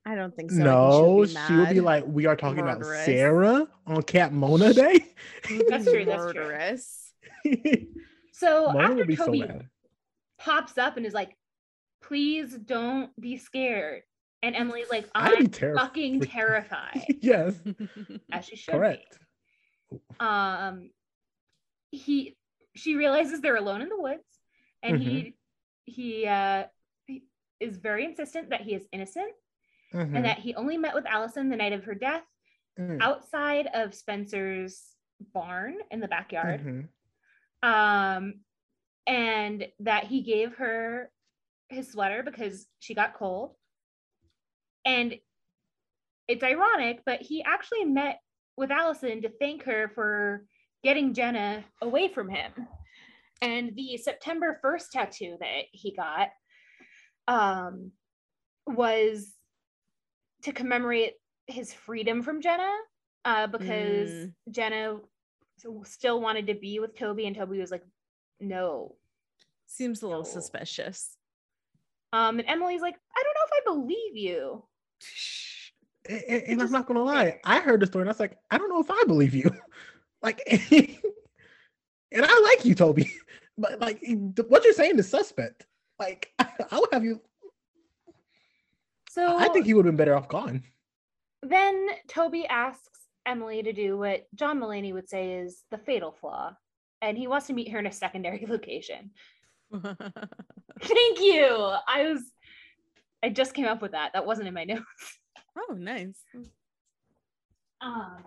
I 0.04 0.14
don't 0.14 0.34
think 0.34 0.50
so. 0.50 0.56
No, 0.58 1.24
think 1.24 1.38
she 1.46 1.54
would 1.54 1.68
be 1.68 1.74
mad. 1.76 1.84
like, 1.84 2.04
we 2.06 2.26
are 2.26 2.34
talking 2.34 2.60
about 2.60 2.84
Sarah 2.84 3.68
on 3.86 4.02
Camp 4.02 4.32
Mona 4.32 4.72
Day. 4.72 5.06
She 5.46 5.58
would 5.58 5.66
be 5.66 5.70
That's 5.70 5.84
true, 5.84 6.04
that's 6.04 6.32
true. 6.32 6.42
murderous. 6.42 7.12
So 8.34 8.72
Mona 8.72 8.84
after 8.84 8.94
would 8.96 9.06
be 9.06 9.14
so 9.14 9.30
mad. 9.32 9.68
Pops 10.42 10.76
up 10.76 10.96
and 10.96 11.06
is 11.06 11.14
like, 11.14 11.36
please 12.02 12.52
don't 12.54 13.10
be 13.20 13.36
scared. 13.36 14.02
And 14.42 14.56
Emily's 14.56 14.90
like, 14.90 15.08
I'm 15.14 15.46
terrified. 15.50 15.80
fucking 15.86 16.20
terrified. 16.36 17.04
yes, 17.20 17.54
As 18.32 18.44
she 18.44 18.56
should 18.56 18.74
correct. 18.74 19.18
be. 19.90 19.98
Um 20.20 20.90
he 21.90 22.36
she 22.74 22.94
realizes 22.96 23.40
they're 23.40 23.56
alone 23.56 23.82
in 23.82 23.88
the 23.90 24.00
woods 24.00 24.24
and 24.82 24.98
he 24.98 25.34
he 25.84 26.26
uh 26.26 26.64
he 27.06 27.24
is 27.60 27.76
very 27.76 28.04
insistent 28.04 28.50
that 28.50 28.62
he 28.62 28.74
is 28.74 28.86
innocent 28.92 29.30
Mhm. 29.94 30.16
and 30.16 30.24
that 30.24 30.38
he 30.38 30.54
only 30.54 30.78
met 30.78 30.94
with 30.94 31.04
Alison 31.06 31.50
the 31.50 31.56
night 31.56 31.72
of 31.74 31.84
her 31.84 31.94
death 31.94 32.22
Mm. 32.80 33.02
outside 33.02 33.68
of 33.74 33.94
Spencer's 33.94 34.96
barn 35.34 35.74
in 35.90 36.00
the 36.00 36.08
backyard. 36.08 36.62
Mhm. 36.64 36.88
um 37.62 38.40
and 39.06 39.66
that 39.80 40.04
he 40.04 40.22
gave 40.22 40.54
her 40.56 41.10
his 41.68 41.90
sweater 41.90 42.22
because 42.22 42.66
she 42.78 42.94
got 42.94 43.14
cold 43.14 43.54
and 44.84 45.14
it's 46.28 46.44
ironic 46.44 47.00
but 47.04 47.20
he 47.20 47.42
actually 47.42 47.84
met 47.84 48.20
with 48.56 48.70
alison 48.70 49.22
to 49.22 49.30
thank 49.40 49.64
her 49.64 49.90
for 49.94 50.44
getting 50.84 51.14
jenna 51.14 51.64
away 51.80 52.08
from 52.08 52.28
him 52.28 52.52
and 53.40 53.74
the 53.74 53.96
september 53.96 54.60
1st 54.64 54.90
tattoo 54.92 55.36
that 55.40 55.62
he 55.72 55.94
got 55.94 56.28
um 57.26 57.90
was 58.66 59.32
to 60.42 60.52
commemorate 60.52 61.14
his 61.46 61.72
freedom 61.72 62.22
from 62.22 62.40
jenna 62.42 62.70
uh, 63.24 63.46
because 63.46 64.10
Mm. 64.10 64.32
jenna 64.50 64.96
still 65.84 66.20
wanted 66.20 66.48
to 66.48 66.54
be 66.54 66.80
with 66.80 66.96
Toby, 66.96 67.26
and 67.26 67.36
Toby 67.36 67.58
was 67.58 67.70
like, 67.70 67.84
"No." 68.42 68.96
Seems 69.66 70.02
a 70.02 70.06
little 70.06 70.22
No. 70.24 70.28
suspicious. 70.28 71.16
Um, 72.12 72.38
and 72.38 72.48
Emily's 72.48 72.82
like, 72.82 72.96
"I 73.16 73.22
don't 73.22 73.34
know 73.34 73.46
if 73.46 73.52
I 73.52 73.60
believe 73.74 74.16
you." 74.16 74.64
And, 76.08 76.20
and- 76.28 76.42
and 76.48 76.62
I'm 76.62 76.72
not 76.72 76.86
gonna 76.86 77.04
lie. 77.04 77.38
I 77.44 77.60
heard 77.60 77.78
the 77.78 77.86
story 77.86 78.02
and 78.02 78.08
I 78.08 78.10
was 78.10 78.18
like, 78.18 78.36
I 78.50 78.58
don't 78.58 78.68
know 78.68 78.80
if 78.80 78.90
I 78.90 79.04
believe 79.06 79.34
you. 79.36 79.48
like, 80.22 80.40
and 80.50 82.24
I 82.26 82.40
like 82.40 82.64
you, 82.64 82.74
Toby, 82.74 83.08
but 83.56 83.78
like, 83.80 84.02
what 84.48 84.64
you're 84.64 84.72
saying 84.72 84.98
is 84.98 85.08
suspect. 85.08 85.64
Like, 86.00 86.32
I 86.40 86.78
would 86.80 86.88
have 86.92 87.04
you. 87.04 87.20
So 89.10 89.36
I 89.36 89.48
think 89.50 89.66
he 89.66 89.74
would 89.74 89.84
have 89.84 89.92
been 89.92 89.96
better 89.96 90.16
off 90.16 90.26
gone. 90.28 90.64
then 91.42 91.86
Toby 92.08 92.46
asks 92.48 92.98
Emily 93.24 93.62
to 93.62 93.72
do 93.72 93.96
what 93.96 94.26
John 94.34 94.58
Mulaney 94.58 94.92
would 94.92 95.08
say 95.08 95.34
is 95.34 95.62
the 95.70 95.78
fatal 95.78 96.10
flaw, 96.10 96.56
and 97.02 97.18
he 97.18 97.26
wants 97.26 97.46
to 97.48 97.52
meet 97.52 97.68
her 97.70 97.78
in 97.78 97.86
a 97.86 97.92
secondary 97.92 98.46
location. 98.48 99.10
Thank 99.72 101.20
you. 101.20 101.46
I 101.88 102.06
was, 102.12 102.22
I 103.22 103.28
just 103.28 103.54
came 103.54 103.66
up 103.66 103.82
with 103.82 103.92
that. 103.92 104.12
That 104.14 104.24
wasn't 104.26 104.48
in 104.48 104.54
my 104.54 104.64
notes. 104.72 104.84
oh, 105.58 105.74
nice. 105.74 106.18
Um, 107.80 108.22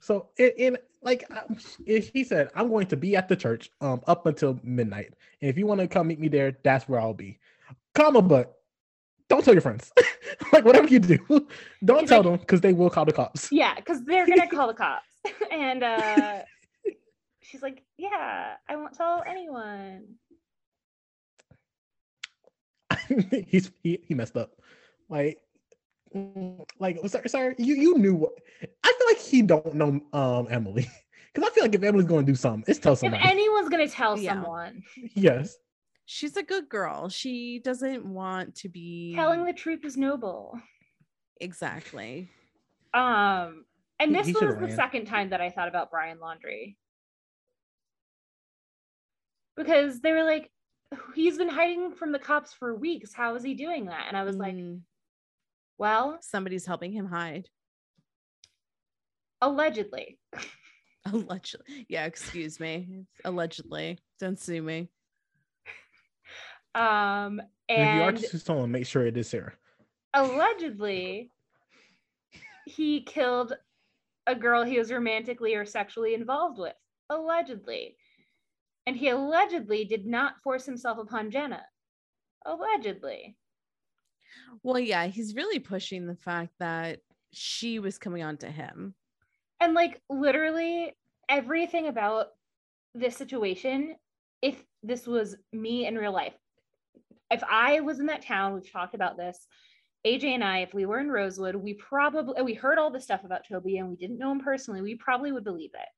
So, 0.00 0.28
in, 0.38 0.50
in 0.56 0.78
like, 1.02 1.24
um, 1.30 1.56
if 1.86 2.10
he 2.12 2.22
said, 2.24 2.50
I'm 2.54 2.68
going 2.68 2.86
to 2.88 2.96
be 2.96 3.16
at 3.16 3.28
the 3.28 3.36
church 3.36 3.70
um 3.80 4.00
up 4.06 4.26
until 4.26 4.58
midnight, 4.62 5.14
and 5.40 5.50
if 5.50 5.58
you 5.58 5.66
want 5.66 5.80
to 5.80 5.88
come 5.88 6.06
meet 6.08 6.20
me 6.20 6.28
there, 6.28 6.56
that's 6.62 6.88
where 6.88 7.00
I'll 7.00 7.14
be. 7.14 7.38
Comma, 7.94 8.22
but 8.22 8.54
don't 9.28 9.44
tell 9.44 9.54
your 9.54 9.60
friends. 9.62 9.90
like, 10.52 10.64
whatever 10.64 10.86
you 10.86 11.00
do, 11.00 11.18
don't 11.84 12.00
He's 12.00 12.08
tell 12.08 12.18
like- 12.18 12.24
them 12.24 12.36
because 12.38 12.60
they 12.60 12.72
will 12.72 12.90
call 12.90 13.04
the 13.04 13.12
cops. 13.12 13.48
yeah, 13.50 13.74
because 13.74 14.04
they're 14.04 14.26
gonna 14.26 14.48
call 14.48 14.68
the 14.68 14.74
cops, 14.74 15.06
and 15.50 15.82
uh, 15.82 16.42
she's 17.48 17.62
like, 17.62 17.82
"Yeah, 17.96 18.54
I 18.68 18.76
won't 18.76 18.94
tell 18.96 19.22
anyone." 19.26 20.16
he's 23.48 23.70
he, 23.82 24.00
he 24.06 24.14
messed 24.14 24.36
up. 24.36 24.52
Like, 25.08 25.38
like 26.78 26.98
sorry, 27.08 27.28
sorry, 27.28 27.54
you 27.58 27.74
you 27.74 27.98
knew 27.98 28.14
what 28.14 28.32
I 28.84 28.92
feel 28.98 29.06
like 29.08 29.18
he 29.18 29.42
don't 29.42 29.74
know 29.74 30.00
um 30.12 30.46
Emily. 30.50 30.88
Because 31.34 31.50
I 31.50 31.54
feel 31.54 31.64
like 31.64 31.74
if 31.74 31.82
Emily's 31.82 32.06
gonna 32.06 32.22
do 32.22 32.34
something, 32.34 32.64
it's 32.66 32.78
tell 32.78 32.96
someone. 32.96 33.20
If 33.20 33.26
somebody. 33.26 33.40
anyone's 33.42 33.68
gonna 33.68 33.88
tell 33.90 34.18
Yeah. 34.18 34.32
someone, 34.32 34.82
yes. 35.14 35.58
She's 36.06 36.34
a 36.38 36.42
good 36.42 36.66
girl. 36.70 37.10
She 37.10 37.58
doesn't 37.62 38.06
want 38.06 38.54
to 38.54 38.70
be 38.70 39.12
telling 39.14 39.44
the 39.44 39.52
truth 39.52 39.84
is 39.84 39.98
noble. 39.98 40.58
exactly. 41.38 42.30
Um, 42.94 43.66
and 44.00 44.14
this 44.14 44.28
he 44.28 44.32
was 44.32 44.40
the 44.54 44.66
ran. 44.68 44.76
second 44.76 45.04
time 45.04 45.28
that 45.28 45.42
I 45.42 45.50
thought 45.50 45.68
about 45.68 45.90
Brian 45.90 46.16
Laundrie. 46.16 46.76
Because 49.56 50.00
they 50.00 50.12
were 50.12 50.24
like, 50.24 50.50
he's 51.14 51.38
been 51.38 51.48
hiding 51.48 51.92
from 51.92 52.12
the 52.12 52.18
cops 52.18 52.52
for 52.52 52.74
weeks. 52.74 53.12
How 53.14 53.34
is 53.36 53.42
he 53.42 53.54
doing 53.54 53.86
that? 53.86 54.06
And 54.08 54.16
I 54.16 54.24
was 54.24 54.36
like, 54.36 54.54
Mm, 54.54 54.80
well, 55.78 56.18
somebody's 56.20 56.66
helping 56.66 56.92
him 56.92 57.06
hide. 57.06 57.48
allegedly. 59.40 60.18
Allegedly. 61.12 61.86
Yeah, 61.88 62.06
excuse 62.06 62.58
me. 62.58 63.04
Allegedly. 63.24 63.98
Don't 64.18 64.40
sue 64.40 64.60
me. 64.60 64.88
Um, 66.74 67.40
And 67.68 67.80
if 67.82 67.94
you 67.94 68.02
are 68.02 68.08
and 68.08 68.18
to 68.18 68.38
someone, 68.40 68.72
make 68.72 68.86
sure 68.86 69.06
it 69.06 69.16
is 69.16 69.28
Sarah. 69.28 69.52
allegedly, 70.14 71.30
he 72.66 73.02
killed 73.02 73.52
a 74.26 74.34
girl 74.34 74.64
he 74.64 74.78
was 74.78 74.90
romantically 74.90 75.54
or 75.54 75.64
sexually 75.64 76.14
involved 76.14 76.58
with. 76.58 76.74
Allegedly. 77.08 77.96
And 78.86 78.96
he 78.96 79.08
allegedly 79.08 79.84
did 79.84 80.06
not 80.06 80.40
force 80.42 80.64
himself 80.64 80.98
upon 80.98 81.30
Jenna. 81.30 81.62
Allegedly. 82.44 83.36
Well, 84.62 84.78
yeah, 84.78 85.06
he's 85.06 85.34
really 85.34 85.58
pushing 85.58 86.06
the 86.06 86.16
fact 86.16 86.52
that 86.60 87.00
she 87.32 87.78
was 87.78 87.98
coming 87.98 88.22
on 88.22 88.36
to 88.38 88.50
him. 88.50 88.94
And 89.60 89.74
like 89.74 90.00
literally 90.08 90.96
everything 91.28 91.88
about 91.88 92.28
this 92.94 93.16
situation, 93.16 93.96
if 94.42 94.62
this 94.82 95.06
was 95.06 95.36
me 95.52 95.86
in 95.86 95.96
real 95.96 96.12
life, 96.12 96.34
if 97.30 97.42
I 97.48 97.80
was 97.80 97.98
in 97.98 98.06
that 98.06 98.22
town, 98.22 98.54
we've 98.54 98.70
talked 98.70 98.94
about 98.94 99.16
this. 99.16 99.46
AJ 100.06 100.24
and 100.24 100.44
I, 100.44 100.58
if 100.60 100.72
we 100.72 100.86
were 100.86 101.00
in 101.00 101.10
Rosewood, 101.10 101.56
we 101.56 101.74
probably 101.74 102.40
we 102.42 102.54
heard 102.54 102.78
all 102.78 102.92
the 102.92 103.00
stuff 103.00 103.24
about 103.24 103.48
Toby 103.48 103.78
and 103.78 103.88
we 103.88 103.96
didn't 103.96 104.18
know 104.18 104.30
him 104.30 104.40
personally, 104.40 104.82
we 104.82 104.94
probably 104.94 105.32
would 105.32 105.42
believe 105.42 105.72
it. 105.74 105.88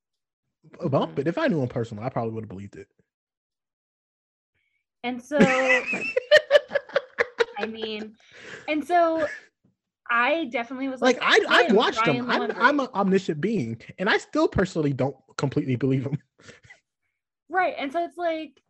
Well, 0.80 1.06
Mhm. 1.06 1.14
but 1.14 1.26
if 1.28 1.38
I 1.38 1.46
knew 1.48 1.62
him 1.62 1.68
personally, 1.68 2.04
I 2.04 2.08
probably 2.10 2.32
would 2.34 2.44
have 2.44 2.48
believed 2.48 2.76
it. 2.76 2.88
And 5.04 5.22
so 5.22 5.88
I 7.58 7.66
mean, 7.66 8.14
and 8.68 8.84
so 8.86 9.26
I 10.10 10.46
definitely 10.46 10.88
was 10.88 11.00
like 11.02 11.20
like, 11.20 11.44
I 11.48 11.60
I 11.60 11.62
"Him, 11.64 11.76
watched 11.76 12.04
Brian 12.04 12.16
him. 12.24 12.30
I'm, 12.30 12.50
I'm 12.58 12.80
an 12.80 12.88
omniscient 12.94 13.40
being, 13.40 13.80
and 13.98 14.08
I 14.08 14.18
still 14.18 14.48
personally 14.48 14.92
don't 14.92 15.16
completely 15.36 15.76
believe 15.76 16.04
him. 16.04 16.18
Right. 17.50 17.74
And 17.78 17.92
so 17.92 18.04
it's 18.04 18.16
like, 18.16 18.60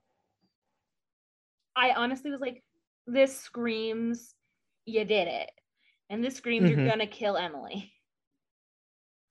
I 1.77 1.93
honestly 1.93 2.31
was 2.31 2.41
like, 2.41 2.63
this 3.07 3.37
screams, 3.41 4.35
you 4.87 5.05
did 5.05 5.29
it. 5.29 5.51
And 6.11 6.25
this 6.25 6.37
screams, 6.37 6.67
Mhm. 6.67 6.77
you're 6.77 6.87
going 6.87 6.99
to 7.01 7.07
kill 7.07 7.37
Emily. 7.37 7.93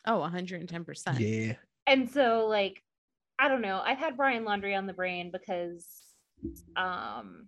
Oh, 0.05 0.19
110%. 0.19 1.19
Yeah. 1.19 1.55
And 1.87 2.09
so, 2.09 2.47
like, 2.47 2.83
I 3.39 3.47
don't 3.47 3.61
know. 3.61 3.81
I've 3.83 3.97
had 3.97 4.17
Brian 4.17 4.43
Laundrie 4.43 4.77
on 4.77 4.87
the 4.87 4.93
brain 4.93 5.31
because 5.31 5.87
um, 6.75 7.47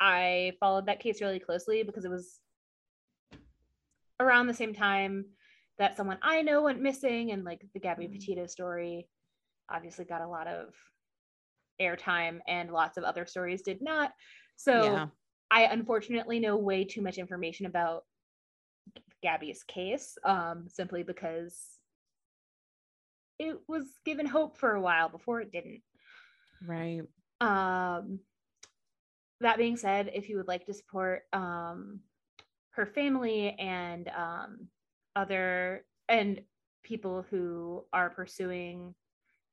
I 0.00 0.52
followed 0.60 0.86
that 0.86 1.00
case 1.00 1.20
really 1.20 1.40
closely 1.40 1.82
because 1.82 2.04
it 2.04 2.10
was 2.10 2.40
around 4.20 4.46
the 4.46 4.54
same 4.54 4.74
time 4.74 5.24
that 5.78 5.96
someone 5.96 6.18
I 6.22 6.42
know 6.42 6.62
went 6.62 6.80
missing 6.80 7.32
and 7.32 7.44
like 7.44 7.62
the 7.72 7.80
Gabby 7.80 8.06
Petito 8.06 8.46
story 8.46 9.08
obviously 9.70 10.04
got 10.04 10.20
a 10.20 10.28
lot 10.28 10.46
of 10.46 10.74
airtime 11.80 12.40
and 12.46 12.70
lots 12.70 12.98
of 12.98 13.04
other 13.04 13.26
stories 13.26 13.62
did 13.62 13.80
not. 13.80 14.12
So 14.56 14.84
Yeah. 14.84 15.06
I 15.50 15.64
unfortunately 15.64 16.38
know 16.38 16.56
way 16.56 16.84
too 16.84 17.02
much 17.02 17.18
information 17.18 17.66
about 17.66 18.04
Gabby's 19.22 19.62
case 19.64 20.16
um, 20.24 20.66
simply 20.68 21.02
because 21.02 21.79
it 23.40 23.56
was 23.66 23.86
given 24.04 24.26
hope 24.26 24.58
for 24.58 24.74
a 24.74 24.80
while 24.80 25.08
before 25.08 25.40
it 25.40 25.50
didn't. 25.50 25.80
Right. 26.64 27.00
Um, 27.40 28.20
that 29.40 29.56
being 29.56 29.78
said, 29.78 30.10
if 30.14 30.28
you 30.28 30.36
would 30.36 30.46
like 30.46 30.66
to 30.66 30.74
support 30.74 31.22
um, 31.32 32.00
her 32.72 32.84
family 32.84 33.56
and 33.58 34.08
um, 34.14 34.68
other 35.16 35.86
and 36.06 36.42
people 36.82 37.24
who 37.30 37.84
are 37.94 38.10
pursuing 38.10 38.94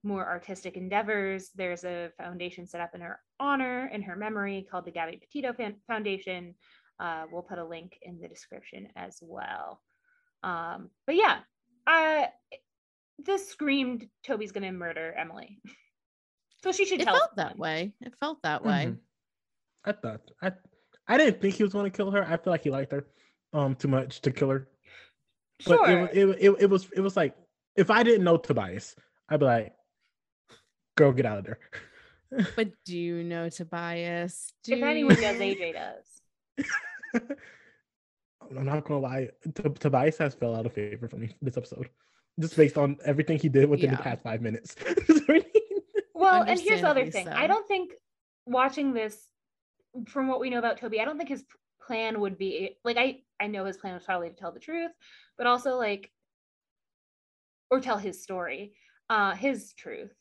more 0.04 0.28
artistic 0.28 0.76
endeavors, 0.76 1.50
there's 1.56 1.86
a 1.86 2.12
foundation 2.18 2.68
set 2.68 2.82
up 2.82 2.94
in 2.94 3.00
her 3.00 3.22
honor 3.40 3.90
in 3.94 4.02
her 4.02 4.18
memory 4.18 4.68
called 4.70 4.84
the 4.84 4.92
Gabby 4.92 5.22
Petito 5.22 5.56
Foundation. 5.88 6.56
Uh, 7.00 7.24
we'll 7.32 7.42
put 7.42 7.58
a 7.58 7.66
link 7.66 7.98
in 8.02 8.20
the 8.20 8.28
description 8.28 8.90
as 8.98 9.20
well. 9.22 9.82
Um, 10.44 10.90
but 11.06 11.16
yeah, 11.16 11.40
I 11.88 12.30
this 13.20 13.48
screamed 13.50 14.08
Toby's 14.26 14.52
gonna 14.52 14.72
murder 14.72 15.14
Emily. 15.18 15.60
So 16.64 16.72
she 16.72 16.86
should 16.86 17.00
It 17.02 17.06
tell 17.06 17.16
felt 17.16 17.36
that 17.36 17.58
way. 17.60 17.94
It 18.02 18.16
felt 18.20 18.42
that 18.42 18.66
way. 18.66 18.88
Mhm. 18.88 18.98
I 19.86 19.92
thought 19.92 20.22
I 20.42 20.52
I 21.08 21.18
didn't 21.18 21.40
think 21.40 21.54
he 21.54 21.64
was 21.64 21.72
going 21.72 21.90
to 21.90 21.96
kill 21.96 22.10
her. 22.12 22.26
I 22.26 22.36
feel 22.38 22.52
like 22.52 22.64
he 22.64 22.72
liked 22.72 22.92
her 22.92 23.06
um 23.54 23.76
too 23.76 23.88
much 23.88 24.22
to 24.22 24.32
kill 24.32 24.50
her. 24.50 24.68
But 25.66 25.78
Sure. 25.86 26.06
it, 26.08 26.18
it, 26.18 26.30
it, 26.42 26.56
it 26.62 26.70
was 26.70 26.90
it 26.96 27.00
was 27.02 27.16
like 27.16 27.36
if 27.76 27.92
I 27.92 28.02
didn't 28.02 28.24
know 28.24 28.38
Tobias, 28.38 28.96
I'd 29.30 29.40
be 29.40 29.46
like, 29.46 29.74
girl, 30.96 31.12
get 31.14 31.28
out 31.28 31.38
of 31.38 31.46
there. 31.46 31.60
But 32.56 32.72
do 32.84 32.98
you 32.98 33.24
know 33.24 33.50
Tobias? 33.50 34.52
Do 34.64 34.74
if 34.74 34.84
anyone 34.84 35.16
does. 35.16 35.36
AJ 35.38 35.74
does. 35.74 36.22
I'm 38.52 38.66
not 38.66 38.84
gonna 38.84 39.00
lie, 39.00 39.30
T- 39.56 39.70
Tobias 39.80 40.18
has 40.18 40.34
fell 40.34 40.56
out 40.56 40.66
of 40.66 40.74
favor 40.74 41.08
for 41.08 41.18
me 41.18 41.36
this 41.42 41.56
episode, 41.56 41.88
just 42.40 42.56
based 42.56 42.78
on 42.78 42.98
everything 43.06 43.40
he 43.40 43.50
did 43.50 43.70
within 43.70 43.92
the 43.92 43.98
past 43.98 44.22
five 44.24 44.42
minutes. 44.42 44.76
Well, 46.20 46.44
and 46.48 46.60
here's 46.60 46.82
the 46.82 46.90
other 46.90 47.06
thing. 47.12 47.26
so. 47.26 47.32
I 47.32 47.46
don't 47.46 47.68
think 47.68 47.92
watching 48.48 48.92
this, 48.92 49.18
from 50.08 50.28
what 50.28 50.40
we 50.40 50.50
know 50.50 50.58
about 50.58 50.78
Toby, 50.78 51.00
I 51.00 51.06
don't 51.06 51.16
think 51.16 51.30
his 51.30 51.44
plan 51.80 52.20
would 52.20 52.38
be 52.40 52.76
like 52.84 52.98
I 52.98 53.20
I 53.40 53.46
know 53.48 53.66
his 53.66 53.78
plan 53.78 53.94
was 53.94 54.04
probably 54.04 54.30
to 54.30 54.36
tell 54.36 54.52
the 54.52 54.60
truth, 54.60 54.92
but 55.38 55.46
also 55.46 55.78
like 55.78 56.12
or 57.70 57.80
tell 57.80 57.98
his 58.00 58.24
story, 58.24 58.74
uh, 59.10 59.36
his 59.36 59.74
truth. 59.74 60.12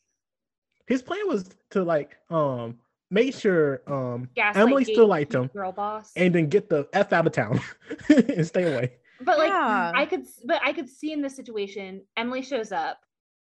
His 0.85 1.01
plan 1.01 1.27
was 1.27 1.49
to 1.71 1.83
like 1.83 2.15
um 2.29 2.77
make 3.09 3.33
sure 3.33 3.81
um 3.87 4.29
Gaslight 4.35 4.67
Emily 4.67 4.83
still 4.83 5.07
liked 5.07 5.33
him 5.33 5.47
girl 5.47 5.71
boss. 5.71 6.11
and 6.15 6.33
then 6.35 6.47
get 6.47 6.69
the 6.69 6.87
f 6.93 7.11
out 7.11 7.25
of 7.25 7.33
town 7.33 7.59
and 8.09 8.45
stay 8.45 8.71
away. 8.71 8.93
But 9.21 9.37
like 9.37 9.49
Yeah. 9.49 9.91
I 9.95 10.05
could, 10.05 10.25
but 10.45 10.61
I 10.63 10.73
could 10.73 10.89
see 10.89 11.11
in 11.11 11.21
this 11.21 11.35
situation, 11.35 12.03
Emily 12.15 12.41
shows 12.41 12.71
up. 12.71 12.99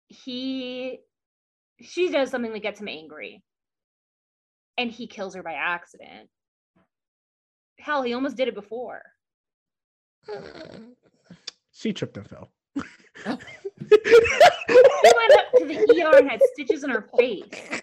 He, 0.08 1.00
she 1.82 2.10
does 2.12 2.30
something 2.32 2.52
that 2.54 2.62
gets 2.64 2.80
him 2.82 2.88
angry, 2.88 3.44
and 4.78 4.92
he 4.92 5.08
kills 5.08 5.36
her 5.36 5.44
by 5.44 5.54
accident. 5.54 6.30
Hell, 7.78 8.02
he 8.02 8.14
almost 8.14 8.36
did 8.36 8.48
it 8.48 8.56
before. 8.56 9.02
She 11.72 11.94
tripped 11.94 12.18
and 12.18 12.28
fell. 12.28 12.52
She 13.90 15.14
went 15.16 15.34
up 15.40 15.52
to 15.58 15.66
the 15.66 16.04
ER 16.04 16.18
and 16.18 16.30
had 16.30 16.42
stitches 16.54 16.84
in 16.84 16.90
her 16.90 17.08
face. 17.18 17.82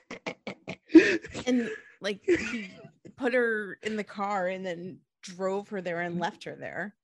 And 1.47 1.71
like 2.01 2.21
he 2.25 2.71
put 3.17 3.33
her 3.35 3.79
in 3.83 3.97
the 3.97 4.05
car 4.05 4.49
and 4.49 4.65
then 4.65 4.99
drove 5.23 5.69
her 5.71 5.81
there 5.81 6.01
and 6.03 6.19
left 6.19 6.45
her 6.45 6.55
there. 6.55 6.95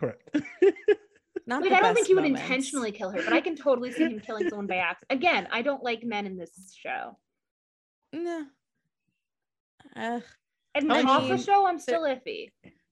Correct. 0.00 0.30
Not 1.46 1.62
Like 1.62 1.72
I 1.72 1.80
don't 1.80 1.94
think 1.94 1.98
best 1.98 2.06
he 2.08 2.14
would 2.14 2.22
moments. 2.24 2.42
intentionally 2.42 2.92
kill 2.92 3.10
her, 3.10 3.22
but 3.22 3.32
I 3.32 3.40
can 3.40 3.56
totally 3.56 3.92
see 3.92 4.04
him 4.04 4.20
killing 4.20 4.48
someone 4.48 4.66
by 4.66 4.76
accident. 4.76 5.18
Again, 5.18 5.48
I 5.52 5.62
don't 5.62 5.82
like 5.82 6.02
men 6.04 6.26
in 6.26 6.36
this 6.36 6.50
show, 6.80 7.16
No. 8.12 8.44
Ugh. 9.96 10.22
and 10.74 10.92
I 10.92 11.02
off 11.02 11.28
the 11.28 11.38
show, 11.38 11.66
I'm 11.66 11.78
still 11.78 12.02
iffy. 12.02 12.50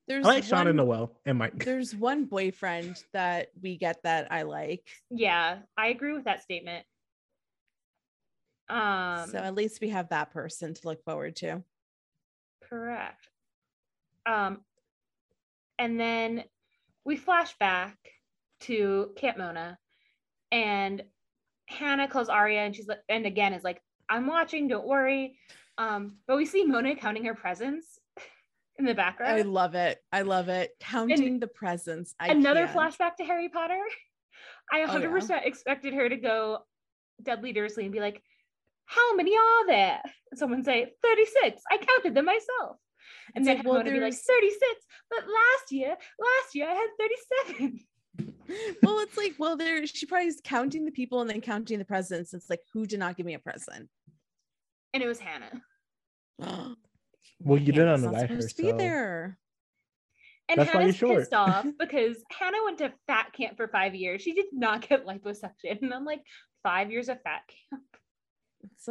there's 0.08 0.24
I 0.26 0.28
like 0.28 0.44
Sean 0.44 0.66
and 0.66 0.78
one- 0.78 0.86
Noel 0.88 1.20
and 1.26 1.38
Mike. 1.38 1.58
There's 1.64 1.94
one 1.94 2.24
boyfriend 2.24 3.02
that 3.12 3.48
we 3.62 3.76
get 3.76 4.02
that 4.04 4.32
I 4.32 4.42
like. 4.42 4.86
Yeah, 5.10 5.58
I 5.76 5.88
agree 5.88 6.12
with 6.14 6.24
that 6.24 6.42
statement. 6.42 6.84
Um, 8.68 9.28
so 9.30 9.38
at 9.38 9.54
least 9.54 9.80
we 9.80 9.90
have 9.90 10.08
that 10.10 10.30
person 10.32 10.74
to 10.74 10.80
look 10.86 11.02
forward 11.04 11.36
to. 11.36 11.62
Correct. 12.68 13.28
Um, 14.26 14.60
and 15.78 15.98
then 15.98 16.44
we 17.08 17.16
flash 17.16 17.56
back 17.58 17.96
to 18.60 19.12
Camp 19.16 19.38
Mona, 19.38 19.78
and 20.52 21.02
Hanna 21.66 22.06
calls 22.06 22.28
Aria, 22.28 22.60
and 22.60 22.76
she's 22.76 22.86
like, 22.86 22.98
and 23.08 23.24
again 23.24 23.54
is 23.54 23.64
like, 23.64 23.80
"I'm 24.10 24.26
watching, 24.26 24.68
don't 24.68 24.86
worry." 24.86 25.38
Um, 25.78 26.18
but 26.26 26.36
we 26.36 26.44
see 26.44 26.64
Mona 26.64 26.94
counting 26.94 27.24
her 27.24 27.34
presents 27.34 27.98
in 28.78 28.84
the 28.84 28.94
background. 28.94 29.32
I 29.38 29.42
love 29.42 29.74
it. 29.74 29.98
I 30.12 30.20
love 30.22 30.50
it. 30.50 30.72
Counting 30.80 31.40
the 31.40 31.46
presents. 31.46 32.14
I 32.20 32.28
Another 32.28 32.66
can't. 32.66 32.76
flashback 32.76 33.16
to 33.16 33.24
Harry 33.24 33.48
Potter. 33.48 33.80
I 34.72 34.82
Oh, 34.82 34.98
yeah. 34.98 35.08
100% 35.08 35.46
expected 35.46 35.94
her 35.94 36.10
to 36.10 36.16
go 36.16 36.58
Dudley 37.22 37.54
Dursley 37.54 37.84
and 37.84 37.92
be 37.92 38.00
like, 38.00 38.22
"How 38.84 39.14
many 39.14 39.34
are 39.34 39.66
there?" 39.66 40.02
And 40.30 40.38
someone 40.38 40.62
say, 40.62 40.92
"36. 41.02 41.62
I 41.72 41.78
counted 41.78 42.14
them 42.14 42.26
myself." 42.26 42.76
And 43.34 43.42
It's 43.42 43.46
then 43.46 43.56
like, 43.58 43.66
well, 43.66 43.74
Mona 43.74 43.90
be 43.90 44.00
like, 44.00 44.14
36. 44.14 44.60
But 45.10 45.20
last 45.20 45.72
year, 45.72 45.88
last 45.88 46.54
year 46.54 46.68
I 46.68 46.74
had 46.74 46.88
37. 47.48 47.80
well, 48.82 48.98
it's 49.00 49.16
like, 49.16 49.34
well, 49.38 49.56
there 49.56 49.86
she 49.86 50.06
probably 50.06 50.28
is 50.28 50.40
counting 50.42 50.84
the 50.84 50.90
people 50.90 51.20
and 51.20 51.28
then 51.30 51.40
counting 51.40 51.78
the 51.78 51.84
presents. 51.84 52.34
It's 52.34 52.50
like, 52.50 52.60
who 52.72 52.86
did 52.86 52.98
not 52.98 53.16
give 53.16 53.26
me 53.26 53.34
a 53.34 53.38
present? 53.38 53.88
And 54.94 55.02
it 55.02 55.06
was 55.06 55.20
Hanna. 55.20 55.62
Well, 57.40 57.60
you 57.60 57.66
didn't 57.66 57.86
Hanna's 57.86 58.02
not 58.02 58.14
invite 58.14 58.30
her, 58.30 58.36
supposed 58.40 58.56
to 58.56 58.62
be 58.64 58.70
so 58.70 58.76
there. 58.76 59.38
And 60.48 60.58
That's 60.58 60.74
why 60.74 60.80
Hanna's 60.80 61.00
you're 61.00 61.10
short. 61.10 61.20
pissed 61.20 61.34
off 61.34 61.66
because 61.78 62.16
Hanna 62.36 62.56
went 62.64 62.78
to 62.78 62.92
fat 63.06 63.32
camp 63.32 63.56
for 63.56 63.68
five 63.68 63.94
years. 63.94 64.22
She 64.22 64.32
did 64.32 64.46
not 64.52 64.88
get 64.88 65.06
liposuction. 65.06 65.80
And 65.82 65.94
I'm 65.94 66.04
like, 66.04 66.22
five 66.64 66.90
years 66.90 67.08
of 67.08 67.22
fat 67.22 67.42
camp. 67.70 67.84
It's 68.62 68.88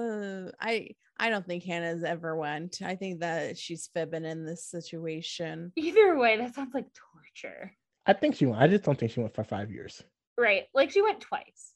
I 1.19 1.29
don't 1.29 1.45
think 1.45 1.63
Hanna's 1.63 2.03
ever 2.03 2.35
went. 2.35 2.81
I 2.83 2.95
think 2.95 3.21
that 3.21 3.57
she's 3.57 3.89
fibbing 3.93 4.25
in 4.25 4.45
this 4.45 4.65
situation. 4.65 5.71
Either 5.75 6.17
way, 6.17 6.37
that 6.37 6.53
sounds 6.55 6.73
like 6.73 6.85
torture. 6.93 7.73
I 8.05 8.13
think 8.13 8.35
she 8.35 8.45
went. 8.45 8.61
I 8.61 8.67
just 8.67 8.83
don't 8.83 8.97
think 8.97 9.11
she 9.11 9.19
went 9.19 9.33
for 9.35 9.43
five 9.43 9.71
years. 9.71 10.03
Right. 10.37 10.63
Like 10.73 10.91
she 10.91 11.01
went 11.01 11.19
twice 11.19 11.73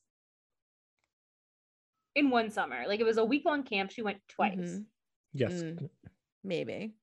in 2.16 2.30
one 2.30 2.52
summer. 2.52 2.84
Like 2.88 3.00
it 3.00 3.06
was 3.06 3.18
a 3.18 3.26
week 3.26 3.44
long 3.46 3.64
camp. 3.64 3.92
She 3.92 4.02
went 4.04 4.20
twice. 4.30 4.58
Mhm. 4.58 4.86
Yes. 5.34 5.54
Mm. 5.54 5.90
Maybe. 6.44 6.94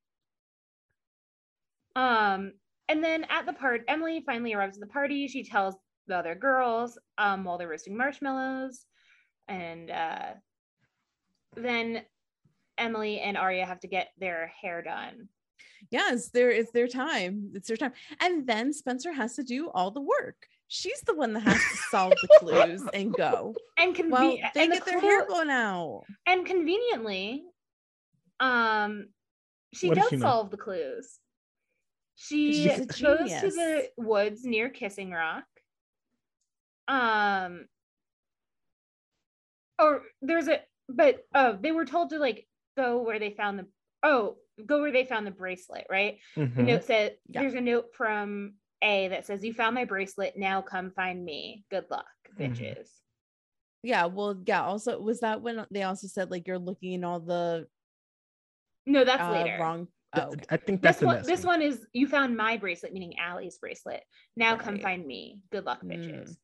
Um, 1.97 2.53
and 2.89 3.03
then 3.03 3.27
at 3.29 3.45
the 3.47 3.53
part, 3.53 3.85
Emily 3.89 4.23
finally 4.25 4.55
arrives 4.55 4.77
at 4.77 4.81
the 4.81 4.93
party. 4.93 5.27
She 5.27 5.43
tells 5.43 5.75
the 6.07 6.17
other 6.17 6.35
girls 6.35 6.99
um, 7.19 7.45
while 7.45 7.59
they're 7.59 7.69
roasting 7.69 7.97
marshmallows. 7.97 8.85
And 9.49 9.91
uh, 9.91 10.35
then 11.57 12.03
Emily 12.77 13.21
and 13.21 13.37
Aria 13.37 13.67
have 13.67 13.81
to 13.81 13.89
get 13.89 14.09
their 14.19 14.53
hair 14.61 14.83
done. 14.83 15.29
Yes, 15.91 16.13
it's 16.15 16.29
their 16.31 16.51
it's 16.51 16.71
their 16.73 16.89
time. 16.89 17.51
It's 17.55 17.69
their 17.69 17.77
time. 17.77 17.93
And 18.21 18.47
then 18.47 18.73
Spencer 18.73 19.13
has 19.13 19.35
to 19.37 19.43
do 19.43 19.71
all 19.71 19.91
the 19.91 20.01
work. 20.01 20.37
She's 20.69 21.01
the 21.03 21.15
one 21.15 21.33
that 21.33 21.41
has 21.41 21.57
to 21.57 21.77
solve 21.91 22.13
the 22.21 22.29
clues 22.41 22.83
and 22.95 23.13
go. 23.15 23.55
And 23.79 23.95
conve- 23.97 24.11
Well, 24.11 24.37
they 24.55 24.65
and 24.65 24.73
the 24.73 24.77
get 24.77 24.85
their 24.85 25.01
hair 25.01 25.25
clue- 25.25 25.35
blown 25.37 25.51
out. 25.51 26.03
and 26.27 26.45
conveniently, 26.45 27.45
um, 28.41 29.07
she 29.73 29.89
What 29.89 29.95
does 29.95 30.05
does 30.05 30.11
she 30.11 30.17
know? 30.17 30.23
solve 30.27 30.51
the 30.51 30.57
clues. 30.59 31.19
She 32.17 32.67
goes 32.69 32.87
to 32.89 33.51
the 33.51 33.89
woods 33.97 34.45
near 34.45 34.69
Kissing 34.69 35.13
Rock. 35.13 35.45
Um, 36.89 37.67
or 39.79 40.03
there's 40.21 40.49
a, 40.49 40.61
but 40.89 41.25
oh, 41.35 41.59
they 41.61 41.73
were 41.73 41.85
told 41.85 42.11
to 42.11 42.19
like 42.19 42.47
go 42.77 43.03
where 43.03 43.19
they 43.19 43.31
found 43.31 43.59
the 43.59 43.67
oh, 44.03 44.37
go 44.65 44.81
where 44.81 44.93
they 44.93 45.05
found 45.05 45.27
the 45.27 45.31
bracelet, 45.31 45.87
right? 45.91 46.19
The 46.37 46.43
Mhm. 46.43 46.65
note 46.65 46.85
said 46.85 47.17
Yeah. 47.29 47.41
there's 47.43 47.55
a 47.55 47.61
note 47.61 47.95
from 47.95 48.55
A 48.83 49.09
that 49.09 49.27
says, 49.27 49.45
"You 49.45 49.53
found 49.53 49.75
my 49.75 49.85
bracelet. 49.85 50.37
Now 50.37 50.63
come 50.63 50.91
find 50.93 51.25
me. 51.25 51.65
Good 51.71 51.91
luck, 51.91 52.07
Mhm. 52.37 52.57
bitches." 52.57 52.89
Yeah, 53.83 54.07
well, 54.07 54.41
yeah. 54.47 54.65
Also, 54.65 55.01
was 55.01 55.21
that 55.21 55.41
when 55.43 55.65
they 55.71 55.83
also 55.83 56.07
said 56.09 56.31
like 56.31 56.47
you're 56.47 56.59
looking 56.59 56.93
in 56.95 57.05
all 57.05 57.21
the 57.21 57.69
No, 58.87 59.05
that's 59.05 59.23
uh, 59.23 59.33
later. 59.33 59.59
wrong? 59.61 59.89
Oh, 60.15 60.21
okay. 60.33 60.45
I 60.49 60.57
think 60.57 60.81
that's 60.81 60.97
this 60.97 61.01
the 61.01 61.07
one, 61.07 61.23
this 61.23 61.45
one. 61.45 61.61
one 61.61 61.63
is 61.63 61.87
you 61.93 62.07
found 62.09 62.37
my 62.37 62.57
bracelet, 62.57 62.93
meaning 62.95 63.15
Ali's 63.21 63.59
bracelet. 63.59 64.03
Now 64.37 64.57
come 64.57 64.79
find 64.79 65.07
me. 65.07 65.41
Good 65.51 65.67
luck, 65.67 65.83
bitches. 65.83 66.37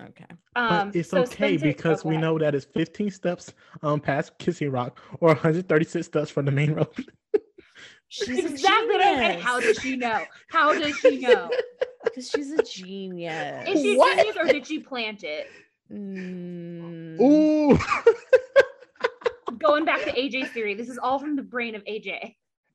Okay. 0.00 0.24
Um, 0.56 0.88
But 0.88 0.96
it's 0.96 1.10
so 1.10 1.18
okay 1.22 1.56
Spencer- 1.58 1.66
because 1.66 2.04
we 2.04 2.16
know 2.16 2.38
that 2.38 2.54
it's 2.54 2.64
15 2.66 3.10
steps 3.10 3.52
um 3.82 4.00
past 4.00 4.38
Kissing 4.38 4.70
Rock 4.70 4.98
or 5.20 5.28
136 5.30 6.06
steps 6.06 6.30
from 6.30 6.44
the 6.46 6.52
main 6.52 6.72
road. 6.74 6.88
She's 8.08 8.44
exactly. 8.44 8.88
what 8.94 9.00
I. 9.00 9.40
How 9.40 9.58
does 9.60 9.78
she 9.78 9.96
know? 9.96 10.22
How 10.48 10.78
does 10.78 10.96
she 10.98 11.18
know? 11.18 11.50
Because 12.04 12.30
she's 12.30 12.52
a 12.52 12.62
genius. 12.62 13.66
Is 13.66 13.80
she 13.80 13.96
What? 13.96 14.18
genius 14.18 14.36
or 14.36 14.44
did 14.44 14.66
she 14.66 14.78
plant 14.78 15.24
it? 15.24 15.48
Mm, 15.90 17.18
Ooh. 17.18 17.78
Going 19.58 19.86
back 19.86 20.04
to 20.04 20.12
AJ's 20.12 20.50
theory, 20.50 20.74
this 20.74 20.90
is 20.90 20.98
all 20.98 21.18
from 21.18 21.34
the 21.34 21.42
brain 21.42 21.74
of 21.74 21.82
AJ. 21.84 22.34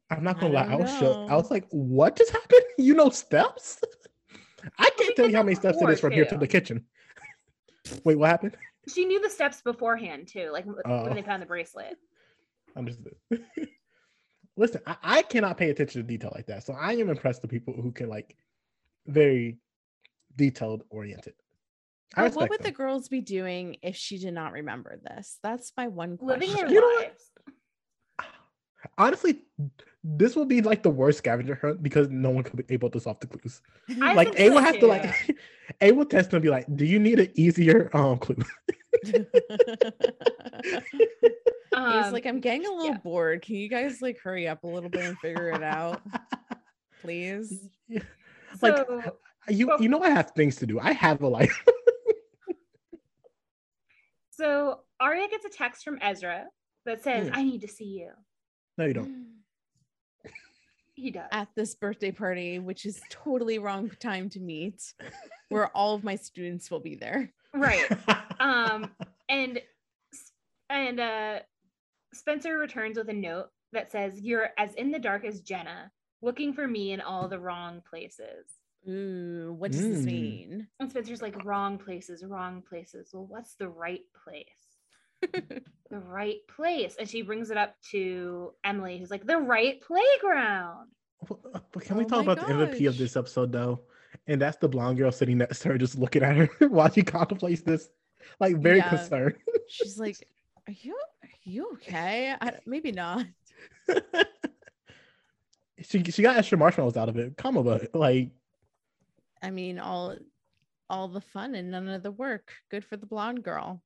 I'm 0.10 0.24
not 0.24 0.40
gonna 0.40 0.54
lie, 0.54 0.64
I 0.64 0.70
don't 0.70 0.82
was 0.82 0.98
shook. 0.98 1.30
I 1.30 1.36
was 1.36 1.52
like, 1.52 1.68
what 1.70 2.16
just 2.16 2.32
happened? 2.32 2.64
You 2.80 2.96
know 2.96 3.10
steps? 3.12 3.80
I 4.80 4.90
can't 4.98 5.16
tell 5.16 5.30
you 5.30 5.36
how 5.36 5.44
many 5.44 5.56
steps 5.56 5.76
it 5.76 5.78
is 5.78 5.80
before, 5.82 5.92
is 5.92 6.00
from 6.00 6.12
here 6.14 6.26
to 6.26 6.38
the 6.38 6.48
kitchen. 6.48 6.86
Wait, 8.04 8.18
what 8.18 8.30
happened? 8.30 8.56
She 8.88 9.06
knew 9.06 9.22
the 9.22 9.30
steps 9.30 9.62
beforehand 9.62 10.28
too, 10.28 10.50
like 10.52 10.66
w- 10.66 10.82
Oh. 10.86 11.04
when 11.06 11.16
they 11.16 11.22
oh. 11.22 11.26
found 11.26 11.42
the 11.42 11.46
bracelet. 11.48 11.98
Understood. 12.76 13.16
Listen, 14.58 14.82
I, 14.86 14.96
I 15.04 15.22
cannot 15.24 15.58
pay 15.58 15.70
attention 15.70 16.02
to 16.02 16.08
detail 16.08 16.32
like 16.36 16.48
that. 16.48 16.64
So 16.64 16.74
I 16.74 16.94
am 16.94 17.10
impressed 17.10 17.42
with 17.42 17.52
people 17.52 17.74
who 17.82 17.92
can 17.92 18.10
like 18.10 18.36
very 19.08 19.58
detailed 20.36 20.84
oriented. 20.90 21.34
I 22.16 22.28
what 22.30 22.50
would 22.50 22.64
the 22.64 22.72
girls 22.72 23.08
be 23.08 23.22
doing 23.22 23.78
if 23.84 23.96
she 23.96 24.18
did 24.18 24.34
not 24.34 24.54
remember 24.54 25.00
this? 25.04 25.38
That's 25.44 25.72
my 25.78 25.88
one 25.88 26.18
Living 26.20 26.50
question. 26.50 26.68
their 26.68 26.74
You 26.74 26.82
know 26.82 27.02
lives. 27.04 27.32
Honestly, 28.98 29.42
this 30.04 30.36
will 30.36 30.46
be 30.46 30.62
like 30.62 30.84
the 30.84 30.90
worst 30.90 31.18
scavenger 31.20 31.56
hunt 31.56 31.84
because 31.84 32.10
no 32.10 32.30
one 32.30 32.44
could 32.44 32.66
be 32.66 32.74
able 32.74 32.90
to 32.92 33.00
solve 33.00 33.20
the 33.20 33.28
clues. 33.28 33.62
I 34.02 34.14
like 34.14 34.40
A 34.40 34.50
will 34.50 34.60
have 34.62 34.80
to 34.80 34.88
like 34.88 35.14
A 35.82 35.92
will 35.92 36.06
test 36.06 36.34
and 36.34 36.42
be 36.42 36.50
like, 36.50 36.66
"Do 36.76 36.86
you 36.86 37.00
need 37.00 37.20
an 37.20 37.32
easier 37.36 37.90
um 37.94 38.18
clue?" 38.18 38.38
Um, 41.72 42.04
He's 42.04 42.12
like, 42.12 42.26
I'm 42.26 42.40
getting 42.40 42.66
a 42.66 42.72
little 42.72 42.88
yeah. 42.88 42.98
bored. 42.98 43.44
Can 43.44 43.56
you 43.56 43.70
guys 43.70 44.02
like 44.02 44.18
hurry 44.20 44.48
up 44.48 44.64
a 44.64 44.68
little 44.68 44.90
bit 44.90 45.06
and 45.06 45.18
figure 45.20 45.50
it 45.52 45.62
out, 45.62 46.02
please? 47.02 47.70
like, 47.90 48.76
so 48.76 49.02
you 49.48 49.68
well- 49.68 49.82
you 49.82 49.88
know 49.88 50.02
I 50.02 50.10
have 50.10 50.32
things 50.32 50.56
to 50.58 50.66
do. 50.66 50.80
I 50.80 50.94
have 50.94 51.22
a 51.22 51.28
life. 51.28 51.64
so 54.32 54.80
Aria 55.00 55.28
gets 55.30 55.46
a 55.46 55.50
text 55.50 55.84
from 55.84 56.00
Ezra 56.02 56.46
that 56.86 57.04
says, 57.04 57.28
Hmm. 57.30 57.36
"I 57.36 57.44
need 57.44 57.62
to 57.62 57.68
see 57.68 57.86
you." 57.86 58.12
No, 58.80 58.86
you 58.86 58.94
don't. 58.94 59.26
He 60.96 61.12
does. 61.12 61.28
At 61.32 61.50
this 61.56 61.76
birthday 61.76 62.12
party, 62.12 62.60
which 62.60 62.86
is 62.86 63.02
totally 63.10 63.60
wrong 63.60 63.90
time 64.00 64.30
to 64.32 64.40
meet, 64.40 64.94
where 65.50 65.68
all 65.76 65.94
of 65.96 66.04
my 66.04 66.16
students 66.16 66.72
will 66.72 66.80
be 66.80 66.96
there. 66.96 67.32
right. 67.54 67.86
um 68.40 68.90
and 69.28 69.62
and 70.70 71.00
uh 71.00 71.40
spencer 72.14 72.58
returns 72.58 72.98
with 72.98 73.10
a 73.10 73.14
note 73.14 73.48
that 73.74 73.92
says 73.92 74.20
you're 74.22 74.50
as 74.58 74.74
in 74.76 74.92
the 74.92 75.00
dark 75.00 75.26
as 75.26 75.42
jenna 75.42 75.92
looking 76.22 76.54
for 76.54 76.68
me 76.68 76.92
in 76.94 77.02
all 77.02 77.28
the 77.28 77.40
wrong 77.40 77.82
places 77.90 78.46
Ooh, 78.88 79.56
what 79.58 79.72
does 79.72 79.82
this 79.88 80.02
Mm. 80.02 80.06
mean? 80.06 80.68
and 80.80 80.90
spencer's 80.90 81.22
like 81.22 81.44
wrong 81.44 81.78
places 81.78 82.24
wrong 82.24 82.62
places 82.68 83.10
well 83.14 83.26
what's 83.26 83.56
the 83.56 83.68
right 83.68 84.02
place 84.24 84.69
the 85.90 86.00
right 86.00 86.40
place 86.48 86.96
and 87.00 87.10
she 87.10 87.22
brings 87.22 87.50
it 87.50 87.58
up 87.58 87.76
to 87.92 88.54
emily 88.64 88.98
who's 88.98 89.12
like 89.12 89.26
the 89.26 89.38
right 89.38 89.82
playground 89.82 90.90
But 91.28 91.40
uh, 91.54 91.60
but 91.72 91.84
can 91.84 91.98
we 91.98 92.06
Oh 92.06 92.10
talk 92.10 92.22
my 92.22 92.22
about 92.22 92.40
the 92.40 92.50
MVP 92.50 92.86
of 92.86 92.98
this 92.98 93.16
episode 93.16 93.52
though? 93.52 93.82
And 94.28 94.42
that's 94.42 94.58
the 94.58 94.68
blonde 94.70 94.98
girl 94.98 95.12
sitting 95.12 95.38
next 95.38 95.60
to 95.62 95.70
her, 95.70 95.78
just 95.78 95.98
looking 95.98 96.24
at 96.24 96.36
her 96.36 96.50
while 96.70 96.90
she 96.92 97.04
contemplates 97.04 97.62
this, 97.62 97.90
like 98.40 98.58
very 98.58 98.82
Yeah. 98.82 98.84
concerned. 98.84 99.36
She's 99.68 99.98
like, 100.00 100.28
"Are 100.68 100.74
you 100.74 100.96
are 101.24 101.30
you 101.44 101.72
okay? 101.74 102.36
I, 102.40 102.60
maybe 102.66 102.92
not." 102.92 103.26
she 105.82 106.04
she 106.04 106.22
got 106.22 106.38
extra 106.38 106.58
marshmallows 106.58 106.98
out 106.98 107.10
of 107.10 107.18
it. 107.18 107.38
Come 107.38 107.58
on, 107.58 107.64
but 107.64 107.94
like 107.96 108.32
I 109.42 109.52
mean, 109.52 109.80
all 109.80 110.16
all 110.90 111.08
the 111.10 111.22
fun 111.22 111.56
and 111.56 111.72
none 111.72 111.88
of 111.90 112.04
the 112.04 112.12
work. 112.12 112.54
Good 112.70 112.86
for 112.86 112.98
the 112.98 113.06
blonde 113.06 113.44
girl. 113.44 113.84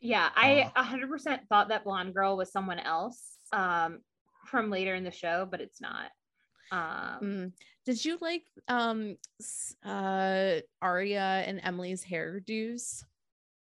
Yeah 0.00 0.28
i 0.34 0.70
100% 0.76 1.40
thought 1.48 1.68
that 1.68 1.84
blonde 1.84 2.14
girl 2.14 2.36
was 2.36 2.50
someone 2.50 2.78
else 2.78 3.36
um 3.52 4.00
from 4.46 4.70
later 4.70 4.94
in 4.94 5.04
the 5.04 5.10
show 5.10 5.46
but 5.50 5.60
it's 5.60 5.80
not 5.80 6.10
um 6.72 7.18
Mm. 7.22 7.52
Did 7.84 8.04
you 8.04 8.18
like 8.20 8.44
um 8.68 9.16
uh 9.84 10.60
Aria 10.80 11.42
and 11.46 11.60
Emily's 11.62 12.04
hairdos? 12.04 13.04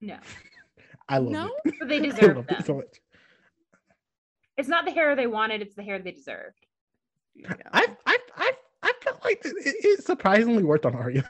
no 0.00 0.18
I 1.08 1.18
love 1.18 1.32
No? 1.32 1.50
it. 1.64 1.74
but 1.80 1.88
they 1.88 2.00
deserve 2.10 2.36
them 2.36 2.46
it 2.48 2.64
so 2.66 2.74
much. 2.76 3.00
it's 4.56 4.68
not 4.68 4.84
the 4.84 4.92
hair 4.92 5.14
they 5.16 5.26
wanted 5.26 5.60
it's 5.62 5.74
the 5.74 5.82
hair 5.82 5.98
they 5.98 6.12
deserved 6.12 6.64
Yeah. 7.34 7.54
I've, 7.72 7.96
I've, 8.06 8.20
I 8.36 8.52
I 8.84 8.92
felt 9.02 9.24
like 9.24 9.40
it, 9.44 9.54
it, 9.66 9.76
it 9.84 10.04
surprisingly 10.04 10.62
worked 10.64 10.86
on 10.86 10.94
Aria. 10.94 11.28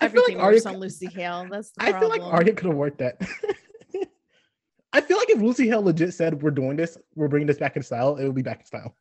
I 0.00 0.08
feel 0.08 0.20
Everything 0.20 0.36
like 0.38 0.44
Aria 0.44 0.54
works 0.56 0.64
could- 0.66 0.74
on 0.74 0.80
Lucy 0.80 1.06
Hale. 1.06 1.46
That's 1.50 1.70
the 1.72 1.82
I 1.84 1.98
feel 2.00 2.08
like 2.08 2.22
Aria 2.22 2.52
could 2.54 2.66
have 2.66 2.76
worked 2.76 2.98
that. 2.98 3.20
I 4.92 5.00
feel 5.00 5.18
like 5.18 5.30
if 5.30 5.40
Lucy 5.40 5.68
Hale 5.68 5.82
legit 5.82 6.14
said 6.14 6.42
we're 6.42 6.50
doing 6.50 6.76
this, 6.76 6.98
we're 7.14 7.28
bringing 7.28 7.46
this 7.46 7.58
back 7.58 7.76
in 7.76 7.82
style, 7.82 8.16
it 8.16 8.24
would 8.26 8.34
be 8.34 8.42
back 8.42 8.60
in 8.60 8.66
style. 8.66 8.96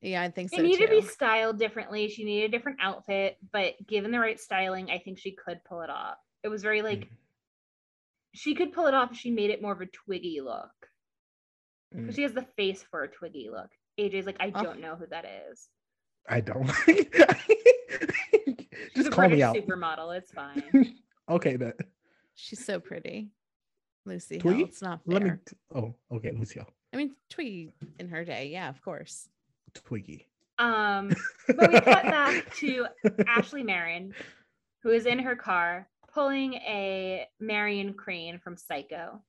yeah, 0.00 0.22
I 0.22 0.30
think 0.30 0.50
so 0.50 0.56
it 0.58 0.62
needed 0.62 0.86
to 0.88 1.00
be 1.00 1.06
styled 1.06 1.58
differently 1.58 2.08
she 2.08 2.24
needed 2.24 2.46
a 2.52 2.56
different 2.56 2.78
outfit 2.80 3.36
but 3.52 3.74
given 3.86 4.10
the 4.12 4.18
right 4.20 4.38
styling 4.38 4.90
i 4.92 4.98
think 4.98 5.18
she 5.18 5.32
could 5.32 5.60
pull 5.64 5.80
it 5.82 5.90
off 5.90 6.18
it 6.44 6.48
was 6.48 6.62
very 6.62 6.82
like 6.82 7.08
she 8.32 8.54
could 8.54 8.72
pull 8.72 8.86
it 8.86 8.94
off 8.94 9.10
if 9.12 9.18
she 9.18 9.30
made 9.32 9.50
it 9.50 9.60
more 9.60 9.72
of 9.72 9.80
a 9.80 9.86
twiggy 9.86 10.40
look 10.40 10.70
'Cause 11.92 12.02
Mm. 12.02 12.14
she 12.14 12.22
has 12.22 12.32
the 12.32 12.46
face 12.56 12.82
for 12.82 13.02
a 13.02 13.08
twiggy 13.08 13.48
look 13.50 13.70
aj's 13.98 14.24
like 14.26 14.36
i 14.40 14.52
Oh. 14.54 14.62
don't 14.62 14.80
know 14.80 14.94
who 14.94 15.06
that 15.06 15.24
is 15.50 15.68
I 16.28 16.40
don't. 16.40 16.70
she's 16.86 17.06
Just 18.94 19.08
a 19.08 19.10
call 19.10 19.28
me 19.28 19.42
out. 19.42 19.56
supermodel 19.56 20.16
it's 20.16 20.30
fine 20.32 20.94
okay, 21.28 21.56
but 21.56 21.76
She's 22.34 22.64
so 22.64 22.78
pretty. 22.78 23.30
Lucy 24.06 24.38
Twiggy? 24.38 24.58
Hale. 24.58 24.66
It's 24.68 24.80
not 24.82 25.00
fair. 25.04 25.12
Let 25.14 25.22
me. 25.24 25.30
Oh, 25.74 25.94
okay, 26.12 26.30
Lucy 26.38 26.60
Hale. 26.60 26.68
I 26.94 26.96
mean, 26.96 27.16
Twiggy 27.28 27.72
in 27.98 28.08
her 28.10 28.24
day, 28.24 28.48
yeah, 28.52 28.68
of 28.68 28.80
course. 28.82 29.28
Twiggy. 29.74 30.26
um 30.58 31.10
but 31.48 31.72
we 31.72 31.80
cut 31.80 32.04
back 32.04 32.54
to 32.56 32.86
ashley 33.26 33.62
Marin, 33.62 34.14
who 34.82 34.90
is 34.90 35.04
in 35.06 35.18
her 35.18 35.34
car 35.36 35.88
pulling 36.14 36.54
a 36.54 37.26
marion 37.40 37.92
crane 37.94 38.38
from 38.38 38.56
psycho 38.56 39.20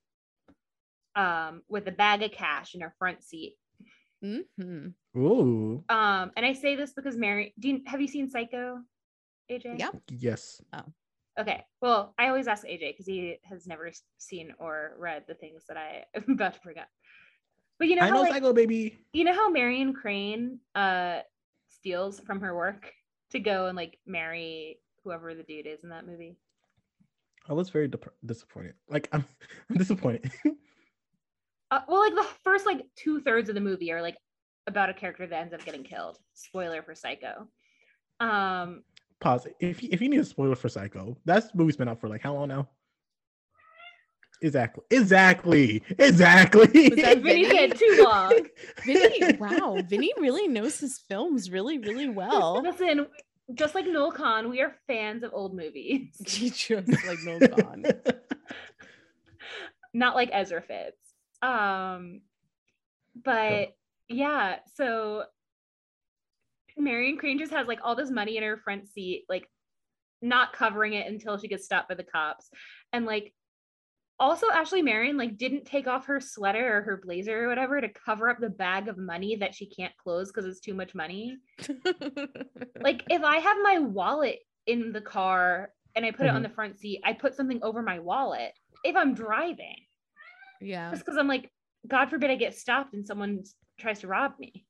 um, 1.15 1.61
with 1.67 1.87
a 1.87 1.91
bag 1.91 2.23
of 2.23 2.31
cash 2.31 2.73
in 2.75 2.81
her 2.81 2.93
front 2.99 3.23
seat. 3.23 3.55
Mhm. 4.23 4.93
Ooh. 5.17 5.83
Um, 5.89 6.31
and 6.35 6.45
I 6.45 6.53
say 6.53 6.75
this 6.75 6.93
because 6.93 7.17
Mary, 7.17 7.53
do 7.59 7.69
you, 7.69 7.81
have 7.85 8.01
you 8.01 8.07
seen 8.07 8.29
Psycho, 8.29 8.79
AJ? 9.51 9.79
Yeah. 9.79 9.89
Yes. 10.09 10.61
Oh. 10.73 10.83
Okay. 11.39 11.65
Well, 11.81 12.13
I 12.17 12.27
always 12.27 12.47
ask 12.47 12.65
AJ 12.65 12.91
because 12.91 13.05
he 13.05 13.37
has 13.43 13.65
never 13.65 13.91
seen 14.17 14.53
or 14.59 14.95
read 14.97 15.23
the 15.27 15.35
things 15.35 15.63
that 15.67 15.77
I 15.77 16.03
am 16.15 16.33
about 16.33 16.55
to 16.55 16.59
bring 16.61 16.77
up. 16.77 16.87
But 17.79 17.87
you 17.87 17.95
know, 17.95 18.03
I 18.03 18.07
how, 18.09 18.15
know 18.15 18.21
like, 18.21 18.33
Psycho 18.33 18.53
baby. 18.53 18.99
you 19.13 19.23
know 19.23 19.33
how 19.33 19.49
Marion 19.49 19.93
Crane 19.93 20.59
uh 20.75 21.19
steals 21.69 22.19
from 22.19 22.41
her 22.41 22.53
work 22.53 22.91
to 23.31 23.39
go 23.39 23.67
and 23.67 23.77
like 23.77 23.99
marry 24.05 24.79
whoever 25.03 25.33
the 25.33 25.43
dude 25.43 25.65
is 25.65 25.83
in 25.83 25.89
that 25.89 26.05
movie. 26.05 26.35
I 27.47 27.53
was 27.53 27.69
very 27.69 27.87
dep- 27.87 28.13
disappointed. 28.25 28.73
Like 28.89 29.07
I'm, 29.13 29.25
I'm 29.69 29.77
disappointed. 29.77 30.31
Uh, 31.71 31.81
well, 31.87 31.99
like 31.99 32.15
the 32.15 32.25
first 32.43 32.65
like 32.65 32.81
two 32.95 33.21
thirds 33.21 33.47
of 33.47 33.53
the 33.53 33.61
movie 33.61 33.91
are 33.91 34.01
like 34.01 34.17
about 34.69 34.89
a 34.89 34.93
character 34.93 35.27
that 35.27 35.41
ends 35.41 35.53
up 35.53 35.65
getting 35.65 35.83
killed. 35.83 36.19
Spoiler 36.33 36.81
for 36.81 36.95
Psycho. 36.95 37.47
Um, 38.19 38.83
Pause. 39.19 39.47
If 39.59 39.83
you, 39.83 39.89
if 39.91 40.01
you 40.01 40.07
need 40.07 40.19
a 40.21 40.25
spoiler 40.25 40.55
for 40.55 40.69
Psycho, 40.69 41.17
that 41.25 41.53
movie's 41.53 41.75
been 41.75 41.89
out 41.89 41.99
for 41.99 42.07
like 42.07 42.21
how 42.21 42.33
long 42.33 42.47
now? 42.47 42.69
Exactly. 44.41 44.83
Exactly. 44.89 45.83
Exactly. 45.97 46.89
Was 46.89 47.01
that 47.01 47.21
Vinny 47.21 47.43
Vinny? 47.43 47.49
said 47.49 47.77
too 47.77 48.03
long. 48.03 48.33
Vinny, 48.85 49.37
wow, 49.37 49.77
Vinny 49.85 50.13
really 50.17 50.47
knows 50.47 50.79
his 50.79 50.97
films 50.97 51.51
really, 51.51 51.77
really 51.77 52.07
well. 52.07 52.61
Listen, 52.61 53.07
just 53.53 53.75
like 53.75 53.85
Noel 53.85 54.11
Kahn, 54.11 54.49
we 54.49 54.61
are 54.61 54.75
fans 54.87 55.23
of 55.23 55.31
old 55.33 55.55
movies, 55.55 56.15
just 56.21 56.69
like 56.69 57.19
no 57.25 57.39
gone. 57.39 57.83
not 59.93 60.15
like 60.15 60.29
Ezra 60.31 60.61
Fitz. 60.61 60.97
Um, 61.41 62.21
but 63.23 63.75
yeah, 64.09 64.57
so 64.75 65.23
Marion 66.77 67.17
Crane 67.17 67.37
just 67.39 67.51
has 67.53 67.67
like 67.67 67.79
all 67.83 67.95
this 67.95 68.09
money 68.11 68.37
in 68.37 68.43
her 68.43 68.57
front 68.57 68.87
seat, 68.87 69.25
like 69.29 69.47
not 70.21 70.53
covering 70.53 70.93
it 70.93 71.07
until 71.07 71.37
she 71.37 71.47
gets 71.47 71.65
stopped 71.65 71.89
by 71.89 71.95
the 71.95 72.03
cops. 72.03 72.49
And 72.93 73.05
like 73.05 73.33
also 74.19 74.47
Ashley 74.51 74.81
Marin 74.81 75.17
like 75.17 75.37
didn't 75.37 75.65
take 75.65 75.87
off 75.87 76.05
her 76.07 76.19
sweater 76.19 76.77
or 76.77 76.81
her 76.81 77.01
blazer 77.03 77.45
or 77.45 77.47
whatever 77.49 77.79
to 77.79 77.87
cover 77.89 78.29
up 78.29 78.39
the 78.39 78.49
bag 78.49 78.87
of 78.87 78.97
money 78.97 79.35
that 79.37 79.55
she 79.55 79.65
can't 79.65 79.95
close 79.97 80.29
because 80.29 80.45
it's 80.45 80.59
too 80.59 80.73
much 80.73 80.93
money. 80.95 81.37
Like 82.81 83.03
if 83.09 83.23
I 83.23 83.37
have 83.37 83.57
my 83.61 83.79
wallet 83.79 84.39
in 84.65 84.93
the 84.93 85.01
car 85.01 85.71
and 85.95 86.05
I 86.05 86.11
put 86.11 86.27
it 86.27 86.29
on 86.33 86.39
Mhm. 86.41 86.43
the 86.47 86.53
front 86.53 86.79
seat, 86.79 87.01
I 87.03 87.11
put 87.13 87.35
something 87.35 87.59
over 87.61 87.81
my 87.81 87.99
wallet 87.99 88.53
if 88.85 88.95
I'm 88.95 89.13
driving. 89.13 89.75
yeah, 90.61 90.91
Just 90.91 91.03
because 91.03 91.17
I'm 91.17 91.27
like, 91.27 91.51
God 91.87 92.09
forbid 92.09 92.29
I 92.31 92.35
get 92.35 92.55
stopped 92.55 92.93
and 92.93 93.05
someone 93.05 93.39
s- 93.41 93.53
tries 93.79 93.99
to 93.99 94.07
rob 94.07 94.33
me. 94.39 94.65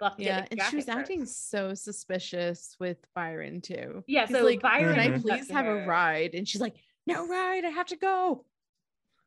They'll 0.00 0.08
have 0.08 0.18
to 0.18 0.24
get 0.24 0.28
yeah, 0.28 0.46
and 0.50 0.62
she 0.70 0.76
was 0.76 0.84
traffic 0.86 1.02
acting 1.02 1.26
so 1.26 1.74
suspicious 1.74 2.74
with 2.80 2.98
Byron 3.14 3.60
too. 3.60 4.02
Yeah, 4.06 4.26
He's 4.26 4.36
so 4.36 4.44
like, 4.44 4.60
Byron 4.60 4.94
can 4.96 5.00
I 5.00 5.06
comes 5.08 5.24
up 5.24 5.30
please 5.30 5.46
to 5.48 5.54
have 5.54 5.66
a 5.66 5.86
ride? 5.86 6.34
And 6.34 6.48
she's 6.48 6.60
like, 6.60 6.74
no 7.06 7.26
ride, 7.28 7.64
I 7.64 7.68
have 7.70 7.86
to 7.88 7.96
go. 7.96 8.44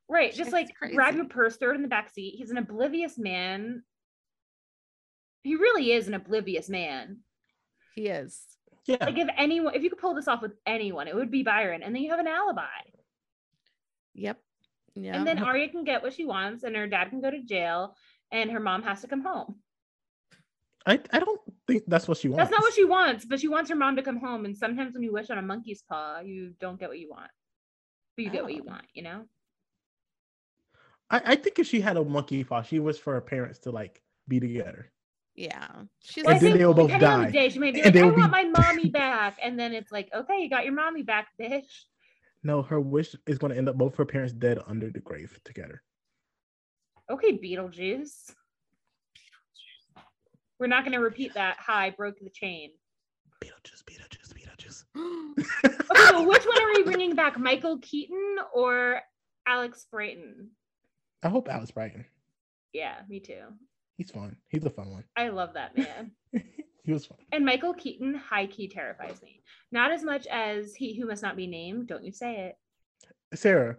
Right, 0.10 0.30
It's 0.30 0.38
just 0.38 0.52
like 0.54 0.74
crazy. 0.76 0.96
grab 0.96 1.16
your 1.16 1.26
purse, 1.26 1.58
throw 1.58 1.72
it 1.72 1.76
in 1.76 1.82
the 1.82 1.88
back 1.88 2.10
seat. 2.14 2.36
He's 2.38 2.52
an 2.52 2.58
oblivious 2.58 3.18
man. 3.18 3.84
He 5.44 5.56
really 5.56 5.92
is 5.92 6.08
an 6.08 6.14
oblivious 6.14 6.70
man. 6.70 7.20
He 7.96 8.08
is. 8.08 8.42
yeah. 8.86 8.98
Like 9.02 9.18
if 9.18 9.28
anyone, 9.38 9.74
if 9.76 9.84
you 9.84 9.90
could 9.90 10.00
pull 10.00 10.14
this 10.14 10.28
off 10.28 10.42
with 10.42 10.54
anyone, 10.66 11.08
it 11.08 11.16
would 11.16 11.32
be 11.32 11.44
Byron, 11.44 11.84
and 11.84 11.94
then 11.96 12.02
you 12.02 12.10
have 12.12 12.20
an 12.20 12.28
alibi. 12.28 12.64
Yep. 14.16 14.40
Yeah. 14.96 15.16
And 15.16 15.28
then 15.28 15.40
Aria 15.40 15.70
can 15.70 15.84
get 15.84 16.02
what 16.04 16.14
she 16.14 16.26
wants, 16.26 16.64
and 16.64 16.76
her 16.76 16.88
dad 16.88 17.10
can 17.10 17.22
go 17.22 17.30
to 17.30 17.42
jail, 17.44 17.96
and 18.32 18.52
her 18.52 18.60
mom 18.60 18.84
has 18.84 19.02
to 19.02 19.08
come 19.08 19.22
home. 19.22 19.56
I, 20.86 21.00
I 21.12 21.20
don't 21.20 21.42
think 21.68 21.84
that's 21.88 22.08
what 22.08 22.18
she 22.18 22.30
wants. 22.30 22.44
That's 22.44 22.52
not 22.52 22.62
what 22.62 22.74
she 22.74 22.86
wants, 22.86 23.26
but 23.26 23.40
she 23.42 23.50
wants 23.50 23.70
her 23.70 23.76
mom 23.76 23.98
to 23.98 24.02
come 24.04 24.18
home. 24.20 24.46
And 24.46 24.56
sometimes 24.56 24.94
when 24.94 25.04
you 25.04 25.12
wish 25.12 25.30
on 25.30 25.38
a 25.38 25.42
monkey's 25.42 25.84
paw, 25.90 26.20
you 26.22 26.54
don't 26.62 26.80
get 26.80 26.88
what 26.90 26.98
you 27.00 27.10
want, 27.10 27.30
but 28.16 28.24
you 28.24 28.30
get 28.32 28.44
what 28.44 28.54
you 28.54 28.64
Oh. 28.66 28.72
want. 28.72 28.86
You 28.94 29.04
know? 29.04 29.26
I, 31.10 31.22
I 31.26 31.36
think 31.36 31.60
if 31.60 31.68
she 31.68 31.82
had 31.82 31.98
a 31.98 32.04
monkey 32.06 32.44
paw, 32.44 32.62
she 32.62 32.80
was 32.80 32.98
for 32.98 33.14
her 33.14 33.22
parents 33.22 33.60
to 33.60 33.72
like 33.72 34.02
be 34.30 34.40
together. 34.40 34.92
yeah. 35.36 35.68
She's 36.04 36.24
Well, 36.24 36.34
I 36.36 36.38
And 36.38 36.46
then 36.48 36.58
they'll 36.58 36.74
both 36.74 36.88
depending 36.88 37.10
on 37.10 37.20
the 37.20 37.26
die. 37.28 37.32
day, 37.32 37.50
she 37.50 37.60
may 37.60 37.72
be 37.72 37.82
And 37.82 37.94
like, 37.94 38.04
"I 38.04 38.08
they'll 38.08 38.18
want 38.18 38.32
be- 38.34 38.44
my 38.54 38.62
mommy 38.62 38.90
back," 38.90 39.38
and 39.44 39.60
then 39.60 39.74
it's 39.74 39.92
like, 39.92 40.10
"Okay, 40.14 40.40
you 40.42 40.50
got 40.50 40.64
your 40.66 40.74
mommy 40.74 41.04
back, 41.04 41.28
bitch." 41.40 41.84
No, 42.44 42.62
her 42.62 42.80
wish 42.80 43.14
is 43.26 43.38
going 43.38 43.52
to 43.52 43.58
end 43.58 43.68
up 43.70 43.78
both 43.78 43.96
her 43.98 44.06
parents 44.06 44.34
dead 44.34 44.60
under 44.68 44.90
the 44.90 45.00
grave 45.00 45.38
together. 45.44 45.82
Okay, 47.10 47.38
Beetlejuice. 47.38 48.34
We're 50.60 50.68
not 50.68 50.84
going 50.84 50.94
to 50.94 51.00
repeat 51.00 51.34
that. 51.36 51.58
Hi, 51.60 51.92
broke 51.92 52.20
the 52.20 52.30
chain. 52.30 52.72
Beetlejuice, 53.44 53.84
Beetlejuice, 53.84 54.34
Beetlejuice. 54.34 54.84
Okay, 55.90 56.10
so 56.10 56.28
which 56.28 56.44
one 56.46 56.62
are 56.62 56.74
we 56.76 56.84
bringing 56.84 57.16
back, 57.16 57.40
Michael 57.40 57.78
Keaton 57.80 58.38
or 58.54 59.00
Alex 59.48 59.86
Brightman? 59.92 60.50
I 61.24 61.30
hope 61.30 61.48
Alex 61.50 61.72
Brightman. 61.72 62.06
Yeah, 62.74 62.96
me 63.08 63.20
too. 63.20 63.44
He's 63.98 64.12
fun. 64.12 64.36
He's 64.50 64.66
a 64.66 64.70
fun 64.70 64.92
one. 64.92 65.04
I 65.16 65.30
love 65.30 65.54
that 65.54 65.78
man. 65.78 66.12
he 66.84 66.92
was 66.92 67.06
fun. 67.06 67.18
And 67.32 67.46
Michael 67.46 67.74
Keaton, 67.74 68.16
high 68.16 68.48
key, 68.48 68.68
terrifies 68.68 69.22
me. 69.22 69.42
Not 69.72 69.92
as 69.92 70.04
much 70.04 70.28
as 70.28 70.76
he 70.76 71.00
who 71.00 71.08
must 71.08 71.24
not 71.24 71.36
be 71.36 71.48
named. 71.48 71.88
Don't 71.88 72.04
you 72.04 72.12
say 72.12 72.52
it? 73.34 73.38
Sara, 73.38 73.78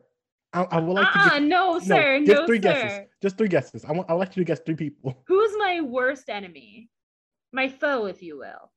I, 0.53 0.63
I 0.63 0.81
would 0.81 0.95
like 0.95 1.13
to 1.13 1.19
uh-uh, 1.19 1.29
get, 1.31 1.43
no, 1.43 1.79
sir. 1.79 2.21
just 2.25 2.41
No, 2.41 2.47
three 2.47 2.57
sir. 2.57 2.63
guesses. 2.63 3.09
Just 3.21 3.39
three 3.39 3.49
guesses. 3.49 3.85
I 3.85 3.93
want. 3.93 4.11
I 4.11 4.15
want 4.15 4.37
you 4.37 4.45
to 4.45 4.47
guess 4.47 4.61
three 4.61 4.77
people. 4.77 5.23
Who's 5.27 5.53
my 5.59 5.81
worst 5.83 6.29
enemy? 6.29 6.89
My 7.53 7.69
foe, 7.69 8.07
if 8.07 8.23
you 8.23 8.39
will. 8.39 8.73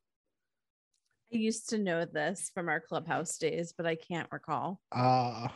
I 1.34 1.38
used 1.38 1.70
to 1.70 1.78
know 1.78 2.06
this 2.06 2.52
from 2.54 2.68
our 2.68 2.82
clubhouse 2.82 3.38
days, 3.38 3.74
but 3.76 3.86
I 3.86 3.96
can't 3.96 4.28
recall. 4.32 4.82
Uh 4.92 5.48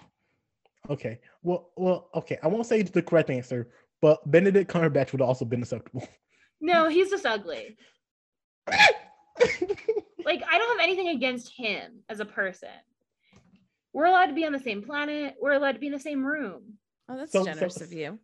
okay. 0.90 1.20
Well, 1.44 1.72
well, 1.76 2.10
okay. 2.16 2.38
I 2.42 2.48
won't 2.48 2.66
say 2.66 2.82
the 2.82 3.02
correct 3.02 3.30
answer, 3.30 3.70
but 4.02 4.20
Benedict 4.30 4.72
Cumberbatch 4.72 5.12
would 5.12 5.20
have 5.22 5.28
also 5.28 5.46
been 5.46 5.62
acceptable. 5.62 6.08
No, 6.62 6.88
he's 6.88 7.10
just 7.10 7.26
ugly. 7.26 7.78
Like, 10.26 10.44
I 10.52 10.58
don't 10.58 10.78
have 10.78 10.84
anything 10.84 11.10
against 11.10 11.54
him 11.56 12.02
as 12.10 12.20
a 12.20 12.26
person. 12.26 12.70
We're 13.96 14.08
allowed 14.08 14.26
to 14.26 14.34
be 14.34 14.46
on 14.46 14.52
the 14.52 14.60
same 14.60 14.84
planet. 14.84 15.36
We're 15.42 15.54
allowed 15.54 15.72
to 15.72 15.80
be 15.80 15.86
in 15.88 15.94
the 15.94 16.00
same 16.00 16.26
room. 16.26 16.74
Oh, 17.08 17.16
that's 17.18 17.32
So- 17.32 17.40
so- 17.40 17.46
generous 17.46 17.80
of 17.80 17.94
you. 17.94 18.20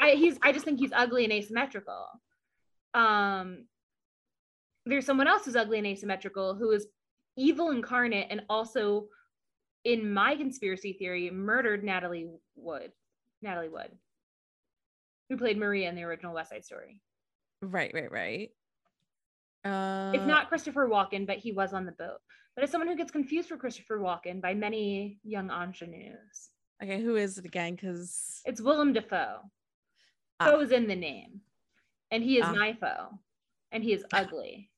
I 0.00 0.10
he's 0.12 0.38
I 0.42 0.52
just 0.52 0.64
think 0.64 0.78
he's 0.78 0.92
ugly 0.92 1.24
and 1.24 1.32
asymmetrical. 1.32 2.06
Um 2.94 3.66
there's 4.86 5.06
someone 5.06 5.26
else 5.26 5.44
who's 5.44 5.56
ugly 5.56 5.78
and 5.78 5.86
asymmetrical 5.88 6.54
who 6.54 6.70
is 6.70 6.86
evil 7.36 7.70
incarnate 7.70 8.28
and 8.30 8.42
also 8.48 9.08
in 9.84 10.12
my 10.12 10.36
conspiracy 10.36 10.92
theory 10.92 11.28
murdered 11.32 11.82
Natalie 11.82 12.30
Wood. 12.54 12.92
Natalie 13.42 13.70
Wood. 13.70 13.90
Who 15.30 15.36
played 15.36 15.58
Maria 15.58 15.88
in 15.88 15.96
the 15.96 16.04
original 16.04 16.32
West 16.34 16.50
Side 16.50 16.64
Story. 16.64 17.00
Right, 17.60 17.92
right, 17.92 18.12
right. 18.12 18.50
Uh, 19.64 20.12
It's 20.14 20.26
not 20.26 20.48
Christopher 20.48 20.86
Walken, 20.88 21.26
but 21.26 21.38
he 21.38 21.50
was 21.50 21.72
on 21.72 21.86
the 21.86 21.92
boat. 21.92 22.20
But 22.54 22.64
it's 22.64 22.72
someone 22.72 22.88
who 22.88 22.96
gets 22.96 23.10
confused 23.10 23.48
for 23.48 23.56
Christopher 23.56 23.98
Walken 23.98 24.40
by 24.42 24.52
many 24.54 25.18
young 25.24 25.48
ingenues. 25.50 26.50
okay. 26.82 27.00
Who 27.02 27.16
is 27.16 27.38
it 27.38 27.44
again? 27.46 27.74
Because 27.74 28.42
It's 28.44 28.60
Willem 28.60 28.92
Dafoe. 28.92 29.38
Ah. 30.40 30.46
Foe 30.50 30.60
is 30.60 30.70
in 30.70 30.86
the 30.86 30.96
name. 30.96 31.40
And 32.10 32.22
he 32.22 32.36
is 32.38 32.44
Ah. 32.46 32.52
my 32.52 32.74
foe. 32.74 33.18
And 33.70 33.82
he 33.82 33.92
is 33.94 34.04
ugly. 34.12 34.68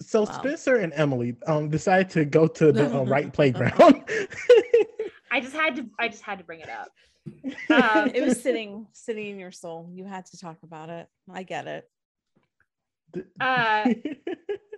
So 0.00 0.22
Wow. 0.24 0.32
Spencer 0.32 0.76
and 0.76 0.92
Emily 0.94 1.36
um 1.46 1.68
decided 1.68 2.10
to 2.10 2.24
go 2.24 2.48
to 2.48 2.72
the 2.72 2.92
uh, 2.98 3.04
right 3.04 3.32
playground. 3.38 4.02
I 5.30 5.40
just 5.40 5.54
had 5.54 5.76
to 5.76 5.88
I 6.00 6.08
just 6.08 6.22
had 6.24 6.38
to 6.38 6.44
bring 6.44 6.60
it 6.60 6.68
up. 6.68 6.88
Um, 7.70 8.10
it 8.12 8.20
was 8.24 8.42
sitting 8.42 8.88
sitting 8.92 9.28
in 9.28 9.38
your 9.38 9.52
soul. 9.52 9.88
You 9.94 10.04
had 10.04 10.26
to 10.26 10.36
talk 10.38 10.56
about 10.64 10.90
it. 10.90 11.06
I 11.32 11.44
get 11.44 11.68
it. 11.68 11.88
Uh, 13.40 13.84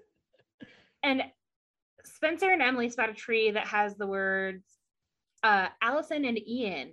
and 1.04 1.22
Spencer 2.04 2.50
and 2.50 2.60
Emily 2.62 2.88
spot 2.88 3.10
a 3.10 3.14
tree 3.14 3.50
that 3.52 3.66
has 3.68 3.94
the 3.96 4.06
words 4.06 4.64
uh 5.44 5.68
Alison 5.80 6.24
and 6.24 6.38
Ian 6.48 6.92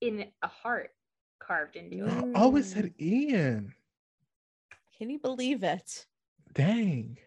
in 0.00 0.24
a 0.42 0.48
heart 0.48 0.90
carved 1.38 1.76
into 1.76 2.06
it. 2.06 2.10
I 2.34 2.38
always 2.40 2.72
said 2.72 2.92
Ian. 3.00 3.74
Can 4.98 5.10
you 5.10 5.18
believe 5.18 5.62
it? 5.62 6.06
Dang. 6.54 7.18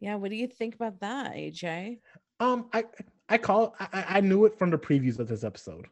Yeah. 0.00 0.16
What 0.16 0.30
do 0.30 0.36
you 0.36 0.46
think 0.48 0.74
about 0.74 1.00
that, 1.00 1.34
AJ? 1.34 1.98
Um, 2.40 2.68
I 2.72 2.84
I 3.28 3.38
call 3.38 3.74
I, 3.78 3.88
I- 3.92 4.06
I 4.16 4.20
knew 4.20 4.44
it 4.46 4.58
from 4.58 4.70
the 4.70 4.78
previews 4.78 5.18
of 5.18 5.28
this 5.28 5.44
episode. 5.44 5.86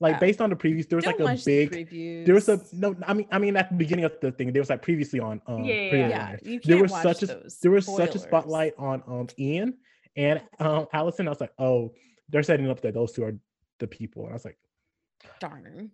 Like 0.00 0.16
Oh. 0.16 0.20
based 0.20 0.40
on 0.40 0.48
the 0.50 0.56
previews, 0.56 0.88
there 0.88 0.96
was 0.96 1.04
Don't 1.04 1.20
like 1.20 1.38
a 1.40 1.44
the 1.44 1.66
big 1.66 1.70
previews. 1.72 2.24
there 2.26 2.34
was 2.34 2.48
a 2.48 2.58
no 2.72 2.96
i 3.06 3.12
mean 3.12 3.26
i 3.30 3.38
mean 3.38 3.54
at 3.56 3.68
the 3.70 3.76
beginning 3.76 4.06
of 4.06 4.18
the 4.22 4.32
thing 4.32 4.50
there 4.52 4.62
was 4.62 4.70
like 4.70 4.80
previously 4.82 5.20
on 5.20 5.42
um 5.46 5.64
Yeah, 5.64 5.74
yeah, 5.74 5.92
yeah. 5.92 6.08
Yeah. 6.08 6.36
You 6.42 6.60
can't 6.60 6.64
there 6.68 6.78
was 6.82 6.90
watch 6.90 7.02
such 7.02 7.22
a 7.24 7.26
those. 7.26 7.58
there 7.60 7.70
was 7.70 7.84
such 7.84 8.14
a 8.14 8.18
spotlight 8.18 8.72
on 8.78 9.02
um 9.06 9.26
ian 9.38 9.76
and 10.16 10.40
um 10.58 10.86
alison 10.94 11.28
i 11.28 11.30
was 11.30 11.40
like 11.40 11.52
oh 11.58 11.92
they're 12.30 12.42
setting 12.42 12.70
up 12.70 12.80
that 12.80 12.94
those 12.94 13.12
two 13.12 13.24
are 13.24 13.36
the 13.80 13.86
people. 13.88 14.22
And 14.24 14.30
I 14.32 14.34
was 14.34 14.44
like, 14.44 14.58
Darn. 15.40 15.90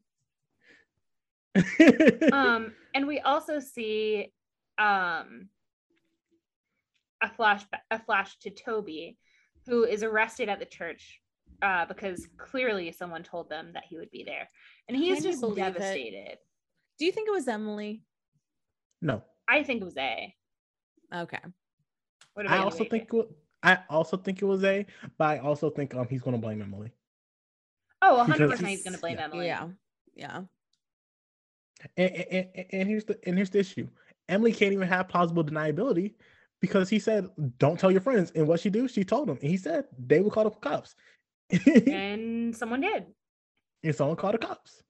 um 2.32 2.72
and 2.94 3.06
we 3.06 3.20
also 3.20 3.58
see 3.60 4.32
um 4.78 5.48
a 7.22 7.28
flash 7.34 7.62
a 7.90 7.98
flash 7.98 8.38
to 8.40 8.50
toby 8.50 9.16
who 9.66 9.84
is 9.84 10.02
arrested 10.02 10.48
at 10.48 10.58
the 10.58 10.66
church 10.66 11.20
uh 11.62 11.86
because 11.86 12.26
clearly 12.36 12.90
someone 12.92 13.22
told 13.22 13.48
them 13.48 13.70
that 13.72 13.84
he 13.88 13.96
would 13.96 14.10
be 14.10 14.22
there 14.24 14.48
and 14.88 14.96
he's 14.96 15.16
Can 15.16 15.24
just 15.24 15.40
believe 15.40 15.58
it? 15.58 15.72
devastated 15.74 16.38
Do 16.98 17.04
you 17.06 17.12
think 17.12 17.28
it 17.28 17.32
was 17.32 17.48
Emily? 17.48 18.02
no. 19.02 19.22
i 19.48 19.62
think 19.62 19.80
it 19.80 19.84
was 19.84 19.96
a 19.96 20.34
Okay. 21.14 21.38
what 22.34 22.50
I 22.50 22.58
also 22.58 22.84
think 22.84 23.08
it 23.12 23.28
I 23.62 23.78
also 23.90 24.16
think 24.16 24.42
it 24.42 24.44
was 24.44 24.62
A, 24.64 24.84
but 25.18 25.24
I 25.24 25.38
also 25.38 25.70
think 25.70 25.94
um 25.94 26.06
he's 26.08 26.20
gonna 26.22 26.38
blame 26.38 26.60
Emily. 26.62 26.92
oh 28.02 28.24
100% 28.28 28.50
he's 28.58 28.68
he's- 28.68 28.82
gonna 28.84 28.98
blame 28.98 29.16
yeah. 29.18 29.24
emily 29.24 29.46
Yeah. 29.46 29.68
Yeah. 30.14 30.40
And, 31.96 32.10
and, 32.10 32.48
and- 32.54 32.66
and 32.72 32.88
here's 32.88 33.04
the 33.04 33.18
and 33.26 33.36
here's 33.36 33.50
the 33.50 33.58
issue. 33.60 33.88
Emily 34.28 34.52
can't 34.52 34.72
even 34.72 34.88
have 34.88 35.08
plausible 35.08 35.44
deniability 35.44 36.14
because 36.60 36.88
he 36.88 36.98
said, 36.98 37.28
"Don't 37.58 37.78
tell 37.78 37.92
your 37.92 38.00
friends." 38.00 38.32
And 38.34 38.48
what 38.48 38.60
she 38.60 38.70
do? 38.70 38.88
She 38.88 39.04
told 39.04 39.28
him, 39.28 39.38
and 39.40 39.48
he 39.50 39.56
said 39.56 39.84
they 39.98 40.20
will 40.20 40.30
call 40.30 40.44
the 40.44 40.50
cops. 40.50 40.96
and 41.66 42.54
someone 42.56 42.80
did 42.80 43.06
and 43.84 43.94
someone 43.94 44.16
called 44.16 44.34
the 44.34 44.38
cops. 44.38 44.82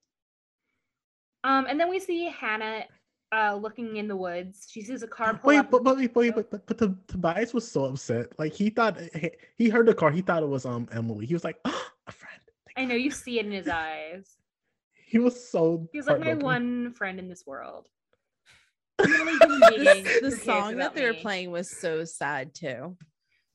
um 1.44 1.66
and 1.68 1.78
then 1.78 1.88
we 1.88 1.98
see 2.00 2.24
hannah 2.40 2.84
uh 3.32 3.54
looking 3.60 3.96
in 3.96 4.08
the 4.08 4.16
woods 4.16 4.66
she 4.70 4.80
sees 4.82 5.02
a 5.02 5.06
car 5.08 5.34
pull 5.34 5.48
Wait, 5.48 5.58
up 5.58 5.70
but 5.70 5.82
but 5.84 5.96
wait, 5.96 6.14
wait, 6.14 6.34
but 6.34 6.50
but, 6.50 6.66
but 6.66 6.78
the, 6.78 6.96
Tobias 7.08 7.52
was 7.52 7.68
so 7.70 7.84
upset. 7.86 8.38
Like 8.38 8.52
he 8.54 8.70
thought 8.70 8.98
he, 9.14 9.30
he 9.58 9.68
heard 9.68 9.86
the 9.86 9.94
car. 9.94 10.10
He 10.10 10.22
thought 10.22 10.42
it 10.42 10.48
was 10.48 10.64
um 10.64 10.88
Emily. 10.92 11.26
He 11.26 11.34
was 11.34 11.42
like, 11.44 11.58
"Ah, 11.64 11.92
a 12.06 12.12
friend. 12.12 12.40
i 12.76 12.84
know 12.84 12.94
you 12.94 13.10
see 13.10 13.38
it 13.40 13.46
in 13.46 13.52
his 13.52 13.68
eyes 13.68 14.36
He 15.08 15.18
was 15.18 15.48
so. 15.48 15.88
He's 15.92 16.06
like 16.06 16.20
my 16.20 16.34
one 16.34 16.92
friend 16.92 17.18
in 17.18 17.28
this 17.28 17.44
world. 17.46 17.88
The 18.98 19.10
only 19.20 19.34
human 19.38 19.60
being 19.70 20.04
This- 20.04 20.20
the 20.22 20.44
song 20.44 20.76
that 20.76 20.86
about 20.86 20.94
they 20.94 21.04
were 21.04 21.12
me. 21.12 21.20
playing 21.20 21.50
was 21.50 21.68
so 21.70 22.04
sad 22.04 22.54
too. 22.54 22.96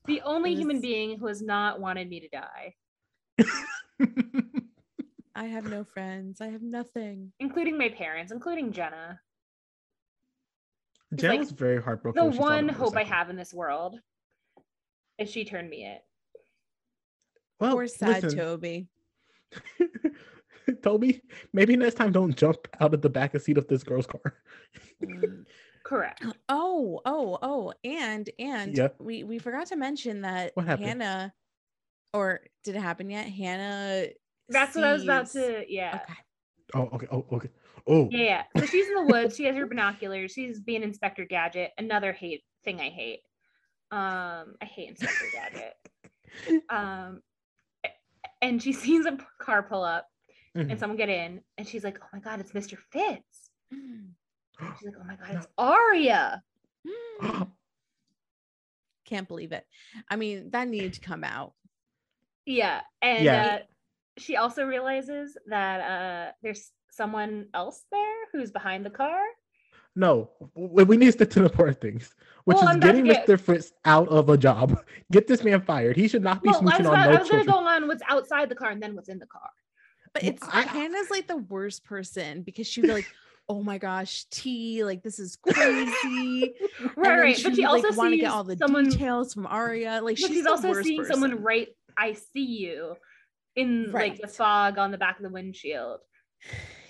The 0.05 0.21
only 0.21 0.51
it 0.53 0.57
human 0.57 0.81
being 0.81 1.17
who 1.19 1.27
has 1.27 1.41
not 1.41 1.79
wanted 1.79 2.09
me 2.09 2.19
to 2.21 2.27
die, 2.29 2.75
I 5.35 5.45
have 5.45 5.65
no 5.65 5.83
friends. 5.83 6.41
I 6.41 6.47
have 6.47 6.61
nothing. 6.61 7.31
including 7.39 7.77
my 7.77 7.89
parents, 7.89 8.31
including 8.31 8.71
Jenna. 8.71 9.19
Jen 11.15 11.31
like, 11.31 11.39
was 11.39 11.51
very 11.51 11.81
heartbroken. 11.81 12.19
The 12.19 12.25
when 12.25 12.33
she 12.33 12.37
saw 12.37 12.43
one 12.43 12.69
hope 12.69 12.95
I 12.95 13.03
have 13.03 13.29
in 13.29 13.35
this 13.35 13.53
world 13.53 13.99
is 15.17 15.29
she 15.29 15.45
turned 15.45 15.69
me 15.69 15.85
it. 15.85 16.01
Well, 17.59 17.73
Poor 17.73 17.87
sad 17.87 18.23
listen, 18.23 18.39
Toby. 18.39 18.87
Toby, 20.83 21.21
maybe 21.53 21.75
next 21.75 21.95
time 21.95 22.11
don't 22.11 22.35
jump 22.35 22.67
out 22.79 22.93
of 22.93 23.01
the 23.01 23.09
back 23.09 23.33
of 23.35 23.41
seat 23.41 23.57
of 23.57 23.67
this 23.67 23.83
girl's 23.83 24.07
car. 24.07 24.35
Mm. 25.03 25.45
Correct. 25.83 26.23
Oh, 26.47 27.01
oh, 27.05 27.39
oh, 27.41 27.73
and 27.83 28.29
and 28.39 28.77
Yeah. 28.77 28.89
we 28.99 29.23
we 29.23 29.39
forgot 29.39 29.67
to 29.67 29.75
mention 29.75 30.21
that 30.21 30.51
What? 30.55 30.79
Hanna, 30.79 31.33
or 32.13 32.41
did 32.63 32.75
it 32.75 32.81
happen 32.81 33.09
yet? 33.09 33.27
Hanna. 33.27 34.07
That's 34.49 34.75
what 34.75 34.83
I 34.83 34.93
was 34.93 35.03
about 35.03 35.27
to. 35.31 35.63
Yeah. 35.67 35.99
Okay. 36.03 36.13
Oh, 36.73 36.89
okay. 36.93 37.07
Oh, 37.11 37.25
okay. 37.33 37.49
Oh, 37.87 38.07
Yeah, 38.11 38.23
yeah. 38.23 38.43
So 38.57 38.65
she's 38.65 38.87
in 38.87 38.95
the 38.95 39.03
woods. 39.03 39.35
She 39.35 39.45
has 39.45 39.55
her 39.55 39.65
binoculars. 39.65 40.31
She's 40.31 40.59
being 40.59 40.83
Inspector 40.83 41.23
Gadget. 41.25 41.71
Another 41.77 42.13
hate 42.13 42.43
thing 42.63 42.79
I 42.79 42.89
hate. 42.89 43.21
Um, 43.91 44.55
I 44.61 44.65
hate 44.65 44.89
Inspector 44.89 45.25
Gadget. 45.33 46.63
Um, 46.69 47.21
and 48.41 48.61
she 48.61 48.73
sees 48.73 49.05
a 49.05 49.17
car 49.39 49.63
pull 49.63 49.83
up 49.83 50.07
mhm. 50.55 50.69
and 50.71 50.79
someone 50.79 50.97
get 50.97 51.09
in, 51.09 51.41
and 51.57 51.67
she's 51.67 51.83
like, 51.83 51.97
"Oh 52.01 52.07
my 52.13 52.19
god, 52.19 52.39
it's 52.39 52.51
Mr. 52.51 52.77
Fitz." 52.91 53.49
Mm. 53.73 54.09
She's 54.79 54.87
like, 54.87 54.95
"Oh 54.99 55.03
my 55.05 55.15
god, 55.15 55.35
it's 55.35 55.47
Aria." 55.57 56.43
Mm. 57.21 57.51
Can't 59.05 59.27
believe 59.27 59.51
it. 59.51 59.65
I 60.09 60.15
mean, 60.15 60.51
that 60.51 60.67
needed 60.67 60.93
to 60.93 61.01
come 61.01 61.23
out. 61.23 61.53
Yeah, 62.45 62.81
and 63.01 63.23
Yeah. 63.23 63.57
Uh, 63.61 63.65
she 64.17 64.35
also 64.35 64.65
realizes 64.65 65.37
that 65.47 65.79
uh, 65.81 66.31
there's 66.43 66.71
someone 66.91 67.47
else 67.53 67.83
there 67.91 68.15
who's 68.31 68.51
behind 68.51 68.85
the 68.85 68.89
car. 68.89 69.21
no, 69.95 70.29
we, 70.55 70.83
we 70.83 70.97
need 70.97 71.07
to 71.07 71.11
stick 71.13 71.29
to 71.31 71.39
the 71.39 71.45
important 71.45 71.79
things, 71.81 72.13
which 72.45 72.55
Well, 72.55 72.63
is 72.65 72.69
I'm 72.73 72.79
getting 72.79 73.05
get- 73.05 73.25
Mr. 73.27 73.39
Fritz 73.39 73.71
out 73.85 74.07
of 74.09 74.29
a 74.29 74.37
job. 74.37 74.77
Get 75.11 75.27
this 75.27 75.43
man 75.43 75.61
fired. 75.61 75.95
He 75.97 76.07
should 76.07 76.23
not 76.23 76.41
be 76.43 76.49
Well, 76.49 76.59
I 76.59 76.63
was, 76.63 76.73
smooching 76.73 76.79
about, 76.81 76.93
on 76.93 76.99
I 76.99 77.11
no 77.13 77.19
was 77.19 77.29
gonna 77.29 77.45
go 77.45 77.57
on 77.67 77.87
what's 77.87 78.03
outside 78.09 78.49
the 78.49 78.55
car 78.55 78.69
and 78.71 78.81
then 78.81 78.95
what's 78.95 79.09
in 79.09 79.19
the 79.19 79.25
car. 79.27 79.49
But 80.13 80.23
it's 80.23 80.43
I- 80.51 80.61
Hanna's 80.63 81.09
like 81.09 81.27
the 81.27 81.37
worst 81.37 81.83
person 81.85 82.41
because 82.43 82.67
she'd 82.67 82.81
be 82.81 82.87
like, 82.89 83.07
"Oh 83.49 83.63
my 83.63 83.77
gosh, 83.77 84.25
T, 84.29 84.83
like 84.83 85.03
this 85.03 85.19
is 85.19 85.37
crazy." 85.37 86.53
Right, 86.95 87.19
right. 87.19 87.37
she 87.37 87.43
But 87.43 87.55
she 87.55 87.65
also 87.65 87.87
like, 87.89 87.97
want 87.97 88.09
to 88.11 88.15
sees 88.15 88.21
get 88.21 88.31
all 88.31 88.43
the 88.43 88.57
someone. 88.57 88.85
details 88.89 89.33
from 89.33 89.45
Aria. 89.47 90.01
Like 90.03 90.15
but 90.19 90.27
she's, 90.27 90.27
she's, 90.29 90.45
also 90.45 90.73
seeing 90.81 90.99
person. 91.01 91.13
someone 91.13 91.41
right. 91.43 91.69
I 91.97 92.13
see 92.13 92.45
you 92.45 92.95
in 93.55 93.91
like 93.91 94.19
the 94.19 94.27
fog 94.27 94.77
on 94.77 94.91
the 94.91 94.97
back 94.97 95.17
of 95.17 95.23
the 95.23 95.29
windshield. 95.29 95.99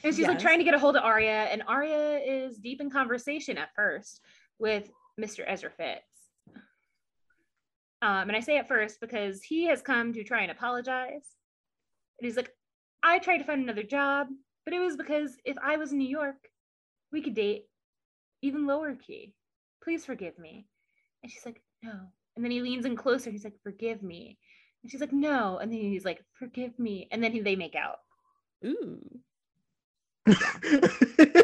And 0.04 0.16
she's 0.16 0.28
like 0.28 0.40
trying 0.40 0.60
to 0.60 0.64
get 0.64 0.74
a 0.74 0.80
hold 0.80 0.96
of 0.96 1.04
Aria, 1.04 1.44
and 1.44 1.62
Aria 1.68 2.20
is 2.20 2.58
deep 2.58 2.82
in 2.82 2.90
conversation 2.90 3.58
at 3.58 3.70
first 3.76 4.22
with 4.58 4.90
Mr. 5.20 5.44
Ezra 5.46 5.70
Fitz. 5.70 6.02
Um, 8.02 8.30
and 8.30 8.36
I 8.36 8.40
say 8.40 8.58
at 8.58 8.68
first 8.68 9.00
because 9.00 9.44
he 9.44 9.66
has 9.66 9.82
come 9.82 10.14
to 10.14 10.24
try 10.24 10.42
and 10.42 10.52
apologize. 10.52 11.36
And 12.20 12.26
he's 12.26 12.38
like, 12.38 12.52
I 13.04 13.20
tried 13.20 13.40
to 13.40 13.44
find 13.44 13.62
another 13.62 13.84
job, 13.84 14.28
but 14.66 14.74
it 14.74 14.80
was 14.80 14.96
because 14.96 15.38
if 15.46 15.58
I 15.64 15.78
was 15.78 15.92
in 15.92 16.00
New 16.00 16.08
York, 16.08 16.38
we 17.12 17.22
could 17.22 17.36
date 17.36 17.66
even 18.42 18.66
lower 18.66 18.96
key. 18.96 19.34
Please 19.84 20.06
forgive 20.06 20.38
me. 20.40 20.66
And 21.22 21.32
she's 21.32 21.46
like, 21.46 21.62
no. 21.84 21.94
And 22.36 22.44
then 22.44 22.52
he 22.52 22.62
leans 22.62 22.86
in 22.86 22.96
closer. 22.96 23.30
He's 23.30 23.44
like, 23.44 23.60
forgive 23.64 24.02
me. 24.02 24.40
And 24.84 24.92
she's 24.92 25.02
like, 25.02 25.14
no. 25.14 25.58
And 25.60 25.72
then 25.72 25.80
he's 25.80 26.06
like, 26.06 26.24
forgive 26.34 26.78
me. 26.80 27.08
And 27.12 27.24
then 27.24 27.32
he, 27.32 27.42
they 27.42 27.56
make 27.56 27.76
out. 27.76 27.98
Ooh. 28.66 29.00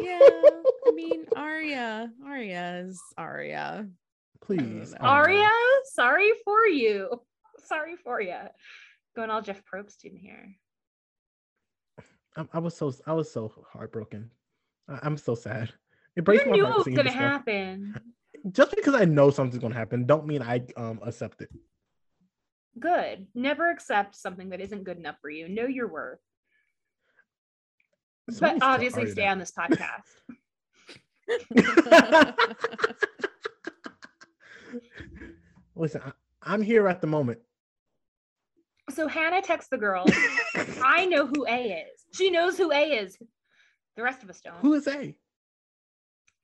Yeah. 0.00 0.18
I 0.20 0.90
mean, 0.94 1.24
Aria. 1.36 2.10
Aria 2.26 2.84
is 2.84 3.00
Aria. 3.16 3.88
Please, 4.40 4.92
know. 4.92 4.98
Aria, 5.00 5.50
sorry 5.92 6.30
for 6.44 6.66
you. 6.66 7.20
Sorry 7.64 7.96
for 7.96 8.20
you. 8.20 8.36
Going 9.16 9.30
all 9.30 9.42
Jeff 9.42 9.62
Probst 9.64 10.04
in 10.04 10.16
here. 10.16 10.54
I, 12.36 12.46
I 12.52 12.58
was 12.58 12.76
so 12.76 12.92
I 13.06 13.12
was 13.12 13.30
so 13.30 13.52
heartbroken. 13.72 14.30
I, 14.88 14.98
I'm 15.02 15.16
so 15.16 15.34
sad. 15.34 15.68
It 15.68 15.72
You 16.16 16.22
breaks 16.22 16.46
my 16.46 16.52
knew 16.52 16.64
heart 16.66 16.86
it 16.86 16.90
was 16.90 16.96
gonna 16.96 17.10
happen. 17.10 17.94
Just 18.52 18.74
because 18.76 18.94
I 18.94 19.04
know 19.04 19.30
something's 19.30 19.60
gonna 19.60 19.74
happen, 19.74 20.06
don't 20.06 20.26
mean 20.26 20.42
I 20.42 20.62
um 20.76 21.00
accept 21.02 21.42
it. 21.42 21.50
Good. 22.78 23.26
Never 23.34 23.70
accept 23.70 24.16
something 24.16 24.50
that 24.50 24.60
isn't 24.60 24.84
good 24.84 24.98
enough 24.98 25.16
for 25.20 25.30
you. 25.30 25.48
Know 25.48 25.66
your 25.66 25.88
worth. 25.88 26.20
But 28.40 28.62
obviously 28.62 29.10
stay 29.10 29.26
on 29.26 29.38
this 29.38 29.52
podcast. 29.52 30.02
Listen, 35.74 36.02
I, 36.04 36.12
I'm 36.42 36.60
here 36.60 36.88
at 36.88 37.00
the 37.00 37.06
moment. 37.06 37.38
So 38.90 39.08
Hanna 39.08 39.40
texts 39.42 39.70
the 39.70 39.78
girls. 39.78 40.10
I 40.82 41.06
know 41.06 41.26
who 41.26 41.46
A 41.46 41.84
is. 41.86 42.04
She 42.12 42.30
knows 42.30 42.58
who 42.58 42.70
A 42.72 42.98
is. 42.98 43.16
The 43.96 44.02
rest 44.02 44.22
of 44.22 44.30
us 44.30 44.40
don't. 44.40 44.56
Who 44.56 44.74
is 44.74 44.86
A? 44.86 45.14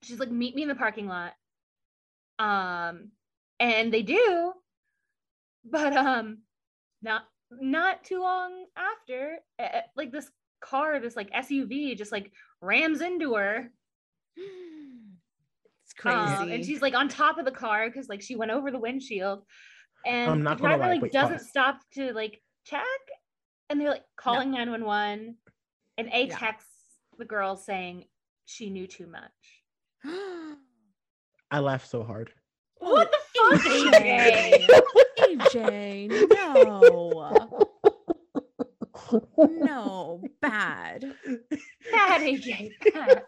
she's 0.05 0.19
like 0.19 0.31
meet 0.31 0.55
me 0.55 0.63
in 0.63 0.69
the 0.69 0.75
parking 0.75 1.09
lot 1.09 1.33
um 2.39 3.11
and 3.59 3.93
they 3.93 4.03
do 4.03 4.53
but 5.65 5.97
um 5.97 6.39
not 7.03 7.23
not 7.61 8.05
too 8.05 8.21
long 8.21 8.65
after 8.77 9.39
uh, 9.59 9.81
like 9.97 10.11
this 10.13 10.31
car 10.61 10.99
this 11.01 11.17
like 11.17 11.31
suv 11.33 11.97
just 11.99 12.13
like 12.13 12.33
rams 12.61 13.01
into 13.01 13.35
her 13.35 13.71
It's 14.37 15.93
crazy. 15.97 16.17
um, 16.17 16.51
and 16.51 16.65
she's 16.65 16.81
like 16.83 16.95
on 16.95 17.09
top 17.09 17.39
of 17.39 17.45
the 17.45 17.51
car 17.51 17.89
because 17.89 18.09
like 18.09 18.23
she 18.23 18.37
went 18.37 18.51
over 18.51 18.71
the 18.71 18.79
windshield 18.79 19.43
and 20.07 20.31
I'm 20.31 20.39
the 20.39 20.45
not 20.45 20.59
gonna 20.59 20.69
driver 20.77 20.83
lie, 20.85 20.89
like 20.95 21.03
wait, 21.03 21.13
doesn't 21.13 21.37
pause. 21.39 21.49
stop 21.49 21.81
to 21.95 22.13
like 22.13 22.41
check 22.65 22.83
and 23.71 23.81
they're 23.81 23.91
like 23.91 24.05
calling 24.17 24.51
911 24.51 25.37
and 25.99 26.09
a 26.13 26.27
Yeah. 26.27 26.37
texts 26.39 26.71
the 27.19 27.25
girl 27.25 27.57
saying 27.57 28.05
she 28.47 28.71
knew 28.71 28.87
too 28.87 29.07
much 29.07 29.31
I 31.51 31.61
laughed 31.61 31.89
so 31.89 32.03
hard. 32.03 32.33
what 32.79 33.11
the 33.13 33.19
fuck 33.61 33.67
AJ. 35.39 36.09
AJ? 36.11 36.11
AJ, 36.11 36.31
no. 36.31 37.69
No, 39.49 40.23
bad. 40.41 41.15
bad 41.93 42.21
AJ 42.23 42.71
bad. 42.93 43.23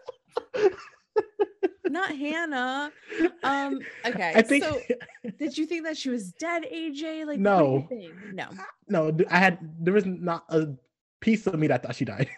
not 1.85 2.11
Hanna. 2.15 2.91
Um, 3.43 3.79
okay. 4.05 4.33
I 4.35 4.41
think 4.41 4.63
so 4.63 4.79
did 5.39 5.57
you 5.57 5.65
think 5.65 5.83
that 5.85 5.97
she 5.97 6.09
was 6.09 6.31
dead, 6.33 6.63
AJ? 6.71 7.25
Like 7.25 7.39
No. 7.39 7.65
what 7.65 7.89
do 7.89 7.95
you 7.95 8.09
think? 8.11 8.33
No. 8.33 8.49
no, 8.87 9.17
I 9.29 9.37
had 9.37 9.59
there 9.79 9.93
was 9.93 10.05
not 10.05 10.43
a 10.49 10.69
piece 11.19 11.47
of 11.47 11.57
me 11.59 11.67
that 11.67 11.83
thought 11.83 11.95
she 11.95 12.05
died. 12.05 12.29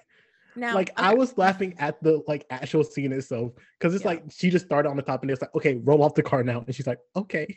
Now 0.59 0.73
like 0.75 0.91
I 0.97 1.13
was 1.13 1.37
laughing 1.37 1.75
at 1.79 2.01
the 2.03 2.21
like 2.27 2.45
actual 2.49 2.83
scene 2.83 3.11
itself 3.13 3.53
because 3.79 3.95
it's 3.95 4.03
Yeah. 4.03 4.11
like 4.11 4.23
she 4.29 4.49
just 4.49 4.65
started 4.65 4.89
on 4.89 4.95
the 4.97 5.01
top 5.03 5.21
and 5.21 5.31
it's 5.31 5.41
like, 5.41 5.53
okay, 5.55 5.75
roll 5.83 6.03
off 6.03 6.13
the 6.15 6.23
car 6.23 6.43
now, 6.43 6.63
and 6.65 6.75
she's 6.75 6.87
like, 6.87 6.99
okay. 7.15 7.47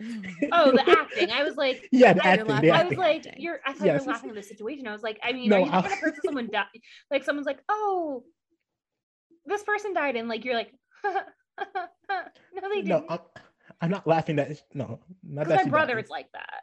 Oh, 0.52 0.72
the 0.72 0.82
acting. 0.98 1.30
I 1.30 1.42
was 1.44 1.56
like, 1.56 1.86
yeah, 1.92 2.12
the 2.14 2.24
I- 2.24 2.30
acting, 2.30 2.46
you're 2.48 2.60
the 2.60 2.70
I 2.70 2.76
acting. 2.80 2.98
was 2.98 3.06
like, 3.06 3.26
you're. 3.36 3.60
I 3.66 3.72
thought 3.74 3.86
Yes. 3.86 4.00
you 4.02 4.06
were 4.06 4.12
laughing 4.12 4.30
at 4.30 4.36
the 4.36 4.42
situation. 4.42 4.86
I 4.86 4.92
was 4.92 5.02
like, 5.02 5.18
I 5.22 5.32
mean, 5.32 5.48
No, 5.50 5.56
are 5.56 5.60
you 5.60 5.66
I- 5.66 5.82
gonna 5.82 5.94
hurt 5.96 6.14
someone 6.24 6.48
die? 6.50 6.64
Like 7.10 7.24
someone's 7.24 7.46
like, 7.46 7.60
oh, 7.68 8.24
this 9.46 9.62
person 9.62 9.92
died, 9.94 10.16
and 10.16 10.28
like 10.28 10.44
you're 10.44 10.54
like, 10.54 10.72
no, 11.04 12.68
they 12.72 12.82
didn't. 12.82 13.04
I'm, 13.08 13.18
I'm 13.80 13.90
not 13.90 14.06
laughing 14.06 14.36
that 14.36 14.50
no, 14.74 15.00
not 15.22 15.44
Because 15.44 15.48
that 15.48 15.56
my 15.56 15.62
she 15.64 15.70
brother 15.70 15.94
died. 15.94 16.04
is 16.04 16.10
like 16.10 16.26
that. 16.32 16.60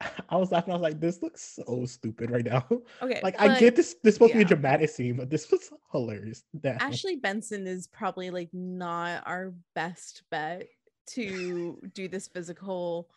I 0.28 0.36
was 0.36 0.52
laughing. 0.52 0.72
I 0.72 0.76
was 0.76 0.82
like, 0.82 1.00
this 1.00 1.22
looks 1.22 1.42
so 1.42 1.84
stupid 1.86 2.30
right 2.30 2.44
now. 2.44 2.66
okay. 3.02 3.20
like 3.22 3.40
I 3.40 3.58
get 3.58 3.76
this. 3.76 3.96
This 4.02 4.12
is 4.12 4.14
supposed 4.14 4.32
to 4.32 4.38
be 4.38 4.44
a 4.44 4.46
dramatic 4.46 4.90
scene, 4.90 5.16
but 5.16 5.30
this 5.30 5.50
was 5.50 5.70
hilarious. 5.92 6.44
That 6.54 6.82
Ashley 6.82 7.16
Benson 7.16 7.66
is 7.66 7.86
probably 7.86 8.30
like 8.30 8.50
not 8.52 9.22
our 9.26 9.54
best 9.74 10.22
bet 10.30 10.66
to 11.10 11.80
do 11.94 12.08
this 12.08 12.28
physical 12.28 13.08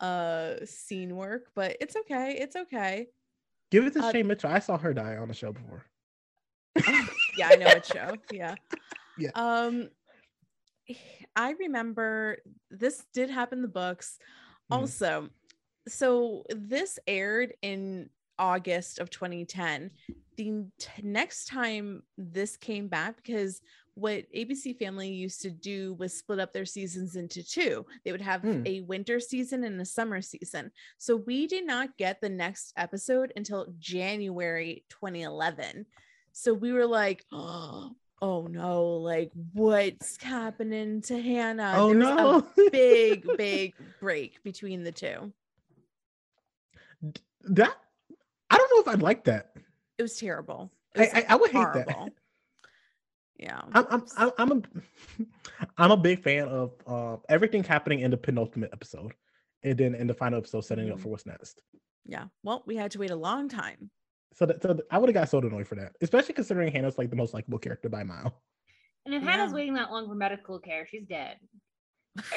uh 0.00 0.54
scene 0.64 1.14
work, 1.14 1.50
but 1.54 1.76
it's 1.80 1.96
okay. 1.96 2.36
It's 2.40 2.56
okay. 2.56 3.06
give 3.70 3.86
it 3.86 3.92
to 3.94 4.04
uh, 4.04 4.12
Shay 4.12 4.22
Mitchell. 4.22 4.50
I 4.50 4.58
saw 4.58 4.76
her 4.76 4.92
die 4.92 5.16
on 5.16 5.28
the 5.28 5.34
show 5.34 5.52
before. 5.52 5.84
yeah, 7.38 7.48
I 7.50 7.56
know 7.56 7.66
what 7.66 7.86
show. 7.86 8.16
Yeah. 8.32 8.56
Yeah. 9.16 9.30
Um 9.34 9.88
I 11.36 11.52
remember 11.52 12.38
this 12.70 13.04
did 13.12 13.30
happen 13.30 13.58
in 13.58 13.62
the 13.62 13.68
books. 13.68 14.18
Mhm. 14.70 14.76
Also, 14.76 15.30
so 15.88 16.44
this 16.48 16.98
aired 17.06 17.54
in 17.62 18.08
August 18.38 18.98
of 18.98 19.10
2010. 19.10 19.90
The 20.36 20.64
t- 20.78 21.02
next 21.02 21.46
time 21.46 22.02
this 22.18 22.56
came 22.56 22.88
back, 22.88 23.16
because 23.16 23.60
what 23.96 24.24
ABC 24.34 24.76
Family 24.76 25.08
used 25.10 25.40
to 25.42 25.50
do 25.50 25.94
was 25.94 26.12
split 26.18 26.40
up 26.40 26.52
their 26.52 26.64
seasons 26.64 27.14
into 27.14 27.44
two. 27.48 27.86
They 28.04 28.10
would 28.10 28.20
have 28.20 28.40
Hmm. 28.42 28.62
a 28.66 28.80
winter 28.80 29.20
season 29.20 29.62
and 29.62 29.80
a 29.80 29.84
summer 29.84 30.20
season. 30.20 30.72
So 30.98 31.14
we 31.14 31.46
did 31.46 31.64
not 31.64 31.96
get 31.96 32.20
the 32.20 32.28
next 32.28 32.72
episode 32.76 33.32
until 33.36 33.72
January 33.78 34.84
2011. 34.88 35.86
So 36.32 36.52
we 36.52 36.72
were 36.72 36.86
like, 36.86 37.24
oh 37.32 37.92
no, 38.22 38.96
like 38.96 39.30
what's 39.52 40.20
happening 40.20 41.00
to 41.02 41.20
Hanna? 41.20 41.74
oh 41.76 41.94
There 41.94 41.98
was 41.98 42.08
a 42.08 42.56
no! 42.56 42.70
big, 42.72 43.24
big 43.36 43.74
break 44.00 44.42
between 44.42 44.82
the 44.82 44.90
two. 44.92 45.32
That 47.42 47.74
I 48.50 48.56
don't 48.56 48.70
know 48.74 48.80
if 48.80 48.88
I'd 48.96 49.02
like 49.02 49.24
that. 49.24 49.52
It 49.98 50.02
was 50.02 50.16
terrible. 50.16 50.72
It 50.94 51.00
I, 51.00 51.02
was 51.02 51.10
I, 51.14 51.26
I 51.28 51.36
would 51.36 51.50
hate 51.50 51.72
that. 51.74 52.12
Yeah. 53.38 53.60
I'm 53.72 53.86
I'm 53.90 54.04
I'm 54.16 54.30
I'm 54.38 54.52
a 54.52 54.62
I'm 55.78 55.90
a 55.90 55.96
big 55.96 56.22
fan 56.22 56.48
of 56.48 56.72
uh, 56.86 57.16
everything 57.28 57.64
happening 57.64 58.00
in 58.00 58.10
the 58.10 58.16
penultimate 58.16 58.70
episode, 58.72 59.12
and 59.62 59.76
then 59.76 59.94
in 59.94 60.06
the 60.06 60.14
final 60.14 60.38
episode 60.38 60.62
setting 60.62 60.90
up 60.90 60.98
Mhm. 60.98 61.02
for 61.02 61.08
what's 61.08 61.26
next. 61.26 61.60
Yeah. 62.06 62.24
Well, 62.42 62.62
we 62.66 62.76
had 62.76 62.90
to 62.92 62.98
wait 62.98 63.10
a 63.10 63.16
long 63.16 63.48
time. 63.48 63.90
So 64.34 64.46
that 64.46 64.62
so 64.62 64.78
I 64.90 64.98
would 64.98 65.08
have 65.08 65.14
got 65.14 65.28
so 65.28 65.38
annoyed 65.38 65.66
for 65.66 65.74
that, 65.76 65.92
especially 66.00 66.34
considering 66.34 66.72
Hanna's 66.72 66.98
like 66.98 67.10
the 67.10 67.16
most 67.16 67.34
likable 67.34 67.58
character 67.58 67.88
by 67.88 68.04
mile. 68.04 68.40
And 69.06 69.14
if 69.14 69.22
Hanna's 69.22 69.52
waiting 69.52 69.74
that 69.74 69.90
long 69.90 70.08
for 70.08 70.14
medical 70.14 70.58
care, 70.58 70.86
she's 70.90 71.04
dead. 71.06 71.36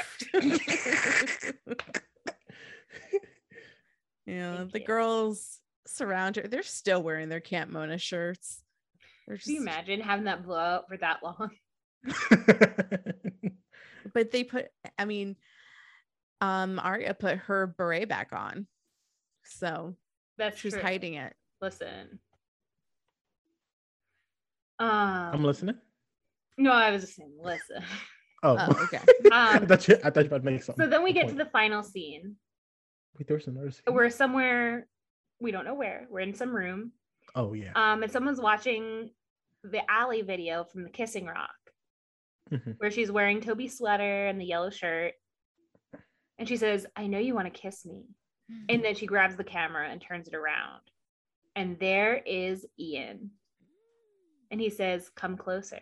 yeah. 4.28 4.58
Thank 4.58 4.74
The 4.74 4.80
you. 4.82 4.86
girls 4.86 5.60
surround 5.88 6.36
her. 6.36 6.44
They're 6.48 6.62
still 6.62 7.02
wearing 7.02 7.30
their 7.30 7.40
Camp 7.40 7.72
Mona 7.72 7.98
shirts. 7.98 8.62
They're 9.28 9.38
Can 9.38 9.54
you 9.56 9.62
imagine 9.62 10.00
having 10.02 10.26
that 10.26 10.44
blow 10.44 10.58
out 10.60 10.88
for 10.88 10.98
that 10.98 11.22
long? 11.24 11.50
but 14.14 14.32
they 14.32 14.44
put 14.46 14.68
i 14.98 15.04
mean 15.06 15.36
um 16.42 16.80
Aria 16.82 17.14
put 17.14 17.38
her 17.40 17.68
beret 17.68 18.08
back 18.08 18.30
on 18.32 18.68
so 19.44 19.96
That's 20.38 20.58
she 20.60 20.68
was 20.68 20.74
true. 20.76 20.84
hiding 20.84 21.16
it 21.16 21.34
Listen. 21.60 22.20
Um, 24.80 24.90
I'm 24.90 25.44
listening. 25.44 25.76
no, 26.60 26.72
I 26.72 26.92
was 26.92 27.02
just 27.02 27.16
saying, 27.16 27.34
listen. 27.42 27.84
Oh, 28.44 28.56
oh 28.60 28.84
okay 28.84 29.00
I 29.32 29.58
Um, 29.58 29.66
thought 29.68 29.88
you 29.88 29.98
I 30.04 30.12
thought 30.12 30.24
you 30.24 30.30
were 30.30 30.36
about 30.38 30.46
to 30.46 30.52
make 30.52 30.62
something. 30.64 30.86
so 30.86 30.90
then 30.90 31.04
we 31.04 31.10
a 31.10 31.14
get 31.14 31.30
to 31.30 31.36
the 31.36 31.46
final 31.48 31.82
scene. 31.82 32.36
Wait, 33.18 33.28
there's 33.28 33.48
another 33.48 33.72
scene? 33.72 33.82
We're 33.94 34.10
somewhere, 34.10 34.88
we 35.40 35.52
don't 35.52 35.66
know 35.66 35.74
where. 35.76 36.08
We're 36.10 36.20
in 36.22 36.34
some 36.36 36.56
room. 36.56 36.92
Oh 37.36 37.54
yeah. 37.54 37.72
Um, 37.76 38.04
and 38.04 38.12
someone's 38.12 38.40
watching 38.40 39.12
the 39.64 39.82
Ali 39.94 40.22
video 40.22 40.64
from 40.64 40.84
the 40.84 40.90
Kissing 40.90 41.26
Rock, 41.26 41.50
Mhm. 42.52 42.76
where 42.78 42.92
she's 42.92 43.12
wearing 43.12 43.42
Toby's 43.42 43.78
sweater 43.78 44.28
and 44.28 44.40
the 44.40 44.46
yellow 44.46 44.70
shirt. 44.70 45.14
And 46.40 46.48
she 46.48 46.58
says, 46.58 46.86
I 46.96 47.08
know 47.08 47.18
you 47.20 47.34
want 47.34 47.52
to 47.52 47.60
kiss 47.60 47.86
me. 47.86 48.06
And 48.70 48.84
then 48.86 48.96
she 48.96 49.08
grabs 49.08 49.36
the 49.36 49.44
camera 49.44 49.90
and 49.90 50.00
turns 50.00 50.28
it 50.30 50.34
around. 50.36 50.82
And 51.56 51.78
there 51.80 52.16
is 52.26 52.66
Ian. 52.80 53.32
And 54.52 54.62
he 54.62 54.70
says, 54.70 55.10
Come 55.16 55.36
closer. 55.36 55.82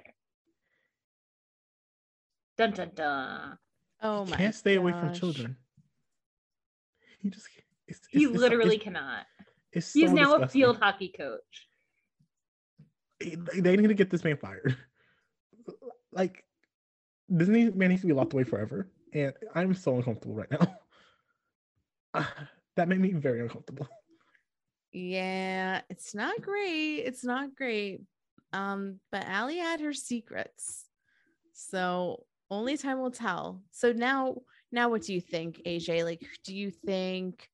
Dun 2.58 2.72
dun 2.72 2.92
dun. 2.96 3.58
oh 4.02 4.26
my 4.26 4.38
Can't 4.38 4.56
stay 4.56 4.76
away 4.76 4.94
from 4.94 5.14
children. 5.14 5.58
He 7.26 7.32
just 7.32 7.48
it's, 7.88 8.02
He 8.12 8.20
it's- 8.20 8.30
it's- 8.30 8.40
literally 8.40 8.76
it's- 8.76 8.84
cannot. 8.84 9.26
It's 9.74 9.92
He's 9.92 10.10
so 10.12 10.16
now 10.16 10.36
a 10.36 10.48
field 10.48 10.78
hockey 10.78 11.08
coach. 11.10 11.68
They 13.20 13.36
they 13.62 13.76
need 13.76 13.88
to 13.88 13.96
get 13.96 14.12
this 14.12 14.24
man 14.24 14.38
fired. 14.38 14.78
Like 16.12 16.46
Disney 17.36 17.72
man 17.72 17.90
needs 17.90 18.02
to 18.02 18.08
be 18.08 18.14
locked 18.14 18.32
away 18.34 18.44
forever, 18.44 18.88
and 19.12 19.34
I'm 19.56 19.74
so 19.74 19.96
uncomfortable 19.98 20.36
right 20.36 20.52
now. 20.52 20.78
Ah, 22.14 22.34
that 22.78 22.88
made 22.88 23.02
me 23.02 23.12
very 23.12 23.42
uncomfortable. 23.42 23.90
yeah 24.94 25.82
it's 25.90 26.16
not 26.16 26.40
great 26.42 27.00
it's 27.00 27.26
not 27.26 27.54
great 27.56 28.00
um 28.54 29.02
but 29.12 29.28
Ali 29.28 29.58
had 29.58 29.82
her 29.82 29.92
secrets 29.94 30.86
so 31.52 32.24
only 32.50 32.78
time 32.78 33.00
will 33.02 33.12
tell 33.12 33.62
so 33.72 33.92
now 33.92 34.38
now 34.76 34.90
what 34.90 35.02
do 35.02 35.14
you 35.14 35.22
think 35.22 35.62
aj 35.66 36.04
like 36.04 36.22
do 36.44 36.56
you 36.56 36.70
think 36.70 37.50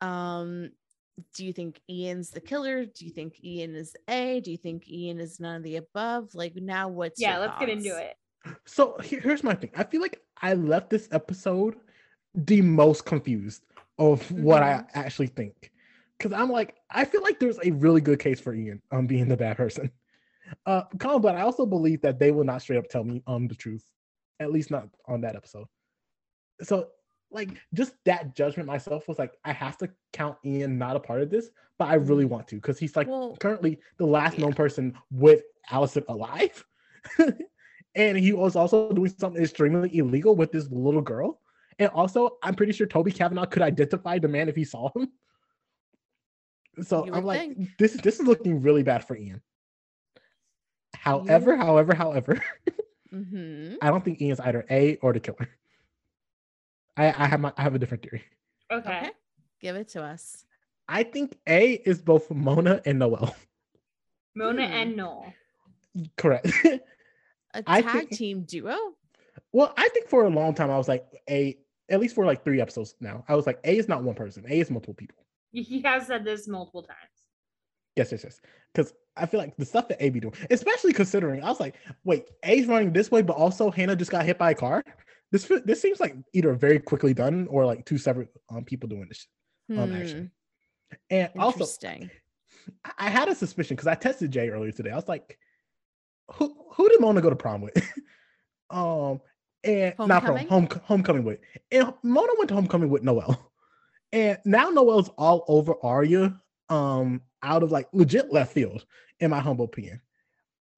um 0.00 0.70
do 1.34 1.44
you 1.44 1.52
think 1.52 1.80
ian's 1.90 2.30
the 2.30 2.40
killer 2.40 2.86
do 2.86 3.04
you 3.04 3.10
think 3.10 3.44
ian 3.44 3.74
is 3.74 3.94
a 4.08 4.40
do 4.40 4.50
you 4.50 4.56
think 4.56 4.88
ian 4.88 5.20
is 5.20 5.38
none 5.38 5.56
of 5.56 5.62
the 5.62 5.76
above 5.76 6.34
like 6.34 6.54
now 6.56 6.88
what's 6.88 7.20
Yeah, 7.20 7.32
your 7.32 7.40
let's 7.46 7.58
get 7.58 7.68
into 7.68 7.98
it. 7.98 8.16
So 8.64 8.96
here's 9.02 9.44
my 9.44 9.54
thing. 9.54 9.70
I 9.76 9.84
feel 9.84 10.00
like 10.00 10.20
I 10.40 10.54
left 10.54 10.90
this 10.90 11.08
episode 11.12 11.76
the 12.34 12.60
most 12.62 13.04
confused 13.04 13.62
of 13.98 14.28
what 14.32 14.62
I 14.62 14.84
actually 14.94 15.28
think. 15.28 15.70
Cause 16.18 16.32
I'm 16.32 16.50
like, 16.50 16.76
I 16.90 17.04
feel 17.04 17.22
like 17.22 17.38
there's 17.38 17.58
a 17.62 17.70
really 17.72 18.00
good 18.00 18.18
case 18.18 18.40
for 18.40 18.54
Ian 18.54 18.80
um 18.90 19.06
being 19.06 19.28
the 19.28 19.36
bad 19.36 19.56
person. 19.56 19.90
Uh 20.66 20.82
Colin, 20.98 21.22
but 21.22 21.34
I 21.34 21.42
also 21.42 21.64
believe 21.64 22.02
that 22.02 22.18
they 22.18 22.30
will 22.30 22.44
not 22.44 22.60
straight 22.60 22.76
up 22.76 22.88
tell 22.88 23.04
me 23.04 23.22
um 23.26 23.48
the 23.48 23.54
truth. 23.54 23.84
At 24.38 24.52
least 24.52 24.70
not 24.70 24.88
on 25.06 25.22
that 25.22 25.34
episode. 25.34 25.66
So 26.62 26.88
like 27.30 27.50
just 27.74 27.94
that 28.04 28.34
judgment 28.34 28.66
myself 28.66 29.08
was 29.08 29.18
like, 29.18 29.34
I 29.44 29.52
have 29.52 29.76
to 29.78 29.90
count 30.12 30.36
Ian 30.44 30.78
not 30.78 30.96
a 30.96 31.00
part 31.00 31.22
of 31.22 31.30
this, 31.30 31.50
but 31.78 31.88
I 31.88 31.94
really 31.94 32.24
Mhm. 32.24 32.30
want 32.30 32.48
to 32.48 32.56
because 32.56 32.78
he's 32.78 32.96
like 32.96 33.08
Well, 33.08 33.36
currently 33.40 33.80
the 33.96 34.06
last 34.06 34.38
known 34.38 34.52
person 34.52 34.96
with 35.10 35.42
Alison 35.70 36.04
alive. 36.08 36.64
and 37.94 38.18
he 38.18 38.32
was 38.32 38.54
also 38.56 38.92
doing 38.92 39.10
something 39.10 39.42
extremely 39.42 39.96
illegal 39.96 40.34
with 40.36 40.52
this 40.52 40.68
little 40.70 41.02
girl. 41.02 41.40
And 41.78 41.90
also, 41.90 42.38
I'm 42.42 42.54
pretty 42.54 42.72
sure 42.72 42.86
Toby 42.86 43.10
Cavanaugh 43.12 43.46
could 43.46 43.62
identify 43.62 44.18
the 44.18 44.28
man 44.28 44.48
if 44.48 44.56
he 44.56 44.64
saw 44.64 44.90
him. 44.94 45.10
So 46.82 47.08
I'm 47.12 47.24
like, 47.24 47.40
think. 47.40 47.76
this 47.78 47.94
this 47.94 48.20
is 48.20 48.26
looking 48.26 48.60
really 48.62 48.82
bad 48.82 49.04
for 49.04 49.16
Ian. 49.16 49.40
However, 50.94 51.56
however, 51.56 51.94
however, 51.94 52.40
mhm. 53.12 53.76
I 53.80 53.90
don't 53.90 54.04
think 54.04 54.20
Ian's 54.20 54.40
either 54.40 54.64
A 54.70 54.96
or 54.96 55.12
the 55.12 55.20
killer. 55.20 55.48
I, 56.96 57.06
I 57.06 57.26
have 57.26 57.40
my 57.40 57.52
I 57.56 57.62
have 57.62 57.74
a 57.74 57.78
different 57.78 58.02
theory. 58.02 58.22
Okay. 58.70 58.88
okay 58.98 59.10
give 59.60 59.76
it 59.76 59.88
to 59.90 60.02
us 60.02 60.44
I 60.88 61.02
think 61.04 61.38
A 61.48 61.72
is 61.74 62.02
both 62.02 62.30
Mona 62.30 62.80
and 62.84 62.98
Noel. 62.98 63.34
Mona 64.34 64.66
Hmm. 64.66 64.72
and 64.72 64.96
Noel. 64.96 65.32
Correct. 66.16 66.46
a 67.54 67.62
tag 67.62 67.84
think- 67.92 68.10
team 68.10 68.42
duo 68.42 68.76
Well, 69.52 69.72
I 69.76 69.88
think 69.90 70.08
for 70.08 70.24
a 70.24 70.28
long 70.30 70.54
time 70.54 70.70
I 70.70 70.76
was 70.78 70.88
like 70.88 71.06
a 71.28 71.56
at 71.88 72.00
least 72.00 72.14
for 72.14 72.24
like 72.24 72.42
three 72.44 72.60
episodes 72.60 72.94
now. 73.00 73.24
I 73.28 73.34
was 73.34 73.46
like 73.46 73.60
A 73.64 73.76
is 73.76 73.88
not 73.88 74.02
one 74.02 74.14
person. 74.14 74.44
A 74.48 74.60
is 74.60 74.70
multiple 74.70 74.94
people. 74.94 75.18
He 75.52 75.82
has 75.82 76.06
said 76.06 76.24
this 76.24 76.48
multiple 76.48 76.82
times. 76.82 76.98
Yes, 77.96 78.10
yes, 78.10 78.24
yes. 78.24 78.40
Because 78.72 78.94
I 79.18 79.26
feel 79.26 79.38
like 79.38 79.54
the 79.58 79.66
stuff 79.66 79.88
that 79.88 80.02
A 80.02 80.08
be 80.08 80.18
doing, 80.20 80.32
especially 80.50 80.94
considering 80.94 81.44
I 81.44 81.48
was 81.50 81.60
like, 81.60 81.74
wait, 82.04 82.30
A's 82.44 82.66
running 82.66 82.90
this 82.94 83.10
way, 83.10 83.20
but 83.20 83.36
also 83.36 83.70
Hanna 83.70 83.94
just 83.94 84.10
got 84.10 84.24
hit 84.24 84.38
by 84.38 84.52
a 84.52 84.54
car. 84.54 84.82
This 85.32 85.50
this 85.64 85.80
seems 85.80 85.98
like 85.98 86.14
either 86.34 86.52
very 86.54 86.78
quickly 86.78 87.14
done 87.14 87.46
or 87.50 87.64
like 87.66 87.84
two 87.86 87.98
separate 87.98 88.28
um, 88.50 88.64
people 88.64 88.88
doing 88.88 89.08
this 89.08 89.26
um, 89.70 89.88
Hmm, 89.90 89.94
action. 89.96 90.30
And 91.10 91.30
also, 91.38 91.56
Interesting. 91.60 92.10
I- 92.84 92.92
I 92.98 93.10
had 93.10 93.28
a 93.28 93.34
suspicion 93.34 93.74
because 93.74 93.88
I 93.88 93.94
tested 93.94 94.30
Jay 94.30 94.50
earlier 94.50 94.70
today. 94.72 94.90
I 94.90 94.96
was 94.96 95.08
like, 95.08 95.38
who 96.34 96.54
who 96.74 96.88
did 96.88 97.00
Mona 97.00 97.20
go 97.22 97.30
to 97.30 97.34
prom 97.36 97.62
with? 97.62 97.76
um, 98.70 99.20
and 99.64 99.94
not 99.98 100.22
prom, 100.22 100.46
home 100.48 100.68
homecoming 100.84 101.24
with. 101.24 101.40
And 101.70 101.92
Mona 102.02 102.32
went 102.38 102.48
to 102.48 102.54
homecoming 102.54 102.90
with 102.90 103.02
Noel. 103.02 103.50
And 104.12 104.38
now 104.44 104.68
Noel's 104.68 105.08
all 105.16 105.42
over 105.48 105.74
Aria, 105.82 106.38
um, 106.68 107.22
out 107.42 107.62
of 107.62 107.72
like 107.72 107.88
legit 107.94 108.30
left 108.30 108.52
field, 108.52 108.84
in 109.20 109.30
my 109.30 109.40
humble 109.40 109.64
opinion. 109.64 110.02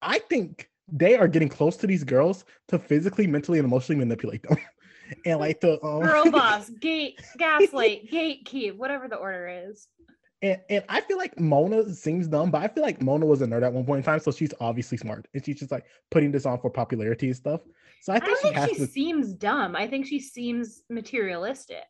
I 0.01 0.19
think 0.19 0.69
they 0.87 1.17
are 1.17 1.27
getting 1.27 1.49
close 1.49 1.77
to 1.77 1.87
these 1.87 2.03
girls 2.03 2.45
to 2.67 2.79
physically, 2.79 3.27
mentally, 3.27 3.59
and 3.59 3.65
emotionally 3.65 3.99
manipulate 3.99 4.43
them. 4.43 4.57
and 5.25 5.39
like 5.39 5.61
the 5.61 5.83
um, 5.83 6.01
Girl 6.01 6.31
boss, 6.31 6.69
gate, 6.79 7.19
gaslight, 7.37 8.09
gatekeep, 8.11 8.77
whatever 8.77 9.07
the 9.07 9.15
order 9.15 9.47
is. 9.69 9.87
And, 10.41 10.59
and 10.69 10.83
I 10.89 11.01
feel 11.01 11.17
like 11.17 11.39
Mona 11.39 11.91
seems 11.93 12.27
dumb, 12.27 12.51
but 12.51 12.61
I 12.61 12.67
feel 12.67 12.83
like 12.83 13.01
Mona 13.01 13.25
was 13.25 13.41
a 13.41 13.47
nerd 13.47 13.63
at 13.63 13.73
one 13.73 13.85
point 13.85 13.99
in 13.99 14.03
time, 14.03 14.19
so 14.19 14.31
she's 14.31 14.53
obviously 14.59 14.97
smart, 14.97 15.27
and 15.33 15.43
she's 15.43 15.59
just 15.59 15.71
like 15.71 15.85
putting 16.11 16.31
this 16.31 16.45
on 16.45 16.59
for 16.59 16.69
popularity 16.69 17.27
and 17.27 17.35
stuff. 17.35 17.61
So 18.01 18.13
I 18.13 18.17
I, 18.17 18.19
think 18.19 18.39
don't 18.41 18.53
she 18.53 18.59
think 18.59 18.69
she 18.69 18.75
to. 18.85 18.87
seems 18.87 19.33
dumb. 19.33 19.75
I 19.75 19.87
think 19.87 20.05
she 20.05 20.19
seems 20.19 20.83
materialistic. 20.89 21.85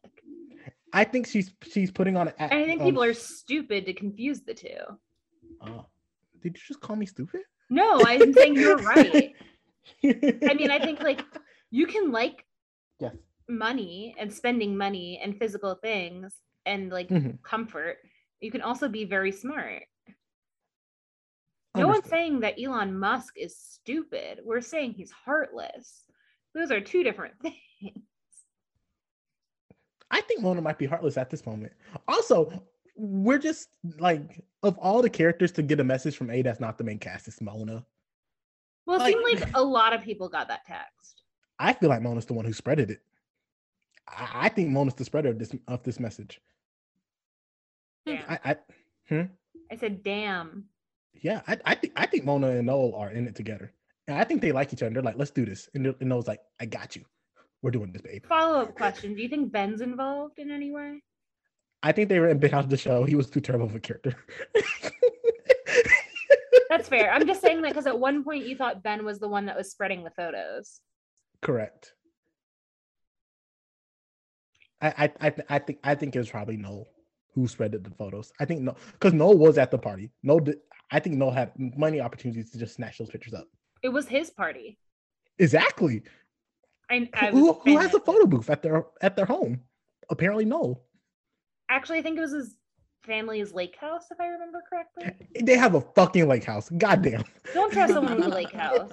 I 0.93 1.03
think 1.03 1.27
she's 1.27 1.53
she's 1.69 1.91
putting 1.91 2.15
on. 2.15 2.31
I 2.39 2.47
think 2.65 2.79
um, 2.81 2.87
people 2.87 3.03
are 3.03 3.13
stupid 3.13 3.85
to 3.87 3.93
confuse 3.93 4.41
the 4.41 4.53
two. 4.53 4.77
uh, 5.61 5.81
did 6.41 6.55
you 6.55 6.63
just 6.65 6.79
call 6.79 6.95
me 6.95 7.05
stupid? 7.05 7.41
No, 7.69 8.01
I'm 8.05 8.33
saying 8.33 8.55
you're 8.55 8.77
right. 8.77 9.33
I 10.03 10.53
mean, 10.53 10.71
I 10.71 10.79
think 10.79 11.01
like 11.01 11.23
you 11.71 11.87
can 11.87 12.11
like 12.11 12.45
yes. 12.99 13.15
money 13.49 14.15
and 14.19 14.31
spending 14.33 14.77
money 14.77 15.19
and 15.23 15.37
physical 15.37 15.75
things 15.75 16.33
and 16.65 16.91
like 16.91 17.09
Mhm. 17.09 17.41
comfort. 17.43 17.97
You 18.39 18.51
can 18.51 18.61
also 18.61 18.87
be 18.87 19.05
very 19.05 19.31
smart. 19.31 19.83
No 21.75 21.87
one's 21.87 22.07
saying 22.07 22.39
that 22.39 22.55
Elon 22.61 22.97
Musk 22.97 23.33
is 23.37 23.57
stupid. 23.57 24.39
We're 24.45 24.61
saying 24.61 24.93
he's 24.93 25.11
heartless. 25.11 26.05
Those 26.53 26.71
are 26.71 26.79
two 26.79 27.03
different 27.03 27.33
things. 27.41 27.99
I 30.09 30.21
think 30.21 30.41
Mona 30.41 30.61
might 30.61 30.77
be 30.77 30.85
heartless 30.85 31.17
at 31.17 31.29
this 31.29 31.45
moment. 31.45 31.73
Also, 32.07 32.63
we're 32.95 33.37
just 33.37 33.69
like 33.99 34.43
of 34.63 34.77
all 34.77 35.01
the 35.01 35.09
characters 35.09 35.51
to 35.53 35.61
get 35.61 35.79
a 35.79 35.83
message 35.83 36.17
from 36.17 36.29
A 36.29 36.41
that's 36.41 36.59
not 36.59 36.77
the 36.77 36.83
main 36.83 36.99
cast, 36.99 37.27
it's 37.27 37.41
Mona. 37.41 37.85
Well, 38.85 38.97
it 38.97 39.03
Like- 39.03 39.13
seemed 39.13 39.41
like 39.41 39.55
a 39.55 39.63
lot 39.63 39.93
of 39.93 40.01
people 40.01 40.29
got 40.29 40.47
that 40.47 40.65
text. 40.65 41.23
I 41.59 41.73
feel 41.73 41.89
like 41.89 42.01
Mona's 42.01 42.25
the 42.25 42.33
one 42.33 42.45
who 42.45 42.51
spreaded 42.51 42.89
it. 42.89 43.01
I, 44.07 44.29
I 44.33 44.49
think 44.49 44.69
Mona's 44.69 44.93
the 44.93 45.05
spreader 45.05 45.29
of 45.29 45.39
this 45.39 45.55
of 45.67 45.83
this 45.83 45.99
message. 45.99 46.41
Damn. 48.05 48.23
I, 48.29 48.39
I 48.43 48.55
hmm? 49.09 49.21
I 49.71 49.75
said, 49.77 50.03
damn. 50.03 50.65
Yeah, 51.13 51.41
I, 51.47 51.57
I 51.65 51.75
think 51.75 51.93
I 51.95 52.05
think 52.05 52.25
Mona 52.25 52.49
and 52.49 52.67
Noel 52.67 52.93
are 52.95 53.11
in 53.11 53.27
it 53.27 53.35
together. 53.35 53.73
And 54.07 54.17
I 54.17 54.23
think 54.23 54.41
they 54.41 54.51
like 54.51 54.71
each 54.73 54.83
other. 54.83 54.93
They're 54.93 55.01
like, 55.01 55.17
let's 55.17 55.31
do 55.31 55.45
this. 55.45 55.67
And, 55.73 55.87
and 55.87 56.01
Noel's 56.01 56.27
like, 56.27 56.41
I 56.59 56.65
got 56.65 56.95
you. 56.95 57.03
We're 57.63 57.71
doing 57.71 57.91
this, 57.91 58.03
babe. 58.03 58.25
Follow 58.27 58.61
up 58.61 58.75
question 58.75 59.15
Do 59.15 59.21
you 59.23 59.29
think 59.29 59.51
Ben's 59.51 59.81
involved 59.81 60.37
in 60.37 60.51
any 60.51 60.71
way? 60.71 61.01
I 61.85 61.91
think 61.91 62.09
they 62.09 62.19
were 62.19 62.29
in 62.29 62.43
out 62.45 62.63
of 62.63 62.71
the 62.71 62.77
show. 62.77 63.03
He 63.03 63.13
was 63.13 63.29
too 63.29 63.39
terrible 63.39 63.67
of 63.67 63.75
a 63.75 63.79
character. 63.79 64.15
That's 66.67 66.89
fair. 66.89 67.11
I'm 67.11 67.27
just 67.27 67.41
saying 67.41 67.61
that 67.61 67.69
because 67.69 67.85
at 67.85 67.99
one 67.99 68.23
point 68.23 68.47
you 68.47 68.55
thought 68.57 68.81
Ben 68.81 69.05
was 69.05 69.19
the 69.19 69.27
one 69.27 69.45
that 69.45 69.55
was 69.55 69.69
spreading 69.69 70.03
the 70.03 70.09
photos. 70.09 70.81
Correct. 71.43 71.93
I 74.81 74.87
I 74.97 75.11
I, 75.21 75.29
th- 75.29 75.47
I 75.47 75.59
think 75.59 75.79
I 75.83 75.93
think 75.93 76.15
it 76.15 76.19
was 76.19 76.29
probably 76.31 76.57
Noel 76.57 76.87
who 77.35 77.41
spreaded 77.41 77.83
the 77.83 77.91
photos. 77.91 78.33
I 78.39 78.45
think 78.45 78.61
no, 78.61 78.75
because 78.93 79.13
Noel 79.13 79.37
was 79.37 79.59
at 79.59 79.69
the 79.69 79.77
party. 79.77 80.09
No, 80.23 80.39
I 80.89 80.99
think 80.99 81.17
Noel 81.17 81.31
had 81.31 81.51
many 81.55 82.01
opportunities 82.01 82.49
to 82.49 82.57
just 82.57 82.73
snatch 82.73 82.97
those 82.97 83.11
pictures 83.11 83.35
up. 83.35 83.47
It 83.83 83.89
was 83.89 84.07
his 84.07 84.31
party. 84.31 84.79
Exactly. 85.37 86.01
I, 86.89 87.07
I 87.13 87.29
Who, 87.29 87.53
who 87.53 87.77
has 87.77 87.93
a 87.93 87.99
photo 87.99 88.25
booth 88.25 88.49
at 88.49 88.63
their 88.63 88.87
at 89.03 89.15
their 89.15 89.25
home? 89.25 89.61
Apparently, 90.09 90.45
Noel. 90.45 90.81
Actually, 91.69 91.99
I 91.99 92.01
think 92.01 92.17
it 92.17 92.21
was 92.21 92.31
his 92.31 92.57
family's 93.03 93.53
lake 93.53 93.75
house, 93.79 94.05
if 94.11 94.19
I 94.19 94.27
remember 94.27 94.61
correctly. 94.69 95.27
They 95.41 95.57
have 95.57 95.75
a 95.75 95.81
fucking 95.81 96.27
lake 96.27 96.43
house. 96.43 96.69
Goddamn. 96.69 97.23
Don't 97.53 97.71
trust 97.71 97.93
someone 97.93 98.15
with 98.17 98.25
a 98.25 98.29
lake 98.29 98.51
house. 98.53 98.91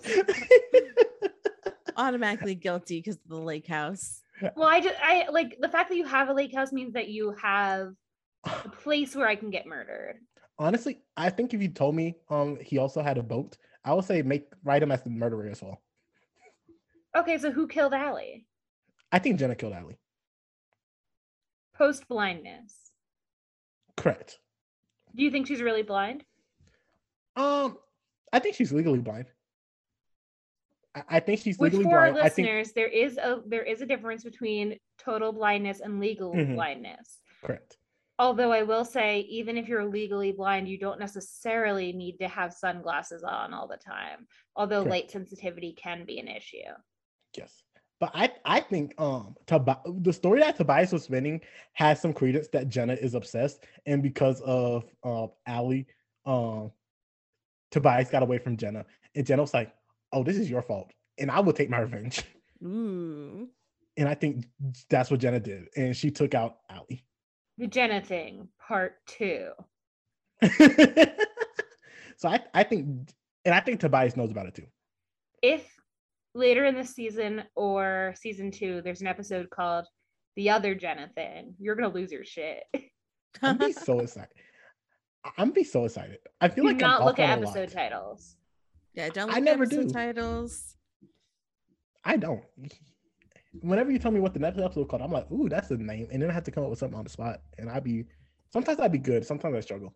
Automatically 1.96 2.54
guilty 2.54 2.98
because 2.98 3.16
of 3.16 3.28
the 3.28 3.36
lake 3.36 3.66
house. 3.66 4.22
Well, 4.56 4.68
I 4.68 4.80
just 4.80 4.96
I 5.02 5.28
like 5.30 5.58
the 5.60 5.68
fact 5.68 5.90
that 5.90 5.96
you 5.96 6.04
have 6.06 6.28
a 6.28 6.32
lake 6.32 6.54
house 6.54 6.72
means 6.72 6.94
that 6.94 7.08
you 7.08 7.34
have 7.40 7.94
a 8.44 8.68
place 8.82 9.14
where 9.14 9.28
I 9.28 9.36
can 9.36 9.50
get 9.50 9.66
murdered. 9.66 10.16
Honestly, 10.58 11.00
I 11.16 11.30
think 11.30 11.54
if 11.54 11.62
you 11.62 11.68
told 11.68 11.94
me 11.94 12.16
um 12.28 12.58
he 12.60 12.78
also 12.78 13.02
had 13.02 13.18
a 13.18 13.22
boat, 13.22 13.56
I 13.84 13.92
would 13.94 14.04
say 14.04 14.22
make 14.22 14.46
write 14.64 14.82
him 14.82 14.90
as 14.90 15.02
the 15.02 15.10
murderer 15.10 15.48
as 15.48 15.62
well. 15.62 15.82
Okay, 17.16 17.36
so 17.38 17.50
who 17.50 17.68
killed 17.68 17.92
Ali? 17.92 18.46
I 19.12 19.18
think 19.18 19.38
Jenna 19.38 19.54
killed 19.54 19.74
Ali. 19.74 19.98
Post 21.74 22.08
blindness. 22.08 22.74
Correct. 23.96 24.38
Do 25.14 25.22
you 25.22 25.30
think 25.30 25.46
she's 25.46 25.62
really 25.62 25.82
blind? 25.82 26.24
Um, 27.36 27.78
I 28.32 28.38
think 28.38 28.54
she's 28.56 28.72
legally 28.72 28.98
blind. 29.00 29.26
I, 30.94 31.02
I 31.08 31.20
think 31.20 31.40
she's 31.40 31.58
Which 31.58 31.72
legally 31.72 31.90
for 31.90 31.98
our 31.98 32.12
blind. 32.12 32.26
I 32.26 32.28
think 32.28 32.46
listeners, 32.46 32.72
there 32.72 32.88
is 32.88 33.16
a 33.18 33.42
there 33.46 33.62
is 33.62 33.80
a 33.80 33.86
difference 33.86 34.24
between 34.24 34.78
total 34.98 35.32
blindness 35.32 35.80
and 35.80 35.98
legal 36.00 36.32
Mhm. 36.34 36.54
blindness. 36.54 37.20
correct. 37.42 37.78
Although 38.18 38.52
I 38.52 38.62
will 38.62 38.84
say, 38.84 39.20
even 39.20 39.56
if 39.56 39.66
you're 39.66 39.84
legally 39.86 40.32
blind, 40.32 40.68
you 40.68 40.78
don't 40.78 41.00
necessarily 41.00 41.92
need 41.92 42.18
to 42.18 42.28
have 42.28 42.52
sunglasses 42.52 43.24
on 43.24 43.52
all 43.52 43.66
the 43.66 43.78
time. 43.78 44.28
Although 44.54 44.82
Correct. 44.84 44.90
light 44.90 45.10
sensitivity 45.10 45.72
can 45.72 46.04
be 46.04 46.18
an 46.20 46.28
issue. 46.28 46.58
Yes. 47.36 47.62
But 48.02 48.10
I, 48.14 48.32
I 48.44 48.58
think 48.58 48.94
um 48.98 49.36
Tobi- 49.46 50.02
the 50.02 50.12
story 50.12 50.40
that 50.40 50.56
Tobias 50.56 50.90
was 50.90 51.04
spinning 51.04 51.40
has 51.74 52.00
some 52.00 52.12
credence 52.12 52.48
that 52.48 52.68
Jenna 52.68 52.94
is 52.94 53.14
obsessed, 53.14 53.64
and 53.86 54.02
because 54.02 54.40
of 54.40 54.82
um 55.04 55.30
Ali, 55.46 55.86
um 56.26 56.72
Tobias 57.70 58.10
got 58.10 58.24
away 58.24 58.38
from 58.38 58.56
Jenna, 58.56 58.84
and 59.14 59.24
Jenna 59.24 59.42
was 59.42 59.54
like, 59.54 59.72
"Oh, 60.12 60.24
this 60.24 60.36
is 60.36 60.50
your 60.50 60.62
fault, 60.62 60.90
and 61.18 61.30
I 61.30 61.38
will 61.38 61.52
take 61.52 61.70
my 61.70 61.78
revenge." 61.78 62.24
Ooh. 62.64 63.48
And 63.96 64.08
I 64.08 64.14
think 64.14 64.46
that's 64.90 65.08
what 65.08 65.20
Jenna 65.20 65.38
did, 65.38 65.68
and 65.76 65.96
she 65.96 66.10
took 66.10 66.34
out 66.34 66.56
Ali. 66.68 67.04
The 67.56 67.68
Jenna 67.68 68.00
thing, 68.00 68.48
part 68.58 68.96
two. 69.06 69.50
so 72.16 72.28
I, 72.28 72.40
I 72.52 72.64
think, 72.64 73.12
and 73.44 73.54
I 73.54 73.60
think 73.60 73.78
Tobias 73.78 74.16
knows 74.16 74.32
about 74.32 74.46
it 74.46 74.56
too. 74.56 74.66
If 75.40 75.81
later 76.34 76.64
in 76.64 76.74
the 76.74 76.84
season 76.84 77.42
or 77.54 78.14
season 78.16 78.50
two, 78.50 78.80
there's 78.82 79.00
an 79.00 79.06
episode 79.06 79.50
called 79.50 79.86
The 80.36 80.50
Other 80.50 80.74
Jenna 80.74 81.10
Thing, 81.14 81.54
you're 81.58 81.74
gonna 81.74 81.92
lose 81.92 82.12
your 82.12 82.24
shit. 82.24 82.64
I'm 83.42 83.58
be 83.58 83.72
so 83.72 84.00
excited. 84.00 84.28
I'm 85.38 85.50
be 85.50 85.64
so 85.64 85.84
excited. 85.84 86.18
I 86.40 86.48
feel 86.48 86.64
Do 86.64 86.70
like 86.70 86.78
not 86.78 87.00
I'm 87.00 87.06
look 87.06 87.18
at 87.18 87.38
episode 87.38 87.70
titles. 87.70 88.36
yeah, 88.94 89.08
don't 89.08 89.32
I 89.32 89.38
never 89.38 89.62
at 89.64 89.72
episode 89.72 89.88
do. 89.88 89.92
titles. 89.94 90.74
I 92.04 92.16
don't. 92.16 92.42
Whenever 93.60 93.92
you 93.92 93.98
tell 93.98 94.10
me 94.10 94.18
what 94.18 94.32
the 94.34 94.40
next 94.40 94.58
episode 94.58 94.88
called, 94.88 95.02
I'm 95.02 95.12
like, 95.12 95.30
ooh, 95.30 95.48
that's 95.48 95.68
the 95.68 95.76
name, 95.76 96.08
and 96.10 96.20
then 96.22 96.30
I 96.30 96.32
have 96.32 96.44
to 96.44 96.50
come 96.50 96.64
up 96.64 96.70
with 96.70 96.78
something 96.78 96.98
on 96.98 97.04
the 97.04 97.10
spot. 97.10 97.42
And 97.58 97.70
I'd 97.70 97.84
be 97.84 98.06
sometimes 98.52 98.80
I'd 98.80 98.90
be 98.92 98.98
good, 98.98 99.24
sometimes 99.24 99.54
I 99.54 99.60
struggle. 99.60 99.94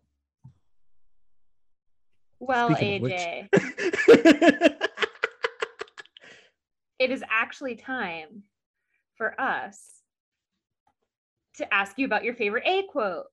Well, 2.39 2.73
Speaking 2.75 3.01
AJ, 3.03 3.49
it 6.99 7.11
is 7.11 7.23
actually 7.29 7.75
time 7.75 8.43
for 9.17 9.39
us 9.39 10.01
to 11.55 11.73
ask 11.73 11.97
you 11.97 12.05
about 12.05 12.23
your 12.23 12.33
favorite 12.35 12.63
A 12.65 12.83
quote. 12.83 13.25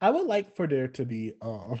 I 0.00 0.10
would 0.10 0.26
like 0.26 0.54
for 0.56 0.66
there 0.66 0.88
to 0.88 1.04
be 1.04 1.34
um 1.42 1.80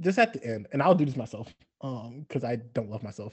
just 0.00 0.18
at 0.18 0.34
the 0.34 0.44
end, 0.44 0.66
and 0.72 0.82
I'll 0.82 0.94
do 0.94 1.06
this 1.06 1.16
myself, 1.16 1.54
um, 1.80 2.26
because 2.28 2.44
I 2.44 2.56
don't 2.56 2.90
love 2.90 3.02
myself. 3.02 3.32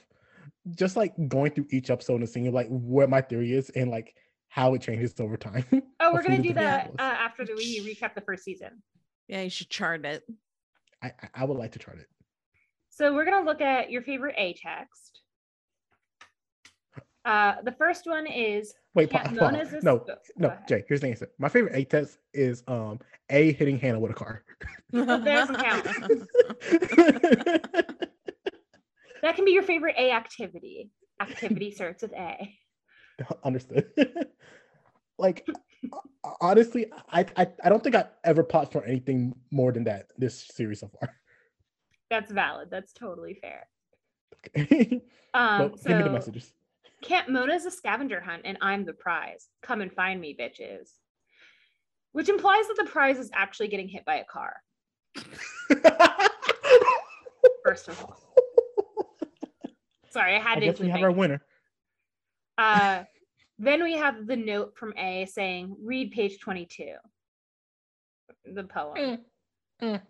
Just 0.76 0.96
like 0.96 1.14
going 1.28 1.52
through 1.52 1.68
each 1.72 1.90
episode 1.90 2.22
and 2.22 2.30
seeing 2.30 2.50
like 2.54 2.68
what 2.70 3.10
my 3.10 3.20
theory 3.20 3.52
is 3.52 3.70
and 3.72 3.92
like 3.92 4.16
how 4.48 4.74
it 4.74 4.82
changes 4.82 5.14
over 5.20 5.38
time. 5.38 5.66
Oh, 6.00 6.12
we're 6.12 6.24
gonna 6.24 6.42
do 6.42 6.54
that 6.56 6.92
uh, 7.00 7.02
after 7.02 7.46
the, 7.46 7.54
we 7.56 7.80
recap 7.96 8.14
the 8.14 8.20
first 8.22 8.44
season. 8.44 8.82
Yeah, 9.30 9.42
you 9.42 9.50
should 9.50 9.70
chart 9.70 10.06
it. 10.06 10.22
I, 11.02 11.08
I- 11.22 11.30
I 11.34 11.46
would 11.46 11.58
like 11.58 11.72
to 11.74 11.80
chart 11.80 11.98
it. 12.00 12.08
So 12.96 13.12
we're 13.12 13.26
gonna 13.26 13.44
look 13.44 13.60
at 13.60 13.90
your 13.90 14.04
favorite 14.04 14.36
A 14.38 14.54
text. 14.54 15.22
Uh, 17.26 17.56
the 17.64 17.72
first 17.72 18.06
one 18.06 18.28
is 18.28 18.76
Wait, 18.94 19.10
Can't 19.10 19.36
pa- 19.36 19.50
pa- 19.50 19.58
as 19.58 19.84
no, 19.84 20.06
no, 20.38 20.50
ahead. 20.50 20.68
Jay. 20.68 20.84
Here's 20.88 21.02
the 21.02 21.08
answer. 21.08 21.28
My 21.40 21.50
favorite 21.50 21.74
A 21.76 21.84
text 21.86 22.20
is 22.36 22.64
um 22.68 23.00
A 23.32 23.54
hitting 23.54 23.80
Hanna 23.80 24.00
with 24.00 24.12
a 24.12 24.14
car. 24.14 24.44
that 24.92 25.24
doesn't 25.26 25.56
count. 25.64 25.86
that 29.24 29.36
can 29.36 29.46
be 29.46 29.52
your 29.52 29.64
favorite 29.64 29.96
A 29.98 30.12
activity. 30.12 30.92
Activity 31.20 31.72
starts 31.72 32.04
with 32.04 32.14
A. 32.14 32.54
Understood. 33.44 33.90
like 35.18 35.48
honestly, 36.42 36.92
I, 37.10 37.26
I 37.36 37.48
I 37.64 37.70
don't 37.70 37.84
think 37.84 37.96
I 37.96 38.06
ever 38.24 38.44
popped 38.44 38.72
for 38.74 38.84
anything 38.84 39.34
more 39.50 39.72
than 39.72 39.86
that 39.86 40.10
this 40.16 40.40
series 40.40 40.82
so 40.82 40.90
far. 41.00 41.16
That's 42.14 42.32
valid. 42.32 42.70
That's 42.70 42.94
totally 42.94 43.34
fair. 43.34 43.68
Okay. 44.56 45.02
Um, 45.36 45.72
but 45.72 45.84
give 45.84 45.98
me 45.98 46.04
the 46.04 46.10
so 46.10 46.14
messages. 46.14 46.54
Camp 47.02 47.28
Mona's 47.28 47.66
a 47.66 47.72
scavenger 47.72 48.22
hunt, 48.22 48.44
and 48.46 48.56
I'm 48.62 48.86
the 48.86 48.94
prize. 48.94 49.48
Come 49.64 49.82
and 49.82 49.92
find 49.92 50.22
me, 50.22 50.38
bitches. 50.40 50.92
Which 52.12 52.30
implies 52.30 52.68
that 52.68 52.76
the 52.78 52.86
prize 52.86 53.18
is 53.18 53.32
actually 53.34 53.70
getting 53.70 53.88
hit 53.88 54.06
by 54.06 54.18
a 54.18 54.26
car. 54.26 54.58
First 57.66 57.88
of 57.88 58.00
all, 58.00 58.20
sorry, 60.12 60.36
I 60.36 60.40
had 60.40 60.58
I 60.58 60.60
to 60.60 60.66
guess 60.68 60.80
we 60.80 60.90
have 60.90 61.02
our 61.02 61.12
winner. 61.12 61.42
Uh, 62.60 63.06
then 63.58 63.82
we 63.82 63.94
have 63.94 64.28
the 64.28 64.38
note 64.38 64.78
from 64.78 64.94
A 64.98 65.26
saying, 65.26 65.76
read 65.82 66.12
page 66.12 66.40
22, 66.42 66.94
the 68.54 68.66
poem. 68.66 68.98
Mm, 68.98 69.20
mm. 69.82 70.02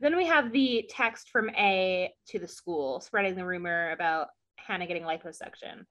Then 0.00 0.16
we 0.16 0.26
have 0.26 0.50
the 0.50 0.88
text 0.88 1.28
from 1.30 1.50
A 1.50 2.10
to 2.28 2.38
the 2.38 2.48
school, 2.48 3.00
spreading 3.00 3.34
the 3.34 3.44
rumor 3.44 3.90
about 3.90 4.28
Hanna 4.56 4.86
getting 4.86 5.02
liposuction. 5.02 5.84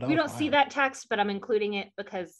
Oh, 0.00 0.06
we 0.06 0.16
don't 0.16 0.30
see 0.30 0.50
that 0.50 0.70
text, 0.70 1.06
but 1.08 1.20
I'm 1.20 1.30
including 1.30 1.74
it 1.74 1.90
because 1.96 2.36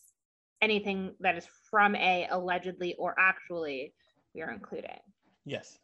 anything 0.60 1.14
that 1.20 1.36
is 1.36 1.46
from 1.70 1.94
A 1.94 2.26
allegedly 2.30 2.94
or 2.98 3.14
actually, 3.18 3.94
we 4.34 4.42
are 4.42 4.50
including. 4.50 4.98
Yes. 5.44 5.78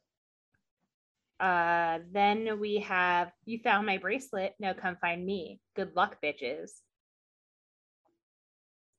Uh, 1.41 2.01
then 2.13 2.61
we 2.61 2.79
have 2.81 3.31
you 3.45 3.59
found 3.59 3.87
my 3.87 3.99
bracelet. 3.99 4.55
Now 4.59 4.73
come 4.73 4.97
find 5.01 5.25
me. 5.25 5.61
Good 5.77 5.95
luck, 5.97 6.19
bitches. 6.23 6.71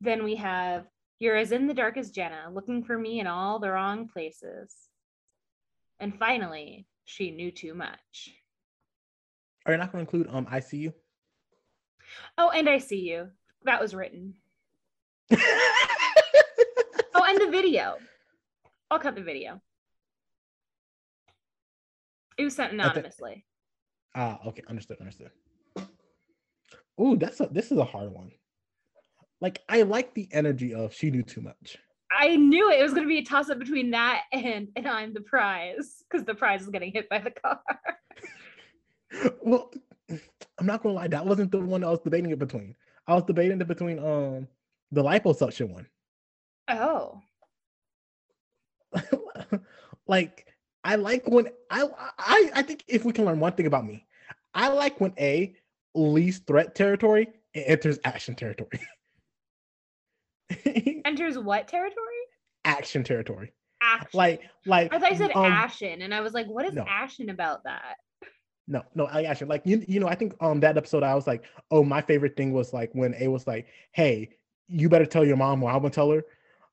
Then 0.02 0.24
we 0.24 0.36
have 0.36 0.86
you're 1.19 1.35
as 1.35 1.52
in 1.52 1.68
the 1.68 1.74
dark 1.74 1.98
as 1.98 2.11
Jenna, 2.11 2.50
looking 2.52 2.84
for 2.84 2.98
me 2.98 3.19
in 3.19 3.27
all 3.27 3.60
the 3.60 3.72
wrong 3.72 4.08
places. 4.08 4.74
And 6.00 6.18
finally, 6.18 6.88
she 7.06 7.32
knew 7.32 7.52
too 7.52 7.74
much. 7.74 8.32
Are 9.66 9.72
you 9.72 9.77
not 9.77 9.92
going 9.92 10.06
to 10.06 10.18
include 10.18 10.35
um 10.35 10.48
I 10.50 10.60
see 10.60 10.77
you? 10.77 10.94
Oh, 12.38 12.50
and 12.50 12.69
I 12.69 12.77
see 12.77 13.00
you. 13.00 13.30
That 13.64 13.82
was 13.82 13.95
written. 13.95 14.35
Oh, 17.16 17.24
and 17.24 17.40
the 17.40 17.50
video. 17.50 17.95
I'll 18.92 19.00
cut 19.00 19.16
the 19.16 19.24
video. 19.24 19.61
It 22.38 22.44
was 22.44 22.56
sent 22.56 22.74
anonymously. 22.74 23.45
Ah, 24.14 24.40
okay, 24.48 24.64
understood, 24.68 24.98
understood. 25.00 25.32
Ooh, 27.00 27.16
that's 27.18 27.40
a 27.40 27.48
this 27.50 27.72
is 27.72 27.77
a 27.77 27.85
hard 27.85 28.11
one. 28.11 28.32
Like 29.42 29.62
I 29.70 29.84
like 29.84 30.14
the 30.14 30.28
energy 30.32 30.74
of 30.74 30.94
she 30.94 31.12
knew 31.12 31.24
too 31.24 31.42
much. 31.42 31.78
I 32.12 32.36
knew 32.36 32.72
it. 32.72 32.80
It 32.80 32.84
was 32.84 32.94
going 32.94 33.04
to 33.04 33.10
be 33.10 33.18
a 33.18 33.24
toss 33.24 33.50
up 33.50 33.60
between 33.60 33.92
that 33.92 34.24
and 34.32 34.70
and 34.76 34.88
I'm 34.88 35.14
the 35.14 35.22
prize 35.22 36.04
because 36.10 36.26
the 36.26 36.36
prize 36.36 36.62
is 36.62 36.70
getting 36.70 36.92
hit 36.92 37.10
by 37.10 37.20
the 37.20 37.32
car. 37.32 37.60
Well, 39.42 39.72
I'm 40.60 40.66
not 40.66 40.84
gonna 40.84 40.96
lie, 40.96 41.08
that 41.08 41.26
wasn't 41.26 41.52
the 41.52 41.60
one 41.60 41.84
I 41.84 41.90
was 41.90 42.00
debating 42.00 42.32
it 42.32 42.40
between. 42.40 42.76
I 43.08 43.14
was 43.14 43.24
debating 43.24 43.62
it 43.62 43.68
between 43.68 44.00
um 44.00 44.48
the 44.92 45.04
liposuction 45.04 45.70
one. 45.70 45.88
Oh, 46.68 47.22
like 50.08 50.48
I 50.84 50.96
like 50.96 51.28
when 51.28 51.50
I 51.70 51.88
I 52.18 52.52
I 52.56 52.62
think 52.62 52.84
if 52.88 53.06
we 53.06 53.14
can 53.14 53.26
learn 53.26 53.40
one 53.40 53.54
thing 53.54 53.68
about 53.68 53.86
me, 53.86 54.06
I 54.54 54.70
like 54.70 55.00
when 55.00 55.14
A 55.20 55.56
leaves 55.94 56.40
threat 56.40 56.76
territory 56.76 57.28
and 57.54 57.66
enters 57.66 58.00
action 58.04 58.36
territory. 58.36 58.80
enters 61.06 61.38
what 61.38 61.68
territory? 61.68 62.02
action 62.64 63.04
territory. 63.04 63.54
Action. 63.82 64.18
Like 64.18 64.42
like 64.66 64.94
I 64.94 65.00
thought 65.00 65.12
you 65.12 65.18
said 65.18 65.32
um, 65.36 65.46
ashen, 65.46 66.02
and 66.02 66.14
I 66.14 66.22
was 66.22 66.34
like, 66.34 66.48
what 66.48 66.66
is 66.66 66.74
no. 66.74 66.84
ashen 66.88 67.30
about 67.30 67.64
that? 67.66 67.98
No, 68.68 68.82
no, 68.96 69.06
I 69.06 69.24
actually 69.24 69.48
like 69.50 69.62
you. 69.66 69.84
You 69.88 70.00
know, 70.00 70.08
I 70.08 70.16
think 70.16 70.36
um 70.42 70.60
that 70.62 70.76
episode 70.78 71.04
I 71.04 71.14
was 71.14 71.28
like, 71.28 71.44
oh, 71.70 71.84
my 71.84 72.02
favorite 72.02 72.36
thing 72.36 72.52
was 72.52 72.74
like 72.74 72.90
when 72.94 73.14
A 73.20 73.28
was 73.28 73.46
like, 73.46 73.68
hey, 73.92 74.30
you 74.68 74.90
better 74.90 75.06
tell 75.06 75.24
your 75.24 75.38
mom, 75.38 75.62
or 75.62 75.70
I'm 75.70 75.78
gonna 75.78 75.90
tell 75.92 76.10
her. 76.12 76.24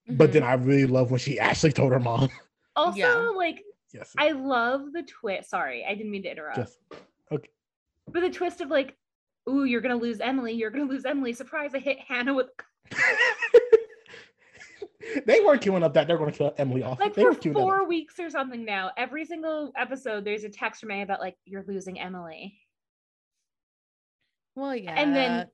But 0.08 0.30
Mm-hmm. 0.30 0.32
then 0.32 0.42
I 0.42 0.54
really 0.54 0.86
love 0.86 1.10
when 1.10 1.20
she 1.20 1.38
actually 1.48 1.72
told 1.72 1.92
her 1.92 2.00
mom. 2.00 2.30
Also, 2.74 2.98
Yeah. 2.98 3.32
like, 3.36 3.62
yes, 3.92 4.14
I 4.16 4.30
love 4.30 4.92
the 4.92 5.02
twist. 5.02 5.50
Sorry, 5.50 5.84
I 5.84 5.94
didn't 5.94 6.10
mean 6.10 6.22
to 6.22 6.30
interrupt. 6.30 6.56
just 6.56 6.78
But 7.30 8.20
the 8.20 8.30
twist 8.30 8.60
of 8.62 8.70
like, 8.70 8.96
ooh, 9.48 9.64
you're 9.64 9.80
gonna 9.82 9.96
lose 9.96 10.20
Emily. 10.20 10.52
You're 10.54 10.70
gonna 10.70 10.88
lose 10.90 11.04
Emily. 11.04 11.34
Surprise! 11.34 11.72
I 11.74 11.78
hit 11.78 11.98
Hanna 12.00 12.32
with 12.34 12.46
they 15.26 15.40
weren't 15.40 15.62
queuing 15.62 15.82
up 15.82 15.94
that 15.94 16.06
they're 16.06 16.18
going 16.18 16.30
to 16.32 16.36
kill 16.38 16.54
Emily 16.58 16.82
off. 16.82 17.00
like 17.00 17.14
they 17.14 17.22
for 17.22 17.30
were 17.30 17.34
queuing 17.36 17.52
four 17.54 17.86
weeks 17.86 18.18
or 18.20 18.30
something 18.30 18.64
now. 18.64 18.90
Every 18.96 19.24
single 19.24 19.72
episode, 19.76 20.24
there's 20.24 20.44
a 20.44 20.48
text 20.48 20.80
from 20.80 20.90
A 20.90 21.02
about 21.02 21.20
like 21.20 21.36
you're 21.44 21.64
losing 21.66 21.98
Emily, 22.00 22.58
Well, 24.54 24.74
yeah. 24.76 24.94
and 24.96 25.14
then 25.14 25.48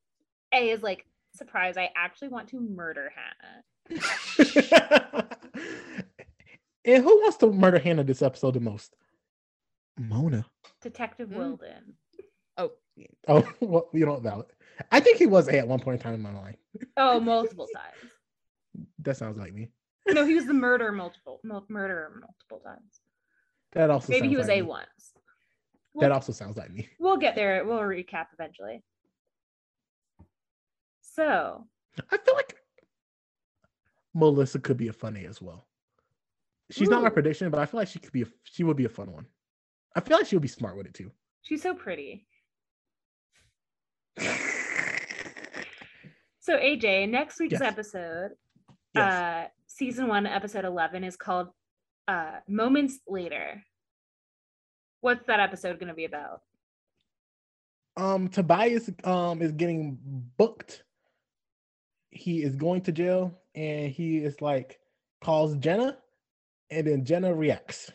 A 0.53 0.71
is 0.71 0.83
like, 0.83 1.07
surprise! 1.35 1.77
I 1.77 1.91
actually 1.97 2.29
want 2.29 2.49
to 2.49 2.61
murder 2.61 3.11
Hanna. 3.15 3.65
and 6.85 7.03
who 7.03 7.21
wants 7.23 7.37
to 7.39 7.51
murder 7.53 7.79
Hanna 7.79 8.05
this 8.05 8.23
episode 8.23 8.55
the 8.55 8.61
most? 8.61 8.95
Mona. 9.99 10.45
Detective 10.83 11.31
Mm. 11.31 11.37
Wilden. 11.37 11.95
oh, 12.57 12.73
Oh, 13.29 13.49
well, 13.61 13.89
you 13.93 14.05
don't 14.05 14.23
know, 14.23 14.31
valid. 14.31 14.47
I 14.93 15.01
think 15.01 15.19
he 15.19 15.27
was 15.27 15.49
A 15.49 15.59
at 15.59 15.69
one 15.69 15.81
point 15.81 15.97
in 16.01 16.03
time 16.03 16.15
in 16.15 16.23
my 16.23 16.33
life. 16.35 16.57
Oh, 16.97 17.21
multiple 17.21 17.69
times. 17.75 18.13
That 19.01 19.17
sounds 19.17 19.39
like 19.39 19.53
me. 19.53 19.71
No, 20.09 20.25
he 20.25 20.35
was 20.35 20.47
the 20.47 20.55
murder 20.55 20.93
multiple 20.93 21.41
mul- 21.45 21.67
murderer 21.69 22.13
multiple 22.21 22.61
times. 22.65 23.01
That 23.73 23.91
also 23.91 24.11
Maybe 24.11 24.29
he 24.29 24.37
was 24.37 24.49
like 24.49 24.59
A 24.59 24.63
me. 24.63 24.69
once. 24.69 24.87
That 25.15 25.21
We'll, 25.95 26.13
also 26.13 26.33
sounds 26.33 26.57
like 26.57 26.71
me. 26.73 26.89
we'll 26.99 27.17
get 27.17 27.35
there. 27.35 27.65
We'll 27.65 27.79
recap 27.81 28.27
eventually. 28.33 28.83
So 31.01 31.65
I 32.11 32.17
feel 32.19 32.35
like 32.35 32.55
Melissa 34.15 34.61
could 34.61 34.77
be 34.77 34.89
a 34.89 34.93
funny 34.93 35.27
as 35.27 35.43
well. 35.43 35.67
She's 36.71 36.89
not 36.89 37.03
my 37.03 37.09
prediction, 37.09 37.51
but 37.51 37.61
I 37.61 37.67
feel 37.67 37.81
like 37.81 37.89
she 37.89 37.99
could 37.99 38.13
be 38.13 38.23
a, 38.23 38.27
she 38.45 38.63
would 38.63 38.77
be 38.77 38.85
a 38.85 38.89
fun 38.91 39.11
one. 39.11 39.27
I 39.97 40.01
feel 40.01 40.17
like 40.19 40.27
she 40.27 40.37
would 40.37 40.43
be 40.43 40.49
smart 40.49 40.77
with 40.77 40.87
it 40.87 40.95
too. 40.95 41.11
she's 41.43 41.63
so 41.63 41.75
pretty. 41.75 42.27
So 46.49 46.57
AJ, 46.57 47.11
next 47.11 47.39
week's 47.41 47.53
Yes. 47.53 47.61
episode, 47.61 48.31
yes. 48.95 49.13
uh, 49.13 49.49
season 49.67 50.09
one, 50.09 50.25
episode 50.25 50.65
eleven, 50.65 51.05
is 51.05 51.15
called 51.15 51.49
uh, 52.09 52.37
"Moments 52.49 53.01
Later." 53.07 53.63
What's 55.03 55.27
that 55.27 55.41
episode 55.41 55.79
going 55.79 55.89
to 55.89 55.95
be 55.95 56.07
about? 56.07 56.41
um 57.99 58.29
Tobias 58.29 58.89
um 59.05 59.43
is 59.43 59.53
getting 59.53 59.99
booked. 60.39 60.85
He 62.13 62.43
is 62.43 62.57
going 62.57 62.81
to 62.83 62.93
jail 62.93 63.39
and 63.55 63.93
he 63.93 64.17
is 64.17 64.41
like 64.41 64.81
calls 65.21 65.55
Jenna 65.57 65.99
and 66.71 66.87
then 66.87 67.05
Jenna 67.05 67.35
reacts. 67.35 67.93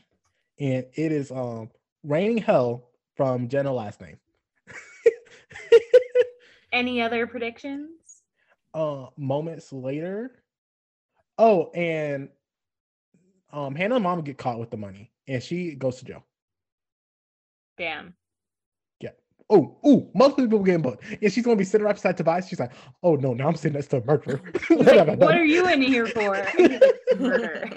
And 0.60 0.86
it 0.94 1.12
is 1.12 1.32
um 1.32 1.72
raining 2.04 2.38
hell 2.38 2.92
from 3.18 3.48
Jenna 3.48 3.74
last 3.74 4.00
name. 4.00 4.20
Any 6.72 7.02
other 7.02 7.26
predictions? 7.26 7.90
Uh 8.74 9.08
moments 9.18 9.72
later. 9.72 10.44
Oh, 11.38 11.72
and 11.72 12.30
um 13.52 13.76
Hanna 13.76 13.96
and 13.96 14.04
mom 14.04 14.22
get 14.22 14.38
caught 14.38 14.60
with 14.60 14.72
the 14.72 14.78
money 14.78 15.12
and 15.28 15.42
she 15.42 15.76
goes 15.76 15.98
to 16.00 16.06
jail. 16.06 16.24
Damn. 17.78 18.14
Yeah. 19.00 19.12
Oh, 19.50 19.78
ooh, 19.86 20.10
multiple 20.14 20.46
people 20.46 20.60
getting 20.64 20.82
booked. 20.82 21.04
And 21.22 21.32
she's 21.32 21.44
gonna 21.44 21.56
be 21.56 21.64
sitting 21.64 21.86
right 21.86 21.96
beside 21.96 22.18
Tobias. 22.18 22.48
She's 22.48 22.60
like, 22.60 22.72
oh 23.02 23.16
no, 23.16 23.34
now 23.34 23.48
I'm 23.48 23.56
sitting 23.56 23.74
next 23.74 23.88
to 23.88 23.98
a 23.98 24.06
murderer. 24.06 24.42
What 24.70 25.08
like, 25.08 25.20
what 25.20 25.36
are 25.36 25.46
you 25.46 25.68
in 25.70 25.82
here 25.82 26.08
for? 26.08 26.46
Murder. 27.20 27.70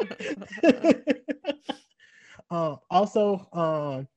uh, 2.50 2.76
also, 2.90 3.48
um, 3.52 4.08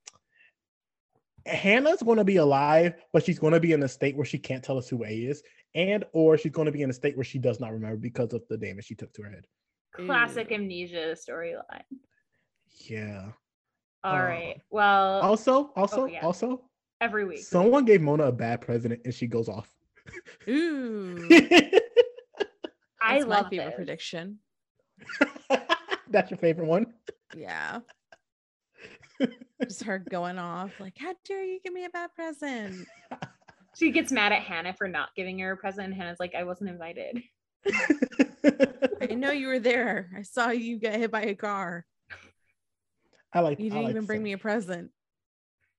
Hanna's 1.49 2.01
going 2.01 2.17
to 2.17 2.23
be 2.23 2.37
alive, 2.37 2.93
but 3.13 3.23
she's 3.25 3.39
going 3.39 3.53
to 3.53 3.59
be 3.59 3.73
in 3.73 3.83
a 3.83 3.87
state 3.87 4.15
where 4.15 4.25
she 4.25 4.37
can't 4.37 4.63
tell 4.63 4.77
us 4.77 4.87
who 4.89 5.03
A 5.05 5.09
is, 5.09 5.43
and 5.75 6.03
or 6.13 6.37
she's 6.37 6.51
going 6.51 6.65
to 6.67 6.71
be 6.71 6.81
in 6.81 6.89
a 6.89 6.93
state 6.93 7.15
where 7.17 7.23
she 7.23 7.39
does 7.39 7.59
not 7.59 7.71
remember 7.71 7.97
because 7.97 8.33
of 8.33 8.43
the 8.49 8.57
damage 8.57 8.85
she 8.85 8.95
took 8.95 9.11
to 9.13 9.23
her 9.23 9.29
head. 9.29 9.45
Classic 9.93 10.49
Ew. 10.49 10.55
amnesia 10.57 11.15
storyline. 11.15 11.83
Yeah. 12.87 13.31
All 14.03 14.15
Uh, 14.15 14.23
right. 14.23 14.61
Well, 14.69 15.21
Also, 15.21 15.71
also, 15.75 16.03
Oh, 16.03 16.05
yeah. 16.05 16.25
also, 16.25 16.63
every 17.01 17.25
week. 17.25 17.39
Someone 17.43 17.85
gave 17.85 18.01
Mona 18.01 18.25
a 18.25 18.31
bad 18.31 18.61
president 18.61 19.01
and 19.05 19.13
she 19.13 19.27
goes 19.27 19.49
off. 19.49 19.73
Ooh. 20.47 21.27
I 23.01 23.17
That's 23.19 23.25
my 23.25 23.35
love 23.41 23.47
favorite 23.49 23.65
this. 23.67 23.75
prediction. 23.75 24.39
That's 26.09 26.31
your 26.31 26.37
favorite 26.37 26.67
one? 26.67 26.93
Yeah. 27.35 27.79
Just 29.63 29.83
her 29.83 29.99
going 29.99 30.37
off 30.37 30.71
like, 30.79 30.97
how 30.97 31.13
dare 31.25 31.43
you 31.43 31.59
give 31.63 31.73
me 31.73 31.85
a 31.85 31.89
bad 31.89 32.13
present? 32.15 32.87
She 33.75 33.91
gets 33.91 34.11
mad 34.11 34.31
at 34.31 34.41
Hanna 34.41 34.73
for 34.73 34.87
not 34.87 35.09
giving 35.15 35.39
her 35.39 35.51
a 35.51 35.57
present. 35.57 35.87
and 35.87 35.93
Hanna's 35.93 36.19
like, 36.19 36.35
I 36.35 36.43
wasn't 36.43 36.69
invited. 36.69 37.21
I 39.01 39.13
know 39.15 39.31
you 39.31 39.47
were 39.47 39.59
there. 39.59 40.09
I 40.17 40.21
saw 40.23 40.49
you 40.49 40.77
get 40.79 40.99
hit 40.99 41.11
by 41.11 41.21
a 41.23 41.35
car. 41.35 41.85
I 43.33 43.41
like 43.41 43.59
You 43.59 43.69
didn't 43.69 43.83
like 43.83 43.91
even 43.91 44.05
bring 44.05 44.23
me 44.23 44.33
a 44.33 44.37
present. 44.37 44.91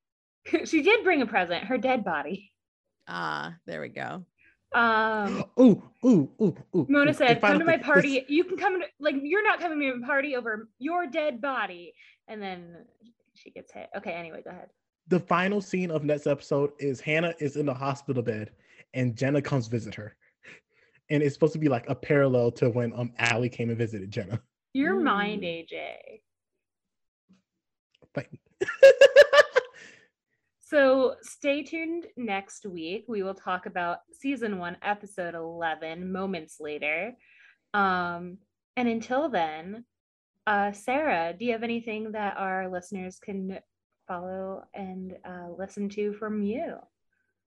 she 0.65 0.81
did 0.81 1.03
bring 1.03 1.21
a 1.21 1.25
present, 1.27 1.65
her 1.65 1.77
dead 1.77 2.03
body. 2.03 2.51
Ah, 3.07 3.55
there 3.65 3.81
we 3.81 3.89
go. 3.89 4.25
Um, 4.73 5.43
Ooh, 5.59 5.83
ooh, 6.05 6.29
ooh, 6.41 6.55
ooh. 6.75 6.85
Mona 6.89 7.11
ooh. 7.11 7.13
said, 7.13 7.41
"Come 7.41 7.59
to 7.59 7.65
my 7.65 7.77
party. 7.77 8.21
this- 8.21 8.29
You 8.29 8.43
can 8.45 8.57
come 8.57 8.79
to 8.79 8.87
like 8.99 9.15
you're 9.21 9.43
not 9.43 9.59
coming 9.59 9.79
to 9.81 9.97
my 9.97 10.07
party 10.07 10.35
over 10.35 10.69
your 10.79 11.07
dead 11.07 11.41
body." 11.41 11.93
And 12.27 12.41
then 12.41 12.85
she 13.41 13.51
gets 13.51 13.71
hit. 13.71 13.89
Okay, 13.97 14.11
anyway, 14.11 14.41
go 14.43 14.51
ahead. 14.51 14.69
the 15.07 15.19
final 15.19 15.61
scene 15.61 15.91
of 15.91 16.03
next 16.03 16.27
episode 16.27 16.71
is 16.79 16.99
Hanna 17.01 17.33
is 17.39 17.55
in 17.55 17.65
the 17.65 17.73
hospital 17.73 18.21
bed 18.23 18.51
and 18.93 19.15
Jenna 19.15 19.41
comes 19.41 19.67
visit 19.67 19.95
her. 19.95 20.15
And 21.09 21.21
it's 21.21 21.33
supposed 21.33 21.53
to 21.53 21.59
be 21.59 21.67
like 21.67 21.89
a 21.89 21.95
parallel 21.95 22.51
to 22.53 22.69
when 22.69 22.93
um 22.93 23.11
Ali 23.19 23.49
came 23.49 23.69
and 23.69 23.77
visited 23.77 24.09
Jenna. 24.11 24.41
Your 24.73 24.99
mind. 24.99 25.41
AJ. 25.43 25.75
Like, 28.15 28.29
So 30.63 31.15
stay 31.21 31.63
tuned 31.63 32.07
next 32.15 32.65
week. 32.65 33.03
We 33.09 33.23
will 33.23 33.33
talk 33.33 33.65
about 33.65 33.97
season 34.13 34.57
one, 34.57 34.77
episode 34.81 35.35
11, 35.35 36.09
moments 36.09 36.57
later. 36.61 37.13
Um, 37.73 38.37
and 38.77 38.87
until 38.87 39.27
then, 39.27 39.83
uh, 40.51 40.69
Sara, 40.73 41.33
do 41.37 41.45
you 41.45 41.53
have 41.53 41.63
anything 41.63 42.11
that 42.11 42.35
our 42.35 42.67
listeners 42.67 43.19
can 43.19 43.57
follow 44.05 44.63
and 44.73 45.15
uh, 45.23 45.47
listen 45.57 45.87
to 45.87 46.11
from 46.11 46.43
you? 46.43 46.75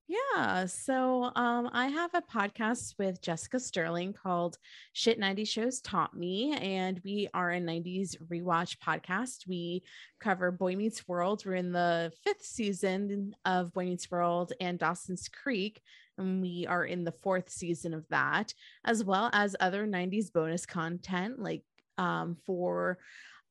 Yeah. 0.08 0.64
So 0.64 1.30
um, 1.36 1.68
I 1.72 1.88
have 1.88 2.14
a 2.14 2.22
podcast 2.22 2.94
with 2.98 3.20
Jessica 3.20 3.60
Sterling 3.60 4.14
called 4.14 4.56
Shit 4.94 5.18
90 5.18 5.44
Shows 5.44 5.82
Taught 5.82 6.16
Me. 6.16 6.52
And 6.52 6.98
we 7.04 7.28
are 7.34 7.50
a 7.52 7.60
90s 7.60 8.16
rewatch 8.30 8.78
podcast. 8.78 9.46
We 9.46 9.82
cover 10.18 10.50
Boy 10.50 10.74
Meets 10.74 11.06
World. 11.06 11.42
We're 11.44 11.56
in 11.56 11.72
the 11.72 12.10
fifth 12.22 12.44
season 12.44 13.34
of 13.44 13.74
Boy 13.74 13.84
Meets 13.84 14.10
World 14.10 14.54
and 14.62 14.78
Dawson's 14.78 15.28
Creek. 15.28 15.82
And 16.16 16.40
we 16.40 16.66
are 16.66 16.86
in 16.86 17.04
the 17.04 17.12
fourth 17.12 17.50
season 17.50 17.92
of 17.92 18.08
that, 18.08 18.54
as 18.86 19.04
well 19.04 19.28
as 19.34 19.56
other 19.60 19.86
90s 19.86 20.32
bonus 20.32 20.64
content 20.64 21.38
like 21.38 21.64
um, 21.98 22.36
for 22.46 22.98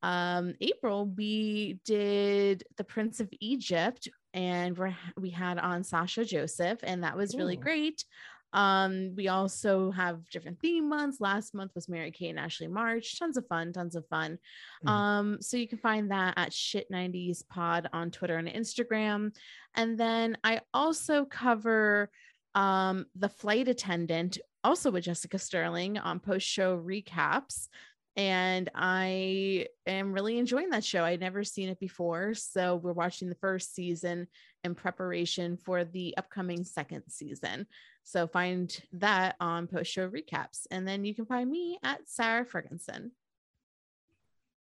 um, 0.01 0.53
April, 0.59 1.05
we 1.05 1.79
did 1.85 2.63
The 2.75 2.83
Prince 2.83 3.21
of 3.21 3.29
Egypt, 3.39 4.09
and 4.33 4.77
we're, 4.77 4.95
we 5.17 5.29
had 5.29 5.57
on 5.57 5.83
Sasha 5.83 6.25
Joseph, 6.25 6.79
and 6.83 7.03
that 7.03 7.15
was 7.15 7.35
really 7.35 7.57
Ooh. 7.57 7.61
great. 7.61 8.03
Um, 8.51 9.15
we 9.15 9.29
also 9.29 9.89
have 9.91 10.29
different 10.29 10.59
theme 10.59 10.87
months. 10.87 11.19
Last 11.19 11.55
month 11.55 11.71
was 11.73 11.89
Mary-Kate 11.89 12.29
and 12.29 12.39
Ashley 12.39 12.67
March. 12.67 13.17
Tons 13.17 13.35
of 13.35 13.47
fun, 13.47 13.73
tons 13.73 13.95
of 13.95 14.05
fun. 14.07 14.37
Mhm. 14.85 14.89
Um, 14.89 15.41
so 15.41 15.57
you 15.57 15.67
can 15.67 15.79
find 15.79 16.11
that 16.11 16.35
at 16.37 16.53
Shit 16.53 16.91
90s 16.91 17.41
Pod 17.41 17.89
on 17.93 18.11
Twitter 18.11 18.37
and 18.37 18.47
Instagram. 18.47 19.35
And 19.73 19.97
then 19.97 20.37
I 20.43 20.61
also 20.73 21.25
cover 21.25 22.11
um 22.55 23.07
the 23.15 23.29
flight 23.29 23.67
attendant, 23.67 24.37
also 24.63 24.91
with 24.91 25.05
Jessica 25.05 25.39
Sterling 25.39 25.97
on 25.97 26.19
post 26.19 26.45
show 26.45 26.77
recaps 26.77 27.67
and 28.15 28.69
I 28.75 29.67
am 29.87 30.13
really 30.13 30.37
enjoying 30.37 30.69
that 30.69 30.83
show. 30.83 31.03
I'd 31.03 31.19
never 31.19 31.43
seen 31.43 31.69
it 31.69 31.79
before, 31.79 32.33
so 32.33 32.75
we're 32.75 32.93
watching 32.93 33.29
the 33.29 33.35
first 33.35 33.73
season 33.73 34.27
in 34.63 34.75
preparation 34.75 35.57
for 35.57 35.83
the 35.83 36.15
upcoming 36.17 36.63
second 36.63 37.03
season. 37.09 37.65
So 38.03 38.27
find 38.27 38.75
that 38.93 39.35
on 39.39 39.67
post 39.67 39.91
show 39.91 40.09
recaps, 40.09 40.67
and 40.69 40.87
then 40.87 41.05
you 41.05 41.15
can 41.15 41.25
find 41.25 41.49
me 41.49 41.79
at 41.83 42.07
Sara 42.07 42.45
Fergenson. 42.45 43.11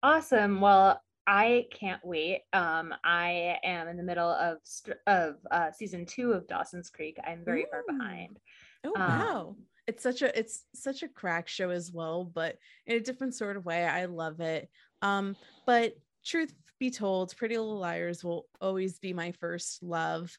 Awesome. 0.02 0.60
Well, 0.60 1.00
I 1.26 1.66
can't 1.72 2.04
wait. 2.04 2.42
Um, 2.52 2.94
I 3.02 3.58
am 3.64 3.88
in 3.88 3.96
the 3.96 4.02
middle 4.02 4.30
of 4.30 4.58
of 5.06 5.36
uh, 5.50 5.72
season 5.72 6.06
two 6.06 6.32
of 6.32 6.46
Dawson's 6.46 6.90
Creek. 6.90 7.18
I'm 7.26 7.44
very 7.44 7.66
far 7.70 7.82
behind. 7.88 8.38
Oh 8.84 8.92
Um, 8.94 9.00
wow. 9.02 9.56
It's 9.86 10.02
such 10.02 10.22
a 10.22 10.36
it's 10.38 10.64
such 10.74 11.02
a 11.02 11.08
crack 11.08 11.48
show 11.48 11.70
as 11.70 11.92
well, 11.92 12.24
but 12.24 12.58
in 12.86 12.96
a 12.96 13.00
different 13.00 13.34
sort 13.34 13.56
of 13.56 13.64
way. 13.64 13.84
I 13.84 14.06
love 14.06 14.40
it. 14.40 14.68
Um, 15.02 15.36
but 15.66 15.94
truth 16.24 16.52
be 16.78 16.90
told, 16.90 17.36
Pretty 17.36 17.56
Little 17.56 17.78
Liars 17.78 18.22
will 18.22 18.46
always 18.60 18.98
be 18.98 19.12
my 19.12 19.32
first 19.32 19.82
love. 19.82 20.36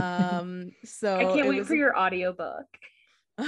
Um, 0.00 0.72
so 0.84 1.16
I 1.16 1.24
can't 1.24 1.48
wait 1.48 1.60
was 1.60 1.68
for 1.68 1.74
your 1.74 1.96
audiobook. 1.98 2.66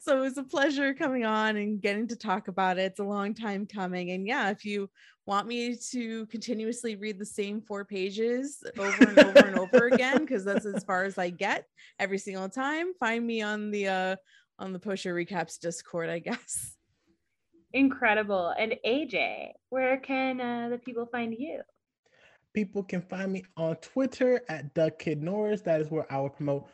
so 0.00 0.18
it 0.18 0.20
was 0.20 0.36
a 0.36 0.42
pleasure 0.42 0.94
coming 0.94 1.24
on 1.24 1.56
and 1.56 1.80
getting 1.80 2.08
to 2.08 2.16
talk 2.16 2.48
about 2.48 2.78
it. 2.78 2.82
It's 2.82 3.00
a 3.00 3.04
long 3.04 3.34
time 3.34 3.66
coming. 3.66 4.10
And 4.10 4.26
yeah, 4.26 4.50
if 4.50 4.64
you 4.64 4.90
want 5.26 5.46
me 5.46 5.76
to 5.92 6.26
continuously 6.26 6.96
read 6.96 7.20
the 7.20 7.26
same 7.26 7.60
four 7.60 7.84
pages 7.84 8.62
over 8.76 9.04
and 9.04 9.18
over 9.18 9.38
and 9.38 9.58
over 9.58 9.86
again, 9.86 10.18
because 10.18 10.44
that's 10.44 10.66
as 10.66 10.82
far 10.82 11.04
as 11.04 11.18
I 11.18 11.30
get 11.30 11.66
every 12.00 12.18
single 12.18 12.48
time, 12.48 12.92
find 12.98 13.24
me 13.24 13.42
on 13.42 13.70
the 13.70 13.88
uh 13.88 14.16
on 14.58 14.72
the 14.72 14.78
Post 14.78 15.02
Show 15.02 15.10
Recaps 15.10 15.58
Discord, 15.58 16.08
I 16.08 16.18
guess. 16.18 16.76
Incredible. 17.72 18.54
And 18.58 18.74
AJ, 18.86 19.52
where 19.70 19.98
can 19.98 20.40
uh, 20.40 20.68
the 20.70 20.78
people 20.78 21.06
find 21.06 21.34
you? 21.36 21.60
People 22.54 22.82
can 22.82 23.00
find 23.00 23.32
me 23.32 23.44
on 23.56 23.76
Twitter 23.76 24.42
at 24.48 24.74
Doug 24.74 24.98
Kid 24.98 25.22
Norris. 25.22 25.62
That 25.62 25.80
is 25.80 25.90
where 25.90 26.10
I 26.12 26.18
will 26.18 26.30
promote 26.30 26.68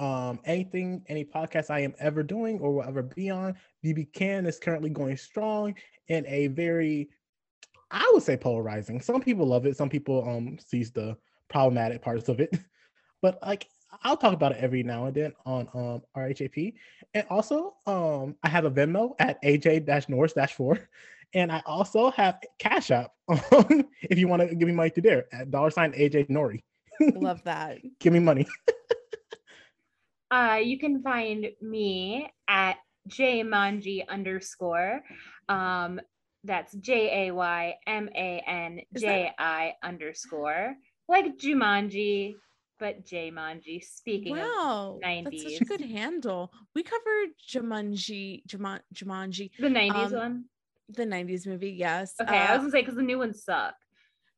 um 0.00 0.40
anything, 0.44 1.04
any 1.08 1.24
podcast 1.24 1.70
I 1.70 1.78
am 1.80 1.94
ever 2.00 2.24
doing 2.24 2.58
or 2.58 2.72
will 2.72 2.82
ever 2.82 3.02
be 3.02 3.30
on. 3.30 3.54
BB 3.84 4.12
Can 4.12 4.46
is 4.46 4.58
currently 4.58 4.90
going 4.90 5.16
strong 5.16 5.74
in 6.08 6.26
a 6.26 6.48
very, 6.48 7.08
I 7.90 8.08
would 8.12 8.22
say 8.22 8.36
polarizing. 8.36 9.00
Some 9.00 9.20
people 9.20 9.46
love 9.46 9.66
it. 9.66 9.76
Some 9.76 9.88
people 9.88 10.28
um 10.28 10.58
sees 10.58 10.90
the 10.92 11.16
problematic 11.48 12.02
parts 12.02 12.28
of 12.28 12.40
it. 12.40 12.56
But 13.22 13.38
like 13.40 13.66
I'll 14.02 14.16
talk 14.16 14.32
about 14.32 14.52
it 14.52 14.58
every 14.58 14.82
now 14.82 15.06
and 15.06 15.14
then 15.14 15.32
on 15.44 15.68
um 15.74 16.02
RHAP. 16.16 16.74
And 17.14 17.26
also 17.30 17.74
um 17.86 18.36
I 18.42 18.48
have 18.48 18.64
a 18.64 18.70
Venmo 18.70 19.14
at 19.18 19.42
AJ-Norris-4. 19.42 20.86
And 21.34 21.50
I 21.50 21.62
also 21.66 22.10
have 22.12 22.38
Cash 22.58 22.90
App 22.92 23.10
um, 23.28 23.84
if 24.02 24.18
you 24.18 24.28
want 24.28 24.48
to 24.48 24.54
give 24.54 24.68
me 24.68 24.74
money 24.74 24.90
to 24.90 25.00
there 25.00 25.26
at 25.32 25.50
dollar 25.50 25.70
sign 25.70 25.92
AJ 25.92 26.28
Nori. 26.28 26.62
Love 27.00 27.42
that. 27.44 27.78
Give 28.00 28.12
me 28.12 28.20
money. 28.20 28.46
Uh, 30.30 30.56
you 30.56 30.80
can 30.80 31.00
find 31.00 31.46
me 31.62 32.28
at 32.48 32.76
jmanji 33.08 34.08
underscore. 34.08 35.00
Um, 35.48 36.00
that's 36.42 36.72
J 36.74 37.28
A 37.28 37.34
Y 37.34 37.74
M 37.86 38.08
A 38.16 38.42
N 38.44 38.80
J 38.98 39.30
I 39.38 39.74
underscore, 39.82 40.74
like 41.08 41.38
Jumanji, 41.38 42.34
but 42.78 43.04
Jmanji. 43.04 43.82
Speaking 43.84 44.32
of 44.38 44.38
Wow, 44.38 44.98
that's 45.02 45.42
such 45.42 45.60
a 45.60 45.64
good 45.64 45.80
handle. 45.80 46.52
We 46.74 46.82
covered 46.82 47.30
Jumanji, 47.48 48.44
Juman, 48.46 48.80
Jumanji, 48.94 49.50
the 49.58 49.68
90s 49.68 50.12
Um, 50.12 50.18
one. 50.18 50.44
the 50.88 51.06
90s 51.06 51.46
movie. 51.46 51.70
Yes. 51.70 52.14
Okay, 52.20 52.36
I 52.36 52.50
Uh, 52.50 52.54
was 52.54 52.60
gonna 52.62 52.70
say 52.72 52.82
because 52.82 52.96
the 52.96 53.02
new 53.02 53.18
ones 53.18 53.42
suck. 53.44 53.74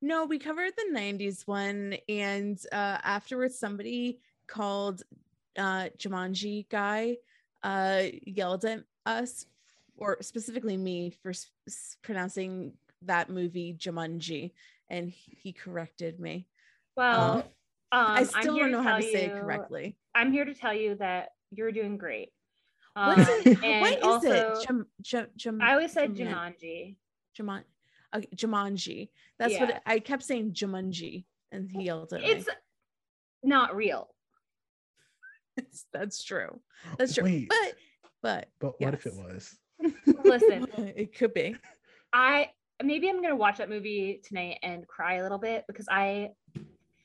No, 0.03 0.27
we 0.27 0.39
covered 0.39 0.73
the 0.77 0.93
90s 0.93 1.47
one, 1.47 1.97
and 2.09 2.59
uh, 2.71 2.99
afterwards, 3.03 3.59
somebody 3.59 4.21
called 4.47 5.03
uh, 5.59 5.89
Jumanji 5.99 6.69
guy 6.69 7.17
uh, 7.63 8.05
yelled 8.27 8.65
at 8.67 8.85
us, 9.07 9.47
or 9.97 10.19
specifically 10.23 10.77
me, 10.77 11.11
for 11.11 11.31
s- 11.31 11.51
s- 11.67 11.97
pronouncing 12.03 12.75
that 13.03 13.31
movie 13.31 13.75
Jumanji, 13.75 14.53
and 14.89 15.11
he 15.11 15.33
he 15.41 15.53
corrected 15.53 16.21
me. 16.21 16.47
Well, 16.97 17.43
Um, 17.93 18.07
I 18.07 18.23
still 18.25 18.57
don't 18.57 18.73
know 18.73 18.83
how 18.83 18.97
to 18.97 19.03
tell 19.03 19.13
say 19.13 19.27
it 19.27 19.33
correctly. 19.41 19.97
I'm 20.15 20.33
here 20.33 20.45
to 20.45 20.55
tell 20.55 20.75
you 20.75 20.97
that 20.97 21.29
you're 21.53 21.73
doing 21.73 21.97
great. 21.97 22.31
What's 22.95 23.21
Um, 23.29 23.41
it? 23.45 23.81
What 23.81 23.99
is 23.99 24.05
also, 24.05 24.31
it? 24.31 24.67
Jum, 24.67 24.87
jum, 25.03 25.27
jum, 25.37 25.61
I 25.63 25.73
always 25.75 25.93
said 25.93 26.15
Juman- 26.15 26.55
Jumanji. 26.61 26.97
Juman, 27.39 27.63
okay, 28.15 28.29
Jumanji. 28.35 29.09
That's 29.39 29.53
Yeah. 29.55 29.65
what 29.67 29.83
I 29.87 29.99
kept 30.01 30.23
saying. 30.25 30.53
Jumanji, 30.53 31.25
and 31.53 31.71
he 31.71 31.85
yelled 31.85 32.13
at 32.13 32.23
It's 32.25 32.47
me. 32.47 32.53
not 33.45 33.77
real. 33.77 34.09
That's 35.93 36.23
true. 36.25 36.61
That's 36.99 37.15
true. 37.15 37.25
Wait, 37.25 37.49
But 37.49 37.75
but 38.23 38.49
but 38.59 38.81
what 38.81 38.95
if 38.95 39.07
it 39.07 39.15
was? 39.15 39.57
Listen, 40.25 40.67
it 40.97 41.15
could 41.17 41.35
be. 41.35 41.57
I 42.13 42.51
maybe 42.83 43.09
I'm 43.09 43.23
gonna 43.23 43.37
watch 43.37 43.59
that 43.59 43.69
movie 43.69 44.21
tonight 44.25 44.59
and 44.63 44.87
cry 44.89 45.15
a 45.17 45.23
little 45.23 45.39
bit 45.39 45.65
because 45.69 45.87
I 45.91 46.31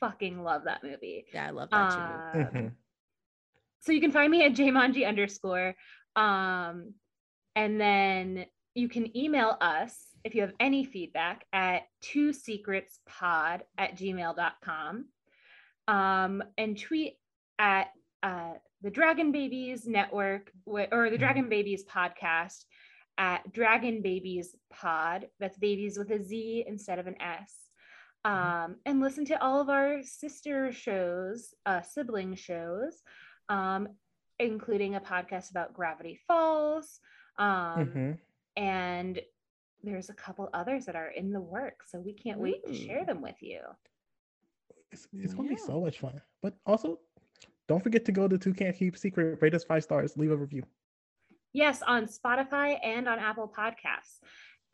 fucking 0.02 0.44
love 0.44 0.66
that 0.66 0.84
movie. 0.84 1.26
Yeah, 1.34 1.48
I 1.48 1.52
love 1.52 1.70
that 1.72 1.92
too. 1.92 2.40
Um, 2.40 2.46
Mhm. 2.64 2.72
so 3.80 3.92
you 3.94 4.02
can 4.02 4.12
find 4.12 4.30
me 4.30 4.44
at 4.44 4.54
jmanji 4.54 5.08
underscore. 5.08 5.76
Um, 6.18 6.94
and 7.56 7.80
then 7.80 8.46
you 8.76 8.90
can 8.90 9.16
email 9.18 9.58
us 9.62 9.96
if 10.24 10.36
you 10.36 10.42
have 10.42 10.54
any 10.60 10.84
feedback 10.84 11.46
at 11.54 11.84
two 12.02 12.34
secrets 12.34 13.00
pod 13.08 13.64
at 13.78 13.96
gmail.com. 13.98 15.06
Um, 15.88 16.44
and 16.58 16.78
tweet 16.78 17.18
at 17.60 17.88
uh, 18.24 18.54
the 18.82 18.90
Dragon 18.92 19.32
Babies 19.32 19.88
Network 19.88 20.52
wh- 20.66 20.92
or 20.92 21.10
the 21.10 21.18
Dragon 21.18 21.50
Babies 21.50 21.84
podcast 21.86 22.66
at 23.18 23.52
Dragon 23.52 24.02
Babies 24.02 24.56
Pod. 24.72 25.28
That's 25.40 25.58
babies 25.58 25.98
with 25.98 26.12
a 26.12 26.24
Z 26.24 26.66
instead 26.68 27.00
of 27.00 27.08
an 27.08 27.20
S. 27.22 27.56
Um, 28.24 28.76
and 28.86 29.00
listen 29.02 29.26
to 29.26 29.42
all 29.42 29.62
of 29.62 29.70
our 29.70 30.04
sister 30.04 30.72
shows, 30.72 31.54
uh, 31.66 31.82
sibling 31.82 32.36
shows, 32.36 33.02
um, 33.50 33.88
including 34.40 34.96
a 34.96 35.02
podcast 35.02 35.50
about 35.52 35.74
Gravity 35.74 36.20
Falls. 36.28 37.00
Um, 37.38 37.88
Mhm. 37.88 38.20
And 38.58 39.22
there's 39.84 40.10
a 40.10 40.14
couple 40.14 40.50
others 40.54 40.86
that 40.86 40.96
are 40.96 41.10
in 41.10 41.32
the 41.32 41.42
works. 41.42 41.90
So 41.92 42.00
we 42.00 42.14
can't 42.14 42.40
wait 42.40 42.64
to 42.66 42.74
share 42.74 43.06
them 43.06 43.22
with 43.22 43.42
you. 43.42 43.62
It's, 44.92 45.08
it's 45.14 45.34
gonna 45.34 45.50
be 45.50 45.56
so 45.58 45.80
much 45.82 46.00
fun. 46.00 46.22
But 46.42 46.56
also, 46.66 47.00
don't 47.68 47.82
forget 47.82 48.06
to 48.06 48.12
go 48.12 48.28
to 48.28 48.38
Two 48.38 48.54
Can't 48.54 48.76
Keep 48.76 48.98
Secret, 48.98 49.42
rate 49.42 49.56
us 49.56 49.64
five 49.64 49.84
stars, 49.84 50.18
leave 50.18 50.32
a 50.32 50.36
review. 50.38 50.64
Yes, 51.54 51.82
on 51.82 52.06
Spotify 52.06 52.78
and 52.84 53.08
on 53.08 53.18
Apple 53.20 53.48
Podcasts. 53.48 54.20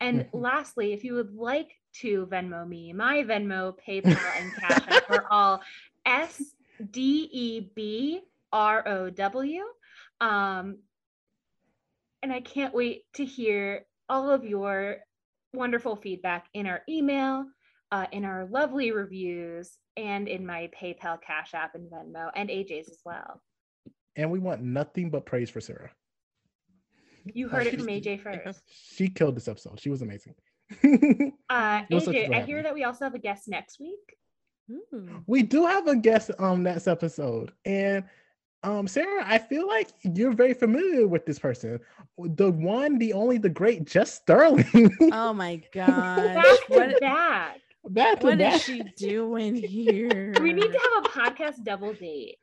And 0.00 0.22
Mhm. 0.22 0.30
lastly, 0.32 0.92
if 0.92 1.04
you 1.04 1.14
would 1.14 1.34
like 1.34 1.72
to 2.00 2.26
Venmo 2.26 2.66
me, 2.66 2.92
my 2.92 3.24
Venmo, 3.24 3.74
PayPal, 3.86 4.18
and 4.40 4.54
Cash 4.56 4.82
App 4.88 5.10
are 5.10 5.26
all 5.30 5.62
S 6.06 6.42
D 6.90 7.28
E 7.32 7.60
B 7.74 8.20
R 8.52 8.86
O 8.86 9.10
W. 9.10 9.62
Um, 10.20 10.78
and 12.22 12.32
I 12.32 12.40
can't 12.40 12.74
wait 12.74 13.04
to 13.14 13.24
hear 13.24 13.86
all 14.08 14.30
of 14.30 14.44
your 14.44 14.98
wonderful 15.52 15.96
feedback 15.96 16.46
in 16.54 16.66
our 16.66 16.82
email, 16.88 17.46
uh, 17.92 18.06
in 18.12 18.24
our 18.24 18.46
lovely 18.46 18.90
reviews, 18.90 19.70
and 19.96 20.28
in 20.28 20.46
my 20.46 20.70
PayPal, 20.80 21.20
Cash 21.20 21.54
App, 21.54 21.74
and 21.74 21.90
Venmo, 21.90 22.30
and 22.34 22.48
AJ's 22.48 22.88
as 22.88 23.00
well. 23.04 23.40
And 24.16 24.30
we 24.30 24.38
want 24.38 24.62
nothing 24.62 25.10
but 25.10 25.26
praise 25.26 25.50
for 25.50 25.60
Sara. 25.60 25.90
You 27.24 27.48
heard 27.48 27.66
it 27.66 27.78
from 27.78 27.86
AJ 27.86 28.22
first. 28.22 28.60
She 28.66 29.08
killed 29.08 29.36
this 29.36 29.48
episode. 29.48 29.80
She 29.80 29.90
was 29.90 30.02
amazing. 30.02 30.34
Uh, 31.50 31.82
It 31.90 31.94
was 31.94 32.04
such 32.04 32.14
a 32.14 32.28
AJ, 32.28 32.34
I 32.34 32.42
hear 32.42 32.62
that 32.62 32.74
we 32.74 32.84
also 32.84 33.04
have 33.04 33.14
a 33.14 33.18
guest 33.18 33.48
next 33.48 33.80
week. 33.80 34.16
Ooh. 34.70 35.22
we 35.26 35.42
do 35.42 35.64
have 35.64 35.86
a 35.88 35.96
guest 35.96 36.30
on 36.38 36.62
next 36.62 36.86
episode, 36.86 37.52
and 37.64 38.04
um, 38.62 38.86
Sara, 38.86 39.24
I 39.26 39.38
feel 39.38 39.66
like 39.66 39.88
you're 40.02 40.32
very 40.34 40.52
familiar 40.52 41.06
with 41.06 41.24
this 41.24 41.38
person. 41.38 41.80
The 42.18 42.50
one, 42.50 42.98
the 42.98 43.14
only, 43.14 43.38
the 43.38 43.48
great 43.48 43.86
Jess 43.86 44.12
Sterling. 44.14 44.92
Oh 45.12 45.32
my 45.44 45.62
god! 45.72 46.34
Back 46.34 46.44
to 46.44 46.62
What, 46.68 47.00
back. 47.00 47.60
Back 47.88 48.20
to 48.20 48.26
what 48.26 48.34
is 48.34 48.38
back. 48.40 48.60
she 48.60 48.82
doing 48.98 49.54
here? 49.62 50.34
We 50.42 50.52
need 50.52 50.70
to 50.70 50.78
have 50.78 51.04
a 51.04 51.08
podcast 51.08 51.64
double 51.64 51.94
date. 51.94 52.36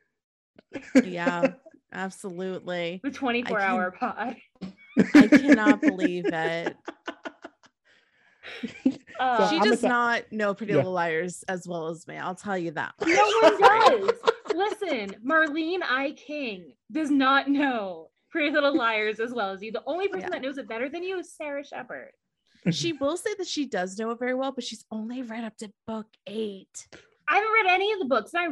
Yeah, 1.04 1.52
absolutely. 1.92 3.00
The 3.04 3.10
24 3.12 3.60
hour 3.60 3.90
pod. 3.92 4.36
I 5.14 5.28
cannot 5.28 5.80
believe 5.80 6.24
it. 6.26 6.76
Uh, 9.18 9.48
she 9.48 9.56
I'm 9.56 9.62
does 9.62 9.80
exci- 9.80 9.88
not 9.88 10.30
know 10.30 10.52
Pretty 10.52 10.72
Yeah. 10.72 10.78
Little 10.80 10.92
Liars 10.92 11.42
as 11.48 11.66
well 11.66 11.88
as 11.88 12.06
me. 12.06 12.18
I'll 12.18 12.34
tell 12.34 12.58
you 12.58 12.70
that. 12.72 12.92
much. 13.00 13.08
no 13.08 13.32
one 13.40 13.60
does. 14.00 14.10
Listen, 14.54 15.16
Marlene 15.26 15.80
I. 15.82 16.10
King 16.18 16.72
does 16.92 17.10
not 17.10 17.48
know 17.48 18.10
Pretty 18.30 18.50
Little 18.50 18.76
Liars 18.76 19.18
as 19.18 19.32
well 19.32 19.52
as 19.52 19.62
you. 19.62 19.72
The 19.72 19.82
only 19.86 20.08
person 20.08 20.24
Yeah. 20.24 20.28
that 20.32 20.42
knows 20.42 20.58
it 20.58 20.68
better 20.68 20.90
than 20.90 21.02
you 21.02 21.18
is 21.18 21.32
Sara 21.34 21.64
Shepard. 21.64 22.10
She 22.70 22.92
will 22.92 23.16
say 23.16 23.30
that 23.38 23.46
she 23.46 23.64
does 23.64 23.98
know 23.98 24.10
it 24.10 24.18
very 24.18 24.34
well, 24.34 24.52
but 24.52 24.64
she's 24.64 24.84
only 24.90 25.22
read 25.22 25.44
up 25.44 25.56
to 25.58 25.72
book 25.86 26.08
eight. 26.26 26.86
I 27.26 27.36
haven't 27.36 27.52
read 27.52 27.72
any 27.74 27.92
of 27.94 27.98
the 28.00 28.04
books. 28.04 28.32
I 28.34 28.48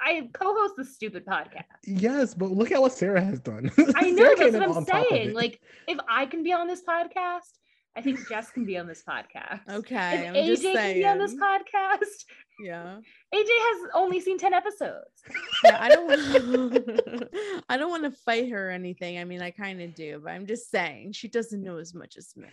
I 0.00 0.28
co-host 0.34 0.74
the 0.76 0.84
stupid 0.84 1.24
podcast. 1.24 1.64
Yes, 1.86 2.34
but 2.34 2.50
look 2.50 2.70
at 2.70 2.82
what 2.82 2.92
Sara 2.92 3.22
has 3.24 3.40
done. 3.40 3.70
I 3.94 4.10
know 4.10 4.34
that's 4.36 4.52
what 4.52 4.62
I'm 4.62 4.72
on 4.72 4.84
top 4.84 5.02
of 5.04 5.06
saying. 5.08 5.32
Like, 5.32 5.60
if 5.88 5.96
I 6.06 6.26
can 6.26 6.42
be 6.42 6.52
on 6.52 6.66
this 6.66 6.82
podcast, 6.82 7.52
I 7.96 8.02
think 8.02 8.28
Jess 8.28 8.50
can 8.50 8.64
be 8.64 8.76
on 8.76 8.88
this 8.88 9.04
podcast. 9.08 9.60
Okay, 9.70 10.26
If 10.26 10.28
I'm 10.28 10.34
just 10.46 10.64
AJ 10.64 10.72
can 10.74 10.94
be 10.94 11.06
on 11.06 11.18
this 11.18 11.34
podcast, 11.34 12.24
Yeah, 12.60 12.98
AJ 13.32 13.48
has 13.48 13.90
only 13.94 14.18
seen 14.20 14.36
10 14.36 14.52
episodes. 14.52 15.22
yeah. 15.64 15.78
I 15.80 15.88
don't. 15.90 16.10
I 17.68 17.76
don't 17.76 17.90
want 17.90 18.02
to 18.04 18.10
fight 18.10 18.50
her 18.50 18.68
or 18.68 18.72
anything. 18.72 19.18
I 19.18 19.24
mean, 19.24 19.40
I 19.42 19.50
kind 19.52 19.80
of 19.80 19.94
do, 19.94 20.20
but 20.24 20.32
I'm 20.32 20.46
just 20.46 20.70
saying 20.70 21.12
she 21.12 21.28
doesn't 21.28 21.62
know 21.62 21.78
as 21.78 21.94
much 21.94 22.16
as 22.16 22.34
me. 22.36 22.48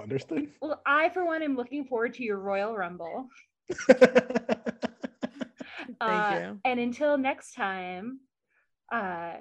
Understood. 0.00 0.48
Well, 0.62 0.80
I, 0.86 1.08
for 1.08 1.24
one, 1.24 1.42
am 1.42 1.56
looking 1.56 1.86
forward 1.86 2.14
to 2.14 2.22
your 2.22 2.38
Royal 2.38 2.76
Rumble. 2.76 3.26
Thank 3.88 4.00
Uh, 6.00 6.38
you. 6.40 6.60
And 6.64 6.80
until 6.80 7.16
next 7.18 7.54
time, 7.54 8.20
uh, 8.92 9.34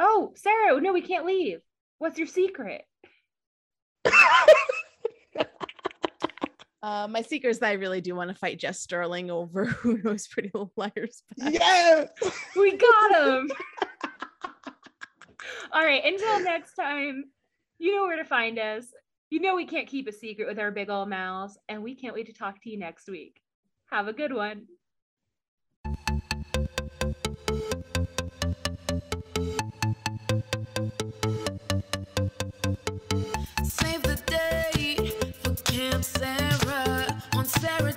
oh, 0.00 0.32
Sara, 0.36 0.80
no, 0.80 0.92
we 0.92 1.02
can't 1.02 1.26
leave. 1.26 1.60
What's 1.98 2.18
your 2.18 2.26
secret? 2.26 2.82
Uh, 6.82 7.08
my 7.08 7.22
secret 7.22 7.50
is 7.50 7.58
that 7.58 7.68
I 7.68 7.72
really 7.72 8.00
do 8.00 8.14
want 8.14 8.30
to 8.30 8.36
fight 8.36 8.58
Jess 8.58 8.80
Sterling 8.80 9.30
over 9.30 9.64
who 9.82 9.98
knows 9.98 10.26
Pretty 10.28 10.50
Little 10.54 10.72
Liars. 10.76 11.22
best. 11.36 11.52
yes. 11.52 12.08
We 12.56 12.76
got 12.76 13.16
him. 13.16 13.50
All 15.72 15.84
right, 15.84 16.04
until 16.04 16.40
next 16.40 16.74
time, 16.74 17.24
you 17.78 17.94
know 17.94 18.04
where 18.04 18.16
to 18.16 18.24
find 18.24 18.58
us. 18.58 18.86
You 19.30 19.40
know 19.40 19.54
we 19.54 19.66
can't 19.66 19.86
keep 19.86 20.08
a 20.08 20.12
secret 20.12 20.48
with 20.48 20.58
our 20.58 20.70
big 20.70 20.88
old 20.88 21.10
mouths, 21.10 21.58
and 21.68 21.82
we 21.82 21.94
can't 21.94 22.14
wait 22.14 22.26
to 22.26 22.32
talk 22.32 22.62
to 22.62 22.70
you 22.70 22.78
next 22.78 23.08
week. 23.08 23.42
Have 23.90 24.08
a 24.08 24.12
good 24.12 24.32
one. 24.32 24.66
Sara 36.02 37.06
on 37.34 37.44
Sara 37.46 37.87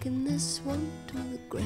taking 0.00 0.24
this 0.24 0.60
one 0.64 0.90
to 1.06 1.14
the 1.14 1.38
grave. 1.50 1.64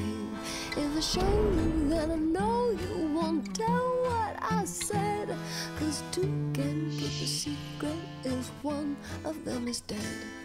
If 0.75 0.97
I 0.97 0.99
show 0.99 1.21
you, 1.21 1.89
then 1.89 2.11
I 2.11 2.15
know 2.15 2.71
you 2.71 3.07
won't 3.13 3.55
tell 3.55 3.87
what 4.03 4.35
I 4.41 4.65
said. 4.65 5.33
Cause 5.79 6.03
two 6.11 6.21
can 6.53 6.91
keep 6.91 7.21
a 7.21 7.27
secret 7.27 7.95
if 8.25 8.49
one 8.61 8.97
of 9.23 9.45
them 9.45 9.67
is 9.67 9.79
dead. 9.81 10.44